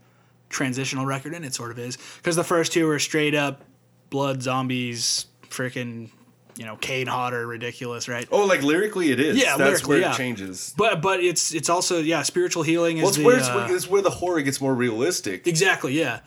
transitional 0.50 1.06
record, 1.06 1.34
and 1.34 1.46
it 1.46 1.54
sort 1.54 1.72
of 1.72 1.80
is 1.80 1.98
because 2.18 2.36
the 2.36 2.44
first 2.44 2.72
two 2.74 2.88
were 2.88 3.00
straight 3.00 3.36
up 3.36 3.62
blood 4.10 4.42
zombies, 4.42 5.28
freaking 5.50 6.10
you 6.58 6.66
know 6.66 6.76
Kane 6.78 7.08
Hodder, 7.08 7.46
ridiculous, 7.46 8.08
right? 8.08 8.28
oh, 8.32 8.46
like 8.46 8.64
lyrically 8.64 9.12
it 9.12 9.20
is. 9.20 9.38
Yeah, 9.38 9.58
that's 9.58 9.60
lyrically, 9.60 9.90
where 9.90 10.00
yeah. 10.00 10.14
it 10.14 10.18
changes. 10.18 10.74
But 10.78 11.02
but 11.02 11.22
it's 11.22 11.54
it's 11.54 11.70
also 11.70 12.00
yeah 12.00 12.24
spiritual 12.24 12.64
healing 12.64 12.98
is 12.98 13.04
Well, 13.04 13.10
it's 13.10 13.18
the 13.18 13.24
where 13.26 13.38
it's, 13.38 13.50
uh, 13.50 13.68
it's 13.70 13.90
where 13.90 14.02
the 14.02 14.10
horror 14.10 14.42
gets 14.42 14.62
more 14.62 14.74
realistic. 14.74 15.48
Exactly, 15.48 15.98
yeah. 15.98 16.22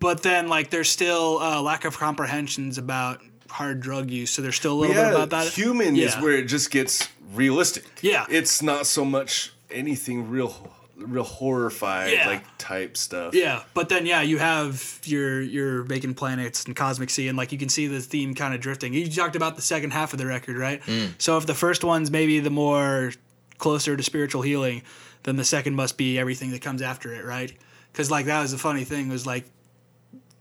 But 0.00 0.22
then, 0.22 0.48
like, 0.48 0.68
there's 0.68 0.90
still 0.90 1.38
uh, 1.38 1.62
lack 1.62 1.86
of 1.86 1.96
comprehensions 1.96 2.76
about 2.76 3.22
hard 3.48 3.80
drug 3.80 4.10
use, 4.10 4.30
so 4.32 4.42
there's 4.42 4.56
still 4.56 4.74
a 4.74 4.80
little 4.80 4.94
yeah, 4.94 5.10
bit 5.10 5.14
about 5.14 5.30
that. 5.30 5.52
human 5.52 5.96
is 5.96 6.14
where 6.16 6.32
it 6.32 6.44
just 6.44 6.70
gets 6.70 7.08
realistic. 7.32 7.86
Yeah. 8.02 8.26
it's 8.28 8.60
not 8.60 8.86
so 8.86 9.04
much 9.04 9.52
anything 9.70 10.28
real 10.28 10.48
real 10.96 11.24
horrified 11.24 12.12
Yeah. 12.12 12.26
like 12.28 12.44
type 12.58 12.96
stuff. 12.96 13.34
Yeah, 13.34 13.62
but 13.74 13.88
then 13.88 14.06
yeah, 14.06 14.22
you 14.22 14.38
have 14.38 15.00
your 15.04 15.40
your 15.40 15.82
vacant 15.82 16.16
planets 16.16 16.64
and 16.64 16.74
cosmic 16.76 17.10
sea, 17.10 17.28
and 17.28 17.36
like 17.36 17.52
you 17.52 17.58
can 17.58 17.68
see 17.68 17.86
the 17.86 18.00
theme 18.00 18.34
kind 18.34 18.54
of 18.54 18.60
drifting. 18.60 18.94
You 18.94 19.10
talked 19.10 19.36
about 19.36 19.56
the 19.56 19.62
second 19.62 19.92
half 19.92 20.12
of 20.12 20.18
the 20.18 20.26
record, 20.26 20.56
right? 20.56 20.80
Mm. 20.82 21.10
So 21.18 21.36
if 21.36 21.46
the 21.46 21.54
first 21.54 21.84
one's 21.84 22.10
maybe 22.10 22.40
the 22.40 22.50
more 22.50 23.12
closer 23.58 23.96
to 23.96 24.02
spiritual 24.02 24.42
healing, 24.42 24.82
then 25.24 25.36
the 25.36 25.44
second 25.44 25.74
must 25.74 25.96
be 25.96 26.18
everything 26.18 26.50
that 26.52 26.62
comes 26.62 26.82
after 26.82 27.12
it, 27.14 27.24
right? 27.24 27.52
Because 27.92 28.10
like 28.10 28.26
that 28.26 28.40
was 28.42 28.52
the 28.52 28.58
funny 28.58 28.84
thing 28.84 29.08
was 29.08 29.26
like 29.26 29.44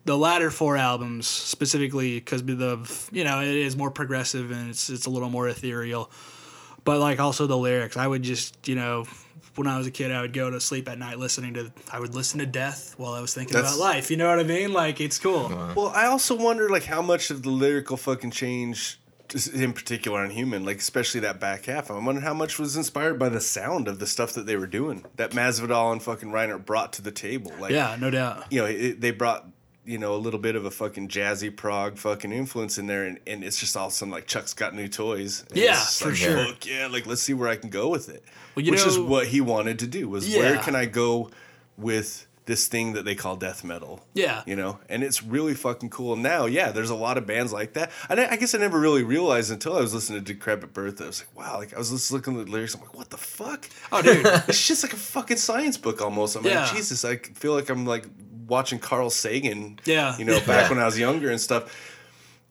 the 0.06 0.18
latter 0.18 0.52
four 0.52 0.76
albums 0.76 1.28
specifically 1.28 2.20
because 2.20 2.44
the 2.44 3.08
you 3.12 3.24
know 3.24 3.42
it 3.42 3.48
is 3.56 3.78
more 3.78 3.90
progressive 3.90 4.52
and 4.52 4.70
it's 4.70 4.90
it's 4.90 5.06
a 5.06 5.10
little 5.10 5.30
more 5.30 5.48
ethereal 5.48 6.12
but 6.84 7.00
like 7.00 7.22
also 7.22 7.48
the 7.48 7.56
lyrics 7.58 7.96
i 7.96 8.06
would 8.06 8.22
just 8.22 8.68
you 8.68 8.76
know 8.76 9.06
when 9.56 9.68
i 9.68 9.78
was 9.78 9.88
a 9.88 9.92
kid 9.92 10.12
i 10.12 10.22
would 10.22 10.34
go 10.34 10.50
to 10.50 10.60
sleep 10.60 10.88
at 10.90 10.98
night 10.98 11.20
listening 11.20 11.54
to 11.54 11.72
i 11.92 12.00
would 12.00 12.14
listen 12.16 12.40
to 12.40 12.46
death 12.46 12.94
while 12.98 13.14
i 13.14 13.22
was 13.22 13.34
thinking 13.34 13.54
That's- 13.54 13.76
about 13.76 13.84
life 13.84 14.12
you 14.12 14.18
know 14.18 14.30
what 14.30 14.40
i 14.40 14.44
mean 14.44 14.74
like 14.74 15.00
it's 15.02 15.20
cool 15.20 15.50
Well, 15.76 15.90
I 15.90 16.06
also 16.08 16.36
wonder 16.36 16.70
like 16.70 16.84
how 16.86 17.02
much 17.02 17.30
of 17.32 17.44
the 17.44 17.50
lyrical 17.50 17.98
fucking 17.98 18.32
change, 18.32 19.00
in 19.54 19.74
particular 19.74 20.20
on 20.20 20.30
Human, 20.30 20.64
like 20.64 20.78
especially 20.78 21.22
that 21.22 21.40
back 21.40 21.66
half. 21.66 21.90
I 21.90 21.98
wonder 21.98 22.22
how 22.22 22.34
much 22.34 22.60
was 22.60 22.76
inspired 22.78 23.18
by 23.18 23.30
the 23.30 23.42
sound 23.42 23.88
of 23.88 24.00
the 24.00 24.06
stuff 24.06 24.34
that 24.34 24.46
they 24.46 24.56
were 24.56 24.68
doing, 24.68 25.06
that 25.16 25.32
Masvidal 25.32 25.92
and 25.92 26.02
fucking 26.04 26.30
Reinert 26.30 26.66
brought 26.66 26.94
to 26.94 27.02
the 27.02 27.12
table. 27.12 27.52
Like, 27.60 27.72
yeah 27.72 27.96
no 28.00 28.10
doubt 28.12 28.46
you 28.52 28.62
know, 28.62 28.68
it, 28.68 29.02
they 29.02 29.12
brought 29.12 29.48
you 29.86 29.98
know 29.98 30.14
a 30.16 30.18
little 30.18 30.40
bit 30.40 30.56
of 30.56 30.66
a 30.66 30.72
fucking 30.72 31.08
jazzy 31.10 31.56
prog 31.56 31.98
fucking 31.98 32.32
influence 32.32 32.78
in 32.78 32.88
there, 32.88 33.06
and, 33.06 33.20
and 33.26 33.44
it's 33.44 33.60
just 33.60 33.76
all 33.76 33.88
of 33.88 33.94
a 33.94 33.96
sudden 33.96 34.12
like 34.12 34.28
Chuck's 34.28 34.54
got 34.54 34.76
new 34.76 34.88
toys. 34.88 35.44
Yeah, 35.54 35.76
for 35.76 36.10
like, 36.10 36.18
sure. 36.18 36.46
Fuck 36.46 36.66
yeah, 36.66 36.88
like 36.88 37.06
let's 37.08 37.22
see 37.22 37.34
where 37.34 37.50
I 37.50 37.56
can 37.56 37.70
go 37.70 37.90
with 37.90 38.10
it. 38.10 38.24
Well, 38.56 38.66
Which 38.66 38.86
is 38.86 39.00
what 39.00 39.28
he 39.28 39.42
wanted 39.42 39.80
to 39.80 39.88
do 39.88 40.08
was 40.10 40.28
where 40.36 40.58
can 40.58 40.76
I 40.76 40.86
go 40.86 41.30
with 41.78 42.28
this 42.46 42.68
thing 42.68 42.92
that 42.94 43.06
they 43.06 43.16
call 43.16 43.38
death 43.38 43.64
metal. 43.64 44.06
Yeah. 44.14 44.44
You 44.46 44.58
know, 44.58 44.80
and 44.90 45.02
it's 45.02 45.24
really 45.24 45.54
fucking 45.54 45.90
cool. 45.92 46.18
Now, 46.18 46.46
yeah, 46.46 46.72
there's 46.72 46.90
a 46.90 46.96
lot 46.96 47.18
of 47.18 47.26
bands 47.26 47.54
like 47.54 47.74
that. 47.74 47.90
And 48.10 48.20
I, 48.20 48.32
I 48.32 48.36
guess 48.36 48.54
I 48.54 48.58
never 48.58 48.78
really 48.80 49.02
realized 49.04 49.50
until 49.50 49.78
I 49.78 49.80
was 49.80 49.94
listening 49.94 50.24
to 50.26 50.34
Decrepit 50.34 50.74
Birth. 50.74 51.02
I 51.02 51.06
was 51.06 51.22
like, 51.26 51.38
wow, 51.38 51.58
like 51.58 51.74
I 51.74 51.78
was 51.78 51.90
just 51.90 52.12
looking 52.12 52.38
at 52.38 52.46
the 52.48 52.52
lyrics. 52.52 52.76
I'm 52.76 52.82
like, 52.82 52.96
what 52.98 53.10
the 53.10 53.18
fuck? 53.18 53.70
oh 53.94 54.02
dude 54.02 54.26
It's 54.50 54.68
just 54.68 54.84
like 54.84 54.92
a 54.92 54.98
fucking 54.98 55.38
science 55.38 55.78
book 55.78 56.02
almost. 56.02 56.36
I'm 56.36 56.46
Yeah. 56.46 56.64
like, 56.66 56.74
Jesus, 56.76 57.06
I 57.06 57.16
feel 57.16 57.54
like 57.54 57.70
I'm 57.70 57.86
like 57.86 58.08
watching 58.46 58.78
Carl 58.78 59.10
Sagan. 59.10 59.80
Yeah. 59.86 60.18
You 60.18 60.26
know, 60.26 60.40
back 60.46 60.70
when 60.70 60.80
I 60.80 60.86
was 60.86 61.00
younger 61.00 61.32
and 61.32 61.40
stuff. 61.40 61.74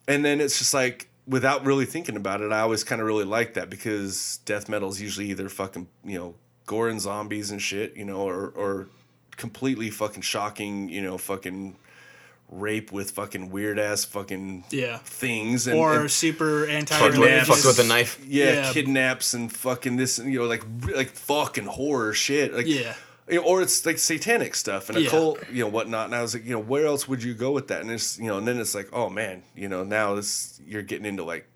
And 0.07 0.25
then 0.25 0.41
it's 0.41 0.57
just 0.57 0.73
like, 0.73 1.07
without 1.27 1.65
really 1.65 1.85
thinking 1.85 2.15
about 2.15 2.41
it, 2.41 2.51
I 2.51 2.59
always 2.61 2.83
kind 2.83 3.01
of 3.01 3.07
really 3.07 3.23
like 3.25 3.53
that 3.55 3.69
because 3.69 4.39
death 4.45 4.67
metal 4.69 4.89
is 4.89 5.01
usually 5.01 5.29
either 5.29 5.49
fucking, 5.49 5.87
you 6.03 6.17
know, 6.17 6.35
gore 6.65 6.89
and 6.89 6.99
zombies 7.01 7.51
and 7.51 7.61
shit, 7.61 7.95
you 7.95 8.05
know, 8.05 8.21
or, 8.21 8.49
or 8.49 8.87
completely 9.37 9.89
fucking 9.89 10.21
shocking, 10.21 10.89
you 10.89 11.01
know, 11.01 11.17
fucking 11.17 11.75
rape 12.49 12.91
with 12.91 13.11
fucking 13.11 13.49
weird 13.49 13.79
ass 13.79 14.05
fucking 14.05 14.63
Yeah. 14.69 14.97
things 14.99 15.65
and, 15.65 15.77
or 15.77 16.01
and 16.01 16.11
super 16.11 16.67
Fucked 16.67 16.69
with, 16.69 16.91
anti-religious 16.93 17.47
fucked 17.47 17.65
with 17.65 17.79
a 17.79 17.87
knife. 17.87 18.19
yeah, 18.27 18.53
Yeah. 18.67 18.73
kidnaps 18.73 19.33
and 19.33 19.51
fucking 19.51 19.95
this, 19.95 20.19
you 20.19 20.39
know, 20.39 20.45
like 20.45 20.63
like 20.95 21.09
fucking 21.09 21.65
horror 21.65 22.13
shit. 22.13 22.53
Like, 22.53 22.67
Yeah. 22.67 22.93
You 23.29 23.35
know, 23.41 23.45
or 23.45 23.61
it's 23.61 23.85
like 23.85 23.97
satanic 23.97 24.55
stuff 24.55 24.89
and 24.89 24.97
Yeah. 24.99 25.07
occult, 25.07 25.39
you 25.51 25.63
know, 25.63 25.69
whatnot. 25.69 26.05
And 26.07 26.15
I 26.15 26.21
was 26.21 26.33
like, 26.33 26.43
you 26.45 26.51
know, 26.51 26.59
where 26.59 26.85
else 26.85 27.07
would 27.07 27.23
you 27.23 27.33
go 27.33 27.51
with 27.51 27.67
that? 27.69 27.81
And 27.81 27.91
it's, 27.91 28.17
you 28.19 28.25
know, 28.25 28.37
and 28.37 28.47
then 28.47 28.59
it's 28.59 28.75
like, 28.75 28.89
oh 28.93 29.09
man, 29.09 29.43
you 29.55 29.67
know, 29.69 29.83
now 29.83 30.15
this 30.15 30.59
you're 30.67 30.81
getting 30.81 31.05
into 31.05 31.23
like, 31.23 31.47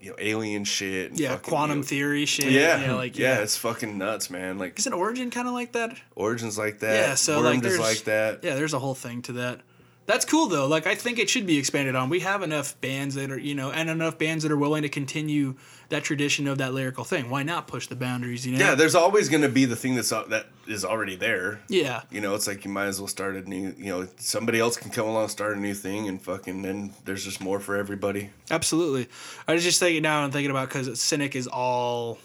you 0.00 0.10
know, 0.10 0.16
alien 0.18 0.64
shit. 0.64 1.10
And 1.12 1.18
yeah 1.20 1.30
fucking, 1.36 1.48
quantum 1.50 1.76
you 1.78 1.82
know- 1.82 1.88
theory 1.88 2.26
shit 2.26 2.50
Yeah, 2.52 2.80
yeah 2.84 2.94
like 2.94 3.18
yeah, 3.18 3.36
yeah, 3.36 3.42
it's 3.42 3.56
fucking 3.56 3.96
nuts, 3.96 4.28
man. 4.30 4.58
Like 4.58 4.78
is 4.78 4.86
an 4.86 4.92
origin 4.92 5.30
kind 5.30 5.48
of 5.48 5.54
like 5.54 5.72
that 5.72 5.96
origins 6.14 6.58
like 6.58 6.80
that. 6.80 6.94
yeah 6.94 7.14
so 7.14 7.36
Wormed 7.40 7.46
like 7.56 7.62
there's 7.62 7.78
like 7.80 8.04
that. 8.04 8.44
yeah 8.44 8.54
there's 8.54 8.74
a 8.74 8.78
whole 8.78 8.94
thing 8.94 9.22
to 9.22 9.32
that 9.32 9.60
that's 10.04 10.24
cool 10.24 10.46
though 10.46 10.68
like 10.68 10.86
i 10.86 10.94
think 10.94 11.18
it 11.18 11.28
should 11.28 11.46
be 11.46 11.58
expanded 11.58 11.96
on 11.96 12.08
we 12.08 12.20
have 12.20 12.42
enough 12.42 12.80
bands 12.80 13.16
that 13.16 13.28
are 13.32 13.38
you 13.38 13.56
know 13.56 13.72
and 13.72 13.90
enough 13.90 14.16
bands 14.18 14.44
that 14.44 14.52
are 14.52 14.56
willing 14.56 14.82
to 14.82 14.88
continue 14.88 15.56
that 15.88 16.02
tradition 16.04 16.46
of 16.48 16.58
that 16.58 16.74
lyrical 16.74 17.04
thing 17.04 17.30
why 17.30 17.42
not 17.42 17.66
push 17.68 17.86
the 17.86 17.96
boundaries 17.96 18.46
you 18.46 18.52
know 18.52 18.58
Yeah, 18.58 18.74
there's 18.74 18.94
always 18.94 19.28
going 19.28 19.42
to 19.42 19.48
be 19.48 19.64
the 19.64 19.76
thing 19.76 19.94
that's 19.94 20.12
uh, 20.12 20.24
that 20.24 20.46
is 20.66 20.84
already 20.84 21.14
there. 21.16 21.60
yeah 21.68 22.02
You 22.10 22.20
know, 22.20 22.34
it's 22.34 22.46
like 22.48 22.64
you 22.64 22.70
might 22.70 22.86
as 22.86 23.00
well 23.00 23.06
start 23.08 23.36
a 23.36 23.48
new. 23.48 23.72
You 23.78 23.84
know, 23.92 24.08
somebody 24.18 24.58
else 24.58 24.76
can 24.76 24.90
come 24.90 25.06
along, 25.06 25.28
start 25.28 25.56
a 25.56 25.60
new 25.60 25.74
thing, 25.74 26.08
and 26.08 26.20
fucking 26.20 26.62
then 26.62 26.92
there's 27.04 27.24
just 27.24 27.40
more 27.40 27.60
for 27.60 27.76
everybody. 27.76 28.30
Absolutely. 28.50 29.08
I 29.46 29.52
was 29.54 29.62
just 29.62 29.78
thinking 29.78 30.02
now 30.02 30.22
I'm 30.24 30.32
thinking 30.32 30.50
about 30.50 30.68
because 30.68 31.00
Cynic 31.00 31.36
is 31.36 31.46
all 31.46 32.18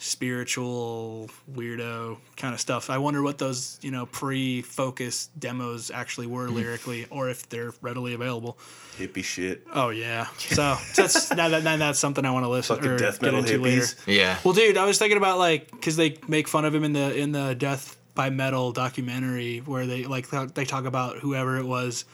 spiritual 0.00 1.28
weirdo 1.52 2.16
kind 2.36 2.54
of 2.54 2.60
stuff. 2.60 2.88
I 2.88 2.96
wonder 2.96 3.22
what 3.22 3.36
those 3.36 3.78
you 3.82 3.90
know 3.90 4.06
pre-focus 4.06 5.28
demos 5.38 5.90
actually 5.90 6.26
were 6.26 6.48
hmm. 6.48 6.54
lyrically, 6.54 7.06
or 7.10 7.28
if 7.28 7.48
they're 7.48 7.72
readily 7.82 8.14
available. 8.14 8.58
Hippie 8.98 9.22
shit. 9.22 9.66
Oh 9.72 9.90
yeah. 9.90 10.26
So 10.38 10.76
that's 10.96 11.30
now 11.32 11.48
that 11.50 11.62
now 11.62 11.76
that's 11.76 11.98
something 11.98 12.24
I 12.24 12.30
want 12.30 12.44
to 12.44 12.48
listen 12.48 12.76
Fucking 12.76 12.90
or 12.90 12.98
death 12.98 13.20
get 13.20 13.26
metal 13.26 13.40
into 13.40 13.58
later. 13.58 13.82
hippies. 13.82 14.06
Yeah. 14.06 14.38
Well, 14.42 14.54
dude, 14.54 14.78
I 14.78 14.86
was 14.86 14.98
thinking 14.98 15.18
about 15.18 15.38
like 15.38 15.70
because 15.70 15.96
they 15.96 16.16
make 16.26 16.48
fun 16.48 16.64
of 16.64 16.74
him 16.74 16.82
in 16.82 16.94
the 16.94 17.14
in 17.16 17.32
the 17.32 17.54
Death 17.54 17.96
by 18.14 18.30
Metal 18.30 18.72
documentary 18.72 19.58
where 19.58 19.86
they 19.86 20.04
like 20.04 20.28
they 20.54 20.64
talk 20.64 20.86
about 20.86 21.18
whoever 21.18 21.58
it 21.58 21.66
was 21.66 22.06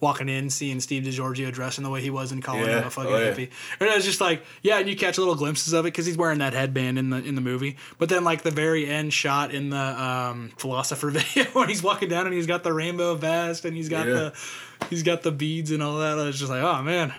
walking 0.00 0.28
in, 0.28 0.48
seeing 0.50 0.78
Steve 0.80 1.02
DiGiorgio 1.02 1.52
dressing 1.52 1.82
the 1.84 1.90
way 1.90 2.00
he 2.00 2.10
was 2.10 2.30
and 2.30 2.42
calling 2.42 2.66
him 2.66 2.84
a 2.84 2.90
fucking 2.90 3.12
Oh, 3.12 3.18
yeah. 3.18 3.32
hippie. 3.32 3.50
And 3.80 3.90
I 3.90 3.96
was 3.96 4.04
just 4.04 4.20
like, 4.20 4.44
yeah, 4.62 4.78
and 4.78 4.88
you 4.88 4.94
catch 4.96 5.18
little 5.18 5.34
glimpses 5.34 5.72
of 5.72 5.84
it 5.84 5.88
because 5.88 6.06
he's 6.06 6.16
wearing 6.16 6.38
that 6.38 6.52
headband 6.52 6.98
in 6.98 7.10
the 7.10 7.16
in 7.24 7.34
the 7.34 7.40
movie. 7.40 7.76
But 7.98 8.08
then 8.08 8.22
like 8.24 8.42
the 8.42 8.50
very 8.52 8.86
end 8.88 9.12
shot 9.12 9.52
in 9.52 9.70
the 9.70 9.76
um, 9.76 10.50
Philosopher 10.56 11.10
video 11.10 11.44
when 11.52 11.68
he's 11.68 11.82
walking 11.82 12.08
down 12.08 12.26
and 12.26 12.34
he's 12.34 12.46
got 12.46 12.62
the 12.62 12.72
rainbow 12.72 13.14
vest 13.16 13.64
and 13.64 13.76
he's 13.76 13.88
got 13.88 14.06
Yeah. 14.06 14.14
the 14.14 14.34
he's 14.90 15.02
got 15.02 15.22
the 15.22 15.32
beads 15.32 15.70
and 15.72 15.82
all 15.82 15.98
that. 15.98 16.18
I 16.18 16.24
was 16.24 16.38
just 16.38 16.50
like, 16.50 16.62
oh 16.62 16.82
man. 16.82 17.12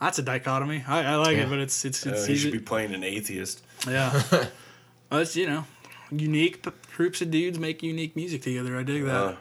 That's 0.00 0.18
a 0.18 0.22
dichotomy. 0.22 0.82
I, 0.88 1.12
I 1.12 1.14
like 1.14 1.36
Yeah. 1.36 1.44
it, 1.44 1.48
but 1.50 1.60
it's 1.60 1.84
it's, 1.84 2.04
Uh, 2.04 2.24
he 2.26 2.36
should 2.36 2.50
be 2.52 2.58
playing 2.58 2.92
an 2.92 3.04
atheist. 3.04 3.62
yeah. 3.86 4.20
well, 5.10 5.20
it's, 5.20 5.36
you 5.36 5.46
know, 5.46 5.64
unique 6.10 6.62
p- 6.62 6.70
groups 6.96 7.22
of 7.22 7.30
dudes 7.30 7.56
make 7.58 7.84
unique 7.84 8.16
music 8.16 8.42
together. 8.42 8.76
I 8.76 8.82
dig 8.82 9.04
that. 9.04 9.14
Uh, 9.14 9.34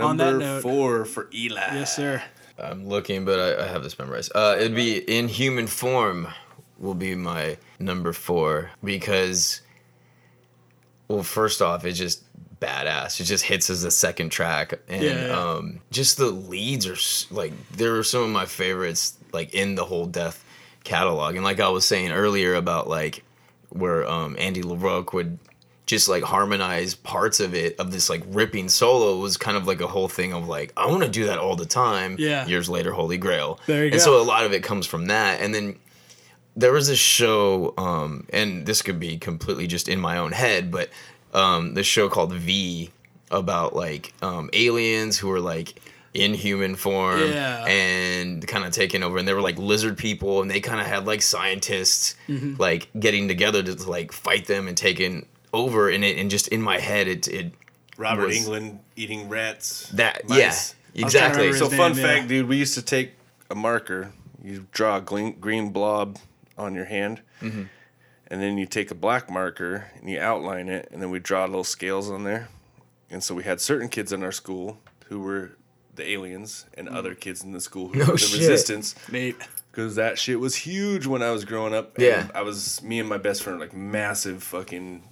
On 0.00 0.16
number 0.16 0.38
that 0.38 0.44
note- 0.44 0.62
four 0.62 1.04
for 1.04 1.28
Eli. 1.34 1.60
yes, 1.74 1.94
sir. 1.96 2.22
I'm 2.58 2.88
looking, 2.88 3.24
but 3.24 3.38
I, 3.38 3.64
I 3.64 3.68
have 3.68 3.82
this 3.84 3.98
memorized. 3.98 4.32
Uh, 4.34 4.56
it'd 4.58 4.74
be 4.74 4.98
in 4.98 5.28
human 5.28 5.66
form 5.68 6.26
will 6.78 6.94
be 6.94 7.14
my 7.14 7.56
number 7.78 8.12
four 8.12 8.70
because, 8.82 9.60
well, 11.08 11.22
first 11.22 11.62
off, 11.62 11.84
it's 11.84 11.98
just 11.98 12.24
badass. 12.60 13.20
It 13.20 13.24
just 13.24 13.44
hits 13.44 13.70
as 13.70 13.82
the 13.82 13.90
second 13.92 14.30
track, 14.30 14.74
and 14.88 15.02
Yeah, 15.02 15.26
yeah. 15.26 15.38
um, 15.52 15.80
just 15.92 16.16
the 16.18 16.26
leads 16.30 16.86
are 16.86 16.96
like 17.34 17.52
there 17.72 17.96
are 17.96 18.02
some 18.04 18.22
of 18.24 18.30
my 18.30 18.44
favorites, 18.46 19.16
like 19.32 19.54
in 19.54 19.74
the 19.76 19.84
whole 19.84 20.06
Death 20.06 20.44
catalog. 20.84 21.36
And 21.36 21.44
like 21.44 21.60
I 21.60 21.68
was 21.68 21.84
saying 21.84 22.10
earlier 22.10 22.54
about 22.54 22.88
like 22.88 23.22
where 23.68 24.08
um, 24.08 24.34
Andy 24.38 24.62
LaRocque 24.62 25.12
would 25.12 25.38
just 25.88 26.06
like 26.08 26.22
harmonize 26.22 26.94
parts 26.94 27.40
of 27.40 27.54
it 27.54 27.74
of 27.80 27.90
this 27.90 28.08
like 28.10 28.22
ripping 28.28 28.68
solo 28.68 29.18
was 29.18 29.36
kind 29.38 29.56
of 29.56 29.66
like 29.66 29.80
a 29.80 29.86
whole 29.86 30.06
thing 30.06 30.32
of 30.34 30.46
like 30.46 30.72
I 30.76 30.86
want 30.86 31.02
to 31.02 31.08
do 31.08 31.24
that 31.26 31.38
all 31.38 31.56
the 31.56 31.66
time. 31.66 32.14
Yeah. 32.18 32.46
Years 32.46 32.68
later, 32.68 32.92
Holy 32.92 33.16
Grail. 33.18 33.58
There 33.66 33.78
you 33.78 33.84
and 33.90 33.92
go. 33.94 33.98
so 33.98 34.20
a 34.20 34.22
lot 34.22 34.44
of 34.44 34.52
it 34.52 34.62
comes 34.62 34.86
from 34.86 35.06
that, 35.06 35.40
and 35.40 35.52
then 35.54 35.76
there 36.56 36.72
was 36.72 36.88
this 36.88 36.98
show, 36.98 37.72
um, 37.78 38.26
and 38.32 38.66
this 38.66 38.82
could 38.82 39.00
be 39.00 39.16
completely 39.16 39.66
just 39.66 39.88
in 39.88 39.98
my 40.00 40.18
own 40.18 40.32
head, 40.32 40.70
but 40.70 40.90
um, 41.32 41.74
this 41.74 41.86
show 41.86 42.08
called 42.08 42.32
V 42.32 42.90
about 43.30 43.74
like 43.76 44.12
um, 44.22 44.50
aliens 44.52 45.18
who 45.18 45.28
were 45.28 45.40
like 45.40 45.80
in 46.14 46.34
human 46.34 46.74
form 46.74 47.20
Yeah. 47.20 47.64
and 47.66 48.44
kind 48.48 48.64
of 48.64 48.72
taking 48.72 49.02
over, 49.02 49.18
and 49.18 49.26
they 49.28 49.34
were 49.34 49.40
like 49.42 49.56
lizard 49.58 49.96
people, 49.96 50.42
and 50.42 50.50
they 50.50 50.60
kind 50.60 50.80
of 50.80 50.86
had 50.86 51.06
like 51.06 51.22
scientists 51.22 52.14
Mm-hmm. 52.28 52.54
like 52.60 52.88
getting 52.98 53.28
together 53.28 53.62
to 53.62 53.74
like 53.90 54.12
fight 54.12 54.46
them 54.46 54.68
and 54.68 54.76
taking 54.76 55.26
over, 55.58 55.90
in 55.90 56.02
it 56.04 56.16
and 56.18 56.30
just 56.30 56.48
in 56.48 56.62
my 56.62 56.78
head 56.78 57.06
it 57.08 57.28
it 57.28 57.52
Robert 57.96 58.26
was- 58.28 58.36
Englund 58.38 58.78
eating 58.96 59.28
rats. 59.28 59.88
that 59.90 60.28
Mice. 60.28 60.38
yeah 60.38 61.02
I 61.02 61.04
was 61.04 61.12
trying 61.12 61.32
to 61.34 61.38
exactly 61.38 61.46
remember 61.48 61.58
So 61.58 61.76
fun 61.76 61.92
name, 61.96 62.04
fact, 62.04 62.22
yeah. 62.22 62.28
dude, 62.28 62.48
we 62.48 62.56
used 62.56 62.74
to 62.74 62.82
take 62.82 63.12
a 63.50 63.54
marker, 63.54 64.12
you 64.42 64.66
draw 64.72 64.96
a 64.96 65.00
green, 65.00 65.38
green 65.38 65.70
blob 65.70 66.18
on 66.56 66.74
your 66.74 66.86
hand, 66.86 67.20
Mm-hmm. 67.42 67.64
and 68.28 68.42
then 68.42 68.58
you 68.58 68.66
take 68.66 68.90
a 68.90 68.94
black 68.96 69.30
marker 69.30 69.86
and 70.00 70.10
you 70.10 70.18
outline 70.20 70.68
it, 70.68 70.88
and 70.90 71.00
then 71.00 71.10
we 71.10 71.18
draw 71.20 71.44
little 71.44 71.62
scales 71.64 72.10
on 72.10 72.24
there. 72.24 72.48
And 73.10 73.22
so 73.22 73.34
we 73.34 73.44
had 73.44 73.60
certain 73.60 73.88
kids 73.88 74.12
in 74.12 74.22
our 74.24 74.32
school 74.32 74.78
who 75.06 75.20
were 75.20 75.52
the 75.94 76.08
aliens, 76.10 76.66
and 76.74 76.88
other 76.88 77.14
kids 77.14 77.42
in 77.44 77.52
the 77.52 77.60
school 77.60 77.88
who 77.88 77.98
No 78.00 78.06
were 78.06 78.12
the 78.12 78.18
shit. 78.18 78.38
resistance. 78.40 78.94
Mate. 79.10 79.36
Because 79.70 79.94
that 79.96 80.18
shit 80.18 80.38
was 80.40 80.54
huge 80.56 81.06
when 81.06 81.22
I 81.22 81.30
was 81.30 81.44
growing 81.44 81.74
up. 81.74 81.96
and 81.96 82.04
Yeah. 82.06 82.28
I 82.34 82.42
was, 82.42 82.82
me 82.82 82.98
and 83.00 83.08
my 83.08 83.18
best 83.18 83.42
friend, 83.42 83.58
were, 83.58 83.64
like 83.66 83.74
massive 83.74 84.42
fucking 84.42 85.02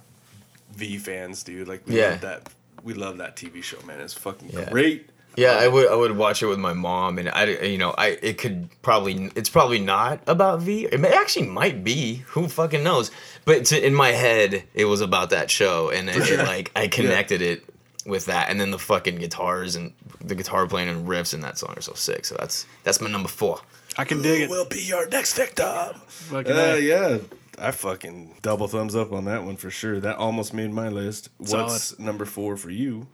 V 0.75 0.97
fans, 0.97 1.43
dude. 1.43 1.67
Like, 1.67 1.83
we 1.87 1.97
Yeah. 1.97 2.11
love 2.11 2.21
that. 2.21 2.49
We 2.83 2.93
love 2.93 3.17
that 3.17 3.35
TV 3.35 3.61
show, 3.63 3.77
man. 3.85 3.99
It's 3.99 4.13
fucking 4.13 4.49
Yeah. 4.53 4.69
great. 4.69 5.09
Yeah, 5.35 5.51
I 5.51 5.67
would 5.67 5.87
I 5.87 5.93
would 5.93 6.17
watch 6.17 6.41
it 6.41 6.47
with 6.47 6.57
my 6.57 6.73
mom, 6.73 7.19
and 7.19 7.29
I 7.29 7.45
you 7.45 7.77
know 7.77 7.91
I 7.95 8.17
it 8.23 8.39
could 8.39 8.69
probably 8.81 9.31
it's 9.35 9.49
probably 9.49 9.77
not 9.79 10.19
about 10.25 10.61
V. 10.61 10.85
It 10.91 10.99
may, 10.99 11.09
actually 11.09 11.45
might 11.47 11.83
be. 11.83 12.23
Who 12.29 12.47
fucking 12.47 12.83
knows? 12.83 13.11
But 13.45 13.65
to, 13.65 13.85
in 13.85 13.93
my 13.93 14.09
head, 14.13 14.63
it 14.73 14.85
was 14.85 14.99
about 15.01 15.29
that 15.29 15.51
show, 15.51 15.89
and 15.91 16.09
it, 16.09 16.15
it, 16.27 16.39
like 16.53 16.71
I 16.75 16.87
connected 16.87 17.43
it 17.43 17.63
with 18.03 18.25
that, 18.25 18.49
and 18.49 18.59
then 18.59 18.71
the 18.71 18.79
fucking 18.79 19.17
guitars 19.17 19.75
and 19.75 19.93
the 20.23 20.33
guitar 20.33 20.65
playing 20.65 20.89
and 20.89 21.07
riffs 21.07 21.35
in 21.35 21.41
that 21.41 21.59
song 21.59 21.75
are 21.77 21.81
so 21.81 21.93
sick. 21.93 22.25
So 22.25 22.35
that's 22.39 22.65
that's 22.83 22.99
my 22.99 23.09
number 23.09 23.29
four. 23.29 23.59
I 23.95 24.05
can 24.05 24.23
dig 24.23 24.41
it. 24.41 24.49
will 24.49 24.65
be 24.65 24.81
your 24.81 25.07
next 25.07 25.33
victim. 25.37 25.93
Fucking 26.07 26.51
Uh, 26.51 26.77
yeah, 26.81 27.17
I 27.57 27.71
fucking 27.71 28.37
double 28.41 28.67
thumbs 28.67 28.95
up 28.95 29.11
on 29.11 29.25
that 29.25 29.43
one 29.43 29.57
for 29.57 29.69
sure. 29.69 29.99
That 29.99 30.17
almost 30.17 30.53
made 30.53 30.71
my 30.71 30.89
list. 30.89 31.29
What's 31.37 31.83
Solid. 31.85 31.99
number 31.99 32.25
four 32.25 32.57
for 32.57 32.69
you? 32.69 33.07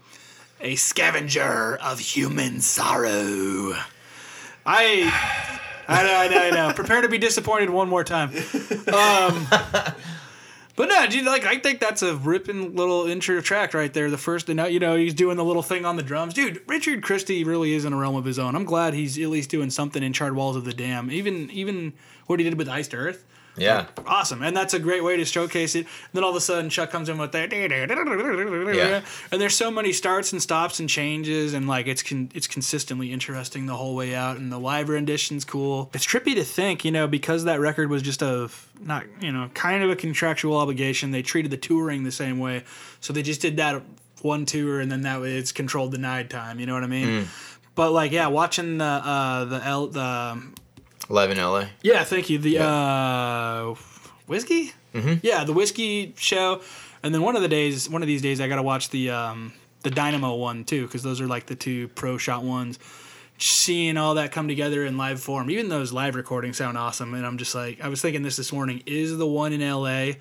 a 0.63 0.75
scavenger 0.75 1.75
of 1.75 1.99
human 1.99 2.61
sorrow. 2.61 3.73
I, 4.65 5.11
I 5.87 6.03
know, 6.03 6.15
I 6.15 6.27
know, 6.29 6.41
I 6.41 6.49
know. 6.51 6.73
Prepare 6.75 7.01
to 7.01 7.09
be 7.09 7.17
disappointed 7.17 7.69
one 7.69 7.89
more 7.89 8.03
time. 8.05 8.29
Um, 8.87 9.47
but 10.75 10.87
no, 10.87 11.05
dude, 11.07 11.25
like 11.25 11.45
I 11.45 11.57
think 11.59 11.81
that's 11.81 12.01
a 12.01 12.15
ripping 12.15 12.75
little 12.75 13.07
intro 13.07 13.41
track 13.41 13.73
right 13.73 13.93
there. 13.93 14.09
The 14.09 14.17
first, 14.17 14.47
and 14.47 14.57
now 14.57 14.65
you 14.65 14.79
know 14.79 14.95
he's 14.95 15.13
doing 15.13 15.35
the 15.35 15.43
little 15.43 15.63
thing 15.63 15.85
on 15.85 15.97
the 15.97 16.03
drums, 16.03 16.33
dude. 16.33 16.61
Richard 16.67 17.03
Christy 17.03 17.43
really 17.43 17.73
is 17.73 17.83
in 17.83 17.91
a 17.91 17.97
realm 17.97 18.15
of 18.15 18.23
his 18.23 18.39
own. 18.39 18.55
I'm 18.55 18.65
glad 18.65 18.93
he's 18.93 19.19
at 19.19 19.27
least 19.27 19.49
doing 19.49 19.69
something 19.69 20.01
in 20.01 20.13
Charred 20.13 20.35
Walls 20.35 20.55
of 20.55 20.63
the 20.63 20.73
Damned. 20.73 21.11
Even 21.11 21.51
even 21.51 21.93
what 22.27 22.39
he 22.39 22.45
did 22.45 22.57
with 22.57 22.69
Iced 22.69 22.93
Earth 22.93 23.25
Yeah, 23.55 23.85
awesome. 24.07 24.41
And 24.41 24.57
that's 24.57 24.73
a 24.73 24.79
great 24.79 25.03
way 25.03 25.15
to 25.17 25.25
showcase 25.25 25.75
it. 25.75 25.79
And 25.85 25.87
then 26.13 26.23
all 26.23 26.31
of 26.31 26.35
a 26.35 26.41
sudden 26.41 26.69
chuck 26.71 26.89
comes 26.89 27.07
in 27.07 27.17
with 27.19 27.31
that 27.33 27.51
Yeah. 27.53 29.01
and 29.31 29.41
there's 29.41 29.55
so 29.55 29.69
many 29.69 29.93
starts 29.93 30.31
and 30.31 30.41
stops 30.41 30.79
and 30.79 30.89
changes 30.89 31.53
and 31.53 31.67
like 31.67 31.85
it's 31.87 32.01
con- 32.01 32.31
it's 32.33 32.47
consistently 32.47 33.11
interesting 33.11 33.65
the 33.67 33.75
whole 33.75 33.95
way 33.95 34.15
out 34.15 34.37
and 34.37 34.51
the 34.51 34.59
live 34.59 34.89
rendition's 34.89 35.45
cool. 35.45 35.91
It's 35.93 36.05
trippy 36.05 36.33
to 36.35 36.43
think 36.43 36.83
you 36.83 36.91
know 36.91 37.07
because 37.07 37.43
that 37.43 37.59
record 37.59 37.89
was 37.89 38.01
just 38.01 38.21
a 38.21 38.49
not 38.81 39.03
you 39.21 39.31
know 39.31 39.49
kind 39.53 39.83
of 39.83 39.89
a 39.91 39.95
contractual 39.95 40.57
obligation 40.57 41.11
they 41.11 41.21
treated 41.21 41.51
the 41.51 41.57
touring 41.57 42.03
the 42.03 42.11
same 42.11 42.39
way. 42.39 42.63
So 43.01 43.13
they 43.13 43.21
just 43.21 43.41
did 43.41 43.57
that 43.57 43.81
one 44.21 44.45
tour 44.45 44.79
and 44.79 44.91
then 44.91 45.01
that 45.01 45.21
way 45.21 45.35
it's 45.35 45.51
Control 45.51 45.89
Denied 45.89 46.29
time 46.29 46.59
you 46.59 46.65
know 46.65 46.73
what 46.73 46.83
i 46.83 46.87
mean? 46.87 47.27
But 47.75 47.91
like 47.91 48.11
yeah 48.11 48.27
watching 48.27 48.77
the 48.79 48.85
uh 48.85 49.45
the 49.45 49.63
L, 49.63 49.87
the 49.87 50.41
live 51.09 51.31
in 51.31 51.37
LA. 51.37 51.65
yeah, 51.81 52.03
thank 52.03 52.29
you. 52.29 52.37
The 52.37 52.59
uh, 52.63 53.75
whiskey. 54.27 54.71
Mm-hmm. 54.93 55.15
Yeah, 55.23 55.43
the 55.43 55.53
whiskey 55.53 56.13
show, 56.17 56.61
and 57.01 57.13
then 57.13 57.21
one 57.21 57.35
of 57.35 57.41
the 57.41 57.47
days, 57.47 57.89
one 57.89 58.01
of 58.03 58.07
these 58.07 58.21
days, 58.21 58.39
I 58.39 58.47
gotta 58.47 58.61
watch 58.63 58.89
the 58.89 59.09
um, 59.09 59.53
the 59.81 59.89
Dynamo 59.89 60.35
one 60.35 60.63
too, 60.65 60.85
because 60.85 61.01
those 61.03 61.19
are 61.19 61.27
like 61.27 61.47
the 61.47 61.55
two 61.55 61.87
pro 61.89 62.17
shot 62.17 62.43
ones. 62.43 62.77
Seeing 63.39 63.97
all 63.97 64.13
that 64.15 64.31
come 64.31 64.47
together 64.47 64.85
in 64.85 64.95
live 64.95 65.19
form, 65.19 65.49
even 65.49 65.67
those 65.67 65.91
live 65.91 66.15
recordings 66.15 66.57
sound 66.57 66.77
awesome, 66.77 67.15
and 67.15 67.25
I'm 67.25 67.39
just 67.39 67.55
like, 67.55 67.81
I 67.81 67.87
was 67.87 67.99
thinking 68.01 68.21
this 68.21 68.37
this 68.37 68.53
morning: 68.53 68.83
is 68.85 69.17
the 69.17 69.25
one 69.27 69.51
in 69.51 69.61
L.A. 69.63 70.19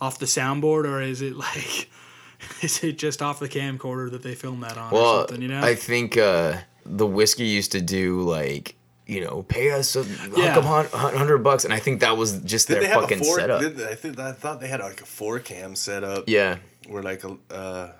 off 0.00 0.18
the 0.18 0.26
soundboard, 0.26 0.84
or 0.86 1.02
is 1.02 1.20
it 1.20 1.36
like, 1.36 1.90
is 2.62 2.82
it 2.82 2.96
just 2.98 3.20
off 3.20 3.38
the 3.38 3.48
camcorder 3.50 4.10
that 4.10 4.22
they 4.22 4.34
filmed 4.34 4.62
that 4.62 4.78
on, 4.78 4.90
or 4.90 4.94
Well, 4.94 5.18
something? 5.28 5.42
You 5.42 5.48
know? 5.48 5.62
I 5.62 5.74
think 5.74 6.16
uh, 6.16 6.56
the 6.86 7.06
whiskey 7.06 7.44
used 7.44 7.72
to 7.72 7.82
do 7.82 8.22
like 8.22 8.75
you 9.06 9.20
know 9.24 9.42
pay 9.44 9.70
us 9.70 9.94
a 9.96 10.04
Yeah. 10.36 10.54
couple 10.54 10.70
hun- 10.70 11.14
hundred 11.16 11.38
bucks, 11.38 11.64
and 11.64 11.72
I 11.72 11.78
think 11.78 12.00
that 12.00 12.16
was 12.16 12.38
just 12.40 12.66
Did 12.68 12.74
their 12.74 12.82
they 12.82 12.88
have 12.88 13.02
fucking 13.02 13.20
a 13.20 13.24
four? 13.24 13.38
setup. 13.38 13.60
Did, 13.60 13.82
I 13.82 13.94
think 13.94 14.18
I 14.18 14.32
thought 14.32 14.60
they 14.60 14.68
had 14.68 14.80
like 14.80 15.00
a 15.00 15.06
four 15.06 15.38
cam 15.38 15.74
setup. 15.76 16.24
yeah, 16.28 16.56
Where 16.88 17.02
like 17.02 17.22
a, 17.24 17.36
uh, 17.50 17.92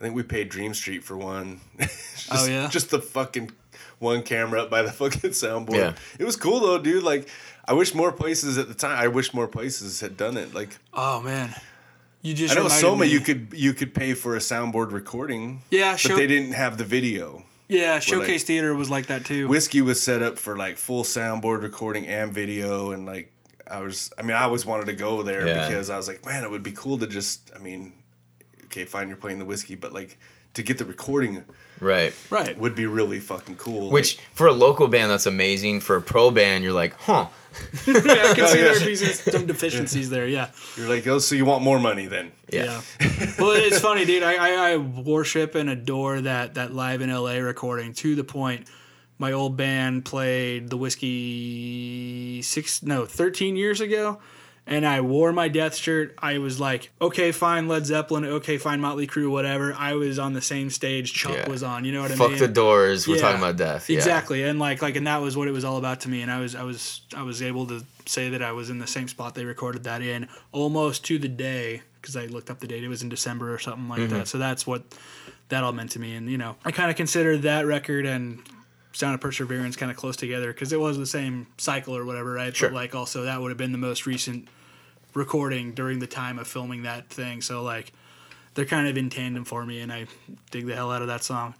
I 0.00 0.02
think 0.04 0.14
we 0.16 0.22
paid 0.22 0.48
Dream 0.48 0.74
Street 0.74 1.04
for 1.04 1.16
one. 1.16 1.60
Just- 1.78 2.28
Oh, 2.30 2.46
yeah? 2.46 2.68
just 2.68 2.90
the 2.90 3.00
fucking 3.00 3.50
one 3.98 4.22
camera 4.22 4.62
up 4.62 4.70
by 4.70 4.82
the 4.82 4.92
fucking 5.00 5.30
soundboard. 5.30 5.76
Yeah. 5.76 5.94
it 6.18 6.24
was 6.24 6.36
cool 6.36 6.60
though, 6.60 6.78
dude. 6.78 7.02
Like, 7.04 7.28
I 7.66 7.72
wish 7.74 7.94
more 7.94 8.12
places 8.12 8.58
at 8.58 8.68
the 8.68 8.74
time. 8.74 8.98
I 8.98 9.08
wish 9.08 9.32
more 9.32 9.46
places 9.48 10.00
had 10.00 10.16
done 10.16 10.36
it. 10.36 10.52
Like, 10.54 10.76
oh 10.92 11.20
man, 11.22 11.54
you 12.22 12.34
just 12.34 12.56
I 12.56 12.60
know 12.60 12.68
Soma, 12.68 13.04
me- 13.04 13.10
you 13.12 13.20
could 13.20 13.48
you 13.54 13.72
could 13.72 13.94
pay 13.94 14.14
for 14.14 14.34
a 14.36 14.38
soundboard 14.40 14.92
recording. 14.92 15.62
Yeah, 15.70 15.96
but 16.02 16.16
they 16.16 16.26
didn't 16.26 16.52
have 16.52 16.76
the 16.76 16.84
video. 16.84 17.43
Yeah, 17.68 17.94
like- 17.94 18.02
Showcase 18.02 18.44
Theater 18.44 18.74
was 18.74 18.90
like 18.90 19.06
that 19.06 19.24
too. 19.24 19.48
Whiskey 19.48 19.80
was 19.82 20.02
set 20.02 20.22
up 20.22 20.38
for 20.38 20.56
like 20.56 20.76
full 20.76 21.04
soundboard 21.04 21.62
recording 21.62 22.06
and 22.06 22.32
video, 22.32 22.90
and 22.92 23.06
like 23.06 23.32
I 23.70 23.80
was, 23.80 24.12
I 24.18 24.22
mean, 24.22 24.36
I 24.36 24.42
always 24.42 24.66
wanted 24.66 24.86
to 24.86 24.92
go 24.92 25.22
there 25.22 25.46
Yeah. 25.46 25.66
because 25.68 25.88
I 25.88 25.96
was 25.96 26.06
like, 26.06 26.24
man, 26.26 26.44
it 26.44 26.50
would 26.50 26.62
be 26.62 26.72
cool 26.72 26.98
to 26.98 27.06
just, 27.06 27.50
I 27.56 27.58
mean, 27.58 27.94
okay, 28.64 28.84
fine, 28.84 29.08
you're 29.08 29.16
playing 29.16 29.38
the 29.38 29.44
whiskey, 29.46 29.74
but 29.74 29.92
like 29.94 30.18
to 30.52 30.62
get 30.62 30.76
the 30.78 30.84
recording 30.84 31.44
right. 31.80 32.14
right. 32.30 32.56
would 32.58 32.74
be 32.74 32.86
really 32.86 33.20
fucking 33.20 33.56
cool. 33.56 33.90
Which 33.90 34.18
for 34.32 34.46
a 34.46 34.52
local 34.52 34.88
band 34.88 35.10
that's 35.10 35.26
amazing. 35.26 35.80
For 35.80 35.96
a 35.96 36.02
pro 36.02 36.30
band, 36.30 36.64
you're 36.64 36.72
like, 36.72 36.94
huh? 37.00 37.28
yeah, 37.86 37.94
I 37.94 38.32
can 38.34 38.40
oh, 38.40 38.46
see 38.46 38.58
yeah. 38.58 38.64
there 38.64 38.80
being 38.80 38.96
some 38.96 39.46
deficiencies 39.46 40.10
there. 40.10 40.26
Yeah. 40.26 40.50
You're 40.76 40.88
like, 40.88 41.06
oh, 41.06 41.18
so 41.18 41.34
you 41.34 41.44
want 41.44 41.62
more 41.62 41.78
money 41.78 42.06
then? 42.06 42.32
Yeah. 42.50 42.80
well, 43.38 43.52
it's 43.52 43.80
funny, 43.80 44.04
dude. 44.04 44.22
I, 44.22 44.34
I, 44.34 44.72
I 44.72 44.76
worship 44.76 45.54
and 45.54 45.70
adore 45.70 46.20
that 46.22 46.54
that 46.54 46.74
live 46.74 47.00
in 47.00 47.10
LA 47.14 47.34
recording 47.34 47.92
to 47.94 48.14
the 48.14 48.24
point. 48.24 48.68
My 49.18 49.32
old 49.32 49.56
band 49.56 50.04
played 50.04 50.70
the 50.70 50.76
whiskey 50.76 52.42
six 52.42 52.82
no 52.82 53.06
thirteen 53.06 53.56
years 53.56 53.80
ago, 53.80 54.18
and 54.66 54.86
I 54.86 55.00
wore 55.02 55.32
my 55.32 55.48
death 55.48 55.74
shirt. 55.76 56.14
I 56.18 56.38
was 56.38 56.58
like, 56.58 56.90
okay, 57.00 57.32
fine, 57.32 57.68
Led 57.68 57.84
Zeppelin. 57.86 58.24
Okay, 58.24 58.56
fine, 58.56 58.80
Motley 58.80 59.06
Crue, 59.06 59.30
whatever. 59.30 59.74
I 59.74 59.94
was 59.94 60.18
on 60.18 60.32
the 60.32 60.40
same 60.40 60.70
stage 60.70 61.12
Chuck 61.12 61.32
Yeah. 61.32 61.48
was 61.50 61.62
on. 61.62 61.84
You 61.84 61.92
know 61.92 62.02
what 62.02 62.12
I 62.12 62.16
mean? 62.16 62.30
Fuck 62.30 62.38
the 62.38 62.48
doors. 62.48 63.06
We're 63.06 63.16
Yeah. 63.16 63.22
talking 63.22 63.38
about 63.40 63.56
death. 63.56 63.90
Yeah. 63.90 63.96
Exactly, 63.98 64.42
and 64.42 64.58
like 64.58 64.80
like 64.82 64.96
and 64.96 65.06
that 65.06 65.20
was 65.20 65.36
what 65.36 65.48
it 65.48 65.52
was 65.52 65.64
all 65.64 65.76
about 65.76 66.00
to 66.00 66.08
me. 66.08 66.22
And 66.22 66.30
I 66.30 66.40
was 66.40 66.54
I 66.54 66.62
was 66.62 67.02
I 67.16 67.22
was 67.22 67.42
able 67.42 67.66
to 67.66 67.84
say 68.06 68.30
that 68.30 68.42
I 68.42 68.52
was 68.52 68.70
in 68.70 68.78
the 68.78 68.86
same 68.86 69.08
spot 69.08 69.34
they 69.34 69.44
recorded 69.44 69.84
that 69.84 70.02
in 70.02 70.28
almost 70.52 71.04
to 71.06 71.18
the 71.18 71.28
day 71.28 71.82
because 72.00 72.16
I 72.16 72.26
looked 72.26 72.50
up 72.50 72.60
the 72.60 72.66
date. 72.66 72.84
It 72.84 72.88
was 72.88 73.02
in 73.02 73.08
December 73.08 73.52
or 73.54 73.58
something 73.58 73.88
like 73.88 74.00
Mm-hmm. 74.00 74.12
that. 74.18 74.28
So 74.28 74.38
that's 74.38 74.66
what 74.66 74.82
that 75.50 75.62
all 75.64 75.72
meant 75.72 75.90
to 75.92 75.98
me. 75.98 76.14
And 76.14 76.30
you 76.30 76.38
know, 76.38 76.56
I 76.64 76.70
kind 76.70 76.90
of 76.90 76.96
considered 76.96 77.42
that 77.42 77.66
record 77.66 78.06
and 78.06 78.40
Sound 78.92 79.14
of 79.14 79.20
Perseverance 79.20 79.74
kind 79.76 79.90
of 79.90 79.96
close 79.96 80.16
together 80.16 80.52
because 80.52 80.72
it 80.72 80.78
was 80.78 80.96
the 80.98 81.06
same 81.06 81.48
cycle 81.58 81.96
or 81.96 82.04
whatever, 82.04 82.32
right? 82.32 82.54
Sure. 82.54 82.68
But 82.68 82.74
like 82.76 82.94
also 82.94 83.24
that 83.24 83.40
would 83.40 83.50
have 83.50 83.58
been 83.58 83.72
the 83.72 83.78
most 83.78 84.06
recent 84.06 84.46
recording 85.14 85.72
during 85.72 85.98
the 86.00 86.06
time 86.06 86.38
of 86.38 86.46
filming 86.46 86.82
that 86.82 87.08
thing. 87.08 87.40
So 87.40 87.62
like 87.62 87.92
they're 88.54 88.64
kind 88.64 88.88
of 88.88 88.96
in 88.96 89.10
tandem 89.10 89.44
for 89.44 89.64
me, 89.64 89.80
and 89.80 89.92
I 89.92 90.06
dig 90.50 90.66
the 90.66 90.74
hell 90.74 90.92
out 90.92 91.02
of 91.02 91.08
that 91.08 91.24
song. 91.24 91.54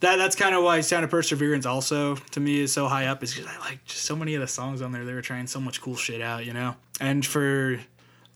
That 0.00 0.16
that's 0.16 0.36
kind 0.36 0.54
of 0.54 0.62
why 0.62 0.80
Sound 0.80 1.04
of 1.04 1.10
Perseverance 1.10 1.66
also 1.66 2.16
to 2.16 2.40
me 2.40 2.60
is 2.60 2.72
so 2.72 2.88
high 2.88 3.06
up 3.06 3.22
is 3.22 3.34
because 3.34 3.50
I 3.50 3.58
like 3.58 3.84
just 3.84 4.04
so 4.04 4.16
many 4.16 4.34
of 4.34 4.40
the 4.40 4.48
songs 4.48 4.82
on 4.82 4.92
there. 4.92 5.04
They 5.04 5.12
were 5.12 5.22
trying 5.22 5.46
so 5.46 5.60
much 5.60 5.80
cool 5.80 5.96
shit 5.96 6.22
out, 6.22 6.46
you 6.46 6.54
know. 6.54 6.76
And 7.00 7.24
for 7.24 7.80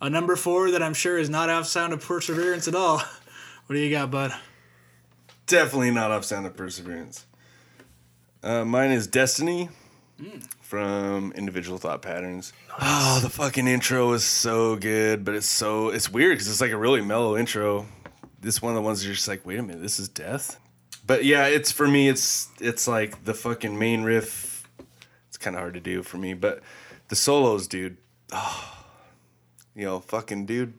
a 0.01 0.11
number 0.11 0.37
four 0.37 0.71
that 0.73 0.83
I'm 0.83 0.95
sure 0.95 1.19
is 1.19 1.31
not 1.31 1.49
off 1.49 1.67
Sound 1.67 1.93
of 1.93 2.05
Perseverance 2.05 2.69
at 2.69 2.75
all. 2.75 3.03
What 3.67 3.77
do 3.77 3.81
you 3.81 3.91
got, 3.91 4.11
bud? 4.11 4.31
Definitely 5.47 5.91
not 5.91 6.11
off 6.11 6.27
Sound 6.27 6.45
of 6.45 6.55
Perseverance. 6.55 7.25
Uh, 8.43 8.63
mine 8.63 8.91
is 8.91 9.07
Destiny 9.07 9.71
from 10.75 11.31
Individual 11.37 11.79
Thought 11.79 12.03
Patterns. 12.03 12.53
Oh, 12.81 13.21
the 13.23 13.29
fucking 13.29 13.69
intro 13.69 14.13
is 14.13 14.25
so 14.25 14.75
good, 14.75 15.25
but 15.25 15.37
it's 15.37 15.47
so 15.47 15.91
it's 15.91 16.11
weird 16.11 16.33
because 16.33 16.49
it's 16.49 16.61
like 16.61 16.73
a 16.73 16.77
really 16.77 17.01
mellow 17.01 17.37
intro. 17.37 17.87
This 18.41 18.61
one 18.61 18.73
of 18.73 18.75
the 18.75 18.83
ones 18.83 19.05
you're 19.05 19.15
just 19.15 19.29
like, 19.29 19.47
wait 19.47 19.61
a 19.61 19.63
minute, 19.63 19.83
this 19.83 20.01
is 20.01 20.09
death. 20.09 20.59
But 21.07 21.25
yeah, 21.25 21.47
it's 21.47 21.71
for 21.71 21.87
me. 21.87 22.09
It's 22.09 22.49
it's 22.59 22.89
like 22.89 23.25
the 23.25 23.35
fucking 23.35 23.79
main 23.79 24.03
riff. 24.03 24.69
It's 25.29 25.37
kind 25.37 25.55
of 25.55 25.61
hard 25.61 25.75
to 25.75 25.81
do 25.81 26.03
for 26.03 26.17
me, 26.17 26.35
but 26.35 26.61
the 27.07 27.17
solos, 27.17 27.69
dude. 27.69 27.97
Oh, 28.37 28.71
you 29.77 29.85
know, 29.85 30.01
fucking 30.01 30.47
dude 30.47 30.75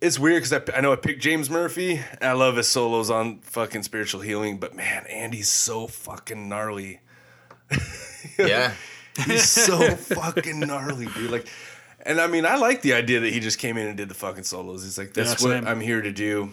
it's 0.00 0.18
weird 0.18 0.42
because 0.42 0.70
I, 0.70 0.76
I 0.78 0.80
know 0.80 0.92
I 0.92 0.96
picked 0.96 1.22
James 1.22 1.48
Murphy. 1.48 2.00
I 2.20 2.32
love 2.32 2.56
his 2.56 2.68
solos 2.68 3.10
on 3.10 3.40
fucking 3.40 3.82
spiritual 3.82 4.20
healing, 4.20 4.58
but 4.58 4.74
man, 4.74 5.06
Andy's 5.06 5.48
so 5.48 5.86
fucking 5.86 6.48
gnarly. 6.48 7.00
Yeah. 8.38 8.72
He's 9.24 9.48
so 9.48 9.78
fucking 9.96 10.60
gnarly, 10.60 11.06
dude. 11.06 11.30
Like, 11.30 11.48
and 12.04 12.20
I 12.20 12.26
mean, 12.26 12.44
I 12.44 12.56
like 12.56 12.82
the 12.82 12.92
idea 12.92 13.20
that 13.20 13.32
he 13.32 13.40
just 13.40 13.58
came 13.58 13.78
in 13.78 13.86
and 13.86 13.96
did 13.96 14.10
the 14.10 14.14
fucking 14.14 14.44
solos. 14.44 14.84
He's 14.84 14.98
like, 14.98 15.14
that's 15.14 15.40
Yeah, 15.42 15.48
what 15.48 15.56
same. 15.56 15.66
I'm 15.66 15.80
here 15.80 16.02
to 16.02 16.12
do. 16.12 16.50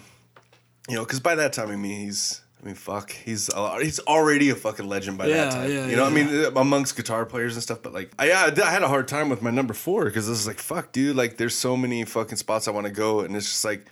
You 0.88 0.96
know, 0.96 1.04
because 1.04 1.20
by 1.20 1.36
that 1.36 1.52
time, 1.52 1.70
I 1.72 1.76
mean, 1.76 2.00
he's, 2.06 2.40
I 2.62 2.66
mean, 2.66 2.76
fuck, 2.76 3.12
he's 3.12 3.50
a- 3.54 3.80
he's 3.84 4.00
already 4.00 4.50
a 4.50 4.56
fucking 4.56 4.88
legend 4.88 5.18
by 5.18 5.28
Yeah, 5.28 5.46
that 5.46 5.52
time. 5.52 5.72
yeah, 5.72 5.88
you 5.88 5.96
know, 5.98 6.04
what 6.04 6.14
I 6.14 6.20
yeah. 6.20 6.26
mean, 6.50 6.58
amongst 6.58 6.96
guitar 6.96 7.26
players 7.26 7.54
and 7.56 7.64
stuff. 7.64 7.80
But 7.84 7.94
like, 7.94 8.12
I, 8.18 8.28
yeah, 8.28 8.50
I 8.58 8.62
I 8.62 8.72
had 8.72 8.84
a 8.84 8.88
hard 8.88 9.10
time 9.10 9.28
with 9.30 9.42
my 9.42 9.52
number 9.52 9.74
four 9.74 10.06
because 10.06 10.28
this 10.28 10.40
is 10.40 10.48
like, 10.48 10.60
fuck, 10.60 10.94
dude. 10.94 11.18
Like, 11.18 11.36
there's 11.36 11.56
so 11.56 11.76
many 11.76 12.06
fucking 12.06 12.38
spots 12.38 12.68
I 12.70 12.72
want 12.72 12.88
to 12.88 12.94
go, 12.94 13.20
and 13.22 13.36
it's 13.36 13.48
just 13.48 13.66
like. 13.66 13.86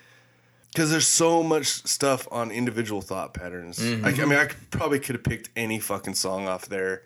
Because 0.74 0.90
there's 0.90 1.08
so 1.08 1.44
much 1.44 1.66
stuff 1.68 2.28
on 2.32 2.50
individual 2.52 3.02
thought 3.02 3.34
patterns. 3.34 3.78
Mm-hmm. 3.80 4.04
Like, 4.06 4.20
I 4.20 4.26
mean, 4.26 4.40
I 4.40 4.46
could, 4.46 4.70
probably 4.72 5.00
could 5.00 5.16
have 5.16 5.24
picked 5.24 5.50
any 5.56 5.80
fucking 5.80 6.16
song 6.16 6.48
off 6.48 6.66
there 6.68 7.04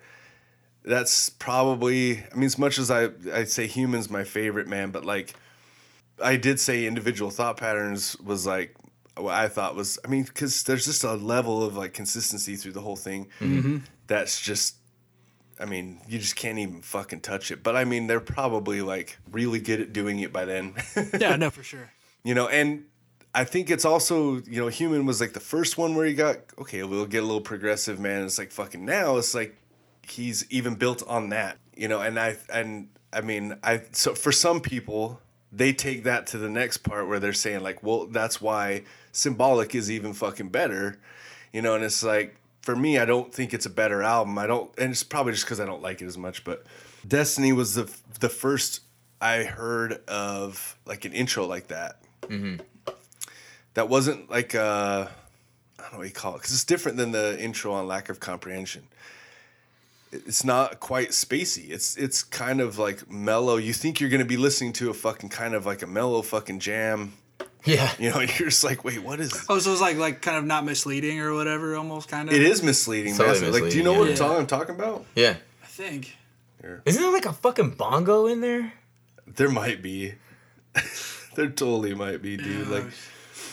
that's 0.84 1.30
probably 1.30 2.18
I 2.32 2.34
mean 2.36 2.44
as 2.44 2.58
much 2.58 2.78
as 2.78 2.92
I 2.92 3.08
I'd 3.34 3.48
say 3.48 3.66
humans 3.66 4.08
my 4.08 4.22
favorite 4.22 4.68
man, 4.68 4.92
but 4.92 5.04
like 5.04 5.34
I 6.22 6.36
did 6.36 6.60
say 6.60 6.86
individual 6.86 7.32
thought 7.32 7.56
patterns 7.56 8.16
was 8.20 8.46
like 8.46 8.76
what 9.16 9.34
I 9.34 9.48
thought 9.48 9.74
was, 9.74 9.98
I 10.04 10.08
mean, 10.08 10.22
because 10.22 10.62
there's 10.62 10.84
just 10.84 11.02
a 11.02 11.14
level 11.14 11.64
of 11.64 11.76
like 11.76 11.92
consistency 11.92 12.54
through 12.54 12.72
the 12.72 12.82
whole 12.82 12.94
thing 12.96 13.26
Mm-hmm. 13.40 13.78
that's 14.06 14.40
just, 14.40 14.76
I 15.58 15.64
mean, 15.64 16.02
you 16.06 16.18
just 16.20 16.36
can't 16.36 16.58
even 16.60 16.82
fucking 16.82 17.20
touch 17.20 17.50
it. 17.50 17.62
But 17.64 17.74
I 17.76 17.84
mean, 17.84 18.06
they're 18.06 18.20
probably 18.20 18.80
like 18.82 19.18
really 19.32 19.58
good 19.58 19.80
at 19.80 19.92
doing 19.92 20.20
it 20.20 20.32
by 20.32 20.44
then, 20.44 20.74
Yeah, 21.18 21.34
no, 21.34 21.50
for 21.58 21.64
sure. 21.64 21.90
you 22.22 22.34
know. 22.34 22.46
And 22.46 22.84
I 23.36 23.44
think 23.44 23.70
it's 23.70 23.84
also, 23.84 24.36
you 24.46 24.62
know, 24.62 24.68
Human 24.68 25.04
was 25.04 25.20
like 25.20 25.34
the 25.34 25.40
first 25.40 25.76
one 25.76 25.94
where 25.94 26.06
he 26.06 26.14
got 26.14 26.38
okay, 26.58 26.82
we'll 26.84 27.04
get 27.04 27.22
a 27.22 27.26
little 27.26 27.42
progressive, 27.42 28.00
man. 28.00 28.24
It's 28.24 28.38
like 28.38 28.50
fucking 28.50 28.82
now, 28.82 29.18
it's 29.18 29.34
like 29.34 29.54
he's 30.00 30.46
even 30.50 30.76
built 30.76 31.02
on 31.06 31.28
that, 31.28 31.58
you 31.76 31.86
know. 31.86 32.00
And 32.00 32.18
I 32.18 32.38
and 32.50 32.88
I 33.12 33.20
mean, 33.20 33.58
I 33.62 33.82
so 33.92 34.14
for 34.14 34.32
some 34.32 34.60
people 34.60 35.20
they 35.52 35.74
take 35.74 36.04
that 36.04 36.26
to 36.28 36.38
the 36.38 36.48
next 36.48 36.78
part 36.78 37.08
where 37.08 37.20
they're 37.20 37.34
saying 37.34 37.62
like, 37.62 37.82
well, 37.82 38.06
that's 38.06 38.40
why 38.40 38.84
symbolic 39.12 39.74
is 39.74 39.90
even 39.90 40.14
fucking 40.14 40.48
better, 40.48 40.98
you 41.52 41.60
know. 41.60 41.74
And 41.74 41.84
it's 41.84 42.02
like 42.02 42.36
for 42.62 42.74
me, 42.74 42.98
I 42.98 43.04
don't 43.04 43.34
think 43.34 43.52
it's 43.52 43.66
a 43.66 43.70
better 43.70 44.02
album. 44.02 44.38
I 44.38 44.46
don't, 44.46 44.70
and 44.78 44.92
it's 44.92 45.02
probably 45.02 45.32
just 45.32 45.44
because 45.44 45.60
I 45.60 45.66
don't 45.66 45.82
like 45.82 46.00
it 46.00 46.06
as 46.06 46.16
much. 46.16 46.42
But 46.42 46.64
Destiny 47.06 47.52
was 47.52 47.74
the 47.74 47.94
the 48.18 48.30
first 48.30 48.80
I 49.20 49.44
heard 49.44 50.00
of 50.08 50.78
like 50.86 51.04
an 51.04 51.12
intro 51.12 51.46
like 51.46 51.68
that. 51.68 52.00
Mm-hmm. 52.22 52.62
That 53.76 53.90
wasn't 53.90 54.30
like 54.30 54.54
uh, 54.54 55.06
I 55.78 55.82
don't 55.82 55.92
know 55.92 55.98
what 55.98 56.06
you 56.06 56.12
call 56.14 56.34
it 56.34 56.38
because 56.38 56.52
it's 56.52 56.64
different 56.64 56.96
than 56.96 57.12
the 57.12 57.38
intro 57.38 57.72
on 57.72 57.86
Lack 57.86 58.08
of 58.08 58.20
Comprehension. 58.20 58.84
It's 60.10 60.44
not 60.44 60.80
quite 60.80 61.10
spacey. 61.10 61.68
It's 61.68 61.94
it's 61.98 62.22
kind 62.22 62.62
of 62.62 62.78
like 62.78 63.10
mellow. 63.10 63.58
You 63.58 63.74
think 63.74 64.00
you're 64.00 64.08
gonna 64.08 64.24
be 64.24 64.38
listening 64.38 64.72
to 64.74 64.88
a 64.88 64.94
fucking 64.94 65.28
kind 65.28 65.54
of 65.54 65.66
like 65.66 65.82
a 65.82 65.86
mellow 65.86 66.22
fucking 66.22 66.60
jam. 66.60 67.12
Yeah. 67.64 67.92
You 67.98 68.12
know, 68.12 68.20
you're 68.20 68.48
just 68.48 68.64
like, 68.64 68.82
wait, 68.82 69.02
what 69.02 69.20
is 69.20 69.30
this? 69.32 69.44
Oh, 69.50 69.58
so 69.58 69.72
it's 69.72 69.82
like 69.82 69.98
like 69.98 70.22
kind 70.22 70.38
of 70.38 70.46
not 70.46 70.64
misleading 70.64 71.20
or 71.20 71.34
whatever, 71.34 71.76
almost 71.76 72.08
kind 72.08 72.30
of. 72.30 72.34
It 72.34 72.40
is 72.40 72.62
misleading, 72.62 73.14
Totally 73.14 73.40
massive. 73.40 73.52
Like, 73.52 73.70
do 73.70 73.76
you 73.76 73.84
misleading, 73.84 73.84
know 73.84 73.98
what 73.98 74.08
yeah. 74.08 74.14
song 74.14 74.36
I'm 74.38 74.46
talking 74.46 74.74
about? 74.74 75.04
Yeah. 75.14 75.36
I 75.62 75.66
think. 75.66 76.16
Isn't 76.86 77.02
there 77.02 77.12
like 77.12 77.26
a 77.26 77.32
fucking 77.34 77.72
bongo 77.72 78.26
in 78.26 78.40
there? 78.40 78.72
There 79.26 79.50
might 79.50 79.82
be. 79.82 80.14
there 81.36 81.50
totally 81.50 81.94
might 81.94 82.22
be, 82.22 82.38
dude. 82.38 82.66
Yeah, 82.66 82.72
like, 82.72 82.84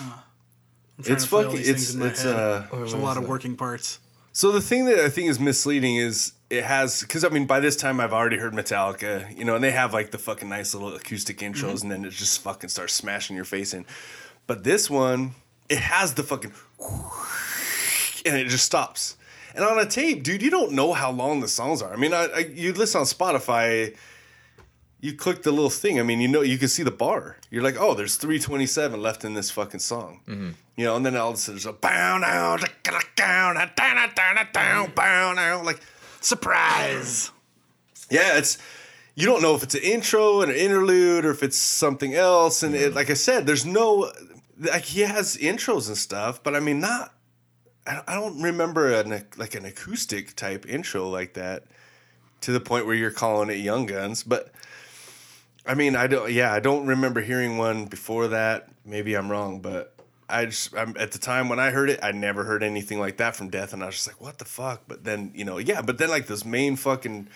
I'm 0.02 1.04
it's 1.06 1.24
to 1.24 1.30
play 1.30 1.46
all 1.46 1.52
fucking. 1.52 1.66
It's 1.66 1.94
it's 1.94 2.24
head. 2.24 2.36
uh. 2.36 2.64
There's 2.72 2.94
a 2.94 2.98
lot 2.98 3.18
of 3.18 3.28
working 3.28 3.56
parts. 3.56 4.00
So 4.32 4.52
the 4.52 4.62
thing 4.62 4.86
that 4.86 5.00
I 5.00 5.10
think 5.10 5.30
is 5.30 5.40
misleading 5.40 5.96
is 5.98 6.34
it 6.50 6.64
has 6.64 7.02
because 7.02 7.24
I 7.24 7.30
mean 7.30 7.46
by 7.46 7.60
this 7.60 7.76
time 7.76 8.00
I've 8.00 8.14
already 8.14 8.38
heard 8.38 8.54
Metallica, 8.54 9.36
you 9.38 9.46
know, 9.46 9.56
and 9.56 9.64
they 9.64 9.72
have 9.72 9.94
like 9.94 10.12
the 10.12 10.18
fucking 10.18 10.50
nice 10.50 10.74
little 10.74 10.94
acoustic 10.96 11.38
intros, 11.40 11.84
and 11.84 11.92
then 11.92 12.04
it 12.06 12.12
just 12.12 12.42
fucking 12.42 12.70
starts 12.70 12.94
smashing 12.94 13.36
your 13.36 13.46
face 13.46 13.74
in. 13.74 13.86
But 14.48 14.64
this 14.64 14.90
one, 14.90 15.32
it 15.70 15.80
has 15.80 16.16
the 16.16 16.24
fucking, 16.24 16.52
and 18.26 18.38
it 18.38 18.48
just 18.48 18.66
stops. 18.66 19.18
And 19.56 19.64
on 19.64 19.78
a 19.78 19.86
tape, 19.86 20.24
dude, 20.24 20.42
you 20.42 20.50
don't 20.50 20.72
know 20.72 20.94
how 20.94 21.12
long 21.12 21.40
the 21.40 21.48
songs 21.48 21.82
are. 21.82 21.94
I 21.94 21.96
mean, 21.96 22.14
I, 22.14 22.26
I 22.26 22.40
you 22.40 22.74
listen 22.74 23.00
on 23.00 23.06
Spotify. 23.06 23.96
You 25.04 25.12
click 25.14 25.44
the 25.44 25.52
little 25.52 25.70
thing. 25.70 26.00
I 26.00 26.04
mean, 26.04 26.22
you 26.22 26.30
know, 26.30 26.42
you 26.42 26.58
can 26.58 26.70
see 26.70 26.82
the 26.82 26.90
bar. 26.90 27.36
You're 27.52 27.62
like, 27.62 27.76
oh, 27.78 27.94
there's 27.94 28.16
327 28.16 29.02
left 29.02 29.26
in 29.26 29.34
this 29.34 29.52
fucking 29.52 29.82
song. 29.82 30.22
You 30.78 30.86
know, 30.86 30.96
and 30.96 31.06
then 31.06 31.18
all 31.18 31.30
of 31.32 31.36
a 31.36 31.38
sudden 31.38 31.56
there's 31.56 31.66
a 31.66 31.74
bow 31.74 32.18
now, 32.20 32.56
down, 32.56 33.02
down, 33.16 33.56
down, 34.16 34.48
down, 34.54 34.92
bow 34.96 35.34
now, 35.34 35.62
like 35.62 35.82
surprise. 36.22 37.32
Yeah, 38.10 38.38
it's 38.38 38.58
you 39.16 39.26
don't 39.26 39.42
know 39.42 39.56
if 39.56 39.64
it's 39.64 39.76
an 39.76 39.82
intro 39.84 40.42
and 40.42 40.50
an 40.52 40.58
interlude 40.58 41.26
or 41.26 41.32
if 41.32 41.44
it's 41.44 41.58
something 41.58 42.14
else. 42.16 42.64
And 42.64 42.74
it, 42.74 42.94
like 42.96 43.10
I 43.10 43.14
said, 43.16 43.46
there's 43.46 43.66
no 43.66 44.10
like 44.58 44.84
he 44.84 45.02
has 45.02 45.36
intros 45.38 45.88
and 45.90 45.98
stuff, 45.98 46.42
but 46.44 46.56
I 46.56 46.60
mean, 46.62 46.80
not. 46.80 47.14
I 47.86 47.96
don't- 47.96 48.10
I 48.10 48.14
don't 48.16 48.42
remember 48.42 48.94
an 48.94 49.26
like 49.36 49.54
an 49.56 49.66
acoustic 49.66 50.36
type 50.38 50.66
intro 50.66 51.10
like 51.10 51.34
that 51.34 51.66
to 52.42 52.52
the 52.54 52.62
point 52.62 52.86
where 52.86 52.96
you're 52.96 53.12
calling 53.12 53.50
it 53.50 53.56
Young 53.58 53.86
Guns, 53.86 54.24
but. 54.24 54.50
I 55.66 55.76
mean, 55.76 55.96
I 55.96 56.08
don't. 56.08 56.32
Yeah, 56.32 56.52
I 56.52 56.60
don't 56.60 56.86
remember 56.86 57.22
hearing 57.22 57.58
one 57.58 57.86
before 57.86 58.28
that. 58.30 58.70
Maybe 58.86 59.16
I'm 59.16 59.32
wrong, 59.32 59.60
but 59.60 59.94
I 60.28 60.46
just 60.46 60.76
I'm, 60.76 60.96
at 61.00 61.12
the 61.12 61.20
time 61.20 61.48
when 61.50 61.60
I 61.60 61.70
heard 61.70 61.90
it, 61.90 62.00
I 62.04 62.12
never 62.12 62.44
heard 62.44 62.64
anything 62.64 63.00
like 63.00 63.18
that 63.18 63.36
from 63.36 63.50
Death, 63.50 63.72
and 63.74 63.84
I 63.84 63.86
was 63.86 63.96
just 63.96 64.08
like, 64.08 64.20
"What 64.20 64.40
the 64.40 64.46
fuck?" 64.46 64.82
But 64.88 65.04
then 65.04 65.32
you 65.36 65.46
know, 65.46 65.58
yeah. 65.58 65.82
But 65.82 65.98
then 65.98 66.10
like 66.10 66.28
this 66.28 66.44
main 66.44 66.76
fucking, 66.76 67.30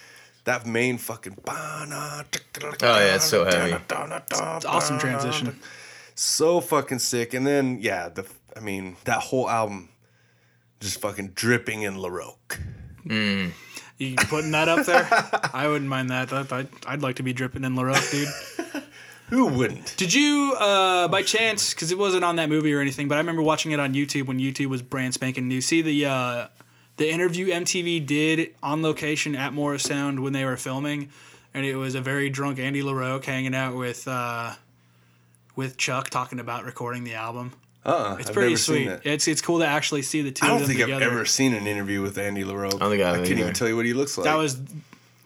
that 0.43 0.65
main 0.65 0.97
fucking. 0.97 1.37
Oh 2.81 2.99
yeah, 2.99 3.15
it's 3.15 3.25
so 3.25 3.45
heavy. 3.45 3.73
It's 3.73 4.65
awesome 4.65 4.99
transition. 4.99 5.59
So 6.15 6.59
fucking 6.59 6.99
sick, 6.99 7.33
and 7.33 7.45
then 7.45 7.79
yeah, 7.79 8.09
the 8.09 8.25
I 8.55 8.59
mean 8.59 8.97
that 9.05 9.19
whole 9.19 9.49
album, 9.49 9.89
just 10.79 10.99
fucking 10.99 11.33
dripping 11.35 11.83
in 11.83 11.95
LaRocque. 11.95 12.59
Mm. 13.05 13.51
You 13.97 14.15
putting 14.15 14.51
that 14.51 14.69
up 14.69 14.85
there? 14.85 15.07
I 15.53 15.67
wouldn't 15.67 15.89
mind 15.89 16.11
that. 16.11 16.31
I'd, 16.31 16.67
I'd 16.85 17.01
like 17.01 17.15
to 17.15 17.23
be 17.23 17.33
dripping 17.33 17.63
in 17.63 17.75
LaRocque, 17.75 18.11
dude. 18.11 18.83
Who 19.29 19.47
wouldn't? 19.47 19.97
Did 19.97 20.13
you, 20.13 20.55
uh, 20.57 21.07
by 21.09 21.21
chance, 21.21 21.73
because 21.73 21.91
it 21.91 21.97
wasn't 21.97 22.23
on 22.23 22.37
that 22.37 22.47
movie 22.47 22.73
or 22.73 22.79
anything, 22.79 23.07
but 23.07 23.15
I 23.15 23.17
remember 23.17 23.41
watching 23.41 23.71
it 23.71 23.79
on 23.79 23.93
YouTube 23.93 24.27
when 24.27 24.39
YouTube 24.39 24.67
was 24.67 24.81
brand 24.81 25.13
spanking 25.15 25.47
new. 25.49 25.59
See 25.59 25.81
the 25.81 26.05
uh, 26.05 26.47
the 26.95 27.11
interview 27.11 27.47
MTV 27.47 28.05
did 28.05 28.55
on 28.63 28.81
location 28.81 29.35
at 29.35 29.51
Morrisound 29.51 30.19
when 30.19 30.31
they 30.31 30.45
were 30.45 30.55
filming, 30.55 31.09
and 31.53 31.65
it 31.65 31.75
was 31.75 31.93
a 31.93 32.01
very 32.01 32.29
drunk 32.29 32.57
Andy 32.57 32.81
LaRocque 32.81 33.25
hanging 33.25 33.53
out 33.53 33.75
with 33.75 34.07
uh, 34.07 34.53
with 35.57 35.75
Chuck 35.75 36.09
talking 36.09 36.39
about 36.39 36.63
recording 36.63 37.03
the 37.03 37.15
album. 37.15 37.51
Uh, 37.87 38.17
It's 38.19 38.27
I've 38.29 38.33
pretty 38.33 38.49
never 38.49 38.57
seen 38.57 38.87
sweet. 38.89 38.99
It's 39.11 39.27
it's 39.29 39.41
cool 39.41 39.59
to 39.59 39.65
actually 39.65 40.01
see 40.01 40.21
the 40.21 40.31
two 40.31 40.45
I 40.45 40.49
of 40.49 40.51
don't 40.51 40.59
them 40.59 40.67
think 40.67 40.79
together. 40.81 41.05
I've 41.05 41.11
ever 41.13 41.25
seen 41.25 41.53
an 41.53 41.65
interview 41.67 42.01
with 42.01 42.17
Andy 42.17 42.43
LaRocque. 42.43 42.75
I 42.75 42.79
don't 42.79 42.89
think 42.91 43.01
I 43.01 43.15
have 43.17 43.25
can't 43.25 43.39
even 43.39 43.53
tell 43.53 43.67
you 43.69 43.75
what 43.77 43.85
he 43.85 43.93
looks 43.93 44.17
like. 44.17 44.25
that 44.25 44.35
was 44.35 44.59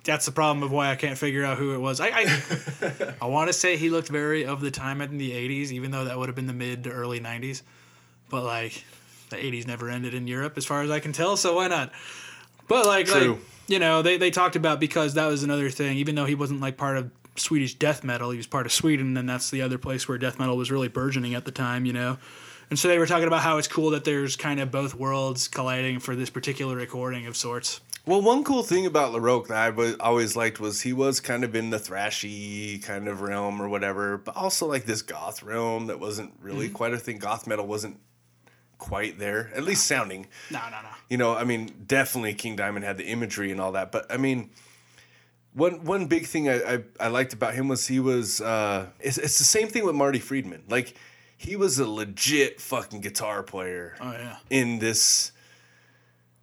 that's 0.03 0.25
the 0.25 0.31
problem 0.31 0.63
of 0.63 0.71
why 0.71 0.91
I 0.91 0.95
can't 0.95 1.17
figure 1.17 1.43
out 1.43 1.57
who 1.57 1.73
it 1.73 1.79
was. 1.79 1.99
I 1.99 2.07
I, 2.09 3.13
I 3.21 3.25
want 3.25 3.49
to 3.49 3.53
say 3.53 3.77
he 3.77 3.89
looked 3.89 4.09
very 4.09 4.45
of 4.45 4.61
the 4.61 4.71
time 4.71 5.01
in 5.01 5.17
the 5.17 5.31
'80s, 5.31 5.71
even 5.71 5.91
though 5.91 6.05
that 6.05 6.17
would 6.17 6.29
have 6.29 6.35
been 6.35 6.47
the 6.47 6.53
mid 6.53 6.83
to 6.85 6.91
early 6.91 7.19
'90s. 7.19 7.63
But 8.29 8.43
like, 8.43 8.83
the 9.29 9.37
'80s 9.37 9.65
never 9.67 9.89
ended 9.89 10.13
in 10.13 10.27
Europe, 10.27 10.53
as 10.57 10.65
far 10.65 10.83
as 10.83 10.91
I 10.91 10.99
can 10.99 11.13
tell. 11.13 11.37
So 11.37 11.55
why 11.55 11.67
not? 11.67 11.91
But 12.67 12.85
like, 12.85 13.07
True. 13.07 13.31
like 13.33 13.39
you 13.67 13.79
know, 13.79 14.01
they 14.03 14.17
they 14.17 14.29
talked 14.31 14.55
about 14.55 14.79
because 14.79 15.15
that 15.15 15.25
was 15.25 15.41
another 15.43 15.69
thing. 15.71 15.97
Even 15.97 16.13
though 16.15 16.25
he 16.25 16.35
wasn't 16.35 16.61
like 16.61 16.77
part 16.77 16.97
of 16.97 17.09
Swedish 17.37 17.73
death 17.75 18.03
metal, 18.03 18.29
he 18.31 18.37
was 18.37 18.47
part 18.47 18.65
of 18.65 18.71
Sweden, 18.71 19.17
and 19.17 19.27
that's 19.29 19.49
the 19.49 19.61
other 19.61 19.77
place 19.77 20.07
where 20.07 20.17
death 20.17 20.37
metal 20.39 20.57
was 20.57 20.69
really 20.71 20.87
burgeoning 20.89 21.33
at 21.35 21.45
the 21.45 21.51
time. 21.51 21.85
You 21.85 21.93
know. 21.93 22.17
And 22.71 22.79
so 22.79 22.87
they 22.87 22.97
were 22.97 23.05
talking 23.05 23.27
about 23.27 23.41
how 23.41 23.57
it's 23.57 23.67
cool 23.67 23.91
that 23.91 24.05
there's 24.05 24.35
kind 24.35 24.59
of 24.59 24.71
both 24.71 24.95
worlds 24.95 25.47
colliding 25.47 25.99
for 25.99 26.15
this 26.15 26.29
particular 26.29 26.75
recording 26.75 27.27
of 27.27 27.35
sorts. 27.37 27.81
Well, 28.05 28.21
one 28.21 28.43
cool 28.43 28.63
thing 28.63 28.87
about 28.87 29.11
LaRocque 29.13 29.49
that 29.49 29.57
I 29.57 29.69
wa- 29.69 29.93
always 29.99 30.35
liked 30.35 30.59
was 30.59 30.81
he 30.81 30.91
was 30.93 31.19
kind 31.19 31.43
of 31.43 31.53
in 31.53 31.69
the 31.69 31.77
thrashy 31.77 32.81
kind 32.81 33.07
of 33.07 33.21
realm 33.21 33.61
or 33.61 33.69
whatever, 33.69 34.17
but 34.17 34.35
also 34.35 34.65
like 34.67 34.85
this 34.85 35.03
goth 35.03 35.43
realm 35.43 35.85
that 35.87 35.99
wasn't 35.99 36.33
really 36.41 36.65
Mm-hmm. 36.67 36.73
quite 36.75 36.93
a 36.93 36.97
thing. 36.97 37.19
Goth 37.19 37.45
metal 37.45 37.67
wasn't 37.67 37.99
quite 38.79 39.19
there, 39.19 39.51
at 39.53 39.63
least 39.63 39.85
sounding. 39.85 40.25
No, 40.49 40.61
no, 40.71 40.81
no. 40.81 40.89
You 41.09 41.17
know, 41.17 41.35
I 41.35 41.43
mean, 41.43 41.69
definitely 41.85 42.33
King 42.33 42.55
Diamond 42.55 42.85
had 42.85 42.97
the 42.97 43.05
imagery 43.05 43.51
and 43.51 43.61
all 43.61 43.73
that, 43.73 43.91
but 43.91 44.11
I 44.11 44.17
mean, 44.17 44.49
one 45.53 45.83
one 45.83 46.07
big 46.07 46.25
thing 46.25 46.49
I, 46.49 46.55
I, 46.75 46.83
I 47.01 47.07
liked 47.09 47.33
about 47.33 47.53
him 47.53 47.67
was 47.67 47.85
he 47.85 47.99
was 47.99 48.39
uh, 48.41 48.87
it's, 49.01 49.17
it's 49.17 49.37
the 49.37 49.43
same 49.43 49.67
thing 49.67 49.85
with 49.85 49.93
Marty 49.93 50.19
Friedman. 50.19 50.63
Like 50.69 50.95
he 51.41 51.55
was 51.55 51.79
a 51.79 51.87
legit 51.87 52.61
fucking 52.61 53.01
guitar 53.01 53.41
player 53.43 53.95
Oh 53.99 54.11
yeah. 54.11 54.37
in 54.49 54.79
this 54.79 55.31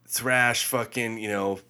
thrash 0.06 0.64
fucking, 0.64 1.18
you 1.18 1.28
know, 1.28 1.60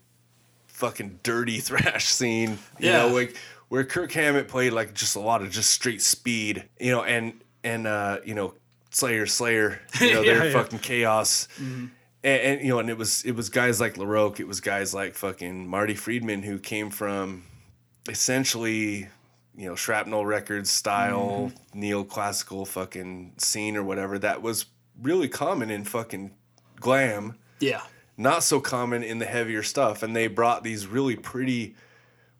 fucking 0.67 1.21
dirty 1.23 1.61
thrash 1.69 2.07
scene. 2.07 2.59
You 2.79 2.91
Yeah. 2.91 2.99
know, 3.07 3.09
like 3.15 3.37
where 3.69 3.85
Kirk 3.85 4.13
Hammett 4.13 4.49
played 4.49 4.73
like 4.73 4.95
just 4.95 5.15
a 5.17 5.21
lot 5.21 5.43
of 5.43 5.51
just 5.51 5.71
straight 5.71 6.01
speed, 6.03 6.65
you 6.81 6.91
know, 6.93 7.03
and 7.03 7.41
and 7.65 7.87
uh, 7.87 8.19
you 8.25 8.35
know, 8.35 8.55
Slayer, 8.91 9.27
Slayer, 9.27 9.81
you 10.01 10.15
know, 10.15 10.23
Yeah, 10.23 10.35
they're 10.39 10.47
yeah. 10.47 10.53
fucking 10.53 10.79
chaos. 10.79 11.49
And, 11.59 11.91
and 12.25 12.61
you 12.63 12.69
know, 12.69 12.79
and 12.79 12.89
it 12.89 12.97
was 12.97 13.23
it 13.25 13.33
was 13.33 13.51
guys 13.51 13.81
like 13.81 13.95
LaRocque, 13.97 14.41
it 14.41 14.47
was 14.49 14.61
guys 14.61 14.95
like 14.95 15.15
fucking 15.15 15.69
Marty 15.69 15.95
Friedman 15.95 16.43
who 16.43 16.59
came 16.59 16.89
from 16.91 17.45
essentially 18.09 19.09
you 19.59 19.69
know 19.69 19.75
shrapnel 19.75 20.25
records 20.25 20.71
style 20.71 21.53
mm-hmm. 21.53 21.83
neoclassical 21.83 22.67
fucking 22.67 23.33
scene 23.37 23.77
or 23.77 23.83
whatever 23.83 24.19
that 24.19 24.41
was 24.41 24.67
really 25.03 25.29
common 25.29 25.71
in 25.71 25.85
fucking 25.85 26.33
glam. 26.77 27.37
Yeah. 27.61 27.83
not 28.17 28.45
so 28.45 28.61
common 28.61 29.03
in 29.03 29.19
the 29.19 29.27
heavier 29.27 29.65
stuff 29.65 30.03
and 30.05 30.15
they 30.15 30.29
brought 30.29 30.63
these 30.63 30.87
really 30.87 31.17
pretty 31.17 31.75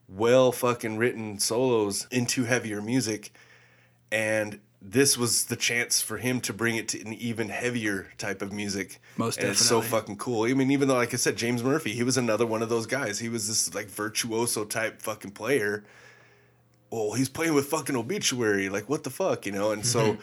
well 0.07 0.53
fucking 0.53 0.97
written 0.97 1.39
solos 1.39 2.07
into 2.09 2.45
heavier 2.45 2.81
music 2.81 3.33
and 4.11 4.59
this 4.81 5.17
was 5.17 5.45
the 5.45 5.57
chance 5.57 6.01
for 6.01 6.17
him 6.17 6.39
to 6.39 6.53
bring 6.53 6.77
it 6.77 6.87
to 6.87 7.01
an 7.01 7.13
even 7.13 7.49
heavier 7.49 8.07
type 8.17 8.41
of 8.41 8.53
music. 8.53 9.01
Most 9.17 9.39
and 9.39 9.49
it's 9.49 9.59
so 9.59 9.81
fucking 9.81 10.15
cool. 10.15 10.49
I 10.49 10.53
mean 10.53 10.71
even 10.71 10.87
though 10.87 10.95
like 10.95 11.13
i 11.13 11.17
said 11.17 11.35
james 11.35 11.61
murphy 11.61 11.91
he 11.91 12.03
was 12.03 12.15
another 12.15 12.45
one 12.45 12.61
of 12.61 12.69
those 12.69 12.85
guys. 12.85 13.19
He 13.19 13.27
was 13.27 13.49
this 13.49 13.75
like 13.75 13.87
virtuoso 13.87 14.63
type 14.63 15.01
fucking 15.01 15.31
player 15.31 15.83
well 16.91 17.13
he's 17.13 17.29
playing 17.29 17.53
with 17.53 17.65
fucking 17.65 17.95
obituary 17.95 18.69
like 18.69 18.89
what 18.89 19.03
the 19.03 19.09
fuck 19.09 19.45
you 19.45 19.51
know 19.51 19.71
and 19.71 19.85
so 19.85 20.13
mm-hmm. 20.13 20.21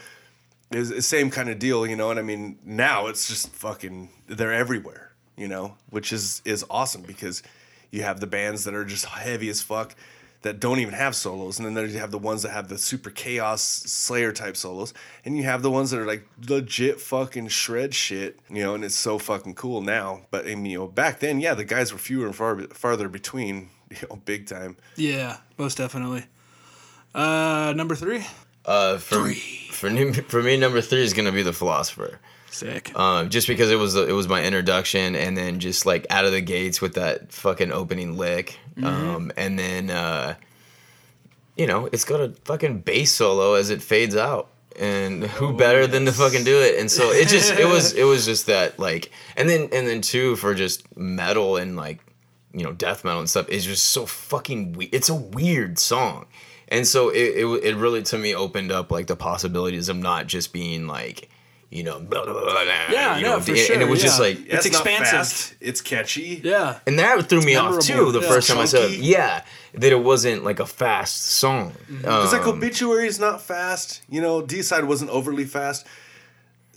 it's 0.70 0.90
the 0.90 1.02
same 1.02 1.30
kind 1.30 1.48
of 1.48 1.58
deal, 1.58 1.86
you 1.86 1.96
know. 1.96 2.10
And 2.10 2.18
I 2.18 2.22
mean, 2.22 2.58
now 2.64 3.06
it's 3.06 3.28
just 3.28 3.48
fucking 3.50 4.10
they're 4.26 4.52
everywhere, 4.52 5.12
you 5.36 5.48
know, 5.48 5.76
which 5.90 6.12
is 6.12 6.42
is 6.44 6.64
awesome 6.70 7.02
because 7.02 7.42
you 7.90 8.02
have 8.02 8.20
the 8.20 8.26
bands 8.26 8.64
that 8.64 8.74
are 8.74 8.84
just 8.84 9.04
heavy 9.04 9.48
as 9.48 9.62
fuck 9.62 9.94
that 10.42 10.60
don't 10.60 10.78
even 10.78 10.94
have 10.94 11.16
solos, 11.16 11.58
and 11.58 11.66
then 11.66 11.74
there 11.74 11.86
you 11.86 11.98
have 11.98 12.10
the 12.10 12.18
ones 12.18 12.42
that 12.42 12.50
have 12.50 12.68
the 12.68 12.78
super 12.78 13.10
chaos 13.10 13.62
Slayer 13.62 14.32
type 14.32 14.56
solos, 14.56 14.92
and 15.24 15.36
you 15.36 15.44
have 15.44 15.62
the 15.62 15.70
ones 15.70 15.90
that 15.90 16.00
are 16.00 16.06
like 16.06 16.26
legit 16.48 17.00
fucking 17.00 17.48
shred 17.48 17.94
shit, 17.94 18.38
you 18.48 18.62
know. 18.62 18.74
And 18.74 18.84
it's 18.84 18.94
so 18.94 19.18
fucking 19.18 19.54
cool 19.54 19.80
now. 19.80 20.22
But 20.30 20.46
I 20.46 20.54
mean, 20.54 20.66
you 20.66 20.78
know, 20.78 20.86
back 20.88 21.20
then, 21.20 21.40
yeah, 21.40 21.54
the 21.54 21.64
guys 21.64 21.92
were 21.92 21.98
fewer 21.98 22.26
and 22.26 22.36
far 22.36 22.60
farther 22.68 23.08
between, 23.08 23.70
you 23.90 23.96
know, 24.08 24.16
big 24.24 24.46
time. 24.46 24.76
Yeah, 24.96 25.38
most 25.58 25.78
definitely. 25.78 26.26
Uh, 27.16 27.72
number 27.74 27.94
three. 27.94 28.24
Uh, 28.64 28.98
for 28.98 29.32
for 29.70 29.90
me, 29.90 30.12
for 30.12 30.42
me, 30.42 30.56
number 30.56 30.80
three 30.80 31.02
is 31.02 31.14
gonna 31.14 31.32
be 31.32 31.42
the 31.42 31.52
philosopher. 31.52 32.20
Sick. 32.50 32.96
Um, 32.98 33.30
just 33.30 33.48
because 33.48 33.70
it 33.70 33.76
was 33.76 33.96
it 33.96 34.12
was 34.12 34.28
my 34.28 34.44
introduction, 34.44 35.16
and 35.16 35.36
then 35.36 35.58
just 35.58 35.86
like 35.86 36.06
out 36.10 36.24
of 36.24 36.32
the 36.32 36.40
gates 36.40 36.80
with 36.80 36.94
that 36.94 37.32
fucking 37.32 37.72
opening 37.72 38.16
lick, 38.16 38.58
um, 38.82 39.32
and 39.36 39.58
then 39.58 39.90
uh, 39.90 40.34
you 41.56 41.66
know 41.66 41.86
it's 41.90 42.04
got 42.04 42.20
a 42.20 42.30
fucking 42.44 42.80
bass 42.80 43.12
solo 43.12 43.54
as 43.54 43.70
it 43.70 43.82
fades 43.82 44.16
out, 44.16 44.48
and 44.78 45.24
who 45.24 45.56
better 45.56 45.86
than 45.86 46.04
to 46.04 46.12
fucking 46.12 46.44
do 46.44 46.60
it? 46.60 46.78
And 46.78 46.90
so 46.90 47.10
it 47.10 47.28
just 47.28 47.52
it 47.52 47.66
was 47.66 47.92
it 47.94 48.04
was 48.04 48.26
just 48.26 48.46
that 48.46 48.78
like, 48.78 49.10
and 49.36 49.48
then 49.48 49.68
and 49.72 49.86
then 49.86 50.00
too 50.00 50.36
for 50.36 50.54
just 50.54 50.96
metal 50.96 51.56
and 51.56 51.76
like 51.76 52.00
you 52.52 52.64
know 52.64 52.72
death 52.72 53.04
metal 53.04 53.20
and 53.20 53.30
stuff 53.30 53.48
is 53.48 53.64
just 53.64 53.86
so 53.86 54.06
fucking 54.06 54.72
weird. 54.72 54.94
It's 54.94 55.08
a 55.08 55.14
weird 55.14 55.78
song, 55.78 56.26
and 56.68 56.86
so 56.86 57.08
it, 57.10 57.18
it 57.38 57.46
it 57.64 57.76
really 57.76 58.02
to 58.04 58.18
me 58.18 58.34
opened 58.34 58.72
up 58.72 58.90
like 58.90 59.06
the 59.06 59.16
possibilities 59.16 59.88
of 59.88 59.96
not 59.96 60.26
just 60.26 60.52
being 60.52 60.86
like 60.86 61.28
you 61.70 61.82
know 61.82 61.98
blah, 61.98 62.24
blah, 62.24 62.32
blah, 62.32 62.42
blah, 62.42 62.62
Yeah, 62.90 63.16
you 63.16 63.24
no, 63.24 63.36
know, 63.36 63.40
for 63.40 63.50
and, 63.50 63.58
sure, 63.60 63.74
and 63.74 63.82
it 63.82 63.88
was 63.88 64.00
just 64.00 64.20
like 64.20 64.38
It's 64.46 64.52
not 64.52 64.66
expansive. 64.66 65.06
fast, 65.08 65.54
It's 65.60 65.80
catchy. 65.80 66.40
yeah. 66.44 66.78
and 66.86 66.98
that 66.98 67.28
threw 67.28 67.42
me 67.42 67.56
off 67.56 67.80
too 67.80 68.12
the 68.12 68.20
yeah. 68.20 68.28
first 68.28 68.48
time 68.48 68.58
I 68.58 68.66
saw 68.66 68.78
it. 68.78 68.98
Yeah, 69.00 69.42
that 69.74 69.92
it 69.92 70.00
wasn't 70.02 70.44
like 70.44 70.60
a 70.60 70.66
fast 70.66 71.24
song. 71.26 71.72
It's 71.90 72.32
like 72.32 72.42
Um, 72.46 72.56
obituary 72.58 73.08
is 73.08 73.18
not 73.18 73.42
fast. 73.42 74.02
You 74.08 74.20
know, 74.20 74.42
Deicide 74.42 74.84
wasn't 74.86 75.10
overly 75.10 75.44
fast. 75.44 75.84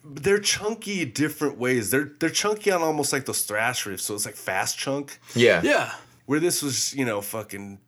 But 0.04 0.24
they're 0.24 0.40
chunky 0.40 1.06
different 1.06 1.58
ways. 1.60 1.92
They're 1.92 2.12
they're 2.20 2.30
chunky 2.32 2.72
on 2.72 2.82
almost 2.82 3.14
like 3.14 3.26
those 3.26 3.44
thrash 3.44 3.86
riffs, 3.86 4.00
so 4.02 4.16
it's 4.16 4.26
like 4.26 4.36
fast 4.36 4.78
chunk. 4.78 5.20
yeah, 5.36 5.62
Yeah. 5.64 5.92
Where 6.26 6.40
this 6.40 6.64
was, 6.64 6.94
you 6.96 7.06
know, 7.06 7.22
fucking. 7.22 7.80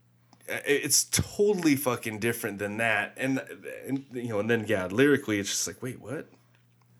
It's 0.66 1.04
totally 1.06 1.76
fucking 1.76 2.20
different 2.20 2.60
than 2.60 2.78
that, 2.78 3.14
and, 3.18 3.42
and 3.88 4.06
you 4.12 4.30
know, 4.30 4.40
and 4.40 4.50
then 4.50 4.66
yeah, 4.68 4.88
lyrically, 4.88 5.40
it's 5.40 5.50
just 5.50 5.68
like, 5.68 5.82
wait, 5.82 6.02
what? 6.02 6.28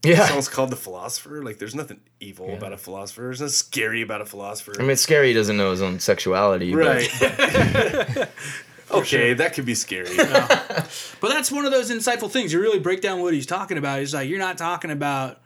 The 0.02 0.10
yeah. 0.10 0.26
song's 0.28 0.50
called 0.50 0.72
the 0.72 0.76
philosopher. 0.78 1.44
Like, 1.44 1.60
there's 1.60 1.76
nothing 1.76 2.00
evil 2.20 2.56
about 2.56 2.74
a 2.74 2.78
philosopher. 2.78 3.22
There's 3.22 3.40
nothing 3.40 3.52
scary 3.52 4.02
about 4.02 4.22
a 4.22 4.26
philosopher. 4.26 4.74
I 4.80 4.82
mean, 4.82 4.92
it's 4.92 5.02
scary. 5.02 5.28
He 5.28 5.34
doesn't 5.34 5.58
know 5.58 5.70
his 5.70 5.82
own 5.82 6.00
sexuality. 6.00 6.74
but- 6.74 7.08
right. 7.22 8.28
okay, 8.92 9.34
that 9.36 9.54
could 9.54 9.66
be 9.66 9.76
scary. 9.76 10.10
But 11.22 11.30
that's 11.30 11.52
one 11.52 11.66
of 11.66 11.72
those 11.72 11.92
insightful 11.92 12.32
things. 12.32 12.52
You 12.52 12.60
really 12.60 12.80
break 12.80 13.00
down 13.02 13.22
what 13.22 13.32
he's 13.34 13.46
talking 13.46 13.78
about. 13.78 14.00
He's 14.00 14.12
like, 14.12 14.28
you're 14.28 14.40
not 14.40 14.58
talking 14.58 14.90
about, 14.90 15.40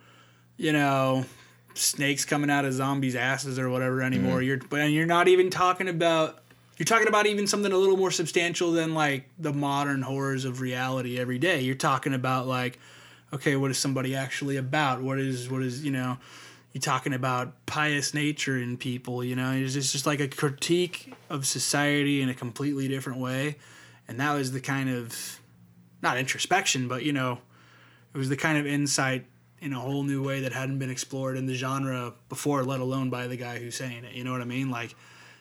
you 0.56 0.72
know, 0.72 1.26
snakes 1.74 2.24
coming 2.24 2.48
out 2.48 2.64
of 2.64 2.72
zombies' 2.72 3.14
asses 3.14 3.58
or 3.58 3.68
whatever 3.68 4.02
anymore. 4.02 4.38
Mm-hmm. 4.38 4.46
You're, 4.46 4.58
but 4.70 4.80
and 4.80 4.94
you're 4.94 5.04
not 5.04 5.28
even 5.28 5.50
talking 5.50 5.88
about. 5.88 6.42
You're 6.76 6.84
talking 6.84 7.08
about 7.08 7.26
even 7.26 7.46
something 7.46 7.72
a 7.72 7.76
little 7.76 7.96
more 7.96 8.10
substantial 8.10 8.72
than 8.72 8.94
like 8.94 9.28
the 9.38 9.52
modern 9.52 10.02
horrors 10.02 10.44
of 10.44 10.60
reality 10.60 11.18
every 11.18 11.38
day. 11.38 11.60
You're 11.60 11.74
talking 11.74 12.12
about 12.12 12.46
like, 12.46 12.78
okay, 13.32 13.56
what 13.56 13.70
is 13.70 13.78
somebody 13.78 14.14
actually 14.14 14.58
about? 14.58 15.02
What 15.02 15.18
is 15.18 15.48
what 15.50 15.62
is 15.62 15.84
you 15.84 15.90
know? 15.90 16.18
You're 16.72 16.82
talking 16.82 17.14
about 17.14 17.64
pious 17.64 18.12
nature 18.12 18.58
in 18.58 18.76
people. 18.76 19.24
You 19.24 19.36
know, 19.36 19.52
it's 19.52 19.72
just, 19.72 20.04
like 20.04 20.20
a 20.20 20.28
critique 20.28 21.14
of 21.30 21.46
society 21.46 22.20
in 22.20 22.28
a 22.28 22.34
completely 22.34 22.86
different 22.86 23.18
way, 23.18 23.56
and 24.06 24.20
that 24.20 24.34
was 24.34 24.52
the 24.52 24.60
kind 24.60 24.90
of 24.90 25.40
not 26.02 26.18
introspection, 26.18 26.88
but 26.88 27.02
you 27.02 27.14
know, 27.14 27.38
it 28.14 28.18
was 28.18 28.28
the 28.28 28.36
kind 28.36 28.58
of 28.58 28.66
insight 28.66 29.24
in 29.62 29.72
a 29.72 29.80
whole 29.80 30.02
new 30.02 30.22
way 30.22 30.40
that 30.40 30.52
hadn't 30.52 30.78
been 30.78 30.90
explored 30.90 31.38
in 31.38 31.46
the 31.46 31.54
genre 31.54 32.12
before, 32.28 32.62
let 32.62 32.80
alone 32.80 33.08
by 33.08 33.26
the 33.26 33.36
guy 33.36 33.58
who's 33.58 33.74
saying 33.74 34.04
it. 34.04 34.12
You 34.12 34.22
know 34.22 34.32
what 34.32 34.42
I 34.42 34.44
mean? 34.44 34.70
Like, 34.70 34.94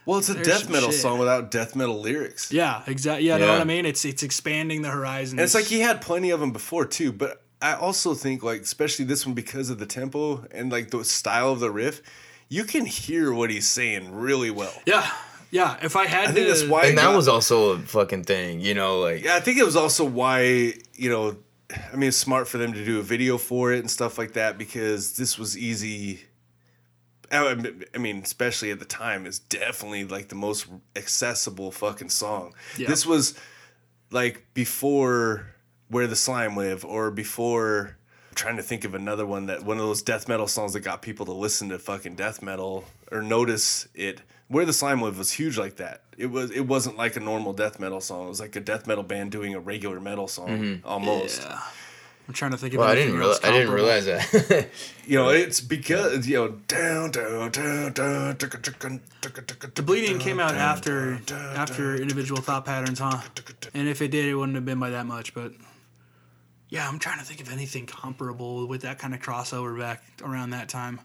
Well, 0.05 0.19
it's 0.19 0.29
a 0.29 0.33
There's 0.35 0.47
death 0.47 0.69
metal 0.69 0.91
shit. 0.91 0.99
song 1.01 1.17
without 1.19 1.49
death 1.51 1.75
metal 1.75 1.99
lyrics. 1.99 2.51
yeah, 2.51 2.83
exactly. 2.87 3.27
Yeah, 3.27 3.37
know 3.37 3.47
what 3.53 3.61
I 3.61 3.63
mean? 3.63 3.85
It's 3.85 4.05
it's 4.05 4.21
expanding 4.23 4.81
the 4.83 4.89
horizon. 4.89 5.39
It's 5.39 5.55
like 5.55 5.65
he 5.65 5.79
had 5.79 6.01
plenty 6.01 6.29
of 6.31 6.39
them 6.39 6.51
before 6.51 6.85
too, 6.85 7.11
but 7.11 7.41
I 7.61 7.73
also 7.73 8.13
think 8.13 8.43
like 8.43 8.61
especially 8.61 9.05
this 9.05 9.25
one 9.25 9.33
because 9.33 9.69
of 9.69 9.79
the 9.79 9.85
tempo 9.87 10.45
and 10.51 10.71
like 10.71 10.91
the 10.91 11.03
style 11.03 11.51
of 11.51 11.59
the 11.59 11.71
riff, 11.71 12.01
you 12.49 12.63
can 12.65 12.85
hear 12.85 13.33
what 13.33 13.49
he's 13.49 13.67
saying 13.67 14.13
really 14.13 14.51
well. 14.51 14.73
yeah, 14.85 15.09
yeah. 15.49 15.77
If 15.81 15.95
I 15.95 16.05
had 16.05 16.29
I 16.29 16.31
think 16.33 16.47
to, 16.47 16.53
that's 16.53 16.69
why. 16.69 16.85
And 16.85 16.97
that 16.99 17.05
got- 17.05 17.15
was 17.15 17.27
also 17.27 17.71
a 17.71 17.79
fucking 17.79 18.25
thing, 18.25 18.59
you 18.61 18.75
know, 18.75 18.99
like 18.99 19.23
Yeah, 19.23 19.35
I 19.35 19.39
think 19.39 19.57
it 19.57 19.65
was 19.65 19.75
also 19.75 20.05
why 20.05 20.73
you 20.93 21.09
know, 21.09 21.37
I 21.91 21.95
mean, 21.95 22.09
it's 22.09 22.17
smart 22.17 22.47
for 22.47 22.59
them 22.59 22.73
to 22.73 22.85
do 22.85 22.99
a 22.99 23.03
video 23.03 23.39
for 23.39 23.73
it 23.73 23.79
and 23.79 23.89
stuff 23.89 24.19
like 24.19 24.33
that 24.33 24.57
because 24.59 25.15
this 25.17 25.39
was 25.39 25.57
easy. 25.57 26.21
I 27.31 27.55
I 27.93 27.97
mean, 27.97 28.21
especially 28.23 28.71
at 28.71 28.79
the 28.79 28.85
time, 28.85 29.25
is 29.25 29.39
definitely 29.39 30.05
like 30.05 30.29
the 30.29 30.35
most 30.35 30.67
accessible 30.95 31.71
fucking 31.71 32.09
song. 32.09 32.53
Yeah. 32.77 32.87
This 32.87 33.05
was 33.05 33.37
like 34.11 34.45
before 34.53 35.47
Where 35.89 36.07
the 36.07 36.15
Slime 36.15 36.55
Live 36.55 36.85
or 36.85 37.11
before. 37.11 37.97
I'm 38.29 38.35
trying 38.35 38.57
to 38.57 38.63
think 38.63 38.83
of 38.83 38.93
another 38.95 39.25
one 39.25 39.45
that 39.47 39.63
one 39.63 39.77
of 39.77 39.83
those 39.83 40.01
death 40.01 40.27
metal 40.27 40.47
songs 40.47 40.73
that 40.73 40.81
got 40.81 41.01
people 41.01 41.25
to 41.27 41.33
listen 41.33 41.69
to 41.69 41.79
fucking 41.79 42.15
death 42.15 42.41
metal 42.41 42.85
or 43.11 43.21
notice 43.21 43.87
it. 43.93 44.21
Where 44.47 44.65
the 44.65 44.73
Slime 44.73 45.01
Live 45.01 45.17
was 45.17 45.31
huge 45.31 45.57
like 45.57 45.77
that. 45.77 46.03
It 46.17 46.27
was 46.27 46.51
it 46.51 46.67
wasn't 46.67 46.97
like 46.97 47.15
a 47.15 47.19
normal 47.19 47.53
death 47.53 47.79
metal 47.79 47.99
song. 48.01 48.25
It 48.25 48.29
was 48.29 48.39
like 48.39 48.55
a 48.55 48.59
death 48.59 48.85
metal 48.85 49.03
band 49.03 49.31
doing 49.31 49.55
a 49.55 49.59
regular 49.59 49.99
metal 49.99 50.27
song 50.27 50.49
mm-hmm. 50.49 50.87
almost. 50.87 51.41
yeah. 51.41 51.61
I'm 52.27 52.33
trying 52.33 52.51
to 52.51 52.57
think 52.57 52.73
of. 52.73 52.79
well, 52.79 52.89
I 52.89 52.95
didn't 52.95 53.17
realize 53.17 53.39
I 53.43 53.51
didn't 53.51 53.73
realize 53.73 54.05
that. 54.05 54.69
You 55.07 55.19
know, 55.19 55.29
it's 55.29 55.61
because 55.61 56.27
you 56.27 56.35
know 56.35 56.47
down 56.67 57.11
down 57.11 57.51
down 57.51 57.93
down. 57.93 58.37
The 58.37 59.83
bleeding 59.85 60.17
came 60.17 60.39
out 60.39 60.55
after 60.55 61.19
after 61.31 61.95
individual 61.95 62.41
thought 62.41 62.65
patterns, 62.65 62.97
huh? 62.97 63.21
And 63.75 63.87
if 63.87 64.01
it 64.01 64.09
did, 64.09 64.25
it 64.25 64.33
wouldn't 64.33 64.55
have 64.55 64.65
been 64.65 64.79
by 64.79 64.89
that 64.89 65.05
much. 65.05 65.35
But 65.35 65.51
yeah, 66.69 66.87
I'm 66.89 66.97
trying 66.97 67.19
to 67.19 67.25
think 67.25 67.39
of 67.39 67.51
anything 67.51 67.85
comparable 67.85 68.67
with 68.67 68.81
that 68.81 68.97
kind 68.97 69.13
of 69.13 69.19
crossover 69.19 69.77
back 69.77 70.03
around 70.23 70.49
that 70.49 70.69
time. 70.69 71.01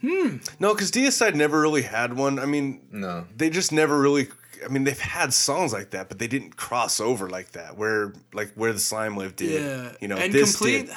Hmm. 0.00 0.36
No, 0.60 0.72
because 0.74 0.92
Deicide 0.92 1.34
never 1.34 1.60
really 1.60 1.82
had 1.82 2.14
one. 2.16 2.38
I 2.38 2.46
mean, 2.46 2.80
no. 2.92 3.26
they 3.36 3.50
just 3.50 3.72
never 3.72 3.98
really. 4.00 4.28
I 4.64 4.68
mean, 4.68 4.84
they've 4.84 4.98
had 4.98 5.32
songs 5.34 5.72
like 5.72 5.90
that, 5.90 6.08
but 6.08 6.18
they 6.18 6.26
didn't 6.28 6.56
cross 6.56 7.00
over 7.00 7.28
like 7.28 7.52
that. 7.52 7.76
Where 7.76 8.12
like 8.32 8.52
where 8.54 8.72
the 8.72 8.78
slime 8.78 9.16
live 9.16 9.36
did. 9.36 9.62
Yeah, 9.62 9.92
You 10.00 10.08
know, 10.08 10.16
and 10.16 10.32
this 10.32 10.56
complete. 10.56 10.86
did. 10.86 10.96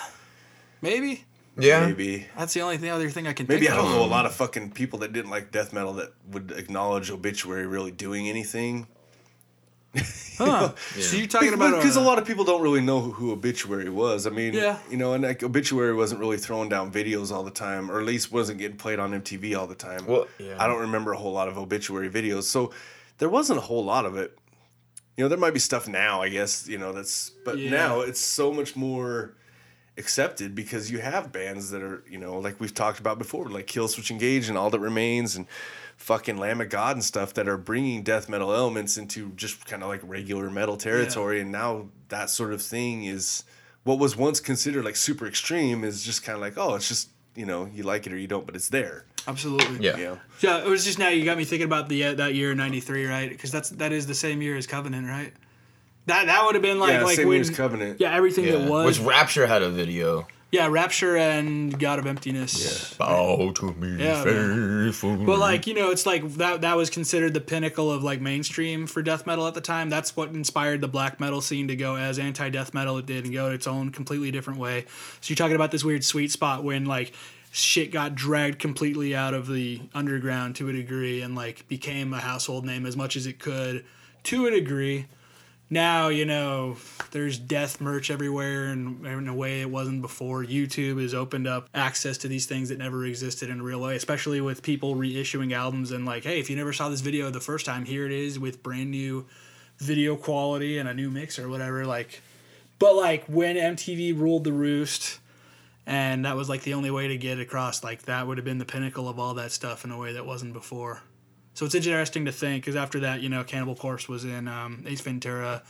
Maybe 0.82 1.24
Yeah. 1.58 1.85
Maybe. 1.88 2.27
that's 2.38 2.53
the 2.53 2.61
only 2.61 2.77
thing, 2.77 2.90
other 2.92 3.10
thing 3.10 3.27
I 3.27 3.34
can. 3.34 3.48
Maybe 3.48 3.66
think 3.68 3.72
I 3.74 3.77
don't 3.77 3.88
of. 3.88 3.95
know 3.98 4.06
a 4.06 4.08
lot 4.08 4.26
of 4.26 4.34
fucking 4.35 4.72
people 4.72 5.00
that 5.00 5.14
didn't 5.14 5.32
like 5.32 5.52
death 5.52 5.72
metal 5.74 5.94
that 5.94 6.14
would 6.32 6.52
acknowledge 6.52 7.10
obituary 7.11 7.66
really 7.66 7.92
doing 7.92 8.27
anything. 8.30 8.88
Huh. 10.38 10.74
So 11.00 11.16
you're 11.16 11.27
talking 11.27 11.53
about 11.53 11.77
because 11.77 11.95
uh, 11.95 12.02
a 12.02 12.03
lot 12.03 12.19
of 12.19 12.26
people 12.27 12.44
don't 12.44 12.61
really 12.61 12.82
know 12.82 13.00
who, 13.00 13.11
who 13.14 13.32
obituary 13.32 13.90
was. 13.90 14.27
I 14.27 14.32
mean, 14.32 14.53
Yeah. 14.53 14.77
you 14.92 14.98
know, 14.98 15.14
and 15.14 15.24
like 15.24 15.42
obituary 15.44 15.94
wasn't 15.94 16.19
really 16.19 16.35
throwing 16.35 16.68
down 16.68 16.92
videos 16.92 17.32
all 17.32 17.44
the 17.44 17.52
time, 17.52 17.90
or 17.90 18.02
at 18.02 18.06
least 18.06 18.34
wasn't 18.34 18.60
getting 18.60 18.76
played 18.76 19.00
on 19.00 19.14
MTV 19.14 19.58
all 19.58 19.66
the 19.66 19.76
time. 19.76 20.06
Well, 20.06 20.27
yeah. 20.38 20.61
I 20.61 20.68
don't 20.68 20.82
remember 20.82 21.14
a 21.14 21.18
whole 21.18 21.32
lot 21.32 21.48
of 21.48 21.58
obituary 21.58 22.10
videos, 22.10 22.44
so 22.44 22.74
there 23.18 23.30
wasn't 23.30 23.60
a 23.60 23.61
whole 23.61 23.84
lot 23.84 24.06
of 24.06 24.18
it. 24.18 24.38
You 25.18 25.24
know, 25.24 25.30
there 25.30 25.38
might 25.38 25.53
be 25.53 25.60
stuff 25.60 25.88
now, 25.88 26.22
I 26.22 26.30
guess. 26.30 26.68
You 26.68 26.77
know, 26.77 26.92
that's 26.92 27.32
but 27.45 27.58
Yeah. 27.58 27.69
now 27.72 28.02
it's 28.02 28.19
so 28.19 28.52
much 28.52 28.76
more 28.76 29.35
accepted 29.98 30.53
because 30.53 30.92
you 30.92 31.00
have 31.00 31.32
bands 31.32 31.69
that 31.72 31.82
are, 31.82 32.03
you 32.10 32.18
know, 32.18 32.38
like 32.40 32.60
we've 32.60 32.74
talked 32.74 33.00
about 33.00 33.18
before, 33.18 33.48
like 33.50 33.66
Killswitch 33.68 34.11
Engage 34.11 34.50
and 34.50 34.58
All 34.58 34.69
That 34.69 34.80
Remains 34.80 35.35
and 35.38 35.48
fucking 35.95 36.38
Lamb 36.38 36.60
of 36.60 36.69
God 36.69 36.98
and 36.98 37.03
stuff 37.03 37.34
that 37.35 37.48
are 37.48 37.58
bringing 37.58 38.03
death 38.03 38.27
metal 38.27 38.53
elements 38.53 38.98
into 38.98 39.30
just 39.38 39.66
kind 39.66 39.82
of 39.82 39.88
like 39.88 40.02
regular 40.03 40.50
metal 40.50 40.76
territory. 40.76 41.40
And 41.40 41.50
now 41.53 41.88
that 42.10 42.30
sort 42.30 42.52
of 42.52 42.61
thing 42.61 43.06
is 43.06 43.45
what 43.85 43.98
was 43.98 44.18
once 44.18 44.42
considered 44.42 44.84
like 44.84 44.98
super 44.98 45.26
extreme 45.26 45.85
is 45.85 46.03
just 46.03 46.24
kind 46.24 46.35
of 46.35 46.42
like, 46.42 46.58
oh, 46.58 46.76
it's 46.76 46.90
just, 46.90 47.10
you 47.35 47.45
know, 47.45 47.69
you 47.73 47.83
like 47.83 48.07
it 48.07 48.14
or 48.14 48.17
you 48.17 48.27
don't, 48.27 48.45
but 48.45 48.55
it's 48.55 48.69
there. 48.69 49.05
absolutely. 49.27 49.85
Yeah. 49.85 49.97
You 49.97 50.03
know? 50.05 50.19
Yeah, 50.41 50.57
it 50.64 50.67
was 50.67 50.85
just 50.85 50.99
now 50.99 51.09
you 51.09 51.25
got 51.25 51.38
me 51.38 51.43
thinking 51.45 51.65
about 51.65 51.89
the 51.89 52.03
uh, 52.05 52.14
that 52.15 52.33
year 52.35 52.53
'93, 52.55 53.05
right? 53.05 53.30
Because 53.30 53.51
that's 53.51 53.69
that 53.72 53.91
is 53.91 54.07
the 54.07 54.15
same 54.15 54.41
year 54.41 54.55
as 54.55 54.67
Covenant, 54.67 55.07
right? 55.07 55.33
That 56.07 56.27
that 56.27 56.45
would 56.45 56.55
have 56.55 56.61
been 56.61 56.80
like 56.80 56.93
yeah, 56.93 57.03
like 57.03 57.15
same 57.17 57.27
when 57.27 57.35
year's 57.38 57.49
Covenant. 57.49 57.99
yeah 57.99 58.14
everything 58.15 58.45
Yeah. 58.45 58.57
that 58.57 58.69
was 58.69 58.99
Which 58.99 59.07
Rapture 59.07 59.47
had 59.47 59.61
a 59.64 59.69
video. 59.69 60.27
Yeah, 60.51 60.67
Rapture 60.67 61.17
and 61.17 61.77
God 61.77 61.99
of 61.99 62.06
Emptiness. 62.06 62.93
Bow 62.93 63.51
to 63.51 63.74
me, 63.74 64.01
Yeah, 64.01 64.24
faithful. 64.24 65.17
But 65.17 65.40
like 65.40 65.67
you 65.67 65.74
know, 65.74 65.91
it's 65.91 66.06
like 66.06 66.35
that. 66.35 66.61
That 66.61 66.77
was 66.77 66.90
considered 66.90 67.33
the 67.33 67.41
pinnacle 67.41 67.91
of 67.91 68.03
like 68.03 68.22
mainstream 68.22 68.88
for 68.88 69.01
death 69.01 69.25
metal 69.25 69.48
at 69.48 69.53
the 69.53 69.61
time. 69.61 69.90
That's 69.90 70.15
what 70.15 70.30
inspired 70.30 70.82
the 70.82 70.88
black 70.88 71.19
metal 71.19 71.41
scene 71.41 71.67
to 71.67 71.75
go 71.75 71.95
as 71.95 72.19
anti 72.19 72.49
death 72.49 72.74
metal. 72.74 72.98
It 72.98 73.06
did 73.06 73.25
and 73.25 73.33
go 73.33 73.51
its 73.51 73.67
own 73.67 73.90
completely 73.91 74.32
different 74.32 74.59
way. 74.59 74.85
So 75.19 75.32
you're 75.32 75.35
talking 75.35 75.56
about 75.56 75.72
this 75.72 75.83
weird 75.83 76.03
sweet 76.06 76.32
spot 76.32 76.64
when 76.64 76.85
like 76.85 77.14
shit 77.51 77.91
got 77.91 78.15
dragged 78.15 78.59
completely 78.59 79.15
out 79.15 79.33
of 79.33 79.48
the 79.48 79.82
underground 79.93 80.56
to 80.57 80.69
a 80.69 80.74
degree 80.74 81.22
and 81.22 81.35
like 81.35 81.67
became 81.67 82.14
a 82.14 82.19
household 82.19 82.65
name 82.65 82.85
as 82.85 82.95
much 82.95 83.15
as 83.15 83.25
it 83.25 83.40
could 83.40 83.83
to 84.24 84.45
a 84.45 84.51
degree. 84.51 85.07
Now 85.69 86.10
you 86.10 86.26
know 86.26 86.77
there's 87.10 87.40
death 87.40 87.82
merch 87.82 88.11
everywhere, 88.11 88.66
and 88.66 89.06
in 89.06 89.27
a 89.27 89.34
way 89.34 89.61
it 89.61 89.69
wasn't 89.72 90.02
before. 90.02 90.44
YouTube 90.44 91.02
has 91.02 91.14
opened 91.14 91.48
up 91.48 91.69
access 91.74 92.18
to 92.19 92.27
these 92.27 92.45
things 92.45 92.69
that 92.69 92.77
never 92.77 93.03
existed 93.06 93.50
in 93.50 93.61
real 93.61 93.80
life 93.80 93.95
especially 93.95 94.42
with 94.42 94.61
people 94.61 94.95
reissuing 94.95 95.53
albums 95.53 95.92
and 95.92 96.06
like, 96.06 96.24
hey, 96.24 96.40
if 96.40 96.50
you 96.50 96.56
never 96.56 96.72
saw 96.72 96.90
this 96.90 97.02
video 97.02 97.32
the 97.32 97.40
first 97.40 97.66
time, 97.66 97.85
here 97.85 98.06
it 98.06 98.11
is 98.11 98.38
with 98.38 98.61
brand 98.61 98.92
new 98.92 99.26
video 99.77 100.16
quality 100.16 100.77
and 100.77 100.88
a 100.88 100.94
new 100.94 101.10
mix 101.10 101.40
or 101.40 101.50
whatever. 101.50 101.85
Like, 101.85 102.22
but 102.77 102.95
like 102.95 103.26
when 103.26 103.56
MTV 103.56 104.19
ruled 104.19 104.44
the 104.44 104.53
roost, 104.53 105.19
and 105.88 106.26
that 106.26 106.35
was 106.35 106.50
like 106.50 106.64
the 106.64 106.74
only 106.74 106.92
way 106.92 107.08
to 107.08 107.18
get 107.18 107.40
across, 107.40 107.84
like 107.84 108.03
that 108.03 108.27
would 108.27 108.38
have 108.38 108.45
been 108.45 108.58
the 108.58 108.66
pinnacle 108.66 109.10
of 109.10 109.19
all 109.19 109.34
that 109.35 109.52
stuff 109.52 109.85
in 109.85 109.92
a 109.92 109.98
way 109.98 110.14
that 110.14 110.26
wasn't 110.26 110.53
before. 110.53 111.02
So 111.56 111.66
it's 111.66 111.74
interesting 111.74 112.25
to 112.25 112.32
think 112.32 112.64
because 112.64 112.75
after 112.75 113.00
that, 113.00 113.22
you 113.22 113.30
know, 113.30 113.43
Cannibal 113.43 113.75
Corpse 113.75 114.08
was 114.08 114.24
in 114.25 114.48
um, 114.48 114.84
Ace 114.85 115.01
Ventura. 115.01 115.64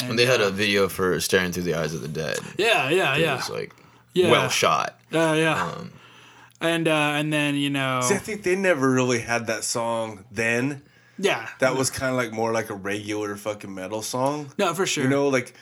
And, 0.00 0.10
And 0.10 0.18
they 0.18 0.26
had 0.26 0.40
uh, 0.40 0.46
a 0.48 0.50
video 0.50 0.88
for 0.88 1.20
Staring 1.20 1.52
Through 1.52 1.62
the 1.64 1.74
Eyes 1.74 1.94
of 1.94 2.02
the 2.02 2.08
Dead. 2.08 2.38
yeah, 2.58 2.88
yeah, 2.90 3.14
It 3.14 3.20
yeah, 3.20 3.36
was 3.36 3.48
like 3.50 3.72
Yeah. 4.14 4.30
well 4.30 4.48
shot. 4.48 4.98
uh, 5.12 5.34
yeah. 5.38 5.62
Um, 5.62 5.92
and 6.60 6.88
uh, 6.88 7.12
and 7.16 7.32
then 7.32 7.54
you 7.54 7.70
know, 7.70 8.00
See, 8.02 8.14
I 8.14 8.18
think 8.18 8.42
they 8.42 8.56
never 8.56 8.90
really 8.90 9.20
had 9.20 9.46
that 9.48 9.62
song 9.64 10.24
then. 10.32 10.82
yeah, 11.18 11.48
That 11.60 11.76
was 11.76 11.90
kind 11.90 12.10
of 12.10 12.16
like 12.16 12.32
more 12.32 12.50
like 12.52 12.70
a 12.70 12.74
regular 12.74 13.36
fucking 13.36 13.72
metal 13.74 14.00
song. 14.02 14.50
no 14.58 14.72
for 14.74 14.86
sure. 14.86 15.04
You 15.04 15.10
know, 15.10 15.28
like 15.28 15.52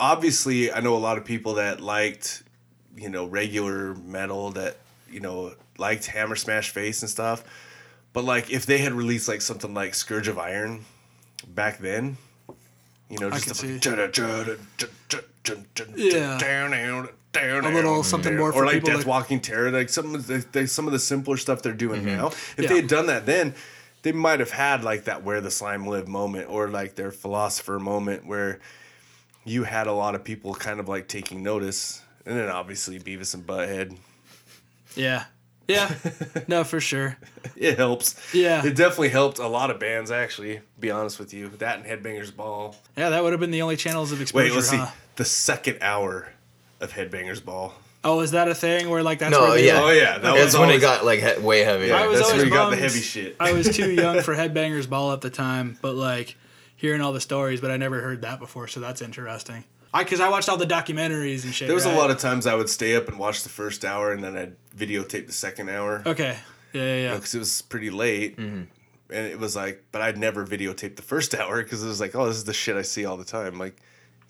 obviously, 0.00 0.72
I 0.72 0.80
know 0.80 0.96
a 0.96 0.98
lot 0.98 1.18
of 1.18 1.24
people 1.24 1.54
that 1.54 1.80
liked, 1.80 2.42
you 2.96 3.08
know, 3.10 3.26
regular 3.26 3.94
metal 3.94 4.50
that 4.52 4.78
you 5.10 5.20
know 5.20 5.52
liked 5.78 6.06
Hammer 6.06 6.36
Smash 6.36 6.70
Face 6.70 7.02
and 7.02 7.10
stuff. 7.10 7.44
But 8.14 8.24
like, 8.24 8.50
if 8.50 8.64
they 8.64 8.78
had 8.78 8.92
released 8.94 9.28
like 9.28 9.42
something 9.42 9.74
like 9.74 9.94
Scourge 9.94 10.28
of 10.28 10.38
Iron 10.38 10.86
back 11.46 11.78
then, 11.78 12.16
you 13.10 13.18
know, 13.18 13.28
just 13.30 13.44
can 13.44 13.48
the 13.50 13.54
see. 13.54 13.78
yeah, 15.96 16.38
Yeah. 17.34 17.60
a 17.64 17.70
little 17.74 18.02
something 18.04 18.36
more 18.36 18.52
for 18.52 18.62
or 18.62 18.66
like 18.66 18.74
people 18.76 18.90
Death 18.90 18.98
that- 19.00 19.06
Walking 19.06 19.40
Terror, 19.40 19.70
like 19.70 19.88
some 19.88 20.14
of 20.14 20.26
the, 20.26 20.44
the 20.52 20.66
some 20.66 20.86
of 20.86 20.92
the 20.92 20.98
simpler 20.98 21.36
stuff 21.36 21.60
they're 21.62 21.72
doing 21.74 22.04
now. 22.06 22.28
If 22.28 22.54
Yeah. 22.58 22.68
they 22.68 22.76
had 22.76 22.86
done 22.88 23.06
that 23.06 23.26
then, 23.26 23.54
they 24.02 24.12
might 24.12 24.38
have 24.40 24.52
had 24.52 24.84
like 24.84 25.04
that 25.04 25.22
where 25.24 25.40
the 25.40 25.50
slime 25.50 25.86
live 25.86 26.06
moment 26.08 26.48
or 26.48 26.68
like 26.68 26.94
their 26.94 27.10
philosopher 27.10 27.78
moment 27.80 28.24
where 28.26 28.60
you 29.44 29.64
had 29.64 29.86
a 29.88 29.92
lot 29.92 30.14
of 30.14 30.22
people 30.24 30.54
kind 30.54 30.78
of 30.80 30.88
like 30.88 31.08
taking 31.08 31.42
notice, 31.42 32.00
and 32.24 32.38
then 32.38 32.48
obviously 32.48 32.98
Beavis 33.00 33.34
and 33.34 33.44
Butthead. 33.46 33.96
yeah, 34.94 35.24
yeah, 35.68 35.94
no 36.48 36.64
for 36.64 36.80
sure. 36.80 37.16
It 37.56 37.76
helps. 37.78 38.14
Yeah. 38.34 38.64
it 38.66 38.74
definitely 38.76 39.10
helped 39.10 39.38
a 39.38 39.46
lot 39.46 39.70
of 39.70 39.78
bands. 39.78 40.10
Actually, 40.10 40.60
be 40.80 40.90
honest 40.90 41.18
with 41.18 41.32
you, 41.34 41.48
that 41.58 41.78
and 41.78 41.86
Headbangers 41.86 42.34
Ball. 42.34 42.76
Yeah, 42.96 43.10
that 43.10 43.22
would 43.22 43.32
have 43.32 43.40
been 43.40 43.50
the 43.50 43.62
only 43.62 43.76
channels 43.76 44.12
of 44.12 44.20
exposure. 44.20 44.50
Wait, 44.50 44.54
let's 44.54 44.68
see 44.68 44.82
the 45.16 45.24
second 45.24 45.78
hour 45.80 46.28
of 46.80 46.92
Headbangers 46.92 47.44
Ball. 47.44 47.72
Oh, 48.06 48.20
is 48.20 48.32
that 48.32 48.48
a 48.48 48.54
thing 48.54 48.90
where 48.90 49.02
like 49.02 49.18
that's 49.20 49.32
no, 49.32 49.42
where 49.42 49.52
they- 49.52 49.66
yeah. 49.66 49.80
Oh, 49.82 49.90
yeah, 49.90 50.18
that 50.18 50.22
That's 50.34 50.44
was 50.46 50.54
when 50.54 50.62
always- 50.64 50.78
it 50.78 50.80
got 50.82 51.04
like 51.06 51.20
he- 51.20 51.40
way 51.42 51.60
heavy. 51.60 51.86
Yeah, 51.86 52.02
I 52.02 52.06
was 52.06 52.18
that's 52.18 52.28
always 52.30 52.42
where 52.42 52.46
you 52.48 52.52
got 52.52 52.64
the 52.70 52.76
bummed. 52.76 52.82
heavy 52.82 53.00
shit. 53.00 53.36
I 53.40 53.52
was 53.52 53.74
too 53.74 53.90
young 53.90 54.20
for 54.22 54.34
Headbangers 54.34 54.88
Ball 54.88 55.12
at 55.12 55.22
the 55.22 55.30
time, 55.30 55.78
but 55.80 55.94
like 55.94 56.36
hearing 56.76 57.00
all 57.00 57.14
the 57.14 57.20
stories, 57.20 57.62
but 57.62 57.70
I 57.70 57.78
never 57.78 58.02
heard 58.02 58.20
that 58.22 58.40
before, 58.40 58.68
so 58.68 58.80
that's 58.80 59.00
interesting. 59.00 59.64
I 59.94 60.02
because 60.02 60.20
I 60.20 60.28
watched 60.28 60.48
all 60.48 60.56
the 60.58 60.66
documentaries 60.66 61.44
and 61.44 61.54
shit. 61.54 61.68
There 61.68 61.74
was 61.74 61.86
right? 61.86 61.94
a 61.94 61.98
lot 61.98 62.10
of 62.10 62.18
times 62.18 62.46
I 62.46 62.54
would 62.54 62.68
stay 62.68 62.96
up 62.96 63.08
and 63.08 63.18
watch 63.18 63.44
the 63.44 63.48
first 63.48 63.84
hour, 63.84 64.12
and 64.12 64.22
then 64.22 64.36
I'd 64.36 64.56
videotape 64.76 65.26
the 65.28 65.32
second 65.32 65.70
hour 65.70 66.02
Okay. 66.04 66.36
Yeah, 66.72 66.82
yeah, 66.82 66.96
yeah. 67.02 67.14
because 67.14 67.34
it 67.34 67.38
was 67.38 67.62
pretty 67.62 67.90
late. 67.90 68.36
Mm-hmm. 68.36 68.62
And 69.10 69.26
it 69.26 69.38
was 69.38 69.54
like, 69.54 69.84
but 69.92 70.02
I'd 70.02 70.18
never 70.18 70.44
videotape 70.44 70.96
the 70.96 71.02
first 71.02 71.34
hour 71.40 71.62
because 71.62 71.84
it 71.84 71.86
was 71.86 72.00
like, 72.00 72.14
oh, 72.16 72.26
this 72.26 72.36
is 72.36 72.44
the 72.44 72.52
shit 72.52 72.74
I 72.76 72.82
see 72.82 73.04
all 73.04 73.16
the 73.16 73.24
time. 73.24 73.56
Like, 73.58 73.76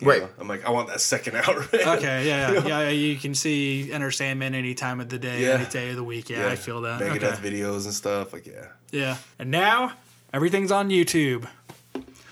you 0.01 0.09
Right. 0.09 0.21
know, 0.23 0.29
I'm 0.39 0.49
like, 0.49 0.67
I 0.67 0.71
want 0.71 0.89
that 0.89 1.01
second 1.01 1.37
hour. 1.49 1.63
Okay, 1.73 2.27
yeah, 2.29 2.53
yeah, 2.53 2.53
yeah, 2.67 2.81
yeah. 2.81 2.89
You 2.91 3.17
can 3.17 3.35
see 3.35 3.91
Enter 3.91 4.11
Sandman 4.11 4.55
any 4.55 4.75
time 4.75 5.01
of 5.01 5.09
the 5.09 5.19
day, 5.19 5.43
Yeah. 5.43 5.53
any 5.55 5.67
day 5.71 5.91
of 5.91 5.97
the 5.97 6.05
week. 6.05 6.29
Yeah, 6.29 6.49
I 6.49 6.57
feel 6.57 6.83
that. 6.83 7.01
Megadeth 7.01 7.39
Okay. 7.39 7.51
videos 7.51 7.85
and 7.87 7.95
stuff. 7.95 8.35
Like, 8.35 8.47
yeah. 8.47 8.67
Yeah. 8.93 9.17
And 9.39 9.51
now 9.51 9.93
everything's 10.35 10.71
on 10.73 10.91
YouTube. 10.91 11.47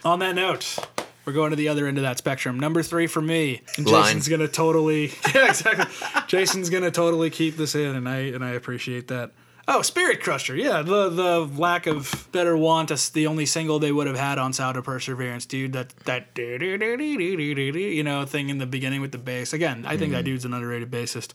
On 0.05 0.19
that 0.19 0.35
note, 0.35 0.77
we're 1.25 1.33
going 1.33 1.51
to 1.51 1.57
the 1.57 1.69
other 1.69 1.87
end 1.87 1.99
of 1.99 2.03
that 2.03 2.19
spectrum. 2.19 2.59
Number 2.59 2.83
three 2.83 3.07
for 3.07 3.23
me. 3.23 3.63
And 3.77 3.87
Line. 3.87 4.05
Jason's 4.05 4.29
gonna 4.29 4.49
totally 4.49 5.13
Yeah, 5.35 5.49
exactly. 5.49 5.87
Jason's 6.27 6.71
gonna 6.71 6.91
totally 6.91 7.31
keep 7.31 7.57
this 7.57 7.75
in 7.75 7.95
and 7.95 8.09
I 8.09 8.19
and 8.19 8.45
I 8.45 8.51
appreciate 8.51 9.09
that. 9.09 9.33
Oh, 9.69 9.81
Spirit 9.81 10.21
Crusher, 10.21 10.57
yeah, 10.57 10.83
the 10.83 11.09
the 11.09 11.49
lack 11.57 11.87
of 11.87 12.29
better 12.33 12.57
want 12.57 12.91
us 12.91 13.09
the 13.11 13.29
only 13.29 13.47
single 13.47 13.79
they 13.79 13.93
would 13.93 14.09
have 14.09 14.19
had 14.19 14.39
on 14.39 14.53
Sound 14.53 14.77
of 14.77 14.85
Perseverance, 14.85 15.47
dude. 15.47 15.73
That 15.73 15.91
that 16.05 16.37
you 16.37 18.03
know 18.03 18.25
thing 18.25 18.49
in 18.49 18.59
the 18.59 18.67
beginning 18.67 19.01
with 19.01 19.13
the 19.13 19.19
bass. 19.19 19.53
Again, 19.53 19.85
I 19.87 19.97
think 19.97 20.13
that 20.13 20.25
dude's 20.25 20.45
an 20.45 20.53
underrated 20.53 20.91
bassist. 20.91 21.35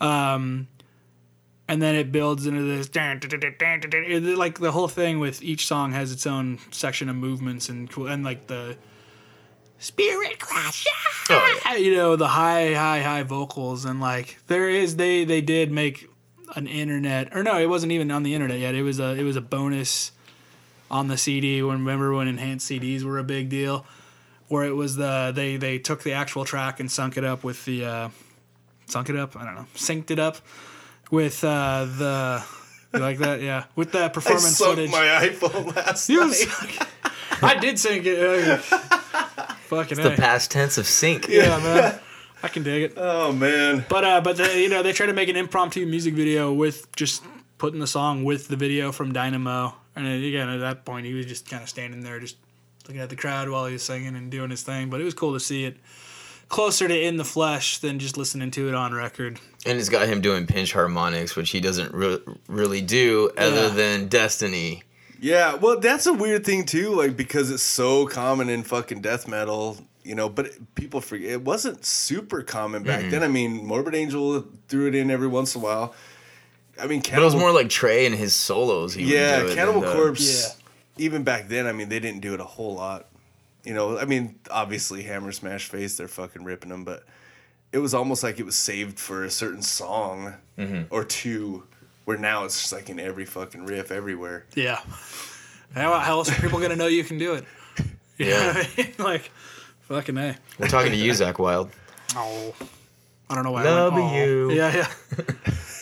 Um, 0.00 0.66
and 1.68 1.80
then 1.80 1.94
it 1.94 2.10
builds 2.10 2.46
into 2.46 2.62
this 2.62 2.88
like 4.36 4.58
the 4.58 4.72
whole 4.72 4.88
thing 4.88 5.20
with 5.20 5.42
each 5.42 5.66
song 5.66 5.92
has 5.92 6.10
its 6.10 6.26
own 6.26 6.58
section 6.72 7.08
of 7.08 7.14
movements 7.14 7.68
and 7.68 7.88
cool 7.88 8.08
and 8.08 8.24
like 8.24 8.48
the 8.48 8.76
spirit 9.82 10.38
crusher 10.38 10.88
you 11.76 11.94
know 11.96 12.14
the 12.16 12.28
high 12.28 12.72
high 12.72 13.02
high 13.02 13.22
vocals 13.24 13.84
and 13.84 14.00
like 14.00 14.38
there 14.46 14.68
is 14.68 14.96
they 14.96 15.24
they 15.24 15.40
did 15.40 15.72
make 15.72 16.08
an 16.54 16.66
internet 16.66 17.34
or 17.34 17.42
no 17.42 17.58
it 17.58 17.66
wasn't 17.66 17.90
even 17.90 18.10
on 18.10 18.22
the 18.22 18.34
internet 18.34 18.58
yet. 18.60 18.74
It 18.74 18.82
was 18.82 19.00
a 19.00 19.14
it 19.18 19.24
was 19.24 19.36
a 19.36 19.40
bonus 19.40 20.12
on 20.90 21.08
the 21.08 21.16
cd 21.16 21.62
when 21.62 21.78
remember 21.78 22.12
when 22.14 22.28
enhanced 22.28 22.70
cds 22.70 23.02
were 23.02 23.18
a 23.18 23.24
big 23.24 23.48
deal? 23.48 23.84
Where 24.48 24.64
it 24.64 24.76
was 24.76 24.96
the 24.96 25.32
they 25.34 25.56
they 25.56 25.78
took 25.78 26.02
the 26.02 26.12
actual 26.12 26.44
track 26.44 26.78
and 26.78 26.90
sunk 26.90 27.16
it 27.16 27.24
up 27.24 27.42
with 27.42 27.64
the 27.64 27.84
uh 27.84 28.08
sunk 28.86 29.08
it 29.08 29.16
up? 29.16 29.34
I 29.36 29.44
don't 29.44 29.54
know. 29.54 29.66
Synced 29.74 30.10
it 30.10 30.18
up 30.18 30.36
with 31.10 31.42
uh 31.42 31.86
the 31.86 32.44
you 32.92 33.00
like 33.00 33.18
that? 33.18 33.40
Yeah. 33.40 33.64
With 33.74 33.92
the 33.92 34.10
performance 34.10 34.58
sunk 34.58 34.76
footage. 34.76 34.90
my 34.90 35.06
iPhone 35.28 35.74
last 35.74 36.08
night. 36.10 36.18
was- 36.18 36.46
I 37.40 37.54
did 37.58 37.78
sink 37.78 38.04
it. 38.06 38.60
uh, 39.72 39.82
fucking 39.82 39.98
The 39.98 40.12
A. 40.14 40.16
past 40.16 40.50
tense 40.50 40.78
of 40.78 40.86
sync. 40.86 41.28
Yeah, 41.28 41.58
man. 41.58 41.98
I 42.42 42.48
can 42.48 42.62
dig 42.62 42.82
it. 42.82 42.94
Oh 42.96 43.32
man. 43.32 43.84
But 43.88 44.04
uh, 44.04 44.20
but 44.20 44.36
the, 44.36 44.58
you 44.60 44.68
know 44.68 44.82
they 44.82 44.92
try 44.92 45.06
to 45.06 45.12
make 45.12 45.28
an 45.28 45.36
impromptu 45.36 45.86
music 45.86 46.14
video 46.14 46.52
with 46.52 46.94
just 46.96 47.22
putting 47.58 47.78
the 47.80 47.86
song 47.86 48.24
with 48.24 48.48
the 48.48 48.56
video 48.56 48.90
from 48.90 49.12
Dynamo, 49.12 49.74
and 49.94 50.06
again 50.06 50.48
at 50.48 50.58
that 50.60 50.84
point 50.84 51.06
he 51.06 51.14
was 51.14 51.26
just 51.26 51.48
kind 51.48 51.62
of 51.62 51.68
standing 51.68 52.00
there, 52.00 52.18
just 52.18 52.36
looking 52.88 53.00
at 53.00 53.10
the 53.10 53.16
crowd 53.16 53.48
while 53.48 53.66
he 53.66 53.74
was 53.74 53.82
singing 53.84 54.16
and 54.16 54.30
doing 54.30 54.50
his 54.50 54.62
thing. 54.64 54.90
But 54.90 55.00
it 55.00 55.04
was 55.04 55.14
cool 55.14 55.34
to 55.34 55.40
see 55.40 55.64
it 55.64 55.76
closer 56.48 56.88
to 56.88 57.00
in 57.00 57.16
the 57.16 57.24
flesh 57.24 57.78
than 57.78 57.98
just 58.00 58.16
listening 58.18 58.50
to 58.50 58.68
it 58.68 58.74
on 58.74 58.92
record. 58.92 59.38
And 59.64 59.78
it's 59.78 59.88
got 59.88 60.08
him 60.08 60.20
doing 60.20 60.46
pinch 60.48 60.72
harmonics, 60.72 61.36
which 61.36 61.50
he 61.50 61.60
doesn't 61.60 61.94
re- 61.94 62.18
really 62.48 62.80
do 62.82 63.30
other 63.38 63.68
Yeah. 63.68 63.74
than 63.74 64.08
Destiny. 64.08 64.82
Yeah, 65.22 65.54
well, 65.54 65.78
that's 65.78 66.06
a 66.06 66.12
weird 66.12 66.44
thing 66.44 66.64
too, 66.64 66.96
like 66.96 67.16
because 67.16 67.52
it's 67.52 67.62
so 67.62 68.06
common 68.06 68.48
in 68.48 68.64
fucking 68.64 69.02
death 69.02 69.28
metal, 69.28 69.76
you 70.02 70.16
know. 70.16 70.28
But 70.28 70.74
people 70.74 71.00
forget 71.00 71.30
it 71.30 71.42
wasn't 71.42 71.84
super 71.84 72.42
common 72.42 72.82
back 72.82 73.02
mm-hmm. 73.02 73.10
then. 73.10 73.22
I 73.22 73.28
mean, 73.28 73.64
Morbid 73.64 73.94
Angel 73.94 74.44
threw 74.66 74.88
it 74.88 74.96
in 74.96 75.12
every 75.12 75.28
once 75.28 75.54
in 75.54 75.60
a 75.60 75.64
while. 75.64 75.94
I 76.80 76.88
mean, 76.88 77.02
But 77.02 77.20
it 77.20 77.24
was 77.24 77.36
more 77.36 77.52
like 77.52 77.68
Trey 77.68 78.04
and 78.04 78.16
his 78.16 78.34
solos. 78.34 78.94
He 78.94 79.04
would 79.04 79.12
yeah, 79.12 79.42
do 79.42 79.54
Cannibal 79.54 79.82
than 79.82 79.90
the- 79.90 79.96
uh, 79.96 80.02
Corpse. 80.02 80.56
Even 80.98 81.22
back 81.22 81.46
then, 81.46 81.68
I 81.68 81.72
mean, 81.72 81.88
they 81.88 82.00
didn't 82.00 82.20
do 82.20 82.34
it 82.34 82.40
a 82.40 82.44
whole 82.44 82.74
lot. 82.74 83.06
You 83.62 83.74
know, 83.74 83.98
I 83.98 84.06
mean, 84.06 84.40
obviously 84.50 85.04
Hammer 85.04 85.30
Smash 85.30 85.68
Face, 85.68 85.96
they're 85.96 86.08
fucking 86.08 86.42
ripping 86.42 86.70
them, 86.70 86.84
but 86.84 87.04
it 87.70 87.78
was 87.78 87.94
almost 87.94 88.24
like 88.24 88.40
it 88.40 88.44
was 88.44 88.56
saved 88.56 88.98
for 88.98 89.22
a 89.22 89.30
certain 89.30 89.62
song 89.62 90.34
mm-hmm. 90.58 90.92
or 90.92 91.04
two. 91.04 91.62
Where 92.04 92.18
now 92.18 92.44
it's 92.44 92.58
just 92.60 92.72
like 92.72 92.90
in 92.90 92.98
every 92.98 93.24
fucking 93.24 93.64
riff 93.66 93.90
everywhere. 93.92 94.44
Yeah. 94.54 94.80
How, 95.74 95.98
how 95.98 96.18
else 96.18 96.30
are 96.30 96.40
people 96.40 96.60
gonna 96.60 96.76
know 96.76 96.86
you 96.88 97.04
can 97.04 97.18
do 97.18 97.34
it? 97.34 97.44
You 98.18 98.26
know 98.26 98.36
Yeah. 98.36 98.46
what 98.54 98.56
I 98.78 98.82
mean? 98.82 98.92
like 98.98 99.30
fucking 99.82 100.18
a. 100.18 100.36
We're 100.58 100.68
talking 100.68 100.92
to 100.92 100.96
you, 100.98 101.12
Zakk 101.12 101.38
Wylde. 101.38 101.70
Oh, 102.14 102.54
I 103.30 103.34
don't 103.34 103.42
know 103.44 103.52
why. 103.52 103.62
Love 103.64 103.94
I 103.94 103.96
went, 103.96 104.12
"Aw." 104.12 104.16
you. 104.16 104.52
Yeah, 104.52 104.86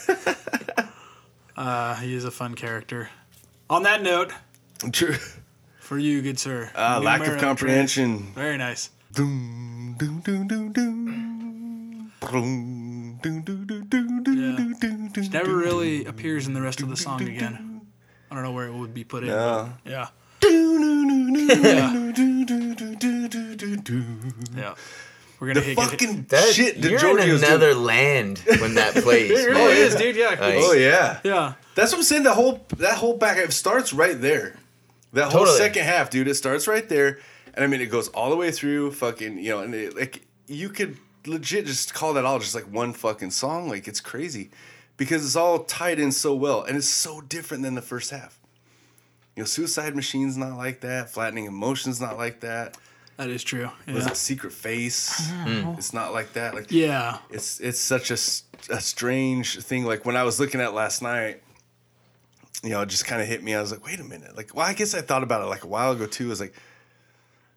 yeah. 0.09 0.35
uh, 1.57 1.95
he 1.97 2.15
is 2.15 2.25
a 2.25 2.31
fun 2.31 2.55
character. 2.55 3.11
On 3.69 3.83
that 3.83 4.03
note, 4.03 4.33
True. 4.93 5.17
for 5.81 5.99
you, 5.99 6.23
good 6.23 6.39
sir. 6.39 6.71
Uh, 6.75 7.01
lack 7.03 7.21
of 7.21 7.27
Numero 7.27 7.41
comprehension. 7.41 8.33
Very 8.35 8.57
nice. 8.57 8.91
Doom, 9.13 9.97
doom, 9.99 10.21
doom, 10.21 10.47
doom, 10.47 10.73
doom. 10.73 12.13
Boom. 12.21 13.19
do, 13.23 13.41
do, 13.43 13.60
Never 15.45 15.59
do, 15.59 15.65
really 15.65 16.05
appears 16.05 16.47
in 16.47 16.55
the 16.55 16.61
rest 16.63 16.81
of 16.83 16.89
the 16.89 16.97
song 16.97 17.23
again. 17.23 17.83
I 18.31 18.35
don't 18.35 18.45
know 18.45 18.53
where 18.53 18.67
it 18.67 18.73
would 18.75 18.95
be 18.95 19.05
put 19.05 19.23
in. 19.25 19.31
No. 19.31 19.73
Yeah. 19.85 20.09
do, 20.41 20.49
do, 20.49 21.07
do, 21.09 21.47
do, 21.47 21.69
Yeah. 21.69 21.93
do, 21.93 22.13
do, 22.13 22.45
do, 22.45 22.95
do, 22.97 23.29
do, 23.29 23.57
do, 23.57 23.77
do. 23.77 24.05
Yeah. 24.57 24.75
We're 25.39 25.49
gonna 25.49 25.61
The 25.61 25.67
hit 25.67 25.77
fucking 25.77 26.27
That, 26.29 26.53
shit 26.53 26.83
that 26.83 26.91
you're 26.91 27.01
in 27.01 27.17
Giorgio's 27.17 27.41
doing. 27.41 27.45
another 27.53 27.75
land 27.75 28.39
when 28.61 28.75
that 28.75 28.95
plays. 29.03 29.31
It 29.31 29.47
really 29.49 29.75
man. 29.75 29.77
is, 29.77 29.95
dude. 29.97 30.15
Yeah. 30.17 30.29
Like- 30.29 30.39
Oh 30.43 30.73
yeah. 30.73 31.21
Yeah. 31.25 31.55
That's 31.75 31.93
what 31.93 31.99
I'm 31.99 32.05
saying. 32.05 32.25
The 32.25 32.35
whole 32.35 32.67
that 32.77 32.99
whole 32.99 33.17
back 33.17 33.39
half 33.39 33.53
starts 33.53 33.93
right 33.95 34.21
there. 34.21 34.57
That 35.15 35.33
whole 35.33 35.41
Totally. 35.47 35.57
second 35.57 35.85
half, 35.85 36.11
dude, 36.11 36.29
it 36.29 36.35
starts 36.35 36.69
right 36.69 36.87
there, 36.89 37.19
and 37.55 37.65
I 37.65 37.67
mean 37.69 37.81
it 37.81 37.87
goes 37.87 38.09
all 38.09 38.29
the 38.31 38.37
way 38.37 38.51
through. 38.53 38.93
Fucking, 38.93 39.39
you 39.39 39.51
know, 39.51 39.61
and 39.61 39.75
it, 39.75 39.97
like 39.97 40.27
you 40.47 40.69
could 40.69 40.99
legit 41.27 41.65
just 41.67 41.95
call 41.95 42.13
that 42.15 42.25
all 42.27 42.39
just 42.39 42.55
like 42.55 42.71
one 42.71 42.93
fucking 42.93 43.31
song. 43.31 43.69
Like 43.69 43.89
it's 43.89 44.01
crazy 44.01 44.51
because 45.01 45.25
it's 45.25 45.35
all 45.35 45.61
tied 45.65 45.99
in 45.99 46.13
so 46.13 46.35
well, 46.35 46.63
and 46.63 46.77
it's 46.77 46.87
so 46.87 47.23
different 47.23 47.63
than 47.63 47.75
the 47.75 47.81
first 47.81 48.11
half. 48.11 48.39
You 49.35 49.41
know, 49.43 49.47
Suicide 49.47 49.97
Machine's 49.97 50.37
not 50.37 50.59
like 50.59 50.81
that. 50.83 51.09
Flattening 51.09 51.47
Emotions 51.47 52.03
not 52.03 52.19
like 52.19 52.41
that. 52.41 52.77
That 53.17 53.31
is 53.31 53.43
true. 53.43 53.71
Was 53.89 54.05
Yeah. 54.05 54.11
it 54.11 54.17
Secret 54.19 54.53
Face? 54.53 55.31
Mm. 55.31 55.79
It's 55.79 55.95
not 55.95 56.13
like 56.13 56.35
that. 56.35 56.55
Like 56.55 56.71
Yeah. 56.71 57.19
it's 57.31 57.61
it's 57.61 57.79
such 57.79 58.11
a, 58.11 58.19
a 58.75 58.81
strange 58.81 59.59
thing. 59.63 59.87
Like 59.87 60.05
when 60.05 60.17
I 60.17 60.23
was 60.25 60.39
looking 60.39 60.61
at 60.61 60.75
last 60.75 61.01
night, 61.01 61.43
you 62.63 62.71
know, 62.71 62.83
it 62.83 62.91
just 62.91 63.07
kind 63.07 63.23
of 63.23 63.27
hit 63.29 63.43
me. 63.43 63.55
I 63.55 63.61
was 63.63 63.71
like, 63.73 63.85
wait 63.87 64.01
a 64.01 64.05
minute. 64.05 64.37
Like, 64.37 64.55
well, 64.55 64.67
I 64.67 64.75
guess 64.75 64.95
I 64.95 65.01
thought 65.01 65.23
about 65.23 65.41
it 65.43 65.47
like 65.47 65.65
a 65.65 65.69
while 65.69 65.93
ago 65.93 66.07
too. 66.07 66.27
I 66.27 66.29
was 66.29 66.41
like, 66.41 66.55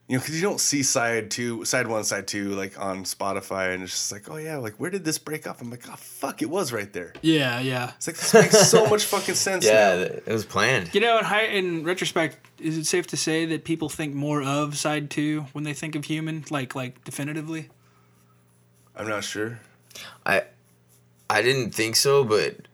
you 0.08 0.18
know, 0.18 0.22
because 0.22 0.36
you 0.36 0.42
don't 0.42 0.60
see 0.60 0.84
side 0.84 1.32
two, 1.32 1.64
side 1.64 1.88
one, 1.88 2.04
side 2.04 2.28
two, 2.28 2.50
like 2.50 2.78
on 2.80 3.06
Spotify, 3.06 3.74
and 3.74 3.84
it's 3.84 3.94
just 3.94 4.12
like, 4.12 4.30
oh 4.30 4.36
yeah, 4.36 4.58
like 4.58 4.74
where 4.74 4.90
did 4.92 5.06
this 5.06 5.18
break 5.18 5.48
up? 5.48 5.62
I'm 5.62 5.70
like, 5.72 5.88
oh 5.90 5.96
fuck, 5.96 6.42
it 6.42 6.50
was 6.50 6.74
right 6.74 6.92
there. 6.92 7.14
Yeah. 7.22 7.60
Yeah. 7.62 7.92
It's 7.96 8.08
like 8.08 8.18
this 8.18 8.34
makes 8.34 8.70
so 8.70 8.86
much 8.90 9.06
fucking 9.06 9.36
sense. 9.36 9.66
Yeah, 9.66 9.96
now. 9.96 10.02
it 10.02 10.28
was 10.28 10.46
planned. 10.46 10.94
You 10.94 11.00
know, 11.02 11.18
in, 11.20 11.24
high, 11.24 11.46
in 11.46 11.84
retrospect, 11.86 12.38
is 12.60 12.78
it 12.78 12.86
safe 12.86 13.08
to 13.08 13.18
say 13.18 13.46
that 13.46 13.64
people 13.64 13.88
think 13.88 14.14
more 14.14 14.44
of 14.44 14.78
side 14.78 15.10
two 15.10 15.46
when 15.54 15.64
they 15.64 15.74
think 15.74 15.96
of 15.96 16.04
human, 16.06 16.44
like 16.50 16.76
like 16.76 17.04
definitively? 17.06 17.70
I'm 18.96 19.08
not 19.08 19.24
sure. 19.24 19.60
I 20.26 20.44
I 21.30 21.42
didn't 21.42 21.72
think 21.74 21.96
so, 21.96 22.24
but 22.26 22.68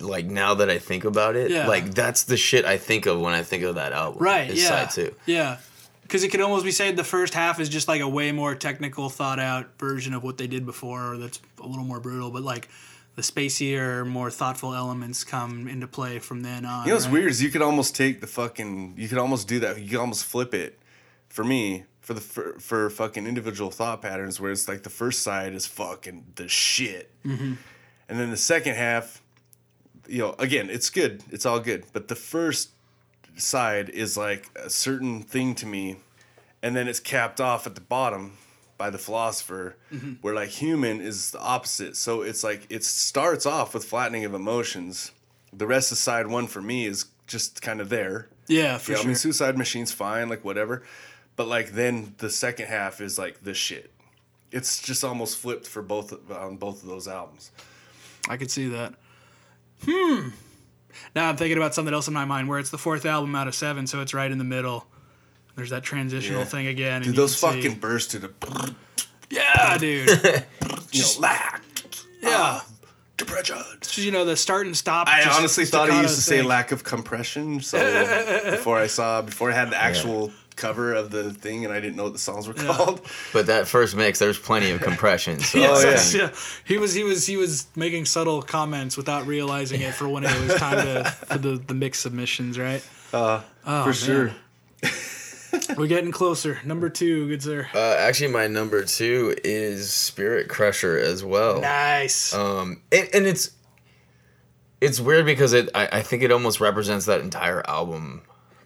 like 0.00 0.26
now 0.26 0.54
that 0.54 0.68
I 0.68 0.78
think 0.78 1.04
about 1.04 1.36
it, 1.36 1.50
Yeah. 1.50 1.66
like 1.68 1.94
that's 1.94 2.24
the 2.24 2.36
shit 2.36 2.64
I 2.64 2.76
think 2.76 3.06
of 3.06 3.20
when 3.20 3.32
I 3.34 3.42
think 3.42 3.62
of 3.62 3.76
that 3.76 3.92
album. 3.92 4.20
Right. 4.22 4.50
is 4.50 4.62
yeah. 4.62 4.68
Side 4.68 4.90
two. 4.90 5.14
Yeah. 5.26 5.58
Because 6.02 6.24
it 6.24 6.28
could 6.28 6.40
almost 6.40 6.64
be 6.64 6.72
said 6.72 6.96
the 6.96 7.04
first 7.04 7.32
half 7.32 7.58
is 7.60 7.68
just 7.68 7.88
like 7.88 8.00
a 8.02 8.08
way 8.08 8.32
more 8.32 8.54
technical, 8.54 9.08
thought 9.08 9.38
out 9.38 9.78
version 9.78 10.12
of 10.14 10.22
what 10.22 10.36
they 10.36 10.46
did 10.46 10.66
before. 10.66 11.16
That's 11.16 11.40
a 11.62 11.66
little 11.66 11.84
more 11.84 12.00
brutal, 12.00 12.30
but 12.30 12.42
like 12.42 12.68
the 13.16 13.22
spacier, 13.22 14.06
more 14.06 14.30
thoughtful 14.30 14.74
elements 14.74 15.24
come 15.24 15.68
into 15.68 15.86
play 15.86 16.18
from 16.18 16.42
then 16.42 16.64
on. 16.66 16.84
You 16.84 16.88
know 16.90 16.94
what's 16.96 17.06
right? 17.06 17.12
weird 17.14 17.30
is 17.30 17.42
you 17.42 17.50
could 17.50 17.62
almost 17.62 17.94
take 17.96 18.20
the 18.20 18.26
fucking 18.26 18.94
you 18.98 19.08
could 19.08 19.18
almost 19.18 19.48
do 19.48 19.60
that. 19.60 19.80
You 19.80 19.88
could 19.88 19.98
almost 20.00 20.24
flip 20.24 20.52
it 20.54 20.78
for 21.28 21.44
me 21.44 21.84
for 22.00 22.14
the 22.14 22.20
for, 22.20 22.58
for 22.58 22.90
fucking 22.90 23.26
individual 23.26 23.70
thought 23.70 24.02
patterns 24.02 24.38
where 24.40 24.50
it's 24.50 24.68
like 24.68 24.82
the 24.82 24.90
first 24.90 25.22
side 25.22 25.54
is 25.54 25.66
fucking 25.66 26.26
the 26.34 26.48
shit, 26.48 27.10
Mm-hmm. 27.24 27.54
and 28.08 28.18
then 28.18 28.30
the 28.30 28.36
second 28.36 28.74
half, 28.74 29.22
you 30.08 30.18
know, 30.18 30.34
again 30.38 30.68
it's 30.68 30.90
good, 30.90 31.22
it's 31.30 31.46
all 31.46 31.60
good, 31.60 31.84
but 31.92 32.08
the 32.08 32.16
first 32.16 32.70
side 33.36 33.88
is 33.90 34.16
like 34.16 34.48
a 34.56 34.70
certain 34.70 35.22
thing 35.22 35.54
to 35.56 35.66
me, 35.66 35.96
and 36.62 36.74
then 36.76 36.88
it's 36.88 37.00
capped 37.00 37.40
off 37.40 37.66
at 37.66 37.74
the 37.74 37.80
bottom 37.80 38.36
by 38.78 38.90
the 38.90 38.98
philosopher 38.98 39.76
Mm-hmm. 39.92 40.12
where 40.22 40.34
like 40.34 40.48
human 40.48 41.00
is 41.00 41.30
the 41.32 41.40
opposite 41.40 41.94
so 41.96 42.22
it's 42.22 42.42
like 42.42 42.66
it 42.70 42.82
starts 42.82 43.44
off 43.46 43.74
with 43.74 43.84
flattening 43.84 44.24
of 44.24 44.32
emotions 44.34 45.12
the 45.52 45.66
rest 45.66 45.92
of 45.92 45.98
side 45.98 46.26
one 46.26 46.46
for 46.46 46.62
me 46.62 46.86
is 46.86 47.04
just 47.26 47.60
kind 47.62 47.80
of 47.80 47.90
there 47.90 48.28
Yeah, 48.48 48.78
for 48.78 48.92
yeah, 48.92 48.98
I 48.98 49.00
sure. 49.02 49.06
mean, 49.08 49.16
Suicide 49.16 49.56
Machine's 49.58 49.92
fine, 49.92 50.28
like 50.30 50.44
whatever. 50.44 50.82
But 51.36 51.46
like 51.46 51.72
then 51.72 52.14
the 52.18 52.28
second 52.30 52.66
half 52.66 53.00
is 53.00 53.18
like 53.18 53.42
the 53.44 53.54
shit. 53.54 53.90
It's 54.50 54.82
just 54.82 55.04
almost 55.04 55.36
flipped 55.38 55.66
for 55.66 55.80
both 55.82 56.12
on 56.30 56.56
both 56.56 56.82
of 56.82 56.88
those 56.88 57.06
albums. 57.06 57.50
I 58.28 58.36
could 58.36 58.50
see 58.50 58.68
that. 58.68 58.94
Hmm. 59.86 60.28
Now 61.14 61.28
I'm 61.28 61.36
thinking 61.36 61.56
about 61.56 61.74
something 61.74 61.92
else 61.94 62.08
in 62.08 62.14
my 62.14 62.24
mind 62.24 62.48
where 62.48 62.58
it's 62.58 62.70
the 62.70 62.78
fourth 62.78 63.04
album 63.06 63.34
out 63.34 63.48
of 63.48 63.54
seven, 63.54 63.86
so 63.86 64.00
it's 64.00 64.14
right 64.14 64.30
in 64.30 64.38
the 64.38 64.44
middle. 64.44 64.86
There's 65.56 65.70
that 65.70 65.82
transitional 65.82 66.40
Yeah. 66.40 66.46
thing 66.46 66.66
again. 66.66 67.02
Dude, 67.02 67.08
you 67.08 67.12
those 67.14 67.38
can 67.38 67.52
see- 67.52 67.62
fucking 67.62 67.78
bursts 67.80 68.10
to 68.12 68.18
the 68.18 68.30
Yeah, 69.30 69.78
dude. 69.78 70.08
you 70.92 71.02
know, 71.02 71.08
lack 71.20 71.62
yeah. 72.22 72.28
Ah, 72.30 72.66
depression. 73.16 73.56
Just, 73.80 73.98
you 73.98 74.10
know, 74.12 74.24
the 74.24 74.36
start 74.36 74.66
and 74.66 74.76
stop. 74.76 75.08
I 75.08 75.22
honestly 75.24 75.64
thought 75.64 75.86
he 75.88 75.92
staccato 75.92 76.02
used 76.02 76.14
to 76.16 76.20
say 76.22 76.42
lack 76.42 76.70
of 76.72 76.84
compression. 76.84 77.60
So 77.60 77.78
before 78.50 78.78
I 78.78 78.86
saw, 78.86 79.22
before 79.22 79.50
I 79.50 79.54
had 79.54 79.70
the 79.70 79.76
actual 79.80 80.30
cover 80.56 80.94
of 80.94 81.10
the 81.10 81.32
thing, 81.32 81.64
and 81.64 81.72
I 81.72 81.80
didn't 81.80 81.96
know 81.96 82.04
what 82.04 82.12
the 82.12 82.18
songs 82.18 82.46
were 82.48 82.54
called. 82.54 83.00
But 83.32 83.46
that 83.46 83.66
first 83.68 83.96
mix, 83.96 84.18
there's 84.18 84.38
plenty 84.38 84.70
of 84.70 84.80
compression. 84.80 85.40
So 85.40 85.58
Oh, 85.62 85.80
yeah. 85.80 86.02
Yeah. 86.12 86.30
He 86.64 86.78
was 86.78 86.94
he 86.94 87.04
was 87.04 87.26
he 87.26 87.36
was 87.36 87.66
making 87.76 88.04
subtle 88.06 88.42
comments 88.42 88.96
without 88.96 89.26
realizing 89.26 89.80
it 89.80 89.94
for 89.94 90.08
when 90.08 90.24
it 90.24 90.40
was 90.40 90.54
time 90.56 90.84
to 90.84 91.10
for 91.10 91.38
the 91.38 91.56
the 91.56 91.74
mix 91.74 91.98
submissions, 92.00 92.58
right? 92.58 92.86
Oh, 93.12 93.44
for 93.64 93.92
sure. 93.92 94.32
We're 95.76 95.86
getting 95.86 96.12
closer. 96.12 96.58
Number 96.64 96.88
two, 96.88 97.28
good 97.28 97.42
sir. 97.42 97.68
Uh, 97.74 97.96
actually, 97.98 98.32
my 98.32 98.46
number 98.46 98.84
two 98.84 99.36
is 99.44 99.92
Spirit 99.92 100.48
Crusher 100.48 100.96
as 100.98 101.22
well. 101.22 101.60
nice. 101.60 102.32
Um, 102.34 102.80
and, 102.90 103.08
and 103.12 103.26
it's 103.26 103.50
it's 104.80 104.98
weird 104.98 105.26
because 105.26 105.52
it 105.52 105.68
I, 105.74 105.88
I 105.98 106.02
think 106.02 106.22
it 106.22 106.32
almost 106.32 106.58
represents 106.60 107.04
that 107.06 107.20
entire 107.20 107.62
album. 107.68 108.22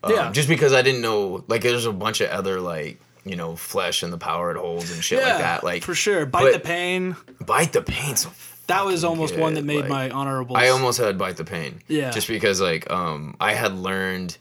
Um, 0.07 0.13
Yeah. 0.13 0.33
Just 0.33 0.49
because 0.49 0.73
I 0.73 0.83
didn't 0.83 1.03
know, 1.03 1.45
like, 1.49 1.63
there's 1.63 1.87
a 1.87 1.93
bunch 1.93 2.21
of 2.21 2.31
other 2.31 2.61
like 2.61 3.01
you 3.27 3.35
know 3.37 3.57
flesh 3.57 4.03
and 4.03 4.13
the 4.13 4.19
power 4.19 4.53
it 4.53 4.57
holds 4.57 4.91
and 4.93 5.03
shit 5.03 5.19
yeah, 5.19 5.31
like 5.31 5.39
that. 5.39 5.65
Like 5.65 5.83
for 5.83 5.95
sure. 5.95 6.25
Bite 6.25 6.53
the 6.53 6.61
pain. 6.61 7.17
bite 7.45 7.73
the 7.73 7.83
pain. 7.83 8.17
So 8.17 8.31
That 8.69 8.85
was 8.85 9.05
almost 9.05 9.35
good, 9.35 9.41
one 9.41 9.55
that 9.55 9.65
made 9.65 9.81
like, 9.81 9.89
my 9.89 10.11
honorable. 10.11 10.57
I 10.57 10.69
almost 10.69 10.99
had 10.99 11.19
bite 11.19 11.37
the 11.37 11.45
pain. 11.45 11.81
Yeah. 11.89 12.11
Just 12.13 12.29
because 12.29 12.61
like 12.61 12.91
um 12.91 13.37
I 13.41 13.53
had 13.53 13.75
learned 13.75 14.39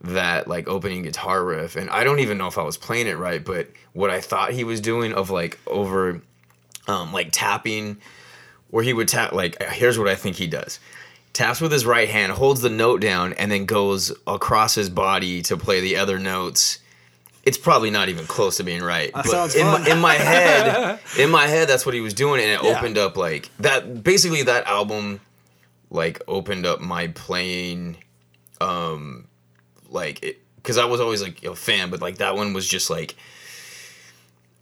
that 0.00 0.48
like 0.48 0.68
opening 0.68 1.02
guitar 1.02 1.44
riff 1.44 1.76
and 1.76 1.88
I 1.90 2.02
don't 2.04 2.20
even 2.20 2.38
know 2.38 2.46
if 2.46 2.58
I 2.58 2.62
was 2.62 2.76
playing 2.76 3.06
it 3.06 3.18
right, 3.18 3.44
but 3.44 3.68
what 3.92 4.10
I 4.10 4.20
thought 4.20 4.52
he 4.52 4.64
was 4.64 4.80
doing 4.80 5.12
of 5.12 5.30
like 5.30 5.58
over 5.66 6.22
um 6.88 7.12
like 7.12 7.28
tapping 7.30 7.98
where 8.70 8.82
he 8.82 8.92
would 8.92 9.08
tap 9.08 9.32
like 9.32 9.62
here's 9.62 9.98
what 9.98 10.08
I 10.08 10.14
think 10.14 10.36
he 10.36 10.46
does. 10.46 10.80
Taps 11.34 11.60
with 11.60 11.70
his 11.72 11.84
right 11.84 12.08
hand, 12.08 12.32
holds 12.32 12.62
the 12.62 12.70
note 12.70 13.00
down, 13.02 13.34
and 13.34 13.52
then 13.52 13.66
goes 13.66 14.10
across 14.26 14.74
his 14.74 14.88
body 14.88 15.42
to 15.42 15.56
play 15.58 15.80
the 15.82 15.96
other 15.96 16.18
notes. 16.18 16.78
It's 17.44 17.58
probably 17.58 17.90
not 17.90 18.08
even 18.08 18.24
close 18.26 18.56
to 18.56 18.62
being 18.62 18.82
right. 18.82 19.10
but 19.12 19.26
sounds 19.26 19.54
in 19.54 19.66
my, 19.66 19.86
in 19.86 19.98
my 20.00 20.14
head, 20.14 20.98
in 21.18 21.30
my 21.30 21.46
head, 21.46 21.68
that's 21.68 21.84
what 21.84 21.94
he 21.94 22.00
was 22.00 22.14
doing, 22.14 22.40
and 22.40 22.48
it 22.50 22.62
Yeah. 22.62 22.78
opened 22.78 22.96
up 22.96 23.16
like 23.18 23.50
that. 23.58 24.02
Basically, 24.02 24.42
that 24.44 24.66
album 24.66 25.20
like 25.90 26.22
opened 26.26 26.64
up 26.66 26.80
my 26.80 27.08
playing 27.08 27.96
um 28.60 29.26
like 29.90 30.22
it 30.24 30.40
because 30.56 30.76
i 30.78 30.84
was 30.84 31.00
always 31.00 31.22
like 31.22 31.44
a 31.44 31.54
fan 31.54 31.90
but 31.90 32.00
like 32.00 32.16
that 32.18 32.34
one 32.34 32.52
was 32.52 32.66
just 32.66 32.88
like 32.90 33.14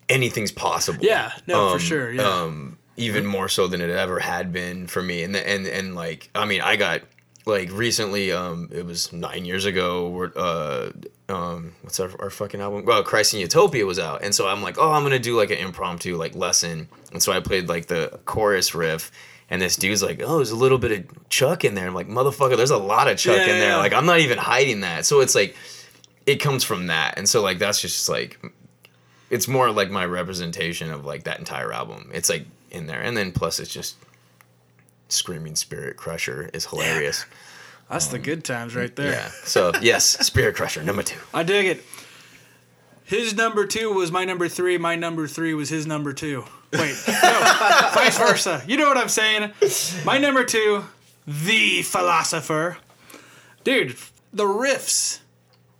anything's 0.09 0.52
possible 0.52 0.99
Yeah, 1.05 1.33
no, 1.47 1.68
for 1.68 1.75
Um, 1.75 1.78
sure. 1.78 2.12
Yeah. 2.12 2.23
um 2.23 2.78
even 3.02 3.26
more 3.26 3.48
so 3.48 3.66
than 3.66 3.81
it 3.81 3.90
ever 3.90 4.18
had 4.20 4.52
been 4.52 4.86
for 4.86 5.02
me. 5.02 5.22
And 5.22 5.36
and 5.36 5.66
and 5.66 5.94
like 5.94 6.31
i 6.34 6.44
mean 6.44 6.60
i 6.60 6.76
got 6.76 7.02
like 7.44 7.70
recently 7.72 8.31
um 8.32 8.68
it 8.72 8.84
was 8.86 9.12
nine 9.12 9.44
years 9.44 9.64
ago 9.64 10.08
where 10.08 10.32
uh 10.36 10.90
um 11.28 11.72
what's 11.82 11.98
our, 12.00 12.10
our 12.20 12.31
fucking 12.31 12.60
album? 12.60 12.84
Well 12.84 13.02
christ 13.02 13.34
in 13.34 13.40
utopia 13.40 13.84
was 13.86 13.98
out. 13.98 14.22
And 14.22 14.34
so 14.34 14.47
i'm 14.48 14.62
like 14.62 14.76
oh 14.78 14.92
i'm 14.92 15.02
gonna 15.02 15.18
do 15.18 15.36
like 15.36 15.50
an 15.50 15.58
impromptu 15.58 16.16
like 16.16 16.34
lesson. 16.34 16.89
And 17.12 17.22
so 17.22 17.32
i 17.32 17.40
played 17.40 17.68
like 17.68 17.86
the 17.86 18.18
chorus 18.24 18.74
riff. 18.74 19.10
And 19.50 19.60
this 19.60 19.76
dude's 19.76 20.02
like 20.02 20.22
oh 20.24 20.36
there's 20.36 20.50
a 20.50 20.56
little 20.56 20.78
bit 20.78 20.92
of 20.92 21.28
chuck 21.28 21.64
in 21.64 21.74
there. 21.74 21.86
I'm 21.86 21.94
like 21.94 22.08
motherfucker 22.08 22.56
there's 22.56 22.70
a 22.70 22.78
lot 22.78 23.08
of 23.08 23.18
chuck 23.18 23.36
Yeah, 23.36 23.42
in 23.52 23.58
there. 23.60 23.70
yeah. 23.70 23.76
like 23.76 23.92
i'm 23.92 24.06
not 24.06 24.20
even 24.20 24.39
hiding 24.39 24.81
that. 24.81 25.05
So 25.06 25.20
it's 25.20 25.34
like 25.34 25.56
it 26.24 26.36
comes 26.36 26.62
from 26.62 26.86
that. 26.86 27.18
And 27.18 27.28
so 27.28 27.42
like 27.42 27.58
that's 27.58 27.81
just 27.81 28.08
like 28.08 28.40
it's 29.31 29.48
more 29.48 29.70
like 29.72 29.90
my 29.90 30.05
representation 30.05 30.90
of 30.92 31.05
like 31.06 31.24
that 31.24 31.39
entire 31.39 31.72
album. 31.72 32.10
It's 32.14 32.28
like 32.28 32.47
in 32.73 32.86
there, 32.86 33.01
and 33.01 33.17
then 33.17 33.33
plus 33.33 33.60
it's 33.60 33.73
just 33.73 33.97
screaming 35.09 35.55
Spirit 35.55 35.97
Crusher 35.97 36.51
is 36.52 36.67
hilarious. 36.67 37.26
That's 37.89 38.07
the 38.07 38.17
um, 38.17 38.23
good 38.23 38.44
times 38.44 38.75
right 38.75 38.94
there. 38.97 39.12
Yeah. 39.12 39.28
So 39.44 39.73
yes, 39.81 40.05
Spirit 40.26 40.57
Crusher 40.57 40.83
number 40.83 41.02
two. 41.02 41.20
I 41.33 41.42
dig 41.42 41.67
it. 41.67 41.84
His 43.05 43.36
number 43.36 43.67
two 43.67 43.92
was 43.92 44.10
my 44.10 44.25
number 44.25 44.49
three. 44.49 44.78
My 44.78 44.97
number 44.97 45.28
three 45.28 45.55
was 45.55 45.68
his 45.68 45.86
number 45.86 46.12
two. 46.12 46.44
Wait, 46.73 46.97
no, 47.07 47.15
vice 47.94 48.17
versa. 48.17 48.62
You 48.67 48.78
know 48.78 48.89
what 48.89 48.97
I'm 48.97 49.10
saying? 49.10 49.52
My 50.07 50.17
number 50.17 50.44
two, 50.44 50.84
the 51.26 51.83
philosopher. 51.83 52.78
Dude, 53.65 53.97
the 54.33 54.44
riffs. 54.44 55.20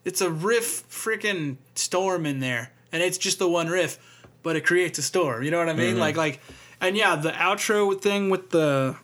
It's 0.05 0.21
a 0.21 0.31
riff 0.31 0.87
freaking 0.91 1.57
storm 1.75 2.27
in 2.27 2.41
there. 2.41 2.73
And 2.93 3.03
it's 3.03 3.17
just 3.17 3.39
the 3.39 3.49
one 3.49 3.69
riff, 3.69 3.99
but 4.43 4.57
it 4.57 4.67
creates 4.67 4.99
a 4.99 5.03
storm. 5.03 5.43
You 5.43 5.51
know 5.51 5.59
what 5.59 5.71
I 5.71 5.73
mean? 5.73 5.93
Mm-hmm. 5.93 6.01
Like 6.01 6.17
like 6.17 6.41
And 6.83 6.97
yeah, 6.97 7.15
the 7.15 7.31
outro 7.31 7.99
thing 7.99 8.29
with 8.29 8.51
the 8.51 8.97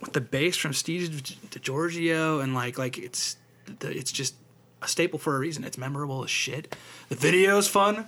with 0.00 0.12
the 0.12 0.20
bass 0.20 0.56
from 0.56 0.72
Steve 0.72 1.22
DiGiorgio 1.50 2.42
and 2.42 2.54
like 2.54 2.76
like 2.76 2.98
it's 2.98 3.36
it's 3.80 4.10
just 4.10 4.34
a 4.82 4.88
staple 4.88 5.18
for 5.18 5.36
a 5.36 5.38
reason. 5.38 5.62
It's 5.62 5.78
memorable 5.78 6.24
as 6.24 6.30
shit. 6.30 6.76
The 7.08 7.14
video's 7.14 7.68
fun 7.68 8.06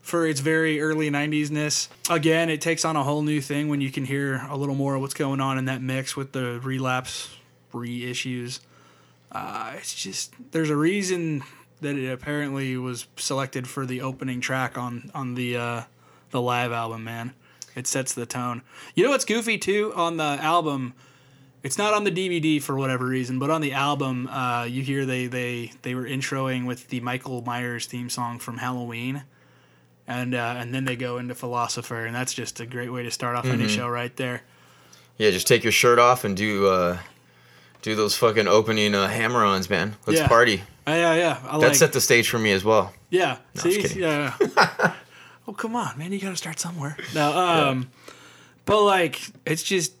for 0.00 0.26
its 0.26 0.38
very 0.38 0.80
early 0.80 1.10
90s 1.10 1.50
ness. 1.50 1.88
Again, 2.08 2.48
it 2.48 2.60
takes 2.60 2.84
on 2.84 2.94
a 2.94 3.02
whole 3.02 3.22
new 3.22 3.40
thing 3.40 3.68
when 3.68 3.80
you 3.80 3.90
can 3.90 4.04
hear 4.04 4.46
a 4.48 4.56
little 4.56 4.74
more 4.76 4.94
of 4.94 5.00
what's 5.00 5.14
going 5.14 5.40
on 5.40 5.58
in 5.58 5.64
that 5.64 5.82
mix 5.82 6.14
with 6.14 6.30
the 6.30 6.60
relapse 6.60 7.34
reissues. 7.72 8.60
Uh, 9.32 9.72
it's 9.76 9.94
just 9.94 10.32
there's 10.52 10.70
a 10.70 10.76
reason 10.76 11.42
that 11.80 11.96
it 11.96 12.08
apparently 12.08 12.76
was 12.76 13.08
selected 13.16 13.66
for 13.66 13.84
the 13.84 14.00
opening 14.00 14.40
track 14.40 14.78
on 14.78 15.10
on 15.12 15.34
the 15.34 15.56
uh, 15.56 15.82
the 16.30 16.40
live 16.40 16.70
album. 16.70 17.02
Man, 17.02 17.34
it 17.74 17.86
sets 17.86 18.12
the 18.14 18.26
tone. 18.26 18.62
You 18.94 19.04
know 19.04 19.10
what's 19.10 19.24
goofy 19.24 19.58
too 19.58 19.92
on 19.94 20.16
the 20.16 20.24
album? 20.24 20.94
It's 21.62 21.78
not 21.78 21.94
on 21.94 22.04
the 22.04 22.10
DVD 22.10 22.62
for 22.62 22.76
whatever 22.76 23.06
reason, 23.06 23.38
but 23.38 23.48
on 23.50 23.62
the 23.62 23.72
album, 23.72 24.26
uh, 24.28 24.64
you 24.64 24.82
hear 24.82 25.06
they 25.06 25.26
they 25.26 25.72
they 25.82 25.94
were 25.94 26.04
introing 26.04 26.66
with 26.66 26.88
the 26.88 27.00
Michael 27.00 27.40
Myers 27.42 27.86
theme 27.86 28.10
song 28.10 28.38
from 28.38 28.58
Halloween, 28.58 29.24
and 30.06 30.34
uh, 30.34 30.56
and 30.58 30.74
then 30.74 30.84
they 30.84 30.94
go 30.96 31.16
into 31.16 31.34
Philosopher, 31.34 32.04
and 32.04 32.14
that's 32.14 32.34
just 32.34 32.60
a 32.60 32.66
great 32.66 32.92
way 32.92 33.02
to 33.02 33.10
start 33.10 33.34
off 33.36 33.46
any 33.46 33.66
show 33.66 33.88
right 33.88 34.14
there. 34.16 34.42
Yeah, 35.16 35.30
just 35.30 35.46
take 35.46 35.62
your 35.62 35.72
shirt 35.72 35.98
off 35.98 36.24
and 36.24 36.36
do 36.36 36.66
uh, 36.68 36.98
do 37.80 37.94
those 37.94 38.14
fucking 38.16 38.46
opening 38.46 38.94
uh, 38.94 39.08
hammer-ons, 39.08 39.70
man. 39.70 39.96
Let's 40.06 40.20
Yeah. 40.20 40.28
party. 40.28 40.62
Uh, 40.86 40.90
yeah, 40.90 41.14
yeah, 41.14 41.38
I 41.48 41.58
That 41.60 41.68
like. 41.68 41.76
set 41.76 41.94
the 41.94 42.00
stage 42.02 42.28
for 42.28 42.38
me 42.38 42.52
as 42.52 42.62
well. 42.62 42.92
Yeah. 43.08 43.38
No, 43.54 43.62
See, 43.62 43.98
yeah. 44.00 44.34
oh 45.48 45.52
come 45.52 45.76
on, 45.76 45.98
man! 45.98 46.12
You 46.12 46.20
got 46.20 46.30
to 46.30 46.36
start 46.36 46.58
somewhere. 46.60 46.96
No, 47.14 47.36
um, 47.36 47.90
but 48.64 48.82
like 48.82 49.20
it's 49.46 49.62
just 49.62 49.92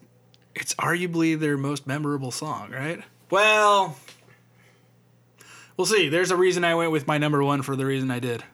it's 0.54 0.74
arguably 0.74 1.38
their 1.38 1.56
most 1.56 1.86
memorable 1.86 2.30
song, 2.30 2.70
right? 2.70 3.02
Well, 3.30 3.96
we'll 5.76 5.86
see. 5.86 6.08
There's 6.08 6.30
a 6.30 6.36
reason 6.36 6.64
I 6.64 6.74
went 6.74 6.92
with 6.92 7.06
my 7.06 7.18
number 7.18 7.42
one 7.42 7.62
for 7.62 7.76
the 7.76 7.86
reason 7.86 8.10
I 8.10 8.18
did. 8.20 8.44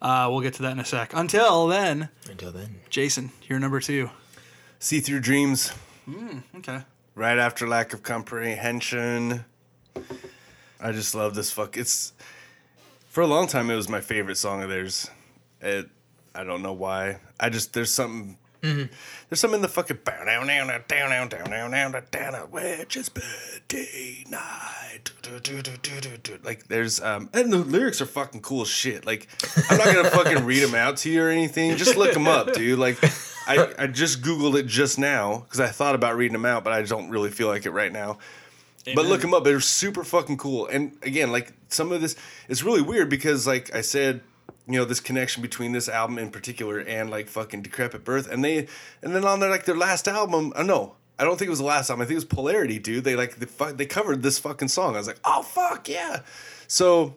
Uh, 0.00 0.28
we'll 0.30 0.40
get 0.40 0.54
to 0.54 0.62
that 0.62 0.72
in 0.72 0.78
a 0.78 0.84
sec. 0.84 1.12
Until 1.14 1.66
then, 1.66 2.08
Until 2.30 2.52
then. 2.52 2.80
Jason, 2.88 3.32
you're 3.48 3.58
number 3.58 3.80
two. 3.80 4.10
See 4.78 5.00
through 5.00 5.20
dreams. 5.20 5.72
Okay. 6.56 6.82
right 7.14 7.36
after 7.38 7.66
lack 7.66 7.92
of 7.92 8.02
comprehension. 8.02 9.44
I 10.80 10.92
just 10.92 11.14
love 11.14 11.34
this 11.34 11.50
fuck. 11.50 11.76
It's 11.76 12.12
for 13.08 13.22
a 13.22 13.26
long 13.26 13.48
time 13.48 13.70
it 13.70 13.74
was 13.76 13.88
my 13.88 14.00
favorite 14.00 14.36
song 14.36 14.62
of 14.62 14.68
theirs. 14.68 15.10
It 15.60 15.88
I 16.34 16.44
don't 16.44 16.62
know 16.62 16.72
why. 16.72 17.18
I 17.40 17.48
just 17.50 17.72
there's 17.72 17.92
something 17.92 18.36
there's 18.60 19.40
something 19.40 19.58
in 19.58 19.62
the 19.62 19.68
fucking 19.68 19.98
down 20.04 20.26
down 20.26 20.46
down 20.46 20.66
down 20.88 21.10
down 21.10 21.28
down 21.28 21.70
down 21.70 21.70
down 21.92 22.04
down 22.10 22.34
which 22.50 22.96
is 22.96 23.08
birthday 23.08 24.24
night. 24.28 25.12
Like 26.44 26.66
there's 26.68 27.00
um 27.00 27.30
and 27.32 27.52
the 27.52 27.58
lyrics 27.58 28.00
are 28.00 28.06
fucking 28.06 28.40
cool 28.40 28.62
as 28.62 28.68
shit. 28.68 29.06
Like 29.06 29.28
I'm 29.70 29.78
not 29.78 29.86
gonna 29.86 30.10
fucking 30.10 30.44
read 30.44 30.62
them 30.62 30.74
out 30.74 30.96
to 30.98 31.10
you 31.10 31.22
or 31.22 31.28
anything. 31.28 31.76
Just 31.76 31.96
look 31.96 32.12
them 32.12 32.26
up, 32.26 32.52
dude. 32.52 32.78
Like 32.78 32.98
I 33.46 33.72
I 33.78 33.86
just 33.86 34.22
googled 34.22 34.58
it 34.58 34.66
just 34.66 34.98
now 34.98 35.38
because 35.40 35.60
I 35.60 35.68
thought 35.68 35.94
about 35.94 36.16
reading 36.16 36.32
them 36.32 36.44
out, 36.44 36.64
but 36.64 36.72
I 36.72 36.82
don't 36.82 37.10
really 37.10 37.30
feel 37.30 37.48
like 37.48 37.64
it 37.64 37.70
right 37.70 37.92
now. 37.92 38.18
But 38.94 39.06
look 39.06 39.20
them 39.20 39.34
up; 39.34 39.44
they're 39.44 39.60
super 39.60 40.02
fucking 40.04 40.38
cool. 40.38 40.66
And 40.66 40.96
again, 41.02 41.30
like 41.30 41.52
some 41.68 41.92
of 41.92 42.00
this, 42.00 42.16
it's 42.48 42.62
really 42.62 42.80
weird 42.82 43.10
because, 43.10 43.46
like 43.46 43.74
I 43.74 43.82
said, 43.82 44.22
you 44.68 44.78
know, 44.78 44.84
this 44.84 45.00
connection 45.00 45.40
between 45.42 45.72
this 45.72 45.88
album 45.88 46.18
in 46.18 46.30
particular 46.30 46.78
and 46.78 47.08
like 47.10 47.28
fucking 47.28 47.62
Decrepit 47.62 48.04
Birth, 48.04 48.30
and 48.30 48.44
they, 48.44 48.68
and 49.02 49.14
then 49.14 49.24
on 49.24 49.40
their 49.40 49.50
like 49.50 49.64
their 49.64 49.76
last 49.76 50.06
album, 50.06 50.52
uh, 50.54 50.62
no, 50.62 50.96
I 51.18 51.24
don't 51.24 51.38
think 51.38 51.46
it 51.46 51.50
was 51.50 51.58
the 51.58 51.64
last 51.64 51.88
album. 51.88 52.02
I 52.02 52.04
think 52.04 52.12
it 52.12 52.16
was 52.16 52.24
Polarity, 52.26 52.78
dude. 52.78 53.04
They 53.04 53.16
like 53.16 53.36
they, 53.36 53.72
they 53.72 53.86
covered 53.86 54.22
this 54.22 54.38
fucking 54.38 54.68
song. 54.68 54.94
I 54.94 54.98
was 54.98 55.06
like, 55.06 55.20
oh 55.24 55.42
fuck 55.42 55.88
yeah! 55.88 56.20
So, 56.66 57.16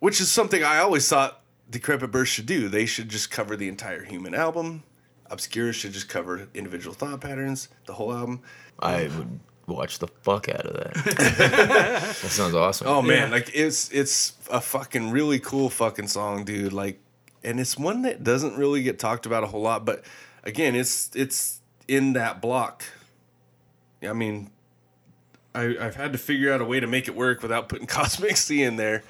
which 0.00 0.20
is 0.20 0.30
something 0.30 0.62
I 0.62 0.78
always 0.78 1.08
thought 1.08 1.42
Decrepit 1.70 2.10
Birth 2.10 2.28
should 2.28 2.46
do. 2.46 2.68
They 2.68 2.84
should 2.84 3.08
just 3.08 3.30
cover 3.30 3.56
the 3.56 3.68
entire 3.68 4.04
Human 4.04 4.34
album. 4.34 4.82
Obscura 5.30 5.72
should 5.72 5.92
just 5.92 6.10
cover 6.10 6.46
individual 6.52 6.94
thought 6.94 7.22
patterns, 7.22 7.68
the 7.86 7.94
whole 7.94 8.12
album. 8.12 8.42
I 8.78 9.04
would 9.04 9.40
watch 9.72 9.98
the 9.98 10.08
fuck 10.08 10.48
out 10.48 10.66
of 10.66 10.74
that. 10.74 10.94
that 12.22 12.30
sounds 12.30 12.54
awesome. 12.54 12.86
Oh 12.86 13.02
man, 13.02 13.30
like 13.30 13.50
it's 13.54 13.90
it's 13.90 14.34
a 14.50 14.60
fucking 14.60 15.10
really 15.10 15.38
cool 15.38 15.70
fucking 15.70 16.08
song, 16.08 16.44
dude. 16.44 16.72
Like, 16.72 17.00
and 17.42 17.58
it's 17.60 17.76
one 17.78 18.02
that 18.02 18.22
doesn't 18.24 18.56
really 18.56 18.82
get 18.82 18.98
talked 18.98 19.26
about 19.26 19.44
a 19.44 19.46
whole 19.46 19.62
lot, 19.62 19.84
but 19.84 20.04
again, 20.44 20.74
it's 20.74 21.10
it's 21.14 21.60
in 21.88 22.12
that 22.14 22.40
block. 22.40 22.84
I 24.02 24.12
mean, 24.12 24.50
I 25.54 25.76
I've 25.80 25.96
had 25.96 26.12
to 26.12 26.18
figure 26.18 26.52
out 26.52 26.60
a 26.60 26.64
way 26.64 26.80
to 26.80 26.86
make 26.86 27.08
it 27.08 27.14
work 27.14 27.42
without 27.42 27.68
putting 27.68 27.86
Cosmic 27.88 28.36
Sea 28.36 28.62
in 28.62 28.76
there, 28.76 29.02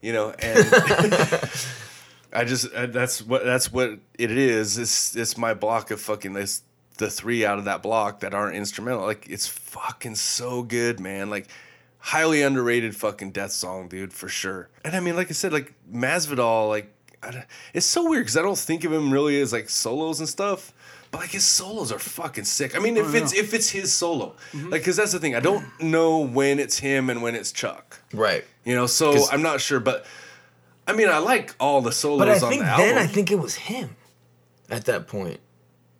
you 0.00 0.12
know, 0.12 0.30
and 0.30 0.58
I 2.32 2.44
just 2.44 2.72
uh, 2.72 2.86
that's 2.86 3.22
what 3.22 3.44
that's 3.44 3.72
what 3.72 3.98
it 4.18 4.30
is. 4.30 4.78
It's 4.78 5.16
it's 5.16 5.36
my 5.36 5.54
block 5.54 5.90
of 5.90 6.00
fucking 6.00 6.34
this 6.34 6.62
the 6.98 7.10
three 7.10 7.44
out 7.44 7.58
of 7.58 7.64
that 7.64 7.82
block 7.82 8.20
that 8.20 8.34
aren't 8.34 8.56
instrumental. 8.56 9.02
Like 9.02 9.28
it's 9.28 9.46
fucking 9.46 10.16
so 10.16 10.62
good, 10.62 11.00
man. 11.00 11.30
Like 11.30 11.48
highly 11.98 12.42
underrated 12.42 12.94
fucking 12.94 13.32
death 13.32 13.52
song, 13.52 13.88
dude, 13.88 14.12
for 14.12 14.28
sure. 14.28 14.68
And 14.84 14.94
I 14.94 15.00
mean, 15.00 15.16
like 15.16 15.30
I 15.30 15.32
said, 15.32 15.52
like 15.52 15.74
Masvidal, 15.90 16.68
like 16.68 16.92
I 17.22 17.44
it's 17.72 17.86
so 17.86 18.08
weird 18.08 18.24
because 18.24 18.36
I 18.36 18.42
don't 18.42 18.58
think 18.58 18.84
of 18.84 18.92
him 18.92 19.12
really 19.12 19.40
as 19.40 19.52
like 19.52 19.68
solos 19.68 20.20
and 20.20 20.28
stuff. 20.28 20.72
But 21.10 21.22
like 21.22 21.30
his 21.30 21.44
solos 21.44 21.90
are 21.90 21.98
fucking 21.98 22.44
sick. 22.44 22.76
I 22.76 22.80
mean, 22.80 22.96
if 22.98 23.14
oh, 23.14 23.16
it's 23.16 23.32
if 23.32 23.54
it's 23.54 23.70
his 23.70 23.92
solo, 23.92 24.36
mm-hmm. 24.52 24.68
like, 24.68 24.82
because 24.82 24.96
that's 24.96 25.12
the 25.12 25.18
thing. 25.18 25.34
I 25.34 25.40
don't 25.40 25.64
know 25.80 26.18
when 26.18 26.58
it's 26.58 26.78
him 26.78 27.08
and 27.08 27.22
when 27.22 27.34
it's 27.34 27.50
Chuck. 27.50 28.02
Right. 28.12 28.44
You 28.64 28.74
know, 28.74 28.86
so 28.86 29.26
I'm 29.32 29.40
not 29.40 29.62
sure. 29.62 29.80
But 29.80 30.04
I 30.86 30.92
mean, 30.92 31.08
I 31.08 31.18
like 31.18 31.54
all 31.58 31.80
the 31.80 31.92
solos 31.92 32.18
But 32.18 32.28
I 32.28 32.34
on 32.34 32.50
think 32.50 32.62
the 32.62 32.68
album. 32.68 32.86
then 32.86 32.98
I 32.98 33.06
think 33.06 33.30
it 33.30 33.38
was 33.38 33.54
him 33.54 33.96
at 34.68 34.84
that 34.84 35.06
point, 35.06 35.40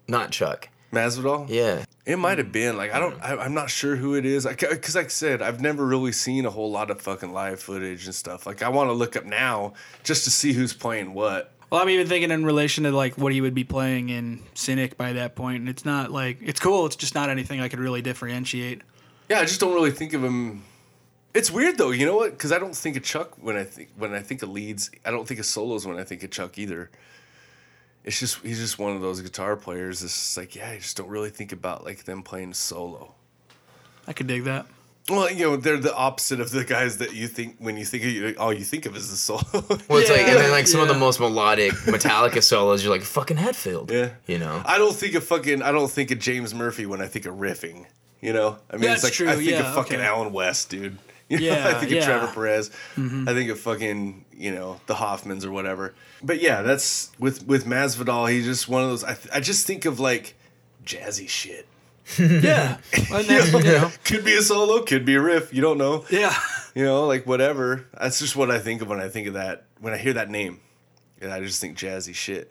not 0.07 0.31
Chuck. 0.31 0.69
Masvidal. 0.93 1.49
Yeah. 1.49 1.85
It 2.07 2.19
might 2.19 2.39
have 2.39 2.53
been 2.53 2.77
like 2.77 2.95
I 2.95 2.99
don't. 2.99 3.21
I, 3.23 3.37
I'm 3.37 3.53
not 3.53 3.69
sure 3.69 3.97
who 3.97 4.15
it 4.15 4.25
is. 4.25 4.47
Because 4.47 4.95
like 4.95 5.07
I 5.07 5.09
said, 5.09 5.43
I've 5.43 5.61
never 5.61 5.85
really 5.85 6.13
seen 6.13 6.47
a 6.47 6.51
whole 6.51 6.71
lot 6.71 6.91
of 6.91 7.01
fucking 7.03 7.33
live 7.33 7.61
footage 7.61 8.07
and 8.07 8.15
stuff. 8.15 8.47
Like 8.47 8.63
I 8.63 8.71
want 8.71 8.89
to 8.89 8.95
look 8.95 9.15
up 9.15 9.25
now 9.25 9.75
just 10.05 10.25
to 10.25 10.31
see 10.31 10.53
who's 10.53 10.73
playing 10.73 11.13
what. 11.13 11.53
Well, 11.71 11.83
I'm 11.83 11.91
even 11.91 12.07
thinking 12.07 12.31
in 12.31 12.47
relation 12.47 12.85
to 12.85 12.93
like 12.93 13.19
what 13.19 13.35
he 13.35 13.43
would 13.43 13.55
be 13.55 13.65
playing 13.65 14.09
in 14.09 14.43
Cynic 14.55 14.97
by 14.97 15.13
that 15.15 15.37
point, 15.37 15.61
and 15.61 15.69
it's 15.69 15.85
not 15.85 16.11
like 16.11 16.39
it's 16.41 16.61
cool. 16.61 16.87
It's 16.87 16.97
just 16.97 17.15
not 17.15 17.29
anything 17.29 17.61
I 17.61 17.69
could 17.69 17.79
really 17.79 18.01
differentiate. 18.01 18.81
Yeah, 19.29 19.41
I 19.41 19.45
just 19.45 19.61
don't 19.61 19.75
really 19.75 19.91
think 19.91 20.15
of 20.15 20.25
him. 20.25 20.65
It's 21.35 21.51
weird 21.51 21.77
though. 21.77 21.91
You 21.91 22.07
know 22.07 22.17
what? 22.17 22.31
Because 22.31 22.53
I 22.53 22.59
don't 22.59 22.75
think 22.75 22.97
of 22.97 23.03
Chuck 23.03 23.35
when 23.39 23.57
I 23.57 23.65
think 23.65 23.91
when 23.99 24.15
I 24.15 24.21
think 24.21 24.43
of 24.43 24.49
leads. 24.49 24.91
I 25.05 25.11
don't 25.11 25.29
think 25.29 25.41
of 25.41 25.47
solos 25.47 25.87
when 25.87 25.99
I 25.99 26.05
think 26.05 26.23
of 26.23 26.31
Chuck 26.31 26.59
either. 26.59 26.91
It's 28.09 28.19
just 28.19 28.39
he's 28.39 28.59
just 28.59 28.79
one 28.79 28.97
of 28.97 29.03
those 29.03 29.21
guitar 29.21 29.55
players. 29.55 30.03
It's 30.03 30.15
just 30.15 30.37
like 30.39 30.57
yeah, 30.57 30.71
I 30.71 30.79
just 30.79 30.97
don't 30.97 31.11
really 31.11 31.29
think 31.29 31.53
about 31.53 31.85
like 31.85 32.05
them 32.05 32.23
playing 32.23 32.55
solo. 32.55 33.13
I 34.07 34.15
could 34.15 34.27
dig 34.27 34.45
that. 34.45 34.65
Well, 35.11 35.31
you 35.31 35.45
know, 35.45 35.57
they're 35.57 35.77
the 35.77 35.95
opposite 35.95 36.41
of 36.41 36.51
the 36.51 36.65
guys 36.65 36.97
that 36.99 37.13
you 37.13 37.29
think 37.29 37.57
when 37.59 37.77
you 37.77 37.85
think 37.85 38.05
of 38.05 38.09
you, 38.09 38.35
all 38.39 38.51
you 38.51 38.65
think 38.65 38.87
of 38.87 38.97
is 38.97 39.11
the 39.11 39.17
solo. 39.17 39.43
Well, 39.53 39.99
it's 39.99 40.09
like, 40.09 40.21
and 40.21 40.39
then 40.39 40.51
like 40.51 40.67
some 40.67 40.81
of 40.81 40.89
the 40.89 40.95
most 40.95 41.21
melodic 41.21 41.73
Metallica 41.85 42.43
solos, 42.43 42.83
you're 42.83 42.91
like 42.91 43.03
fucking 43.03 43.37
Hetfield. 43.37 43.91
Yeah. 43.91 44.13
You 44.27 44.39
know. 44.39 44.63
I 44.65 44.79
don't 44.79 44.97
think 44.97 45.13
of 45.13 45.25
fucking. 45.25 45.61
I 45.61 45.71
don't 45.71 45.91
think 45.91 46.11
of 46.11 46.19
James 46.19 46.55
Murphy 46.55 46.87
when 46.87 47.03
I 47.03 47.09
think 47.09 47.27
of 47.27 47.35
riffing. 47.35 47.85
You 48.23 48.33
know, 48.33 48.57
I 48.71 48.77
mean, 48.77 48.87
That's 48.89 48.95
it's 48.95 49.05
like 49.05 49.13
true, 49.13 49.29
I 49.29 49.37
think 49.37 49.51
yeah, 49.51 49.69
of 49.69 49.75
fucking 49.75 49.99
okay. 49.99 50.07
Alan 50.07 50.33
West, 50.33 50.71
dude. 50.71 50.97
You 51.41 51.41
know, 51.41 51.47
Yeah, 51.47 51.69
I 51.69 51.75
think 51.75 51.93
yeah. 51.93 51.99
of 51.99 52.05
Trevor 52.05 52.33
Peres. 52.33 52.71
Mm-hmm. 52.97 53.29
I 53.29 53.35
think 53.35 53.51
of 53.51 53.61
fucking 53.61 54.25
you 54.33 54.51
know 54.51 54.81
the 54.87 54.95
Hoffmans 54.95 55.45
or 55.45 55.51
whatever. 55.51 55.95
But 56.23 56.41
yeah, 56.41 56.63
that's 56.63 57.11
with 57.19 57.47
with 57.47 57.67
Masvidal. 57.67 58.31
He's 58.31 58.45
just 58.47 58.69
one 58.69 58.83
of 58.83 58.89
those. 58.89 59.05
I 59.05 59.15
th- 59.15 59.29
I 59.35 59.41
just 59.41 59.67
think 59.67 59.85
of 59.85 60.01
like 60.01 60.35
jazzy 60.85 61.29
shit. 61.29 61.67
Yeah, 62.19 62.79
that's, 63.11 63.53
you 63.53 63.61
know, 63.63 63.91
Could 64.05 64.25
be 64.25 64.35
a 64.35 64.41
solo, 64.41 64.83
could 64.83 65.05
be 65.05 65.17
a 65.17 65.21
riff. 65.21 65.53
You 65.53 65.61
don't 65.61 65.77
know. 65.77 66.07
yeah. 66.11 66.35
You 66.75 66.85
know, 66.85 67.07
like 67.07 67.27
whatever. 67.27 67.85
That's 68.01 68.19
just 68.19 68.35
what 68.35 68.51
I 68.51 68.59
think 68.61 68.81
of 68.81 68.89
when 68.89 68.99
I 69.01 69.09
think 69.09 69.27
of 69.29 69.35
that. 69.35 69.65
When 69.81 69.93
I 69.93 69.99
hear 69.99 70.15
that 70.15 70.31
name, 70.31 70.61
and 71.21 71.31
I 71.31 71.41
just 71.41 71.61
think 71.61 71.77
jazzy 71.77 72.15
shit. 72.15 72.51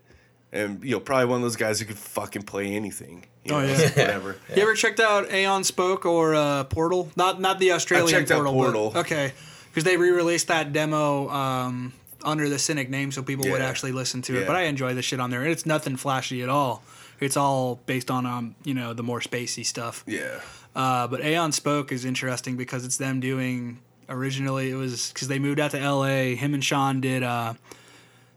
And 0.52 0.84
you 0.84 0.92
know, 0.92 1.00
probably 1.00 1.26
one 1.26 1.38
of 1.38 1.42
those 1.44 1.56
guys 1.58 1.80
who 1.80 1.86
could 1.86 1.98
fucking 1.98 2.44
play 2.44 2.74
anything. 2.76 3.26
You 3.44 3.54
Oh, 3.56 3.62
know, 3.62 3.68
yeah. 3.68 3.76
whatever. 3.90 4.36
You 4.56 4.62
ever 4.62 4.76
checked 4.76 5.00
out 5.00 5.32
Aeon 5.32 5.64
Spoke 5.64 6.06
or 6.06 6.36
uh, 6.36 6.64
Portal? 6.66 7.12
Not 7.16 7.42
not 7.42 7.60
the 7.60 7.74
Australian 7.74 8.08
checked 8.10 8.32
out 8.32 8.38
Portal. 8.46 8.54
Portal. 8.54 8.90
But, 8.92 9.00
okay, 9.02 9.34
because 9.70 9.84
they 9.84 9.98
re-released 9.98 10.48
that 10.48 10.72
demo 10.74 11.30
um, 11.30 11.94
under 12.24 12.48
the 12.50 12.60
Cynic 12.60 12.90
name, 12.90 13.12
so 13.12 13.22
people 13.24 13.50
would 13.52 13.62
actually 13.62 13.92
listen 13.92 14.22
to 14.24 14.38
it. 14.38 14.42
Yeah. 14.42 14.48
But 14.48 14.56
I 14.56 14.64
enjoy 14.64 14.94
the 14.94 15.02
shit 15.02 15.20
on 15.20 15.30
there, 15.32 15.42
and 15.42 15.52
it's 15.52 15.66
nothing 15.66 15.98
flashy 15.98 16.42
at 16.44 16.50
all. 16.50 16.82
It's 17.20 17.36
all 17.36 17.80
based 17.86 18.10
on 18.10 18.26
um, 18.26 18.56
you 18.64 18.74
know 18.74 18.94
the 18.94 19.04
more 19.04 19.20
spacey 19.20 19.66
stuff. 19.66 20.04
Yeah. 20.08 20.40
Uh, 20.76 21.08
but 21.08 21.22
Aeon 21.26 21.52
Spoke 21.52 21.92
is 21.92 22.06
interesting 22.06 22.56
because 22.56 22.86
it's 22.86 22.98
them 22.98 23.20
doing. 23.20 23.80
Originally, 24.10 24.70
it 24.70 24.76
was 24.76 25.12
because 25.12 25.28
they 25.28 25.40
moved 25.40 25.60
out 25.60 25.72
to 25.72 25.80
L.A. 25.80 26.36
Him 26.36 26.54
and 26.54 26.64
Sean 26.64 27.02
did 27.02 27.24
uh, 27.24 27.56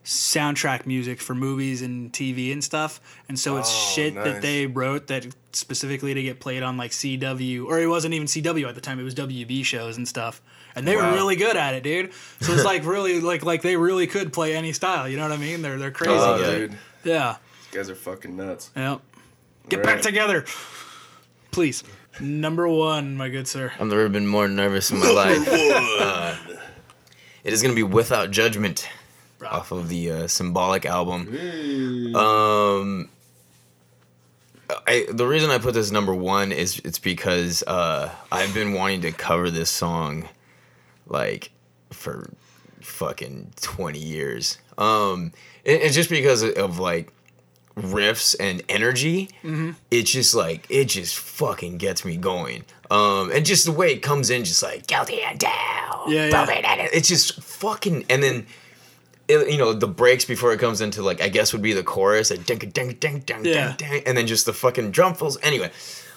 soundtrack 0.04 0.86
music 0.86 1.20
for 1.20 1.34
movies 1.34 1.82
and 1.82 2.12
TV 2.12 2.52
and 2.52 2.64
stuff. 2.64 3.00
And 3.28 3.38
so 3.38 3.58
it's 3.58 3.70
Oh, 3.70 3.92
shit 3.94 4.14
that 4.14 4.42
they 4.42 4.66
wrote 4.66 5.08
that 5.08 5.26
specifically 5.52 6.14
to 6.14 6.22
get 6.22 6.40
played 6.40 6.62
on 6.62 6.76
like 6.76 6.90
CW 6.92 7.66
or 7.66 7.78
it 7.80 7.86
wasn't 7.86 8.14
even 8.14 8.26
CW 8.26 8.68
at 8.68 8.74
the 8.74 8.80
time, 8.80 8.98
it 8.98 9.02
was 9.02 9.14
WB 9.14 9.64
shows 9.64 9.96
and 9.96 10.06
stuff. 10.08 10.40
And 10.74 10.86
they 10.86 10.96
were 10.96 11.02
really 11.12 11.36
good 11.36 11.56
at 11.56 11.74
it, 11.74 11.82
dude. 11.82 12.12
So 12.40 12.52
it's 12.54 12.64
like 12.72 12.84
really 12.84 13.20
like 13.20 13.44
like 13.44 13.62
they 13.62 13.76
really 13.76 14.06
could 14.06 14.32
play 14.32 14.54
any 14.54 14.72
style, 14.72 15.08
you 15.08 15.16
know 15.16 15.24
what 15.24 15.32
I 15.32 15.36
mean? 15.36 15.62
They're 15.62 15.78
they're 15.78 15.90
crazy. 15.90 16.12
Oh, 16.14 16.36
yeah. 16.40 16.50
dude. 16.50 16.78
yeah. 17.04 17.36
These 17.70 17.76
guys 17.76 17.90
are 17.90 17.94
fucking 17.94 18.36
nuts. 18.36 18.70
Yep. 18.76 19.00
Get 19.68 19.82
back 19.82 20.00
together. 20.00 20.44
Please. 21.50 21.84
Number 22.20 22.68
one, 22.68 23.16
my 23.16 23.28
good 23.28 23.46
sir. 23.46 23.72
I've 23.78 23.86
never 23.86 24.08
been 24.08 24.26
more 24.26 24.48
nervous 24.48 24.90
in 24.90 24.98
my 24.98 25.10
life. 25.10 25.48
Uh, 25.48 26.36
it 27.44 27.52
is 27.52 27.62
gonna 27.62 27.74
be 27.74 27.82
Without 27.82 28.30
Judgment 28.30 28.88
off 29.48 29.72
of 29.72 29.88
the 29.88 30.10
uh, 30.10 30.26
Symbolic 30.26 30.84
album. 30.86 31.28
Um, 32.16 33.08
I 34.86 35.06
the 35.10 35.26
reason 35.26 35.50
I 35.50 35.58
put 35.58 35.74
this 35.74 35.90
number 35.90 36.14
one 36.14 36.52
is 36.52 36.80
it's 36.84 36.98
because 36.98 37.62
uh, 37.66 38.10
I've 38.30 38.54
been 38.54 38.72
wanting 38.72 39.00
to 39.02 39.12
cover 39.12 39.50
this 39.50 39.68
song 39.70 40.28
like 41.06 41.50
for 41.90 42.30
fucking 42.80 43.52
twenty 43.60 43.98
years. 43.98 44.58
Um, 44.78 45.32
it- 45.64 45.82
it's 45.82 45.94
just 45.94 46.08
because 46.10 46.42
of 46.42 46.78
like 46.78 47.12
riffs 47.76 48.36
and 48.38 48.62
energy 48.68 49.30
it's 49.90 50.10
just 50.10 50.34
like 50.34 50.66
it 50.68 50.86
just 50.86 51.16
fucking 51.16 51.78
gets 51.78 52.04
me 52.04 52.16
going 52.16 52.62
um 52.90 53.30
and 53.32 53.46
just 53.46 53.64
the 53.64 53.72
way 53.72 53.92
it 53.92 54.00
comes 54.02 54.28
in 54.28 54.44
just 54.44 54.62
like 54.62 54.86
guilty 54.86 55.22
and 55.22 55.38
down 55.38 56.02
Yeah, 56.08 56.24
yeah. 56.24 56.30
It's 56.92 57.08
just 57.08 57.40
fucking 57.42 58.04
and 58.10 58.22
then 58.22 58.46
it, 59.30 59.50
you 59.50 59.58
know 59.58 59.72
the 59.72 59.86
breaks 59.88 60.24
before 60.24 60.52
it 60.52 60.60
comes 60.60 60.80
into 60.80 61.02
like 61.02 61.20
i 61.22 61.28
guess 61.28 61.52
would 61.52 61.62
be 61.62 61.72
the 61.72 61.82
chorus 61.82 62.30
like 62.30 62.44
ding 62.44 62.58
ding 62.58 62.92
ding 62.94 63.20
ding 63.20 63.44
Yeah. 63.44 63.74
ding 63.76 63.90
ding 63.90 64.02
and 64.06 64.16
then 64.16 64.26
just 64.26 64.46
the 64.46 64.52
fucking 64.52 64.90
drum 64.90 65.14
fills 65.14 65.38
anyway 65.42 65.70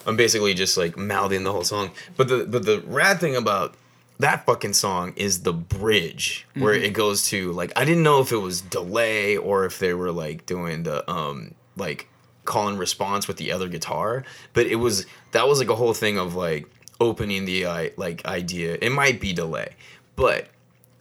i'm 0.06 0.16
basically 0.18 0.54
just 0.54 0.78
like 0.78 0.98
mouthing 0.98 1.44
the 1.44 1.52
whole 1.52 1.64
song 1.64 1.92
but 2.18 2.28
the 2.28 2.46
but 2.46 2.66
the 2.66 2.82
rad 2.88 3.20
thing 3.20 3.36
about 3.36 3.76
that 4.20 4.46
fucking 4.46 4.74
song 4.74 5.14
is 5.16 5.42
the 5.42 5.54
bridge 5.54 6.46
where 6.56 6.74
Mm-hmm. 6.76 6.86
it 6.86 6.94
goes 6.94 7.28
to 7.30 7.52
like 7.52 7.72
I 7.76 7.84
didn't 7.84 8.04
know 8.04 8.22
if 8.22 8.32
it 8.32 8.38
was 8.38 8.62
delay 8.62 9.36
or 9.38 9.66
if 9.66 9.80
they 9.80 9.94
were 9.94 10.12
like 10.12 10.46
doing 10.46 10.84
the 10.84 11.10
um 11.12 11.56
like 11.76 12.08
call 12.46 12.68
and 12.68 12.78
response 12.78 13.28
with 13.28 13.38
the 13.38 13.52
other 13.52 13.68
guitar, 13.68 14.24
but 14.54 14.68
it 14.68 14.76
was 14.76 15.06
that 15.32 15.48
was 15.48 15.58
like 15.60 15.70
a 15.70 15.76
whole 15.76 15.94
thing 15.96 16.18
of 16.20 16.36
like 16.36 16.68
opening 17.02 17.46
the 17.46 17.66
like 17.98 18.24
idea. 18.26 18.78
It 18.82 18.92
might 18.92 19.20
be 19.20 19.34
delay, 19.34 19.70
but 20.16 20.48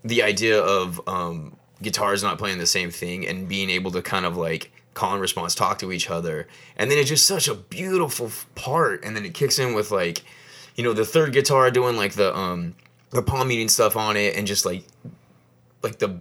the 0.03 0.23
idea 0.23 0.59
of 0.61 1.01
um 1.07 1.57
guitars 1.83 2.23
not 2.23 2.39
playing 2.39 2.59
the 2.59 2.67
same 2.67 2.91
thing 2.91 3.27
and 3.27 3.49
being 3.49 3.71
able 3.71 3.91
to 3.93 4.03
kind 4.03 4.25
of 4.25 4.37
like 4.37 4.73
call 4.95 5.13
and 5.13 5.21
response 5.21 5.55
talk 5.55 5.79
to 5.79 5.93
each 5.93 6.11
other. 6.11 6.47
And 6.77 6.91
then 6.91 6.99
it's 6.99 7.09
just 7.09 7.27
such 7.27 7.49
a 7.49 7.55
beautiful 7.55 8.31
part. 8.55 9.05
And 9.05 9.17
then 9.17 9.25
it 9.25 9.35
kicks 9.35 9.59
in 9.59 9.75
with 9.75 9.91
like 9.91 10.23
you 10.77 10.85
know 10.85 10.93
the 10.93 11.05
third 11.05 11.33
guitar 11.33 11.71
doing 11.71 11.97
like 11.97 12.15
the 12.15 12.37
um 12.37 12.75
the 13.11 13.23
palm 13.23 13.49
muting 13.49 13.69
stuff 13.69 13.97
on 13.97 14.17
it 14.17 14.37
and 14.37 14.47
just 14.47 14.65
like 14.65 14.85
like 15.83 15.99
the 15.99 16.19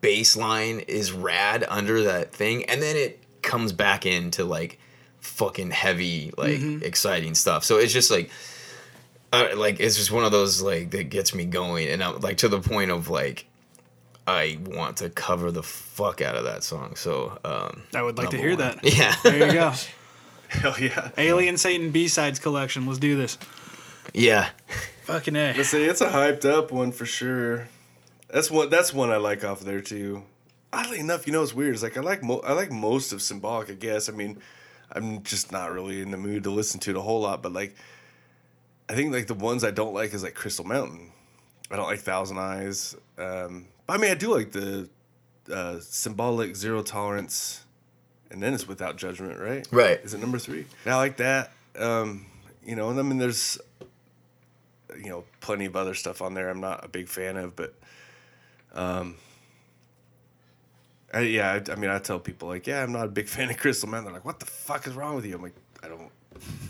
bass 0.00 0.36
line 0.36 0.80
is 0.80 1.12
rad 1.12 1.64
under 1.68 2.02
that 2.04 2.32
thing. 2.32 2.64
And 2.64 2.82
then 2.82 2.96
it 2.96 3.22
comes 3.42 3.72
back 3.72 4.06
into 4.06 4.44
like 4.44 4.78
fucking 5.20 5.70
heavy 5.70 6.32
like 6.36 6.60
exciting 6.82 7.34
stuff. 7.34 7.64
So 7.64 7.78
it's 7.78 7.92
just 7.92 8.10
like 8.10 8.30
uh, 9.32 9.48
like 9.56 9.80
it's 9.80 9.96
just 9.96 10.10
one 10.10 10.24
of 10.24 10.32
those 10.32 10.62
like 10.62 10.90
that 10.90 11.04
gets 11.04 11.34
me 11.34 11.44
going. 11.44 11.88
And 11.88 12.02
I'm 12.02 12.20
like 12.20 12.38
to 12.38 12.48
the 12.48 12.60
point 12.60 12.90
of 12.90 13.08
like 13.08 13.46
I 14.26 14.58
want 14.64 14.98
to 14.98 15.10
cover 15.10 15.50
the 15.50 15.62
fuck 15.62 16.20
out 16.20 16.36
of 16.36 16.44
that 16.44 16.62
song 16.64 16.94
so 16.96 17.38
um 17.44 17.82
I 17.94 18.02
would 18.02 18.16
like 18.18 18.30
to 18.30 18.36
hear 18.36 18.50
one. 18.50 18.58
that. 18.58 18.78
yeah 18.96 19.14
There 19.22 19.46
you 19.46 19.52
go. 19.52 19.72
Hell 20.48 20.78
yeah. 20.78 21.10
Alien 21.16 21.56
Satan 21.56 21.90
B 21.90 22.08
sides 22.08 22.38
collection. 22.38 22.86
Let's 22.86 22.98
do 22.98 23.16
this. 23.16 23.38
yeah 24.12 24.50
Fucking 25.04 25.34
A. 25.34 25.54
Let's 25.56 25.70
say 25.70 25.84
it's 25.84 26.00
a 26.00 26.08
hyped 26.10 26.44
up 26.44 26.70
one 26.70 26.92
for 26.92 27.06
sure. 27.06 27.68
That's 28.28 28.50
one. 28.50 28.70
That's 28.70 28.94
one 28.94 29.10
I 29.10 29.16
like 29.16 29.44
off 29.44 29.60
there 29.60 29.80
too. 29.80 30.22
Oddly 30.72 31.00
enough, 31.00 31.26
you 31.26 31.32
know 31.32 31.42
it's 31.42 31.52
weird. 31.52 31.74
It's 31.74 31.82
like 31.82 31.96
I 31.96 32.00
like 32.00 32.22
mo- 32.22 32.40
I 32.46 32.52
like 32.52 32.70
most 32.70 33.12
of 33.12 33.20
symbolic. 33.20 33.68
I 33.68 33.74
guess. 33.74 34.08
I 34.08 34.12
mean, 34.12 34.38
I'm 34.92 35.22
just 35.24 35.50
not 35.50 35.72
really 35.72 36.00
in 36.00 36.12
the 36.12 36.16
mood 36.16 36.44
to 36.44 36.50
listen 36.50 36.78
to 36.80 36.90
it 36.92 36.96
a 36.96 37.00
whole 37.00 37.20
lot. 37.20 37.42
But 37.42 37.52
like, 37.52 37.74
I 38.88 38.94
think 38.94 39.12
like 39.12 39.26
the 39.26 39.34
ones 39.34 39.64
I 39.64 39.70
don't 39.72 39.92
like 39.92 40.14
is 40.14 40.22
like 40.22 40.34
Crystal 40.34 40.64
Mountain. 40.64 41.10
I 41.70 41.76
don't 41.76 41.88
like 41.88 41.98
Thousand 42.00 42.38
Eyes. 42.38 42.94
Um, 43.18 43.66
but 43.92 43.98
I 43.98 44.02
mean, 44.02 44.10
I 44.10 44.14
do 44.14 44.34
like 44.34 44.52
the 44.52 44.88
uh, 45.52 45.78
symbolic 45.80 46.56
zero 46.56 46.82
tolerance, 46.82 47.64
and 48.30 48.42
then 48.42 48.54
it's 48.54 48.66
without 48.66 48.96
judgment, 48.96 49.38
right? 49.38 49.68
Right. 49.70 50.00
Is 50.02 50.14
it 50.14 50.20
number 50.20 50.38
three? 50.38 50.64
I 50.86 50.96
like 50.96 51.18
that. 51.18 51.52
Um, 51.78 52.24
you 52.64 52.74
know, 52.74 52.88
and 52.88 52.98
I 52.98 53.02
mean, 53.02 53.18
there's 53.18 53.58
you 54.96 55.10
know 55.10 55.24
plenty 55.40 55.66
of 55.66 55.76
other 55.76 55.94
stuff 55.94 56.22
on 56.22 56.32
there 56.32 56.48
I'm 56.48 56.60
not 56.60 56.86
a 56.86 56.88
big 56.88 57.06
fan 57.06 57.36
of, 57.36 57.54
but 57.54 57.74
um, 58.72 59.16
I, 61.12 61.20
yeah, 61.20 61.52
I, 61.52 61.72
I 61.72 61.74
mean 61.76 61.90
I 61.90 61.98
tell 61.98 62.18
people 62.18 62.48
like, 62.48 62.66
yeah, 62.66 62.82
I'm 62.82 62.92
not 62.92 63.04
a 63.04 63.10
big 63.10 63.28
fan 63.28 63.50
of 63.50 63.58
Crystal 63.58 63.90
Man. 63.90 64.04
They're 64.04 64.12
like, 64.14 64.24
what 64.24 64.40
the 64.40 64.46
fuck 64.46 64.86
is 64.86 64.94
wrong 64.94 65.16
with 65.16 65.26
you? 65.26 65.34
I'm 65.34 65.42
like, 65.42 65.54
I 65.82 65.88
don't 65.88 66.10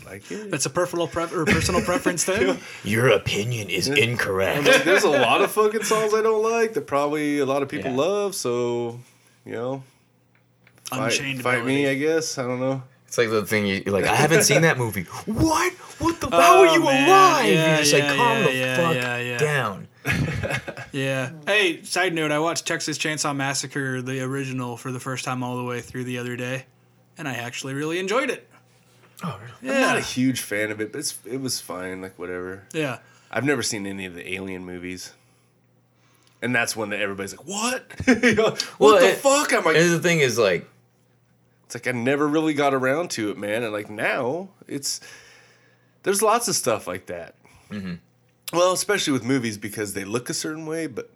like 0.05 0.29
it. 0.31 0.51
That's 0.51 0.65
a 0.65 0.69
personal 0.69 1.07
pref- 1.07 1.33
or 1.33 1.45
personal 1.45 1.81
preference 1.81 2.23
thing. 2.23 2.57
your 2.83 3.09
opinion 3.09 3.69
is 3.69 3.87
incorrect 3.87 4.65
Like, 4.65 4.83
there's 4.83 5.03
a 5.03 5.09
lot 5.09 5.41
of 5.41 5.51
fucking 5.51 5.83
songs 5.83 6.13
I 6.13 6.21
don't 6.21 6.43
like 6.43 6.73
that 6.73 6.87
probably 6.87 7.39
a 7.39 7.45
lot 7.45 7.63
of 7.63 7.69
people 7.69 7.91
Yeah. 7.91 7.97
love. 7.97 8.35
So 8.35 8.99
you 9.45 9.53
know, 9.53 9.83
fight, 10.85 11.11
Unchained 11.13 11.41
fight 11.41 11.65
me. 11.65 11.87
I 11.87 11.95
guess. 11.95 12.37
I 12.37 12.43
don't 12.43 12.59
know. 12.59 12.83
It's 13.07 13.17
like 13.17 13.29
the 13.29 13.45
thing 13.45 13.65
you 13.67 13.83
you're 13.85 13.93
like. 13.93 14.05
I 14.05 14.15
haven't 14.15 14.43
seen 14.43 14.61
that 14.63 14.77
movie. 14.77 15.03
What? 15.25 15.73
What 15.99 16.19
the? 16.19 16.29
How 16.31 16.61
are 16.61 16.67
Oh, 16.67 16.73
you 16.73 16.83
man. 16.83 17.07
alive? 17.09 17.45
Yeah, 17.53 17.67
You're 17.67 17.77
just 17.79 17.93
yeah, 17.93 18.07
like, 18.07 18.17
calm 18.17 18.37
yeah, 18.37 18.43
the 18.45 18.53
yeah, 18.55 18.75
fuck 18.77 18.95
yeah, 18.95 19.17
yeah. 19.17 19.37
down. 19.37 19.87
Yeah. 20.91 21.31
Hey, 21.47 21.81
side 21.81 22.13
note, 22.13 22.31
I 22.31 22.37
watched 22.37 22.67
Texas 22.67 22.99
Chainsaw 22.99 23.35
Massacre, 23.35 23.99
the 24.03 24.21
original, 24.21 24.77
for 24.77 24.91
the 24.91 24.99
first 24.99 25.25
time 25.25 25.41
all 25.41 25.57
the 25.57 25.63
way 25.63 25.81
through 25.81 26.03
the 26.03 26.19
other 26.19 26.35
day, 26.35 26.65
and 27.17 27.27
I 27.27 27.33
actually 27.33 27.73
really 27.73 27.97
enjoyed 27.97 28.29
it. 28.29 28.47
Oh, 29.23 29.39
I'm 29.61 29.67
not 29.67 29.97
a 29.97 30.01
huge 30.01 30.41
fan 30.41 30.69
of 30.71 30.81
it, 30.81 30.91
but 30.91 30.99
it's, 30.99 31.17
it 31.25 31.39
was 31.39 31.59
fine. 31.61 32.01
Like 32.01 32.19
whatever. 32.19 32.63
Yeah. 32.73 32.99
I've 33.31 33.45
never 33.45 33.63
seen 33.63 33.85
any 33.87 34.05
of 34.05 34.13
the 34.13 34.33
Alien 34.33 34.65
movies. 34.65 35.13
And 36.41 36.53
that's 36.53 36.75
when 36.75 36.91
everybody's 36.91 37.35
like, 37.37 37.47
"What? 37.47 37.85
You 38.05 38.35
know, 38.35 38.43
what 38.49 38.77
Well, 38.79 38.99
the 38.99 39.09
it- 39.11 39.17
fuck?" 39.17 39.53
I'm 39.53 39.63
like, 39.63 39.77
And 39.77 39.91
the 39.91 39.99
thing 39.99 40.19
is, 40.19 40.37
like, 40.37 40.67
It's 41.65 41.75
like 41.75 41.87
I 41.87 41.91
never 41.91 42.27
really 42.27 42.53
got 42.53 42.73
around 42.73 43.11
to 43.11 43.31
it, 43.31 43.37
man. 43.37 43.63
And 43.63 43.71
like 43.71 43.89
now, 43.89 44.49
it's 44.67 44.99
there's 46.03 46.21
lots 46.21 46.49
of 46.49 46.55
stuff 46.55 46.85
like 46.85 47.05
that. 47.05 47.35
Mm-hmm. 47.71 47.93
Well, 48.51 48.73
especially 48.73 49.13
with 49.13 49.23
movies 49.23 49.57
because 49.57 49.93
they 49.93 50.03
look 50.03 50.29
a 50.29 50.33
certain 50.33 50.65
way, 50.65 50.87
but 50.87 51.09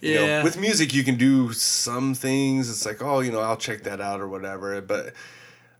you 0.00 0.14
know, 0.14 0.24
Yeah. 0.24 0.44
with 0.44 0.56
music 0.58 0.94
you 0.94 1.02
can 1.02 1.16
do 1.16 1.52
some 1.52 2.14
things. 2.14 2.70
It's 2.70 2.86
like, 2.86 3.02
oh, 3.02 3.18
you 3.18 3.32
know, 3.32 3.40
I'll 3.40 3.56
check 3.56 3.82
that 3.82 4.00
out 4.00 4.20
or 4.20 4.28
whatever. 4.28 4.80
But 4.80 5.12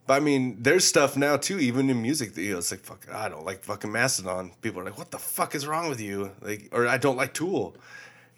but 0.09 0.15
I 0.15 0.21
mean, 0.21 0.57
there's 0.59 0.87
stuff 0.87 1.19
now 1.19 1.37
too, 1.37 1.59
even 1.59 1.91
in 1.91 2.01
music. 2.01 2.35
That, 2.35 2.43
you 2.43 2.53
know, 2.53 2.59
it's 2.59 2.71
like, 2.71 2.81
fuck, 2.81 3.07
I 3.13 3.29
don't 3.29 3.45
like 3.45 3.63
fucking 3.63 3.93
Mastodon. 3.93 4.53
People 4.63 4.81
are 4.81 4.85
like, 4.85 4.97
what 4.97 5.11
the 5.11 5.19
fuck 5.19 5.55
is 5.55 5.67
wrong 5.67 5.91
with 5.91 6.01
you? 6.01 6.33
Like, 6.41 6.71
or 6.73 6.89
I 6.89 6.97
don't 6.97 7.17
like 7.17 7.35
Tool. 7.35 7.77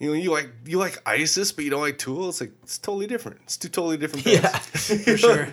You 0.01 0.09
know, 0.09 0.15
you 0.15 0.33
like 0.33 0.51
you 0.67 0.79
like 0.79 1.01
ISIS, 1.07 1.53
but 1.53 1.65
you 1.65 1.71
don't 1.71 1.81
like 1.81 1.97
Tool. 1.97 2.31
It's 2.31 2.41
like 2.41 2.51
it's 2.65 2.77
totally 2.77 3.07
different. 3.07 3.39
It's 3.45 3.57
two 3.57 3.69
totally 3.69 3.99
different 3.99 4.25
bands. 4.25 4.43
Yeah. 4.43 4.97
For 4.99 5.17
sure. 5.17 5.49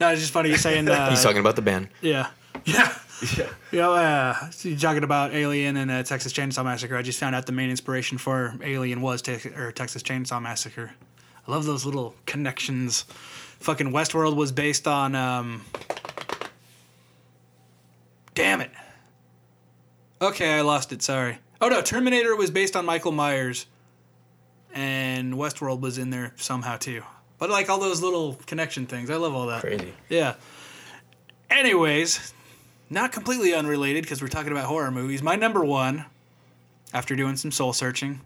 No, 0.00 0.08
it's 0.08 0.22
just 0.22 0.32
funny 0.32 0.48
you 0.48 0.56
saying 0.56 0.88
uh, 0.88 1.10
he's 1.10 1.22
talking 1.22 1.40
about 1.40 1.56
the 1.56 1.62
band. 1.62 1.88
Yeah. 2.00 2.30
Yeah. 2.64 2.96
Yeah. 3.36 3.48
You 3.70 3.78
know, 3.80 3.92
uh, 3.92 4.50
so 4.50 4.70
you're 4.70 4.78
talking 4.78 5.04
about 5.04 5.34
Alien 5.34 5.76
and 5.76 5.90
uh, 5.90 6.02
Texas 6.04 6.32
Chainsaw 6.32 6.64
Massacre. 6.64 6.96
I 6.96 7.02
just 7.02 7.20
found 7.20 7.34
out 7.34 7.44
the 7.44 7.52
main 7.52 7.68
inspiration 7.68 8.16
for 8.16 8.54
Alien 8.62 9.02
was 9.02 9.20
te- 9.20 9.50
or 9.56 9.72
Texas 9.72 10.02
Chainsaw 10.02 10.40
Massacre. 10.40 10.92
I 11.46 11.50
love 11.50 11.66
those 11.66 11.84
little 11.84 12.14
connections. 12.24 13.04
Fucking 13.64 13.92
Westworld 13.92 14.36
was 14.36 14.52
based 14.52 14.86
on. 14.86 15.14
Um, 15.14 15.64
damn 18.34 18.60
it. 18.60 18.70
Okay, 20.20 20.52
I 20.52 20.60
lost 20.60 20.92
it. 20.92 21.00
Sorry. 21.00 21.38
Oh 21.62 21.68
no, 21.68 21.80
Terminator 21.80 22.36
was 22.36 22.50
based 22.50 22.76
on 22.76 22.84
Michael 22.84 23.12
Myers, 23.12 23.64
and 24.74 25.32
Westworld 25.32 25.80
was 25.80 25.96
in 25.96 26.10
there 26.10 26.34
somehow 26.36 26.76
too. 26.76 27.02
But 27.38 27.48
like 27.48 27.70
all 27.70 27.78
those 27.78 28.02
little 28.02 28.34
connection 28.44 28.84
things, 28.84 29.08
I 29.08 29.16
love 29.16 29.34
all 29.34 29.46
that. 29.46 29.62
Crazy. 29.62 29.94
Yeah. 30.10 30.34
Anyways, 31.48 32.34
not 32.90 33.12
completely 33.12 33.54
unrelated 33.54 34.04
because 34.04 34.20
we're 34.20 34.28
talking 34.28 34.52
about 34.52 34.66
horror 34.66 34.90
movies. 34.90 35.22
My 35.22 35.36
number 35.36 35.64
one, 35.64 36.04
after 36.92 37.16
doing 37.16 37.36
some 37.36 37.50
soul 37.50 37.72
searching. 37.72 38.20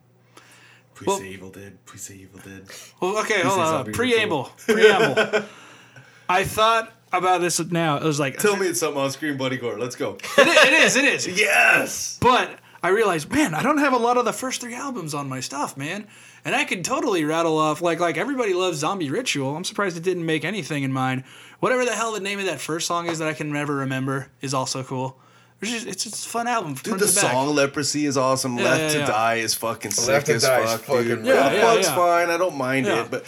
Please 0.99 1.07
Well- 1.07 1.19
say 1.19 1.29
Evil 1.29 1.51
Dead. 1.51 1.79
Say 1.95 2.15
Evil 2.17 2.41
Dead. 2.45 2.67
Well, 3.01 3.19
okay, 3.19 3.41
hold 3.43 3.61
on. 3.61 3.93
Preamble. 3.93 4.51
Preamble. 4.67 5.45
I 6.29 6.43
thought 6.43 6.93
about 7.13 7.41
this 7.41 7.61
now. 7.71 7.99
It 7.99 8.03
was 8.03 8.19
like 8.19 8.39
Tell 8.39 8.57
me 8.57 8.67
it's 8.67 8.81
something 8.81 9.01
on 9.01 9.11
screen, 9.13 9.37
Bloody 9.37 9.57
Gore. 9.59 9.79
Let's 9.79 9.95
go. 9.95 10.19
it 10.37 10.73
is. 10.73 10.97
It 10.97 11.05
is. 11.05 11.27
yes. 11.39 12.19
But 12.21 12.59
I 12.83 12.89
realized, 12.89 13.31
man, 13.31 13.55
I 13.55 13.63
don't 13.63 13.79
have 13.79 13.93
a 13.93 13.97
lot 13.99 14.17
of 14.17 14.25
the 14.25 14.33
first 14.33 14.61
three 14.61 14.75
albums 14.75 15.15
on 15.15 15.29
my 15.29 15.39
stuff, 15.39 15.77
man. 15.77 16.09
And 16.45 16.57
I 16.57 16.65
could 16.65 16.85
totally 16.85 17.25
rattle 17.25 17.59
off 17.59 17.81
like 17.81 18.01
like 18.01 18.17
everybody 18.19 18.53
loves 18.53 18.79
Zombie 18.79 19.09
Ritual. 19.11 19.57
I'm 19.57 19.65
surprised 19.65 19.97
it 19.97 20.03
didn't 20.03 20.27
make 20.27 20.45
anything 20.45 20.83
in 20.83 20.93
mine. 20.93 21.23
Whatever 21.61 21.85
the 21.85 21.93
hell 21.95 22.13
the 22.13 22.21
name 22.21 22.41
of 22.41 22.47
that 22.47 22.61
first 22.61 22.89
song 22.89 23.07
is 23.09 23.21
that 23.21 23.29
I 23.29 23.35
can 23.35 23.53
never 23.53 23.77
remember 23.77 24.31
is 24.41 24.53
also 24.53 24.83
cool. 24.83 25.17
It's 25.61 25.71
just 25.73 25.87
it's 25.87 26.05
just 26.05 26.27
a 26.27 26.29
fun 26.29 26.47
album. 26.47 26.75
Dude, 26.75 26.85
front 26.85 27.01
the 27.01 27.07
to 27.09 27.15
back. 27.15 27.33
song 27.33 27.49
"Leprosy" 27.55 28.07
is 28.07 28.17
awesome. 28.17 28.59
Yeah, 28.59 28.65
"Left 28.65 28.95
yeah, 28.95 29.01
to. 29.07 29.13
Die" 29.13 29.35
is 29.37 29.55
fucking 29.55 29.91
sick 29.91 30.09
Left 30.09 30.27
to 30.27 30.35
as 30.35 30.43
Die 30.43 30.61
is 30.63 30.71
fuck, 30.73 30.81
fucking 30.83 31.03
dude. 31.09 31.27
Yeah, 31.27 31.33
Red 31.33 31.53
yeah, 31.57 31.63
Bug's 31.63 31.87
yeah. 31.89 31.95
fine. 31.97 32.31
I 32.31 32.37
don't 32.37 32.57
mind 32.57 32.87
Yeah. 32.87 33.03
it, 33.05 33.11
but 33.11 33.25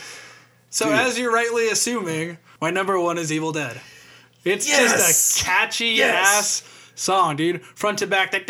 So 0.71 0.85
Dude. 0.85 0.95
as 0.95 1.19
you're 1.19 1.33
rightly 1.33 1.69
assuming, 1.71 2.39
my 2.61 2.71
number 2.71 3.01
one 3.01 3.19
is 3.19 3.33
Evil 3.33 3.51
Dead. 3.51 3.81
It's 4.45 4.69
Yes! 4.69 4.93
just 4.93 5.41
a 5.41 5.45
catchy 5.45 5.87
Yes! 5.89 6.27
ass 6.39 6.63
song, 7.01 7.37
dude. 7.37 7.63
Front 7.65 7.99
to 8.01 8.07
back, 8.07 8.31
that 8.33 8.47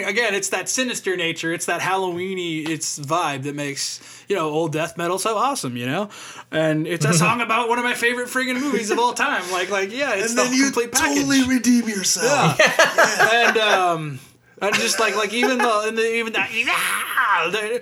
again, 0.00 0.34
it's 0.34 0.50
that 0.50 0.68
sinister 0.68 1.16
nature, 1.16 1.52
it's 1.52 1.66
that 1.66 1.80
Halloweeny, 1.80 2.68
it's 2.68 2.98
vibe 2.98 3.44
that 3.44 3.54
makes 3.54 4.00
you 4.28 4.36
know 4.36 4.48
old 4.50 4.72
death 4.72 4.96
metal 4.96 5.18
so 5.18 5.36
awesome, 5.36 5.76
you 5.76 5.86
know. 5.86 6.08
And 6.50 6.86
it's 6.86 7.04
a 7.04 7.14
song 7.24 7.40
about 7.40 7.68
one 7.68 7.78
of 7.78 7.84
my 7.84 7.94
favorite 7.94 8.28
friggin' 8.28 8.60
movies 8.60 8.90
of 8.90 8.98
all 8.98 9.14
time. 9.14 9.50
Like, 9.50 9.70
like 9.70 9.90
yeah, 9.92 10.14
it's 10.14 10.30
and 10.30 10.38
the 10.38 10.42
then 10.44 10.52
you 10.54 10.64
complete 10.64 10.92
package. 10.92 11.16
totally 11.16 11.42
redeem 11.48 11.88
yourself. 11.88 12.60
and 13.32 13.56
um, 13.58 14.18
and 14.60 14.74
just 14.76 15.00
like 15.00 15.16
like 15.16 15.32
even 15.32 15.58
the, 15.58 15.80
and 15.88 15.96
the 15.98 16.14
even 16.16 16.32
that. 16.34 16.50
the- 17.50 17.80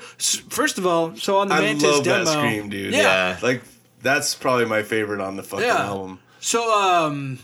First 0.51 0.79
of 0.79 0.87
all, 0.87 1.15
so 1.17 1.39
on 1.39 1.49
the 1.49 1.55
I 1.55 1.61
Mantas 1.63 1.83
love 1.83 2.05
demo, 2.05 2.25
that 2.25 2.31
scream, 2.33 2.69
dude. 2.69 2.93
Yeah. 2.93 3.01
Yeah. 3.03 3.39
like 3.43 3.63
that's 4.03 4.35
probably 4.35 4.67
my 4.67 4.83
favorite 4.83 5.21
on 5.21 5.37
the 5.37 5.43
fucking 5.43 5.67
Yeah. 5.67 5.87
album. 5.87 6.21
So 6.41 6.61
um, 6.79 7.39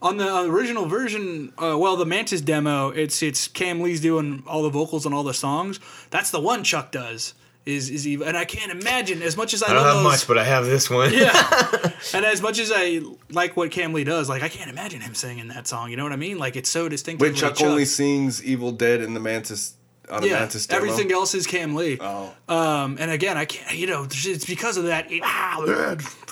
on 0.00 0.16
the 0.16 0.42
original 0.44 0.86
version, 0.86 1.52
uh, 1.58 1.76
well, 1.78 1.96
the 1.96 2.06
Mantas 2.06 2.40
demo, 2.40 2.90
it's 2.90 3.22
it's 3.22 3.48
Kam 3.48 3.80
Lee's 3.80 4.00
doing 4.00 4.42
all 4.46 4.62
the 4.62 4.70
vocals 4.70 5.06
on 5.06 5.12
all 5.12 5.24
the 5.24 5.34
songs. 5.34 5.80
That's 6.10 6.30
the 6.30 6.40
one 6.40 6.62
Chuck 6.64 6.92
does. 6.92 7.34
Is 7.66 7.90
is 7.90 8.06
even, 8.08 8.28
and 8.28 8.36
I 8.36 8.46
can't 8.46 8.72
imagine 8.72 9.20
as 9.20 9.36
much 9.36 9.52
as 9.52 9.62
I, 9.62 9.66
I 9.66 9.74
don't 9.74 9.82
love 9.82 9.96
have 9.96 10.04
those, 10.04 10.12
much, 10.12 10.26
but 10.28 10.38
I 10.38 10.44
have 10.44 10.64
this 10.64 10.88
one. 10.88 11.12
yeah. 11.12 11.90
and 12.14 12.24
as 12.24 12.40
much 12.40 12.58
as 12.58 12.72
I 12.74 13.02
like 13.30 13.58
what 13.58 13.70
Kam 13.70 13.92
Lee 13.92 14.04
does, 14.04 14.26
like 14.28 14.42
I 14.42 14.48
can't 14.48 14.70
imagine 14.70 15.02
him 15.02 15.14
singing 15.14 15.48
that 15.48 15.66
song. 15.66 15.90
You 15.90 15.98
know 15.98 16.04
what 16.04 16.12
I 16.12 16.16
mean? 16.16 16.38
Like 16.38 16.56
it's 16.56 16.70
so 16.70 16.88
distinctively 16.88 17.32
Wait, 17.32 17.38
Chuck, 17.38 17.60
only 17.60 17.84
sings 17.84 18.42
"Evil 18.42 18.72
Dead" 18.72 19.02
in 19.02 19.12
the 19.12 19.20
Mantas 19.20 19.74
on 20.10 20.22
a 20.24 20.26
yeah, 20.26 20.38
Mantas 20.38 20.66
demo. 20.66 20.82
everything 20.82 21.12
else 21.12 21.34
is 21.34 21.46
Kam 21.46 21.74
Lee. 21.74 21.98
Oh, 22.00 22.32
Um, 22.48 22.96
and 22.98 23.10
again, 23.10 23.36
I 23.36 23.44
can't, 23.44 23.76
you 23.76 23.86
know, 23.86 24.06
it's 24.10 24.46
because 24.46 24.78
of 24.78 24.84
that, 24.84 25.10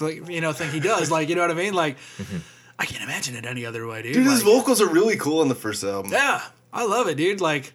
like, 0.00 0.30
you 0.30 0.40
know, 0.40 0.52
thing 0.54 0.70
he 0.70 0.80
does. 0.80 1.10
Like, 1.10 1.28
you 1.28 1.34
know 1.34 1.42
what 1.42 1.50
I 1.50 1.54
mean? 1.54 1.74
Like, 1.74 1.98
I 2.78 2.84
can't 2.86 3.02
imagine 3.02 3.34
it 3.36 3.46
any 3.46 3.64
other 3.64 3.86
way, 3.86 4.02
dude. 4.02 4.14
dude, 4.14 4.24
his 4.26 4.44
Like, 4.44 4.52
vocals 4.54 4.80
are 4.82 4.88
really 4.88 5.16
cool 5.16 5.40
on 5.40 5.48
the 5.48 5.54
first 5.54 5.82
album. 5.82 6.12
Yeah, 6.12 6.42
I 6.72 6.84
love 6.84 7.08
it, 7.08 7.16
dude. 7.16 7.40
Like, 7.40 7.72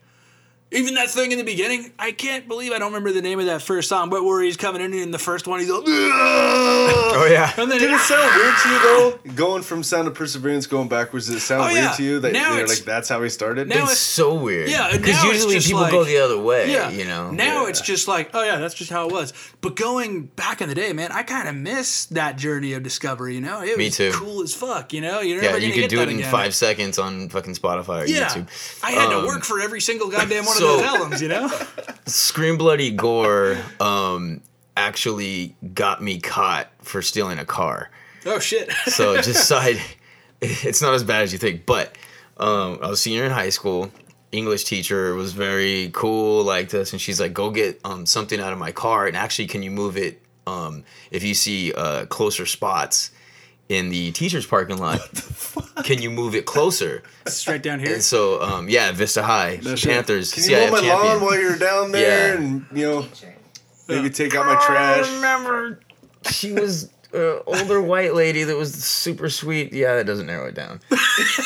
even 0.72 0.94
that 0.96 1.10
thing 1.10 1.32
in 1.32 1.38
the 1.38 1.44
beginning, 1.44 1.92
I 2.00 2.12
can't 2.12 2.48
believe 2.48 2.72
I 2.72 2.80
don't 2.80 2.90
remember 2.94 3.12
the 3.12 3.22
name 3.22 3.40
of 3.40 3.46
that 3.48 3.62
first 3.62 3.90
song, 3.90 4.10
but 4.10 4.24
where 4.24 4.42
he's 4.42 4.58
coming 4.58 4.82
in 4.82 4.94
in 4.94 5.12
the 5.12 5.20
first 5.20 5.48
one, 5.48 5.60
he's 5.60 5.70
like, 5.70 5.84
Oh 5.86 7.28
yeah. 7.30 7.52
and 7.58 7.70
then 7.72 7.80
Did 7.80 7.92
it 7.92 8.00
sound 8.00 8.36
weird 8.36 8.56
to 8.64 8.70
you 8.70 8.80
though? 8.80 9.34
Going 9.36 9.64
from 9.64 9.84
Sound 9.84 10.08
of 10.08 10.14
Perseverance, 10.14 10.68
going 10.68 10.88
backwards, 10.88 11.28
did 11.28 11.36
it 11.38 11.42
sound 11.42 11.70
Oh, 11.70 11.74
weird 11.74 11.94
to 11.96 12.04
you 12.04 12.20
that 12.22 12.34
Now 12.34 12.56
they're 12.56 12.68
like 12.68 12.80
that's 12.80 13.10
how 13.10 13.22
he 13.22 13.30
started? 13.30 13.68
now 13.68 13.76
It's 13.84 13.84
it's- 13.92 14.00
so 14.00 14.34
weird. 14.34 14.70
Yeah, 14.70 14.90
because 14.92 15.16
now 15.16 15.30
it's 15.30 15.34
usually 15.36 15.56
just 15.56 15.68
people 15.68 15.82
like- 15.82 15.92
go 15.92 16.04
the 16.04 16.18
other 16.18 16.38
way. 16.40 16.72
Yeah, 16.72 16.90
you 16.90 17.06
know. 17.06 17.32
Now 17.32 17.64
Yeah. 17.64 17.70
it's 17.70 17.82
just 17.82 18.08
like, 18.08 18.30
oh 18.34 18.44
yeah, 18.44 18.58
that's 18.58 18.74
just 18.76 18.90
how 18.92 19.08
it 19.08 19.12
was. 19.12 19.34
But 19.62 19.76
going 19.76 20.24
back 20.36 20.62
in 20.62 20.70
the 20.70 20.76
day, 20.76 20.94
man, 20.94 21.12
I 21.12 21.24
kind 21.24 21.48
of 21.50 21.56
miss 21.56 22.06
that 22.06 22.38
journey 22.38 22.74
of 22.74 22.84
discovery. 22.84 23.36
You 23.36 23.42
know, 23.42 23.62
it 23.62 23.78
Me 23.78 23.86
was 23.86 23.98
too. 23.98 24.12
cool 24.14 24.42
as 24.42 24.54
fuck. 24.54 24.94
You 24.94 25.02
know, 25.02 25.20
you're 25.22 25.44
yeah, 25.44 25.56
you 25.58 25.72
could 25.74 25.82
get 25.82 25.90
do 25.90 25.98
that 25.98 26.08
it 26.08 26.12
in 26.12 26.20
again. 26.20 26.32
five 26.32 26.56
seconds 26.56 26.98
on 26.98 27.30
fucking 27.30 27.56
Spotify 27.56 28.04
or 28.04 28.06
Yeah, 28.06 28.28
YouTube. 28.30 28.48
I 28.84 28.92
had 28.92 29.12
Um, 29.12 29.22
to 29.22 29.28
work 29.28 29.44
for 29.44 29.60
every 29.60 29.82
single 29.82 30.08
goddamn 30.10 30.46
one 30.46 30.58
so- 30.62 30.78
those 30.78 30.86
albums. 30.86 31.22
You 31.22 31.28
know, 31.30 31.50
Scream 32.06 32.58
Bloody 32.58 32.92
Gore 32.92 33.58
um, 33.80 34.42
actually 34.78 35.56
got 35.74 36.02
me 36.02 36.20
caught 36.20 36.70
for 36.82 37.02
stealing 37.02 37.40
a 37.40 37.46
car. 37.46 37.90
oh 38.26 38.40
shit. 38.40 38.72
So 38.88 39.22
just 39.22 39.48
side, 39.48 39.78
it's 40.42 40.82
not 40.82 40.94
as 40.94 41.04
bad 41.04 41.24
as 41.24 41.34
you 41.34 41.40
think. 41.40 41.66
But 41.66 41.98
um, 42.38 42.80
I 42.82 42.88
was 42.90 43.00
a 43.00 43.02
senior 43.02 43.26
in 43.26 43.32
high 43.32 43.50
school. 43.50 43.92
English 44.32 44.64
teacher 44.64 45.14
was 45.14 45.34
very 45.34 45.90
cool 45.94 46.44
like 46.44 46.70
this, 46.70 46.94
and 46.94 47.02
she's 47.02 47.20
like, 47.20 47.34
"Go 47.34 47.52
get 47.52 47.82
um, 47.84 48.06
something 48.06 48.40
out 48.40 48.54
of 48.54 48.60
my 48.60 48.72
car, 48.72 49.08
and 49.08 49.18
actually, 49.18 49.48
can 49.48 49.62
you 49.62 49.72
move 49.72 49.98
it 49.98 50.22
um, 50.48 50.84
if 51.12 51.22
you 51.24 51.34
see 51.34 51.74
uh, 51.74 52.06
closer 52.06 52.46
spots 52.46 53.12
in 53.72 53.90
the 53.90 54.12
teacher's 54.12 54.46
parking 54.46 54.78
lot? 54.78 55.00
Can 55.84 56.02
you 56.02 56.10
move 56.12 56.36
it 56.36 56.46
closer?" 56.46 57.04
Straight 57.28 57.64
down 57.64 57.80
here. 57.80 57.94
And 57.94 58.04
so, 58.04 58.42
um, 58.42 58.70
yeah, 58.70 58.92
Vista 58.92 59.24
High, 59.24 59.60
shit. 59.60 59.84
Panthers, 59.90 60.34
Can 60.34 60.44
you 60.44 60.52
mow 60.58 60.72
my 60.72 60.80
champion. 60.82 60.98
lawn 60.98 61.22
while 61.22 61.40
you're 61.40 61.58
down 61.58 61.92
there 61.92 62.36
Yeah. 62.36 62.42
and 62.42 62.66
you 62.74 62.86
know 62.86 63.06
maybe 63.88 64.10
take 64.10 64.36
out 64.36 64.46
my 64.46 64.56
trash? 64.66 65.10
remember 65.16 65.80
she 66.30 66.52
was 66.54 66.90
an 67.14 67.40
older 67.46 67.82
white 67.82 68.14
lady 68.14 68.44
that 68.44 68.56
was 68.56 68.74
super 68.74 69.30
sweet. 69.30 69.74
Yeah, 69.74 69.96
that 69.96 70.06
doesn't 70.06 70.28
narrow 70.28 70.48
it 70.48 70.56
down. 70.56 70.80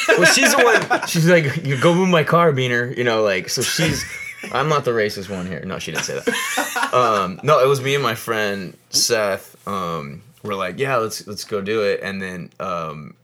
well, 0.09 0.25
she's 0.25 0.53
the 0.55 0.63
one. 0.89 1.07
She's 1.07 1.27
like, 1.27 1.65
"You 1.65 1.79
go 1.79 1.93
move 1.93 2.09
my 2.09 2.23
car, 2.23 2.51
Beaner." 2.51 2.95
You 2.97 3.03
know, 3.03 3.23
like 3.23 3.49
so. 3.49 3.61
She's. 3.61 4.03
I'm 4.51 4.69
not 4.69 4.85
the 4.85 4.91
racist 4.91 5.27
one 5.29 5.47
here. 5.47 5.61
No, 5.65 5.79
she 5.79 5.91
didn't 5.91 6.03
say 6.05 6.19
that. 6.19 6.71
Um, 6.95 7.41
no, 7.43 7.59
it 7.61 7.67
was 7.67 7.81
me 7.81 7.93
and 7.95 8.03
my 8.03 8.15
friend 8.15 8.77
Seth. 8.89 9.67
Um, 9.67 10.21
we're 10.45 10.55
like, 10.55 10.79
yeah, 10.79 10.97
let's 10.97 11.25
let's 11.27 11.43
go 11.43 11.61
do 11.61 11.83
it. 11.83 11.99
And 12.01 12.21
then 12.21 12.51
um, 12.59 13.15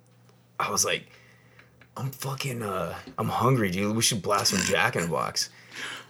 I 0.59 0.69
was 0.71 0.83
like, 0.85 1.05
I'm 1.97 2.11
fucking, 2.11 2.63
uh, 2.63 2.95
I'm 3.17 3.29
hungry, 3.29 3.69
dude. 3.71 3.95
We 3.95 4.01
should 4.01 4.21
blast 4.21 4.51
some 4.51 4.61
Jack 4.61 4.95
in 4.95 5.03
the 5.03 5.07
Box. 5.07 5.49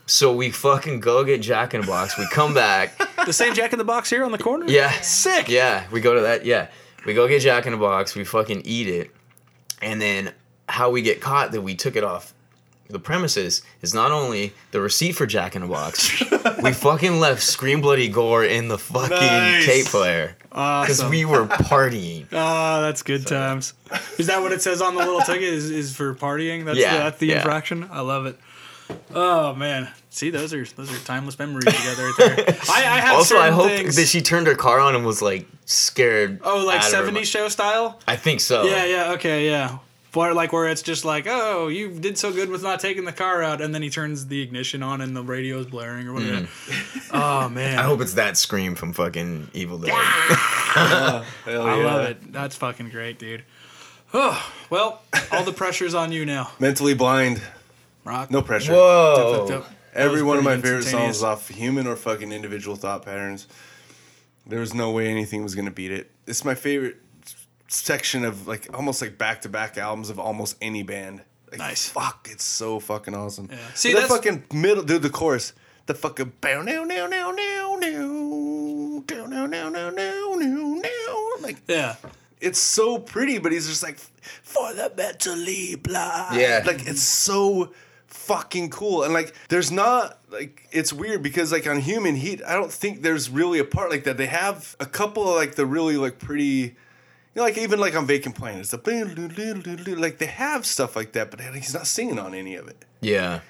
So 0.06 0.34
we 0.34 0.50
fucking 0.50 1.00
go 1.00 1.24
get 1.24 1.42
Jack 1.42 1.74
in 1.74 1.80
the 1.80 1.86
Box. 1.86 2.18
We 2.18 2.26
come 2.30 2.54
back. 2.54 2.98
the 3.26 3.32
same 3.32 3.54
Jack 3.54 3.72
in 3.72 3.78
the 3.78 3.84
Box 3.84 4.10
here 4.10 4.24
on 4.24 4.32
the 4.32 4.38
corner. 4.38 4.66
Yeah. 4.68 4.90
Sick. 5.00 5.48
Yeah, 5.48 5.86
we 5.90 6.00
go 6.00 6.14
to 6.14 6.20
that. 6.22 6.44
Yeah, 6.44 6.68
we 7.06 7.14
go 7.14 7.28
get 7.28 7.42
Jack 7.42 7.66
in 7.66 7.72
the 7.72 7.78
Box. 7.78 8.14
We 8.14 8.24
fucking 8.24 8.62
eat 8.64 8.88
it, 8.88 9.10
and 9.80 10.00
then 10.00 10.32
how 10.68 10.90
we 10.90 11.02
get 11.02 11.20
caught 11.20 11.52
that 11.52 11.60
we 11.62 11.74
took 11.74 11.96
it 11.96 12.04
off 12.04 12.34
the 12.88 12.98
premises 12.98 13.62
is 13.80 13.94
not 13.94 14.10
only 14.12 14.52
the 14.70 14.80
receipt 14.80 15.12
for 15.12 15.26
Jack 15.26 15.56
in 15.56 15.62
the 15.62 15.68
Box, 15.68 16.22
we 16.62 16.72
fucking 16.72 17.18
left 17.20 17.42
Scream 17.42 17.80
Bloody 17.80 18.08
Gore 18.08 18.44
in 18.44 18.68
the 18.68 18.78
fucking 18.78 19.10
Nice. 19.10 19.66
tape 19.66 19.86
player 19.86 20.36
because 20.52 21.00
Awesome. 21.00 21.10
we 21.10 21.24
were 21.24 21.46
partying. 21.46 22.26
Ah, 22.32 22.80
that's 22.82 23.02
good 23.02 23.26
times. 23.26 23.72
Is 24.18 24.26
that 24.26 24.42
what 24.42 24.52
it 24.52 24.60
says 24.62 24.80
on 24.82 24.94
the 24.94 25.00
little 25.00 25.20
ticket? 25.20 25.42
Is, 25.44 25.70
is 25.70 25.96
for 25.96 26.14
partying? 26.14 26.64
That's 26.66 26.78
Yeah, 26.78 26.92
the, 26.92 26.98
that's 27.04 27.18
the 27.18 27.26
yeah. 27.28 27.36
infraction. 27.36 27.88
I 27.90 28.00
love 28.00 28.26
it. 28.26 28.38
Oh 29.14 29.54
man, 29.54 29.88
see 30.10 30.28
those 30.28 30.52
are 30.52 30.64
those 30.64 30.92
are 30.92 31.04
timeless 31.06 31.38
memories 31.38 31.64
together 31.64 32.04
right 32.04 32.14
there. 32.18 32.56
I, 32.68 32.78
I 32.80 33.00
have 33.00 33.14
Also, 33.16 33.38
I 33.38 33.50
hope 33.50 33.68
things- 33.68 33.96
that 33.96 34.06
she 34.06 34.20
turned 34.20 34.46
her 34.46 34.54
car 34.54 34.80
on 34.80 34.94
and 34.94 35.06
was 35.06 35.22
like 35.22 35.46
scared. 35.64 36.40
Oh, 36.44 36.64
like 36.66 36.80
out 36.82 36.92
of 36.92 37.06
her 37.06 37.12
'70s 37.12 37.24
show 37.24 37.48
style. 37.48 37.98
I 38.06 38.16
think 38.16 38.40
so. 38.40 38.64
Yeah, 38.64 38.84
yeah, 38.84 39.12
okay, 39.12 39.46
yeah. 39.48 39.78
Where 40.14 40.34
like 40.34 40.52
where 40.52 40.68
it's 40.68 40.82
just 40.82 41.04
like, 41.06 41.26
oh, 41.26 41.68
you 41.68 41.88
did 41.90 42.18
so 42.18 42.32
good 42.32 42.50
with 42.50 42.62
not 42.62 42.80
taking 42.80 43.04
the 43.04 43.12
car 43.12 43.42
out, 43.42 43.60
and 43.62 43.74
then 43.74 43.80
he 43.82 43.88
turns 43.88 44.26
the 44.26 44.42
ignition 44.42 44.82
on 44.82 45.00
and 45.00 45.16
the 45.16 45.22
radio's 45.22 45.66
blaring 45.66 46.06
or 46.06 46.12
whatever. 46.12 46.48
Oh 47.12 47.48
man, 47.48 47.76
Mm. 47.76 47.80
I 47.80 47.82
hope 47.84 48.00
it's 48.02 48.14
that 48.14 48.36
scream 48.36 48.74
from 48.74 48.92
fucking 48.92 49.48
Evil 49.54 49.78
Dead. 49.78 49.90
Hell 49.94 51.24
I 51.46 51.50
yeah. 51.50 51.84
love 51.84 52.08
it. 52.10 52.32
That's 52.32 52.56
fucking 52.56 52.90
great, 52.90 53.18
dude. 53.18 53.42
Oh 54.14 54.52
well, 54.68 55.00
all 55.30 55.44
the 55.44 55.52
pressure's 55.52 55.94
on 55.94 56.12
you 56.12 56.26
now. 56.26 56.50
Mentally 56.58 56.94
blind, 56.94 57.40
Rock. 58.04 58.30
no 58.30 58.42
pressure. 58.42 58.72
Whoa. 58.72 59.46
That 59.48 59.64
Every 59.94 60.22
one 60.22 60.38
of 60.38 60.44
my 60.44 60.56
favorite 60.58 60.84
songs 60.84 61.16
is 61.16 61.22
off 61.22 61.48
human 61.48 61.86
or 61.86 61.96
fucking 61.96 62.32
individual 62.32 62.76
thought 62.76 63.04
patterns. 63.04 63.46
There 64.46 64.60
was 64.60 64.74
no 64.74 64.90
way 64.90 65.08
anything 65.08 65.42
was 65.42 65.54
gonna 65.54 65.70
beat 65.70 65.90
it. 65.90 66.10
It's 66.26 66.44
my 66.44 66.54
favorite 66.54 66.96
section 67.72 68.24
of 68.24 68.46
like 68.46 68.68
almost 68.74 69.00
like 69.02 69.18
back 69.18 69.42
to 69.42 69.48
back 69.48 69.76
albums 69.78 70.10
of 70.10 70.18
almost 70.18 70.56
any 70.60 70.82
band. 70.82 71.22
Like, 71.50 71.58
Nice. 71.58 71.88
Fuck, 71.88 72.28
it's 72.30 72.44
so 72.44 72.80
fucking 72.80 73.14
awesome. 73.14 73.48
Yeah. 73.50 73.58
See 73.74 73.92
See, 73.92 73.94
the 74.00 74.06
fucking 74.08 74.44
middle, 74.54 74.82
dude. 74.84 75.02
The 75.02 75.10
chorus, 75.10 75.52
the 75.86 75.94
fucking 75.94 76.32
bow 76.40 76.62
now 76.62 76.84
now 76.84 77.06
now 77.06 77.30
now 77.30 77.76
now 77.78 79.02
down 79.06 79.30
now 79.30 79.46
now 79.46 79.68
now 79.68 79.90
now 79.90 80.34
now 80.36 80.80
now. 80.80 81.28
Like 81.40 81.58
Yeah. 81.68 81.96
it's 82.40 82.58
so 82.58 82.98
pretty, 82.98 83.38
but 83.38 83.52
he's 83.52 83.68
just 83.68 83.82
like 83.82 83.98
for 84.42 84.72
the 84.74 84.92
mentally 84.96 85.74
blind. 85.74 86.40
Yeah. 86.40 86.62
like 86.66 86.86
it's 86.86 87.02
so 87.02 87.72
fucking 88.06 88.70
cool, 88.70 89.02
and 89.02 89.12
like 89.12 89.34
there's 89.48 89.70
not 89.70 90.18
like 90.30 90.68
it's 90.72 90.92
weird 90.92 91.22
because 91.22 91.52
like 91.52 91.66
on 91.66 91.80
Human 91.80 92.14
Heat, 92.16 92.40
I 92.46 92.54
don't 92.54 92.72
think 92.72 93.02
there's 93.02 93.28
really 93.30 93.58
a 93.58 93.64
part 93.64 93.90
like 93.90 94.04
that. 94.04 94.16
They 94.16 94.26
have 94.26 94.76
a 94.80 94.86
couple 94.86 95.28
of 95.28 95.34
like 95.36 95.54
the 95.56 95.66
really 95.66 95.96
like 95.96 96.18
pretty. 96.18 96.76
You 97.34 97.40
know, 97.40 97.44
like 97.44 97.56
even 97.56 97.80
like 97.80 97.96
on 97.96 98.06
Vacant 98.06 98.34
Planet, 98.34 98.60
it's 98.60 98.70
the 98.70 99.94
like 99.98 100.18
they 100.18 100.26
have 100.26 100.66
stuff 100.66 100.94
like 100.94 101.12
that, 101.12 101.30
but 101.30 101.40
he's 101.40 101.72
not 101.72 101.86
singing 101.86 102.18
on 102.18 102.34
any 102.34 102.56
of 102.56 102.68
it. 102.68 102.84
Yeah. 103.00 103.40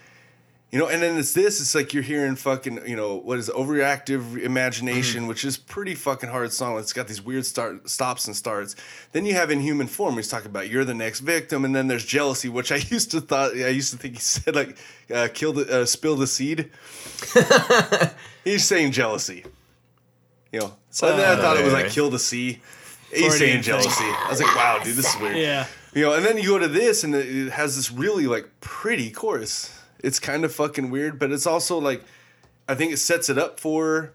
You 0.73 0.78
know, 0.78 0.89
and 0.89 1.02
then 1.02 1.19
it's 1.19 1.35
this. 1.35 1.61
It's 1.61 1.75
like 1.75 1.93
you're 1.93 2.02
hearing 2.02 2.35
fucking, 2.35 2.86
you 2.89 2.97
know, 2.97 3.17
what 3.17 3.39
is 3.39 3.51
it, 3.51 3.55
overreactive 3.55 4.43
imagination, 4.43 5.27
which 5.27 5.44
is 5.44 5.59
pretty 5.59 5.94
fucking 5.94 6.31
hard 6.31 6.51
song. 6.51 6.78
It's 6.78 6.94
got 6.94 7.09
these 7.09 7.20
weird 7.20 7.44
start 7.44 7.91
stops 7.91 8.27
and 8.27 8.35
starts. 8.35 8.75
Then 9.12 9.27
you 9.27 9.35
have 9.35 9.51
inhuman 9.51 9.86
form. 9.86 10.15
He's 10.15 10.28
talking 10.28 10.47
about 10.47 10.70
you're 10.70 10.86
the 10.86 10.94
next 10.94 11.20
victim, 11.20 11.67
and 11.67 11.77
then 11.77 11.89
there's 11.89 12.07
jealousy, 12.07 12.49
which 12.49 12.73
I 12.73 12.77
used 12.89 13.11
to 13.11 13.20
thought. 13.20 13.52
I 13.52 13.69
used 13.69 13.93
to 13.93 13.99
think 13.99 14.15
he 14.15 14.20
said 14.20 14.55
like, 14.55 14.78
uh, 15.12 15.28
kill 15.35 15.52
the, 15.52 15.83
uh, 15.83 15.85
spill 15.85 16.17
the 16.17 16.27
seed. 16.27 16.70
He's 18.44 18.65
saying 18.65 18.93
jealousy. 18.93 19.44
You 20.52 20.61
know, 20.61 20.75
so 20.89 21.15
then 21.15 21.39
I 21.39 21.43
thought 21.43 21.59
it 21.59 21.65
was 21.65 21.75
like 21.75 21.91
kill 21.91 22.09
the 22.09 22.19
sea. 22.19 22.62
He's 23.12 23.36
Freudian 23.36 23.39
saying 23.39 23.52
thing. 23.55 23.62
jealousy. 23.62 24.05
I 24.05 24.26
was 24.31 24.41
like, 24.41 24.57
wow, 24.57 24.81
dude, 24.82 24.97
this 24.97 25.15
is 25.15 25.20
weird. 25.20 25.36
Yeah. 25.36 25.66
You 25.94 26.02
know, 26.02 26.15
and 26.15 26.24
then 26.24 26.39
you 26.39 26.49
go 26.49 26.58
to 26.58 26.68
this, 26.68 27.05
and 27.05 27.15
it 27.15 27.26
it 27.26 27.50
has 27.52 27.76
this 27.76 27.92
really 27.92 28.26
like 28.26 28.49
pretty 28.60 29.10
chorus. 29.10 29.78
It's 30.02 30.18
kind 30.18 30.44
of 30.44 30.55
fucking 30.55 30.91
weird, 30.91 31.18
but 31.18 31.31
it's 31.31 31.47
also 31.47 31.78
like, 31.78 32.02
I 32.68 32.74
think 32.74 32.92
it 32.92 32.97
sets 32.97 33.28
it 33.28 33.39
up 33.39 33.60
for 33.60 34.12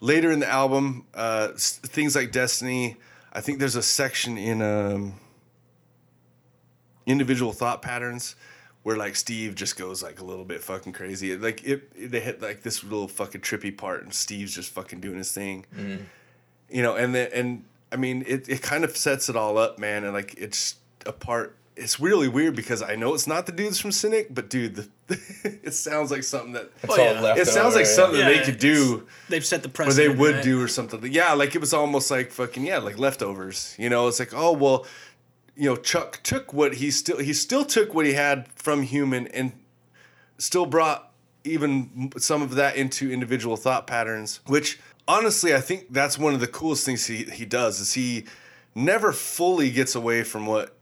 later 0.00 0.30
in 0.30 0.40
the 0.40 0.48
album. 0.48 1.06
Uh, 1.14 1.48
things 1.56 2.16
like 2.16 2.32
Destiny. 2.32 2.96
I 3.32 3.40
think 3.40 3.60
there's 3.60 3.76
a 3.76 3.82
section 3.82 4.36
in 4.36 4.60
um, 4.60 5.14
individual 7.06 7.52
thought 7.52 7.80
patterns 7.80 8.36
where 8.82 8.96
like 8.96 9.16
Steve 9.16 9.54
just 9.54 9.78
goes 9.78 10.02
like 10.02 10.20
a 10.20 10.24
little 10.24 10.44
bit 10.44 10.62
fucking 10.62 10.92
crazy. 10.92 11.36
Like 11.36 11.64
it, 11.64 12.10
they 12.10 12.20
hit 12.20 12.42
like 12.42 12.62
this 12.62 12.82
little 12.84 13.08
fucking 13.08 13.40
trippy 13.40 13.76
part, 13.76 14.02
and 14.02 14.12
Steve's 14.12 14.54
just 14.54 14.70
fucking 14.70 15.00
doing 15.00 15.18
his 15.18 15.32
thing. 15.32 15.64
You 16.68 16.82
know, 16.82 16.96
and 16.96 17.14
then 17.14 17.30
and 17.32 17.64
I 17.94 17.96
mean, 17.96 18.24
it 18.26 18.48
it 18.48 18.60
kind 18.60 18.84
of 18.84 18.96
sets 18.96 19.28
it 19.28 19.36
all 19.36 19.56
up, 19.56 19.78
man, 19.78 20.04
and 20.04 20.12
like 20.12 20.34
it's 20.36 20.74
a 21.06 21.12
part. 21.12 21.56
It's 21.76 21.98
really 21.98 22.28
weird 22.28 22.54
because 22.54 22.82
I 22.82 22.94
know 22.94 23.14
it's 23.14 23.26
not 23.26 23.46
the 23.46 23.52
dudes 23.52 23.80
from 23.80 23.90
Cynic, 23.92 24.32
but 24.32 24.48
dude, 24.50 24.76
the, 24.76 24.88
it 25.64 25.74
sounds 25.74 26.10
like 26.12 26.22
something 26.22 26.52
that 26.52 26.70
It's 26.84 26.92
Oh, 26.96 27.02
all 27.02 27.14
yeah. 27.14 27.20
left 27.20 27.40
it 27.40 27.46
sounds 27.48 27.74
like 27.74 27.86
something 27.86 28.20
Yeah, 28.20 28.28
that 28.30 28.38
they 28.38 28.44
could 28.44 28.60
do 28.60 29.06
They've 29.28 29.44
set 29.44 29.64
the 29.64 29.82
or 29.82 29.92
they 29.92 30.08
would 30.08 30.34
right? 30.36 30.44
do 30.44 30.62
or 30.62 30.68
something. 30.68 31.00
Yeah, 31.12 31.32
like 31.32 31.56
it 31.56 31.60
was 31.60 31.72
almost 31.74 32.10
like 32.12 32.30
fucking 32.30 32.64
yeah, 32.64 32.78
like 32.78 32.96
leftovers. 32.98 33.74
You 33.78 33.90
know, 33.90 34.06
it's 34.08 34.20
like 34.20 34.32
oh 34.34 34.52
well, 34.52 34.86
you 35.56 35.68
know, 35.68 35.76
Chuck 35.76 36.20
took 36.22 36.52
what 36.52 36.74
he 36.74 36.90
still 36.92 37.18
he 37.18 37.32
still 37.32 37.64
took 37.64 37.92
what 37.94 38.06
he 38.06 38.12
had 38.12 38.46
from 38.54 38.82
human 38.82 39.26
and 39.28 39.52
still 40.38 40.66
brought 40.66 41.10
even 41.42 42.12
some 42.18 42.40
of 42.40 42.54
that 42.54 42.76
into 42.76 43.10
individual 43.10 43.56
thought 43.56 43.86
patterns. 43.88 44.38
Which 44.46 44.78
honestly, 45.06 45.54
I 45.54 45.60
think 45.60 45.92
that's 45.92 46.18
one 46.18 46.34
of 46.34 46.40
the 46.40 46.46
coolest 46.46 46.84
things 46.84 47.06
he 47.06 47.24
he 47.24 47.44
does 47.44 47.80
is 47.80 47.94
he 47.94 48.24
never 48.74 49.12
fully 49.12 49.70
gets 49.70 49.94
away 49.94 50.22
from 50.22 50.46
what. 50.46 50.76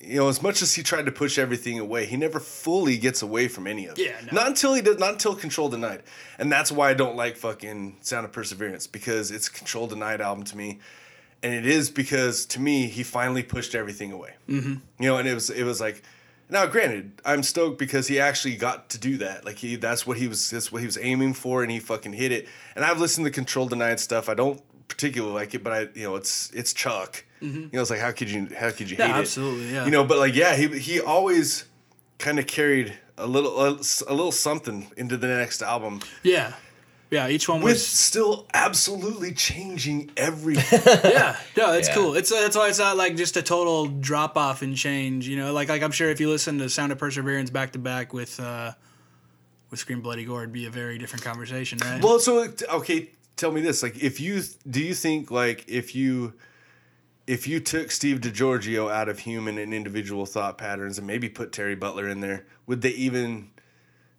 You 0.00 0.16
know, 0.16 0.28
as 0.28 0.42
much 0.42 0.60
as 0.60 0.74
he 0.74 0.82
tried 0.82 1.06
to 1.06 1.12
push 1.12 1.38
everything 1.38 1.78
away, 1.78 2.04
he 2.04 2.18
never 2.18 2.38
fully 2.38 2.98
gets 2.98 3.22
away 3.22 3.48
from 3.48 3.66
any 3.66 3.86
of 3.86 3.98
it. 3.98 4.04
Yeah, 4.04 4.20
no. 4.26 4.40
Not 4.40 4.48
until 4.48 4.74
he 4.74 4.82
does. 4.82 4.98
Not 4.98 5.12
until 5.12 5.34
Control 5.34 5.70
Denied, 5.70 6.02
and 6.38 6.52
that's 6.52 6.70
why 6.70 6.90
I 6.90 6.94
don't 6.94 7.16
like 7.16 7.38
fucking 7.38 7.96
Sound 8.02 8.26
of 8.26 8.32
Perseverance 8.32 8.86
because 8.86 9.30
it's 9.30 9.48
a 9.48 9.50
Control 9.50 9.86
Denied 9.86 10.20
album 10.20 10.44
to 10.44 10.56
me, 10.58 10.80
and 11.42 11.54
it 11.54 11.64
is 11.64 11.88
because 11.88 12.44
to 12.46 12.60
me 12.60 12.86
he 12.86 13.02
finally 13.02 13.42
pushed 13.42 13.74
everything 13.74 14.12
away. 14.12 14.34
Mm-hmm. 14.46 14.74
You 15.02 15.08
know, 15.08 15.16
and 15.16 15.26
it 15.26 15.34
was 15.34 15.48
it 15.48 15.64
was 15.64 15.80
like. 15.80 16.02
Now, 16.50 16.66
granted, 16.66 17.20
I'm 17.24 17.42
stoked 17.42 17.78
because 17.78 18.06
he 18.08 18.20
actually 18.20 18.56
got 18.56 18.90
to 18.90 18.98
do 18.98 19.16
that. 19.18 19.44
Like 19.44 19.56
he, 19.56 19.76
that's 19.76 20.06
what 20.06 20.18
he 20.18 20.28
was. 20.28 20.50
That's 20.50 20.70
what 20.70 20.80
he 20.80 20.86
was 20.86 20.98
aiming 20.98 21.34
for, 21.34 21.62
and 21.62 21.72
he 21.72 21.80
fucking 21.80 22.12
hit 22.12 22.32
it. 22.32 22.46
And 22.76 22.84
I've 22.84 23.00
listened 23.00 23.24
to 23.26 23.30
Control 23.30 23.66
Denied 23.66 23.98
stuff. 24.00 24.28
I 24.28 24.34
don't 24.34 24.60
particularly 24.88 25.34
like 25.34 25.54
it, 25.54 25.64
but 25.64 25.72
I, 25.72 25.80
you 25.94 26.04
know, 26.04 26.16
it's 26.16 26.50
it's 26.52 26.72
Chuck. 26.72 27.24
Mm-hmm. 27.42 27.60
You 27.60 27.70
know, 27.72 27.80
it's 27.80 27.90
like 27.90 28.00
how 28.00 28.12
could 28.12 28.30
you 28.30 28.48
how 28.56 28.70
could 28.70 28.90
you 28.90 28.96
Yeah, 28.98 29.06
hate 29.08 29.16
it? 29.16 29.20
absolutely, 29.20 29.72
yeah. 29.72 29.84
You 29.86 29.90
know, 29.90 30.04
but 30.04 30.18
like 30.18 30.34
yeah, 30.34 30.54
he 30.54 30.68
he 30.78 31.00
always 31.00 31.64
kind 32.18 32.38
of 32.38 32.46
carried 32.46 32.92
a 33.16 33.26
little 33.26 33.58
a, 33.60 33.70
a 34.08 34.14
little 34.14 34.32
something 34.32 34.90
into 34.96 35.16
the 35.16 35.26
next 35.28 35.62
album 35.62 36.00
Yeah. 36.22 36.52
Yeah, 37.14 37.28
each 37.28 37.48
one 37.48 37.60
with 37.62 37.74
was 37.74 37.86
still 37.86 38.46
absolutely 38.52 39.32
changing 39.32 40.10
everything. 40.16 40.80
yeah, 41.12 41.36
no, 41.56 41.72
it's 41.74 41.88
Yeah. 41.88 41.94
cool. 41.94 42.14
It's 42.14 42.30
that's 42.30 42.56
why 42.56 42.68
it's 42.68 42.78
not 42.80 42.96
like 42.96 43.16
just 43.16 43.36
a 43.36 43.42
total 43.42 43.86
drop 43.86 44.36
off 44.36 44.62
and 44.62 44.76
change. 44.76 45.28
You 45.28 45.36
know, 45.36 45.52
like 45.52 45.68
like 45.68 45.82
I'm 45.82 45.92
sure 45.92 46.10
if 46.10 46.18
you 46.20 46.28
listen 46.28 46.58
to 46.58 46.68
Sound 46.68 46.90
of 46.92 46.98
Perseverance 46.98 47.50
back 47.50 47.72
to 47.72 47.78
back 47.78 48.12
with 48.12 48.38
uh, 48.40 48.72
with 49.70 49.78
Scream 49.80 50.00
Bloody 50.00 50.24
Gore, 50.24 50.42
it'd 50.42 50.52
be 50.52 50.66
a 50.66 50.70
very 50.70 50.98
different 50.98 51.24
conversation, 51.24 51.78
right? 51.82 52.02
well, 52.02 52.18
so 52.18 52.48
okay, 52.72 53.10
tell 53.36 53.52
me 53.52 53.60
this: 53.60 53.82
like, 53.82 54.02
if 54.02 54.20
you 54.20 54.42
do 54.68 54.80
you 54.82 54.94
think 54.94 55.30
like 55.30 55.64
if 55.68 55.94
you 55.94 56.34
if 57.26 57.46
you 57.48 57.58
took 57.60 57.90
Steve 57.90 58.20
DiGiorgio 58.20 58.92
out 58.92 59.08
of 59.08 59.20
human 59.20 59.56
and 59.56 59.72
individual 59.72 60.26
thought 60.26 60.58
patterns 60.58 60.98
and 60.98 61.06
maybe 61.06 61.28
put 61.28 61.52
Terry 61.52 61.74
Butler 61.74 62.08
in 62.08 62.20
there, 62.20 62.44
would 62.66 62.82
they 62.82 62.90
even? 62.90 63.50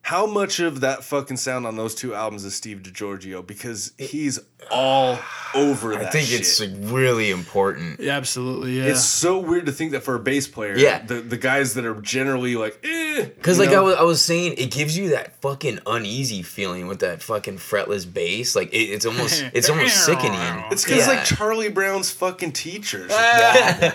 How 0.06 0.28
much 0.28 0.60
of 0.60 0.82
that 0.82 1.04
fucking 1.04 1.38
sound 1.38 1.66
on 1.66 1.78
those 1.78 1.96
two 1.96 2.14
albums 2.14 2.46
is 2.46 2.54
Steve 2.54 2.84
DiGiorgio? 2.84 3.46
Because 3.46 3.92
he's 3.98 4.40
all 4.70 5.18
over 5.56 5.96
that. 5.96 6.06
I 6.06 6.10
think 6.12 6.28
shit. 6.28 6.42
it's 6.42 6.60
like 6.60 6.70
really 6.94 7.32
important. 7.32 8.00
yeah, 8.00 8.16
absolutely. 8.16 8.78
Yeah, 8.78 8.86
It's 8.86 9.04
so 9.04 9.40
weird 9.40 9.66
to 9.66 9.72
think 9.72 9.94
that 9.94 10.02
for 10.04 10.14
a 10.16 10.20
bass 10.20 10.48
player, 10.48 10.76
Yeah. 10.78 11.04
the, 11.04 11.16
the 11.22 11.38
guys 11.38 11.74
that 11.74 11.86
are 11.86 11.96
generally 12.02 12.56
like, 12.56 12.80
eh, 12.84 13.24
Because 13.26 13.58
you 13.58 13.64
like 13.64 13.72
know? 13.74 13.82
I 13.82 13.84
was, 13.84 13.96
I 13.96 14.02
was 14.04 14.22
saying, 14.24 14.54
it 14.60 14.70
gives 14.72 14.96
you 14.96 15.10
that 15.10 15.40
fucking 15.42 15.80
uneasy 15.88 16.44
feeling 16.44 16.88
with 16.88 17.00
that 17.00 17.24
fucking 17.24 17.58
fretless 17.58 18.12
bass. 18.12 18.56
Like 18.56 18.72
it, 18.74 18.78
it's 18.92 19.06
almost 19.08 19.44
it's 19.54 19.70
almost 19.70 20.06
sickening. 20.06 20.64
it's 20.72 20.84
because 20.84 21.08
Yeah. 21.08 21.14
like 21.16 21.26
Charlie 21.26 21.70
Brown's 21.70 22.12
fucking 22.12 22.52
teachers. 22.52 23.10
yeah. 23.12 23.94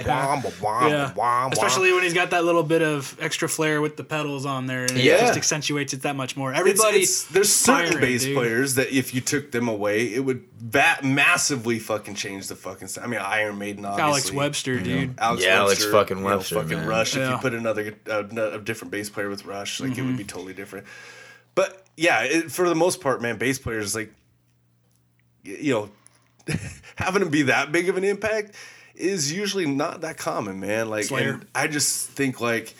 Especially 1.52 1.92
when 1.92 2.02
he's 2.02 2.14
got 2.14 2.30
that 2.30 2.44
little 2.44 2.62
bit 2.64 2.82
of 2.82 3.16
extra 3.20 3.48
flair 3.48 3.80
with 3.80 3.96
the 3.96 4.04
pedals 4.04 4.44
on 4.46 4.66
there, 4.66 4.82
and 4.82 4.92
Yeah. 4.96 5.14
it 5.16 5.20
just 5.20 5.36
accentuates 5.36 5.92
it 5.94 5.99
that 6.02 6.16
much 6.16 6.36
more. 6.36 6.50
It's, 6.50 6.60
Everybody, 6.60 6.98
it's, 7.00 7.24
there's 7.24 7.52
certain 7.52 7.92
firing, 7.92 8.00
bass 8.00 8.24
dude. 8.24 8.36
players 8.36 8.74
that 8.76 8.90
if 8.90 9.14
you 9.14 9.20
took 9.20 9.50
them 9.52 9.68
away, 9.68 10.12
it 10.14 10.20
would 10.24 10.44
va- 10.58 10.98
massively 11.02 11.78
fucking 11.78 12.14
change 12.14 12.48
the 12.48 12.56
fucking 12.56 12.88
sound. 12.88 13.06
I 13.06 13.08
mean, 13.10 13.20
Iron 13.20 13.58
Maiden, 13.58 13.84
obviously. 13.84 14.02
Alex 14.10 14.32
Webster, 14.32 14.78
dude. 14.80 15.18
Alex 15.18 15.42
Yeah, 15.44 15.56
Alex 15.56 15.80
Webster, 15.80 15.92
fucking 15.92 16.16
you 16.18 16.22
know, 16.24 16.28
Webster, 16.36 16.54
fucking 16.56 16.78
man. 16.78 16.86
Rush. 16.88 17.16
If 17.16 17.28
you 17.30 17.36
put 17.38 17.54
another 17.54 17.94
uh, 18.10 18.24
a 18.52 18.58
different 18.60 18.90
bass 18.92 19.10
player 19.10 19.28
with 19.28 19.44
Rush, 19.44 19.80
like 19.80 19.90
it 19.92 19.96
Mm-hmm. 19.98 20.06
would 20.06 20.16
be 20.16 20.24
totally 20.24 20.54
different. 20.54 20.86
But 21.54 21.84
yeah, 21.96 22.22
it, 22.22 22.50
for 22.52 22.68
the 22.68 22.74
most 22.74 23.00
part, 23.00 23.20
man, 23.22 23.36
bass 23.38 23.58
players 23.58 23.94
like 23.94 24.12
you 25.44 25.72
know 25.74 25.90
having 26.96 27.20
them 27.20 27.30
be 27.30 27.42
that 27.42 27.72
big 27.72 27.88
of 27.88 27.96
an 27.96 28.04
impact 28.04 28.54
is 28.94 29.32
usually 29.32 29.66
not 29.66 30.02
that 30.02 30.18
common, 30.18 30.60
man. 30.60 30.90
Like, 30.90 31.04
Slayer. 31.04 31.40
I 31.54 31.66
just 31.68 32.10
think 32.10 32.40
like 32.40 32.74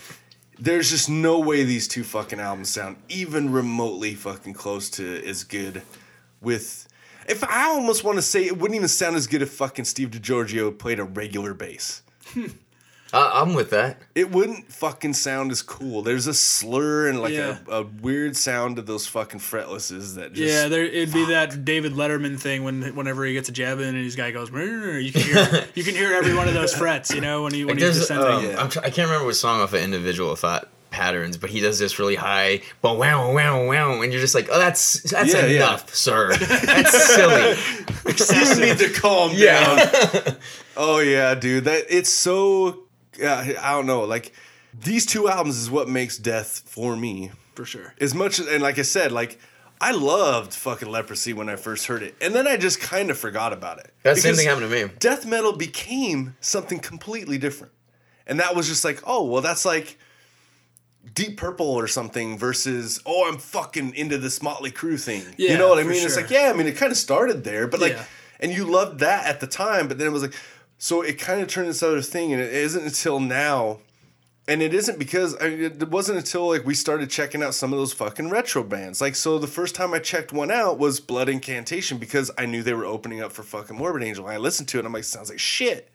there's 0.61 0.91
just 0.91 1.09
no 1.09 1.39
way 1.39 1.65
these 1.65 1.89
two 1.89 2.05
fucking 2.05 2.39
albums 2.39 2.69
sound 2.69 2.97
even 3.09 3.51
remotely 3.51 4.15
fucking 4.15 4.55
close 4.55 4.91
to 4.91 5.27
as 5.27 5.45
good 5.45 5.83
with. 6.41 6.87
If 7.29 7.43
I 7.45 7.65
almost 7.65 8.05
want 8.05 8.19
to 8.19 8.23
say 8.23 8.47
it 8.47 8.59
wouldn't 8.59 8.77
even 8.77 8.89
sound 8.89 9.17
as 9.17 9.27
good 9.27 9.43
if 9.43 9.51
fucking 9.51 9.85
Steve 9.87 10.11
DiGiorgio 10.11 10.77
played 10.77 10.99
a 10.99 11.05
regular 11.05 11.55
bass. 11.55 12.03
I, 13.13 13.41
I'm 13.43 13.55
with 13.55 13.71
that. 13.71 14.01
It 14.15 14.31
wouldn't 14.31 14.71
fucking 14.73 15.15
sound 15.15 15.51
as 15.51 15.63
cool. 15.63 16.03
There's 16.03 16.27
a 16.27 16.35
slur 16.35 17.09
and 17.09 17.21
like 17.21 17.33
Yeah. 17.33 17.59
a, 17.69 17.81
a 17.81 17.83
weird 17.83 18.37
sound 18.37 18.77
to 18.77 18.83
those 18.83 19.07
fucking 19.07 19.41
fretlesses 19.41 20.15
that 20.15 20.33
just 20.33 20.53
Yeah, 20.53 20.69
there 20.69 20.85
it'd 20.85 21.13
be 21.13 21.25
that 21.27 21.65
David 21.65 21.95
Letterman 21.95 22.39
thing 22.39 22.63
when 22.65 22.95
whenever 22.95 23.25
he 23.25 23.33
gets 23.33 23.49
a 23.49 23.53
jab 23.53 23.79
in 23.81 23.89
and 23.95 24.05
his 24.05 24.17
guy 24.17 24.31
goes, 24.31 24.51
you 24.51 25.13
can 25.13 25.23
hear 25.23 25.65
you 25.75 25.83
can 25.85 25.95
hear 25.95 26.15
every 26.15 26.35
one 26.35 26.49
of 26.49 26.55
those 26.55 26.75
frets, 26.75 27.11
you 27.13 27.21
know, 27.21 27.43
when 27.43 27.53
he 27.55 27.65
when 27.65 27.77
Like 27.77 27.85
he's 27.85 27.97
there's, 28.09 28.09
descending. 28.09 28.55
um, 28.55 28.61
I'm 28.61 28.69
try- 28.71 28.83
I 28.85 28.91
can't 28.91 29.09
remember 29.09 29.27
what 29.27 29.37
song 29.37 29.61
off 29.61 29.73
of 29.73 29.81
individual 29.81 30.37
thought 30.37 30.69
patterns, 30.91 31.37
but 31.37 31.51
he 31.51 31.61
does 31.61 31.79
this 31.79 31.99
really 32.01 32.17
high, 32.17 32.63
but 32.83 32.99
wow, 32.99 33.33
wow, 33.33 33.65
wow, 33.69 34.01
and 34.03 34.13
you're 34.13 34.21
just 34.21 34.35
like, 34.35 34.49
oh, 34.51 34.59
that's 34.59 35.03
that's 35.11 35.33
Yeah, 35.33 35.47
yeah. 35.47 35.57
enough, 35.57 35.95
sir. 35.95 36.35
That's 36.37 37.15
silly. 37.15 37.57
you 38.61 38.67
need 38.67 38.79
to 38.79 38.91
calm 39.01 39.31
Yeah. 39.35 39.89
down. 40.11 40.37
oh 40.77 40.99
yeah, 40.99 41.35
dude. 41.37 41.65
That 41.65 41.85
it's 41.89 42.11
so 42.11 42.85
uh, 43.23 43.45
I 43.61 43.73
don't 43.73 43.87
know. 43.87 44.03
Like 44.05 44.33
these 44.79 45.07
two 45.07 45.29
albums 45.29 45.57
is 45.59 45.71
what 45.71 45.89
makes 45.89 46.17
Death 46.19 46.63
for 46.67 46.97
me. 46.97 47.31
for 47.55 47.65
sure. 47.65 47.95
As 48.01 48.15
much 48.15 48.39
and 48.39 48.63
like 48.63 48.79
I 48.79 48.83
said, 48.83 49.13
like 49.13 49.39
I 49.81 49.93
loved 49.93 50.53
fucking 50.55 50.89
Leprosy 50.91 51.33
when 51.33 51.49
I 51.49 51.57
first 51.57 51.87
heard 51.87 52.03
it, 52.03 52.15
and 52.21 52.35
then 52.35 52.47
I 52.47 52.57
just 52.57 52.81
kind 52.81 53.11
of 53.11 53.19
forgot 53.19 53.53
about 53.53 53.79
it. 53.79 53.93
That 54.03 54.19
same 54.19 54.35
thing 54.35 54.47
happened 54.47 54.71
to 54.71 54.87
me. 54.89 54.93
Death 54.99 55.25
metal 55.27 55.57
became 55.57 56.37
something 56.41 56.79
completely 56.81 57.39
different, 57.39 57.73
and 58.27 58.39
that 58.41 58.55
was 58.55 58.69
just 58.69 58.85
like, 58.85 59.03
oh 59.07 59.25
well, 59.25 59.43
that's 59.43 59.65
like. 59.65 59.99
Deep 61.15 61.39
Purple 61.39 61.67
or 61.67 61.87
something 61.89 62.37
versus 62.37 63.01
oh 63.07 63.27
I'm 63.27 63.39
fucking 63.39 63.95
into 63.95 64.19
this 64.19 64.43
Motley 64.43 64.71
Crue 64.71 65.03
thing. 65.03 65.23
Yeah, 65.39 65.53
you 65.53 65.59
know 65.59 65.71
what 65.71 65.79
I 65.79 65.83
for 65.83 65.89
mean? 65.89 66.05
It's 66.05 66.15
like 66.15 66.29
yeah, 66.29 66.51
I 66.55 66.57
mean 66.57 66.67
it 66.67 66.77
kind 66.77 66.93
of 66.93 66.99
started 66.99 67.43
there, 67.43 67.67
but 67.67 67.81
like 67.81 67.95
Yeah. 67.95 68.05
and 68.41 68.53
you 68.53 68.67
loved 68.67 69.01
that 69.01 69.27
at 69.27 69.41
the 69.41 69.47
time, 69.47 69.89
but 69.89 69.97
then 69.97 70.07
it 70.07 70.11
was 70.11 70.21
like 70.23 70.35
so 70.83 71.03
it 71.03 71.19
kind 71.19 71.43
of 71.43 71.49
turned 71.49 71.69
this 71.69 71.83
other 71.83 72.01
thing, 72.01 72.33
and 72.33 72.41
it 72.41 72.55
isn't 72.55 72.83
until 72.83 73.21
now, 73.21 73.81
and 74.49 74.63
it 74.63 74.73
isn't 74.73 74.99
because 74.99 75.37
I 75.37 75.49
it 75.49 75.91
wasn't 75.91 76.17
until 76.17 76.49
like 76.49 76.65
we 76.65 76.73
started 76.73 77.11
checking 77.11 77.43
out 77.43 77.53
some 77.53 77.75
of 77.75 77.79
those 77.79 77.93
fucking 77.93 78.31
retro 78.31 78.65
bands. 78.65 78.99
Like 78.99 79.15
so, 79.15 79.39
the 79.39 79.47
first 79.47 79.75
time 79.75 79.93
I 79.93 79.99
checked 79.99 80.33
one 80.33 80.51
out 80.51 80.79
was 80.79 80.99
Blood 80.99 81.29
Incantation 81.29 81.99
because 81.99 82.31
I 82.39 82.47
knew 82.47 82.63
they 82.63 82.73
were 82.73 82.87
opening 82.87 83.21
up 83.21 83.31
for 83.31 83.43
fucking 83.43 83.77
Morbid 83.77 84.03
Angel. 84.03 84.25
And 84.25 84.33
I 84.33 84.39
listened 84.39 84.69
to 84.71 84.79
it, 84.79 84.81
and 84.81 84.87
I'm 84.87 84.95
like, 84.95 85.05
sounds 85.05 85.29
like 85.29 85.39
shit. 85.39 85.91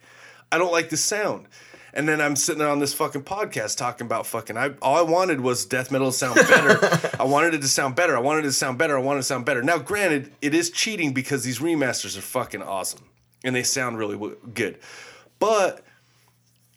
I 0.52 0.58
don't 0.58 0.70
like 0.70 0.90
the 0.90 0.96
sound. 0.96 1.48
And 1.92 2.08
then 2.08 2.20
I'm 2.20 2.36
sitting 2.36 2.60
there 2.60 2.68
on 2.68 2.78
this 2.78 2.94
fucking 2.94 3.24
podcast 3.24 3.78
talking 3.78 4.06
about 4.06 4.24
fucking. 4.24 4.56
I 4.56 4.70
all 4.82 4.96
I 4.98 5.02
wanted 5.02 5.40
was 5.40 5.66
death 5.66 5.90
metal 5.90 6.12
to 6.12 6.16
sound 6.16 6.36
better. 6.36 7.16
I 7.20 7.24
wanted 7.24 7.54
it 7.54 7.62
to 7.62 7.68
sound 7.68 7.96
better. 7.96 8.16
I 8.16 8.20
wanted 8.20 8.44
it 8.44 8.50
to 8.50 8.52
sound 8.52 8.78
better. 8.78 8.96
I 8.96 9.00
wanted 9.00 9.18
it 9.18 9.22
to 9.22 9.26
sound 9.26 9.46
better. 9.46 9.64
Now, 9.64 9.78
granted, 9.78 10.32
it 10.40 10.54
is 10.54 10.70
cheating 10.70 11.12
because 11.12 11.42
these 11.42 11.58
remasters 11.58 12.16
are 12.16 12.20
fucking 12.20 12.62
awesome 12.62 13.02
and 13.44 13.54
they 13.54 13.62
sound 13.62 13.98
really 13.98 14.14
w- 14.14 14.36
good. 14.54 14.78
But 15.38 15.84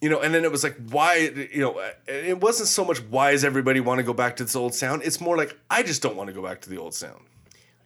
you 0.00 0.08
know, 0.08 0.20
and 0.20 0.32
then 0.34 0.44
it 0.44 0.50
was 0.50 0.64
like, 0.64 0.76
why, 0.88 1.16
you 1.52 1.60
know, 1.60 1.78
it 2.06 2.40
wasn't 2.40 2.68
so 2.68 2.84
much 2.84 2.98
why 3.02 3.32
does 3.32 3.44
everybody 3.44 3.80
want 3.80 3.98
to 3.98 4.02
go 4.02 4.14
back 4.14 4.36
to 4.36 4.44
this 4.44 4.56
old 4.56 4.74
sound? 4.74 5.02
It's 5.04 5.20
more 5.20 5.36
like 5.36 5.56
I 5.70 5.82
just 5.82 6.02
don't 6.02 6.16
want 6.16 6.28
to 6.28 6.32
go 6.32 6.42
back 6.42 6.62
to 6.62 6.70
the 6.70 6.78
old 6.78 6.94
sound. 6.94 7.20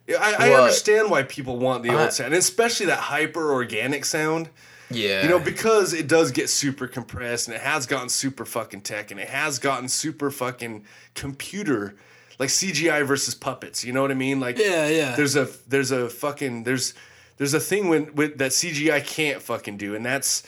Yeah, 0.06 0.18
I, 0.20 0.50
I 0.50 0.54
understand 0.54 1.10
why 1.10 1.22
people 1.22 1.58
want 1.58 1.82
the 1.82 1.90
I- 1.90 1.92
old 1.92 2.00
uh-huh. 2.02 2.10
sound, 2.10 2.26
and 2.34 2.38
especially 2.38 2.86
that 2.86 2.98
hyper 2.98 3.52
organic 3.52 4.04
sound. 4.04 4.48
Yeah. 4.90 5.22
You 5.22 5.28
know, 5.28 5.38
because 5.38 5.92
it 5.92 6.06
does 6.06 6.30
get 6.30 6.48
super 6.50 6.86
compressed 6.86 7.48
and 7.48 7.56
it 7.56 7.62
has 7.62 7.86
gotten 7.86 8.08
super 8.10 8.44
fucking 8.44 8.82
tech 8.82 9.10
and 9.10 9.18
it 9.18 9.28
has 9.28 9.58
gotten 9.58 9.88
super 9.88 10.30
fucking 10.30 10.84
computer, 11.14 11.96
like 12.38 12.50
CGI 12.50 13.04
versus 13.06 13.34
puppets. 13.34 13.82
You 13.82 13.92
know 13.92 14.02
what 14.02 14.10
I 14.10 14.14
mean? 14.14 14.40
Like, 14.40 14.58
Yeah, 14.58 14.86
yeah. 14.88 15.16
There's 15.16 15.36
a 15.36 15.48
there's 15.68 15.90
a 15.90 16.10
fucking 16.10 16.64
there's 16.64 16.94
there's 17.36 17.54
a 17.54 17.60
thing 17.60 17.88
when 17.88 18.14
with 18.14 18.38
that 18.38 18.52
CGI 18.52 19.04
can't 19.04 19.42
fucking 19.42 19.76
do, 19.76 19.94
and 19.94 20.04
that's 20.04 20.42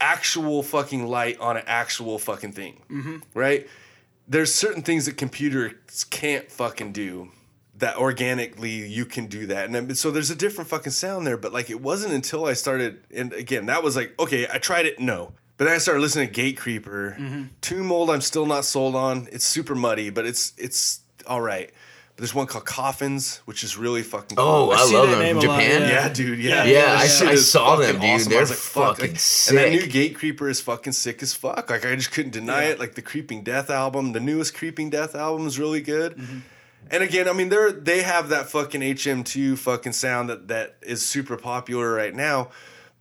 actual 0.00 0.62
fucking 0.62 1.06
light 1.06 1.38
on 1.40 1.56
an 1.56 1.64
actual 1.66 2.18
fucking 2.18 2.52
thing, 2.52 2.82
mm-hmm. 2.90 3.16
right? 3.34 3.68
There's 4.26 4.54
certain 4.54 4.82
things 4.82 5.06
that 5.06 5.16
computers 5.16 6.04
can't 6.04 6.50
fucking 6.50 6.92
do 6.92 7.30
that 7.80 7.96
organically 7.96 8.86
you 8.86 9.04
can 9.04 9.26
do 9.26 9.46
that. 9.46 9.66
And 9.66 9.74
then, 9.74 9.94
so 9.94 10.10
there's 10.10 10.30
a 10.30 10.36
different 10.36 10.70
fucking 10.70 10.92
sound 10.92 11.26
there, 11.26 11.36
but 11.36 11.52
like 11.52 11.70
it 11.70 11.80
wasn't 11.80 12.14
until 12.14 12.46
I 12.46 12.52
started, 12.52 13.02
and 13.14 13.32
again, 13.32 13.66
that 13.66 13.82
was 13.82 13.96
like, 13.96 14.14
okay, 14.20 14.46
I 14.52 14.58
tried 14.58 14.86
it, 14.86 15.00
no. 15.00 15.32
But 15.56 15.64
then 15.66 15.74
I 15.74 15.78
started 15.78 16.00
listening 16.00 16.30
to 16.30 16.40
Gatecreeper. 16.40 17.18
Tomb 17.60 17.86
Mold, 17.86 18.08
I'm 18.08 18.22
still 18.22 18.46
not 18.46 18.64
sold 18.64 18.94
on. 18.94 19.28
It's 19.30 19.44
super 19.44 19.74
muddy, 19.74 20.08
but 20.08 20.24
it's 20.24 20.54
it's 20.56 21.00
all 21.26 21.42
right. 21.42 21.70
But 22.20 22.24
there's 22.26 22.34
one 22.34 22.46
called 22.48 22.66
Coffins, 22.66 23.38
which 23.46 23.64
is 23.64 23.78
really 23.78 24.02
fucking 24.02 24.36
cool. 24.36 24.44
Oh, 24.46 24.70
I, 24.72 24.84
see 24.84 24.94
love 24.94 25.06
that 25.08 25.12
them. 25.16 25.22
name 25.22 25.36
a 25.38 25.40
lot, 25.40 25.58
Japan. 25.62 25.80
yeah. 25.80 25.88
Yeah, 25.88 26.08
dude. 26.10 26.38
Yeah, 26.38 26.64
Yeah, 26.64 26.70
Yeah, 26.70 26.84
that 26.84 26.98
I- 26.98 27.06
shit 27.08 27.28
I 27.28 27.34
saw 27.36 27.76
them, 27.76 27.94
fucking 27.96 28.00
dude. 28.02 28.10
awesome. 28.20 28.30
They're 28.32 28.44
like, 28.44 28.54
fucking 28.54 29.00
Like, 29.00 29.08
And 29.08 29.16
that 29.16 29.20
sick. 29.20 29.72
new 29.72 29.86
Gatecreeper 29.88 30.50
is 30.50 30.60
fucking 30.60 30.92
sick 30.92 31.22
as 31.22 31.32
fuck. 31.32 31.70
Like 31.70 31.86
I 31.86 31.94
just 31.96 32.12
couldn't 32.12 32.32
deny 32.32 32.64
it. 32.64 32.78
Like 32.78 32.94
the 32.94 33.00
Creeping 33.00 33.42
Death 33.42 33.70
album, 33.70 34.12
the 34.12 34.20
newest 34.20 34.54
Creeping 34.54 34.90
Death 34.90 35.14
album 35.14 35.46
is 35.46 35.58
really 35.58 35.80
good. 35.80 36.16
Mm-hmm. 36.18 36.38
And 36.90 37.02
again, 37.02 37.26
I 37.26 37.32
mean, 37.32 37.48
they're 37.48 37.72
they 37.72 38.02
have 38.02 38.28
that 38.28 38.50
fucking 38.50 38.82
HM2 38.82 39.56
fucking 39.56 39.92
sound 39.94 40.28
that 40.28 40.48
that 40.48 40.76
is 40.82 41.06
super 41.06 41.38
popular 41.38 41.90
right 41.94 42.14
now. 42.14 42.50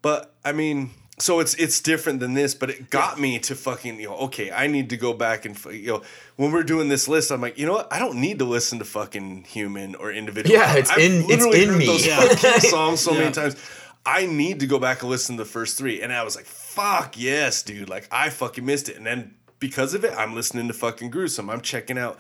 But 0.02 0.34
I 0.46 0.54
mean, 0.54 0.92
so 1.20 1.40
it's 1.40 1.54
it's 1.56 1.80
different 1.82 2.20
than 2.20 2.34
this, 2.34 2.56
but 2.56 2.70
it 2.70 2.90
got 2.90 3.20
me 3.20 3.40
to 3.40 3.56
fucking 3.56 4.00
you 4.00 4.08
know 4.10 4.16
okay, 4.18 4.52
I 4.52 4.68
need 4.68 4.90
to 4.92 4.98
go 4.98 5.14
back 5.14 5.46
and 5.46 5.58
you 5.66 5.88
know 5.88 6.02
when 6.38 6.52
we're 6.52 6.64
doing 6.64 6.88
this 6.90 7.08
list, 7.08 7.32
I'm 7.32 7.42
like, 7.42 7.58
you 7.58 7.66
know 7.66 7.74
what, 7.74 7.92
I 7.92 8.00
don't 8.00 8.20
need 8.22 8.40
to 8.40 8.46
listen 8.46 8.80
to 8.80 8.86
fucking 8.86 9.44
human 9.44 9.96
or 9.96 10.12
individual. 10.12 10.58
Yeah, 10.58 10.76
it's 10.76 10.92
in- 10.98 11.26
it's 11.30 11.46
in 11.46 11.78
me. 11.78 11.86
Those 11.86 12.06
Yeah. 12.08 12.20
fucking 12.22 12.62
songs 12.70 13.00
so 13.02 13.12
Yeah. 13.14 13.20
many 13.20 13.32
times. 13.34 13.56
I 14.06 14.26
need 14.26 14.62
to 14.62 14.68
go 14.68 14.80
back 14.80 15.02
and 15.02 15.12
listen 15.12 15.36
to 15.38 15.44
the 15.44 15.50
first 15.50 15.78
three, 15.78 16.02
and 16.02 16.12
I 16.14 16.24
was 16.24 16.36
like, 16.36 16.46
fuck 16.46 17.16
yes, 17.18 17.62
dude, 17.64 17.90
like 17.90 18.08
I 18.12 18.30
fucking 18.30 18.66
missed 18.66 18.88
it, 18.90 18.96
and 18.98 19.06
then 19.06 19.36
because 19.60 19.94
of 19.94 20.06
it, 20.06 20.14
I'm 20.18 20.34
listening 20.34 20.68
to 20.70 20.74
fucking 20.74 21.10
gruesome. 21.12 21.50
I'm 21.50 21.60
checking 21.62 21.98
out. 21.98 22.18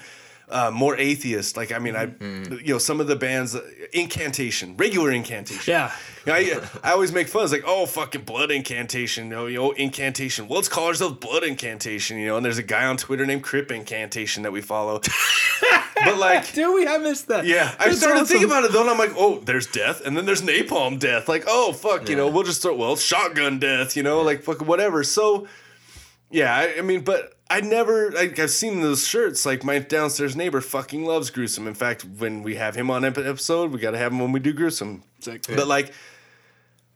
Uh, 0.51 0.71
more 0.71 0.97
atheist, 0.97 1.55
like 1.57 1.71
I 1.71 1.77
mean, 1.77 1.95
I, 1.95 2.07
Mm-hmm. 2.07 2.53
you 2.65 2.73
know, 2.73 2.79
some 2.79 2.99
of 2.99 3.05
the 3.05 3.15
bands, 3.15 3.53
uh, 3.55 3.61
incantation, 3.93 4.75
regular 4.77 5.11
incantation. 5.11 5.71
Yeah. 5.71 5.91
You 6.25 6.33
know, 6.33 6.61
I, 6.83 6.89
I 6.89 6.91
always 6.93 7.11
make 7.11 7.27
fun. 7.27 7.43
It's 7.43 7.51
like, 7.51 7.63
oh, 7.67 7.85
fucking 7.85 8.23
blood 8.23 8.49
incantation. 8.49 9.25
You 9.25 9.29
know, 9.29 9.45
you 9.45 9.57
know, 9.57 9.71
incantation. 9.71 10.47
Well, 10.47 10.55
let's 10.57 10.67
call 10.67 10.87
ourselves 10.87 11.17
blood 11.17 11.43
incantation. 11.43 12.17
You 12.17 12.27
know, 12.27 12.37
and 12.37 12.45
there's 12.45 12.57
a 12.57 12.63
guy 12.63 12.85
on 12.85 12.97
Twitter 12.97 13.25
named 13.27 13.43
Crip 13.43 13.71
Incantation 13.71 14.41
that 14.43 14.51
we 14.51 14.61
follow. 14.61 14.99
but 16.03 16.17
like, 16.17 16.51
do 16.53 16.73
we 16.73 16.87
I 16.87 16.97
missed 16.97 17.27
that. 17.27 17.45
yeah, 17.45 17.75
I 17.79 17.91
started 17.91 18.15
awesome. 18.21 18.25
thinking 18.27 18.45
about 18.49 18.63
it 18.63 18.71
though, 18.71 18.81
and 18.81 18.89
I'm 18.89 18.97
like, 18.97 19.13
oh, 19.15 19.39
there's 19.39 19.67
death, 19.67 20.01
and 20.05 20.17
then 20.17 20.25
there's 20.25 20.41
napalm 20.41 20.97
death. 20.99 21.27
Like, 21.29 21.43
oh, 21.47 21.73
fuck, 21.73 22.09
you 22.09 22.15
know, 22.15 22.27
we'll 22.27 22.43
just 22.43 22.61
throw 22.61 22.75
well, 22.75 22.95
shotgun 22.95 23.59
death. 23.59 23.95
You 23.95 24.03
know, 24.03 24.21
like 24.21 24.41
fucking 24.43 24.67
whatever. 24.67 25.03
So, 25.03 25.47
yeah, 26.29 26.55
I, 26.55 26.79
I 26.79 26.81
mean, 26.81 27.01
but. 27.01 27.35
I 27.51 27.61
never, 27.61 28.11
like, 28.11 28.37
I've 28.37 28.51
seen 28.51 28.81
those 28.81 29.07
shirts. 29.07 29.43
Like, 29.43 29.63
my 29.63 29.79
downstairs 29.79 30.35
neighbor 30.35 30.61
fucking 30.61 31.03
loves 31.03 31.31
gruesome. 31.31 31.65
In 31.65 31.73
fact, 31.73 32.05
when 32.05 32.43
we 32.43 32.57
have 32.57 32.75
him 32.75 32.91
on 32.91 33.03
ep- 33.03 33.17
episode, 33.17 33.71
we 33.71 33.79
got 33.79 33.89
to 33.89 33.97
have 33.97 34.11
him 34.11 34.19
when 34.19 34.31
we 34.31 34.39
do 34.39 34.53
gruesome. 34.53 35.01
Sick. 35.19 35.47
But 35.47 35.65
like, 35.67 35.91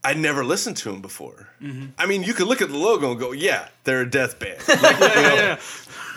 I 0.03 0.13
never 0.13 0.43
listened 0.43 0.77
to 0.77 0.89
him 0.89 1.01
before. 1.01 1.49
Mm-hmm. 1.61 1.85
I 1.97 2.05
mean, 2.05 2.23
you 2.23 2.33
could 2.33 2.47
look 2.47 2.61
at 2.61 2.69
the 2.69 2.77
logo 2.77 3.11
and 3.11 3.19
go, 3.19 3.31
"Yeah, 3.31 3.69
they're 3.85 4.01
a 4.01 4.09
death 4.09 4.37
band." 4.37 4.59
Like, 4.67 4.99
you, 4.99 5.05
know, 5.07 5.57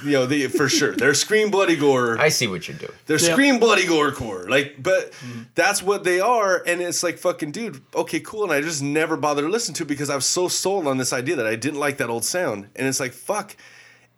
you 0.04 0.12
know, 0.12 0.26
the, 0.26 0.46
for 0.48 0.68
sure, 0.68 0.92
they're 0.92 1.14
scream 1.14 1.50
bloody 1.50 1.76
gore. 1.76 2.18
I 2.18 2.28
see 2.28 2.46
what 2.46 2.68
you're 2.68 2.76
doing. 2.76 2.92
They're 3.06 3.18
Yeah. 3.18 3.32
scream 3.32 3.58
bloody 3.58 3.86
gore 3.86 4.12
core. 4.12 4.46
Like, 4.48 4.82
but 4.82 5.12
mm-hmm. 5.12 5.42
that's 5.54 5.82
what 5.82 6.04
they 6.04 6.20
are, 6.20 6.62
and 6.66 6.80
it's 6.82 7.02
like 7.02 7.18
fucking 7.18 7.52
dude. 7.52 7.80
Okay, 7.94 8.20
cool. 8.20 8.44
And 8.44 8.52
I 8.52 8.60
just 8.60 8.82
never 8.82 9.16
bothered 9.16 9.44
to 9.44 9.50
listen 9.50 9.74
to 9.74 9.84
it 9.84 9.86
because 9.88 10.10
I 10.10 10.14
was 10.14 10.26
so 10.26 10.48
sold 10.48 10.86
on 10.86 10.98
this 10.98 11.12
idea 11.12 11.36
that 11.36 11.46
I 11.46 11.56
didn't 11.56 11.80
like 11.80 11.96
that 11.98 12.10
old 12.10 12.24
sound. 12.24 12.68
And 12.76 12.86
it's 12.86 13.00
like 13.00 13.12
fuck, 13.12 13.56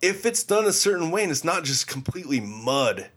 if 0.01 0.25
it's 0.25 0.43
done 0.43 0.65
a 0.65 0.73
certain 0.73 1.11
way 1.11 1.23
and 1.23 1.31
it's 1.31 1.43
not 1.43 1.63
just 1.63 1.87
completely 1.87 2.39
mud. 2.39 3.07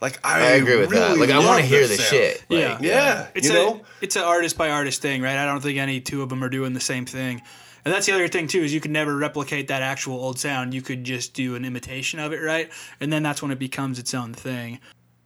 Like 0.00 0.20
I, 0.24 0.38
I 0.40 0.50
agree 0.52 0.76
with 0.76 0.90
that. 0.90 1.18
Like, 1.18 1.30
I 1.30 1.38
wanna 1.38 1.62
hear 1.62 1.86
the 1.86 1.96
sound. 1.96 2.08
shit. 2.08 2.44
Like, 2.48 2.60
Yeah. 2.60 2.78
Yeah, 2.80 3.26
It's 3.34 3.48
you 3.48 3.52
a 3.52 3.56
know. 3.56 3.80
it's 4.00 4.14
an 4.14 4.22
artist 4.22 4.56
by 4.56 4.70
artist 4.70 5.02
thing, 5.02 5.22
right? 5.22 5.36
I 5.36 5.44
don't 5.44 5.60
think 5.60 5.78
any 5.78 6.00
two 6.00 6.22
of 6.22 6.28
them 6.28 6.42
are 6.44 6.48
doing 6.48 6.72
the 6.72 6.80
same 6.80 7.04
thing. 7.04 7.42
And 7.88 7.94
that's 7.94 8.04
the 8.04 8.12
other 8.12 8.28
thing 8.28 8.48
too 8.48 8.60
is 8.60 8.74
you 8.74 8.82
can 8.82 8.92
never 8.92 9.16
replicate 9.16 9.68
that 9.68 9.80
actual 9.80 10.16
old 10.16 10.38
sound. 10.38 10.74
You 10.74 10.82
could 10.82 11.04
just 11.04 11.32
do 11.32 11.54
an 11.54 11.64
imitation 11.64 12.20
of 12.20 12.34
it, 12.34 12.42
right? 12.42 12.70
And 13.00 13.10
then 13.10 13.22
that's 13.22 13.40
when 13.40 13.50
it 13.50 13.58
becomes 13.58 13.98
its 13.98 14.12
own 14.12 14.34
thing. 14.34 14.80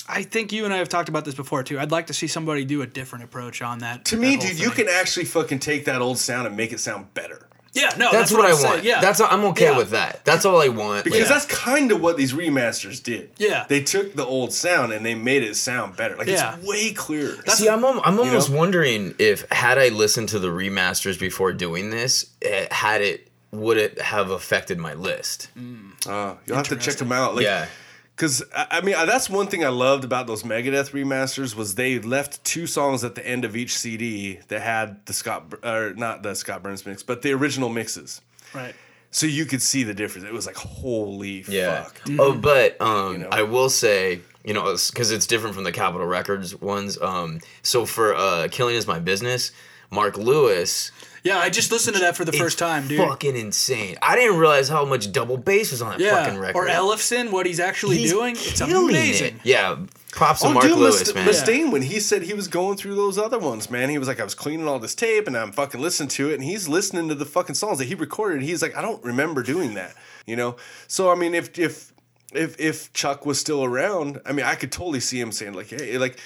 I 0.08 0.22
think 0.22 0.52
you 0.52 0.64
and 0.64 0.72
I 0.72 0.76
have 0.76 0.88
talked 0.88 1.08
about 1.08 1.24
this 1.24 1.34
before 1.34 1.64
too. 1.64 1.80
I'd 1.80 1.90
like 1.90 2.06
to 2.06 2.14
see 2.14 2.28
somebody 2.28 2.64
do 2.64 2.82
a 2.82 2.86
different 2.86 3.24
approach 3.24 3.62
on 3.62 3.80
that. 3.80 4.04
To 4.04 4.14
that 4.14 4.22
me, 4.22 4.36
dude, 4.36 4.60
you 4.60 4.70
can 4.70 4.86
actually 4.88 5.24
fucking 5.24 5.58
take 5.58 5.86
that 5.86 6.00
old 6.00 6.18
sound 6.18 6.46
and 6.46 6.56
make 6.56 6.72
it 6.72 6.78
sound 6.78 7.12
better. 7.14 7.48
Yeah, 7.74 7.94
no, 7.96 8.12
That's, 8.12 8.30
what, 8.30 8.44
I 8.44 8.50
I'm 8.50 8.54
saying, 8.56 8.72
want. 8.74 8.84
Yeah, 8.84 9.00
That's 9.00 9.18
I'm 9.20 9.44
okay 9.46 9.70
Yeah. 9.70 9.78
with 9.78 9.90
that. 9.90 10.24
That's 10.26 10.44
all 10.44 10.60
I 10.60 10.68
want. 10.68 11.04
Because 11.04 11.20
Like, 11.20 11.28
that's 11.28 11.46
kind 11.46 11.90
of 11.90 12.02
what 12.02 12.18
these 12.18 12.34
remasters 12.34 13.02
did. 13.02 13.30
Yeah. 13.38 13.64
They 13.66 13.82
took 13.82 14.14
the 14.14 14.26
old 14.26 14.52
sound 14.52 14.92
and 14.92 15.06
they 15.06 15.14
made 15.14 15.42
it 15.42 15.56
sound 15.56 15.96
better. 15.96 16.14
Like 16.16 16.26
Yeah. 16.28 16.56
it's 16.56 16.66
way 16.66 16.92
clearer. 16.92 17.36
See, 17.48 17.68
I'm 17.70 17.82
I'm 17.84 18.18
almost 18.20 18.50
know? 18.50 18.58
wondering 18.58 19.14
if 19.18 19.50
had 19.50 19.78
I 19.78 19.88
listened 19.88 20.28
to 20.30 20.38
the 20.38 20.48
remasters 20.48 21.18
before 21.18 21.52
doing 21.54 21.88
this, 21.90 22.26
eh, 22.42 22.66
had 22.70 23.00
it 23.00 23.28
would 23.52 23.76
it 23.76 24.00
have 24.00 24.30
affected 24.30 24.78
my 24.78 24.94
list? 24.94 25.48
Uh, 26.06 26.34
you'll 26.46 26.56
have 26.56 26.68
to 26.68 26.76
check 26.76 26.96
them 26.96 27.12
out. 27.12 27.34
Like, 27.36 27.44
yeah. 27.44 27.66
Because 28.16 28.42
I 28.54 28.66
I 28.72 28.80
mean, 28.82 28.94
that's 29.06 29.28
one 29.30 29.46
thing 29.46 29.64
I 29.64 29.68
loved 29.68 30.04
about 30.04 30.26
those 30.26 30.42
Megadeth 30.42 30.90
remasters 30.92 31.54
was 31.56 31.74
they 31.76 31.98
left 31.98 32.44
two 32.44 32.66
songs 32.66 33.04
at 33.04 33.14
the 33.14 33.26
end 33.26 33.44
of 33.44 33.56
each 33.56 33.76
CD 33.76 34.38
that 34.48 34.60
had 34.62 35.04
the 35.06 35.12
Scott 35.12 35.54
or 35.64 35.94
not 35.94 36.22
the 36.22 36.34
Scott 36.34 36.62
Burns 36.62 36.84
mix, 36.86 37.02
but 37.02 37.22
the 37.22 37.32
original 37.32 37.68
mixes, 37.68 38.20
right. 38.54 38.74
so 39.10 39.26
you 39.26 39.46
could 39.46 39.62
see 39.62 39.82
the 39.82 39.94
difference. 39.94 40.26
It 40.26 40.32
was 40.32 40.46
like, 40.46 40.56
holy 40.56 41.44
Yeah. 41.48 41.84
fuck. 41.84 42.00
Oh, 42.18 42.34
but 42.34 42.80
um, 42.80 43.12
You 43.14 43.18
know? 43.20 43.28
I 43.32 43.42
will 43.42 43.70
say, 43.70 44.20
you 44.44 44.52
know, 44.54 44.64
because 44.90 45.10
it's 45.10 45.26
different 45.26 45.54
from 45.54 45.64
the 45.64 45.72
Capitol 45.72 46.06
Records 46.06 46.54
ones. 46.60 47.00
Um, 47.00 47.40
so 47.62 47.86
for 47.86 48.14
uh, 48.14 48.48
"Killing 48.50 48.74
Is 48.76 48.86
My 48.86 48.98
Business," 48.98 49.52
Mark 49.90 50.16
Lewis. 50.18 50.90
Yeah, 51.24 51.38
I 51.38 51.50
just 51.50 51.70
listened 51.70 51.94
to 51.94 52.02
that 52.02 52.16
for 52.16 52.24
the 52.24 52.32
first 52.32 52.58
time, 52.58 52.88
dude. 52.88 52.98
Fucking 52.98 53.36
insane! 53.36 53.96
I 54.02 54.16
didn't 54.16 54.38
realize 54.38 54.68
how 54.68 54.84
much 54.84 55.12
double 55.12 55.36
bass 55.36 55.70
was 55.70 55.80
on 55.80 55.92
that 55.92 56.00
yeah, 56.00 56.24
fucking 56.24 56.38
record. 56.40 56.56
or 56.58 56.66
Ellefson, 56.66 57.30
what 57.30 57.46
he's 57.46 57.60
actually 57.60 57.98
He's 57.98 58.10
doing, 58.10 58.34
it's 58.36 58.60
amazing. 58.60 59.36
It. 59.36 59.40
Yeah, 59.44 59.76
props 60.10 60.40
to 60.40 60.48
Oh, 60.48 60.52
Mark 60.54 60.66
dude, 60.66 60.78
Lewis, 60.78 60.98
Must- 61.00 61.14
man. 61.14 61.28
Mustaine, 61.28 61.72
when 61.72 61.82
he 61.82 62.00
said 62.00 62.22
he 62.22 62.34
was 62.34 62.48
going 62.48 62.76
through 62.76 62.96
those 62.96 63.18
other 63.18 63.38
ones, 63.38 63.70
man, 63.70 63.88
he 63.88 63.98
was 63.98 64.08
like, 64.08 64.18
I 64.18 64.24
was 64.24 64.34
cleaning 64.34 64.66
all 64.66 64.80
this 64.80 64.96
tape 64.96 65.28
and 65.28 65.36
I'm 65.36 65.52
fucking 65.52 65.80
listening 65.80 66.08
to 66.10 66.30
it, 66.30 66.34
and 66.34 66.42
he's 66.42 66.68
listening 66.68 67.08
to 67.08 67.14
the 67.14 67.24
fucking 67.24 67.54
songs 67.54 67.78
that 67.78 67.84
he 67.84 67.94
recorded. 67.94 68.42
He's 68.42 68.60
like, 68.60 68.76
I 68.76 68.82
don't 68.82 69.02
remember 69.04 69.44
doing 69.44 69.74
that, 69.74 69.94
you 70.26 70.34
know. 70.34 70.56
So 70.88 71.10
I 71.12 71.14
mean, 71.14 71.34
if 71.36 71.56
if 71.56 71.92
if 72.34 72.58
if 72.58 72.92
Chuck 72.94 73.24
was 73.26 73.38
still 73.38 73.62
around, 73.62 74.20
I 74.26 74.32
mean, 74.32 74.44
I 74.44 74.56
could 74.56 74.72
totally 74.72 74.98
see 75.00 75.20
him 75.20 75.30
saying 75.30 75.52
like, 75.54 75.68
hey, 75.68 75.98
like. 75.98 76.18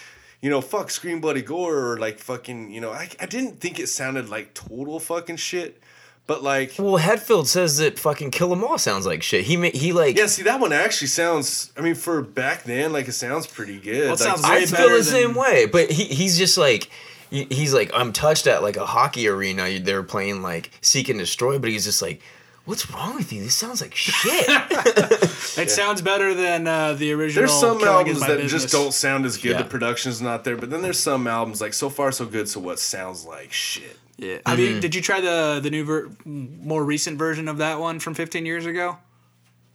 You 0.47 0.50
know, 0.52 0.60
fuck 0.60 0.91
Scream 0.92 1.20
Bloody 1.20 1.42
Gore 1.42 1.76
or 1.76 1.97
like 1.99 2.20
fucking, 2.20 2.70
you 2.70 2.81
know, 2.81 2.92
I, 2.92 3.08
I 3.18 3.26
didn't 3.26 3.58
think 3.58 3.81
it 3.81 3.89
sounded 3.89 4.28
like 4.28 4.55
total 4.55 5.00
fucking 5.00 5.39
shit, 5.39 5.83
but 6.28 6.41
like, 6.44 6.75
Well, 6.78 7.02
Hetfield 7.02 7.47
says 7.49 7.78
that 7.78 7.99
fucking 7.99 8.31
Kill 8.31 8.52
'Em 8.52 8.62
All 8.62 8.78
sounds 8.78 9.07
like 9.07 9.25
shit. 9.25 9.47
He 9.47 9.57
ma- 9.57 9.70
he 9.75 9.92
like 9.92 10.16
yeah, 10.16 10.26
see, 10.26 10.44
that 10.44 10.60
one 10.60 10.73
actually 10.73 11.08
sounds, 11.08 11.73
I 11.76 11.81
mean, 11.81 11.97
for 11.97 12.23
back 12.23 12.62
then, 12.62 12.92
like 12.92 13.08
it 13.08 13.15
sounds 13.15 13.49
pretty 13.49 13.81
good. 13.81 14.02
Well, 14.05 14.07
it 14.07 14.10
Like, 14.10 14.18
sounds 14.20 14.44
I 14.44 14.65
feel 14.66 14.86
better 14.86 14.99
the 14.99 15.02
same 15.02 15.34
way, 15.34 15.66
but 15.66 15.91
he 15.91 16.05
he's 16.05 16.39
just 16.39 16.57
like 16.57 16.91
he's 17.31 17.75
like 17.75 17.91
I'm 17.92 18.12
touched 18.12 18.47
at 18.47 18.62
like 18.62 18.76
a 18.76 18.86
hockey 18.86 19.26
arena. 19.26 19.81
They're 19.81 20.05
playing 20.05 20.42
like 20.42 20.70
Seek 20.81 21.08
and 21.08 21.18
Destroy, 21.18 21.58
but 21.58 21.70
he's 21.70 21.86
just 21.86 22.00
like, 22.00 22.20
what's 22.67 22.91
wrong 22.91 23.15
with 23.17 23.33
you? 23.33 23.43
This 23.43 23.55
sounds 23.55 23.81
like 23.81 23.95
shit. 23.97 24.45
It 24.49 25.70
sounds 25.70 26.03
better 26.03 26.35
than 26.35 26.67
uh, 26.67 26.93
the 26.95 27.12
original. 27.12 27.47
There's 27.47 27.59
some 27.59 27.83
albums 27.83 28.20
that 28.20 28.39
Business. 28.39 28.62
just 28.62 28.73
don't 28.73 28.93
sound 28.93 29.25
as 29.25 29.36
good. 29.39 29.53
Yeah. 29.53 29.62
The 29.62 29.69
production's 29.69 30.20
not 30.20 30.45
there, 30.45 30.57
but 30.57 30.69
then 30.70 30.83
there's 30.83 30.99
some 31.01 31.27
albums 31.27 31.61
like 31.61 31.73
So 31.75 31.89
Far 31.89 32.12
So 32.12 32.27
Good, 32.27 32.49
So 32.49 32.61
What 32.61 32.78
sounds 32.78 33.25
like 33.25 33.53
shit. 33.53 33.97
Yeah. 34.19 34.39
Have 34.47 34.59
you, 34.59 34.81
did 34.81 34.95
you 34.95 35.03
try 35.03 35.20
the 35.20 35.61
the 35.62 35.70
new 35.70 35.85
ver- 35.85 36.11
more 36.25 36.83
recent 36.85 37.19
version 37.19 37.49
of 37.49 37.59
that 37.59 37.81
one 37.81 37.99
from 37.99 38.15
15 38.15 38.47
years 38.47 38.65
ago? 38.67 38.97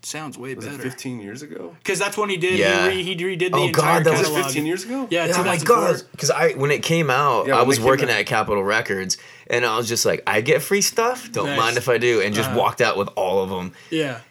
Sounds 0.04 0.36
way 0.38 0.56
Was 0.56 0.66
it 0.66 0.72
better. 0.72 0.84
15 0.84 1.20
years 1.22 1.44
ago? 1.44 1.76
Because 1.78 2.00
that's 2.00 2.18
when 2.18 2.30
he 2.30 2.38
did. 2.38 2.58
Yeah. 2.58 2.90
He, 2.90 2.98
re, 2.98 3.04
he 3.04 3.38
redid 3.38 3.52
the 3.52 3.58
Oh, 3.58 3.68
entire 3.68 4.04
God, 4.04 4.06
that 4.06 4.20
was 4.20 4.30
Was 4.32 4.46
15 4.46 4.66
years 4.66 4.84
ago? 4.84 5.08
Yeah, 5.12 5.28
Yeah, 5.28 5.34
oh 5.38 5.44
my 5.44 5.58
god! 5.58 6.02
Because 6.12 6.32
I 6.32 6.54
when 6.54 6.72
it 6.72 6.82
came 6.82 7.10
out, 7.12 7.46
Yeah, 7.48 7.58
I 7.60 7.62
was 7.64 7.80
working 7.80 8.10
out. 8.10 8.16
at 8.20 8.26
Capitol 8.26 8.64
Records, 8.64 9.18
and 9.48 9.64
I 9.66 9.78
was 9.78 9.88
just 9.88 10.04
like, 10.06 10.24
I 10.26 10.42
get 10.42 10.64
free 10.64 10.82
stuff. 10.82 11.32
Don't 11.32 11.46
Nice. 11.46 11.60
mind 11.60 11.78
if 11.78 11.88
I 11.88 12.00
do, 12.00 12.20
and 12.22 12.34
just 12.34 12.50
Uh-huh. 12.50 12.60
walked 12.60 12.82
out 12.82 12.98
with 12.98 13.10
all 13.16 13.44
of 13.44 13.50
them. 13.52 13.74
Yeah. 13.92 14.22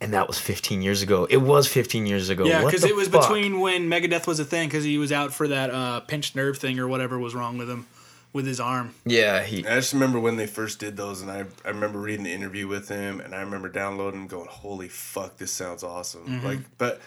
And 0.00 0.14
that 0.14 0.28
was 0.28 0.38
15 0.38 0.80
years 0.80 1.02
ago. 1.02 1.26
It 1.28 1.38
was 1.38 1.66
15 1.66 2.06
years 2.06 2.30
ago. 2.30 2.44
Yeah, 2.46 2.64
because 2.64 2.84
it 2.84 2.94
was 2.96 3.08
fuck? 3.08 3.22
between 3.22 3.60
when 3.60 3.88
Megadeth 3.90 4.26
was 4.28 4.38
a 4.40 4.44
thing, 4.44 4.68
because 4.68 4.84
he 4.84 4.96
was 4.96 5.10
out 5.12 5.34
for 5.34 5.48
that 5.48 5.70
uh, 5.70 6.00
pinched 6.00 6.36
nerve 6.36 6.56
thing 6.56 6.78
or 6.78 6.86
whatever 6.88 7.18
was 7.18 7.34
wrong 7.34 7.58
with 7.58 7.68
him, 7.68 7.86
with 8.32 8.46
his 8.46 8.60
arm. 8.60 8.94
Yeah, 9.04 9.42
he. 9.42 9.66
I 9.66 9.76
just 9.76 9.92
remember 9.92 10.20
when 10.20 10.36
they 10.36 10.46
first 10.46 10.78
did 10.78 10.96
those, 10.96 11.22
and 11.22 11.30
I, 11.30 11.44
I 11.64 11.68
remember 11.68 11.98
reading 11.98 12.24
the 12.24 12.32
interview 12.32 12.66
with 12.68 12.88
him, 12.88 13.20
and 13.20 13.34
I 13.34 13.40
remember 13.40 13.68
downloading 13.68 14.20
and 14.20 14.30
going, 14.30 14.48
"Holy 14.48 14.88
fuck, 14.88 15.38
this 15.38 15.52
sounds 15.52 15.82
awesome!" 15.82 16.26
Mm-hmm. 16.26 16.46
Like, 16.46 16.58
but 16.76 17.00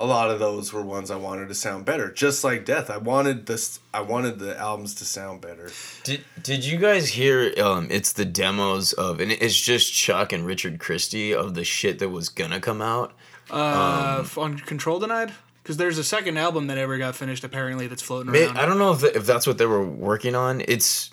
a 0.00 0.06
lot 0.06 0.30
of 0.30 0.38
those 0.38 0.72
were 0.72 0.82
ones 0.82 1.10
I 1.10 1.16
wanted 1.16 1.48
to 1.48 1.54
sound 1.54 1.84
better, 1.84 2.10
just 2.10 2.42
like 2.42 2.64
Death. 2.64 2.88
I 2.88 2.96
wanted 2.96 3.46
this, 3.46 3.80
I 3.92 4.00
wanted 4.00 4.38
the 4.38 4.58
albums 4.58 4.94
to 4.96 5.04
sound 5.04 5.42
better. 5.42 5.70
Did 6.04 6.24
Did 6.42 6.64
you 6.64 6.78
guys 6.78 7.10
hear? 7.10 7.52
Um, 7.62 7.88
it's 7.90 8.12
the 8.12 8.24
demos 8.24 8.92
of, 8.94 9.20
and 9.20 9.30
it's 9.30 9.60
just 9.60 9.92
Chuck 9.92 10.32
and 10.32 10.46
Richard 10.46 10.80
Christy 10.80 11.34
of 11.34 11.54
the 11.54 11.64
shit 11.64 11.98
that 11.98 12.08
was 12.08 12.28
gonna 12.28 12.60
come 12.60 12.80
out. 12.80 13.12
Uh, 13.50 14.24
on 14.36 14.58
Control 14.58 15.00
Denied? 15.00 15.32
Because 15.70 15.76
there's 15.78 15.98
a 15.98 16.02
second 16.04 16.36
album 16.36 16.66
that 16.66 16.78
ever 16.78 16.98
got 16.98 17.14
finished, 17.14 17.44
apparently, 17.44 17.86
that's 17.86 18.02
floating 18.02 18.34
around. 18.34 18.58
I 18.58 18.66
don't 18.66 18.78
know 18.78 18.90
if, 18.90 19.04
if 19.04 19.24
that's 19.24 19.46
what 19.46 19.56
they 19.56 19.66
were 19.66 19.84
working 19.86 20.34
on. 20.34 20.62
It's. 20.66 21.12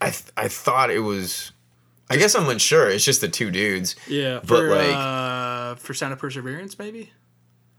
I 0.00 0.06
th- 0.12 0.30
I 0.34 0.48
thought 0.48 0.88
it 0.88 1.00
was. 1.00 1.52
I 2.08 2.16
guess 2.16 2.34
I'm 2.34 2.48
unsure. 2.48 2.88
It's 2.88 3.04
just 3.04 3.20
the 3.20 3.28
two 3.28 3.50
dudes. 3.50 3.96
yeah, 4.08 4.38
but 4.38 4.46
for, 4.46 4.74
like- 4.74 4.96
uh, 4.96 5.74
for 5.74 5.92
Sound 5.92 6.14
of 6.14 6.18
Perseverance, 6.18 6.78
maybe? 6.78 7.12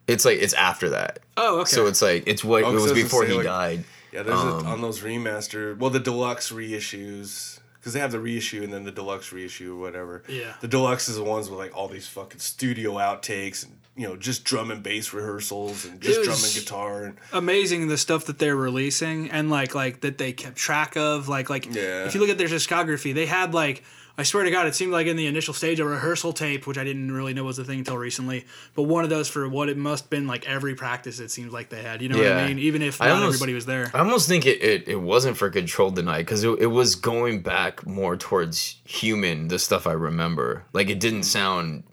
It's 0.08 0.24
like 0.24 0.38
it's 0.38 0.54
after 0.54 0.90
that. 0.90 1.18
Oh, 1.36 1.62
okay. 1.62 1.70
So 1.72 1.88
it's 1.88 2.04
like 2.04 2.26
it's 2.28 2.44
what 2.44 2.64
Oh, 2.64 2.68
it 2.70 2.74
'cause 2.74 2.74
was 2.74 2.82
I 2.84 2.84
was 2.84 2.92
gonna 2.94 3.04
before 3.06 3.24
say, 3.24 3.30
he 3.32 3.38
like- 3.38 3.46
died. 3.46 3.84
Yeah, 4.12 4.22
there's 4.22 4.40
Um, 4.40 4.68
a, 4.68 4.70
on 4.70 4.82
those 4.82 5.00
remaster, 5.02 5.76
well, 5.80 5.90
the 5.90 6.00
deluxe 6.00 6.52
reissues, 6.52 7.60
because 7.80 7.94
they 7.94 8.00
have 8.00 8.12
the 8.12 8.20
reissue 8.20 8.62
and 8.62 8.72
then 8.72 8.84
the 8.84 8.92
deluxe 8.92 9.32
reissue 9.32 9.74
or 9.74 9.80
whatever. 9.80 10.22
Yeah. 10.28 10.54
The 10.62 10.68
deluxe 10.68 11.10
is 11.10 11.16
the 11.16 11.24
ones 11.24 11.50
with 11.50 11.58
like 11.58 11.76
all 11.76 11.88
these 11.88 12.08
fucking 12.08 12.40
studio 12.40 12.94
outtakes 12.98 13.64
and 13.66 13.80
you 13.98 14.08
know 14.08 14.16
just 14.16 14.44
drum 14.44 14.70
and 14.72 14.84
bass 14.84 15.12
rehearsals 15.12 15.84
and 15.86 16.00
just 16.00 16.24
drum 16.24 16.38
and 16.44 16.54
guitar 16.54 17.04
and 17.06 17.18
amazing 17.34 17.88
the 17.88 17.98
stuff 17.98 18.26
that 18.26 18.38
they're 18.40 18.56
releasing 18.56 19.30
and 19.32 19.50
like 19.50 19.74
like 19.74 20.02
that 20.02 20.18
they 20.20 20.32
kept 20.32 20.56
track 20.56 20.96
of 20.96 21.28
like 21.28 21.50
like 21.50 21.66
Yeah. 21.74 22.06
if 22.06 22.14
you 22.14 22.22
look 22.22 22.30
at 22.30 22.38
their 22.38 22.48
discography 22.48 23.14
they 23.14 23.26
had 23.26 23.54
like 23.54 23.84
I 24.20 24.24
swear 24.24 24.44
to 24.46 24.50
God, 24.50 24.66
it 24.66 24.74
seemed 24.74 24.92
like 24.92 25.06
in 25.06 25.16
the 25.16 25.28
initial 25.28 25.54
stage 25.54 25.80
a 25.80 25.86
rehearsal 25.86 26.34
tape, 26.34 26.66
which 26.66 26.80
I 26.80 26.84
didn't 26.84 27.12
really 27.12 27.36
know 27.36 27.44
was 27.44 27.60
a 27.60 27.64
thing 27.64 27.78
until 27.78 28.00
recently. 28.00 28.48
But 28.74 28.84
one 28.84 29.04
of 29.04 29.12
those 29.12 29.28
for 29.30 29.48
what 29.48 29.70
it 29.70 29.78
must 29.78 30.06
have 30.06 30.10
been 30.10 30.26
like 30.26 30.50
every 30.50 30.74
practice. 30.74 31.20
It 31.20 31.30
seems 31.30 31.54
like 31.54 31.70
they 31.70 31.84
had. 31.84 32.02
You 32.02 32.10
know 32.10 32.18
what 32.18 32.32
I 32.32 32.48
mean? 32.48 32.58
Even 32.58 32.82
if 32.82 33.00
I 33.00 33.10
not 33.10 33.18
almost- 33.18 33.36
everybody 33.36 33.54
was 33.54 33.68
there. 33.68 33.92
I 33.94 34.00
almost 34.00 34.28
think 34.28 34.48
it, 34.48 34.60
it, 34.64 34.88
it 34.88 34.96
wasn't 34.96 35.38
for 35.38 35.52
Control 35.52 35.92
Denied 35.92 36.26
because 36.26 36.44
it, 36.44 36.50
it 36.60 36.66
was 36.66 36.96
going 36.96 37.44
back 37.44 37.86
more 37.86 38.18
towards 38.18 38.78
human, 38.86 39.50
the 39.50 39.60
stuff 39.60 39.86
I 39.86 39.92
remember. 39.92 40.64
Like 40.74 40.90
it 40.90 41.00
didn't 41.00 41.22
sound 41.22 41.84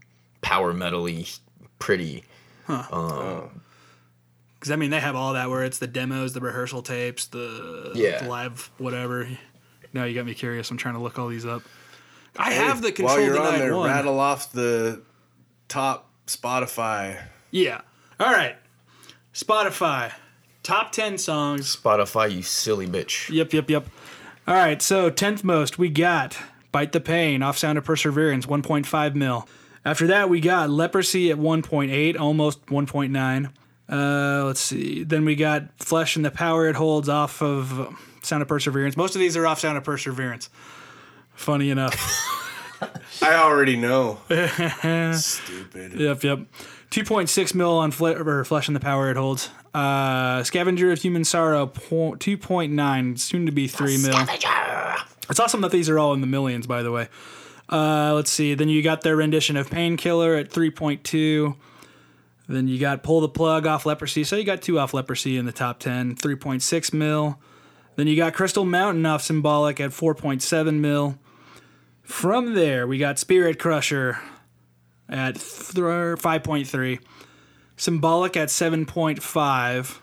power 0.40 0.72
metally 0.72 1.38
pretty. 1.78 2.24
Huh. 2.66 2.84
Um, 2.90 3.02
oh. 3.02 3.50
Because 4.54 4.70
I 4.70 4.76
mean, 4.76 4.90
they 4.90 5.00
have 5.00 5.14
all 5.16 5.34
that 5.34 5.50
where 5.50 5.62
it's 5.64 5.78
the 5.78 5.86
demos, 5.86 6.32
the 6.32 6.40
rehearsal 6.40 6.82
tapes, 6.82 7.26
the, 7.26 7.92
Yeah. 7.94 8.22
the 8.22 8.28
live 8.28 8.70
whatever. 8.78 9.28
Now 9.92 10.04
you 10.04 10.14
got 10.14 10.24
me 10.26 10.34
curious. 10.34 10.70
I'm 10.70 10.76
trying 10.78 10.94
to 10.94 11.00
look 11.00 11.18
all 11.18 11.28
these 11.28 11.44
up. 11.46 11.62
I 12.36 12.52
have 12.52 12.82
the 12.82 12.90
control. 12.90 13.16
while 13.18 13.24
control 13.26 13.42
you're 13.44 13.52
on 13.52 13.58
there, 13.58 13.76
one. 13.76 13.90
rattle 13.90 14.18
off 14.18 14.50
the 14.52 15.02
top 15.68 16.10
Spotify. 16.26 17.20
Yeah. 17.50 17.82
All 18.18 18.32
right. 18.32 18.56
Spotify. 19.32 20.12
Top 20.62 20.92
10 20.92 21.18
songs. 21.18 21.76
Spotify, 21.76 22.32
you 22.34 22.42
silly 22.42 22.86
bitch. 22.86 23.28
Yep, 23.28 23.52
yep, 23.52 23.68
yep. 23.70 23.86
All 24.48 24.54
right. 24.54 24.80
So, 24.80 25.10
10th 25.10 25.44
most, 25.44 25.78
we 25.78 25.90
got 25.90 26.38
Bite 26.72 26.92
the 26.92 27.00
Pain 27.00 27.42
off 27.42 27.58
Sound 27.58 27.76
of 27.78 27.84
Perseverance, 27.84 28.46
1.5 28.46 29.14
mil. 29.14 29.46
After 29.84 30.06
that, 30.08 30.28
we 30.30 30.40
got 30.40 30.70
Leprosy 30.70 31.30
at 31.30 31.36
1.8, 31.38 32.18
almost 32.18 32.64
1.9. 32.66 33.50
Uh, 33.86 34.44
let's 34.46 34.60
see. 34.60 35.04
Then 35.04 35.24
we 35.24 35.36
got 35.36 35.64
Flesh 35.78 36.16
and 36.16 36.24
the 36.24 36.30
Power 36.30 36.68
It 36.68 36.76
Holds 36.76 37.08
off 37.08 37.42
of 37.42 37.94
Sound 38.22 38.42
of 38.42 38.48
Perseverance. 38.48 38.96
Most 38.96 39.14
of 39.14 39.20
these 39.20 39.36
are 39.36 39.46
off 39.46 39.60
Sound 39.60 39.76
of 39.76 39.84
Perseverance. 39.84 40.48
Funny 41.34 41.68
enough. 41.70 41.94
I 43.22 43.34
already 43.34 43.76
know. 43.76 44.20
Stupid. 45.14 45.94
Yep, 45.94 46.22
yep. 46.22 46.38
2.6 46.90 47.54
mil 47.54 47.72
on 47.72 47.90
fle- 47.90 48.16
or 48.16 48.44
Flesh 48.44 48.68
and 48.68 48.76
the 48.76 48.80
Power 48.80 49.10
it 49.10 49.16
holds. 49.16 49.50
Uh, 49.74 50.42
Scavenger 50.44 50.92
of 50.92 51.02
Human 51.02 51.24
Sorrow, 51.24 51.66
po- 51.66 52.12
2.9, 52.12 53.18
soon 53.18 53.46
to 53.46 53.52
be 53.52 53.66
3 53.68 53.98
mil. 54.02 54.14
It's 55.28 55.40
awesome 55.40 55.60
that 55.62 55.72
these 55.72 55.88
are 55.88 55.98
all 55.98 56.12
in 56.14 56.20
the 56.20 56.26
millions, 56.26 56.66
by 56.66 56.82
the 56.82 56.92
way. 56.92 57.08
Uh, 57.74 58.12
let's 58.14 58.30
see. 58.30 58.54
Then 58.54 58.68
you 58.68 58.82
got 58.82 59.00
their 59.00 59.16
rendition 59.16 59.56
of 59.56 59.68
Painkiller 59.68 60.36
at 60.36 60.48
3.2. 60.48 61.56
Then 62.46 62.68
you 62.68 62.78
got 62.78 63.02
Pull 63.02 63.20
the 63.20 63.28
Plug 63.28 63.66
off 63.66 63.84
Leprosy. 63.84 64.22
So 64.22 64.36
you 64.36 64.44
got 64.44 64.62
two 64.62 64.78
off 64.78 64.94
Leprosy 64.94 65.36
in 65.36 65.44
the 65.44 65.50
top 65.50 65.80
10, 65.80 66.14
3.6 66.14 66.92
mil. 66.92 67.40
Then 67.96 68.06
you 68.06 68.14
got 68.14 68.32
Crystal 68.32 68.64
Mountain 68.64 69.04
off 69.04 69.22
Symbolic 69.22 69.80
at 69.80 69.90
4.7 69.90 70.78
mil. 70.78 71.18
From 72.02 72.54
there, 72.54 72.86
we 72.86 72.96
got 72.96 73.18
Spirit 73.18 73.58
Crusher 73.58 74.20
at 75.08 75.34
th- 75.34 75.74
5.3. 75.74 77.00
Symbolic 77.76 78.36
at 78.36 78.50
7.5. 78.50 79.98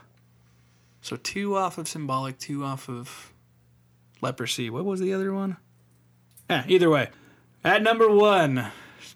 So 0.99 1.15
two 1.15 1.55
off 1.55 1.77
of 1.77 1.87
Symbolic, 1.87 2.37
two 2.37 2.65
off 2.65 2.89
of 2.89 3.31
Leprosy. 4.19 4.69
What 4.69 4.83
was 4.83 4.99
the 4.99 5.13
other 5.13 5.33
one? 5.33 5.55
Yeah, 6.49 6.65
either 6.67 6.89
way. 6.89 7.11
At 7.63 7.83
number 7.83 8.09
one, 8.09 8.67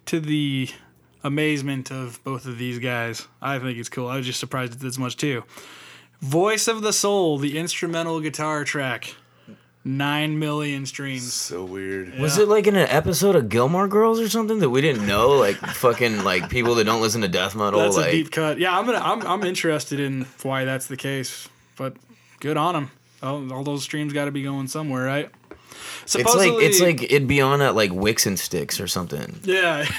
to 0.05 0.19
the 0.19 0.69
amazement 1.23 1.91
of 1.91 2.23
both 2.23 2.45
of 2.45 2.57
these 2.59 2.77
guys, 2.77 3.27
I 3.41 3.57
think 3.57 3.77
it's 3.79 3.89
cool. 3.89 4.07
I 4.07 4.17
was 4.17 4.25
just 4.25 4.39
surprised 4.39 4.73
at 4.73 4.79
this 4.79 4.97
much 4.97 5.17
too. 5.17 5.43
Voice 6.21 6.67
of 6.67 6.81
the 6.81 6.93
Soul, 6.93 7.37
the 7.37 7.57
instrumental 7.57 8.19
guitar 8.21 8.63
track. 8.63 9.15
9 9.87 10.39
million 10.39 10.87
streams. 10.87 11.31
So 11.31 11.63
weird. 11.63 12.17
Was 12.17 12.39
it 12.39 12.47
like 12.47 12.65
in 12.65 12.75
an 12.75 12.89
episode 12.89 13.35
of 13.35 13.49
Gilmore 13.49 13.87
Girls 13.87 14.19
or 14.19 14.27
something 14.27 14.57
that 14.59 14.71
we 14.71 14.81
didn't 14.81 15.05
know? 15.05 15.29
Like 15.37 15.55
fucking 15.57 16.23
like 16.23 16.49
people 16.49 16.73
that 16.75 16.85
don't 16.85 17.01
listen 17.01 17.21
to 17.21 17.27
death 17.27 17.55
metal. 17.55 17.79
That's 17.79 17.95
like 17.95 18.07
a 18.07 18.11
deep 18.11 18.31
cut. 18.31 18.57
Yeah, 18.57 18.75
I'm 18.75 18.87
gonna. 18.87 18.97
I'm, 18.97 19.21
I'm 19.21 19.43
interested 19.43 19.99
in 19.99 20.25
why 20.41 20.65
that's 20.65 20.87
the 20.87 20.97
case. 20.97 21.47
But 21.77 21.97
good 22.39 22.57
on 22.57 22.73
them. 22.73 22.91
All, 23.21 23.53
all 23.53 23.63
those 23.63 23.83
streams 23.83 24.11
got 24.11 24.25
to 24.25 24.31
be 24.31 24.41
going 24.41 24.67
somewhere, 24.67 25.05
right? 25.05 25.29
It's 26.03 26.15
like 26.15 26.53
it's 26.53 26.79
like 26.81 27.03
it'd 27.03 27.27
be 27.27 27.41
on 27.41 27.61
at 27.61 27.75
like 27.75 27.91
Wix 27.93 28.25
and 28.25 28.37
Sticks 28.39 28.79
or 28.79 28.87
something. 28.87 29.39
yeah. 29.43 29.85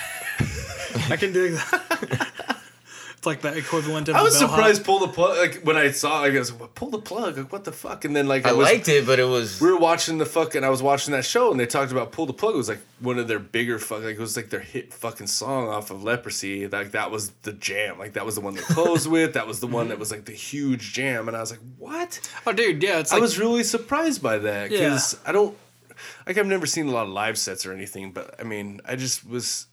I 1.10 1.16
can 1.16 1.32
dig 1.32 1.52
that. 1.52 2.32
it's 3.18 3.26
like 3.26 3.42
the 3.42 3.54
equivalent 3.56 4.08
of. 4.08 4.16
I 4.16 4.22
was 4.22 4.38
bellhop. 4.38 4.56
surprised. 4.56 4.84
Pull 4.84 5.00
the 5.00 5.08
plug. 5.08 5.36
Like 5.36 5.62
when 5.62 5.76
I 5.76 5.90
saw, 5.90 6.22
I 6.22 6.30
guess 6.30 6.50
pull 6.74 6.88
the 6.90 6.98
plug. 6.98 7.36
Like 7.36 7.52
what 7.52 7.64
the 7.64 7.72
fuck? 7.72 8.04
And 8.06 8.16
then 8.16 8.26
like 8.26 8.46
I 8.46 8.52
was, 8.52 8.64
liked 8.66 8.88
it, 8.88 9.04
but 9.06 9.18
it 9.18 9.24
was 9.24 9.60
We 9.60 9.70
were 9.70 9.78
watching 9.78 10.16
the 10.18 10.24
fucking. 10.26 10.64
I 10.64 10.70
was 10.70 10.82
watching 10.82 11.12
that 11.12 11.24
show, 11.26 11.50
and 11.50 11.60
they 11.60 11.66
talked 11.66 11.92
about 11.92 12.12
pull 12.12 12.24
the 12.26 12.32
plug. 12.32 12.54
It 12.54 12.56
was 12.58 12.68
like 12.70 12.80
one 13.00 13.18
of 13.18 13.28
their 13.28 13.38
bigger 13.38 13.78
fuck. 13.78 14.02
Like 14.04 14.16
it 14.16 14.20
was 14.20 14.36
like 14.36 14.48
their 14.48 14.60
hit 14.60 14.92
fucking 14.94 15.26
song 15.26 15.68
off 15.68 15.90
of 15.90 16.02
Leprosy. 16.02 16.66
Like 16.66 16.92
that 16.92 17.10
was 17.10 17.30
the 17.42 17.52
jam. 17.52 17.98
Like 17.98 18.14
that 18.14 18.24
was 18.24 18.34
the 18.36 18.40
one 18.40 18.54
they 18.54 18.62
closed 18.74 19.06
with. 19.06 19.34
That 19.34 19.46
was 19.46 19.60
the 19.60 19.66
one 19.66 19.88
that 19.88 19.98
was 19.98 20.10
like 20.10 20.24
the 20.24 20.32
huge 20.32 20.94
jam. 20.94 21.28
And 21.28 21.36
I 21.36 21.40
was 21.40 21.50
like, 21.50 21.60
what? 21.78 22.20
Oh, 22.46 22.52
dude, 22.52 22.82
yeah, 22.82 23.00
it's 23.00 23.12
I 23.12 23.16
like 23.16 23.22
was 23.22 23.38
really 23.38 23.64
surprised 23.64 24.22
by 24.22 24.38
that 24.38 24.70
Yeah. 24.70 24.78
because 24.78 25.18
I 25.26 25.32
don't 25.32 25.56
like 26.26 26.38
I've 26.38 26.46
never 26.46 26.66
seen 26.66 26.88
a 26.88 26.90
lot 26.92 27.04
of 27.06 27.12
live 27.12 27.38
sets 27.38 27.66
or 27.66 27.72
anything, 27.72 28.12
but 28.12 28.34
I 28.40 28.44
mean 28.44 28.80
I 28.84 28.96
just 28.96 29.28
was 29.28 29.66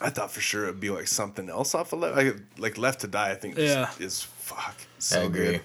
I 0.00 0.10
thought 0.10 0.30
for 0.30 0.40
sure 0.40 0.64
it'd 0.64 0.80
be 0.80 0.90
like 0.90 1.08
something 1.08 1.48
else 1.50 1.74
off 1.74 1.92
of 1.92 2.00
Le- 2.00 2.06
like, 2.14 2.36
like 2.58 2.78
Left 2.78 3.00
to 3.02 3.06
Die. 3.06 3.30
I 3.30 3.34
think 3.34 3.58
is- 3.58 3.70
Yeah. 3.70 3.90
is 3.98 4.22
fuck 4.22 4.76
so 4.98 5.20
I 5.20 5.24
agree. 5.24 5.44
good. 5.46 5.60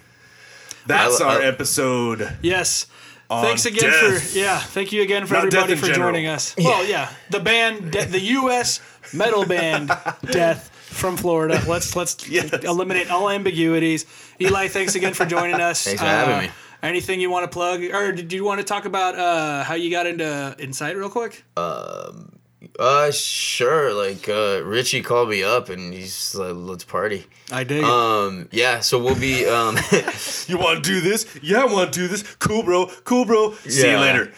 That's 0.87 1.21
I- 1.21 1.35
our 1.35 1.41
episode. 1.41 2.37
Yes. 2.41 2.87
On 3.27 3.43
Thanks 3.43 3.65
again 3.65 3.89
death. 3.89 4.31
for 4.33 4.37
yeah. 4.37 4.59
Thank 4.59 4.91
you 4.91 5.01
again 5.01 5.25
for 5.25 5.33
Not 5.33 5.45
everybody 5.45 5.75
for 5.75 5.87
general. 5.87 6.11
joining 6.11 6.27
us. 6.27 6.53
Well, 6.59 6.85
yeah, 6.85 7.09
the 7.31 7.39
band, 7.39 7.91
De- 7.91 8.05
the 8.05 8.19
U.S. 8.19 8.79
metal 9.15 9.43
band, 9.47 9.87
Death 10.29 10.69
from 10.91 11.17
Florida. 11.17 11.59
Let's 11.67 11.95
let's 11.95 12.29
Yes. 12.29 12.51
eliminate 12.63 13.09
all 13.09 13.27
ambiguities. 13.31 14.05
Eli, 14.39 14.67
thanks 14.67 14.93
again 14.93 15.15
for 15.15 15.25
joining 15.25 15.59
us. 15.59 15.85
Thanks 15.85 16.01
for 16.01 16.05
having 16.07 16.35
uh, 16.35 16.41
me. 16.41 16.49
Anything 16.85 17.19
you 17.19 17.30
want 17.31 17.43
to 17.49 17.53
plug, 17.53 17.83
or 17.83 18.11
did 18.11 18.31
you 18.31 18.43
want 18.45 18.59
to 18.59 18.64
talk 18.65 18.85
about 18.85 19.17
uh, 19.17 19.64
how 19.64 19.73
you 19.73 19.89
got 19.89 20.05
into 20.07 20.55
Incite 20.59 20.95
real 20.95 21.09
quick? 21.09 21.43
Um, 21.57 22.31
Uh, 22.80 23.11
sure. 23.11 23.93
Like, 23.93 24.27
uh, 24.30 24.61
Richie 24.64 25.01
called 25.01 25.30
me 25.30 25.43
up 25.43 25.69
and 25.69 25.93
he's 25.93 26.35
like, 26.35 26.53
let's 26.55 26.83
party. 26.83 27.25
I 27.51 27.64
dig 27.64 27.80
it. 27.80 27.83
Um, 27.85 28.49
yeah, 28.51 28.81
so 28.81 28.99
we'll 28.99 29.15
be, 29.19 29.45
um, 29.45 29.77
You 30.47 30.57
want 30.57 30.83
to 30.83 30.89
do 30.93 30.99
this? 31.01 31.25
Yeah, 31.41 31.61
I 31.61 31.65
want 31.65 31.93
to 31.93 31.99
do 31.99 32.07
this. 32.07 32.23
Cool, 32.39 32.64
bro. 32.64 32.88
Cool, 33.03 33.25
bro. 33.25 33.53
See 33.67 33.89
you 33.89 33.97
later. 33.97 34.31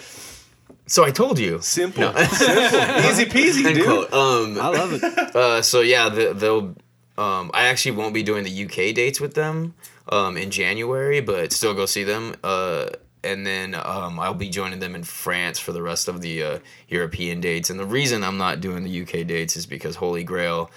so 0.85 1.03
I 1.03 1.11
told 1.11 1.39
you. 1.39 1.59
Simple. 1.61 2.13
Simple. 2.13 3.09
Easy 3.09 3.25
peasy, 3.25 3.65
End 3.65 3.75
dude. 3.75 3.85
quote. 3.85 4.13
Um, 4.13 4.57
I 4.59 4.67
love 4.69 4.91
it. 4.93 5.03
uh, 5.35 5.61
so 5.61 5.81
yeah, 5.81 6.09
the, 6.09 6.33
they'll, 6.33 6.75
um, 7.17 7.49
I 7.53 7.67
actually 7.67 7.95
won't 7.97 8.13
be 8.13 8.23
doing 8.23 8.43
the 8.43 8.65
UK 8.65 8.93
dates 8.93 9.19
with 9.19 9.33
them, 9.33 9.73
um, 10.09 10.37
in 10.37 10.51
January, 10.51 11.21
but 11.21 11.51
still 11.51 11.73
go 11.73 11.85
see 11.85 12.03
them. 12.03 12.35
Uh, 12.43 12.87
and 13.23 13.45
then 13.45 13.75
um, 13.75 14.19
I'll 14.19 14.33
be 14.33 14.49
joining 14.49 14.79
them 14.79 14.95
in 14.95 15.03
France 15.03 15.59
for 15.59 15.71
the 15.71 15.81
rest 15.81 16.07
of 16.07 16.21
the 16.21 16.43
uh, 16.43 16.59
European 16.87 17.41
dates. 17.41 17.69
And 17.69 17.79
the 17.79 17.85
reason 17.85 18.23
I'm 18.23 18.37
not 18.37 18.61
doing 18.61 18.83
the 18.83 19.01
UK 19.01 19.27
dates 19.27 19.57
is 19.57 19.65
because 19.65 19.95
Holy 19.95 20.23
Grail 20.23 20.71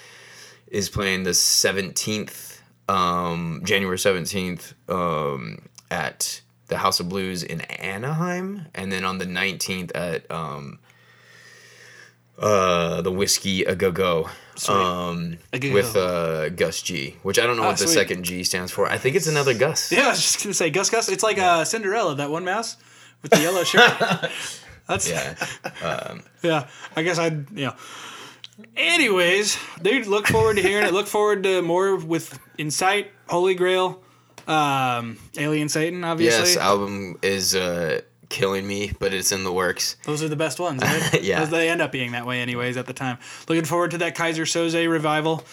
is 0.66 0.88
playing 0.88 1.24
the 1.24 1.30
17th, 1.30 2.60
um, 2.88 3.62
January 3.64 3.98
17th, 3.98 4.74
um, 4.88 5.68
at 5.90 6.40
the 6.68 6.78
House 6.78 7.00
of 7.00 7.08
Blues 7.08 7.42
in 7.42 7.60
Anaheim, 7.62 8.66
and 8.74 8.90
then 8.92 9.04
on 9.04 9.18
the 9.18 9.26
19th 9.26 9.90
at 9.94 10.30
um, 10.30 10.78
uh, 12.38 13.02
the 13.02 13.10
Whisky 13.12 13.64
A 13.64 13.74
Go 13.74 13.90
Go. 13.92 14.28
Um, 14.68 15.38
A 15.52 15.58
Go 15.58 15.68
Go. 15.68 15.74
with 15.74 15.96
uh, 15.96 16.48
Gus 16.50 16.82
G, 16.82 17.16
which 17.22 17.38
I 17.38 17.46
don't 17.46 17.56
know 17.56 17.62
Ah, 17.64 17.68
what 17.68 17.78
the 17.78 17.84
sweet. 17.86 17.94
second 17.94 18.24
G 18.24 18.44
stands 18.44 18.70
for. 18.72 18.86
I 18.86 18.98
think 18.98 19.16
it's 19.16 19.26
another 19.26 19.54
Gus. 19.54 19.90
Yeah, 19.92 20.06
I 20.06 20.08
was 20.10 20.20
just 20.22 20.42
gonna 20.42 20.54
say 20.54 20.70
Gus 20.70 20.90
Gus. 20.90 21.08
It's 21.08 21.22
like 21.22 21.38
uh, 21.38 21.64
Cinderella, 21.64 22.14
that 22.16 22.30
one 22.30 22.44
mouse 22.44 22.76
with 23.22 23.30
the 23.32 23.40
yellow 23.40 23.64
shirt. 23.64 23.90
That's 24.86 25.08
yeah. 25.08 25.34
Yeah. 26.42 26.66
I 26.96 27.02
guess 27.02 27.18
I'd 27.18 27.50
yeah. 27.56 27.74
Anyways, 28.76 29.56
dude, 29.82 30.06
look 30.06 30.26
forward 30.26 30.56
to 30.56 30.62
hearing 30.62 30.86
it. 30.86 30.92
Look 30.92 31.06
forward 31.06 31.42
to 31.44 31.62
more 31.62 31.96
with 31.96 32.38
Incite, 32.58 33.10
Holy 33.28 33.54
Grail, 33.54 34.02
um, 34.46 35.16
Alien 35.38 35.68
Satan. 35.70 36.04
Obviously, 36.04 36.50
Yes, 36.50 36.56
album 36.58 37.18
is 37.22 37.54
uh, 37.54 38.02
killing 38.30 38.66
me, 38.66 38.92
but 38.98 39.12
it's 39.12 39.30
in 39.32 39.44
the 39.44 39.52
works. 39.52 39.96
those 40.04 40.22
are 40.22 40.28
the 40.28 40.36
best 40.36 40.58
ones. 40.58 40.82
Right? 40.82 41.22
Yeah. 41.22 41.40
'Cause 41.40 41.50
they 41.50 41.68
end 41.68 41.82
up 41.82 41.92
being 41.92 42.12
that 42.12 42.24
way, 42.24 42.40
anyways. 42.40 42.78
At 42.78 42.86
the 42.86 42.94
time, 42.94 43.18
looking 43.48 43.64
forward 43.66 43.90
to 43.90 43.98
that 43.98 44.14
Kaiser 44.14 44.44
Soze 44.44 44.88
revival. 44.88 45.44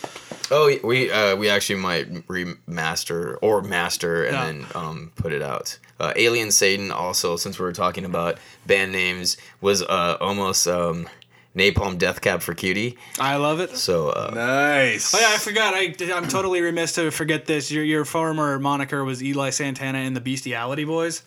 Oh, 0.49 0.73
we 0.83 1.11
uh, 1.11 1.35
we 1.35 1.49
actually 1.49 1.79
might 1.81 2.09
remaster 2.27 3.37
or 3.41 3.61
master 3.61 4.23
and 4.23 4.33
Yeah. 4.33 4.45
then 4.45 4.65
um, 4.75 5.11
put 5.17 5.33
it 5.33 5.41
out. 5.41 5.77
Uh, 5.99 6.13
Alien 6.15 6.51
Satan 6.51 6.91
also, 6.91 7.35
since 7.35 7.59
we 7.59 7.65
were 7.65 7.73
talking 7.73 8.05
about 8.05 8.37
band 8.65 8.91
names, 8.91 9.35
was 9.61 9.81
uh, 9.81 10.15
almost 10.21 10.67
um, 10.67 11.09
Napalm 11.55 11.97
Death 11.97 12.21
Cab 12.21 12.41
for 12.41 12.53
Cutie. 12.53 12.97
I 13.19 13.35
love 13.37 13.59
it. 13.59 13.75
So 13.75 14.09
uh, 14.09 14.31
Nice. 14.33 15.13
Oh 15.15 15.19
yeah, 15.19 15.33
I 15.33 15.37
forgot. 15.37 15.73
I, 15.73 15.93
I'm 16.13 16.27
totally 16.27 16.61
remiss 16.61 16.93
to 16.93 17.09
forget 17.11 17.45
this. 17.45 17.71
Your 17.71 17.83
your 17.83 18.05
former 18.05 18.59
moniker 18.59 19.03
was 19.03 19.23
Eli 19.23 19.49
Santana 19.49 19.97
and 19.99 20.15
the 20.15 20.21
Bestiality 20.21 20.83
Boys. 20.85 21.23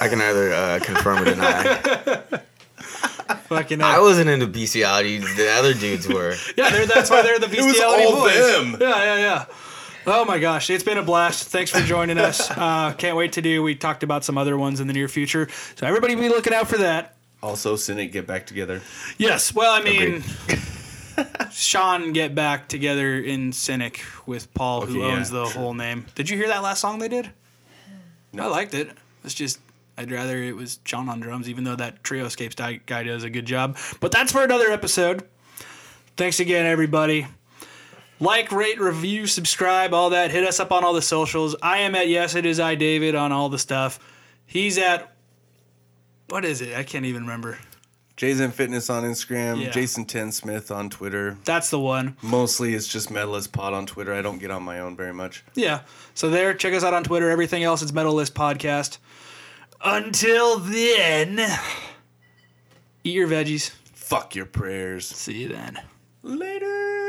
I 0.00 0.08
can 0.08 0.20
either 0.20 0.52
uh, 0.52 0.78
confirm 0.82 1.22
or 1.22 1.24
deny. 1.24 1.62
Fucking 3.48 3.80
I 3.80 3.96
uh, 3.96 4.02
wasn't 4.02 4.28
into 4.30 4.46
bestiality. 4.46 5.18
The 5.18 5.50
other 5.58 5.74
dudes 5.74 6.06
were. 6.06 6.34
yeah, 6.56 6.70
they're, 6.70 6.86
that's 6.86 7.10
why 7.10 7.22
they're 7.22 7.38
the 7.38 7.46
was 7.48 7.56
Bestiality 7.56 8.04
all 8.04 8.12
Boys. 8.20 8.34
them. 8.34 8.76
Yeah, 8.80 9.04
yeah, 9.04 9.16
yeah. 9.16 9.44
Oh 10.06 10.24
my 10.26 10.38
gosh, 10.38 10.68
it's 10.68 10.84
been 10.84 10.98
a 10.98 11.02
blast. 11.02 11.48
Thanks 11.48 11.70
for 11.70 11.80
joining 11.80 12.18
us. 12.18 12.50
Uh, 12.64 12.92
can't 12.92 13.16
wait 13.16 13.32
to 13.32 13.42
do. 13.42 13.62
We 13.62 13.74
talked 13.74 14.02
about 14.02 14.24
some 14.24 14.36
other 14.38 14.56
ones 14.56 14.80
in 14.80 14.86
the 14.86 14.92
near 14.92 15.08
future, 15.08 15.48
so 15.76 15.86
everybody 15.86 16.14
be 16.14 16.28
looking 16.28 16.52
out 16.54 16.68
for 16.68 16.78
that. 16.78 17.16
Also, 17.42 17.76
Cynic, 17.76 18.12
get 18.12 18.26
back 18.26 18.46
together. 18.46 18.80
Yes. 19.18 19.54
Well, 19.54 19.72
I 19.72 19.82
mean, 19.82 20.22
Sean 21.52 22.12
get 22.12 22.34
back 22.34 22.68
together 22.68 23.18
in 23.18 23.52
Cynic 23.52 24.02
with 24.26 24.52
Paul, 24.54 24.86
who 24.86 25.00
Okay, 25.00 25.08
yeah, 25.08 25.16
owns 25.16 25.30
the 25.30 25.46
whole 25.46 25.74
name. 25.74 26.06
Did 26.14 26.30
you 26.30 26.36
hear 26.36 26.48
that 26.48 26.62
last 26.62 26.80
song 26.80 26.98
they 26.98 27.08
did? 27.08 27.30
I 28.38 28.46
liked 28.46 28.74
it. 28.74 28.90
It's 29.24 29.34
just 29.34 29.58
I'd 29.96 30.10
rather 30.10 30.42
it 30.42 30.56
was 30.56 30.78
Sean 30.84 31.08
on 31.08 31.20
drums, 31.20 31.48
even 31.48 31.64
though 31.64 31.76
that 31.76 32.02
Trioscapes 32.02 32.84
guy 32.86 33.02
does 33.02 33.24
a 33.24 33.30
good 33.30 33.46
job. 33.46 33.78
But 34.00 34.12
that's 34.12 34.32
for 34.32 34.42
another 34.42 34.70
episode. 34.70 35.26
Thanks 36.16 36.40
again, 36.40 36.66
everybody. 36.66 37.26
Like, 38.20 38.52
rate, 38.52 38.80
review, 38.80 39.26
subscribe, 39.26 39.92
all 39.92 40.10
that. 40.10 40.30
Hit 40.30 40.44
us 40.44 40.60
up 40.60 40.70
on 40.70 40.84
all 40.84 40.92
the 40.92 41.02
socials. 41.02 41.56
I 41.60 41.78
am 41.78 41.94
at 41.94 42.08
Yes 42.08 42.34
It 42.34 42.46
Is 42.46 42.60
I 42.60 42.76
David 42.76 43.14
on 43.14 43.32
all 43.32 43.48
the 43.48 43.58
stuff. 43.58 43.98
He's 44.46 44.78
at 44.78 45.14
what 46.28 46.44
is 46.44 46.60
it? 46.60 46.74
I 46.76 46.82
can't 46.82 47.04
even 47.04 47.22
remember. 47.22 47.58
Jason 48.16 48.52
Fitness 48.52 48.88
on 48.88 49.02
Instagram. 49.02 49.60
Yeah. 49.60 49.70
Jason 49.70 50.04
Ten 50.04 50.30
Smith 50.30 50.70
on 50.70 50.88
Twitter. 50.88 51.36
That's 51.44 51.70
the 51.70 51.80
one. 51.80 52.16
Mostly 52.22 52.74
it's 52.74 52.86
just 52.86 53.10
Metal 53.10 53.32
List 53.32 53.52
Pod 53.52 53.72
on 53.72 53.86
Twitter. 53.86 54.14
I 54.14 54.22
don't 54.22 54.38
get 54.38 54.50
on 54.50 54.62
my 54.62 54.78
own 54.80 54.96
very 54.96 55.12
much. 55.12 55.44
Yeah. 55.54 55.80
So 56.14 56.30
there, 56.30 56.54
check 56.54 56.72
us 56.72 56.84
out 56.84 56.94
on 56.94 57.02
Twitter. 57.02 57.28
Everything 57.28 57.64
else, 57.64 57.82
it's 57.82 57.92
Metal 57.92 58.14
List 58.14 58.34
Podcast. 58.34 58.98
Until 59.86 60.58
then, 60.60 61.38
eat 63.04 63.14
your 63.14 63.28
veggies. 63.28 63.70
Fuck 63.92 64.34
your 64.34 64.46
prayers. 64.46 65.06
See 65.06 65.42
you 65.42 65.48
then. 65.48 65.78
Later. 66.22 67.03